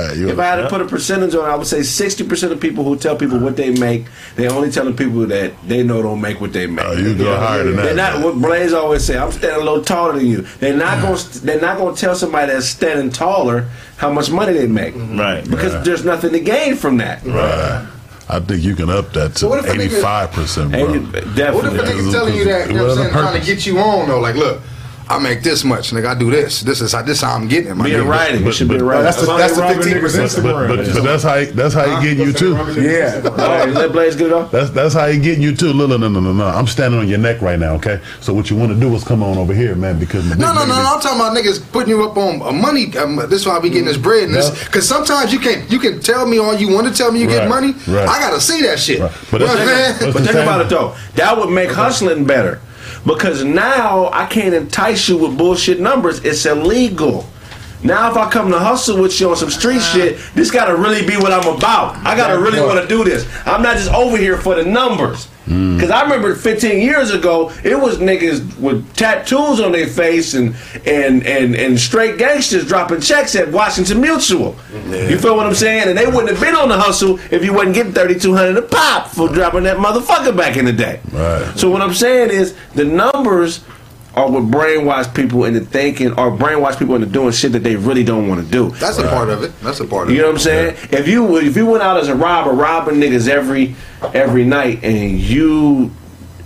right. 0.08 0.16
You- 0.16 0.28
If 0.30 0.38
I 0.38 0.44
had 0.44 0.56
to 0.56 0.68
put 0.68 0.80
a 0.80 0.84
percentage 0.86 1.34
on, 1.34 1.44
it, 1.48 1.52
I 1.52 1.56
would 1.56 1.66
say 1.66 1.80
60% 1.80 2.52
of 2.52 2.60
people 2.60 2.84
who 2.84 2.96
tell 2.96 3.16
people 3.16 3.38
what 3.38 3.56
they 3.56 3.70
make, 3.70 4.06
they 4.36 4.48
only 4.48 4.70
telling 4.70 4.96
people 4.96 5.26
that 5.26 5.52
they 5.66 5.82
know 5.82 6.02
don't 6.02 6.20
make 6.20 6.40
what 6.40 6.52
they 6.52 6.66
make. 6.66 6.84
Oh, 6.84 6.92
you 6.92 7.14
go 7.16 7.34
higher 7.36 7.64
than 7.64 7.76
They're 7.76 7.94
that. 7.94 8.20
not 8.20 8.24
what 8.24 8.40
Blaze 8.40 8.72
always 8.72 9.04
say. 9.04 9.18
I'm 9.18 9.32
standing 9.32 9.60
a 9.60 9.64
little 9.64 9.82
taller 9.84 10.12
than 10.14 10.26
you. 10.26 10.42
They're 10.60 10.76
not 10.76 11.02
going. 11.02 11.18
They're 11.42 11.60
not 11.60 11.78
going 11.78 11.94
to 11.94 12.00
tell 12.00 12.14
somebody 12.14 12.52
that's 12.52 12.66
standing 12.66 13.10
taller 13.10 13.68
how 13.96 14.10
much 14.12 14.30
money 14.30 14.52
they 14.52 14.66
make. 14.66 14.94
Right. 14.96 15.42
Because 15.48 15.74
Right. 15.74 15.84
there's 15.84 16.04
nothing 16.04 16.32
to 16.32 16.40
gain 16.40 16.76
from 16.76 16.96
that. 16.98 17.24
Right. 17.24 17.86
I 18.28 18.40
think 18.40 18.62
you 18.62 18.74
can 18.74 18.88
up 18.88 19.12
that 19.12 19.34
to 19.36 19.48
what 19.48 19.58
if 19.58 19.66
a 19.66 19.74
nigga- 19.76 20.00
85%, 20.00 20.70
bro. 20.70 20.80
Eighty- 20.80 20.98
What 21.00 21.14
if 21.16 21.24
a 21.26 21.28
definitely. 21.34 21.78
nigga 21.80 22.12
telling 22.12 22.34
you 22.36 22.44
that, 22.44 22.68
you 22.68 22.74
know 22.76 22.82
what 22.84 22.90
I'm 22.92 22.96
saying, 22.98 23.10
trying 23.12 23.40
to 23.40 23.46
get 23.46 23.66
you 23.66 23.78
on 23.78 24.08
though? 24.08 24.20
Like, 24.20 24.36
look, 24.36 24.60
I 25.12 25.18
make 25.18 25.42
this 25.42 25.62
much, 25.62 25.90
nigga. 25.90 26.06
I 26.06 26.14
do 26.18 26.30
this. 26.30 26.60
This 26.62 26.80
is 26.80 26.92
how 26.92 27.02
this 27.02 27.20
how 27.20 27.34
I'm 27.34 27.46
getting 27.48 27.70
it. 27.70 27.74
my 27.74 27.84
Be 27.84 27.94
in 27.94 28.00
nigga. 28.00 28.08
writing. 28.08 28.46
It 28.46 28.52
should 28.52 28.68
be 28.68 28.76
in 28.76 28.84
writing. 28.84 29.04
That's 29.04 29.20
the 29.20 29.26
that's 29.36 29.56
the 29.56 29.68
fifteen 29.68 30.00
percent. 30.00 30.32
But, 30.42 30.68
but, 30.68 30.76
but 30.94 31.02
that's 31.02 31.22
how 31.22 31.38
he, 31.38 31.46
that's 31.46 31.74
how 31.74 32.00
he 32.00 32.08
getting 32.08 32.26
you 32.26 32.32
too. 32.32 32.54
Yeah. 32.80 33.20
Oh, 33.24 33.70
let 33.74 33.92
Blaze 33.92 34.16
get 34.16 34.28
it 34.28 34.32
off. 34.32 34.50
That's 34.50 34.70
that's 34.70 34.94
how 34.94 35.06
he 35.08 35.18
getting 35.18 35.42
you 35.42 35.54
too. 35.54 35.74
No, 35.74 35.86
no, 35.86 35.96
no, 35.98 36.08
no, 36.08 36.20
no, 36.20 36.32
no. 36.32 36.46
I'm 36.46 36.66
standing 36.66 36.98
on 36.98 37.08
your 37.08 37.18
neck 37.18 37.42
right 37.42 37.58
now, 37.58 37.74
okay? 37.74 38.00
So 38.20 38.32
what 38.32 38.48
you 38.50 38.56
want 38.56 38.72
to 38.72 38.80
do 38.80 38.94
is 38.94 39.04
come 39.04 39.22
on 39.22 39.36
over 39.36 39.52
here, 39.52 39.74
man, 39.74 39.98
because 39.98 40.24
No, 40.38 40.52
no, 40.54 40.64
no, 40.64 40.66
no. 40.66 40.94
I'm 40.94 41.00
talking 41.00 41.20
about 41.20 41.36
niggas 41.36 41.70
putting 41.72 41.90
you 41.90 42.02
up 42.04 42.16
on 42.16 42.40
uh, 42.40 42.50
money. 42.52 42.96
Um, 42.96 43.16
this 43.16 43.42
is 43.42 43.46
why 43.46 43.58
we 43.58 43.68
getting 43.68 43.84
this 43.86 43.96
bread 43.98 44.24
and 44.24 44.34
this. 44.34 44.50
Because 44.64 44.88
sometimes 44.88 45.32
you 45.32 45.38
can 45.38 45.66
you 45.68 45.78
can 45.78 46.00
tell 46.00 46.26
me 46.26 46.38
all 46.38 46.54
you 46.54 46.72
want 46.74 46.86
to 46.88 46.94
tell 46.94 47.12
me 47.12 47.20
you 47.20 47.26
get 47.28 47.48
money. 47.48 47.72
right. 47.88 48.08
I 48.08 48.18
gotta 48.18 48.40
see 48.40 48.62
that 48.62 48.78
shit. 48.78 49.00
Right. 49.00 49.12
But 49.30 49.40
you 49.42 49.46
know 49.46 49.54
that's- 49.54 49.66
what 49.66 49.68
I'm 49.68 49.68
saying? 49.68 49.98
that's 50.00 50.12
But 50.14 50.22
think 50.32 50.42
about 50.42 50.60
it 50.62 50.68
though. 50.68 50.96
That 51.16 51.36
would 51.36 51.50
make 51.50 51.70
hustling 51.70 52.24
better. 52.24 52.60
Because 53.04 53.42
now 53.44 54.10
I 54.12 54.26
can't 54.26 54.54
entice 54.54 55.08
you 55.08 55.18
with 55.18 55.36
bullshit 55.36 55.80
numbers. 55.80 56.24
It's 56.24 56.46
illegal. 56.46 57.26
Now 57.82 58.10
if 58.10 58.16
I 58.16 58.30
come 58.30 58.50
to 58.50 58.58
hustle 58.58 59.00
with 59.00 59.18
you 59.20 59.30
on 59.30 59.36
some 59.36 59.50
street 59.50 59.80
shit, 59.80 60.18
this 60.34 60.50
gotta 60.50 60.76
really 60.76 61.04
be 61.06 61.16
what 61.16 61.32
I'm 61.32 61.56
about. 61.56 61.96
I 62.06 62.16
gotta 62.16 62.38
really 62.38 62.60
want 62.60 62.80
to 62.80 62.86
do 62.86 63.04
this. 63.04 63.28
I'm 63.46 63.62
not 63.62 63.76
just 63.76 63.92
over 63.92 64.16
here 64.16 64.38
for 64.38 64.54
the 64.54 64.64
numbers. 64.64 65.26
Hmm. 65.46 65.80
Cause 65.80 65.90
I 65.90 66.02
remember 66.02 66.36
15 66.36 66.80
years 66.80 67.10
ago, 67.10 67.50
it 67.64 67.74
was 67.74 67.98
niggas 67.98 68.56
with 68.60 68.94
tattoos 68.94 69.58
on 69.58 69.72
their 69.72 69.88
face 69.88 70.34
and 70.34 70.54
and 70.86 71.26
and 71.26 71.56
and 71.56 71.80
straight 71.80 72.16
gangsters 72.16 72.66
dropping 72.68 73.00
checks 73.00 73.34
at 73.34 73.50
Washington 73.50 74.00
Mutual. 74.00 74.56
You 74.92 75.18
feel 75.18 75.36
what 75.36 75.46
I'm 75.46 75.54
saying? 75.54 75.88
And 75.88 75.98
they 75.98 76.06
wouldn't 76.06 76.28
have 76.28 76.40
been 76.40 76.54
on 76.54 76.68
the 76.68 76.78
hustle 76.78 77.18
if 77.32 77.44
you 77.44 77.52
wasn't 77.52 77.74
getting 77.74 77.92
3,200 77.92 78.56
a 78.56 78.62
pop 78.62 79.08
for 79.08 79.28
dropping 79.28 79.64
that 79.64 79.78
motherfucker 79.78 80.36
back 80.36 80.56
in 80.56 80.64
the 80.64 80.72
day. 80.72 81.00
Right. 81.10 81.52
So 81.58 81.68
what 81.70 81.82
I'm 81.82 81.94
saying 81.94 82.30
is 82.30 82.54
the 82.74 82.84
numbers 82.84 83.64
are 84.14 84.30
what 84.30 84.44
brainwash 84.44 85.14
people 85.14 85.44
into 85.44 85.60
thinking 85.60 86.08
or 86.12 86.30
brainwash 86.30 86.78
people 86.78 86.94
into 86.94 87.06
doing 87.06 87.32
shit 87.32 87.52
that 87.52 87.60
they 87.60 87.76
really 87.76 88.04
don't 88.04 88.28
want 88.28 88.44
to 88.44 88.50
do. 88.50 88.70
That's 88.72 88.98
a 88.98 89.08
part 89.08 89.30
of 89.30 89.42
it. 89.42 89.58
That's 89.60 89.80
a 89.80 89.86
part 89.86 90.04
of 90.04 90.10
it. 90.10 90.14
You 90.16 90.20
know 90.20 90.26
what 90.28 90.34
I'm 90.34 90.40
saying? 90.40 90.76
If 90.90 91.08
you 91.08 91.36
if 91.38 91.56
you 91.56 91.64
went 91.66 91.82
out 91.82 91.96
as 91.96 92.08
a 92.08 92.14
robber, 92.14 92.50
robbing 92.52 92.96
niggas 92.96 93.28
every 93.28 93.74
every 94.14 94.44
night, 94.44 94.84
and 94.84 95.18
you 95.18 95.90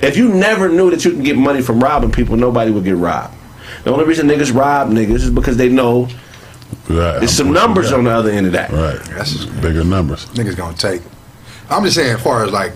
if 0.00 0.16
you 0.16 0.28
never 0.28 0.68
knew 0.68 0.90
that 0.90 1.04
you 1.04 1.10
can 1.10 1.22
get 1.22 1.36
money 1.36 1.60
from 1.62 1.80
robbing 1.80 2.12
people, 2.12 2.36
nobody 2.36 2.70
would 2.70 2.84
get 2.84 2.96
robbed. 2.96 3.34
The 3.84 3.92
only 3.92 4.04
reason 4.04 4.28
niggas 4.28 4.54
rob 4.54 4.90
niggas 4.90 5.14
is 5.22 5.30
because 5.30 5.56
they 5.56 5.68
know 5.68 6.08
Right. 6.88 7.18
there's 7.18 7.32
some 7.32 7.52
numbers 7.52 7.92
on 7.92 8.04
the 8.04 8.10
other 8.10 8.30
end 8.30 8.46
of 8.46 8.52
that. 8.52 8.70
Right. 8.70 9.00
That's 9.16 9.32
just, 9.32 9.60
Bigger 9.60 9.82
numbers. 9.82 10.26
niggas 10.34 10.56
gonna 10.56 10.76
take. 10.76 11.02
I'm 11.70 11.82
just 11.82 11.96
saying, 11.96 12.14
as 12.16 12.22
far 12.22 12.44
as 12.44 12.52
like 12.52 12.72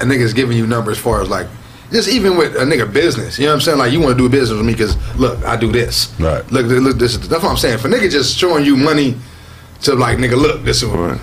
a 0.00 0.04
nigga's 0.04 0.32
giving 0.32 0.56
you 0.56 0.66
numbers, 0.66 0.98
as 0.98 1.02
far 1.04 1.20
as 1.22 1.28
like. 1.28 1.46
Just 1.94 2.08
even 2.08 2.36
with 2.36 2.56
a 2.56 2.64
nigga 2.66 2.92
business, 2.92 3.38
you 3.38 3.44
know 3.46 3.52
what 3.52 3.54
I'm 3.54 3.60
saying? 3.60 3.78
Like 3.78 3.92
you 3.92 4.00
want 4.00 4.18
to 4.18 4.22
do 4.22 4.28
business 4.28 4.56
with 4.58 4.66
me 4.66 4.72
because 4.72 4.96
look, 5.16 5.42
I 5.44 5.56
do 5.56 5.70
this. 5.70 6.12
Right. 6.18 6.42
Look, 6.50 6.66
look, 6.66 6.98
this. 6.98 7.14
is- 7.14 7.28
That's 7.28 7.42
what 7.42 7.50
I'm 7.50 7.56
saying. 7.56 7.78
For 7.78 7.88
nigga 7.88 8.10
just 8.10 8.36
showing 8.36 8.64
you 8.64 8.76
money 8.76 9.16
to 9.82 9.94
like 9.94 10.18
nigga, 10.18 10.36
look, 10.36 10.64
this 10.64 10.82
is. 10.82 10.88
Right. 10.88 11.20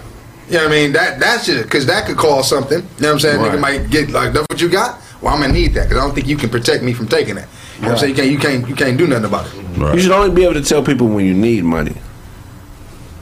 You 0.47 0.53
know 0.57 0.63
what 0.63 0.67
I 0.67 0.71
mean? 0.71 0.93
That 0.93 1.19
that's 1.19 1.45
just 1.45 1.63
because 1.63 1.85
that 1.87 2.05
could 2.07 2.15
cause 2.17 2.47
something. 2.47 2.79
You 2.79 2.85
know 3.01 3.07
what 3.09 3.13
I'm 3.15 3.19
saying? 3.19 3.41
Right. 3.41 3.51
Nigga 3.51 3.59
might 3.61 3.89
get 3.89 4.11
like 4.11 4.31
that's 4.33 4.45
what 4.49 4.61
you 4.61 4.69
got. 4.69 5.01
Well, 5.21 5.33
I'm 5.33 5.41
gonna 5.41 5.51
need 5.53 5.73
that 5.75 5.89
because 5.89 5.97
I 6.01 6.05
don't 6.05 6.15
think 6.15 6.27
you 6.27 6.37
can 6.37 6.49
protect 6.49 6.83
me 6.83 6.93
from 6.93 7.07
taking 7.09 7.35
that. 7.35 7.47
You 7.75 7.81
know 7.81 7.87
what 7.89 7.93
I'm 7.93 8.15
saying? 8.15 8.15
You 8.15 8.15
can't 8.15 8.31
you 8.31 8.37
can't 8.39 8.69
you 8.69 8.75
can't 8.75 8.97
do 8.97 9.07
nothing 9.07 9.25
about 9.25 9.47
it. 9.47 9.53
Right. 9.77 9.93
You 9.95 9.99
should 10.01 10.11
only 10.11 10.33
be 10.33 10.43
able 10.45 10.53
to 10.55 10.61
tell 10.63 10.81
people 10.83 11.07
when 11.09 11.25
you 11.25 11.33
need 11.33 11.63
money. 11.65 11.95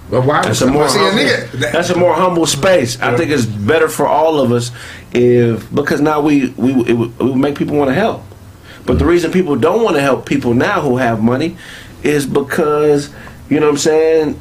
But 0.10 0.26
why? 0.26 0.42
That's 0.42 0.62
a 0.62 0.68
more 0.68 0.90
See, 0.90 0.98
a 1.00 1.04
humble, 1.04 1.24
nigga- 1.24 1.72
that's 1.72 1.90
a 1.92 1.98
more 1.98 2.14
humble 2.16 2.46
space. 2.48 3.00
I 3.00 3.16
think 3.16 3.30
it's 3.32 3.46
better 3.46 3.88
for 3.88 4.08
all 4.08 4.40
of 4.40 4.52
us 4.52 4.72
if 5.14 5.74
because 5.74 6.02
now 6.02 6.20
we 6.20 6.50
we 6.58 6.72
it 6.90 6.94
would, 6.94 7.10
it 7.20 7.24
would 7.24 7.36
make 7.36 7.56
people 7.56 7.78
want 7.78 7.90
to 7.90 7.94
help. 7.96 8.24
But 8.86 8.98
the 8.98 9.06
reason 9.06 9.32
people 9.32 9.56
don't 9.56 9.84
want 9.84 9.96
to 9.98 10.02
help 10.02 10.26
people 10.26 10.54
now 10.56 10.82
who 10.82 10.98
have 10.98 11.22
money 11.22 11.58
is 12.02 12.26
because 12.26 13.10
you 13.50 13.60
know 13.60 13.68
what 13.68 13.74
I'm 13.74 13.78
saying. 13.78 14.40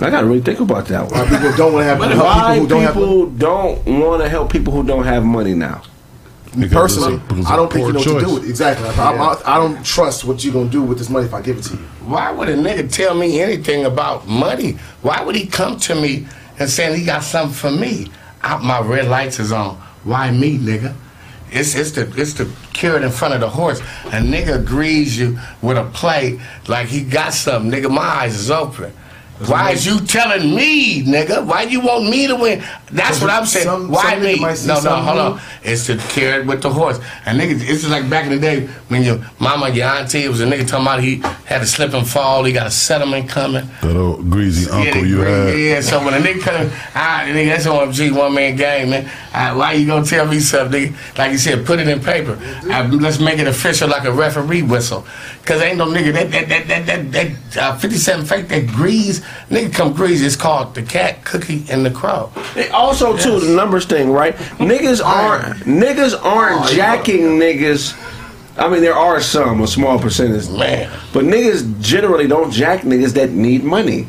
I 0.00 0.10
gotta 0.10 0.26
really 0.28 0.40
think 0.40 0.60
about 0.60 0.86
that 0.86 1.10
Why 1.10 1.28
people 1.28 1.56
don't 1.56 1.72
want 1.72 1.82
to 1.82 1.88
have 1.88 1.98
help 2.00 2.24
Why 2.24 2.58
people 2.60 2.60
who 2.60 2.68
don't 2.68 2.82
have 2.82 2.94
people 2.94 3.26
don't 3.26 4.00
want 4.00 4.22
to 4.22 4.28
help 4.28 4.52
people 4.52 4.72
who 4.72 4.84
don't 4.84 5.04
have 5.04 5.24
money 5.24 5.54
now? 5.54 5.82
Because 6.56 6.72
personally, 6.72 7.14
it's 7.14 7.22
a- 7.24 7.26
because 7.34 7.46
I 7.46 7.56
don't 7.56 7.72
think 7.72 7.86
you 7.86 7.92
know 7.92 7.98
what 7.98 8.20
to 8.20 8.26
do 8.26 8.34
with 8.34 8.44
it. 8.44 8.50
Exactly. 8.50 8.88
I, 8.88 9.12
I, 9.12 9.54
I 9.54 9.58
don't 9.58 9.84
trust 9.84 10.24
what 10.24 10.42
you're 10.44 10.52
gonna 10.54 10.70
do 10.70 10.82
with 10.82 10.98
this 10.98 11.10
money 11.10 11.26
if 11.26 11.34
I 11.34 11.40
give 11.42 11.58
it 11.58 11.62
to 11.64 11.74
you. 11.74 11.80
Why 12.06 12.30
would 12.32 12.48
a 12.48 12.56
nigga 12.56 12.90
tell 12.92 13.14
me 13.14 13.40
anything 13.40 13.84
about 13.84 14.26
money? 14.26 14.72
Why 15.02 15.22
would 15.22 15.34
he 15.36 15.46
come 15.46 15.78
to 15.80 15.94
me 15.94 16.26
and 16.58 16.68
saying 16.68 16.98
he 16.98 17.04
got 17.04 17.22
something 17.22 17.54
for 17.54 17.70
me? 17.70 18.10
Out 18.42 18.62
my 18.62 18.80
red 18.80 19.08
lights 19.08 19.38
is 19.40 19.52
on. 19.52 19.76
Why 20.04 20.30
me, 20.30 20.58
nigga? 20.58 20.94
It's 21.50 21.74
it's 21.74 21.92
the 21.92 22.02
it's 22.20 22.34
the 22.34 22.50
carrot 22.72 23.02
in 23.02 23.10
front 23.10 23.34
of 23.34 23.40
the 23.40 23.48
horse. 23.48 23.80
A 24.06 24.20
nigga 24.20 24.64
greets 24.64 25.16
you 25.16 25.38
with 25.62 25.76
a 25.78 25.84
plate 25.84 26.38
like 26.68 26.88
he 26.88 27.02
got 27.02 27.32
something. 27.34 27.70
Nigga, 27.70 27.90
my 27.90 28.02
eyes 28.02 28.36
is 28.36 28.50
open. 28.50 28.92
Why 29.46 29.70
is 29.70 29.86
you 29.86 30.00
telling 30.00 30.54
me, 30.54 31.04
nigga? 31.04 31.46
Why 31.46 31.62
you 31.62 31.80
want 31.80 32.08
me 32.10 32.26
to 32.26 32.34
win? 32.34 32.62
That's 32.90 33.20
what 33.20 33.30
I'm 33.30 33.46
saying. 33.46 33.66
Some- 33.66 33.88
Why 33.90 34.14
some 34.14 34.22
me? 34.22 34.36
nigga 34.36 34.40
might 34.40 34.54
see 34.54 34.66
No, 34.68 34.80
no, 34.80 34.96
hold 34.96 35.18
on. 35.18 35.40
It's 35.62 35.86
the 35.86 35.96
carrot 36.08 36.46
with 36.46 36.62
the 36.62 36.70
horse. 36.70 36.98
And 37.24 37.38
nigga, 37.40 37.52
it's 37.52 37.82
just 37.82 37.88
like 37.90 38.10
back 38.10 38.24
in 38.24 38.32
the 38.32 38.38
day 38.40 38.66
when 38.88 39.02
your 39.04 39.20
mama, 39.38 39.68
your 39.70 39.86
auntie, 39.86 40.24
it 40.24 40.28
was 40.28 40.40
a 40.40 40.46
nigga 40.46 40.66
talking 40.66 40.86
about 40.86 41.00
he 41.00 41.16
had 41.46 41.62
a 41.62 41.66
slip 41.66 41.94
and 41.94 42.06
fall, 42.06 42.42
he 42.44 42.52
got 42.52 42.66
a 42.66 42.70
settlement 42.70 43.28
coming. 43.28 43.68
That 43.82 43.96
old 43.96 44.28
greasy 44.28 44.68
uncle 44.70 45.02
yeah, 45.02 45.06
you 45.06 45.18
had. 45.20 45.58
Yeah, 45.58 45.80
so 45.82 46.04
when 46.04 46.14
a 46.14 46.18
nigga 46.18 46.40
come, 46.40 46.70
ah, 46.96 47.22
nigga, 47.26 47.48
that's 47.48 47.66
OMG, 47.66 48.10
one 48.16 48.34
man 48.34 48.56
game, 48.56 48.90
man. 48.90 49.08
Ah, 49.32 49.54
why 49.56 49.72
you 49.74 49.86
gonna 49.86 50.04
tell 50.04 50.26
me 50.26 50.40
something, 50.40 50.92
nigga? 50.92 51.18
Like 51.18 51.32
you 51.32 51.38
said, 51.38 51.66
put 51.66 51.78
it 51.80 51.88
in 51.88 52.00
paper. 52.00 52.38
Ah, 52.70 52.88
let's 52.90 53.20
make 53.20 53.38
it 53.38 53.46
official 53.46 53.88
like 53.88 54.04
a 54.04 54.12
referee 54.12 54.62
whistle. 54.62 55.06
Cause 55.44 55.60
ain't 55.62 55.78
no 55.78 55.86
nigga 55.86 56.12
that 56.12 56.30
that 56.30 56.48
that 56.48 56.66
that 56.68 56.86
that, 56.86 57.12
that 57.52 57.56
uh, 57.56 57.78
57 57.78 58.24
fake 58.26 58.48
that 58.48 58.66
grease, 58.68 59.20
nigga 59.50 59.72
come 59.72 59.92
grease. 59.92 60.22
It's 60.22 60.36
called 60.36 60.74
the 60.74 60.82
cat, 60.82 61.24
cookie, 61.24 61.64
and 61.70 61.84
the 61.84 61.90
crow. 61.90 62.30
They 62.54 62.68
also 62.70 63.16
too 63.16 63.40
the 63.40 63.54
numbers 63.54 63.86
thing, 63.86 64.10
right? 64.10 64.34
Niggas 64.58 65.04
aren't 65.04 65.56
niggas 65.64 66.18
aren't 66.22 66.68
jacking 66.70 67.38
niggas. 67.38 67.96
I 68.58 68.68
mean, 68.68 68.80
there 68.80 68.94
are 68.96 69.20
some, 69.20 69.60
a 69.60 69.68
small 69.68 70.00
percentage, 70.00 70.48
Man. 70.50 70.90
but 71.12 71.24
niggas 71.24 71.80
generally 71.80 72.26
don't 72.26 72.50
jack 72.50 72.80
niggas 72.80 73.14
that 73.14 73.30
need 73.30 73.62
money. 73.62 74.08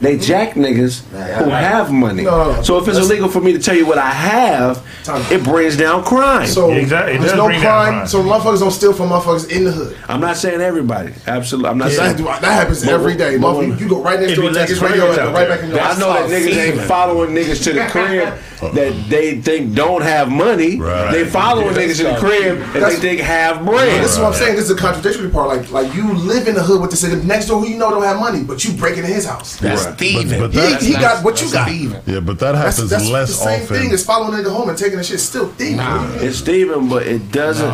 They 0.00 0.16
jack 0.16 0.54
niggas 0.54 1.02
who 1.10 1.50
have 1.50 1.92
money. 1.92 2.22
No, 2.22 2.44
no, 2.44 2.52
no. 2.56 2.62
So 2.62 2.78
if 2.78 2.88
it's 2.88 2.96
illegal 2.98 3.28
for 3.28 3.40
me 3.40 3.52
to 3.52 3.58
tell 3.58 3.76
you 3.76 3.84
what 3.86 3.98
I 3.98 4.10
have, 4.10 4.82
it 5.30 5.44
brings 5.44 5.76
down 5.76 6.04
crime. 6.04 6.46
So 6.46 6.68
there's 6.68 7.34
no 7.34 7.48
crime. 7.60 8.06
So 8.06 8.22
motherfuckers 8.22 8.60
don't 8.60 8.70
steal 8.70 8.92
from 8.94 9.10
motherfuckers 9.10 9.50
in 9.50 9.64
the 9.64 9.72
hood. 9.72 9.96
I'm 10.08 10.20
not 10.20 10.36
saying 10.38 10.60
everybody. 10.62 11.12
Absolutely, 11.26 11.68
I'm 11.70 11.78
not 11.78 11.90
Yeah, 11.90 11.96
saying 12.12 12.24
that, 12.24 12.40
that 12.40 12.52
happens 12.52 12.80
But- 12.84 12.92
every 12.94 13.14
day. 13.14 13.36
but- 13.36 13.60
you 13.78 13.88
go 13.88 14.02
right 14.02 14.18
next 14.18 14.32
It'd 14.32 14.36
door 14.36 14.44
be 14.44 14.48
and 14.48 14.56
take 14.56 14.68
his 14.70 14.80
radio 14.80 15.10
and 15.10 15.34
right 15.34 15.48
back 15.48 15.60
in 15.62 15.70
your 15.70 15.80
I 15.80 15.98
know 15.98 16.12
that 16.14 16.30
niggas 16.30 16.56
ain't 16.56 16.80
following 16.82 17.30
niggas 17.34 17.62
to 17.64 17.72
the 17.74 17.84
crib 17.86 18.34
that 18.74 18.92
they 19.10 19.36
think 19.40 19.74
don't 19.74 20.02
have 20.02 20.30
money. 20.30 20.76
They 21.10 21.24
following 21.26 21.74
niggas 21.74 21.98
to 21.98 22.04
the 22.04 22.16
crib 22.18 22.56
and 22.58 22.72
they 22.74 22.80
That's- 22.80 22.98
think 23.00 23.20
have 23.20 23.66
Well, 23.66 23.76
bread. 23.76 24.02
This 24.02 24.12
is 24.14 24.18
what 24.18 24.28
I'm 24.28 24.34
saying. 24.34 24.56
This 24.56 24.70
is 24.70 24.74
the 24.76 24.80
contradictory 24.80 25.28
part. 25.28 25.48
Like, 25.48 25.70
like 25.70 25.94
you 25.94 26.10
live 26.14 26.48
in 26.48 26.54
the 26.54 26.62
hood 26.62 26.80
with 26.80 26.90
this 26.90 27.02
nigga 27.04 27.22
next 27.24 27.46
door 27.46 27.60
who 27.60 27.68
you 27.68 27.76
know 27.78 27.90
don't 27.90 28.02
have 28.02 28.18
money, 28.18 28.42
but 28.42 28.64
you 28.64 28.72
break 28.72 28.96
into 28.96 29.08
his 29.08 29.26
house. 29.26 29.56
That's 29.56 29.84
Right. 29.86 29.89
Thieving. 29.98 30.40
But- 30.40 30.52
but 30.52 30.64
He, 30.64 30.70
that- 30.72 30.82
he 30.82 30.92
got 30.92 31.24
what 31.24 31.40
you 31.42 31.52
got. 31.52 31.68
thieving. 31.68 32.00
Yeah, 32.06 32.20
but 32.20 32.38
that 32.40 32.52
That's, 32.52 32.76
happens 32.76 32.90
that's 32.90 33.08
less 33.08 33.28
the 33.28 33.34
same 33.34 33.62
often. 33.62 33.76
thing 33.76 33.92
as 33.92 34.04
following 34.04 34.34
a 34.38 34.42
nigga 34.42 34.52
home 34.52 34.68
and 34.68 34.78
taking 34.78 34.98
the 34.98 35.04
shit. 35.04 35.20
Still 35.20 35.48
thieving. 35.48 35.76
Nah, 35.78 36.06
it's 36.16 36.38
Steven, 36.38 36.88
but 36.88 37.06
it 37.06 37.30
doesn't. 37.32 37.68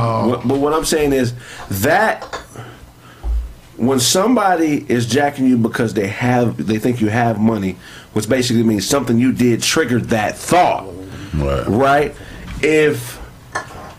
But 0.48 0.58
what 0.58 0.72
I'm 0.72 0.84
saying 0.84 1.12
is 1.12 1.34
that 1.70 2.22
when 3.76 4.00
somebody 4.00 4.86
is 4.88 5.06
jacking 5.06 5.46
you 5.46 5.58
because 5.58 5.92
they 5.94 6.06
have, 6.08 6.66
they 6.66 6.78
think 6.78 7.00
you 7.00 7.08
have 7.08 7.38
money, 7.38 7.76
which 8.14 8.28
basically 8.28 8.62
means 8.62 8.86
something 8.88 9.18
you 9.18 9.32
did 9.32 9.62
triggered 9.62 10.04
that 10.10 10.36
thought, 10.38 10.86
right? 11.34 11.66
Right? 11.66 12.14
If 12.62 13.20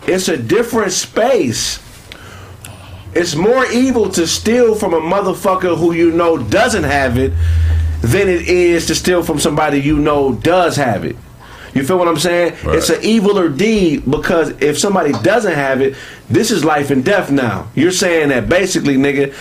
it's 0.08 0.28
a 0.30 0.38
different 0.38 0.92
space. 0.94 1.80
It's 3.14 3.36
more 3.36 3.66
evil 3.72 4.10
to 4.12 4.28
steal 4.28 4.76
from 4.76 4.94
a 4.94 5.00
motherfucker 5.02 5.76
who 5.76 5.92
you 5.92 6.12
know 6.12 6.38
doesn't 6.38 6.84
have 6.84 7.18
it 7.18 7.34
than 8.02 8.28
it 8.30 8.48
is 8.48 8.86
to 8.88 8.96
steal 8.96 9.24
from 9.24 9.40
somebody 9.40 9.80
you 9.80 9.98
know 9.98 10.34
does 10.34 10.76
have 10.76 11.06
it. 11.06 11.16
You 11.74 11.84
feel 11.84 12.00
what 12.00 12.08
I'm 12.08 12.18
saying? 12.18 12.56
It's 12.64 12.90
an 12.90 13.02
eviler 13.02 13.56
deed 13.56 14.10
because 14.10 14.50
if 14.62 14.80
somebody 14.80 15.12
doesn't 15.22 15.54
have 15.54 15.82
it, 15.82 15.96
this 16.30 16.50
is 16.50 16.66
life 16.66 16.90
and 16.90 17.06
death 17.06 17.30
now. 17.30 17.68
You're 17.76 17.92
saying 17.92 18.30
that 18.30 18.50
basically, 18.50 18.96
nigga, 18.96 19.36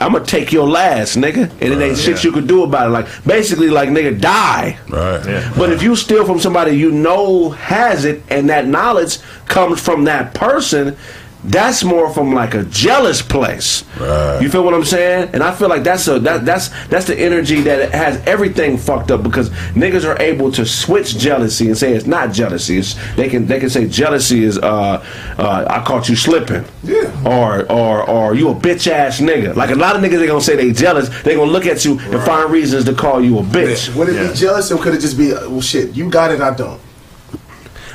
I'm 0.00 0.12
gonna 0.12 0.24
take 0.24 0.52
your 0.52 0.68
last, 0.68 1.16
nigga, 1.16 1.50
and 1.50 1.62
it 1.62 1.80
ain't 1.80 1.98
shit 1.98 2.22
you 2.22 2.30
could 2.30 2.46
do 2.46 2.62
about 2.62 2.88
it. 2.88 2.90
Like 2.90 3.24
basically, 3.24 3.68
like 3.68 3.88
nigga, 3.88 4.20
die. 4.20 4.78
Right. 4.88 5.52
But 5.56 5.72
if 5.72 5.82
you 5.82 5.96
steal 5.96 6.24
from 6.24 6.38
somebody 6.38 6.76
you 6.76 6.92
know 6.92 7.50
has 7.50 8.04
it, 8.04 8.22
and 8.28 8.48
that 8.50 8.66
knowledge 8.66 9.18
comes 9.46 9.80
from 9.80 10.04
that 10.04 10.34
person, 10.34 10.96
that's 11.44 11.84
more 11.84 12.12
from 12.12 12.34
like 12.34 12.54
a 12.54 12.64
jealous 12.64 13.22
place. 13.22 13.84
Right. 13.98 14.40
You 14.42 14.50
feel 14.50 14.64
what 14.64 14.74
I'm 14.74 14.84
saying? 14.84 15.30
And 15.32 15.42
I 15.42 15.54
feel 15.54 15.68
like 15.68 15.84
that's 15.84 16.06
a 16.08 16.18
that 16.20 16.44
that's 16.44 16.68
that's 16.88 17.06
the 17.06 17.18
energy 17.18 17.60
that 17.62 17.92
has 17.92 18.16
everything 18.26 18.76
fucked 18.76 19.10
up 19.10 19.22
because 19.22 19.50
niggas 19.74 20.04
are 20.04 20.20
able 20.20 20.50
to 20.52 20.66
switch 20.66 21.16
jealousy 21.16 21.68
and 21.68 21.78
say 21.78 21.92
it's 21.92 22.06
not 22.06 22.32
jealousy. 22.32 22.78
It's, 22.78 22.96
they 23.14 23.28
can 23.28 23.46
they 23.46 23.60
can 23.60 23.70
say 23.70 23.86
jealousy 23.88 24.42
is 24.44 24.58
uh 24.58 25.04
uh 25.38 25.64
I 25.68 25.84
caught 25.84 26.08
you 26.08 26.16
slipping. 26.16 26.64
Yeah. 26.82 27.12
Or 27.24 27.70
or 27.70 28.08
or 28.08 28.34
you 28.34 28.48
a 28.48 28.54
bitch 28.54 28.90
ass 28.90 29.20
nigga. 29.20 29.54
Like 29.54 29.70
a 29.70 29.76
lot 29.76 29.96
of 29.96 30.02
niggas 30.02 30.18
they 30.18 30.26
gonna 30.26 30.40
say 30.40 30.56
they 30.56 30.72
jealous. 30.72 31.08
They 31.22 31.36
gonna 31.36 31.50
look 31.50 31.66
at 31.66 31.84
you 31.84 31.98
and 31.98 32.22
find 32.24 32.50
reasons 32.50 32.84
to 32.86 32.94
call 32.94 33.22
you 33.22 33.38
a 33.38 33.42
bitch. 33.42 33.94
Would 33.94 34.08
it 34.08 34.28
be 34.28 34.34
jealous 34.34 34.70
or 34.72 34.78
could 34.82 34.94
it 34.94 35.00
just 35.00 35.16
be, 35.16 35.32
uh, 35.32 35.48
well, 35.48 35.60
shit, 35.60 35.94
you 35.94 36.10
got 36.10 36.30
it, 36.30 36.40
I 36.40 36.54
don't? 36.54 36.80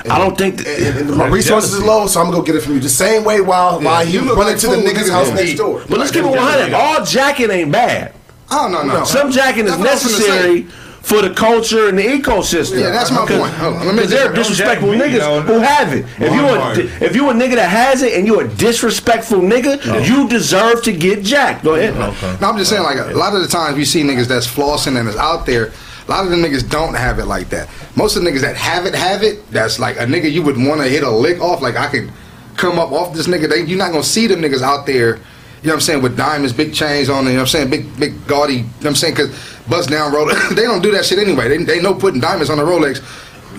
I 0.09 0.17
don't 0.17 0.37
think 0.37 0.59
and, 0.59 0.67
and- 0.67 1.09
and 1.09 1.17
my 1.17 1.27
resources 1.27 1.73
is 1.73 1.81
low, 1.83 2.07
so 2.07 2.19
I'm 2.19 2.27
gonna 2.27 2.37
go 2.37 2.43
get 2.43 2.55
it 2.55 2.61
from 2.61 2.73
you. 2.75 2.79
The 2.79 2.89
same 2.89 3.23
way 3.23 3.41
while 3.41 3.79
while 3.81 4.05
he 4.05 4.13
You 4.13 4.21
running 4.21 4.37
like 4.53 4.57
to 4.59 4.67
the 4.67 4.75
nigga's 4.77 5.09
nigga. 5.09 5.11
house 5.11 5.27
Yeah. 5.29 5.33
next 5.35 5.53
door. 5.55 5.81
But 5.89 5.99
let's 5.99 6.11
keep 6.11 6.23
it 6.23 6.27
100. 6.29 6.73
All 6.73 7.05
jacking 7.05 7.49
ain't 7.51 7.71
bad. 7.71 8.13
Oh 8.51 8.67
no, 8.67 8.83
no. 8.83 9.03
Some 9.05 9.31
jacking 9.31 9.65
is 9.65 9.77
That's 9.77 9.79
what 9.79 9.89
I 9.89 9.93
was 9.93 10.03
gonna 10.03 10.17
necessary 10.17 10.67
for 11.01 11.21
the 11.21 11.31
culture 11.33 11.89
and 11.89 11.97
the 11.97 12.03
ecosystem. 12.03 12.79
Yeah, 12.79 12.91
that's 12.91 13.11
my 13.11 13.25
point. 13.25 13.53
Hold 13.55 13.75
on, 13.75 13.85
let 13.85 13.87
me 13.87 13.93
Because 13.95 14.09
there 14.11 14.29
are 14.29 14.33
disrespectful 14.33 14.89
me, 14.91 14.97
niggas 14.99 15.35
you 15.35 15.41
who 15.53 15.59
have 15.59 15.93
it. 15.93 16.05
If 16.19 16.33
you 16.33 16.45
a 16.45 17.05
if 17.05 17.15
you 17.15 17.29
a 17.29 17.33
nigga 17.33 17.55
that 17.55 17.69
has 17.69 18.01
it 18.03 18.13
and 18.13 18.25
you 18.27 18.39
a 18.39 18.47
disrespectful 18.47 19.39
nigga, 19.39 20.05
you 20.07 20.27
deserve 20.29 20.81
to 20.83 20.91
get 20.93 21.23
jacked. 21.23 21.63
Go 21.63 21.75
ahead. 21.75 21.95
Okay. 21.95 22.37
No, 22.41 22.49
I'm 22.49 22.57
just 22.57 22.69
saying, 22.69 22.83
like 22.83 22.97
a 22.99 23.17
lot 23.17 23.33
of 23.35 23.41
the 23.41 23.47
times 23.47 23.75
we 23.77 23.85
see 23.85 24.01
niggas 24.03 24.27
that's 24.27 24.47
flossing 24.47 24.97
and 24.99 25.07
is 25.09 25.15
out 25.17 25.45
there. 25.45 25.71
A 26.07 26.11
lot 26.11 26.25
of 26.25 26.31
the 26.31 26.37
niggas 26.37 26.69
don't 26.69 26.93
have 26.95 27.19
it 27.19 27.25
like 27.25 27.49
that. 27.49 27.69
Most 27.95 28.15
of 28.15 28.23
the 28.23 28.29
niggas 28.29 28.41
that 28.41 28.55
have 28.55 28.85
it 28.85 28.93
have 28.93 29.23
it. 29.23 29.49
That's 29.51 29.79
like 29.79 29.97
a 29.97 30.05
nigga 30.05 30.31
you 30.31 30.41
would 30.41 30.57
want 30.57 30.81
to 30.81 30.87
hit 30.89 31.03
a 31.03 31.09
lick 31.09 31.39
off. 31.41 31.61
Like 31.61 31.75
I 31.75 31.87
could 31.87 32.11
come 32.57 32.77
up 32.79 32.91
off 32.91 33.13
this 33.13 33.27
nigga. 33.27 33.49
They, 33.49 33.63
you're 33.63 33.77
not 33.77 33.91
gonna 33.91 34.03
see 34.03 34.27
them 34.27 34.41
niggas 34.41 34.61
out 34.61 34.85
there. 34.85 35.17
You 35.17 35.69
know 35.69 35.75
what 35.75 35.75
I'm 35.75 35.81
saying? 35.81 36.01
With 36.03 36.17
diamonds, 36.17 36.51
big 36.51 36.73
chains 36.73 37.09
on. 37.09 37.25
it, 37.25 37.29
You 37.31 37.37
know 37.37 37.43
what 37.43 37.55
I'm 37.55 37.69
saying? 37.69 37.69
Big, 37.69 37.99
big 37.99 38.27
gaudy. 38.27 38.53
You 38.53 38.59
know 38.63 38.67
what 38.79 38.85
I'm 38.87 38.95
saying? 38.95 39.13
Because 39.13 39.29
bust 39.69 39.89
down 39.89 40.11
Rolex. 40.11 40.49
they 40.55 40.63
don't 40.63 40.81
do 40.81 40.91
that 40.91 41.05
shit 41.05 41.19
anyway. 41.19 41.47
They, 41.47 41.63
they 41.63 41.81
know 41.81 41.93
putting 41.93 42.19
diamonds 42.19 42.49
on 42.49 42.57
the 42.57 42.63
Rolex 42.63 43.01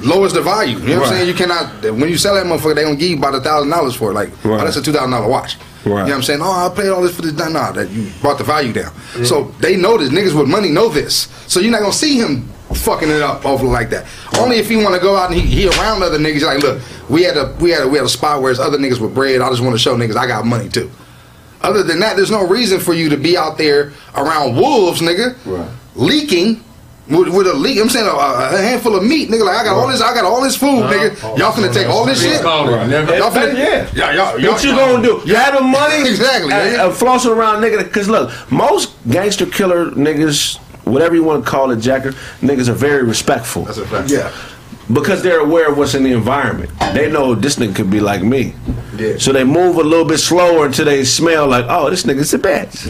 lowers 0.05 0.33
the 0.33 0.43
value. 0.43 0.79
You 0.79 0.89
know 0.89 1.01
what 1.01 1.09
I'm 1.09 1.15
saying? 1.15 1.29
You 1.29 1.35
cannot. 1.35 1.83
When 1.83 2.09
you 2.11 2.19
sell 2.19 2.35
that 2.35 2.45
motherfucker, 2.47 2.75
they 2.75 2.83
gonna 2.83 2.97
give 2.97 3.11
you 3.11 3.16
about 3.16 3.35
a 3.35 3.41
thousand 3.41 3.71
dollars 3.71 3.95
for 3.97 4.11
it. 4.11 4.15
Like, 4.15 4.31
oh, 4.45 4.59
that's 4.59 4.77
a 4.77 4.83
two 4.83 4.93
thousand 4.93 5.11
dollar 5.12 5.29
watch. 5.29 5.57
You 5.90 5.90
know 5.97 6.05
what 6.05 6.12
I'm 6.16 6.23
saying? 6.23 6.40
Oh, 6.43 6.51
I 6.70 6.74
paid 6.74 6.89
all 6.89 7.02
this 7.02 7.15
for 7.15 7.23
this. 7.23 7.32
Nah, 7.35 7.48
nah, 7.48 7.73
that 7.73 7.90
you 7.90 8.11
brought 8.20 8.39
the 8.39 8.44
value 8.44 8.73
down. 8.73 8.93
So 9.24 9.44
they 9.61 9.77
know 9.77 9.98
this. 9.98 10.11
Niggas 10.11 10.39
with 10.39 10.48
money 10.48 10.70
know 10.70 10.89
this. 10.89 11.28
So 11.47 11.61
you're 11.61 11.70
not 11.73 11.81
gonna 11.81 11.93
see 11.93 12.19
him 12.19 12.48
fucking 12.74 13.09
it 13.11 13.20
up 13.23 13.44
over 13.44 13.66
like 13.66 13.90
that. 13.90 14.06
Only 14.39 14.56
if 14.56 14.69
he 14.69 14.77
want 14.77 14.94
to 14.94 15.01
go 15.01 15.15
out 15.16 15.31
and 15.31 15.39
he, 15.40 15.47
he 15.47 15.69
around 15.69 16.02
other 16.02 16.19
niggas. 16.19 16.43
Like, 16.43 16.62
look, 16.62 16.81
we 17.11 17.23
had 17.23 17.36
a 17.36 17.55
we 17.61 17.70
had 17.70 17.82
a, 17.82 17.89
we 17.89 17.98
had 17.98 18.06
a 18.06 18.09
spot 18.09 18.40
where 18.40 18.51
it's 18.51 18.59
other 18.61 18.78
niggas 18.78 18.98
with 18.98 19.15
bread. 19.15 19.40
I 19.43 19.51
just 19.51 19.61
want 19.62 19.74
to 19.74 19.78
show 19.78 19.94
niggas 19.97 20.16
I 20.16 20.27
got 20.27 20.47
money 20.47 20.69
too. 20.70 20.90
Other 21.61 21.82
than 21.82 22.01
that, 22.01 22.16
there's 22.16 22.31
no 22.31 22.47
reason 22.47 22.81
for 22.81 22.94
you 22.94 23.09
to 23.11 23.16
be 23.16 23.36
out 23.36 23.56
there 23.59 23.93
around 24.16 24.56
wolves, 24.56 25.01
nigga, 25.02 25.36
leaking. 25.94 26.64
With, 27.07 27.29
with 27.37 27.47
a 27.47 27.53
leak, 27.53 27.79
I'm 27.79 27.91
saying 27.91 28.07
a, 28.07 28.11
a 28.11 28.57
handful 28.57 28.97
of 28.97 29.03
meat, 29.05 29.29
nigga. 29.29 29.45
Like 29.45 29.59
I 29.59 29.65
got 29.65 29.77
all 29.77 29.89
this, 29.89 30.01
I 30.01 30.15
got 30.15 30.25
all 30.25 30.41
this 30.41 30.57
food, 30.57 30.85
nigga. 30.85 31.39
Y'all 31.39 31.53
finna 31.53 31.71
take 31.73 31.87
all 31.87 32.07
this 32.07 32.23
shit. 32.23 32.41
Y'all 32.43 32.67
finna, 33.31 33.55
Yeah. 33.55 33.87
yeah, 33.95 34.13
y'all, 34.13 34.39
y'all, 34.41 34.53
What 34.53 34.65
you 34.65 34.71
gonna 34.75 35.03
do? 35.03 35.21
You 35.27 35.35
having 35.35 35.71
money? 35.71 36.09
Exactly, 36.09 36.51
And, 36.53 36.75
nigga. 36.77 36.85
and 36.87 36.95
flossing 36.95 37.37
around, 37.37 37.61
nigga. 37.63 37.85
Because 37.85 38.09
look, 38.09 38.31
most 38.51 38.95
gangster 39.11 39.45
killer 39.45 39.91
niggas, 39.91 40.57
whatever 40.85 41.15
you 41.15 41.23
want 41.23 41.45
to 41.45 41.51
call 41.51 41.71
it, 41.73 41.77
jacker, 41.81 42.13
niggas 42.41 42.69
are 42.69 42.73
very 42.75 43.03
respectful. 43.03 43.65
That's 43.65 43.77
a 43.79 43.87
fact. 43.87 44.11
Yeah. 44.11 44.33
Because 44.91 45.23
they're 45.23 45.41
aware 45.41 45.71
of 45.71 45.77
what's 45.79 45.95
in 45.95 46.05
the 46.05 46.13
environment. 46.13 46.71
They 46.95 47.11
know 47.11 47.35
this 47.35 47.57
nigga 47.57 47.75
could 47.77 47.91
be 47.91 48.01
like 48.01 48.23
me. 48.23 48.55
Yeah. 48.97 49.17
So 49.19 49.31
they 49.33 49.45
move 49.45 49.77
a 49.77 49.83
little 49.83 50.05
bit 50.07 50.19
slower 50.19 50.65
until 50.67 50.87
they 50.87 51.05
smell 51.05 51.49
like, 51.49 51.67
oh, 51.69 51.91
this 51.91 52.05
nigga's 52.05 52.33
a 52.33 52.39
bitch. 52.39 52.87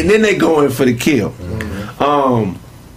And 0.00 0.08
then 0.10 0.22
they 0.22 0.36
go 0.36 0.60
in 0.62 0.70
for 0.70 0.84
the 0.84 0.94
kill. 0.94 1.34
Um, 2.00 2.56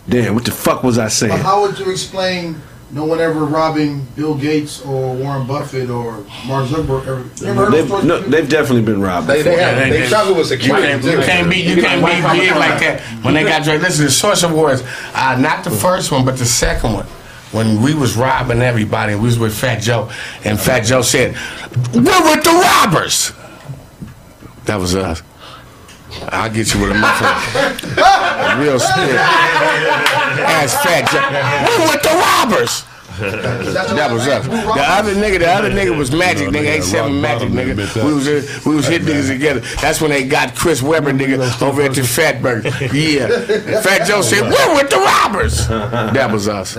damn, 0.09 0.35
what 0.35 0.45
the 0.45 0.51
fuck 0.51 0.83
was 0.83 0.97
I 0.97 1.07
saying? 1.07 1.31
But 1.31 1.41
how 1.41 1.61
would 1.61 1.77
you 1.79 1.89
explain 1.91 2.61
no 2.91 3.05
one 3.05 3.19
ever 3.21 3.45
robbing 3.45 4.05
Bill 4.17 4.35
Gates 4.35 4.81
or 4.85 5.15
Warren 5.15 5.47
Buffett 5.47 5.89
or 5.89 6.25
Mark 6.45 6.67
Zuckerberg 6.67 7.01
ever? 7.07 7.21
You 7.37 7.47
ever 7.47 7.65
heard 7.65 7.73
They've, 7.73 8.03
no, 8.03 8.19
they've 8.19 8.49
definitely 8.49 8.81
been 8.83 9.01
robbed. 9.01 9.27
They- 9.27 9.41
they 9.41 9.51
before. 9.51 9.59
have. 9.59 9.89
They 9.89 10.07
travel 10.07 10.35
with 10.35 10.47
security, 10.47 10.83
You 10.83 10.89
can't, 10.89 11.03
too. 11.03 11.11
you 11.11 11.17
can't 11.23 11.49
be 11.49 11.57
you 11.61 11.81
can't 11.81 12.05
be 12.05 12.39
big 12.39 12.55
like 12.55 12.79
that 12.81 13.01
when 13.23 13.33
they 13.33 13.43
got 13.43 13.63
drunk. 13.63 13.81
Listen, 13.81 14.05
the 14.05 14.11
Source 14.11 14.43
Awards, 14.43 14.83
uh, 15.13 15.37
not 15.39 15.63
the 15.63 15.71
first 15.71 16.11
one, 16.11 16.25
but 16.25 16.37
the 16.37 16.45
second 16.45 16.93
one. 16.93 17.05
When 17.51 17.81
we 17.81 17.93
was 17.93 18.15
robbing 18.15 18.61
everybody, 18.61 19.13
we 19.15 19.23
was 19.25 19.37
with 19.37 19.53
Fat 19.53 19.81
Joe, 19.81 20.09
and 20.45 20.57
Fat 20.57 20.81
Joe 20.85 21.01
said, 21.01 21.35
"We're 21.93 22.01
with 22.03 22.43
the 22.45 22.51
robbers." 22.85 23.33
That 24.65 24.79
was 24.79 24.95
us. 24.95 25.21
I'll 26.29 26.49
get 26.49 26.73
you 26.73 26.81
with 26.81 26.91
a 26.91 26.93
motherfucker. 26.93 28.59
Real 28.61 28.79
spit. 28.79 29.15
Ask 30.45 30.79
Fat. 30.81 31.07
We're 31.67 31.91
with 31.91 32.03
the 32.03 32.09
robbers. 32.09 32.83
That 33.21 34.09
was 34.11 34.27
us. 34.27 34.45
The 34.47 34.53
other 34.87 35.13
nigga, 35.15 35.39
the 35.39 35.49
other 35.49 35.69
nigga 35.71 35.97
was 35.97 36.11
Magic, 36.11 36.49
nigga, 36.49 36.65
ain't 36.75 36.83
seven 36.83 37.21
Magic, 37.21 37.49
nigga. 37.49 37.75
We 38.05 38.13
was 38.13 38.27
uh, 38.27 38.41
we 38.65 38.75
was 38.75 38.87
hit 38.87 39.03
niggas 39.03 39.27
together. 39.29 39.59
That's 39.81 40.01
when 40.01 40.09
they 40.11 40.23
got 40.25 40.55
Chris 40.55 40.81
Webber, 40.81 41.11
nigga, 41.13 41.61
over 41.61 41.81
at 41.83 41.93
the 41.93 42.01
Fatburger. 42.01 42.71
Yeah, 42.93 43.81
Fat 43.81 44.05
Joe 44.07 44.21
said, 44.21 44.41
"We're 44.43 44.75
with 44.75 44.89
the 44.89 44.97
robbers." 44.97 45.67
That 45.67 46.31
was 46.31 46.47
us. 46.47 46.75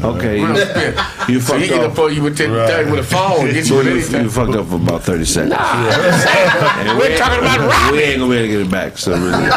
Okay, 0.00 0.40
Real 0.44 0.54
you, 0.54 0.60
spit. 0.64 0.96
you 1.28 1.40
So 1.40 1.46
fucked 1.54 1.62
he 1.62 1.68
get 1.68 1.80
up. 1.80 1.90
up 1.90 1.96
for 1.96 2.08
you 2.10 2.22
with 2.22 2.36
the 2.38 2.46
with 2.88 3.00
a 3.00 3.02
phone, 3.02 3.46
get 3.46 3.66
you 3.68 3.72
You, 3.72 3.76
with 3.78 3.86
you, 3.88 3.92
anything. 4.18 4.28
fucked 4.28 4.54
up 4.54 4.68
for 4.68 4.76
about 4.76 5.02
30 5.02 5.24
seconds. 5.24 5.54
And 5.58 6.96
We're 6.98 7.16
talking 7.18 7.40
about 7.40 7.58
robbing. 7.58 7.96
We 7.98 8.02
ain't 8.04 8.20
gonna 8.20 8.30
be 8.30 8.36
able 8.38 8.46
to 8.46 8.52
get 8.52 8.60
it 8.60 8.70
back. 8.70 8.96
So 8.96 9.12
really. 9.18 9.32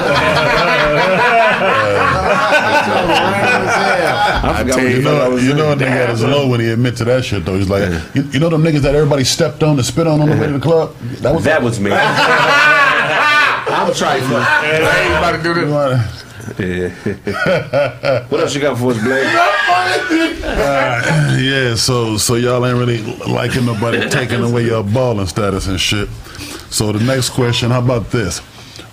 I 3.34 4.64
got 4.68 4.82
you 4.82 5.02
know, 5.02 5.36
you 5.38 5.54
know 5.54 5.76
nigga 5.76 6.01
at 6.02 6.10
his 6.10 6.24
low 6.24 6.48
when 6.48 6.60
he 6.60 6.72
admit 6.72 6.98
to 6.98 7.06
that 7.06 7.24
shit 7.24 7.46
though. 7.46 7.56
He's 7.58 7.70
like, 7.70 7.88
you, 8.16 8.24
you 8.24 8.40
know 8.40 8.50
them 8.50 8.64
niggas 8.64 8.82
that 8.82 8.96
everybody 8.96 9.24
stepped 9.24 9.62
on 9.64 9.78
and 9.78 9.86
spit 9.86 10.08
on 10.08 10.20
on 10.22 10.30
the 10.30 10.36
way 10.36 10.48
to 10.48 10.54
the 10.54 10.60
club. 10.60 10.96
That 11.22 11.34
was 11.34 11.44
that 11.46 11.62
was 11.62 11.80
me. 11.80 11.92
I'm 11.92 13.94
trying 13.94 14.22
to. 14.22 14.36
I 14.36 15.04
ain't 15.04 15.14
about 15.18 15.38
to 15.38 15.44
do 15.44 15.54
this. 15.54 15.70
Yeah. 16.60 16.90
what 18.30 18.42
else 18.42 18.56
you 18.56 18.62
got 18.62 18.78
for 18.78 18.92
us, 18.92 19.02
Blake? 19.02 19.26
Uh, 20.44 21.38
yeah, 21.40 21.76
so 21.76 22.18
so 22.18 22.36
y'all 22.36 22.66
ain't 22.66 22.78
really 22.78 23.02
liking 23.32 23.66
nobody 23.66 24.10
taking 24.10 24.44
away 24.44 24.66
your 24.66 24.84
balling 24.84 25.28
status 25.28 25.68
and 25.68 25.80
shit. 25.80 26.10
So 26.70 26.92
the 26.92 27.04
next 27.04 27.30
question, 27.30 27.70
how 27.70 27.80
about 27.80 28.12
this? 28.12 28.42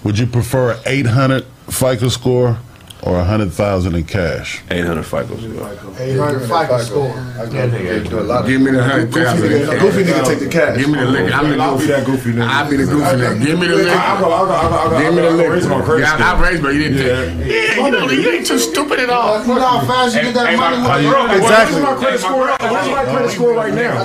Would 0.04 0.18
you 0.18 0.26
prefer 0.26 0.72
an 0.72 0.80
800 0.86 1.44
FICO 1.70 2.08
score 2.08 2.58
or 3.02 3.18
a 3.18 3.24
hundred 3.24 3.52
thousand 3.52 3.94
in 3.94 4.04
cash? 4.04 4.62
Eight 4.70 4.84
hundred 4.84 5.04
FICO 5.04 5.36
score. 5.36 5.70
800 5.98 6.40
FICO 6.40 6.78
score. 6.78 7.14
Give 7.48 8.60
me 8.60 8.70
the 8.72 8.82
hundred 8.82 9.10
Goofy 9.12 10.02
nigga- 10.04 10.26
take 10.26 10.38
the 10.40 10.48
cash. 10.50 10.76
Give 10.78 10.88
me 10.88 10.98
the 10.98 11.06
liquor. 11.06 11.32
I'm 11.32 11.50
the 11.50 11.62
I'll 11.62 11.76
be 11.78 11.86
goofy. 11.86 11.92
that 11.92 12.06
goofy 12.06 12.32
nigga. 12.32 12.48
I'll 12.48 12.70
be 12.70 12.76
the 12.76 12.84
goofy 12.84 13.16
nigga. 13.16 13.44
Give 13.46 13.58
me 13.60 13.66
the 13.68 13.74
liquor. 13.76 13.90
I'll 13.90 14.18
go, 14.20 14.30
I'll 14.32 14.46
go, 14.46 14.52
I'll 14.52 14.90
go, 14.90 14.98
Give 15.00 15.14
me 15.14 15.22
the 15.22 15.28
I'll 15.28 15.50
raise 15.50 15.66
my 15.66 15.80
credit 15.82 16.00
Yeah, 16.02 16.14
score. 16.16 16.26
I 16.26 16.48
raised, 16.48 16.62
but 16.62 16.74
you 16.74 16.82
didn't. 16.88 16.98
Yeah, 17.46 17.86
you 17.86 17.90
know, 17.90 18.10
you 18.10 18.30
ain't 18.30 18.46
too 18.46 18.58
stupid 18.58 18.98
at 19.00 19.10
all. 19.10 19.40
You 19.42 19.54
know 19.54 19.60
how 19.60 19.80
fast 19.86 20.14
you 20.16 20.22
get 20.22 20.34
that 20.34 20.56
money? 20.56 20.76
Exactly. 20.78 21.38
Exactly. 21.38 21.82
What's 21.82 21.90
my 21.90 21.94
credit 21.96 22.20
score? 22.20 22.46
What's 22.48 22.88
my 22.88 23.04
credit 23.04 23.30
score 23.30 23.54
right 23.54 23.74
now? 23.74 24.04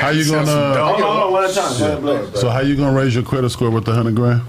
How 0.00 0.10
you 0.10 0.24
gonna? 0.30 0.50
Hold 0.50 0.76
on, 0.76 1.00
hold 1.00 1.02
on, 1.04 1.32
one 1.32 1.44
at 1.44 1.50
a 1.50 1.54
time. 1.54 1.78
Go 1.78 1.84
ahead, 1.86 2.00
Blaze. 2.00 2.40
So 2.40 2.48
how 2.50 2.60
you 2.60 2.76
gonna 2.76 2.96
raise 2.96 3.14
your 3.14 3.24
credit 3.24 3.50
score 3.50 3.70
with 3.70 3.84
the 3.84 3.92
hundred 3.94 4.14
grand? 4.14 4.42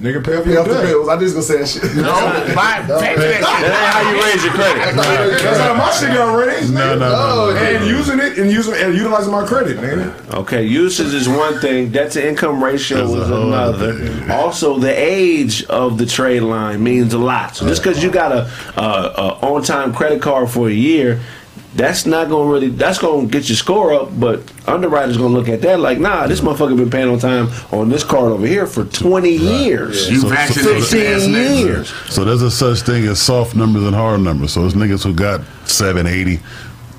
Nigga, 0.00 0.24
pay 0.24 0.36
off 0.36 0.46
your 0.46 0.64
the 0.64 0.70
bills. 0.70 1.08
I 1.08 1.18
just 1.18 1.34
gonna 1.34 1.42
say 1.42 1.58
that 1.58 1.68
shit. 1.68 1.94
No, 1.96 2.02
buy, 2.54 2.82
pay 3.00 3.16
that 3.16 3.18
shit. 3.18 3.40
That 3.40 3.82
ain't 3.82 3.92
how 3.92 4.10
you 4.10 4.22
raise 4.22 4.44
your 4.44 4.52
credit. 4.54 4.96
That's 5.42 5.58
how 5.60 5.74
my 5.74 5.90
shit 5.92 6.08
got 6.14 6.34
raised. 6.34 6.72
No, 6.74 6.96
no, 6.96 7.10
no, 7.10 7.50
no. 7.50 7.56
And 7.56 7.86
using 7.86 8.18
it 8.20 8.38
and 8.38 8.50
using 8.50 8.74
and 8.74 8.94
utilizing 8.94 9.32
my 9.32 9.46
credit, 9.46 9.78
nigga. 9.78 10.34
Okay, 10.34 10.64
usage 10.64 11.12
is 11.14 11.28
one 11.28 11.58
thing. 11.60 11.90
Debt 11.90 12.12
to 12.12 12.26
income 12.26 12.62
ratio 12.62 13.04
is 13.04 13.30
another. 13.30 14.32
Also, 14.32 14.78
the 14.78 14.92
age 14.92 15.64
of 15.64 15.98
the 15.98 16.06
trade 16.06 16.42
line 16.42 16.82
means 16.82 17.12
a 17.14 17.18
lot. 17.18 17.56
So 17.56 17.66
just 17.66 17.82
because 17.82 18.02
you 18.02 18.10
got 18.10 18.32
a, 18.32 18.50
a, 18.76 18.82
a 18.82 19.28
on 19.42 19.62
time 19.62 19.92
credit 19.94 20.22
card 20.22 20.50
for 20.50 20.68
a 20.68 20.72
year, 20.72 21.20
that's 21.74 22.04
not 22.06 22.28
gonna 22.28 22.50
really 22.50 22.68
that's 22.68 22.98
gonna 22.98 23.26
get 23.26 23.48
your 23.48 23.56
score 23.56 23.92
up. 23.94 24.18
But 24.20 24.42
underwriters 24.66 25.16
gonna 25.16 25.34
look 25.34 25.48
at 25.48 25.62
that 25.62 25.80
like, 25.80 25.98
nah, 25.98 26.26
this 26.26 26.40
motherfucker 26.40 26.76
been 26.76 26.90
paying 26.90 27.08
on 27.08 27.18
time 27.18 27.48
on 27.72 27.88
this 27.88 28.04
card 28.04 28.32
over 28.32 28.46
here 28.46 28.66
for 28.66 28.84
twenty 28.84 29.32
years, 29.36 30.08
You 30.10 30.20
So- 30.20 30.28
so- 30.28 30.34
vaccinated. 30.34 30.82
fifteen 30.84 31.32
years. 31.66 31.92
So 32.10 32.24
there's 32.24 32.42
a 32.42 32.50
such 32.50 32.80
thing 32.82 33.04
as 33.06 33.20
soft 33.20 33.56
numbers 33.56 33.84
and 33.84 33.94
hard 33.94 34.20
numbers. 34.20 34.52
So 34.52 34.64
it's 34.66 34.74
niggas 34.74 35.02
who 35.04 35.14
got 35.14 35.40
780, 35.64 36.40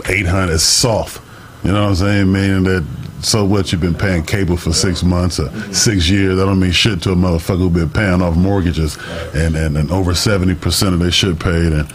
800 0.09 0.53
it's 0.53 0.63
soft. 0.63 1.21
You 1.63 1.71
know 1.71 1.83
what 1.83 1.89
I'm 1.89 1.95
saying? 1.95 2.31
Meaning 2.31 2.63
that 2.63 2.83
so 3.21 3.45
what 3.45 3.71
you've 3.71 3.79
been 3.79 3.95
paying 3.95 4.23
cable 4.23 4.57
for 4.57 4.73
six 4.73 5.01
months 5.01 5.39
or 5.39 5.49
six 5.73 6.09
years. 6.09 6.35
That 6.35 6.45
don't 6.45 6.59
mean 6.59 6.71
shit 6.71 7.01
to 7.03 7.11
a 7.11 7.15
motherfucker 7.15 7.59
who 7.59 7.69
been 7.69 7.89
paying 7.89 8.21
off 8.21 8.35
mortgages 8.35 8.97
and, 9.33 9.55
and, 9.55 9.77
and 9.77 9.89
over 9.91 10.11
70% 10.11 10.93
of 10.93 10.99
their 10.99 11.09
shit 11.11 11.39
paid. 11.39 11.71
And 11.71 11.87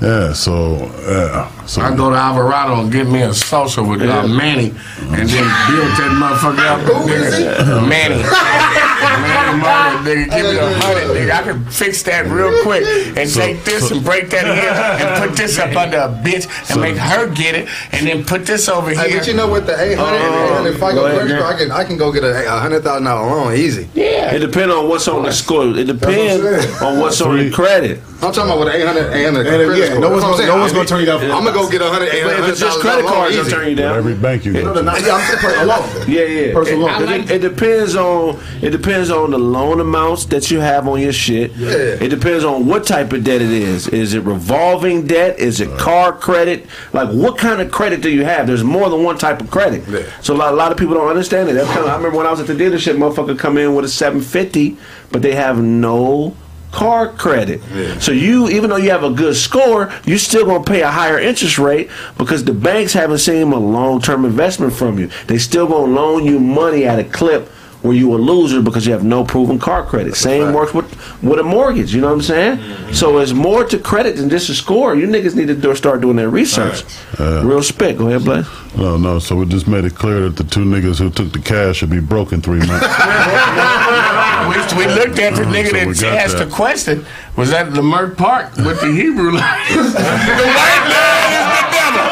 yeah, 0.00 0.32
so 0.32 0.76
yeah. 1.08 1.50
So 1.66 1.80
I 1.82 1.94
go 1.96 2.10
to 2.10 2.16
Alvarado 2.16 2.80
and 2.82 2.92
get 2.92 3.06
me 3.06 3.22
a 3.22 3.30
salsa 3.30 3.82
with 3.88 4.02
uh, 4.02 4.26
Manny, 4.28 4.68
and 5.00 5.28
then 5.28 5.46
build 5.68 5.90
that 5.98 6.12
motherfucker 6.14 6.66
up. 6.66 6.80
Nigga. 7.06 7.88
Manny. 7.88 8.22
Manny 8.96 9.62
Marlon, 9.62 10.04
nigga, 10.04 10.30
give 10.30 10.44
me 10.52 10.58
a 10.58 10.78
hundred, 10.78 11.16
nigga. 11.16 11.30
I 11.32 11.42
can 11.42 11.64
fix 11.66 12.02
that 12.04 12.26
real 12.26 12.62
quick 12.62 12.84
and 13.16 13.30
take 13.32 13.64
this 13.64 13.90
and 13.90 14.04
break 14.04 14.30
that 14.30 14.44
here 14.44 14.70
and 15.08 15.22
put 15.28 15.36
this 15.36 15.58
up 15.58 15.74
under 15.76 15.98
a 15.98 16.08
bitch 16.08 16.46
and 16.70 16.80
make 16.80 16.96
her 16.96 17.28
get 17.34 17.54
it, 17.54 17.68
and 17.92 18.06
then 18.06 18.24
put 18.24 18.46
this 18.46 18.68
over 18.68 18.90
here. 18.90 19.00
Hey, 19.00 19.18
but 19.18 19.26
you 19.26 19.34
know 19.34 19.48
what? 19.48 19.66
The 19.66 19.72
800, 19.80 19.98
Oh, 19.98 20.62
800 20.62 20.72
FICO 20.74 20.92
go 20.94 21.06
ahead, 21.06 21.18
credit 21.26 21.42
I 21.42 21.58
can 21.58 21.70
I 21.72 21.84
can 21.84 21.96
go 21.96 22.12
get 22.12 22.22
a, 22.24 22.46
a 22.46 22.58
hundred 22.60 22.82
thousand 22.84 23.04
dollar 23.04 23.28
loan 23.28 23.54
easy. 23.54 23.88
yeah. 23.94 24.34
It 24.34 24.38
depends 24.40 24.74
on 24.74 24.88
what's 24.88 25.08
on 25.08 25.22
the 25.24 25.32
score. 25.32 25.66
It 25.76 25.84
depends 25.86 26.42
saying. 26.42 26.82
on 26.82 27.00
what's 27.00 27.20
on 27.20 27.36
the 27.38 27.50
credit. 27.50 28.00
I'm 28.22 28.32
talking 28.32 28.44
about 28.50 28.58
with 28.64 28.74
800, 28.74 29.12
800 29.12 29.26
And, 29.26 29.36
uh, 29.36 29.42
credit 29.42 29.78
yeah, 29.78 29.84
score. 29.86 30.00
no 30.00 30.10
one's 30.10 30.22
gonna, 30.24 30.46
no 30.46 30.56
one's 30.56 30.72
gonna 30.72 30.86
turn 30.88 31.00
you 31.00 31.06
down. 31.06 31.20
I'm 31.22 31.44
gonna 31.44 31.52
go 31.52 31.70
get 31.70 31.82
a 31.82 31.88
hundred, 31.90 32.08
But 32.10 32.40
if 32.40 32.48
it's 32.48 32.60
just 32.60 32.80
credit 32.80 33.04
cards, 33.04 33.36
they'll 33.36 33.44
turn 33.44 33.68
you 33.68 33.76
down. 33.76 33.96
every 33.96 34.14
bank 34.14 34.44
you 34.46 34.52
go 34.54 34.72
to. 34.72 34.82
Yeah, 34.82 34.90
I'm 34.90 35.02
saying 35.02 35.38
personal 35.38 35.66
loan. 35.66 36.08
Yeah, 36.08 36.22
yeah. 36.22 36.52
Personal 36.54 36.86
loan. 36.86 37.08
it, 37.12 37.30
it 37.30 37.38
depends 37.40 37.94
on 37.94 38.40
it 38.62 38.70
depends 38.70 39.10
on 39.10 39.30
the 39.32 39.38
loan 39.38 39.80
amounts 39.80 40.24
that 40.26 40.50
you 40.50 40.60
have 40.60 40.88
on 40.88 41.00
your 41.00 41.12
shit. 41.12 41.52
Yeah. 41.52 41.68
It 41.70 42.08
depends 42.08 42.42
on 42.44 42.66
what 42.66 42.86
type 42.86 43.12
of 43.12 43.22
debt 43.22 43.42
it 43.42 43.50
is. 43.50 43.86
Is 43.88 44.14
it 44.14 44.22
revolving 44.24 45.06
debt? 45.06 45.38
Is 45.38 45.60
it 45.60 45.76
car 45.78 46.12
credit? 46.12 46.66
Like 46.94 47.10
what 47.10 47.36
kind 47.36 47.60
of 47.60 47.70
credit 47.70 48.00
do 48.00 48.10
you 48.10 48.24
have? 48.24 48.46
There's 48.46 48.64
more 48.64 48.88
than 48.88 49.04
one 49.04 49.18
type 49.18 49.40
of 49.42 49.50
credit. 49.50 49.86
Yeah. 49.88 50.02
So 50.22 50.34
a 50.34 50.36
lot, 50.36 50.52
a 50.54 50.56
lot 50.56 50.72
of 50.72 50.78
people 50.78 50.94
don't 50.94 51.08
understand 51.08 51.50
it. 51.50 51.62
Kind 51.66 51.80
of, 51.80 51.86
I 51.86 51.96
remember 51.96 52.16
when 52.16 52.26
I 52.26 52.30
was 52.30 52.40
at 52.40 52.46
the 52.46 52.54
dealership, 52.54 52.96
motherfucker 52.96 53.38
come 53.38 53.58
in 53.58 53.74
with 53.74 53.84
a 53.84 53.88
750, 53.88 54.76
but 55.12 55.20
they 55.22 55.34
have 55.34 55.58
no 55.62 56.34
car 56.76 57.08
credit. 57.08 57.62
So 58.02 58.12
you, 58.12 58.48
even 58.50 58.68
though 58.68 58.76
you 58.76 58.90
have 58.90 59.02
a 59.02 59.10
good 59.10 59.34
score, 59.34 59.90
you're 60.04 60.18
still 60.18 60.44
gonna 60.44 60.62
pay 60.62 60.82
a 60.82 60.90
higher 60.90 61.18
interest 61.18 61.58
rate 61.58 61.88
because 62.18 62.44
the 62.44 62.52
banks 62.52 62.92
haven't 62.92 63.18
seen 63.18 63.50
a 63.50 63.58
long 63.58 64.02
term 64.02 64.26
investment 64.26 64.74
from 64.74 64.98
you. 64.98 65.08
They 65.26 65.38
still 65.38 65.66
gonna 65.66 65.92
loan 65.92 66.26
you 66.26 66.38
money 66.38 66.84
at 66.84 66.98
a 66.98 67.04
clip 67.04 67.50
where 67.86 67.96
you 67.96 68.14
a 68.14 68.18
loser 68.18 68.62
because 68.62 68.86
you 68.86 68.92
have 68.92 69.04
no 69.04 69.24
proven 69.24 69.58
car 69.58 69.84
credit. 69.84 70.16
Same 70.16 70.52
works 70.52 70.74
with 70.74 70.86
with 71.22 71.38
a 71.38 71.42
mortgage. 71.42 71.94
You 71.94 72.00
know 72.00 72.08
what 72.08 72.14
I'm 72.14 72.22
saying? 72.22 72.58
Mm-hmm. 72.58 72.92
So 72.92 73.18
it's 73.18 73.32
more 73.32 73.64
to 73.64 73.78
credit 73.78 74.16
than 74.16 74.28
just 74.28 74.48
a 74.48 74.54
score. 74.54 74.94
You 74.94 75.06
niggas 75.06 75.34
need 75.34 75.48
to 75.48 75.54
do, 75.54 75.74
start 75.74 76.00
doing 76.00 76.16
their 76.16 76.30
research. 76.30 76.84
Real 77.18 77.62
spit. 77.62 77.98
Go 77.98 78.08
ahead, 78.08 78.24
Blaze. 78.24 78.46
No, 78.76 78.96
no. 78.96 79.18
So 79.18 79.36
we 79.36 79.46
just 79.46 79.66
made 79.66 79.84
it 79.84 79.94
clear 79.94 80.28
that 80.28 80.36
the 80.36 80.44
two 80.44 80.64
niggas 80.64 80.98
who 80.98 81.10
took 81.10 81.32
the 81.32 81.40
cash 81.40 81.76
should 81.76 81.90
be 81.90 82.00
broke 82.00 82.32
in 82.32 82.42
three 82.42 82.64
months. 82.66 82.86
We, 84.46 84.54
we 84.78 84.86
looked 84.86 85.18
at 85.18 85.34
the 85.34 85.42
uh-huh, 85.42 85.52
nigga 85.52 85.96
So 85.96 86.06
that 86.06 86.24
asked 86.24 86.38
that. 86.38 86.44
the 86.46 86.54
question. 86.54 87.04
Was 87.36 87.52
at 87.52 87.66
Leimert 87.68 88.16
Park 88.16 88.54
with 88.56 88.80
the 88.80 88.92
Hebrew 88.92 89.32
lions. 89.32 89.92
the 89.92 90.48
white 90.54 90.86
man 90.86 91.26
is 91.34 91.46
the 91.50 91.64
devil. 91.74 92.06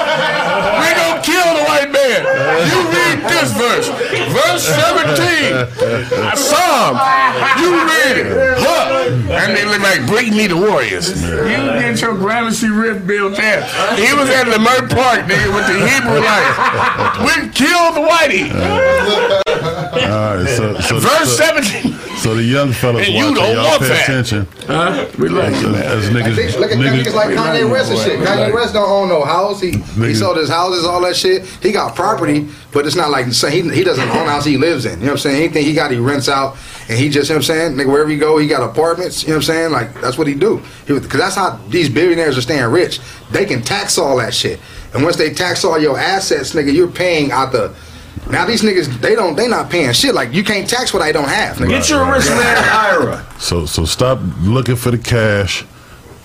We 0.82 0.88
gonna 0.98 1.22
kill 1.22 1.48
the 1.54 1.64
white 1.64 1.90
man. 1.94 2.20
You 2.68 2.78
read 2.90 3.18
this 3.30 3.54
verse, 3.54 3.88
verse 4.64 4.80
seventeen. 4.80 5.52
Psalm. 6.36 6.96
You 7.58 7.70
read 7.86 8.16
it. 8.18 8.73
Huh. 9.04 9.32
And 9.44 9.56
they 9.56 9.64
look 9.64 9.80
like 9.82 10.06
bring 10.06 10.36
me 10.36 10.46
the 10.46 10.56
warriors. 10.56 11.10
You 11.22 11.28
get 11.80 12.00
your 12.00 12.14
Gramercy 12.14 12.68
riff 12.68 13.06
built 13.06 13.36
there. 13.36 13.62
He 13.96 14.12
was 14.14 14.28
at 14.30 14.46
Leimert 14.46 14.88
Park, 14.90 15.26
nigga, 15.28 15.54
with 15.54 15.66
the 15.68 15.78
Hebrew 15.86 16.20
lions. 16.20 16.56
We 17.24 17.48
killed 17.52 17.94
the 17.96 18.04
whitey. 18.08 18.50
All 19.14 20.36
right, 20.36 20.48
so, 20.48 20.78
so 20.80 20.98
Verse 20.98 21.36
so, 21.36 21.60
17. 21.60 21.92
So 22.18 22.34
the 22.34 22.42
young 22.42 22.72
fellas 22.72 23.06
And 23.06 23.14
you 23.14 23.24
watching, 23.24 23.34
don't 23.34 23.54
y'all 23.54 23.64
want 23.66 23.82
pay 23.82 23.88
that. 23.88 24.02
attention. 24.08 24.46
Huh? 24.66 25.06
We 25.18 25.28
like 25.28 25.52
As, 25.52 25.62
you, 25.62 25.68
man. 25.68 25.82
as 25.84 26.04
niggas, 26.10 26.36
Like, 26.36 26.58
look 26.60 26.70
at 26.72 26.78
niggas, 26.78 27.02
niggas 27.04 27.14
like 27.14 27.28
Kanye 27.36 27.70
West 27.70 27.90
and 27.90 28.00
shit. 28.00 28.18
Kanye 28.20 28.54
West 28.54 28.72
don't 28.74 28.88
own 28.88 29.08
no 29.08 29.24
house. 29.24 29.60
He 29.60 29.72
he 29.72 30.14
sold 30.14 30.36
his 30.38 30.48
houses, 30.48 30.84
all 30.86 31.00
that 31.02 31.16
shit. 31.16 31.44
He 31.62 31.70
got 31.72 31.94
property, 31.94 32.48
but 32.72 32.86
it's 32.86 32.96
not 32.96 33.10
like 33.10 33.26
so 33.32 33.48
he 33.48 33.60
he 33.70 33.84
doesn't 33.84 34.08
own 34.08 34.26
house 34.26 34.44
he 34.44 34.56
lives 34.56 34.86
in. 34.86 34.92
You 35.00 35.06
know 35.06 35.12
what 35.12 35.12
I'm 35.12 35.18
saying? 35.18 35.42
Anything 35.44 35.64
he 35.64 35.74
got, 35.74 35.90
he 35.90 35.98
rents 35.98 36.28
out, 36.28 36.56
and 36.88 36.98
he 36.98 37.08
just 37.08 37.28
you 37.28 37.34
know 37.34 37.38
what 37.38 37.50
I'm 37.50 37.56
saying. 37.56 37.72
Nigga, 37.76 37.86
wherever 37.86 38.10
he 38.10 38.18
go, 38.18 38.38
he 38.38 38.46
got 38.46 38.62
apartments. 38.62 39.22
You 39.22 39.30
know 39.30 39.36
what 39.36 39.48
I'm 39.48 39.54
saying? 39.54 39.72
Like 39.72 40.00
that's 40.00 40.18
what 40.18 40.26
he 40.26 40.34
do. 40.34 40.62
Because 40.86 41.20
that's 41.20 41.34
how 41.34 41.58
these 41.68 41.88
billionaires 41.88 42.36
are 42.36 42.42
staying 42.42 42.64
rich. 42.70 43.00
They 43.30 43.44
can 43.46 43.62
tax 43.62 43.98
all 43.98 44.18
that 44.18 44.34
shit, 44.34 44.60
and 44.92 45.02
once 45.02 45.16
they 45.16 45.32
tax 45.32 45.64
all 45.64 45.78
your 45.78 45.98
assets, 45.98 46.52
nigga, 46.54 46.72
you're 46.72 46.90
paying 46.90 47.32
out 47.32 47.52
the. 47.52 47.74
Now 48.30 48.46
these 48.46 48.62
niggas, 48.62 49.00
they 49.00 49.14
don't, 49.14 49.36
they 49.36 49.48
not 49.48 49.70
paying 49.70 49.92
shit. 49.92 50.14
Like 50.14 50.32
you 50.32 50.44
can't 50.44 50.68
tax 50.68 50.92
what 50.94 51.02
I 51.02 51.12
don't 51.12 51.28
have. 51.28 51.56
Nigga. 51.56 51.68
Get 51.68 51.90
your 51.90 52.10
rich 52.10 52.26
man 52.28 52.64
IRA. 52.68 53.26
so 53.38 53.66
so 53.66 53.84
stop 53.84 54.18
looking 54.40 54.76
for 54.76 54.90
the 54.90 54.98
cash, 54.98 55.64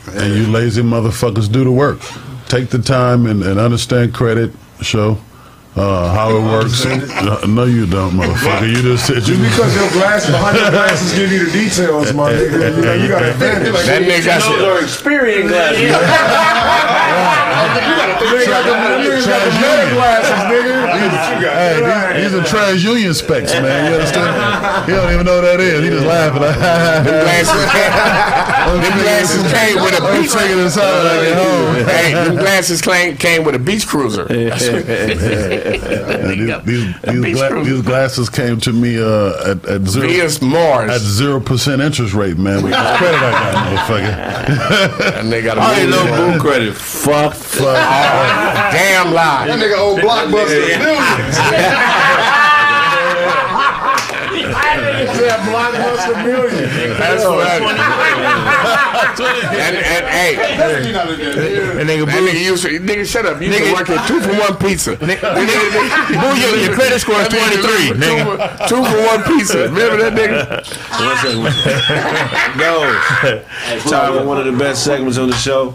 and 0.07 0.33
you 0.33 0.47
lazy 0.47 0.81
motherfuckers 0.81 1.51
do 1.51 1.63
the 1.63 1.71
work. 1.71 1.99
Take 2.47 2.69
the 2.69 2.79
time 2.79 3.27
and, 3.27 3.43
and 3.43 3.59
understand 3.59 4.13
credit. 4.13 4.51
Show 4.81 5.17
uh, 5.79 6.11
how 6.13 6.35
it 6.35 6.41
works. 6.43 6.85
Uh, 7.19 7.45
no, 7.47 7.65
you 7.65 7.85
don't, 7.85 8.11
motherfucker. 8.13 8.67
You 8.67 8.81
just 8.81 9.05
said 9.05 9.27
you. 9.27 9.35
Just 9.35 9.57
because 9.57 9.75
your 9.75 9.91
glasses 9.91 10.31
behind 10.31 10.57
your 10.57 10.71
glasses 10.71 11.11
give 11.13 11.31
you 11.31 11.45
the 11.45 11.51
details, 11.51 12.13
my 12.13 12.31
nigga, 12.31 12.75
you 12.75 12.81
know 12.81 12.93
you 13.01 13.07
got 13.07 13.23
an 13.23 13.29
advantage. 13.29 13.73
That 13.85 14.01
nigga 14.03 14.25
got 14.25 14.41
Those 14.41 14.63
are 14.63 14.79
Experian 14.81 15.47
glasses. 15.49 15.81
You 15.81 15.89
got 15.89 15.99
the 18.19 18.25
you 18.25 19.25
got 19.25 19.41
the 19.45 19.51
better 19.59 19.87
glasses, 19.95 20.39
nigga. 20.47 20.68
Hey, 21.59 22.21
these, 22.21 22.31
these 22.31 22.39
are 22.39 22.43
TransUnion 22.43 23.13
specs, 23.15 23.51
man. 23.53 23.91
You 23.91 23.97
understand? 23.99 24.85
He 24.85 24.91
don't 24.93 25.11
even 25.13 25.25
know 25.25 25.35
what 25.35 25.41
that 25.41 25.59
is. 25.59 25.83
He 25.83 25.89
just 25.89 26.05
laughing. 26.05 26.41
Them 27.09 27.23
glasses 27.23 27.65
came, 27.71 27.91
them 28.81 28.99
glasses 28.99 29.43
came 29.51 29.75
with 29.81 29.93
a 29.99 30.03
I'm 30.03 30.21
beach 30.21 30.31
taking 30.31 30.57
this 30.57 30.77
like 30.77 30.85
at 30.85 31.37
home. 31.37 31.85
Hey, 31.85 32.13
them 32.13 32.35
glasses 32.35 32.81
came, 32.81 33.17
came 33.17 33.43
with 33.43 33.55
a 33.55 33.59
beach 33.59 33.87
cruiser. 33.87 34.25
These, 36.29 36.63
these, 36.65 37.01
these, 37.01 37.21
beach 37.21 37.35
gla- 37.35 37.49
cruiser. 37.49 37.71
these 37.73 37.81
glasses 37.81 38.29
came 38.29 38.59
to 38.61 38.71
me 38.73 38.97
uh, 39.01 39.51
at, 39.51 39.65
at 39.65 39.81
zero 39.87 40.07
Vias 40.07 40.41
Mars. 40.41 40.91
at 40.91 41.01
zero 41.01 41.39
percent 41.39 41.81
interest 41.81 42.13
rate, 42.13 42.37
man. 42.37 42.63
With 42.63 42.73
credit 42.73 43.19
I 43.19 43.31
got, 43.31 43.55
motherfucker. 43.89 45.19
And 45.19 45.31
they 45.31 45.41
got 45.41 45.57
a 45.57 45.61
I 45.61 45.75
didn't 45.75 46.07
boom 46.15 46.39
credit. 46.39 46.75
Fuck. 46.75 47.33
Fuck. 47.33 47.75
Damn 48.71 49.13
lie. 49.13 49.47
That 49.47 49.59
nigga 49.59 49.77
old 49.77 49.99
blockbuster. 49.99 50.69
Yeah, 55.19 55.37
blockbuster 55.45 56.15
million. 56.25 56.97
That's 56.97 57.23
funny. 57.23 57.39
And, 59.59 59.75
and, 59.77 60.05
hey, 60.07 60.35
That 60.57 61.85
nigga 61.87 62.05
that 62.05 62.21
nigga 62.23 62.41
used 62.43 62.65
nigga, 62.65 63.05
shut 63.05 63.25
up. 63.25 63.41
You 63.41 63.49
Nigga- 63.49 63.73
work 63.73 63.89
at 63.89 64.07
two 64.07 64.19
for 64.21 64.33
one 64.33 64.55
pizza. 64.57 64.95
Boo, 64.95 65.05
your, 65.05 66.55
your 66.57 66.73
credit 66.73 66.99
score 66.99 67.15
is 67.21 67.27
That 67.29 67.51
nigga 67.51 67.61
23, 67.61 67.87
two 67.89 67.95
nigga. 67.99 68.23
for- 68.25 68.67
Two 68.69 68.83
for 68.83 68.99
one 69.07 69.23
pizza. 69.23 69.57
Remember 69.69 69.97
that 70.09 70.13
nigga? 70.13 70.63
Those. 72.57 73.91
Time 73.91 74.13
for 74.19 74.23
one 74.25 74.37
of 74.39 74.45
the 74.45 74.51
best 74.57 74.83
segments 74.83 75.17
on 75.17 75.29
the 75.29 75.35
show. 75.35 75.71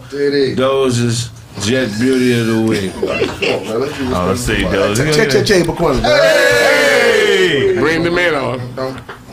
Those 0.55 0.99
is 0.99 1.29
Jet 1.61 1.91
Beauty 1.99 2.39
of 2.39 2.47
the 2.47 2.61
Week. 2.61 2.91
Oh, 3.47 4.27
let's 4.29 4.41
see, 4.41 4.63
those. 4.63 4.97
Check, 4.97 5.29
check, 5.29 5.45
check, 5.45 5.63
McCormick. 5.63 6.01
Hey! 6.01 7.75
Bring 7.79 8.03
the 8.03 8.11
man 8.11 8.35
on. 8.35 8.59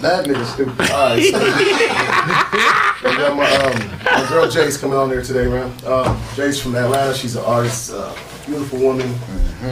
That 0.00 0.26
nigga 0.26 0.44
stupid. 0.44 0.90
All 0.90 1.10
right. 1.10 1.22
So, 1.22 1.38
I 3.08 3.14
got 3.16 3.36
my, 3.36 3.46
um, 3.56 4.22
my 4.22 4.28
girl 4.28 4.46
Jace 4.46 4.80
coming 4.80 4.96
on 4.96 5.08
there 5.08 5.22
today, 5.22 5.46
man. 5.46 5.72
Uh, 5.84 6.14
Jace 6.34 6.60
from 6.60 6.74
Atlanta. 6.74 7.14
She's 7.14 7.36
an 7.36 7.44
artist, 7.44 7.92
uh, 7.92 8.14
beautiful 8.46 8.78
woman, 8.80 9.14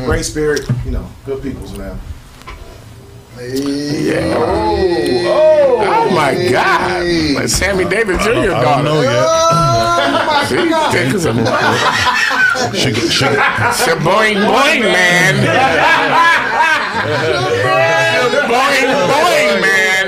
great 0.04 0.24
spirit. 0.24 0.68
You 0.84 0.92
know, 0.92 1.10
good 1.26 1.42
people's 1.42 1.76
man. 1.76 1.98
Yeah. 3.40 4.36
Oh, 4.36 5.24
oh, 5.26 5.80
oh 5.82 6.10
my 6.14 6.34
God. 6.50 7.02
Like 7.34 7.48
Sammy 7.48 7.86
Davis 7.86 8.22
Jr. 8.22 8.30
I 8.30 8.34
don't 8.34 8.50
daughter. 8.62 8.82
know 8.84 9.00
yet. 9.00 9.26
See, 10.46 10.56
thick 10.92 11.14
as 11.14 11.24
a 11.24 11.32
She, 12.76 12.92
she, 12.92 13.24
It's 13.24 13.88
boing 14.04 14.36
boing 14.44 14.82
man. 14.82 15.36
boing 18.50 18.90
boing 19.08 19.60
man. 19.62 20.06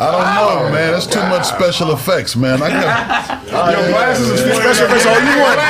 I 0.00 0.40
don't 0.40 0.64
know, 0.64 0.72
man. 0.72 0.92
That's 0.92 1.06
too 1.06 1.20
much 1.28 1.44
special 1.44 1.92
effects, 1.92 2.34
man. 2.34 2.62
I 2.62 2.70
got 2.70 3.40
Your 3.50 3.84
glasses 3.92 4.28
is 4.30 4.40
special 4.40 4.86
effects 4.88 5.04
all 5.04 5.20
you 5.20 5.36
want. 5.44 5.60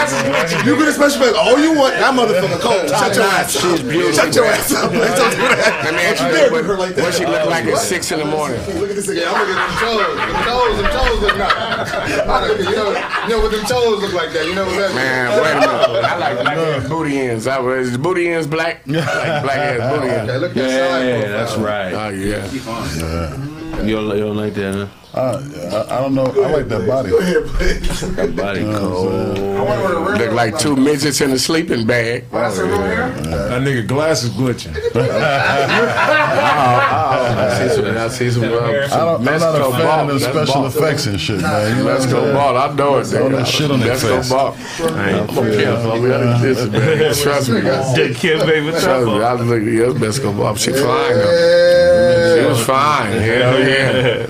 You 0.67 0.77
get 0.79 0.87
a 0.87 0.93
special 0.93 1.23
effects 1.23 1.39
all 1.39 1.59
you 1.59 1.75
want. 1.75 1.95
That 1.99 2.15
motherfucker 2.15 2.61
cold. 2.63 2.87
Shut 2.87 3.17
your 3.17 3.25
ass 3.25 3.57
up. 3.57 3.63
She's 3.63 3.83
beautiful. 3.83 4.13
Shut 4.15 4.35
your 4.37 4.45
ass 4.47 4.71
up. 4.73 4.93
Don't 4.93 5.03
do 5.03 5.43
that. 5.51 5.83
Let 5.83 5.95
me 5.99 6.03
ask 6.07 6.23
Don't 6.23 6.31
you 6.31 6.39
you 6.39 6.47
dare 6.47 6.51
this, 6.51 6.67
her 6.67 6.77
like 6.79 6.95
that. 6.95 7.03
what 7.03 7.15
she 7.15 7.27
look 7.27 7.47
like 7.51 7.65
at 7.67 7.79
six 7.79 8.13
in 8.13 8.19
the 8.21 8.25
morning? 8.25 8.61
Look 8.79 8.91
at 8.91 8.97
this 8.97 9.09
again. 9.09 9.27
I'm 9.27 9.35
looking 9.35 9.59
at 9.59 9.67
them 9.67 9.83
toes. 9.83 10.15
Them 10.15 10.39
toes, 10.47 10.77
them 10.79 10.89
toes 10.95 11.19
look 11.27 11.37
nice. 11.43 11.91
you 11.91 12.77
know, 12.77 12.89
you 12.95 13.29
know 13.35 13.41
what 13.43 13.51
them 13.51 13.67
toes 13.67 13.99
look 13.99 14.13
like 14.15 14.31
that. 14.31 14.47
You 14.47 14.55
know 14.55 14.67
what 14.67 14.79
that 14.79 14.95
Man, 14.95 15.43
wait 15.43 15.51
a 15.51 15.61
minute. 15.61 16.05
I 16.07 16.19
like 16.19 16.39
black 16.39 16.57
ass 16.57 16.89
booty 16.89 17.19
ends. 17.19 17.47
I 17.49 17.59
was 17.59 17.91
is 17.91 17.99
booty 17.99 18.29
ends 18.29 18.47
black. 18.47 18.87
Like 18.87 19.43
black 19.43 19.59
ass 19.59 19.83
booty 19.91 20.09
ends. 20.13 20.31
Okay, 20.31 20.39
look 20.39 20.51
at 20.51 20.55
that 20.55 20.91
side 20.91 21.07
Yeah, 21.09 21.29
that's 21.35 21.57
right. 21.57 21.93
Oh 21.95 22.09
yeah. 22.11 23.60
You 23.83 23.97
don't, 23.97 24.17
you 24.17 24.25
don't 24.25 24.37
like 24.37 24.55
that, 24.55 24.75
huh? 24.75 25.00
I, 25.13 25.19
I, 25.21 25.97
I 25.97 26.01
don't 26.01 26.15
know. 26.15 26.27
I 26.27 26.51
like 26.53 26.69
that 26.69 26.87
body. 26.87 27.11
Go 27.11 27.19
ahead, 27.19 27.45
please. 27.47 28.15
That 28.15 28.37
body 28.37 28.63
cold. 28.63 29.39
Look 30.19 30.33
like 30.33 30.57
two 30.59 30.77
midgets 30.77 31.21
in 31.21 31.33
a 31.33 31.39
sleeping 31.39 31.85
bag. 31.87 32.31
That's 32.31 32.59
a 32.59 32.65
real. 32.65 32.77
That 32.77 33.61
nigga 33.63 33.87
glasses 33.89 34.31
glitching. 34.31 34.75
I 36.31 37.59
see 37.59 37.75
some. 37.75 37.85
I 37.97 38.09
see 38.09 38.31
some. 38.31 38.45
Uh, 38.45 38.47
I 38.47 38.51
don't, 38.51 38.89
some 38.89 39.29
I'm 39.29 39.41
not 39.41 39.55
a 39.61 39.71
fan 39.73 39.83
ball. 39.83 40.01
of 40.01 40.07
the 40.09 40.13
That's 40.21 40.25
special 40.33 40.55
ball. 40.55 40.67
effects 40.67 41.07
and 41.07 41.21
shit, 41.21 41.41
man. 41.41 41.77
You 41.77 41.83
know 41.83 41.91
what 41.91 41.93
I'm 41.93 41.99
Mexico 41.99 42.21
saying? 42.23 42.35
ball. 42.37 42.57
I 42.57 42.75
know 42.75 42.99
it. 42.99 43.15
All 43.17 43.29
that 43.31 43.49
shit 43.49 43.71
on 43.71 43.81
their 43.81 43.89
Mexico 43.89 44.17
face. 44.17 44.31
ball. 44.31 44.57
I'm 44.81 45.27
gonna 45.27 45.51
kill 45.51 45.77
for 45.83 45.99
me. 46.01 46.13
I 46.13 46.39
this 46.41 46.59
is. 46.59 47.23
Trust 47.23 47.49
me. 47.51 47.61
guys. 47.63 47.95
Just 47.97 48.21
kid, 48.21 48.41
baby. 48.47 48.71
Trust 48.71 49.07
me. 49.07 49.23
I 49.23 49.33
was 49.35 49.47
looking 49.47 49.69
at 49.81 49.89
this 49.95 50.01
Mexico 50.01 50.33
ball. 50.33 50.55
She 50.55 50.71
fine 50.73 50.81
though. 50.83 52.37
She 52.41 52.47
was 52.49 52.65
fine. 52.65 53.13
Hell 53.13 53.59
yeah. 53.69 54.27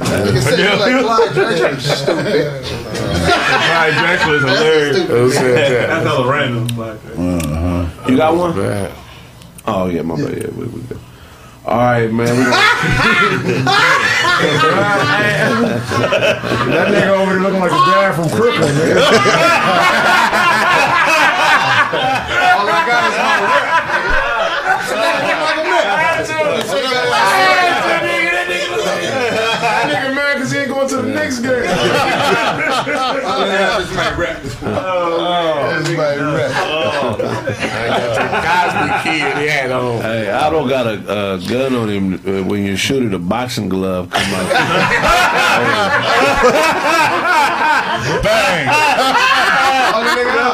Nigga 0.71 0.79
said 0.79 0.91
you 0.91 1.03
like 1.07 1.31
Clyde 1.33 1.57
Drexler. 1.61 1.97
Stupid. 1.97 2.65
Clyde 2.65 3.95
Drexler 3.95 4.35
is 4.37 4.43
hilarious. 4.43 4.97
Who 5.09 5.31
said 5.31 5.57
that? 5.57 5.87
That's 5.89 6.07
all 6.07 6.25
random. 6.31 6.67
Uh-huh. 6.81 7.87
You 8.09 8.17
got 8.17 8.35
one? 8.37 8.53
Bad. 8.57 8.91
Oh, 9.67 9.87
yeah, 9.87 10.03
my 10.03 10.17
bad. 10.17 10.37
Yeah, 10.43 10.51
we, 10.51 10.65
we 10.67 10.81
good. 10.83 10.99
All 11.67 11.77
right, 11.77 12.11
man. 12.11 12.37
We 12.39 12.45
gonna, 12.45 12.57
That 16.71 16.87
nigga 16.89 17.13
over 17.21 17.33
there 17.35 17.43
looking 17.43 17.61
like 17.61 17.73
a 17.73 17.75
dad 17.75 18.15
from 18.15 18.29
Crooklyn, 18.31 18.75
man. 18.79 18.97
All 22.57 22.69
I 22.69 22.71
got 22.87 23.05
is 23.11 23.17
my 23.19 23.37
rep. 23.45 23.67
going 31.39 31.63
to 31.63 31.69
the 31.69 31.75
next 31.75 32.87
game. 32.87 32.97
All 32.97 33.43
I 33.43 33.47
have 33.47 33.83
is 33.83 33.91
my 33.95 34.11
rep. 34.17 34.43
That's 34.43 35.91
my 35.91 36.15
rep. 36.35 36.53
Cosby 38.45 38.89
kid 39.05 39.37
he 39.39 39.47
had 39.49 39.71
on. 39.71 40.01
hey, 40.03 40.31
I 40.31 40.51
don't 40.51 40.69
got 40.69 40.87
a, 40.87 41.35
a 41.35 41.39
gun 41.49 41.75
on 41.75 41.89
him. 41.89 42.15
Uh, 42.15 42.43
when 42.45 42.65
you 42.65 42.77
shoot 42.77 43.03
it, 43.05 43.15
a 43.15 43.19
boxing 43.19 43.69
glove 43.69 44.11
come 44.11 44.35
out. 44.35 44.51
Bang! 48.23 49.65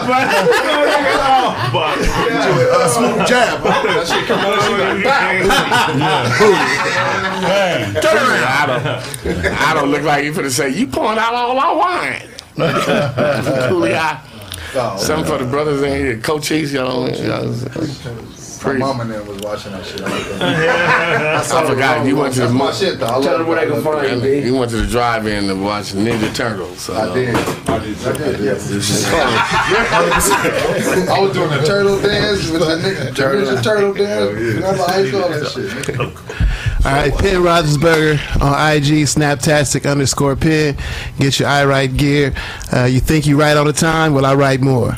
Up. 0.08 1.74
Uh, 1.74 2.88
smooth 2.88 3.26
jab. 3.26 3.62
That 3.62 4.06
shit 4.06 4.26
come 4.26 4.40
on. 4.40 5.02
Bang! 5.02 5.42
Turn 8.00 8.16
around. 8.16 8.46
I 8.46 8.66
don't, 8.66 9.46
I 9.46 9.74
don't 9.74 9.90
look 9.90 10.02
like 10.02 10.24
you 10.24 10.32
finna 10.32 10.50
say, 10.50 10.70
you 10.70 10.86
pouring 10.86 11.18
out 11.18 11.34
all 11.34 11.58
our 11.58 11.76
wine. 11.76 12.28
Cooley 13.68 13.94
Something 14.98 15.24
for 15.24 15.38
the 15.38 15.46
brothers 15.50 15.82
in 15.82 15.92
here. 15.92 16.18
Coach 16.20 16.44
Cheese, 16.44 16.72
y'all. 16.72 17.06
Y'all 18.58 18.64
My 18.64 18.70
pretty- 18.70 18.78
mama 18.80 19.02
and 19.02 19.10
them 19.12 19.26
was 19.28 19.38
watching 19.42 19.72
that 19.72 19.84
shit. 19.86 20.00
I. 20.02 20.06
I 21.38 21.42
saw 21.42 21.58
I 21.58 21.62
the 21.62 21.68
forgot. 21.70 21.96
wrong 21.98 22.06
You 22.08 22.14
one. 22.16 22.22
went 22.24 22.34
to 22.34 22.40
the 22.40 22.46
That's 22.46 22.58
my 22.58 22.72
shit 22.72 22.98
though. 22.98 23.06
I 23.06 23.08
Tell 23.10 23.20
love 23.22 23.38
them 23.38 23.46
where 23.48 23.64
they 23.66 23.72
can 23.72 23.82
find 23.82 24.22
you, 24.22 24.40
B. 24.40 24.46
You 24.46 24.54
went 24.56 24.70
to 24.70 24.76
the 24.78 24.86
drive-in 24.86 25.46
to 25.48 25.54
watch 25.54 25.92
Ninja 25.92 26.34
Turtles. 26.34 26.80
So. 26.80 26.94
I 26.94 27.14
did. 27.14 27.34
I 27.34 27.78
did. 27.78 27.98
I 28.06 28.12
did. 28.16 28.40
Yes. 28.40 28.70
I 31.08 31.20
was 31.20 31.32
doing 31.32 31.50
the 31.50 31.62
turtle 31.66 32.00
dance 32.00 32.50
with 32.50 32.60
the 32.60 32.76
nigga, 32.76 33.14
turtle, 33.14 33.42
Ninja 33.56 33.62
turtle 33.62 33.94
dance. 33.94 34.30
Remember 34.32 34.82
I 34.88 34.98
used 35.00 35.14
all 35.14 35.28
that 35.28 35.46
shit. 35.50 36.00
All 36.86 36.92
right, 36.92 37.12
Penn 37.12 37.40
Roethlisberger 37.42 38.40
on 38.40 38.52
IG, 38.76 39.06
Snaptastic 39.08 39.90
underscore 39.90 40.36
Penn. 40.36 40.76
Get 41.18 41.40
your 41.40 41.48
I 41.48 41.64
write 41.64 41.96
gear. 41.96 42.32
Uh, 42.72 42.84
you 42.84 43.00
think 43.00 43.26
you 43.26 43.36
write 43.40 43.56
all 43.56 43.64
the 43.64 43.72
time? 43.72 44.14
Well, 44.14 44.24
I 44.24 44.34
write 44.36 44.60
more. 44.60 44.94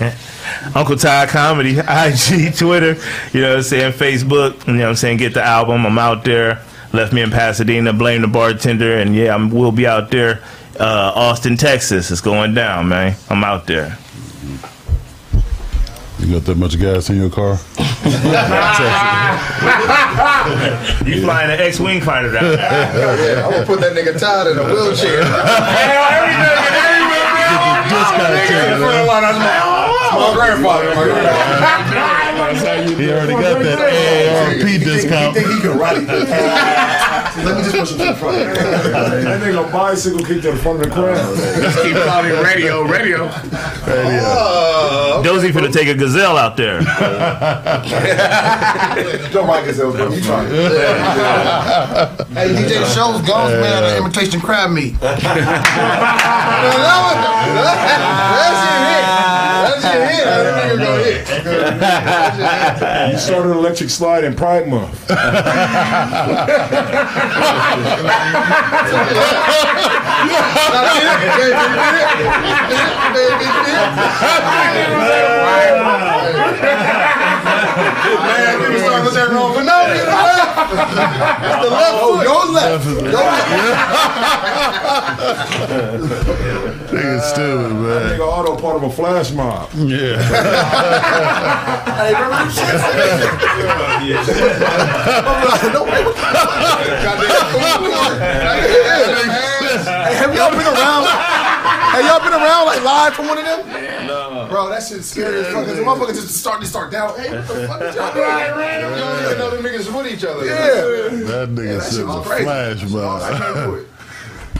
Uncle 0.74 0.96
Ty 0.96 1.26
Comedy, 1.26 1.78
IG, 1.78 2.56
Twitter, 2.56 2.96
you 3.32 3.40
know 3.42 3.50
what 3.50 3.56
I'm 3.58 3.62
saying, 3.62 3.92
Facebook, 3.92 4.66
you 4.66 4.74
know 4.74 4.84
what 4.84 4.88
I'm 4.90 4.96
saying, 4.96 5.18
get 5.18 5.34
the 5.34 5.42
album. 5.42 5.86
I'm 5.86 5.98
out 5.98 6.24
there. 6.24 6.62
Left 6.92 7.12
me 7.12 7.22
in 7.22 7.30
Pasadena, 7.30 7.92
blame 7.92 8.22
the 8.22 8.28
bartender, 8.28 8.98
and 8.98 9.14
yeah, 9.14 9.32
I'm, 9.34 9.50
we'll 9.50 9.70
be 9.70 9.86
out 9.86 10.10
there. 10.10 10.42
Uh, 10.78 11.12
Austin, 11.14 11.56
Texas. 11.56 12.10
It's 12.10 12.20
going 12.20 12.54
down, 12.54 12.88
man. 12.88 13.14
I'm 13.28 13.44
out 13.44 13.66
there. 13.66 13.96
You 16.18 16.32
got 16.34 16.44
that 16.46 16.56
much 16.56 16.78
gas 16.78 17.10
in 17.10 17.16
your 17.16 17.30
car? 17.30 17.58
You 21.06 21.22
flying 21.22 21.50
an 21.50 21.60
X-wing 21.60 22.00
fighter 22.00 22.32
down 22.32 22.44
there. 22.44 22.56
Yeah, 23.36 23.44
I'm 23.44 23.52
gonna 23.52 23.66
put 23.66 23.80
that 23.80 23.92
nigga 23.94 24.18
Todd 24.18 24.46
in 24.48 24.58
a 24.58 24.64
wheelchair. 24.64 25.22
My 30.12 30.32
grandfather. 30.34 30.90
He 32.50 33.06
already 33.10 33.32
got 33.32 33.62
that 33.62 33.78
AARP 33.78 34.84
discount. 34.84 35.34
think 35.34 35.46
he 35.48 35.60
can 35.60 35.78
ride 35.78 35.98
it? 35.98 36.08
Let 37.44 37.56
me 37.56 37.62
just 37.62 37.76
push 37.76 37.92
him 37.92 37.98
to 37.98 38.04
the 38.06 38.14
front. 38.14 38.36
That 38.38 39.40
nigga 39.40 39.70
bicycle 39.72 40.24
kicked 40.24 40.42
to 40.42 40.50
the 40.50 40.56
front 40.56 40.80
of 40.80 40.86
the 40.88 40.94
crowd. 40.94 41.36
Let's 41.36 41.80
keep 41.82 41.94
calling 41.96 42.32
it 42.32 42.42
radio, 42.42 42.82
radio. 42.82 43.28
Dozy 45.22 45.48
oh, 45.48 45.52
finna 45.52 45.72
take 45.72 45.88
a 45.88 45.94
gazelle 45.94 46.36
out 46.36 46.56
there. 46.56 46.80
Don't 49.32 49.46
mind 49.46 49.66
gazelles, 49.66 49.94
bro. 49.96 50.12
You 50.12 50.20
trying. 50.22 50.50
Hey, 52.30 52.48
DJ 52.54 52.84
Shows 52.94 53.20
goes, 53.22 53.50
man, 53.50 53.82
an 53.84 53.96
imitation 53.98 54.40
crab 54.40 54.70
meat. 54.70 54.94
That 55.00 55.18
shit 59.24 59.29
You 63.12 63.18
started 63.18 63.50
an 63.52 63.56
electric 63.56 63.90
slide 63.90 64.24
in 64.24 64.34
Pride 64.36 64.68
Month. 64.68 65.06
Man, 77.60 78.58
people 78.60 78.80
start 78.80 79.04
with 79.04 79.14
that 79.14 79.28
wrong 79.30 79.54
for 79.54 79.62
no 79.62 79.86
reason. 79.90 80.08
It's 80.70 81.64
the 81.64 81.70
left 81.70 81.98
oh, 82.00 82.16
foot. 82.16 82.26
Go 82.26 82.34
left. 82.52 82.84
Go 82.86 82.92
left. 83.20 83.48
Nigga 86.90 87.20
stupid, 87.20 87.72
man. 87.74 88.02
Nigga 88.10 88.26
auto 88.26 88.56
part 88.60 88.76
of 88.76 88.82
a 88.84 88.90
flash 88.90 89.30
mob. 89.32 89.68
Yeah. 89.74 90.20
Hey, 92.00 92.14
remember 92.14 92.36
them 92.36 92.48
shits? 92.48 92.80
No 95.74 95.82
way. 95.84 96.02
Hey, 99.84 100.14
have 100.14 100.34
y'all 100.34 100.50
been 100.50 100.66
around? 100.66 101.04
Have 101.90 102.04
y'all 102.04 102.20
been 102.20 102.32
around 102.32 102.66
like 102.66 102.82
live 102.84 103.14
from 103.14 103.26
one 103.28 103.38
of 103.38 103.44
them? 103.44 104.06
No. 104.06 104.46
Bro, 104.48 104.68
that 104.70 104.82
shit's 104.82 105.10
scary 105.10 105.40
as 105.40 105.46
fuck. 105.52 105.66
Cause 105.66 105.76
the 105.76 105.82
motherfuckers 105.82 106.14
just 106.14 106.34
start 106.36 106.60
to 106.60 106.66
start 106.66 106.90
down. 106.92 107.18
Hey, 107.18 107.30
what 107.36 107.48
the 107.48 107.66
fuck 107.68 107.82
is 107.82 107.94
y'all 107.96 108.12
doing? 108.14 108.26
You 108.26 109.00
don't 109.00 109.24
even 109.24 109.38
know 109.38 109.50
them 109.50 109.64
niggas 109.64 109.96
with 109.96 110.12
each 110.12 110.24
other. 110.24 110.44
Yeah. 110.44 110.54
That 111.26 111.48
nigga 111.50 111.78
that 111.78 111.82
said 111.82 111.92
shit 111.92 112.04
a 112.04 112.06
was 112.06 112.26
crazy. 112.26 112.44
flash 112.44 112.76
I 112.76 113.38
can't 113.38 113.54
do 113.54 113.70
mob. 113.70 113.78
it. 113.78 113.86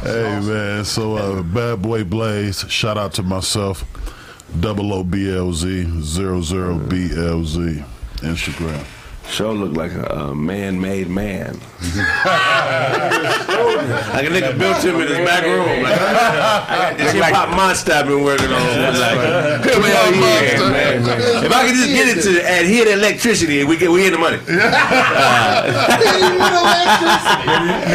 Hey 0.03 0.41
man, 0.41 0.85
so 0.85 1.17
uh, 1.17 1.43
Bad 1.43 1.83
Boy 1.83 2.05
Blaze, 2.05 2.61
shout 2.71 2.97
out 2.97 3.13
to 3.15 3.23
myself, 3.23 3.85
double 4.59 4.95
O 4.95 5.05
B 5.05 5.31
L 5.31 5.53
Z, 5.53 6.01
zero 6.01 6.41
zero 6.41 6.79
B 6.79 7.11
L 7.15 7.45
Z, 7.45 7.85
Instagram. 8.21 8.83
Show 9.29 9.53
look 9.53 9.77
like 9.77 9.93
a 9.93 10.31
uh, 10.31 10.35
man-made 10.35 11.09
man. 11.09 11.61
like 11.81 11.95
a 14.27 14.29
nigga 14.29 14.59
built 14.59 14.85
him 14.85 14.97
in 14.97 15.07
his 15.09 15.19
back 15.19 15.45
room. 15.45 15.61
Like, 15.91 15.99
I 15.99 16.91
got 16.91 16.99
this 16.99 17.13
hip 17.13 17.25
hop 17.25 17.49
monster 17.51 17.93
I've 17.93 18.07
been 18.07 18.23
working 18.25 18.47
on. 18.53 18.53
Like, 18.53 19.63
come 19.65 19.83
out 19.85 20.15
here, 20.15 20.59
man. 20.71 21.03
If 21.45 21.53
I 21.53 21.67
could 21.67 21.75
just 21.75 21.89
get 21.89 22.09
it 22.17 22.23
to 22.23 22.31
adhere 22.41 22.85
to 22.85 22.93
electricity, 22.93 23.65
we 23.65 23.77
get 23.77 23.91
we 23.91 24.07
in 24.07 24.13
the 24.13 24.19
money. 24.19 24.39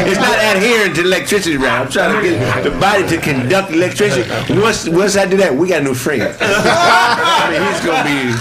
it's 0.04 0.20
not 0.20 0.38
adhering 0.56 0.92
to 0.94 1.00
electricity, 1.02 1.56
right? 1.56 1.80
I'm 1.80 1.88
trying 1.90 2.14
to 2.16 2.22
get 2.22 2.62
the 2.64 2.70
body 2.78 3.06
to 3.08 3.16
conduct 3.18 3.70
electricity. 3.72 4.28
Once 4.60 4.88
once 4.88 5.16
I 5.16 5.26
do 5.26 5.36
that, 5.38 5.54
we 5.54 5.68
got 5.68 5.80
a 5.82 5.84
new 5.84 5.94
friend. 5.94 6.22
I 6.22 7.48
mean, 7.50 7.62
he's 7.62 7.80
gonna 7.84 8.04
be, 8.04 8.32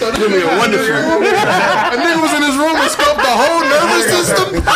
gonna 0.00 0.28
be 0.36 0.42
a 0.42 0.58
wonderful. 0.58 0.94
A 1.76 1.96
nigga 1.96 2.20
was 2.22 2.32
in 2.32 2.42
his 2.42 2.56
room 2.56 2.76
and 2.76 2.90
scoped 2.90 3.20
the 3.20 3.34
whole 3.36 3.60
nervous 3.60 4.04
system. 4.08 4.64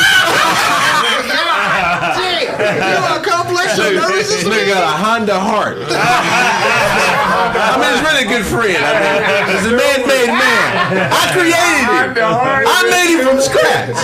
Damn. 2.61 2.93
You 2.93 3.01
want 3.03 3.25
a 3.79 4.01
complex 4.01 4.01
of 4.01 4.11
nervous 4.11 4.29
This 4.29 4.45
nigga 4.45 4.75
got 4.75 4.83
a 4.83 4.97
Honda 4.97 5.39
heart. 5.39 5.79
I 7.51 7.77
mean, 7.79 7.91
it's 7.93 8.05
really 8.05 8.25
a 8.25 8.31
good 8.31 8.47
friend. 8.47 8.79
I 8.79 8.93
mean, 9.01 9.57
it's 9.57 9.67
a 9.67 9.75
man-made 9.75 10.33
man. 10.33 11.11
I 11.11 11.23
created 11.35 11.87
him. 11.87 12.15
I 12.21 12.79
made 12.89 13.11
him 13.17 13.27
from 13.27 13.39
scratch. 13.41 13.95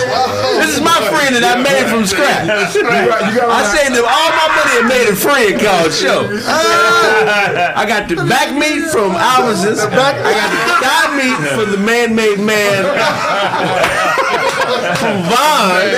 This 0.61 0.75
is 0.77 0.81
my 0.83 0.99
friend 1.09 1.35
that 1.35 1.45
I 1.45 1.55
made 1.61 1.87
from 1.89 2.05
scratch. 2.05 2.47
I 2.47 3.61
saved 3.71 3.95
him 3.95 4.05
all 4.05 4.29
my 4.35 4.47
money 4.51 4.73
and 4.83 4.87
made 4.87 5.07
a 5.09 5.15
friend 5.17 5.55
called 5.59 5.91
Show. 5.93 6.27
I 6.47 7.83
got 7.87 8.09
the 8.09 8.15
back 8.27 8.53
meat 8.53 8.87
from 8.91 9.15
Albertsons. 9.15 9.79
I 9.83 9.89
got 9.91 10.49
the 10.51 10.59
thigh 10.83 11.09
meat 11.17 11.39
from 11.55 11.71
the 11.71 11.81
man-made 11.81 12.39
man 12.39 12.83
from 12.85 14.36
Vons. 14.67 15.95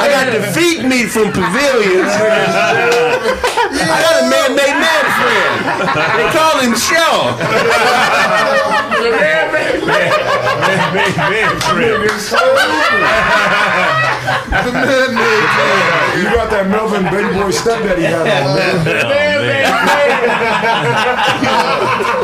I 0.00 0.06
got 0.10 0.32
the 0.32 0.42
feet 0.52 0.84
meat 0.84 1.06
from 1.10 1.30
Pavilions. 1.32 2.10
I 3.70 3.98
got 4.02 4.22
a 4.22 4.26
man-made 4.28 4.78
man 4.82 5.04
friend. 5.20 5.52
They 6.18 6.26
call 6.34 6.58
him 6.58 6.74
Shaw. 6.74 7.36
The 8.98 9.10
man 9.14 9.52
made 9.52 9.86
man. 9.86 10.12
Friend. 11.60 12.10
You 16.18 16.26
got 16.34 16.50
that 16.50 16.66
Melvin 16.68 17.04
Baby 17.04 17.32
Boy 17.38 17.50
stepdaddy 17.50 18.02
hat 18.02 18.26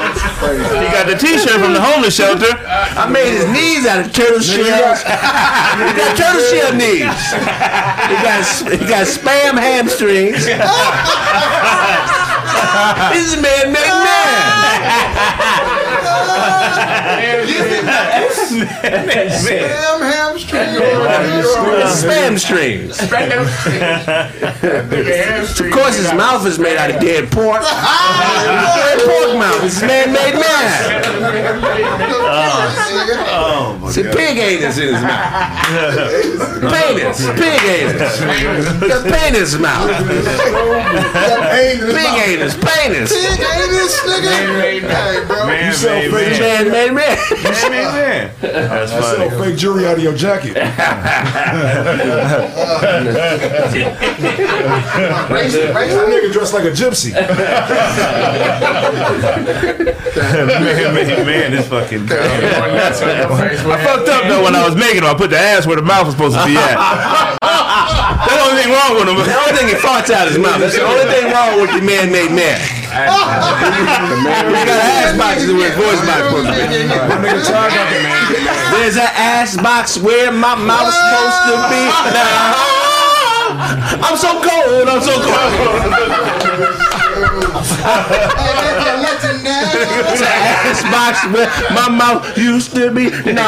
on, 0.03 0.23
He 0.37 0.93
got 0.93 1.07
the 1.07 1.15
T-shirt 1.17 1.61
from 1.61 1.73
the 1.73 1.81
homeless 1.81 2.15
shelter. 2.15 2.53
I 2.69 3.09
made 3.09 3.33
his 3.33 3.47
knees 3.49 3.87
out 3.87 4.05
of 4.05 4.13
turtle 4.13 4.41
shells. 4.41 5.03
he 5.03 5.09
got 5.97 6.15
turtle 6.17 6.43
shell 6.45 6.75
knees. 6.77 7.01
He 7.01 7.07
got 8.21 8.45
he 8.71 8.85
got 8.85 9.07
spam 9.09 9.57
hamstrings. 9.57 10.45
this 13.13 13.27
is 13.27 13.35
a 13.39 13.41
man-made 13.41 13.87
Damn 19.47 20.01
hamstring. 20.03 20.77
Spam 21.87 22.39
strings. 22.39 23.01
Of 25.61 25.71
course, 25.73 25.97
his 25.97 26.13
mouth 26.13 26.47
is 26.47 26.59
made 26.59 26.77
out 26.77 26.91
of 26.91 27.01
dead 27.01 27.31
pork. 27.31 27.63
dead 27.63 28.99
pork 29.01 29.39
mouth. 29.39 29.65
It's 29.65 29.81
man-made 29.81 30.35
man. 30.35 31.07
See, 33.91 34.03
pig 34.03 34.39
anus 34.39 34.79
in 34.79 34.95
his 34.95 35.03
mouth. 35.03 35.67
Penis. 36.73 37.19
Pig 37.39 37.63
anus. 37.63 38.21
Got 38.81 39.05
penis 39.05 39.59
mouth. 39.59 39.91
Pig 41.53 41.83
anus. 42.29 42.55
Penis. 42.57 43.13
Pig 43.13 43.41
anus, 43.41 44.01
nigga. 44.01 44.33
Hey, 44.61 44.81
bro. 45.27 45.51
You 45.51 45.73
sell 45.73 45.96
fake 46.03 46.41
Man-made 46.41 46.93
man. 46.93 47.17
man. 47.17 48.35
That's 48.41 48.93
I 48.93 49.01
sell 49.01 49.31
funny. 49.31 49.51
fake 49.51 49.59
jewelry 49.59 49.87
out 49.87 49.97
of 49.97 50.03
your 50.03 50.15
jacket. 50.15 50.57
That 54.97 56.09
nigga 56.09 56.33
dressed 56.33 56.55
like 56.55 56.65
a 56.65 56.71
gypsy. 56.71 57.13
man, 60.17 60.95
man, 60.95 61.27
man, 61.27 61.51
this 61.53 61.69
fucking. 61.69 62.07
I 62.11 63.77
fucked 63.85 64.09
up 64.09 64.25
though 64.29 64.43
when 64.45 64.55
I 64.55 64.65
was 64.67 64.77
making 64.77 65.03
them. 65.03 65.11
I 65.11 65.15
put 65.15 65.31
the 65.31 65.39
ass 65.39 65.67
where 65.67 65.77
the 65.77 65.83
mouth 65.83 66.07
was 66.07 66.15
supposed 66.15 66.37
to 66.37 66.45
be 66.47 66.57
at. 66.57 66.77
That's 67.41 68.33
the 68.33 68.41
only 68.43 68.63
thing 68.63 68.73
wrong 68.73 68.95
with 68.97 69.09
him. 69.09 69.17
The 69.17 69.37
only 69.39 69.55
thing 69.57 69.69
he 69.69 69.75
farts 69.75 70.11
out 70.11 70.29
his 70.29 70.39
mouth. 70.39 70.61
That's 70.61 70.77
the 70.77 70.85
only 70.85 71.07
thing 71.13 71.31
wrong 71.33 71.61
with 71.61 71.71
the 71.73 71.83
man-made 71.83 72.33
man. 72.33 72.59
He 72.87 73.03
got 74.65 74.81
ass 74.81 75.13
boxes 75.19 75.53
where 75.53 75.69
his 75.71 75.77
voice 75.87 76.03
box 76.03 76.27
supposed 76.27 76.51
to 76.51 76.53
be. 76.53 76.91
My 76.91 77.17
nigga 77.23 77.47
Ty 77.47 77.71
got 77.71 77.87
the 77.95 77.99
man. 78.03 78.27
There's 78.75 78.97
an 78.97 79.13
ass 79.15 79.57
box 79.57 79.99
where 79.99 80.33
my 80.33 80.55
mouth's 80.55 80.97
supposed 80.99 81.41
to 81.47 81.55
be. 81.71 81.83
Now, 82.11 82.59
I'm 84.03 84.17
so 84.19 84.43
cold. 84.43 84.89
I'm 84.91 85.03
so 85.03 85.15
cold. 85.23 85.51
There's 90.07 90.23
an 90.23 90.27
ass 90.27 90.83
box 90.91 91.25
where 91.33 91.49
my 91.71 91.89
mouth 91.89 92.37
used 92.37 92.75
to 92.75 92.91
be. 92.91 93.11
No. 93.33 93.47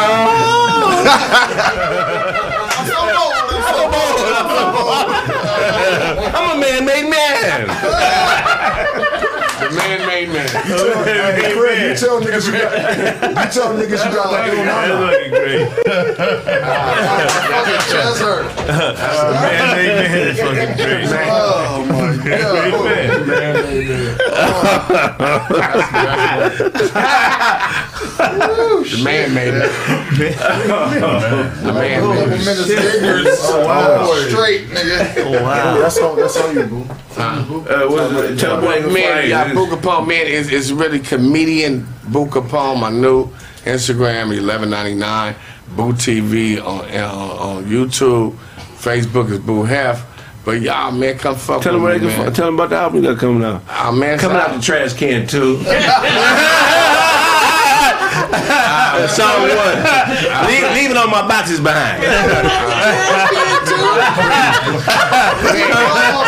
I'm 6.34 6.56
a 6.56 6.60
man-made 6.60 7.08
man. 7.10 7.68
The 10.28 10.34
man-made. 10.34 11.44
Hey, 11.44 11.52
Craig, 11.56 11.78
you 11.90 11.96
tell 11.96 12.20
niggas 12.20 12.46
you 12.46 12.52
got, 12.52 12.70
you 13.28 13.50
tell 13.50 13.72
niggas 13.74 14.02
you 14.04 14.10
got 14.12 14.26
like 14.30 14.44
That's 14.50 14.60
Ilana. 14.60 14.98
fucking 15.08 15.32
great. 15.32 15.64
Man, 19.38 19.64
man, 19.72 19.96
man, 19.98 20.28
it's 20.28 20.40
fucking 20.40 20.72
great. 20.76 21.08
Oh 21.30 21.84
my 21.88 22.12
god. 22.24 22.28
The 28.18 28.96
man 29.02 29.26
made 29.34 29.54
it. 29.54 29.70
The 31.62 31.72
man 31.72 32.00
made 32.08 32.18
it. 32.18 32.38
Minutes 32.38 32.60
of 32.60 32.70
ignorance. 32.70 33.40
Oh, 33.42 33.66
wow. 33.66 34.14
Straight, 34.28 34.62
nigga. 34.68 34.98
Wow. 35.42 35.78
That's 35.78 35.98
on, 35.98 36.16
that's 36.16 36.36
on 36.36 36.54
you, 36.54 36.64
boo. 36.66 36.86
Uh, 37.18 37.86
what 37.88 38.02
is 38.12 38.30
it? 38.30 38.38
Tell 38.38 38.60
me 38.60 38.66
where 38.66 38.76
you 38.78 38.84
can 38.84 38.92
Man, 38.94 39.02
find 39.16 39.28
yeah, 39.28 39.46
you. 39.48 39.54
Buka 39.54 39.76
Pump, 39.82 40.06
man, 40.08 40.17
is 40.26 40.50
is 40.50 40.72
really 40.72 40.98
comedian 40.98 41.86
Buka 42.06 42.42
Pump. 42.48 42.80
My 42.80 42.90
new 42.90 43.26
Instagram, 43.64 44.36
eleven 44.36 44.70
ninety 44.70 44.94
nine. 44.94 45.34
Boo 45.76 45.92
TV 45.92 46.58
on, 46.58 46.80
on 46.90 47.56
on 47.56 47.64
YouTube. 47.64 48.34
Facebook 48.78 49.30
is 49.30 49.38
Boo 49.38 49.62
Hef. 49.64 50.04
But 50.44 50.62
y'all, 50.62 50.90
man, 50.92 51.18
come 51.18 51.34
fuck 51.36 51.62
Tell 51.62 51.74
with 51.74 51.82
where 51.82 51.98
they 51.98 52.06
me, 52.06 52.12
man. 52.12 52.22
find. 52.24 52.34
Tell 52.34 52.46
them 52.46 52.54
about 52.54 52.70
the 52.70 52.76
album 52.76 53.02
you 53.04 53.10
got 53.10 53.18
coming 53.20 53.44
out. 53.44 53.62
Ah, 53.68 53.90
man, 53.92 54.18
Coming 54.18 54.38
out 54.38 54.54
the 54.54 54.60
trash 54.62 54.94
can 54.94 55.26
too. 55.26 55.62
Ah, 58.30 59.06
Song 59.08 59.26
ah, 59.28 59.40
one. 59.40 59.50
Ah, 59.86 60.46
leave, 60.48 60.66
leave 60.74 60.90
it 60.90 60.96
on 60.96 61.10
my 61.10 61.22
boxes 61.26 61.60
behind. 61.60 62.02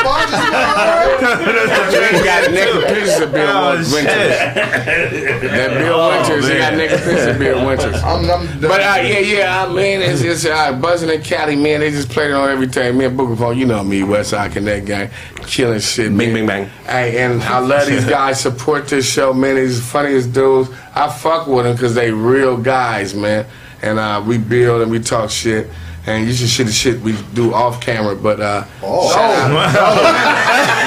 He 1.20 2.24
got 2.24 2.50
naked 2.50 2.86
pictures 2.86 3.20
of 3.20 3.32
Bill 3.32 3.47
Oh, 3.50 3.76
Winters. 3.76 4.05
That 4.05 5.70
Bill 5.78 6.08
Winters, 6.08 6.49
he 6.49 6.58
got 6.58 6.73
man. 6.73 6.78
naked 6.78 6.99
pictures 6.99 7.26
of 7.26 7.39
Bill 7.39 7.66
Winters. 7.66 8.02
I'm, 8.02 8.31
I'm 8.31 8.60
But 8.60 8.81
uh, 8.81 9.00
yeah, 9.02 9.18
yeah, 9.18 9.65
I 9.65 9.68
mean, 9.73 10.00
it's 10.00 10.23
just 10.23 10.47
uh, 10.47 10.73
buzzing 10.81 11.10
and 11.10 11.23
Cali, 11.24 11.57
man. 11.57 11.81
They 11.81 11.90
just 11.90 12.08
played 12.08 12.31
it 12.31 12.34
on 12.34 12.49
everything. 12.49 12.97
Me 12.99 13.05
and 13.05 13.16
Booker 13.16 13.36
Phone, 13.36 13.58
you 13.58 13.66
know 13.66 13.82
me, 13.84 14.02
West 14.02 14.31
Side 14.31 14.52
Connect 14.52 14.86
gang, 14.86 15.10
killing 15.47 15.81
shit. 15.81 16.08
Bing, 16.16 16.32
man. 16.32 16.34
bing, 16.34 16.47
bang. 16.47 16.66
Hey, 16.86 17.23
and 17.23 17.42
I 17.42 17.58
love 17.58 17.86
these 17.86 18.05
guys. 18.18 18.40
Support 18.40 18.89
this 18.89 19.10
show, 19.10 19.32
man. 19.32 19.57
These 19.57 19.81
funniest 19.90 20.32
dudes. 20.32 20.70
I 20.94 21.08
fuck 21.10 21.47
with 21.47 21.65
them 21.65 21.74
because 21.74 21.94
they 21.94 22.10
real 22.10 22.57
guys, 22.57 23.15
man. 23.15 23.47
And 23.82 23.99
uh, 23.99 24.23
we 24.26 24.39
build 24.39 24.82
and 24.82 24.90
we 24.90 25.00
talk 25.00 25.31
shit. 25.31 25.68
And 26.07 26.27
you 26.27 26.33
should 26.33 26.49
see 26.49 26.62
the 26.65 26.73
shit 26.73 27.01
we 27.03 27.15
do 27.35 27.53
off 27.53 27.81
camera, 27.81 28.17
but 28.17 28.41
uh, 28.41 28.65
Oh. 28.83 29.12
shout 29.12 29.31
out. 29.31 29.51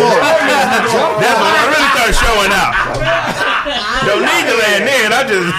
That's 0.00 1.36
when 1.36 1.52
I 1.52 1.64
really 1.68 1.90
start 1.92 2.14
showing 2.16 2.52
out. 2.52 2.72
Don't 4.08 4.24
need 4.24 4.44
to 4.48 4.56
land 4.56 4.84
in. 4.88 5.12
I 5.12 5.22
just. 5.28 5.52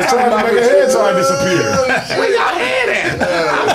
It's 0.00 0.10
trying 0.10 0.30
to 0.32 0.36
make 0.42 0.56
a 0.56 0.64
head 0.64 0.90
sign 0.90 1.14
disappear. 1.14 1.60
Where 2.18 2.32
y'all 2.32 2.56
head 2.56 2.88
at? 2.88 3.73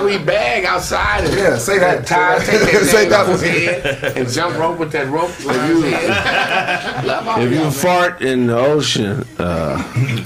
I'm 0.00 0.06
talking 0.06 0.16
about 0.16 0.18
how 0.18 0.18
we 0.18 0.18
bag 0.24 0.64
outside 0.64 1.24
and 1.24 1.34
Yeah, 1.34 1.58
say 1.58 1.78
that. 1.78 2.06
tie, 2.06 2.38
take 2.44 2.60
that 2.60 2.84
Say 2.86 3.08
that 3.08 3.20
off 3.28 3.40
his 3.40 3.42
head 3.42 4.16
and 4.16 4.28
jump 4.28 4.56
rope 4.58 4.78
with 4.78 4.92
that 4.92 5.08
rope. 5.08 5.30
around 5.46 5.82
his. 5.82 5.92
Love 7.06 7.26
If 7.26 7.36
y'all, 7.36 7.42
you 7.52 7.60
man. 7.62 7.70
fart 7.70 8.22
in 8.22 8.46
the 8.46 8.56
ocean, 8.58 9.24
uh, 9.38 9.78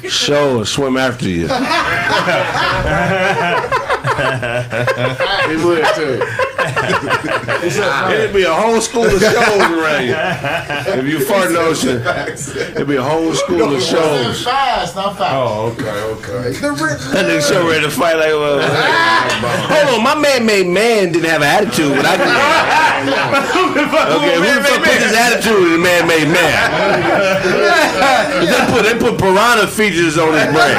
show 0.09 0.59
or 0.61 0.67
swim 0.67 0.97
after 0.97 1.29
you. 1.29 1.49
He 5.49 5.57
would 5.65 5.85
too. 5.95 6.21
It'd 6.65 8.35
be 8.35 8.45
a 8.45 8.55
whole 8.55 8.81
school 8.81 9.05
of 9.05 9.21
shows 9.21 9.35
around 9.71 10.05
you. 10.09 10.15
If 10.15 11.07
you 11.07 11.21
fart 11.25 11.49
in 11.49 11.53
the 11.55 11.61
ocean, 11.61 12.03
it'd 12.77 12.89
be 12.89 12.97
a 12.97 13.03
whole 13.03 13.35
school 13.35 13.75
of 13.75 13.83
shows. 13.83 14.45
Fast, 14.45 14.97
not 14.97 15.17
fast. 15.19 15.35
Oh, 15.35 15.73
okay, 15.73 16.01
okay. 16.19 16.53
That 16.61 17.25
nigga 17.27 17.43
show 17.47 17.67
ready 17.69 17.83
to 17.85 17.91
fight 17.91 18.17
like 18.17 18.29
well. 18.33 18.61
Hold 19.75 19.99
on, 19.99 20.03
my 20.05 20.15
man 20.15 20.47
made 20.47 20.67
man 20.67 21.13
didn't 21.13 21.29
have 21.29 21.43
an 21.43 21.49
attitude, 21.49 21.95
but 21.97 22.07
I 22.07 22.17
can. 22.17 22.35
Okay, 23.05 24.37
who 24.41 24.49
the 24.49 24.65
fuck 24.65 24.81
put 24.81 24.97
this 24.97 25.13
attitude 25.13 25.61
in 25.61 25.73
the 25.77 25.83
man 25.83 26.07
made 26.09 26.29
man? 26.29 26.57
they 28.49 28.61
put 28.73 28.83
they 28.85 28.97
put 28.97 29.19
piranha 29.21 29.67
features 29.67 30.17
on 30.17 30.33
his 30.33 30.49
brain. 30.49 30.75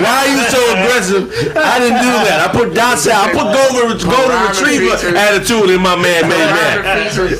Why 0.00 0.24
are 0.24 0.30
you 0.32 0.40
so 0.48 0.60
aggressive? 0.78 1.22
I 1.56 1.78
didn't 1.78 2.00
do 2.00 2.12
that. 2.24 2.40
I 2.40 2.48
put 2.52 2.72
docile. 2.74 3.12
I 3.20 3.28
put 3.32 3.52
golden 3.52 3.98
golden 4.00 4.38
retriever 4.48 4.96
attitude 5.18 5.70
in 5.70 5.80
my 5.82 5.96
man 5.96 6.22
made 6.28 6.50
man. 6.54 6.84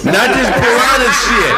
Not 0.05 0.29
just 0.35 0.51
piranha 0.59 1.11
shit. 1.15 1.55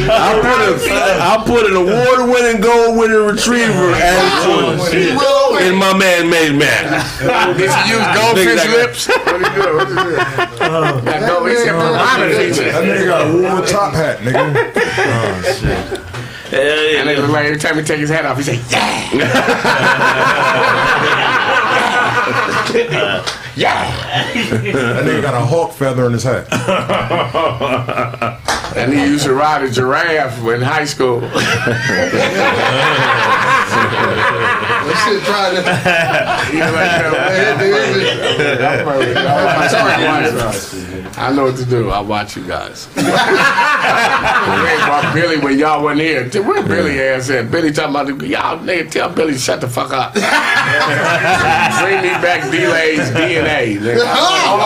I 0.00 0.32
put 0.40 0.60
a 0.64 0.72
I 1.20 1.42
put 1.44 1.66
an 1.66 1.76
award 1.76 2.28
winning 2.30 2.60
gold 2.60 2.96
winning 2.98 3.24
retriever 3.26 3.92
attitude 3.92 4.78
in 5.66 5.74
my 5.76 5.92
man 5.96 6.28
made 6.30 6.54
man. 6.56 7.02
Did 7.56 7.70
you 7.88 7.96
use 7.96 8.06
goldfish 8.14 8.60
Niggas 8.60 8.72
lips? 8.72 9.08
What 9.08 9.18
he 9.40 9.48
do? 9.54 9.76
What 9.76 9.88
do? 9.88 9.94
That 11.04 11.20
go- 11.26 11.44
he 11.46 11.56
said 11.56 11.72
piranha 11.72 12.28
features. 12.36 12.58
That 12.72 12.84
nigga 12.84 13.06
got 13.06 13.20
a 13.26 13.28
wool 13.32 13.62
top 13.66 13.92
hat, 13.94 14.18
nigga. 14.20 14.40
Oh, 16.52 16.52
and 16.52 17.08
they 17.08 17.16
look 17.16 17.30
like 17.30 17.46
every 17.46 17.58
time 17.58 17.76
he 17.76 17.82
take 17.82 18.00
his 18.00 18.10
hat 18.10 18.24
off, 18.26 18.36
he 18.36 18.42
say, 18.42 18.58
"Yeah, 18.70 19.10
That 23.60 25.04
nigga 25.04 25.22
got 25.22 25.34
a 25.34 25.40
hawk 25.40 25.72
feather 25.72 26.06
in 26.06 26.12
his 26.12 26.22
hat. 26.24 26.46
And 28.76 28.92
he 28.92 29.00
used 29.04 29.24
to 29.24 29.34
ride 29.34 29.62
a 29.62 29.70
giraffe 29.70 30.38
in 30.46 30.60
high 30.62 30.84
school. 30.84 31.20
That 33.70 34.96
shit 35.06 35.22
tried 35.22 35.52
to. 35.54 35.62
I 41.20 41.32
know 41.34 41.44
what 41.44 41.56
to 41.56 41.64
do. 41.64 41.90
I 41.90 42.00
watch 42.00 42.36
you 42.36 42.46
guys. 42.46 42.88
Wait, 42.96 43.04
Billy 45.14 45.38
when 45.38 45.58
y'all 45.58 45.82
wasn't 45.82 46.00
here. 46.00 46.28
Where 46.42 46.62
Billy 46.62 47.00
ass 47.00 47.28
at? 47.30 47.50
Billy 47.50 47.72
talking 47.72 47.90
about 47.94 48.06
the- 48.18 48.26
y'all 48.26 48.58
nigga 48.58 48.90
tell 48.90 49.10
Billy 49.10 49.36
shut 49.36 49.60
the 49.60 49.68
fuck 49.68 49.92
up. 49.92 50.12
Bring 50.14 50.24
me 52.02 52.10
back 52.22 52.50
Delay's 52.50 53.10
DNA. 53.10 53.49
Hey, 53.50 53.76
nigga. 53.78 54.04
Oh. 54.06 54.58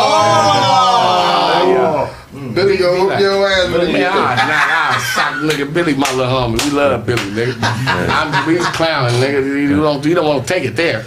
oh! 1.86 2.54
Billy 2.54 2.76
go 2.76 2.92
whoop 2.92 3.18
your 3.18 3.48
ass 3.48 3.72
with 3.72 3.88
Yeah, 3.88 4.12
nah, 4.12 4.34
nah, 4.36 4.98
sock 4.98 5.34
nigga 5.42 5.72
Billy, 5.72 5.94
my 5.94 6.12
little 6.12 6.26
homie. 6.26 6.62
We 6.64 6.70
love 6.70 7.06
Billy, 7.06 7.22
nigga. 7.30 7.56
I'm 7.62 8.46
we 8.46 8.58
was 8.58 8.66
clowning, 8.68 9.18
nigga. 9.20 9.42
You 9.42 9.76
don't, 9.76 10.04
you 10.04 10.14
don't 10.14 10.26
want 10.26 10.46
to 10.46 10.52
take 10.52 10.64
it 10.64 10.76
there. 10.76 11.06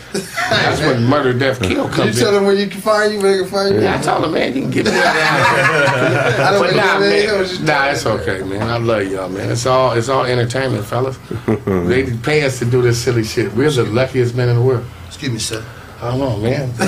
That's 0.49 0.81
when 0.81 1.03
murder, 1.03 1.37
death, 1.37 1.61
kill 1.61 1.87
You 2.03 2.13
tell 2.13 2.29
in. 2.29 2.37
him 2.41 2.45
where 2.45 2.55
you 2.55 2.67
can 2.67 2.81
find 2.81 3.13
you, 3.13 3.21
where 3.21 3.35
you 3.35 3.43
can 3.43 3.51
find 3.51 3.75
you. 3.75 3.81
Yeah, 3.81 3.99
I 3.99 4.01
told 4.01 4.25
him, 4.25 4.33
man, 4.33 4.55
you 4.55 4.61
can 4.63 4.71
get 4.71 4.85
me 4.85 4.91
out 4.91 5.15
of 5.15 6.39
I 6.39 6.51
don't 6.51 6.61
want 6.61 6.75
nah, 6.75 6.99
man. 6.99 7.11
It 7.11 7.37
was 7.37 7.59
man, 7.59 7.59
just 7.59 7.61
nah, 7.61 7.85
it's 7.85 8.05
okay, 8.07 8.43
man. 8.43 8.63
I 8.63 8.77
love 8.77 9.05
y'all, 9.05 9.29
man. 9.29 9.51
It's 9.51 9.67
all, 9.67 9.91
it's 9.91 10.09
all 10.09 10.25
entertainment, 10.25 10.83
fellas. 10.83 11.19
they 11.65 12.11
pay 12.23 12.43
us 12.43 12.57
to 12.57 12.65
do 12.65 12.81
this 12.81 13.01
silly 13.01 13.23
shit. 13.23 13.53
We're 13.53 13.69
the 13.69 13.83
luckiest 13.83 14.33
men 14.35 14.49
in 14.49 14.55
the 14.55 14.63
world. 14.63 14.85
Excuse 15.07 15.31
me, 15.31 15.39
sir. 15.39 15.63
I 15.99 16.11
don't 16.11 16.19
know, 16.19 16.37
man. 16.37 16.71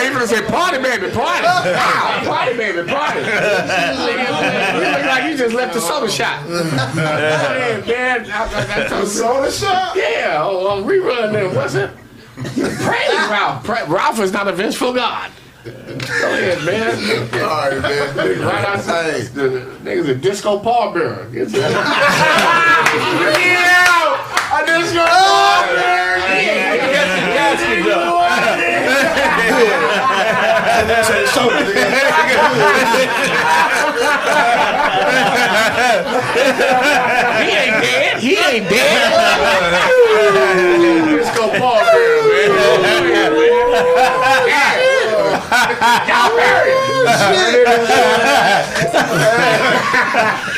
He 0.00 0.08
gonna 0.10 0.26
say 0.26 0.42
party 0.46 0.78
baby, 0.78 1.10
party. 1.10 1.44
Wow, 1.44 2.22
party 2.24 2.56
baby, 2.56 2.88
party. 2.90 3.20
You 3.20 4.80
look 4.80 5.04
like 5.04 5.30
you 5.30 5.36
just 5.36 5.54
left 5.54 5.74
the 5.74 5.80
soda 5.80 6.10
shop. 6.10 6.46
Yeah, 6.48 7.84
man. 7.86 8.30
I, 8.30 8.32
I, 8.32 8.84
I 8.84 8.88
told 8.88 9.08
soda 9.08 9.52
shop? 9.52 9.94
Yeah, 9.96 10.40
oh, 10.42 10.58
oh, 10.58 10.66
on, 10.68 10.82
on 10.82 10.88
rerun 10.88 11.32
then, 11.32 11.54
what's 11.54 11.74
it? 11.74 11.90
Praise 12.36 13.28
Ralph. 13.30 13.64
Pra- 13.64 13.86
Ralph 13.86 14.20
is 14.20 14.32
not 14.32 14.48
a 14.48 14.52
vengeful 14.52 14.94
God. 14.94 15.30
Go 15.64 15.70
ahead, 15.70 16.64
man. 16.64 17.42
All 17.42 17.70
right, 17.70 17.82
man. 17.82 18.40
Right 18.40 18.64
outside. 18.64 19.22
The, 19.34 19.48
the 19.48 19.60
nigga's 19.84 20.08
a 20.08 20.14
disco 20.14 20.58
pallbearer. 20.58 21.30
Get 21.32 21.50
your- 21.50 21.60
yeah, 21.62 21.76
a 24.56 24.66
disco 24.66 25.04
pallbearer. 25.04 26.18
Yeah, 26.18 26.74
yes, 26.74 27.08
yes, 27.34 27.60
yes, 27.60 28.60
He 36.20 37.50
ain't 37.56 37.82
dead. 37.82 38.20
He 38.20 38.36
ain't 38.36 38.68
dead. 38.68 39.12
Disco 41.08 41.48
pallbearer, 41.58 42.20
man. 42.28 42.50
Oh, 42.52 44.19
Y'all 45.80 46.36
married. 46.36 46.76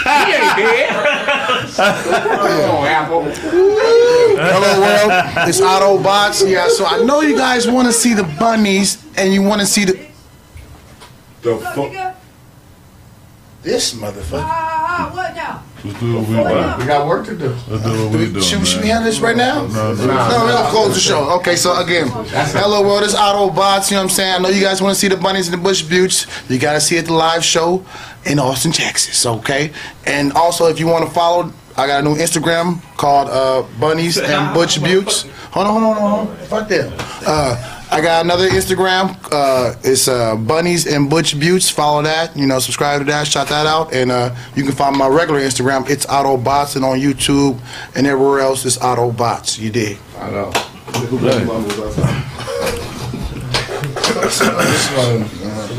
He 0.03 0.33
ain't 0.35 0.57
dead. 0.57 0.91
Come 1.77 2.71
on, 2.71 2.87
Apple. 2.87 3.23
Hello 4.35 4.81
world, 4.81 5.49
it's 5.49 5.61
Autobots. 5.61 6.49
Yeah, 6.51 6.69
so 6.69 6.85
I 6.87 7.03
know 7.05 7.21
you 7.21 7.37
guys 7.37 7.69
want 7.71 7.87
to 7.87 7.93
see 7.93 8.15
the 8.15 8.25
bunnies 8.25 9.05
and 9.17 9.33
you 9.33 9.43
want 9.43 9.61
to 9.61 9.67
see 9.67 9.85
the 9.85 9.99
The 11.43 11.57
fuck? 11.59 12.17
this 13.63 13.95
motherfucker. 13.95 14.43
Let's 15.85 15.99
do 15.99 16.15
what 16.15 16.29
we 16.29 16.35
do. 16.37 16.43
We 16.79 16.87
got 16.87 17.07
work 17.09 17.27
to 17.27 17.37
do. 17.37 17.49
Let's 17.69 17.83
do 17.83 18.05
what 18.09 18.13
we 18.13 18.33
do. 18.33 18.41
Should, 18.41 18.67
should 18.67 18.83
we 18.83 18.89
man. 18.89 19.03
handle 19.03 19.11
this 19.11 19.21
right 19.21 19.37
now? 19.37 19.67
No, 19.67 19.95
no. 19.95 20.07
No, 20.07 20.45
we'll 20.45 20.71
close 20.71 20.95
the 20.95 21.01
show. 21.01 21.29
Okay, 21.39 21.57
so 21.57 21.81
again, 21.81 22.09
hello 22.09 22.83
world, 22.87 23.03
it's 23.03 23.15
Autobots. 23.15 23.91
You 23.91 23.97
know 23.97 24.03
what 24.03 24.05
I'm 24.05 24.09
saying? 24.11 24.35
I 24.35 24.39
know 24.39 24.49
you 24.49 24.63
guys 24.63 24.81
want 24.81 24.95
to 24.95 25.01
see 25.01 25.09
the 25.09 25.17
bunnies 25.17 25.49
and 25.49 25.59
the 25.59 25.63
Bush 25.63 25.83
Buttes. 25.83 26.27
You 26.49 26.59
got 26.59 26.75
to 26.75 26.81
see 26.81 26.97
it 26.97 27.01
at 27.01 27.07
the 27.07 27.15
live 27.15 27.45
show 27.45 27.85
in 28.25 28.39
Austin, 28.39 28.73
Texas. 28.73 29.27
Okay, 29.27 29.73
and 30.07 30.33
also 30.35 30.67
if 30.67 30.79
you 30.79 30.87
want 30.87 31.05
to 31.07 31.11
follow, 31.13 31.53
I 31.77 31.87
got 31.87 32.01
a 32.01 32.03
new 32.03 32.15
Instagram 32.15 32.81
called 32.97 33.29
uh, 33.29 33.67
Bunnies 33.81 34.19
and 34.19 34.55
Butch 34.55 34.81
Buttes. 34.81 35.25
Hold 35.51 35.67
on, 35.67 35.83
hold 35.83 35.97
on, 35.97 36.01
hold 36.01 36.29
on. 36.29 36.37
Fuck 36.47 36.69
them. 36.69 36.93
Uh, 37.27 37.82
I 37.93 38.01
got 38.01 38.25
another 38.25 38.49
Instagram. 38.49 39.19
Uh, 39.31 39.75
it's 39.85 40.09
uh, 40.09 40.35
Bunnies 40.35 40.87
and 40.87 41.11
Butch 41.11 41.39
Buttes. 41.39 41.71
Follow 41.71 42.01
that. 42.01 42.35
You 42.35 42.47
know, 42.47 42.59
subscribe 42.59 43.01
to 43.01 43.05
that. 43.05 43.27
Shout 43.27 43.49
that 43.49 43.67
out. 43.67 43.93
And 43.93 44.11
uh, 44.11 44.35
you 44.57 44.63
can 44.63 44.73
find 44.73 44.97
my 44.97 45.09
regular 45.09 45.41
Instagram. 45.41 45.89
It's 45.91 46.07
Autobots, 46.07 46.75
and 46.77 46.87
on 46.87 46.99
YouTube 47.01 47.61
and 47.95 48.07
everywhere 48.07 48.41
else, 48.41 48.65
it's 48.65 48.79
Autobots. 48.79 49.59
You 49.59 49.71
did. 49.71 49.99
I 50.19 50.31
know. 50.31 50.51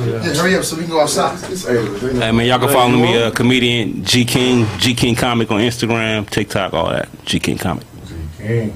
Yeah, 0.06 0.34
hurry 0.36 0.56
up 0.56 0.64
so 0.64 0.76
we 0.76 0.84
can 0.84 0.92
go 0.92 1.02
outside. 1.02 1.40
Hey 1.40 2.32
man, 2.32 2.46
y'all 2.46 2.60
can 2.60 2.70
follow 2.70 2.90
me, 2.90 3.24
uh, 3.24 3.32
comedian 3.32 4.04
G 4.04 4.24
King, 4.24 4.68
G 4.78 4.94
King 4.94 5.16
Comic 5.16 5.50
on 5.50 5.62
Instagram, 5.62 6.30
TikTok, 6.30 6.74
all 6.76 6.90
that. 6.90 7.10
G 7.26 7.40
King 7.40 7.58
Comic. 7.58 7.86
G 8.08 8.16
King. 8.38 8.76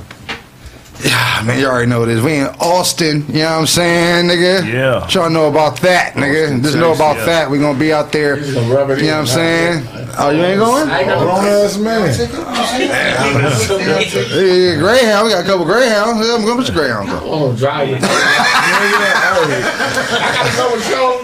Yeah, 1.03 1.43
man, 1.45 1.59
you 1.59 1.67
already 1.67 1.87
know 1.87 2.05
this. 2.05 2.23
We 2.23 2.37
in 2.37 2.47
Austin, 2.59 3.23
you 3.27 3.43
know 3.43 3.51
what 3.51 3.59
I'm 3.59 3.67
saying, 3.67 4.25
nigga? 4.25 4.65
Yeah. 4.65 5.07
Y'all 5.09 5.29
know 5.29 5.47
about 5.47 5.79
that, 5.81 6.13
nigga? 6.15 6.61
Just 6.63 6.75
know 6.75 6.93
about 6.93 7.17
yeah. 7.17 7.25
that. 7.25 7.51
We 7.51 7.59
gonna 7.59 7.77
be 7.77 7.93
out 7.93 8.11
there. 8.11 8.39
You 8.39 8.53
know 8.53 8.73
what 8.73 8.99
I'm 9.01 9.27
saying? 9.27 9.87
Oh, 10.19 10.31
you 10.31 10.41
ain't 10.41 10.59
going? 10.59 10.87
Grown 10.87 11.45
ass 11.45 11.77
man. 11.77 12.09
Yeah, 12.79 13.21
yeah, 14.41 14.75
Greyhound. 14.79 15.25
We 15.25 15.31
got 15.31 15.43
a 15.43 15.47
couple 15.47 15.65
Greyhounds. 15.65 16.25
Yeah, 16.25 16.33
I'm 16.33 16.41
going 16.43 16.57
with 16.57 16.67
your 16.67 16.75
Greyhound. 16.77 17.09
Go. 17.09 17.19
Oh, 17.23 17.55
drive 17.55 17.89
it. 17.93 18.01
I 18.01 18.07
gotta 20.33 20.57
go 20.57 20.73
with 20.73 20.83
show. 20.85 21.21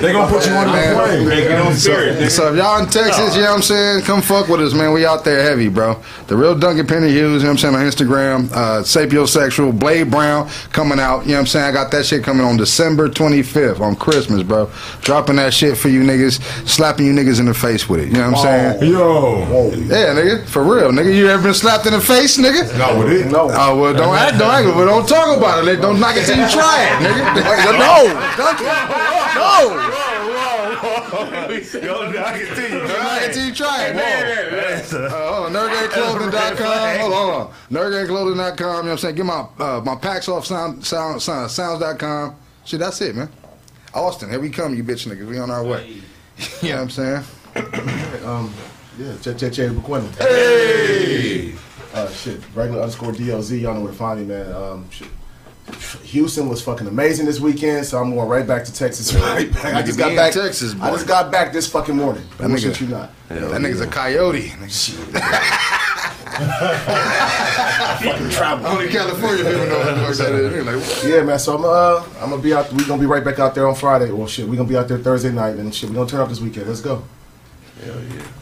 They 0.00 0.12
gonna 0.12 0.30
put 0.30 0.46
you 0.46 0.52
on 0.52 0.66
the 0.66 0.72
plane. 0.94 1.74
So, 1.74 2.28
so 2.28 2.52
if 2.52 2.56
y'all 2.56 2.78
in 2.82 2.88
Texas, 2.88 3.34
you 3.34 3.42
know 3.42 3.48
what 3.48 3.56
I'm 3.56 3.62
saying, 3.62 4.02
come 4.04 4.22
fuck 4.22 4.48
with 4.48 4.60
us, 4.60 4.74
man. 4.74 4.92
We 4.92 5.04
out 5.04 5.24
there 5.24 5.42
heavy, 5.42 5.68
bro. 5.68 6.00
The 6.28 6.36
real 6.36 6.54
Duncan 6.56 6.86
Penny 6.86 7.08
Hughes, 7.10 7.42
you 7.42 7.48
know 7.48 7.54
what 7.54 7.64
I'm 7.64 7.72
saying, 7.72 7.74
on 7.74 7.80
Instagram. 7.82 8.50
Uh, 8.52 8.67
Uh, 8.68 8.82
sapiosexual, 8.82 9.78
Blade 9.78 10.10
Brown 10.10 10.46
coming 10.72 11.00
out. 11.00 11.22
You 11.22 11.28
know 11.28 11.34
what 11.34 11.40
I'm 11.40 11.46
saying? 11.46 11.64
I 11.64 11.72
got 11.72 11.90
that 11.92 12.04
shit 12.04 12.22
coming 12.22 12.44
on 12.44 12.58
December 12.58 13.08
25th 13.08 13.80
on 13.80 13.96
Christmas, 13.96 14.42
bro. 14.42 14.70
Dropping 15.00 15.36
that 15.36 15.54
shit 15.54 15.78
for 15.78 15.88
you 15.88 16.02
niggas, 16.02 16.42
slapping 16.68 17.06
you 17.06 17.14
niggas 17.14 17.40
in 17.40 17.46
the 17.46 17.54
face 17.54 17.88
with 17.88 18.00
it. 18.00 18.08
You 18.08 18.18
know 18.18 18.32
what 18.32 18.44
I'm 18.46 18.76
saying? 18.78 18.92
Yo. 18.92 19.70
Yeah, 19.70 20.12
nigga, 20.12 20.44
for 20.44 20.62
real, 20.62 20.92
nigga. 20.92 21.16
You 21.16 21.28
ever 21.28 21.44
been 21.44 21.54
slapped 21.54 21.86
in 21.86 21.94
the 21.94 22.00
face, 22.00 22.36
nigga? 22.36 22.76
Not 22.76 22.98
with 22.98 23.10
it. 23.10 23.32
No. 23.32 23.48
Oh 23.50 23.80
well, 23.80 23.94
don't 23.94 24.14
act, 24.14 24.38
don't 24.38 24.50
act, 24.50 24.66
but 24.66 24.84
don't 24.84 25.08
talk 25.08 25.34
about 25.38 25.66
it. 25.66 25.80
Don't 25.80 25.98
knock 25.98 26.16
it 26.16 26.26
till 26.26 26.36
you 26.36 26.48
try 26.50 26.84
it, 26.84 27.08
nigga. 27.08 27.34
no, 27.78 28.12
Duncan, 28.36 28.66
no. 29.34 30.07
Go 31.10 31.30
knock 31.30 31.50
it 31.50 31.64
to 31.64 31.80
you. 31.80 31.86
Don't 31.86 32.14
knock 32.14 32.36
it 33.22 33.32
till 33.32 33.46
you 33.46 33.54
try 33.54 33.86
it. 33.86 33.96
Whoa. 33.96 34.98
Uh, 34.98 35.10
hold 35.10 35.56
on, 35.56 35.70
NerdGameClothing.com. 35.70 37.00
Hold 37.00 37.12
on, 37.12 37.28
hold 37.28 37.46
on. 37.46 37.52
NerdGameClothing.com. 37.70 38.66
You 38.66 38.66
know 38.66 38.82
what 38.82 38.90
I'm 38.90 38.98
saying? 38.98 39.14
Get 39.14 39.26
my 39.26 39.46
uh, 39.58 39.80
my 39.84 39.96
packs 39.96 40.28
off 40.28 40.46
sound, 40.46 40.84
sound, 40.84 41.22
sound, 41.22 41.50
sounds.com. 41.50 42.36
Shit, 42.64 42.80
that's 42.80 43.00
it, 43.00 43.16
man. 43.16 43.30
Austin, 43.94 44.30
here 44.30 44.40
we 44.40 44.50
come, 44.50 44.74
you 44.74 44.84
bitch 44.84 45.06
niggas. 45.06 45.26
We 45.26 45.38
on 45.38 45.50
our 45.50 45.64
way. 45.64 45.88
you 46.62 46.70
know 46.70 46.76
what 46.76 46.82
I'm 46.82 46.90
saying? 46.90 47.24
Um, 48.24 48.52
yeah, 48.98 49.16
check, 49.22 49.38
check, 49.38 49.52
check, 49.52 49.70
McQuinn. 49.70 50.06
Hey. 50.18 51.54
Uh, 51.94 52.08
shit, 52.10 52.40
regular 52.54 52.82
underscore 52.82 53.12
DLZ. 53.12 53.60
Y'all 53.60 53.74
know 53.74 53.80
where 53.80 53.92
to 53.92 53.96
find 53.96 54.20
me, 54.20 54.26
man. 54.26 54.52
Um, 54.52 54.90
shit. 54.90 55.08
Houston 56.04 56.48
was 56.48 56.62
fucking 56.62 56.86
amazing 56.86 57.26
this 57.26 57.40
weekend, 57.40 57.86
so 57.86 57.98
I'm 57.98 58.14
going 58.14 58.28
right 58.28 58.46
back 58.46 58.64
to 58.64 58.72
Texas. 58.72 59.14
Right 59.28 59.52
back. 59.52 59.74
I 59.74 59.82
just 59.82 59.98
got 59.98 60.14
back. 60.16 60.32
Texas, 60.32 60.74
boy. 60.74 60.84
I 60.84 60.90
just 60.90 61.06
got 61.06 61.30
back 61.30 61.52
this 61.52 61.66
fucking 61.66 61.96
morning. 61.96 62.22
That 62.38 62.44
I'm 62.44 62.52
nigga- 62.52 62.60
shit 62.74 62.80
you 62.80 62.86
not. 62.88 63.10
that 63.28 63.40
nigga's 63.60 63.80
a 63.80 63.86
coyote. 63.86 64.48
fucking 66.38 68.30
travel. 68.30 68.66
Only 68.66 68.88
California 68.88 69.44
people 69.44 69.66
know 69.66 69.78
what 69.78 70.16
that 70.16 70.32
is. 70.32 70.66
Like, 70.66 70.76
what? 70.76 71.04
Yeah, 71.04 71.22
man. 71.22 71.38
So 71.38 71.56
I'm 71.56 71.64
uh, 71.64 72.04
I'm 72.22 72.30
gonna 72.30 72.42
be 72.42 72.54
out. 72.54 72.72
We 72.72 72.84
gonna 72.84 73.00
be 73.00 73.06
right 73.06 73.24
back 73.24 73.38
out 73.38 73.54
there 73.54 73.66
on 73.66 73.74
Friday. 73.74 74.10
Well, 74.12 74.26
shit, 74.28 74.46
we 74.46 74.56
gonna 74.56 74.68
be 74.68 74.76
out 74.76 74.88
there 74.88 74.98
Thursday 74.98 75.32
night, 75.32 75.56
and 75.56 75.74
shit, 75.74 75.88
we 75.90 75.96
gonna 75.96 76.08
turn 76.08 76.20
up 76.20 76.28
this 76.28 76.40
weekend. 76.40 76.68
Let's 76.68 76.80
go. 76.80 77.02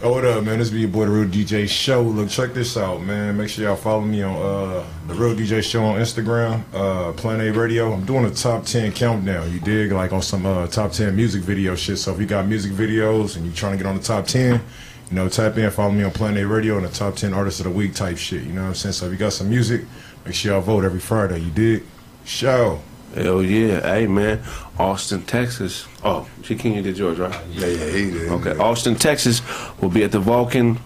Oh, 0.03 0.13
what 0.13 0.25
up, 0.25 0.45
man? 0.45 0.59
This 0.59 0.71
be 0.71 0.81
your 0.81 0.89
boy, 0.89 1.05
The 1.05 1.11
Real 1.11 1.29
DJ 1.29 1.69
Show. 1.69 2.01
Look, 2.03 2.31
check 2.31 2.55
this 2.55 2.75
out, 2.77 3.03
man. 3.03 3.37
Make 3.37 3.51
sure 3.51 3.65
y'all 3.65 3.77
follow 3.77 4.01
me 4.01 4.23
on 4.23 4.35
uh, 4.35 4.87
The 5.09 5.15
Real 5.15 5.35
DJ 5.35 5.63
Show 5.63 5.85
on 5.85 6.01
Instagram, 6.01 6.63
uh, 6.73 7.13
Planet 7.13 7.55
A 7.55 7.59
Radio. 7.59 7.93
I'm 7.93 8.07
doing 8.07 8.25
a 8.25 8.31
top 8.31 8.65
10 8.65 8.93
countdown. 8.93 9.53
You 9.53 9.61
dig? 9.61 9.93
Like 9.93 10.13
on 10.13 10.23
some 10.23 10.47
uh, 10.47 10.67
top 10.69 10.93
10 10.93 11.15
music 11.15 11.43
video 11.43 11.75
shit. 11.75 11.99
So 11.99 12.15
if 12.15 12.21
you 12.21 12.25
got 12.25 12.47
music 12.47 12.73
videos 12.73 13.37
and 13.37 13.45
you 13.45 13.53
trying 13.53 13.73
to 13.73 13.79
get 13.79 13.87
on 13.87 13.97
the 13.97 14.03
top 14.03 14.27
10, 14.27 14.55
you 14.55 15.15
know, 15.15 15.29
tap 15.29 15.59
in, 15.59 15.71
follow 15.71 15.93
me 15.93 16.03
on 16.03 16.13
Planet 16.13 16.43
A 16.43 16.47
Radio 16.47 16.79
and 16.79 16.87
the 16.87 16.91
top 16.91 17.15
10 17.15 17.35
artists 17.35 17.61
of 17.61 17.65
the 17.65 17.73
week 17.73 17.95
type 17.95 18.17
shit. 18.17 18.43
You 18.43 18.55
know 18.55 18.63
what 18.63 18.69
I'm 18.69 18.75
saying? 18.75 18.95
So 18.95 19.07
if 19.07 19.13
you 19.13 19.19
got 19.19 19.35
some 19.35 19.51
music, 19.51 19.83
make 20.25 20.35
sure 20.35 20.53
y'all 20.53 20.63
vote 20.63 20.85
every 20.85 21.01
Friday. 21.01 21.41
You 21.41 21.51
dig? 21.51 21.83
Show. 22.25 22.81
Hell 23.15 23.43
yeah. 23.43 23.81
Hey, 23.81 24.07
man. 24.07 24.43
Austin, 24.79 25.23
Texas. 25.23 25.87
Oh, 26.05 26.29
Shaquille 26.43 26.83
did 26.83 26.99
yours, 26.99 27.19
right? 27.19 27.35
Yeah, 27.51 27.67
yeah, 27.67 27.91
he 27.91 28.11
did. 28.11 28.29
Okay. 28.31 28.57
Austin, 28.59 28.95
Texas 28.95 29.43
will 29.81 29.89
be 29.89 30.05
at 30.05 30.13
the 30.13 30.21
Vulcan 30.21 30.79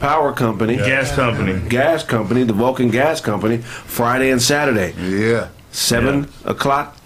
Power 0.00 0.32
Company. 0.32 0.76
Gas 0.76 1.14
company. 1.14 1.68
Gas 1.68 2.02
Company, 2.02 2.42
the 2.42 2.52
Vulcan 2.52 2.90
Gas 2.90 3.20
Company, 3.20 3.58
Friday 3.58 4.30
and 4.30 4.42
Saturday. 4.42 4.94
Yeah. 4.98 5.48
7 5.70 6.28
o'clock 6.44 6.96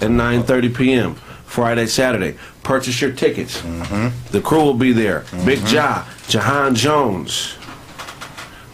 and 0.00 0.20
9.30 0.20 0.76
p.m. 0.76 1.14
Friday, 1.46 1.86
Saturday. 1.86 2.36
Purchase 2.62 3.00
your 3.00 3.12
tickets. 3.12 3.62
Mm-hmm. 3.62 4.32
The 4.32 4.40
crew 4.40 4.62
will 4.62 4.74
be 4.74 4.92
there. 4.92 5.20
Big 5.44 5.60
mm-hmm. 5.60 5.74
Ja, 5.74 6.04
Jahan 6.28 6.74
Jones, 6.74 7.56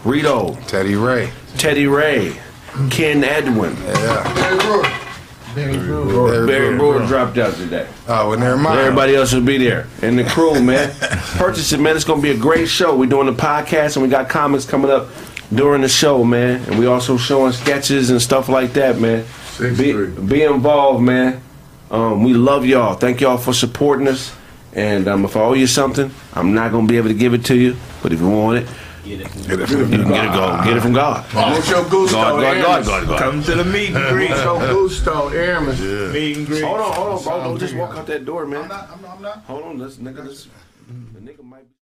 Rito, 0.04 0.54
Teddy 0.66 0.96
Ray. 0.96 1.32
Teddy 1.56 1.86
Ray, 1.86 2.40
Ken 2.90 3.22
Edwin. 3.22 3.76
Yeah. 3.76 5.06
Barry 5.54 5.76
Brewer. 5.78 6.46
Barry 6.46 6.76
Brewer 6.76 7.06
dropped 7.06 7.38
out 7.38 7.54
today. 7.54 7.88
Oh, 8.08 8.30
well, 8.30 8.38
never 8.38 8.56
mind. 8.56 8.80
Everybody 8.80 9.16
else 9.16 9.32
will 9.32 9.40
be 9.42 9.58
there. 9.58 9.86
And 10.02 10.18
the 10.18 10.24
crew, 10.24 10.62
man. 10.62 10.94
Purchase 11.36 11.72
it, 11.72 11.80
man. 11.80 11.96
It's 11.96 12.04
going 12.04 12.20
to 12.20 12.22
be 12.22 12.30
a 12.30 12.38
great 12.38 12.68
show. 12.68 12.96
We're 12.96 13.08
doing 13.08 13.26
the 13.26 13.32
podcast 13.32 13.96
and 13.96 14.02
we 14.02 14.08
got 14.08 14.28
comics 14.28 14.64
coming 14.64 14.90
up 14.90 15.08
during 15.52 15.82
the 15.82 15.88
show, 15.88 16.24
man. 16.24 16.62
And 16.68 16.78
we 16.78 16.86
also 16.86 17.16
showing 17.16 17.52
sketches 17.52 18.10
and 18.10 18.20
stuff 18.22 18.48
like 18.48 18.72
that, 18.74 18.98
man. 18.98 19.24
Be, 19.58 20.06
be 20.06 20.42
involved, 20.42 21.02
man. 21.02 21.42
Um, 21.90 22.22
we 22.22 22.34
love 22.34 22.64
y'all. 22.64 22.94
Thank 22.94 23.20
y'all 23.20 23.36
for 23.36 23.52
supporting 23.52 24.08
us. 24.08 24.34
And 24.72 25.08
um, 25.08 25.24
if 25.24 25.36
I 25.36 25.40
owe 25.40 25.54
you 25.54 25.66
something, 25.66 26.12
I'm 26.32 26.54
not 26.54 26.70
going 26.70 26.86
to 26.86 26.90
be 26.92 26.96
able 26.96 27.08
to 27.08 27.14
give 27.14 27.34
it 27.34 27.44
to 27.46 27.56
you. 27.56 27.76
But 28.02 28.12
if 28.12 28.20
you 28.20 28.28
want 28.28 28.58
it, 28.58 28.68
Get 29.18 29.60
it 29.60 29.70
you 29.70 29.86
can 29.88 29.90
get 29.90 30.24
it, 30.24 30.32
go, 30.32 30.60
get 30.64 30.76
it 30.76 30.80
from 30.80 30.92
God. 30.92 31.24
What's 31.34 31.68
your 31.68 31.82
gusto, 31.88 32.16
God, 32.16 32.40
God, 32.40 32.62
God, 32.62 32.86
God, 32.86 33.08
God. 33.08 33.18
Come 33.18 33.42
to 33.42 33.54
the 33.56 33.64
meet 33.64 33.94
and 33.94 34.08
greet. 34.14 34.30
What's 34.30 34.44
your 34.44 34.58
gusto, 34.60 35.28
Airman? 35.30 36.12
Meet 36.12 36.36
and 36.36 36.46
greet. 36.46 36.62
Hold 36.62 36.80
on, 36.80 36.92
hold 36.92 37.18
on, 37.18 37.24
bro. 37.24 37.44
Don't 37.44 37.58
just 37.58 37.74
walk 37.74 37.96
out 37.96 38.06
that 38.06 38.24
door, 38.24 38.46
man. 38.46 38.62
I'm 38.62 38.68
not, 38.68 38.90
I'm 38.90 39.02
not, 39.02 39.16
I'm 39.16 39.22
not. 39.22 39.38
Hold 39.44 39.62
on, 39.64 39.78
let's, 39.78 39.96
nigga, 39.96 40.24
let's, 40.24 40.46
the 40.86 41.20
nigga 41.20 41.42
might 41.42 41.68
be. 41.68 41.79